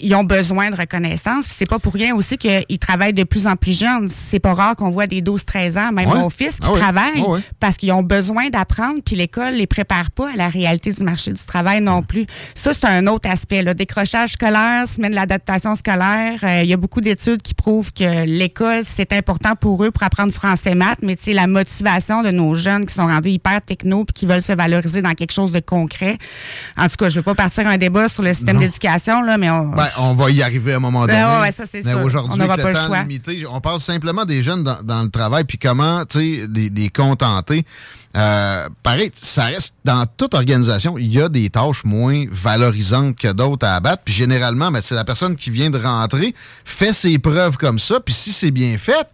ils 0.00 0.14
ont 0.14 0.24
besoin 0.24 0.70
de 0.70 0.76
reconnaissance. 0.76 1.46
C'est 1.54 1.68
pas 1.68 1.78
pour 1.78 1.92
rien 1.92 2.14
aussi 2.14 2.38
qu'ils 2.38 2.78
travaillent 2.78 3.12
de 3.12 3.24
plus 3.24 3.46
en 3.46 3.56
plus 3.56 3.78
jeunes. 3.78 4.08
C'est 4.08 4.38
pas 4.38 4.54
rare 4.54 4.76
qu'on 4.76 4.90
voit 4.90 5.06
des 5.06 5.20
12-13 5.20 5.78
ans, 5.78 5.92
même 5.92 6.08
Ouais. 6.08 6.18
mon 6.18 6.30
fils, 6.30 6.52
qui 6.54 6.60
Ah 6.62 6.72
ouais. 6.72 6.78
travaillent 6.78 7.22
Ah 7.26 7.38
parce 7.60 7.76
qu'ils 7.76 7.92
ont 7.92 8.02
besoin 8.02 8.48
d'apprendre, 8.50 9.00
puis 9.04 9.16
l'école 9.18 9.54
les 9.54 9.66
prépare 9.66 10.10
pas 10.10 10.30
à 10.32 10.36
la 10.36 10.48
réalité 10.48 10.92
du 10.92 11.02
marché 11.02 11.32
du 11.32 11.42
travail 11.42 11.80
non 11.82 12.02
plus. 12.02 12.26
Ça, 12.54 12.72
c'est 12.72 12.86
un 12.86 13.06
autre 13.06 13.28
aspect. 13.28 13.62
Là. 13.62 13.74
Décrochage 13.74 14.32
scolaire, 14.32 14.84
semaine 14.88 15.10
de 15.10 15.16
l'adaptation 15.16 15.74
scolaire. 15.76 16.38
euh, 16.42 16.62
Il 16.62 16.68
y 16.70 16.72
a 16.72 16.76
beaucoup 16.76 17.00
d'études 17.00 17.42
qui 17.42 17.54
prouvent 17.54 17.92
que 17.92 18.24
l'école, 18.24 18.82
c'est 18.84 19.12
important 19.12 19.54
pour 19.56 19.84
eux 19.84 19.90
pour 19.90 20.02
apprendre 20.02 20.32
français 20.32 20.74
maths, 20.74 21.00
mais 21.02 21.16
la 21.28 21.46
motivation 21.46 22.22
de 22.22 22.30
nos 22.30 22.54
jeunes 22.54 22.86
qui 22.86 22.94
sont 22.94 23.06
rendus 23.06 23.30
hyper 23.30 23.60
techno 23.60 24.04
puis 24.04 24.14
qui 24.14 24.26
veulent 24.26 24.40
se 24.42 24.52
valoriser 24.52 25.02
dans 25.02 25.12
quelque 25.12 25.32
chose 25.32 25.52
de 25.52 25.60
concret. 25.60 26.16
En 26.76 26.88
tout 26.88 26.96
cas, 26.96 27.08
je 27.10 27.16
veux 27.16 27.22
pas 27.22 27.34
partir 27.34 27.66
un 27.66 27.76
débat 27.76 28.08
sur 28.08 28.22
le 28.22 28.32
système 28.32 28.58
d'éducation, 28.58 29.20
là, 29.22 29.36
mais 29.36 29.50
on... 29.50 29.66
Ben, 29.68 29.88
on 29.98 30.14
va 30.14 30.30
y 30.30 30.42
arriver 30.42 30.72
à 30.72 30.76
un 30.76 30.80
moment 30.80 31.04
Ben 31.04 31.20
donné. 31.20 31.34
ouais, 31.36 31.40
ouais, 31.48 31.52
ça, 31.52 31.64
c'est 31.70 31.94
aujourd'hui, 31.94 32.30
On 32.32 32.36
n'aura 32.36 32.56
pas 32.56 32.70
le 32.72 32.78
le 32.78 32.86
choix. 32.86 33.02
limité, 33.02 33.44
on 33.50 33.60
parle 33.60 33.80
simplement 33.80 34.24
des 34.24 34.42
jeunes 34.42 34.64
dans, 34.64 34.82
dans 34.82 35.02
le 35.02 35.10
travail, 35.10 35.44
puis 35.44 35.58
comment, 35.58 36.04
tu 36.06 36.18
sais, 36.18 36.46
les, 36.54 36.70
les 36.70 36.88
contenter. 36.88 37.64
Euh, 38.16 38.68
pareil, 38.82 39.10
ça 39.14 39.44
reste 39.44 39.74
dans 39.84 40.06
toute 40.06 40.34
organisation, 40.34 40.96
il 40.96 41.12
y 41.12 41.20
a 41.20 41.28
des 41.28 41.50
tâches 41.50 41.84
moins 41.84 42.24
valorisantes 42.30 43.16
que 43.16 43.30
d'autres 43.32 43.66
à 43.66 43.76
abattre. 43.76 44.02
Puis 44.04 44.14
généralement, 44.14 44.70
ben, 44.70 44.80
c'est 44.82 44.94
la 44.94 45.04
personne 45.04 45.36
qui 45.36 45.50
vient 45.50 45.70
de 45.70 45.78
rentrer, 45.78 46.34
fait 46.64 46.92
ses 46.92 47.18
preuves 47.18 47.56
comme 47.58 47.78
ça, 47.78 48.00
puis 48.00 48.14
si 48.14 48.32
c'est 48.32 48.50
bien 48.50 48.78
fait, 48.78 49.08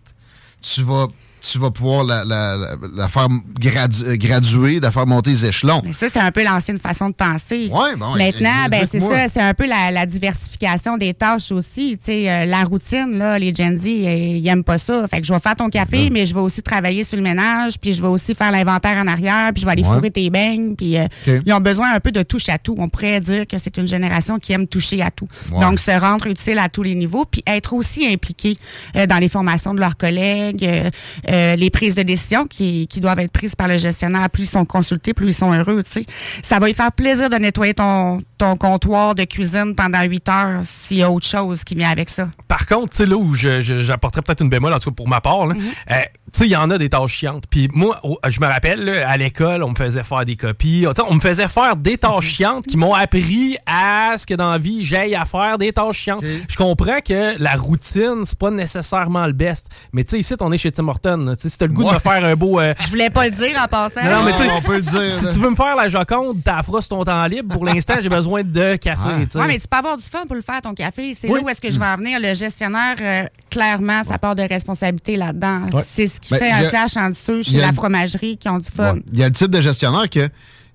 tu 0.62 0.82
vas, 0.82 1.08
tu 1.50 1.58
vas 1.58 1.70
pouvoir 1.70 2.04
la, 2.04 2.24
la- 2.24 2.56
la- 2.56 2.76
la 2.96 3.08
faire 3.08 3.28
gradu- 3.60 4.16
graduer, 4.16 4.80
la 4.80 4.90
faire 4.90 5.06
monter 5.06 5.30
les 5.30 5.46
échelons. 5.46 5.82
Mais 5.84 5.92
ça, 5.92 6.08
c'est 6.08 6.18
un 6.20 6.32
peu 6.32 6.42
l'ancienne 6.44 6.78
façon 6.78 7.10
de 7.10 7.14
penser. 7.14 7.68
Ouais, 7.72 7.94
bon, 7.96 8.16
Maintenant, 8.16 8.66
ben, 8.70 8.86
c'est 8.90 9.00
ça, 9.00 9.26
c'est 9.32 9.40
un 9.40 9.52
peu 9.54 9.66
la, 9.66 10.06
diversification 10.06 10.96
des 10.96 11.12
tâches 11.14 11.52
aussi. 11.52 11.98
Tu 11.98 12.04
sais, 12.06 12.30
euh, 12.30 12.44
la 12.46 12.64
routine, 12.64 13.18
là, 13.18 13.38
les 13.38 13.54
Gen 13.54 13.76
Z, 13.78 13.86
euh, 13.86 13.90
ils 14.38 14.48
aiment 14.48 14.64
pas 14.64 14.78
ça. 14.78 15.06
Fait 15.08 15.20
que 15.20 15.26
je 15.26 15.32
vais 15.32 15.40
faire 15.40 15.54
ton 15.54 15.68
café, 15.68 16.08
mais 16.10 16.24
je 16.26 16.34
vais 16.34 16.40
aussi 16.40 16.62
travailler 16.62 17.04
sur 17.04 17.16
le 17.16 17.22
ménage, 17.22 17.74
puis 17.80 17.92
je 17.92 18.00
vais 18.02 18.08
aussi 18.08 18.34
faire 18.34 18.50
l'inventaire 18.50 18.96
en 18.98 19.06
arrière, 19.06 19.50
puis 19.52 19.60
je 19.60 19.66
vais 19.66 19.72
aller 19.72 19.82
Ouais. 19.84 19.94
fourrer 19.94 20.10
tes 20.10 20.30
beignes, 20.30 20.74
puis 20.76 20.96
euh, 20.96 21.06
ils 21.44 21.52
ont 21.52 21.60
besoin 21.60 21.92
un 21.94 22.00
peu 22.00 22.10
de 22.12 22.22
touche 22.22 22.48
à 22.48 22.58
tout. 22.58 22.74
On 22.78 22.88
pourrait 22.88 23.20
dire 23.20 23.46
que 23.46 23.58
c'est 23.58 23.76
une 23.76 23.88
génération 23.88 24.38
qui 24.38 24.52
aime 24.52 24.66
toucher 24.66 25.02
à 25.02 25.10
tout. 25.10 25.28
Ouais. 25.52 25.60
Donc, 25.60 25.78
se 25.78 25.90
rendre 25.90 26.26
utile 26.26 26.58
à 26.58 26.68
tous 26.68 26.82
les 26.82 26.94
niveaux, 26.94 27.24
puis 27.30 27.42
être 27.46 27.72
aussi 27.74 28.06
impliqué 28.06 28.56
euh, 28.96 29.06
dans 29.06 29.18
les 29.18 29.28
formations 29.28 29.74
de 29.74 29.80
leurs 29.80 29.96
collègues, 29.96 30.64
euh, 30.64 30.90
euh, 31.34 31.56
les 31.56 31.70
prises 31.70 31.94
de 31.94 32.02
décision 32.02 32.46
qui, 32.46 32.86
qui 32.86 33.00
doivent 33.00 33.18
être 33.18 33.32
prises 33.32 33.56
par 33.56 33.66
le 33.66 33.76
gestionnaire. 33.76 34.30
Plus 34.30 34.44
ils 34.44 34.50
sont 34.50 34.64
consultés, 34.64 35.14
plus 35.14 35.28
ils 35.28 35.34
sont 35.34 35.52
heureux. 35.52 35.82
Tu 35.82 35.90
sais. 35.90 36.06
Ça 36.42 36.58
va 36.58 36.66
lui 36.66 36.74
faire 36.74 36.92
plaisir 36.92 37.28
de 37.28 37.36
nettoyer 37.36 37.74
ton, 37.74 38.20
ton 38.38 38.56
comptoir 38.56 39.14
de 39.14 39.24
cuisine 39.24 39.74
pendant 39.74 40.02
8 40.02 40.28
heures 40.28 40.60
s'il 40.62 40.98
y 40.98 41.02
a 41.02 41.10
autre 41.10 41.26
chose 41.26 41.64
qui 41.64 41.74
vient 41.74 41.90
avec 41.90 42.10
ça. 42.10 42.28
Par 42.46 42.66
contre, 42.66 42.90
tu 42.90 42.98
sais, 42.98 43.06
là 43.06 43.16
où 43.16 43.34
j'apporterais 43.34 44.22
peut-être 44.22 44.42
une 44.42 44.50
bémol, 44.50 44.72
en 44.72 44.78
tout 44.78 44.90
cas 44.90 44.94
pour 44.94 45.08
ma 45.08 45.20
part, 45.20 45.46
là, 45.46 45.54
euh, 45.90 45.94
tu 46.34 46.40
sais, 46.40 46.46
il 46.46 46.50
y 46.50 46.56
en 46.56 46.68
a 46.70 46.78
des 46.78 46.88
tâches 46.88 47.12
chiantes. 47.12 47.44
Puis 47.48 47.68
moi, 47.72 48.00
je 48.26 48.40
me 48.40 48.46
rappelle, 48.46 48.84
là, 48.84 49.08
à 49.08 49.16
l'école, 49.16 49.62
on 49.62 49.70
me 49.70 49.76
faisait 49.76 50.02
faire 50.02 50.24
des 50.24 50.34
copies. 50.34 50.84
On 51.08 51.14
me 51.14 51.20
faisait 51.20 51.46
faire 51.46 51.76
des 51.76 51.96
tâches 51.96 52.24
chiantes 52.24 52.66
qui 52.66 52.76
m'ont 52.76 52.92
appris 52.92 53.56
à 53.66 54.14
ce 54.18 54.26
que 54.26 54.34
dans 54.34 54.50
la 54.50 54.58
vie, 54.58 54.84
j'aille 54.84 55.14
à 55.14 55.24
faire 55.26 55.58
des 55.58 55.72
tâches 55.72 55.96
chiantes. 55.96 56.24
Je 56.48 56.56
comprends 56.56 56.98
que 57.00 57.40
la 57.40 57.54
routine, 57.54 58.22
c'est 58.24 58.38
pas 58.38 58.50
nécessairement 58.50 59.26
le 59.26 59.32
best. 59.32 59.68
Mais 59.92 60.02
tu 60.02 60.10
sais, 60.10 60.18
ici, 60.18 60.34
on 60.40 60.50
est 60.50 60.56
chez 60.56 60.72
Tim 60.72 60.88
Hortons. 60.88 61.23
Si 61.38 61.56
t'as 61.58 61.66
le 61.66 61.72
goût 61.72 61.82
de 61.82 61.88
Ouais. 61.88 61.94
me 61.94 61.98
faire 61.98 62.24
un 62.24 62.34
beau... 62.34 62.60
euh, 62.60 62.74
Je 62.84 62.88
voulais 62.88 63.10
pas 63.10 63.24
le 63.26 63.30
dire 63.30 63.58
en 63.62 63.66
passant. 63.68 64.02
non, 64.04 64.10
non, 64.10 64.22
mais 64.24 64.32
tu 64.32 64.38
sais, 64.38 64.50
on 64.56 64.60
peut 64.62 64.76
le 64.76 64.82
dire, 64.82 65.10
Si 65.12 65.34
tu 65.34 65.40
veux 65.40 65.50
me 65.50 65.54
faire 65.56 65.76
la 65.76 65.88
Joconde, 65.88 66.38
sur 66.80 66.88
ton 66.88 67.04
temps 67.04 67.26
libre. 67.26 67.54
Pour 67.54 67.64
l'instant, 67.64 67.94
j'ai 68.00 68.08
besoin 68.08 68.42
de 68.42 68.76
café. 68.76 69.08
Oui, 69.34 69.42
mais 69.46 69.58
tu 69.58 69.66
peux 69.68 69.76
avoir 69.76 69.96
du 69.96 70.02
fun 70.04 70.24
pour 70.26 70.36
le 70.36 70.42
faire, 70.42 70.60
ton 70.60 70.74
café. 70.74 71.14
C'est 71.18 71.28
Oui. 71.28 71.40
là 71.40 71.44
où 71.44 71.48
est-ce 71.48 71.60
que 71.60 71.70
je 71.70 71.78
vais 71.78 71.86
en 71.86 71.96
venir. 71.96 72.18
Le 72.20 72.34
gestionnaire, 72.34 72.96
euh, 73.00 73.22
clairement, 73.50 74.02
ça 74.02 74.18
part 74.18 74.34
de 74.34 74.42
responsabilité 74.42 75.16
là-dedans. 75.16 75.62
Ouais. 75.72 75.82
C'est 75.88 76.06
ce 76.06 76.20
qui 76.20 76.30
Ben, 76.32 76.38
fait 76.38 76.50
un 76.50 76.68
clash 76.68 76.96
en 76.96 77.10
dessous 77.10 77.42
chez 77.42 77.62
a- 77.62 77.66
la 77.68 77.72
fromagerie 77.72 78.36
qui 78.36 78.48
ont 78.48 78.58
du 78.58 78.68
fun. 78.68 78.94
Ouais. 78.94 79.02
Il 79.12 79.18
y 79.18 79.22
a 79.22 79.26
le 79.26 79.32
type 79.32 79.50
de 79.50 79.60
gestionnaire 79.60 80.08
que 80.10 80.28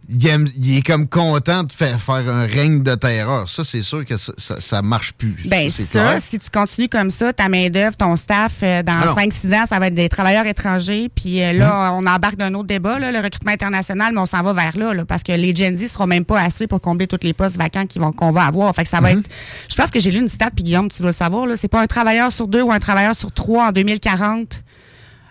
il, 0.09 0.27
aime- 0.27 0.49
il 0.57 0.77
est 0.77 0.81
comme 0.81 1.07
content 1.07 1.63
de 1.63 1.71
faire, 1.71 2.01
faire 2.01 2.27
un 2.27 2.45
règne 2.45 2.81
de 2.81 2.95
terreur. 2.95 3.47
Ça, 3.47 3.63
c'est 3.63 3.83
sûr 3.83 4.05
que 4.05 4.17
ça, 4.17 4.33
ça, 4.37 4.59
ça 4.59 4.81
marche 4.81 5.13
plus. 5.13 5.35
Ben, 5.45 5.69
c'est 5.69 5.85
ça, 5.85 6.01
clair. 6.03 6.17
si 6.19 6.39
tu 6.39 6.49
continues 6.49 6.89
comme 6.89 7.11
ça, 7.11 7.31
ta 7.31 7.47
main-d'œuvre, 7.47 7.95
ton 7.95 8.15
staff, 8.15 8.57
euh, 8.63 8.81
dans 8.81 8.93
Ah 8.93 9.05
non. 9.07 9.15
5-6 9.15 9.53
ans, 9.55 9.65
ça 9.69 9.77
va 9.79 9.87
être 9.87 9.93
des 9.93 10.09
travailleurs 10.09 10.45
étrangers. 10.47 11.09
Puis 11.13 11.43
euh, 11.43 11.53
là, 11.53 11.93
on 11.93 12.05
embarque 12.07 12.37
d'un 12.37 12.53
autre 12.55 12.67
débat, 12.67 12.97
là, 12.97 13.11
le 13.11 13.19
recrutement 13.19 13.51
international, 13.51 14.13
mais 14.13 14.19
on 14.21 14.25
s'en 14.25 14.41
va 14.41 14.53
vers 14.53 14.77
là, 14.77 14.93
là, 14.93 15.05
parce 15.05 15.21
que 15.23 15.31
les 15.31 15.55
Gen 15.55 15.77
Z 15.77 15.87
seront 15.91 16.07
même 16.07 16.25
pas 16.25 16.41
assez 16.41 16.65
pour 16.65 16.81
combler 16.81 17.05
tous 17.07 17.19
les 17.21 17.33
postes 17.33 17.57
vacants 17.57 17.85
qu'on 18.17 18.31
va 18.31 18.43
avoir. 18.45 18.73
Fait 18.75 18.83
que 18.83 18.89
ça 18.89 18.99
va 19.01 19.13
Mhm. 19.13 19.19
être. 19.19 19.29
Je 19.69 19.75
pense 19.75 19.91
que 19.91 19.99
j'ai 19.99 20.11
lu 20.11 20.19
une 20.19 20.29
stat, 20.29 20.49
puis 20.55 20.63
Guillaume, 20.63 20.89
tu 20.89 20.99
dois 21.01 21.11
le 21.11 21.15
savoir, 21.15 21.47
c'est 21.55 21.67
pas 21.67 21.81
un 21.81 21.87
travailleur 21.87 22.31
sur 22.31 22.47
deux 22.47 22.61
ou 22.63 22.71
un 22.71 22.79
travailleur 22.79 23.15
sur 23.15 23.31
trois 23.31 23.67
en 23.67 23.71
2040. 23.71 24.61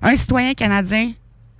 Un 0.02 0.14
citoyen 0.14 0.54
canadien 0.54 1.10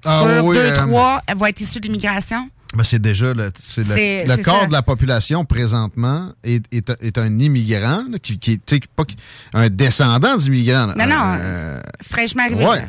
Ah 0.04 0.22
sur 0.36 0.44
oui, 0.44 0.56
deux, 0.56 0.62
euh, 0.62 0.76
trois 0.76 1.20
va 1.36 1.48
être 1.48 1.60
issu 1.60 1.80
de 1.80 1.86
l'immigration. 1.86 2.48
Ben, 2.74 2.84
c'est 2.84 3.00
déjà 3.00 3.32
le, 3.32 3.50
c'est 3.58 3.80
le, 3.80 4.42
ça. 4.42 4.66
de 4.66 4.72
la 4.72 4.82
population 4.82 5.44
présentement 5.46 6.32
est, 6.44 6.62
est, 6.72 6.90
est 7.00 7.16
un 7.18 7.38
immigrant 7.38 8.04
là, 8.10 8.18
qui, 8.22 8.38
qui 8.38 8.52
est 8.52 8.86
pas 8.94 9.04
un 9.54 9.68
descendant 9.70 10.36
d'immigrants. 10.36 10.88
Non, 10.88 11.06
non, 11.06 11.36
Euh, 11.40 11.80
fraîchement 12.02 12.42
arrivé. 12.44 12.64
ouais. 12.66 12.86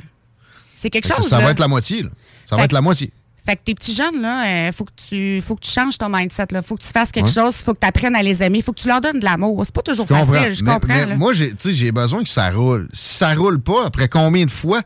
C'est 0.76 0.90
quelque 0.90 1.08
fait 1.08 1.14
que 1.14 1.22
chose. 1.22 1.30
ça 1.30 1.40
là. 1.40 1.46
va 1.46 1.52
être 1.52 1.60
la 1.60 1.68
moitié. 1.70 2.04
là. 2.04 2.10
Ça 2.50 2.56
va 2.58 2.66
être 2.66 2.72
la 2.74 2.82
moitié. 2.82 3.12
Fait 3.46 3.56
que 3.56 3.62
tes 3.64 3.74
petits 3.74 3.96
jeunes, 3.96 4.22
là, 4.22 4.46
euh, 4.68 4.72
faut 4.72 4.84
que 4.86 4.92
tu 5.10 5.42
faut 5.42 5.56
que 5.56 5.62
tu 5.62 5.72
changes 5.72 5.98
ton 5.98 6.10
mindset. 6.10 6.48
Là. 6.52 6.62
Faut 6.62 6.76
que 6.76 6.84
tu 6.84 6.90
fasses 6.90 7.12
quelque 7.12 7.28
Ouais. 7.28 7.32
chose, 7.34 7.56
faut 7.56 7.74
que 7.74 7.80
tu 7.80 7.88
apprennes 7.88 8.16
à 8.16 8.22
les 8.22 8.44
aimer, 8.44 8.62
faut 8.62 8.74
que 8.74 8.80
tu 8.82 8.88
leur 8.88 9.02
donnes 9.02 9.20
de 9.20 9.26
l'amour. 9.26 9.62
C'est 9.66 9.74
pas 9.74 9.82
toujours 9.82 10.06
Je 10.08 10.14
comprends. 10.14 10.34
facile, 10.34 10.54
je 10.54 10.64
Mais- 10.64 10.72
comprends. 10.74 10.94
mais 10.94 11.06
là. 11.06 11.16
moi, 11.16 11.32
j'ai, 11.34 11.92
besoin 11.92 12.22
que 12.24 12.30
ça 12.30 12.52
roule. 12.52 12.88
Si 12.94 13.18
ça 13.18 13.34
roule 13.34 13.60
pas, 13.60 13.86
après 13.88 14.08
combien 14.10 14.46
de 14.46 14.52
fois? 14.52 14.82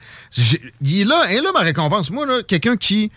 Il 0.81 1.01
est 1.01 1.03
là, 1.03 1.25
et 1.31 1.41
là 1.41 1.49
ma 1.53 1.59
récompense. 1.61 2.09
Moi, 2.11 2.25
là, 2.25 2.41
quelqu'un 2.47 2.77
qui, 2.77 3.11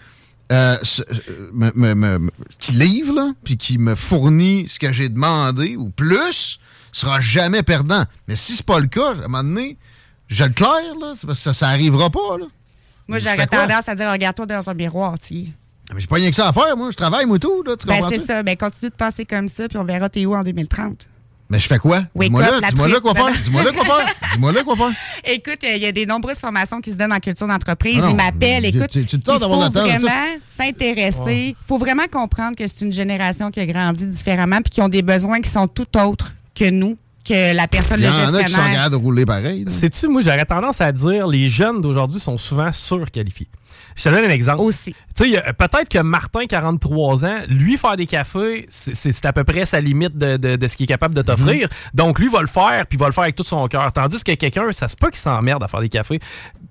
euh, 0.53 0.77
euh, 1.01 1.51
me, 1.53 1.71
me- 1.75 1.95
me- 1.95 2.19
me- 2.19 2.31
qui 2.59 2.73
livre, 2.73 3.15
là, 3.15 3.33
puis 3.45 3.57
qui 3.57 3.79
me 3.79 3.95
fournit 3.95 4.69
ce 4.69 4.79
que 4.79 4.93
j'ai 4.93 5.09
demandé 5.09 5.77
ou 5.77 5.91
plus, 5.91 6.61
sera 6.93 7.21
jamais 7.21 7.63
perdant. 7.63 8.05
Mais 8.29 8.37
si 8.37 8.53
c'est 8.55 8.67
pas 8.67 8.79
le 8.81 8.87
cas, 8.87 9.09
à 9.09 9.13
un 9.13 9.29
moment 9.29 9.43
donné, 9.45 9.77
je 10.29 10.45
le 10.45 10.51
claire, 10.51 10.95
là, 11.01 11.13
c'est 11.17 11.27
parce 11.27 11.39
que 11.39 11.45
ça, 11.45 11.55
ça 11.55 11.69
arrivera 11.69 12.11
pas, 12.11 12.39
là. 12.39 12.47
Moi, 13.09 13.19
j'aurais 13.21 13.47
tendance 13.47 13.89
à 13.89 13.95
dire 13.95 14.11
regarde-toi 14.11 14.47
dans 14.47 14.69
un 14.71 14.75
miroir, 14.75 15.19
tu 15.19 15.27
sais. 15.27 15.45
Mais 15.95 16.01
j'ai 16.01 16.07
pas 16.09 16.17
rien 16.17 16.31
que 16.31 16.35
ça 16.37 16.49
à 16.49 16.53
faire, 16.53 16.77
moi. 16.77 16.91
Je 16.91 16.97
travaille, 16.97 17.27
moi, 17.27 17.39
tout, 17.39 17.63
là. 17.65 17.77
Tu 17.77 17.87
Ben, 17.87 17.95
comprends 18.01 18.11
c'est 18.11 18.27
ça. 18.27 18.43
Ben, 18.43 18.57
continue 18.57 18.91
de 18.91 18.97
penser 18.97 19.25
comme 19.25 19.47
ça, 19.47 19.69
puis 19.69 19.79
on 19.79 19.85
verra 19.85 20.09
t'es 20.09 20.27
où 20.27 20.35
en 20.35 20.43
2030. 20.43 21.07
Mais 21.49 21.59
je 21.61 21.67
fais 21.69 21.79
quoi? 21.79 22.01
Dis-moi 22.15 22.43
là, 22.43 22.61
dis-moi 22.69 22.89
là 22.89 23.01
quoi 23.01 23.15
faire. 23.15 23.33
Dis-moi 23.43 23.63
là 23.63 23.71
quoi 23.73 23.85
faire. 23.85 24.15
Dis-moi 24.33 24.53
là 24.53 24.63
quoi 24.65 24.75
faire. 24.77 24.91
Écoute, 25.25 25.59
euh, 25.65 25.77
il 25.77 25.83
y 25.83 25.87
a 25.87 25.93
des 25.93 26.05
nombreuses 26.05 26.39
formations 26.39 26.81
qui 26.81 26.91
se 26.91 26.97
donnent 26.97 27.13
en 27.13 27.21
culture 27.21 27.47
d'entreprise. 27.47 28.01
Ah 28.03 28.09
Ils 28.11 28.17
m'appellent. 28.17 28.65
Écoute, 28.65 28.89
tu- 28.91 29.05
tu- 29.07 29.21
tu 29.21 29.31
il 29.31 29.35
le 29.35 29.41
faut 29.41 29.63
le 29.63 29.69
vraiment 29.71 30.09
s'intéresser. 30.59 31.55
Il 31.61 31.67
faut 31.67 31.79
vraiment 31.79 32.07
comprendre 32.11 32.57
que 32.57 32.67
c'est 32.67 32.85
une 32.85 32.93
génération 32.93 33.51
qui 33.51 33.61
a 33.61 33.67
grandi 33.67 34.07
différemment 34.07 34.61
puis 34.63 34.71
qui 34.73 34.81
ont 34.83 34.89
des 34.89 35.03
besoins 35.03 35.41
qui 35.41 35.51
sont 35.51 35.69
tout 35.69 35.87
autres 35.99 36.33
que 36.55 36.69
nous, 36.69 36.97
que 37.25 37.55
la 37.55 37.69
personne, 37.69 37.99
Il 38.01 38.05
y 38.05 38.07
le 38.07 38.13
en 38.13 38.17
a 38.17 38.21
qui 38.21 38.27
sont 38.27 38.41
gestionnaire. 38.41 38.73
capables 38.75 38.91
de 38.97 38.97
rouler 39.01 39.27
pareil. 39.27 39.65
Sais-tu, 39.69 40.09
moi, 40.09 40.21
j'aurais 40.23 40.45
tendance 40.45 40.81
à 40.81 40.91
dire 40.93 41.27
les 41.27 41.49
jeunes 41.49 41.81
d'aujourd'hui 41.81 42.21
sont 42.21 42.39
souvent 42.39 42.71
surqualifiés. 42.73 43.49
Je 43.97 44.03
te 44.05 44.09
donne 44.09 44.25
un 44.25 44.31
exemple. 44.31 44.61
Aussi. 44.63 44.95
Tu 45.17 45.33
sais, 45.33 45.43
peut-être 45.59 45.89
que 45.89 45.99
Martin, 46.01 46.47
43 46.47 47.25
ans, 47.25 47.39
lui, 47.49 47.77
faire 47.79 47.97
des 47.97 48.07
cafés, 48.07 48.67
c'est- 48.69 49.25
à 49.25 49.33
peu 49.33 49.45
près 49.45 49.65
sa 49.67 49.81
limite 49.81 50.17
de, 50.19 50.37
de- 50.37 50.57
de 50.57 50.69
ce 50.69 50.77
qu'il 50.77 50.85
est 50.85 50.89
capable 50.89 51.15
de 51.15 51.23
t'offrir. 51.23 51.69
Donc, 51.95 52.19
lui 52.19 52.29
va 52.29 52.41
le 52.43 52.47
faire, 52.47 52.87
puis 52.87 52.97
il 52.97 53.01
va 53.01 53.07
le 53.07 53.13
faire 53.13 53.25
avec 53.25 53.35
tout 53.35 53.45
son 53.45 53.67
cœur. 53.69 53.91
Tandis 53.93 54.23
que 54.23 54.33
quelqu'un, 54.33 54.71
ça 54.73 54.89
se 54.89 54.97
peut 54.97 55.09
qu'il 55.09 55.19
s'emmerde 55.19 55.63
à 55.63 55.69
faire 55.69 55.81
des 55.81 55.89
cafés. 55.89 56.21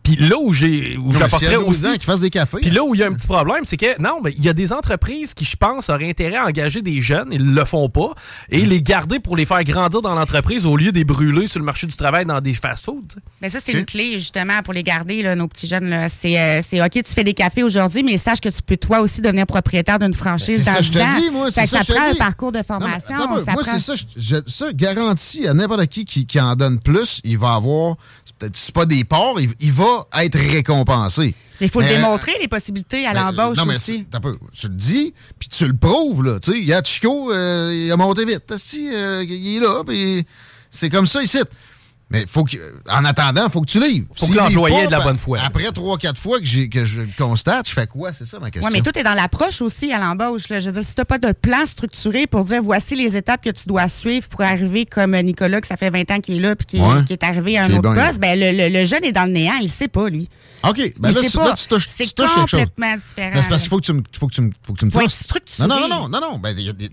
Puis 0.04 0.16
là 0.18 0.36
où 0.40 0.54
j'ai 0.54 0.98
où 0.98 1.12
j'apporterais 1.14 1.46
s'il 1.48 1.52
y 1.52 1.56
a 1.56 1.66
12 1.66 1.68
aussi... 1.70 1.88
ans 1.88 1.94
qu'il 1.94 2.04
fasse 2.04 2.20
des 2.22 2.30
cafés. 2.30 2.58
Puis 2.62 2.70
là 2.70 2.84
où 2.84 2.94
il 2.94 3.00
y 3.00 3.04
a 3.04 3.08
un 3.08 3.14
petit 3.14 3.26
problème, 3.28 3.64
c'est 3.66 3.78
que 3.78 4.00
non, 4.00 4.20
mais 4.24 4.32
il 4.38 4.44
y 4.44 4.50
a 4.50 4.54
des 4.54 4.72
entreprises 4.72 5.34
qui, 5.34 5.46
je 5.46 5.56
pense, 5.56 5.90
auraient 5.90 6.08
intérêt 6.10 6.36
à 6.38 6.46
engager 6.46 6.82
des 6.84 7.02
jeunes, 7.02 7.30
ils 7.32 7.54
le 7.54 7.66
font 7.66 7.90
pas, 7.90 8.14
et 8.50 8.62
Mm. 8.64 8.70
les 8.70 8.82
garder 8.84 9.20
pour 9.20 9.36
les 9.36 9.46
faire 9.46 9.64
grandir 9.64 10.02
dans 10.02 10.14
l'entreprise 10.14 10.66
au 10.68 10.78
lieu 10.78 10.92
de 10.92 10.98
les 10.98 11.06
brûler 11.06 11.48
sur 11.48 11.60
le 11.60 11.66
marché 11.66 11.88
du 11.88 11.96
travail 11.96 12.26
dans 12.26 12.40
des 12.40 12.54
fast-foods. 12.54 13.16
Mais 13.42 13.50
ça, 13.50 13.60
c'est 13.64 13.72
une 13.74 13.86
clé, 13.86 14.14
justement, 14.20 14.62
pour 14.64 14.74
les 14.74 14.84
garder, 14.84 15.24
là, 15.24 15.36
nos 15.36 15.48
petits 15.48 15.66
jeunes. 15.68 15.90
là. 15.90 16.08
C'est, 16.10 16.40
euh, 16.40 16.62
c'est 16.68 16.82
OK, 16.86 16.92
tu 16.92 17.12
fais 17.14 17.24
des 17.24 17.34
cafés 17.34 17.64
aujourd'hui, 17.64 18.04
mais 18.04 18.18
sache 18.18 18.40
que 18.42 18.50
tu 18.50 18.62
peux, 18.62 18.78
toi 18.78 19.00
aussi, 19.02 19.22
devenir 19.22 19.46
propriétaire 19.46 20.00
d'une 20.00 20.14
franchise 20.14 20.60
Ben, 20.64 20.66
dans 20.66 20.74
ça, 20.76 20.82
je 20.82 20.92
10 20.92 20.98
ans. 21.02 21.06
te 21.16 21.22
dis, 21.22 21.30
moi. 21.32 21.52
Ça, 21.52 21.66
ça 21.66 21.80
je 21.82 21.86
te 21.88 21.94
prend 21.94 22.06
un 22.08 22.12
dis. 22.12 22.18
parcours 22.18 22.52
de 22.52 22.58
Non, 22.58 22.64
mais 22.64 22.80
formation. 23.02 23.16
un 23.16 23.36
peu. 23.36 23.44
ça 23.44 23.52
Moi, 23.54 23.64
prend- 23.64 23.72
c'est 23.78 23.80
ça. 23.80 23.96
je- 23.96 24.04
je- 24.22 24.52
ça, 24.52 24.74
garanti 24.74 25.48
à 25.48 25.54
n'importe 25.54 25.88
qui, 25.88 26.06
qui 26.06 26.26
qui 26.26 26.40
en 26.40 26.56
donne 26.56 26.80
plus, 26.80 27.20
il 27.24 27.38
va 27.38 27.54
avoir. 27.56 27.96
peut-être- 28.38 28.58
C'est 28.58 28.74
pas 28.76 28.86
des 28.86 29.04
parts, 29.06 29.36
il, 29.40 29.50
il 29.62 29.72
va 29.72 30.06
être 30.22 30.38
récompensé. 30.38 31.34
Il 31.62 31.70
faut 31.70 31.80
le 31.80 31.86
Mais- 31.88 31.96
démontrer, 31.96 32.34
les 32.42 32.50
possibilités 32.50 33.06
à 33.08 33.14
Ben, 33.14 33.32
l'embauche 33.32 33.58
non, 33.58 33.66
mais 33.66 33.78
aussi. 33.78 34.04
peu, 34.22 34.38
tu 34.52 34.68
le 34.68 34.74
dis, 34.76 35.14
puis 35.40 35.48
tu 35.48 35.66
le 35.66 35.74
prouves, 35.76 36.22
là. 36.24 36.40
Tu 36.42 36.52
sais, 36.52 36.60
il 36.60 36.66
y 36.66 36.74
a 36.74 36.84
Chico, 36.84 37.32
euh, 37.32 37.72
il 37.74 37.90
a 37.92 37.96
monté 37.96 38.26
vite. 38.26 38.44
Euh, 38.52 39.24
il 39.26 39.56
est 39.56 39.60
là, 39.62 39.84
puis 39.88 40.26
c'est 40.70 40.90
comme 40.90 41.08
ça 41.08 41.24
ici. 41.24 41.38
Mais 42.16 42.26
faut 42.28 42.44
que, 42.46 42.58
en 42.90 43.04
attendant, 43.06 43.46
il 43.48 43.52
faut 43.52 43.62
que 43.62 43.70
tu 43.70 43.80
livres. 43.80 44.08
Faut 44.16 44.26
que 44.28 44.34
S'il 44.34 44.42
livre 44.42 44.50
l'employé 44.50 44.78
ait 44.84 44.86
de 44.88 44.92
la 44.92 45.00
ben, 45.00 45.04
bonne 45.06 45.18
foi. 45.18 45.40
Après 45.44 45.64
trois, 45.72 45.98
quatre 45.98 46.20
fois 46.20 46.40
que, 46.40 46.46
j'ai- 46.46 46.70
que 46.70 46.86
je 46.86 47.02
le 47.02 47.10
constate, 47.18 47.68
je 47.68 47.74
fais 47.74 47.88
quoi? 47.88 48.12
C'est 48.14 48.26
ça 48.26 48.40
ma 48.40 48.50
question. 48.52 48.70
Oui, 48.72 48.78
mais 48.78 48.82
tout 48.90 48.98
est 48.98 49.04
dans 49.04 49.14
l'approche 49.14 49.62
aussi 49.62 49.92
à 49.92 50.00
l'embauche. 50.00 50.50
là. 50.50 50.60
Je 50.60 50.68
veux 50.68 50.72
dire, 50.72 50.84
si 50.84 50.94
tu 50.96 51.02
n'as 51.02 51.06
pas 51.06 51.18
de 51.18 51.32
plan 51.34 51.66
structuré 51.66 52.28
pour 52.28 52.44
dire 52.46 52.62
voici 52.64 52.96
les 52.96 53.16
étapes 53.16 53.44
que 53.44 53.50
tu 53.50 53.66
dois 53.68 53.90
suivre 53.90 54.28
pour 54.30 54.42
arriver 54.42 54.86
comme 54.86 55.16
Nicolas, 55.18 55.60
que 55.62 55.68
ça 55.68 55.78
fait 55.78 55.90
20 55.90 56.10
ans 56.12 56.20
qu'il 56.22 56.36
est 56.38 56.40
là 56.40 56.56
puis 56.56 56.66
qui, 56.66 56.80
Ouais. 56.82 57.04
qui 57.06 57.14
est 57.14 57.24
arrivé 57.24 57.58
à 57.58 57.66
un 57.66 57.70
autre 57.72 57.82
bon. 57.82 57.94
poste, 57.96 58.20
ben, 58.20 58.40
le, 58.40 58.52
le- 58.52 58.70
le 58.80 58.86
jeune 58.86 59.04
est 59.04 59.12
dans 59.12 59.26
le 59.26 59.32
néant, 59.32 59.56
il 59.60 59.66
ne 59.66 59.70
sait 59.70 59.88
pas, 59.88 60.10
lui. 60.10 60.30
OK, 60.64 60.78
ben 60.98 61.10
Il 61.10 61.16
là, 61.16 61.22
sait 61.22 61.30
tu, 61.30 61.38
pas. 61.38 61.48
là, 61.50 61.54
tu 61.54 61.68
touches, 61.68 61.88
C'est 61.88 62.06
tu 62.06 62.14
touches 62.14 62.26
quelque 62.34 62.50
chose. 62.50 62.60
complètement 62.62 62.96
différent, 62.96 63.32
Ben, 63.36 63.44
c'est 63.44 63.50
parce 63.50 63.62
qu'il 63.62 63.70
faut 63.70 63.78
que 63.80 63.86
tu 63.86 63.94
me, 63.94 64.02
faut 64.18 64.28
que 64.28 64.34
tu 64.34 64.42
me, 64.42 64.50
faut 64.66 64.74
que 64.74 64.80
tu 64.80 64.86
me 64.86 64.92
Faut 64.92 65.08
structuré. 65.10 65.68
Non, 65.68 65.80
non, 65.82 65.88
non, 65.88 66.08
non, 66.08 66.10
non, 66.10 66.32
non. 66.32 66.40
Ben, 66.40 66.58
y 66.58 66.70
a 66.70 66.74
tu- 66.74 66.90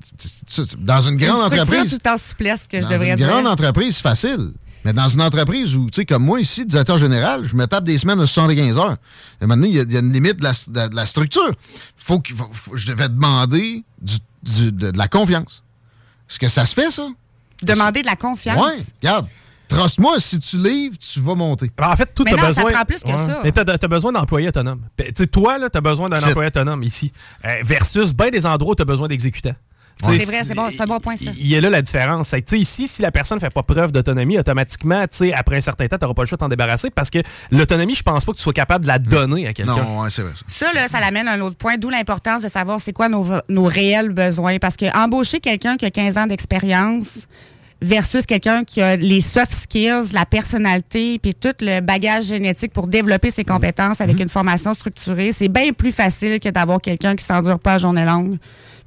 dans 0.79 1.01
une 1.01 1.17
grande 1.17 1.39
Une 1.39 1.47
structure 1.47 1.63
entreprise. 1.63 1.99
tout 2.03 2.09
en 2.09 2.17
souplesse 2.19 2.67
que 2.71 2.77
je 2.79 2.83
dans 2.83 2.91
devrais 2.91 3.11
une 3.11 3.17
dire. 3.17 3.29
grande 3.29 3.47
entreprise, 3.47 3.97
c'est 3.97 4.03
facile. 4.03 4.51
Mais 4.85 4.93
dans 4.93 5.09
une 5.09 5.23
entreprise 5.23 5.77
où, 5.77 5.89
tu 5.91 6.01
sais, 6.01 6.05
comme 6.07 6.25
moi 6.25 6.41
ici, 6.41 6.67
directeur 6.67 6.99
général, 6.99 7.45
je 7.45 7.55
me 7.55 7.67
tape 7.67 7.85
des 7.85 7.99
semaines 7.99 8.19
de 8.19 8.27
75 8.27 8.79
heures. 8.79 8.97
Et 9.41 9.47
maintenant, 9.47 9.67
il 9.67 9.75
y, 9.75 9.79
a- 9.79 9.83
il 9.83 9.93
y 9.93 9.97
a 9.97 10.01
une 10.01 10.13
limite 10.13 10.39
de 10.39 10.45
la, 10.45 10.53
de- 10.67 10.89
de 10.91 10.97
la 10.97 11.07
structure. 11.07 11.53
Faut 11.97 12.19
que, 12.21 12.33
je 12.75 12.87
devais 12.89 13.09
demander 13.09 13.85
du- 14.01 14.15
du- 14.43 14.73
de, 14.73 14.91
de 14.91 14.99
la 14.99 15.07
confiance. 15.09 15.63
Est-ce 16.29 16.39
que 16.39 16.49
ça 16.49 16.67
se 16.67 16.75
fait, 16.75 16.91
ça? 16.91 17.09
Demander 17.63 18.03
de 18.03 18.07
la 18.07 18.17
confiance? 18.17 18.61
Oui, 18.61 18.83
regarde. 19.03 19.27
Trust-moi, 19.69 20.17
si 20.19 20.39
tu 20.41 20.59
livres, 20.59 20.97
tu 20.99 21.21
vas 21.21 21.35
monter. 21.35 21.71
Ben, 21.79 21.89
en 21.89 21.97
fait, 21.97 22.13
tout 22.15 22.25
Mais 22.25 22.33
as 22.33 22.37
non, 22.37 22.43
ça 22.43 22.49
besoin. 22.49 22.73
prend 22.73 22.85
plus 22.85 23.01
que 23.01 23.09
ça. 23.09 23.41
Mais 23.43 23.53
t'as, 23.53 23.89
besoin 23.89 24.13
d'employés 24.13 24.49
autonomes. 24.49 24.83
Ben, 24.99 25.07
tu 25.07 25.13
sais, 25.23 25.27
toi, 25.29 25.57
là, 25.59 25.71
t'as 25.71 25.81
besoin 25.81 26.11
d'un 26.11 26.23
employé 26.23 26.49
autonome 26.49 26.83
ici. 26.83 27.11
Euh, 27.45 27.57
versus 27.63 28.13
bien 28.13 28.29
des 28.31 28.45
endroits 28.45 28.73
où 28.73 28.75
t'as 28.75 28.85
besoin 28.85 29.09
d'exécutants. 29.09 29.55
C'est 30.01 30.25
vrai, 30.25 30.43
c'est 30.45 30.55
bon, 30.55 30.69
c'est 30.71 30.81
un 30.81 30.87
bon 30.87 30.99
point, 30.99 31.17
ça. 31.17 31.31
Il 31.37 31.47
y 31.47 31.57
a 31.57 31.61
là 31.61 31.71
la 31.71 31.83
différence. 31.83 32.29
C'est 32.29 32.43
que, 32.43 32.49
tu 32.49 32.57
sais, 32.57 32.61
ici, 32.61 32.89
si 32.89 33.03
la 33.03 33.11
personne 33.11 33.37
ne 33.37 33.41
fait 33.41 33.51
pas 33.51 33.63
preuve 33.63 33.93
d'autonomie, 33.93 34.39
automatiquement, 34.39 35.03
tu 35.03 35.19
sais, 35.19 35.33
après 35.33 35.57
un 35.57 35.61
certain 35.61 35.87
temps, 35.87 35.99
tu 35.99 36.05
n'auras 36.05 36.15
pas 36.15 36.23
le 36.23 36.29
choix 36.29 36.37
de 36.37 36.41
t'en 36.41 36.49
débarrasser 36.49 36.91
parce 36.91 37.11
que 37.11 37.19
l'autonomie, 37.51 37.95
je 37.95 38.03
pense 38.03 38.25
pas 38.25 38.33
que 38.33 38.37
tu 38.37 38.43
sois 38.43 38.53
capable 38.53 38.85
de 38.85 38.89
la 38.89 38.99
donner 38.99 39.47
à 39.47 39.53
quelqu'un. 39.53 39.77
Non, 39.77 40.01
ouais, 40.01 40.11
c'est 40.11 40.23
vrai. 40.23 40.33
Ça. 40.49 40.67
Ça, 40.67 40.73
là, 40.73 40.89
ça 40.89 41.01
l'amène 41.01 41.29
à 41.29 41.33
un 41.33 41.41
autre 41.41 41.57
point, 41.57 41.77
d'où 41.77 41.91
l'importance 41.91 42.43
de 42.43 42.49
savoir 42.49 42.81
c'est 42.81 42.93
quoi 42.93 43.09
nos, 43.09 43.27
nos 43.49 43.65
réels 43.65 44.11
besoins. 44.11 44.59
Parce 44.59 44.77
que 44.77 44.87
embaucher 44.97 45.41
quelqu'un 45.41 45.77
qui 45.77 45.87
a 45.87 45.91
15 45.91 46.19
ans 46.19 46.27
d'expérience 46.27 47.27
versus 47.83 48.25
quelqu'un 48.27 48.65
qui 48.65 48.81
a 48.81 48.97
les 48.97 49.21
soft 49.21 49.53
skills, 49.53 50.13
la 50.13 50.25
personnalité, 50.25 51.19
puis 51.19 51.35
tout 51.35 51.53
le 51.61 51.81
bagage 51.81 52.27
génétique 52.27 52.73
pour 52.73 52.87
développer 52.87 53.31
ses 53.31 53.45
compétences 53.45 54.01
avec 54.01 54.21
une 54.21 54.29
formation 54.29 54.73
structurée, 54.73 55.33
c'est 55.33 55.49
bien 55.49 55.73
plus 55.73 55.93
facile 55.93 56.39
que 56.39 56.49
d'avoir 56.49 56.81
quelqu'un 56.81 57.17
qui 57.17 57.25
s'endure 57.25 57.59
pas 57.59 57.75
à 57.75 57.79
journée 57.79 58.05
longue, 58.05 58.39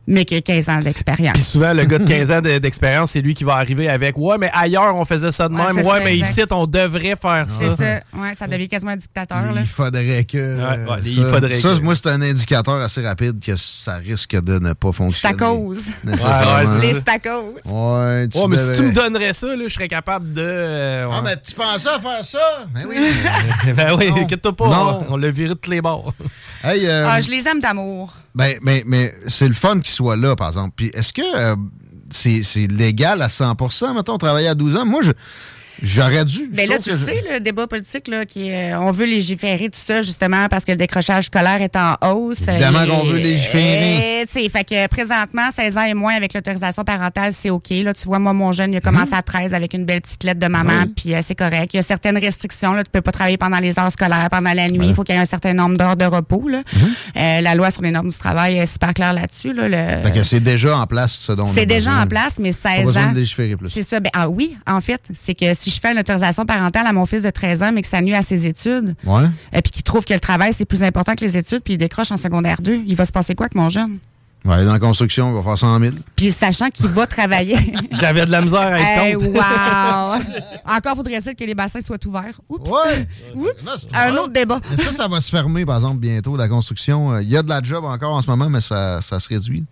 mais 0.08 0.26
qui 0.26 0.36
a 0.36 0.42
15 0.42 0.70
ans 0.70 0.80
d'expérience. 0.80 1.34
Puis 1.34 1.44
souvent, 1.44 1.74
le 1.74 1.84
gars 1.86 1.98
de 2.00 2.06
15 2.08 2.32
ans 2.32 2.42
de- 2.42 2.58
d'expérience, 2.58 3.12
c'est 3.12 3.22
lui 3.22 3.34
qui 3.34 3.44
va 3.44 3.56
arriver 3.56 3.90
avec 3.90 4.18
Ouais, 4.18 4.38
mais 4.38 4.50
ailleurs, 4.54 4.96
on 4.96 5.06
faisait 5.06 5.32
ça 5.32 5.48
de 5.50 5.54
Ouais, 5.56 5.74
même. 5.74 5.86
Ouais, 5.86 6.04
mais 6.04 6.18
exact. 6.18 6.30
ici, 6.32 6.44
on 6.52 6.68
devrait 6.68 7.16
faire 7.16 7.46
ça. 7.48 7.76
C'est 7.78 7.84
ça. 7.84 8.00
Ouais, 8.18 8.34
ça 8.34 8.48
devient 8.48 8.68
quasiment 8.68 8.92
un 8.92 8.98
dictateur. 8.98 9.42
Là. 9.42 9.62
Il 9.62 9.68
faudrait 9.68 10.24
que. 10.24 10.38
Ouais, 10.58 10.64
ouais, 10.64 10.88
ça, 10.88 11.02
il 11.06 11.26
faudrait 11.26 11.54
ça, 11.56 11.70
que- 11.76 11.82
moi, 11.82 11.96
c'est 11.96 12.08
un 12.08 12.22
indicateur 12.22 12.76
assez 12.82 13.02
rapide 13.06 13.40
que 13.44 13.56
ça 13.56 13.96
risque 13.96 14.36
de 14.42 14.60
ne 14.60 14.74
pas 14.74 14.88
C'est 14.88 14.88
à 14.88 14.94
fonctionner. 14.94 15.38
cause. 15.38 15.84
C'est- 16.82 17.00
stacos. 17.02 17.56
Ouais, 17.66 18.28
tu 18.28 18.38
Ouais, 18.38 18.46
mais 18.50 18.58
si 18.58 18.78
tu 18.78 18.84
me 18.84 18.92
donnerais 18.92 19.34
ça, 19.34 19.48
là, 19.48 19.64
je 19.68 19.74
serais 19.74 19.88
capable 19.88 20.32
de. 20.34 20.42
euh, 20.42 21.08
Ah, 21.12 21.16
ouais. 21.18 21.22
mais 21.24 21.38
tu 21.42 21.54
pensais 21.54 21.90
à 21.90 22.00
faire 22.00 22.24
ça? 22.26 22.66
Ben 22.74 22.86
oui. 22.88 22.96
ben 23.76 23.96
oui, 23.98 24.12
inquiète-toi 24.16 24.56
pas. 24.56 24.68
Non. 24.68 25.06
On, 25.10 25.14
on 25.14 25.18
l'a 25.18 25.30
viré 25.32 25.50
de 25.50 25.54
tous 25.60 25.72
les 25.72 25.82
bords. 25.82 26.14
Hey, 26.64 26.86
euh, 26.88 27.06
Ah, 27.08 27.20
je 27.22 27.30
les 27.30 27.48
aime 27.48 27.60
d'amour. 27.60 28.14
Ben, 28.36 28.58
mais, 28.62 28.84
mais 28.86 29.14
c'est 29.28 29.48
le 29.48 29.54
fun 29.54 29.80
qu'il 29.80 29.92
soit 29.92 30.18
là, 30.18 30.36
par 30.36 30.50
exemple. 30.50 30.74
Puis 30.76 30.88
est-ce 30.94 31.14
que 31.14 31.22
euh, 31.22 31.56
c'est 32.12 32.44
c'est 32.44 32.68
légal 32.68 33.22
à 33.22 33.28
100% 33.28 33.96
mettons, 33.96 34.18
travailler 34.18 34.50
à 34.50 34.56
12 34.56 34.76
ans? 34.76 34.86
Moi, 34.86 35.02
je. 35.02 35.12
J'aurais 35.82 36.26
dû. 36.26 36.50
Ben 36.52 36.66
Je 36.66 36.72
là, 36.72 36.78
tu 36.80 36.90
que 36.90 36.96
le 36.96 37.00
je- 37.00 37.06
sais, 37.06 37.24
le 37.34 37.40
débat 37.40 37.68
politique, 37.68 38.08
là, 38.08 38.26
qui 38.26 38.52
euh, 38.52 38.80
on 38.80 38.92
veut 38.92 39.06
légiférer 39.06 39.70
tout 39.70 39.80
ça, 39.86 40.02
justement, 40.02 40.48
parce 40.50 40.64
que 40.66 40.72
le 40.72 40.78
décrochage 40.78 41.26
scolaire 41.26 41.62
est 41.62 41.76
en 41.76 41.96
hausse. 42.02 42.42
Évidemment 42.48 42.86
qu'on 42.86 43.04
veut 43.06 43.18
légiférer. 43.18 44.22
et, 44.22 44.26
tu 44.26 44.34
sais, 44.44 44.50
fait 44.50 44.64
que 44.64 44.88
présentement, 44.88 45.50
16 45.56 45.78
ans 45.78 45.84
et 45.84 45.94
moins 45.94 46.14
avec 46.16 46.34
l'autorisation 46.34 46.84
parentale, 46.84 47.34
c'est 47.34 47.50
OK. 47.50 47.70
Là, 47.72 47.94
tu 47.94 48.06
vois, 48.06 48.20
moi, 48.20 48.34
mon 48.34 48.52
jeune, 48.52 48.74
il 48.74 48.78
a 48.78 48.82
commencé 48.82 49.14
à 49.14 49.22
13 49.22 49.54
avec 49.54 49.74
une 49.74 49.86
belle 49.86 50.02
petite 50.02 50.24
lettre 50.24 50.40
de 50.40 50.48
maman, 50.48 50.84
Oui. 50.86 50.94
puis 50.96 51.14
euh, 51.14 51.20
c'est 51.24 51.36
correct. 51.36 51.74
Il 51.74 51.78
y 51.78 51.80
a 51.80 51.84
certaines 51.84 52.18
restrictions. 52.18 52.74
Là, 52.74 52.84
tu 52.84 52.92
peux 52.92 53.02
pas 53.02 53.12
travailler 53.12 53.38
pendant 53.38 53.60
les 53.60 53.78
heures 53.80 53.92
scolaires, 53.92 54.28
pendant 54.32 54.54
la 54.54 54.70
nuit. 54.70 54.88
Il 54.88 54.94
faut 54.96 55.04
qu'il 55.04 55.16
y 55.16 55.18
ait 55.18 55.22
un 55.22 55.26
certain 55.26 55.54
nombre 55.54 55.78
d'heures 55.78 55.96
de 55.98 56.06
repos. 56.06 56.48
Là. 56.48 56.64
Euh, 57.18 57.42
la 57.42 57.56
loi 57.56 57.72
sur 57.72 57.82
les 57.82 57.92
normes 57.92 58.10
du 58.10 58.18
travail 58.18 58.58
est 58.58 58.66
super 58.66 58.94
claire 58.94 59.14
là-dessus. 59.14 59.54
Là, 59.54 59.68
le- 59.68 60.04
Fait 60.04 60.12
que 60.14 60.24
c'est 60.24 60.40
déjà 60.40 60.78
en 60.78 60.88
place, 60.88 61.14
ce 61.14 61.32
dont 61.32 61.46
c'est 61.48 61.66
déjà 61.66 61.90
besoin. 61.92 62.04
en 62.04 62.08
place, 62.08 62.34
mais 62.40 62.52
Pas 62.54 62.76
16 62.76 62.86
besoin 62.86 63.08
ans. 63.08 63.12
légiférer 63.14 63.56
plus. 63.56 63.70
C'est 63.70 63.84
ça. 63.88 64.00
Ben, 64.00 64.10
ah 64.14 64.30
oui, 64.30 64.58
en 64.68 64.82
fait, 64.82 65.02
c'est 65.14 65.36
que 65.36 65.54
si 65.54 65.65
je 65.72 65.80
fais 65.80 65.92
une 65.92 66.00
autorisation 66.00 66.46
parentale 66.46 66.88
à 66.88 66.94
mon 66.94 67.06
fils 67.06 67.22
de 67.24 67.30
13 67.30 67.64
ans, 67.64 67.72
mais 67.74 67.82
que 67.82 67.88
ça 67.88 68.02
nuit 68.02 68.16
à 68.16 68.22
ses 68.22 68.48
études, 68.48 68.96
Ouais. 69.06 69.24
et 69.54 69.62
puis 69.62 69.72
qu'il 69.72 69.84
trouve 69.84 70.06
que 70.06 70.14
le 70.14 70.20
travail, 70.20 70.54
c'est 70.54 70.66
plus 70.66 70.84
important 70.84 71.16
que 71.16 71.24
les 71.26 71.38
études, 71.38 71.62
puis 71.64 71.74
il 71.74 71.78
décroche 71.78 72.12
en 72.12 72.18
secondaire 72.18 72.62
2, 72.62 72.84
il 72.88 72.96
va 72.96 73.06
se 73.06 73.12
passer 73.12 73.36
quoi 73.36 73.46
avec 73.46 73.56
mon 73.56 73.70
jeune? 73.70 73.98
Il 74.44 74.50
va 74.50 74.56
aller 74.58 74.66
dans 74.66 74.74
la 74.74 74.80
construction, 74.80 75.30
il 75.32 75.36
va 75.36 75.42
faire 75.42 75.58
100 75.58 75.80
000. 75.80 75.96
Puis 76.16 76.32
sachant 76.32 76.70
qu'il 76.70 76.86
va 76.88 77.08
travailler. 77.08 77.58
J'avais 77.94 78.28
de 78.28 78.32
la 78.32 78.42
misère 78.42 78.60
à 78.62 78.80
être 78.80 79.04
Hey, 79.04 79.14
contre. 79.16 79.30
wow! 79.32 80.22
Encore 80.78 80.96
faudrait-il 80.98 81.36
que 81.36 81.44
les 81.44 81.56
bassins 81.56 81.82
soient 81.82 81.98
ouverts. 82.06 82.40
Oups! 82.50 82.70
Ouais! 82.70 83.08
Oups! 83.36 83.88
Un 83.92 84.14
autre 84.18 84.30
débat. 84.34 84.60
Mais 84.70 84.78
ça, 84.84 84.92
ça 84.92 85.08
va 85.08 85.20
se 85.20 85.32
fermer, 85.32 85.66
par 85.66 85.78
exemple, 85.78 85.98
bientôt, 85.98 86.38
la 86.38 86.48
construction. 86.48 87.14
Euh, 87.16 87.24
Il 87.24 87.30
y 87.30 87.38
a 87.38 87.42
de 87.42 87.50
la 87.50 87.64
job 87.64 87.84
encore 87.86 88.14
en 88.14 88.22
ce 88.22 88.28
moment, 88.30 88.48
mais 88.50 88.62
ça, 88.62 89.02
ça 89.02 89.20
se 89.20 89.28
réduit. 89.30 89.64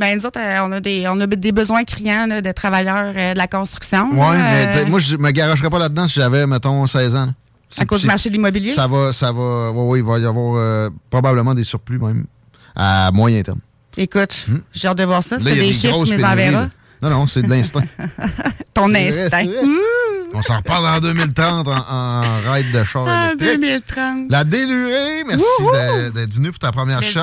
Ben, 0.00 0.18
nous 0.18 0.24
autres, 0.24 0.40
euh, 0.40 0.66
on, 0.66 0.72
a 0.72 0.80
des, 0.80 1.06
on 1.08 1.20
a 1.20 1.26
des 1.26 1.52
besoins 1.52 1.84
criants 1.84 2.26
là, 2.26 2.40
de 2.40 2.52
travailleurs 2.52 3.12
euh, 3.14 3.34
de 3.34 3.38
la 3.38 3.46
construction. 3.46 4.14
Là, 4.14 4.32
mais 4.32 4.78
euh, 4.78 4.86
moi, 4.86 4.98
je 4.98 5.14
me 5.16 5.30
garocherais 5.30 5.68
pas 5.68 5.78
là-dedans 5.78 6.08
si 6.08 6.14
j'avais, 6.14 6.46
mettons, 6.46 6.86
16 6.86 7.14
ans. 7.14 7.26
là. 7.26 7.32
À 7.76 7.84
cause 7.84 8.00
du 8.00 8.06
marché 8.06 8.30
de 8.30 8.34
l'immobilier? 8.34 8.72
Ça 8.72 8.86
va, 8.86 9.12
ça 9.12 9.30
va. 9.30 9.70
Ouais, 9.72 9.98
il 9.98 10.04
va 10.04 10.18
y 10.18 10.24
avoir 10.24 10.54
euh, 10.56 10.88
probablement 11.10 11.54
des 11.54 11.64
surplus, 11.64 11.98
même, 11.98 12.24
à 12.74 13.10
moyen 13.12 13.42
terme. 13.42 13.60
Écoute, 13.98 14.46
j'ai 14.72 14.88
hâte 14.88 14.96
de 14.98 15.04
voir 15.04 15.22
ça. 15.22 15.38
C'est 15.38 15.44
des 15.44 15.70
chiffres, 15.70 16.02
tu 16.04 16.10
pénuries, 16.16 16.24
enverras. 16.32 16.68
Non, 17.02 17.10
non, 17.10 17.26
c'est 17.26 17.42
de 17.42 17.48
l'instinct. 17.48 17.84
Ton 18.74 18.94
instinct. 18.94 19.44
vrai. 19.44 19.56
On 20.32 20.42
s'en 20.42 20.58
reparle 20.58 20.86
en 20.86 21.00
2030 21.00 21.66
en, 21.66 21.72
en 21.88 22.52
ride 22.52 22.70
de 22.72 22.84
char 22.84 23.04
Ah, 23.08 23.30
électrique. 23.32 23.60
2030. 23.60 24.30
La 24.30 24.44
délurée, 24.44 25.24
merci 25.26 25.44
d'être 26.14 26.34
venu 26.34 26.50
pour 26.50 26.58
ta 26.60 26.70
première 26.70 27.02
shot. 27.02 27.20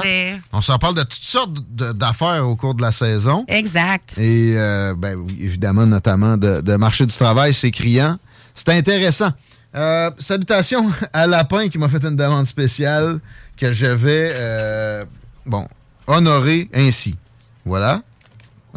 On 0.52 0.62
s'en 0.62 0.78
parle 0.78 0.96
de 0.96 1.04
toutes 1.04 1.24
sortes 1.24 1.54
d'affaires 1.72 2.46
au 2.48 2.56
cours 2.58 2.74
de 2.74 2.82
la 2.82 2.92
saison. 2.92 3.46
Exact. 3.48 4.16
Et 4.18 4.56
euh, 4.58 4.94
ben, 4.98 5.26
évidemment, 5.40 5.86
notamment 5.86 6.36
de, 6.36 6.60
de 6.60 6.76
marché 6.76 7.06
du 7.06 7.14
travail, 7.14 7.54
c'est 7.54 7.72
criant. 7.72 8.18
C'est 8.54 8.70
intéressant. 8.70 9.30
Euh, 9.76 10.10
salutations 10.18 10.92
à 11.14 11.28
Lapin 11.28 11.70
qui 11.70 11.78
m'a 11.78 11.88
fait 11.88 12.04
une 12.04 12.16
demande 12.18 12.46
spéciale 12.46 13.20
que 13.56 13.72
je 13.72 13.86
vais 13.86 14.32
euh, 14.34 15.06
bon, 15.46 15.66
honorer 16.08 16.70
ainsi. 16.74 17.16
Voilà. 17.64 18.02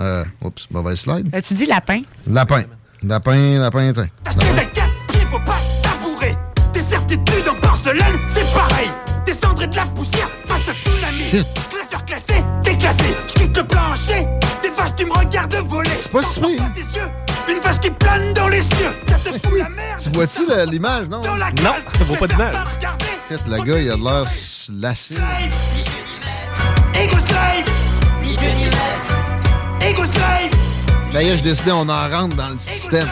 Euh, 0.01 0.24
oups, 0.43 0.66
mauvaise 0.70 1.01
slide. 1.01 1.28
As-tu 1.35 1.55
dit 1.55 1.66
lapin? 1.66 2.01
Lapin. 2.27 2.62
Lapin, 3.02 3.59
lapin, 3.59 3.93
tiens. 3.93 4.09
Il 5.14 5.27
faut 5.27 5.39
pas 5.40 5.59
tabourer. 5.82 6.35
Tes 6.72 6.81
certitudes 6.81 7.48
en 7.51 7.55
porcelaine, 7.55 8.18
c'est 8.28 8.52
pareil. 8.55 8.90
Descendre 9.27 9.66
de 9.66 9.77
la 9.77 9.85
poussière 9.86 10.28
face 10.44 10.68
à 10.68 10.72
tsunami. 10.72 11.22
Shit. 11.31 11.47
Classeur 11.70 12.05
classé, 12.05 12.44
déclassé. 12.62 13.16
Je 13.28 13.32
quitte 13.35 13.56
le 13.56 13.66
plancher. 13.66 14.27
Des 14.62 14.70
vaches 14.70 14.94
qui 14.94 15.05
me 15.05 15.12
regardent 15.12 15.55
voler. 15.55 15.90
C'est 15.97 16.10
pas 16.12 16.22
si. 16.22 16.40
Une 16.40 17.59
vache 17.59 17.81
qui 17.81 17.90
plane 17.90 18.32
dans 18.32 18.48
les 18.48 18.62
cieux. 18.62 18.94
Ça 19.09 19.16
te 19.16 19.47
fout 19.47 19.59
la 19.59 19.68
merde. 19.68 20.01
Tu 20.02 20.10
vois-tu 20.10 20.43
l'image, 20.70 21.09
non? 21.09 21.20
Dans 21.20 21.36
la 21.36 21.51
Non, 21.52 21.74
ça 21.98 22.05
vaut 22.05 22.16
pas 22.16 22.27
d'image. 22.27 22.55
Le 23.31 23.64
gars, 23.64 23.78
il 23.78 23.90
a 23.90 23.97
de 23.97 24.02
l'air 24.02 24.24
lassé. 24.81 25.14
Ego 26.94 27.16
slave. 27.27 29.20
D'ailleurs, 31.12 31.36
j'ai 31.39 31.43
décidé, 31.43 31.73
on 31.73 31.89
en 31.89 32.09
rentre 32.09 32.36
dans 32.36 32.51
le 32.51 32.59
système. 32.59 33.09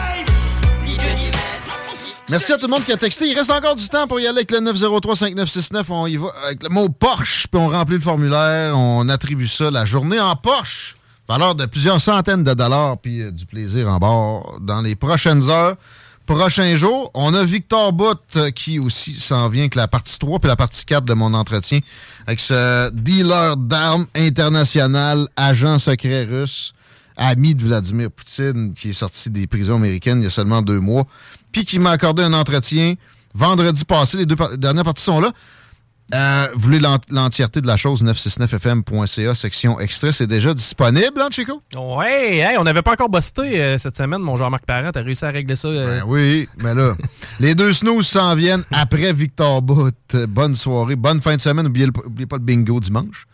Merci 2.29 2.53
à 2.53 2.57
tout 2.57 2.67
le 2.67 2.71
monde 2.71 2.83
qui 2.83 2.91
a 2.91 2.97
texté. 2.97 3.27
Il 3.27 3.35
reste 3.35 3.49
encore 3.49 3.75
du 3.75 3.89
temps 3.89 4.07
pour 4.07 4.19
y 4.19 4.27
aller 4.27 4.37
avec 4.37 4.51
le 4.51 4.59
903-5969. 4.59 5.85
On 5.89 6.07
y 6.07 6.17
va 6.17 6.27
avec 6.45 6.61
le 6.63 6.69
mot 6.69 6.87
Porsche, 6.87 7.47
puis 7.47 7.59
on 7.59 7.69
remplit 7.69 7.95
le 7.95 8.01
formulaire. 8.01 8.77
On 8.77 9.09
attribue 9.09 9.47
ça 9.47 9.71
la 9.71 9.85
journée 9.85 10.19
en 10.19 10.35
Porsche. 10.35 10.95
Valeur 11.27 11.55
de 11.55 11.65
plusieurs 11.65 11.99
centaines 11.99 12.43
de 12.43 12.53
dollars, 12.53 12.97
puis 12.97 13.21
euh, 13.21 13.31
du 13.31 13.45
plaisir 13.45 13.87
en 13.87 13.97
bord 13.97 14.57
dans 14.61 14.81
les 14.81 14.95
prochaines 14.95 15.47
heures. 15.49 15.75
Prochains 16.29 16.75
jours, 16.75 17.09
on 17.15 17.33
a 17.33 17.43
Victor 17.43 17.91
Bott 17.91 18.21
euh, 18.35 18.51
qui 18.51 18.77
aussi 18.77 19.15
s'en 19.15 19.49
vient 19.49 19.63
avec 19.63 19.73
la 19.73 19.87
partie 19.87 20.19
3 20.19 20.37
puis 20.37 20.47
la 20.47 20.55
partie 20.55 20.85
4 20.85 21.03
de 21.03 21.15
mon 21.15 21.33
entretien 21.33 21.79
avec 22.27 22.39
ce 22.39 22.91
dealer 22.91 23.57
d'armes 23.57 24.05
international, 24.15 25.27
agent 25.35 25.79
secret 25.79 26.25
russe, 26.25 26.75
ami 27.17 27.55
de 27.55 27.63
Vladimir 27.63 28.11
Poutine, 28.11 28.75
qui 28.75 28.91
est 28.91 28.93
sorti 28.93 29.31
des 29.31 29.47
prisons 29.47 29.77
américaines 29.77 30.21
il 30.21 30.25
y 30.25 30.27
a 30.27 30.29
seulement 30.29 30.61
deux 30.61 30.79
mois, 30.79 31.07
puis 31.51 31.65
qui 31.65 31.79
m'a 31.79 31.89
accordé 31.89 32.21
un 32.21 32.33
entretien 32.33 32.93
vendredi 33.33 33.83
passé. 33.83 34.17
Les 34.17 34.27
deux 34.27 34.37
dernières 34.57 34.83
parties 34.83 35.01
sont 35.01 35.19
là. 35.19 35.31
Euh, 36.13 36.47
vous 36.55 36.59
voulez 36.61 36.79
l'ent- 36.79 36.97
l'entièreté 37.11 37.61
de 37.61 37.67
la 37.67 37.77
chose, 37.77 38.03
969fm.ca, 38.03 39.35
section 39.35 39.79
extrait, 39.79 40.11
c'est 40.11 40.25
déjà 40.25 40.53
disponible, 40.55 41.21
hein, 41.21 41.27
Chico? 41.29 41.61
Ouais, 41.77 42.37
hey, 42.37 42.57
on 42.57 42.63
n'avait 42.63 42.81
pas 42.81 42.93
encore 42.93 43.09
busté 43.09 43.61
euh, 43.61 43.77
cette 43.77 43.95
semaine, 43.95 44.19
mon 44.21 44.35
Jean-Marc 44.35 44.65
Parent. 44.65 44.89
T'as 44.91 45.03
réussi 45.03 45.23
à 45.25 45.29
régler 45.29 45.55
ça. 45.55 45.67
euh, 45.67 45.99
Ben 45.99 46.03
oui, 46.07 46.49
mais 46.63 46.73
là, 46.73 46.95
les 47.39 47.53
deux 47.53 47.73
snooze 47.73 48.07
s'en 48.07 48.33
viennent 48.35 48.63
après 48.71 49.13
Victor 49.13 49.61
Bout. 49.61 49.93
Bonne 50.27 50.55
soirée, 50.55 50.95
bonne 50.95 51.21
fin 51.21 51.35
de 51.35 51.41
semaine. 51.41 51.67
Oubliez, 51.67 51.85
le- 51.85 51.91
oubliez 52.05 52.25
pas 52.25 52.37
le 52.37 52.43
bingo 52.43 52.79
dimanche. 52.79 53.25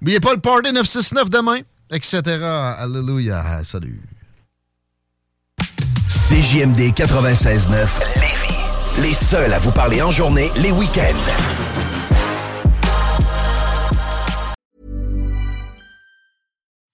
Oubliez 0.00 0.20
pas 0.20 0.32
le 0.32 0.40
party 0.40 0.72
969 0.72 1.30
demain, 1.30 1.58
etc. 1.90 2.20
Alléluia. 2.78 3.62
Salut. 3.64 4.00
CJMD 6.28 6.92
96.9. 6.94 7.88
Les 9.02 9.14
seuls 9.14 9.52
à 9.52 9.58
vous 9.58 9.72
parler 9.72 10.00
en 10.00 10.10
journée, 10.12 10.50
les 10.56 10.70
week-ends. 10.70 11.89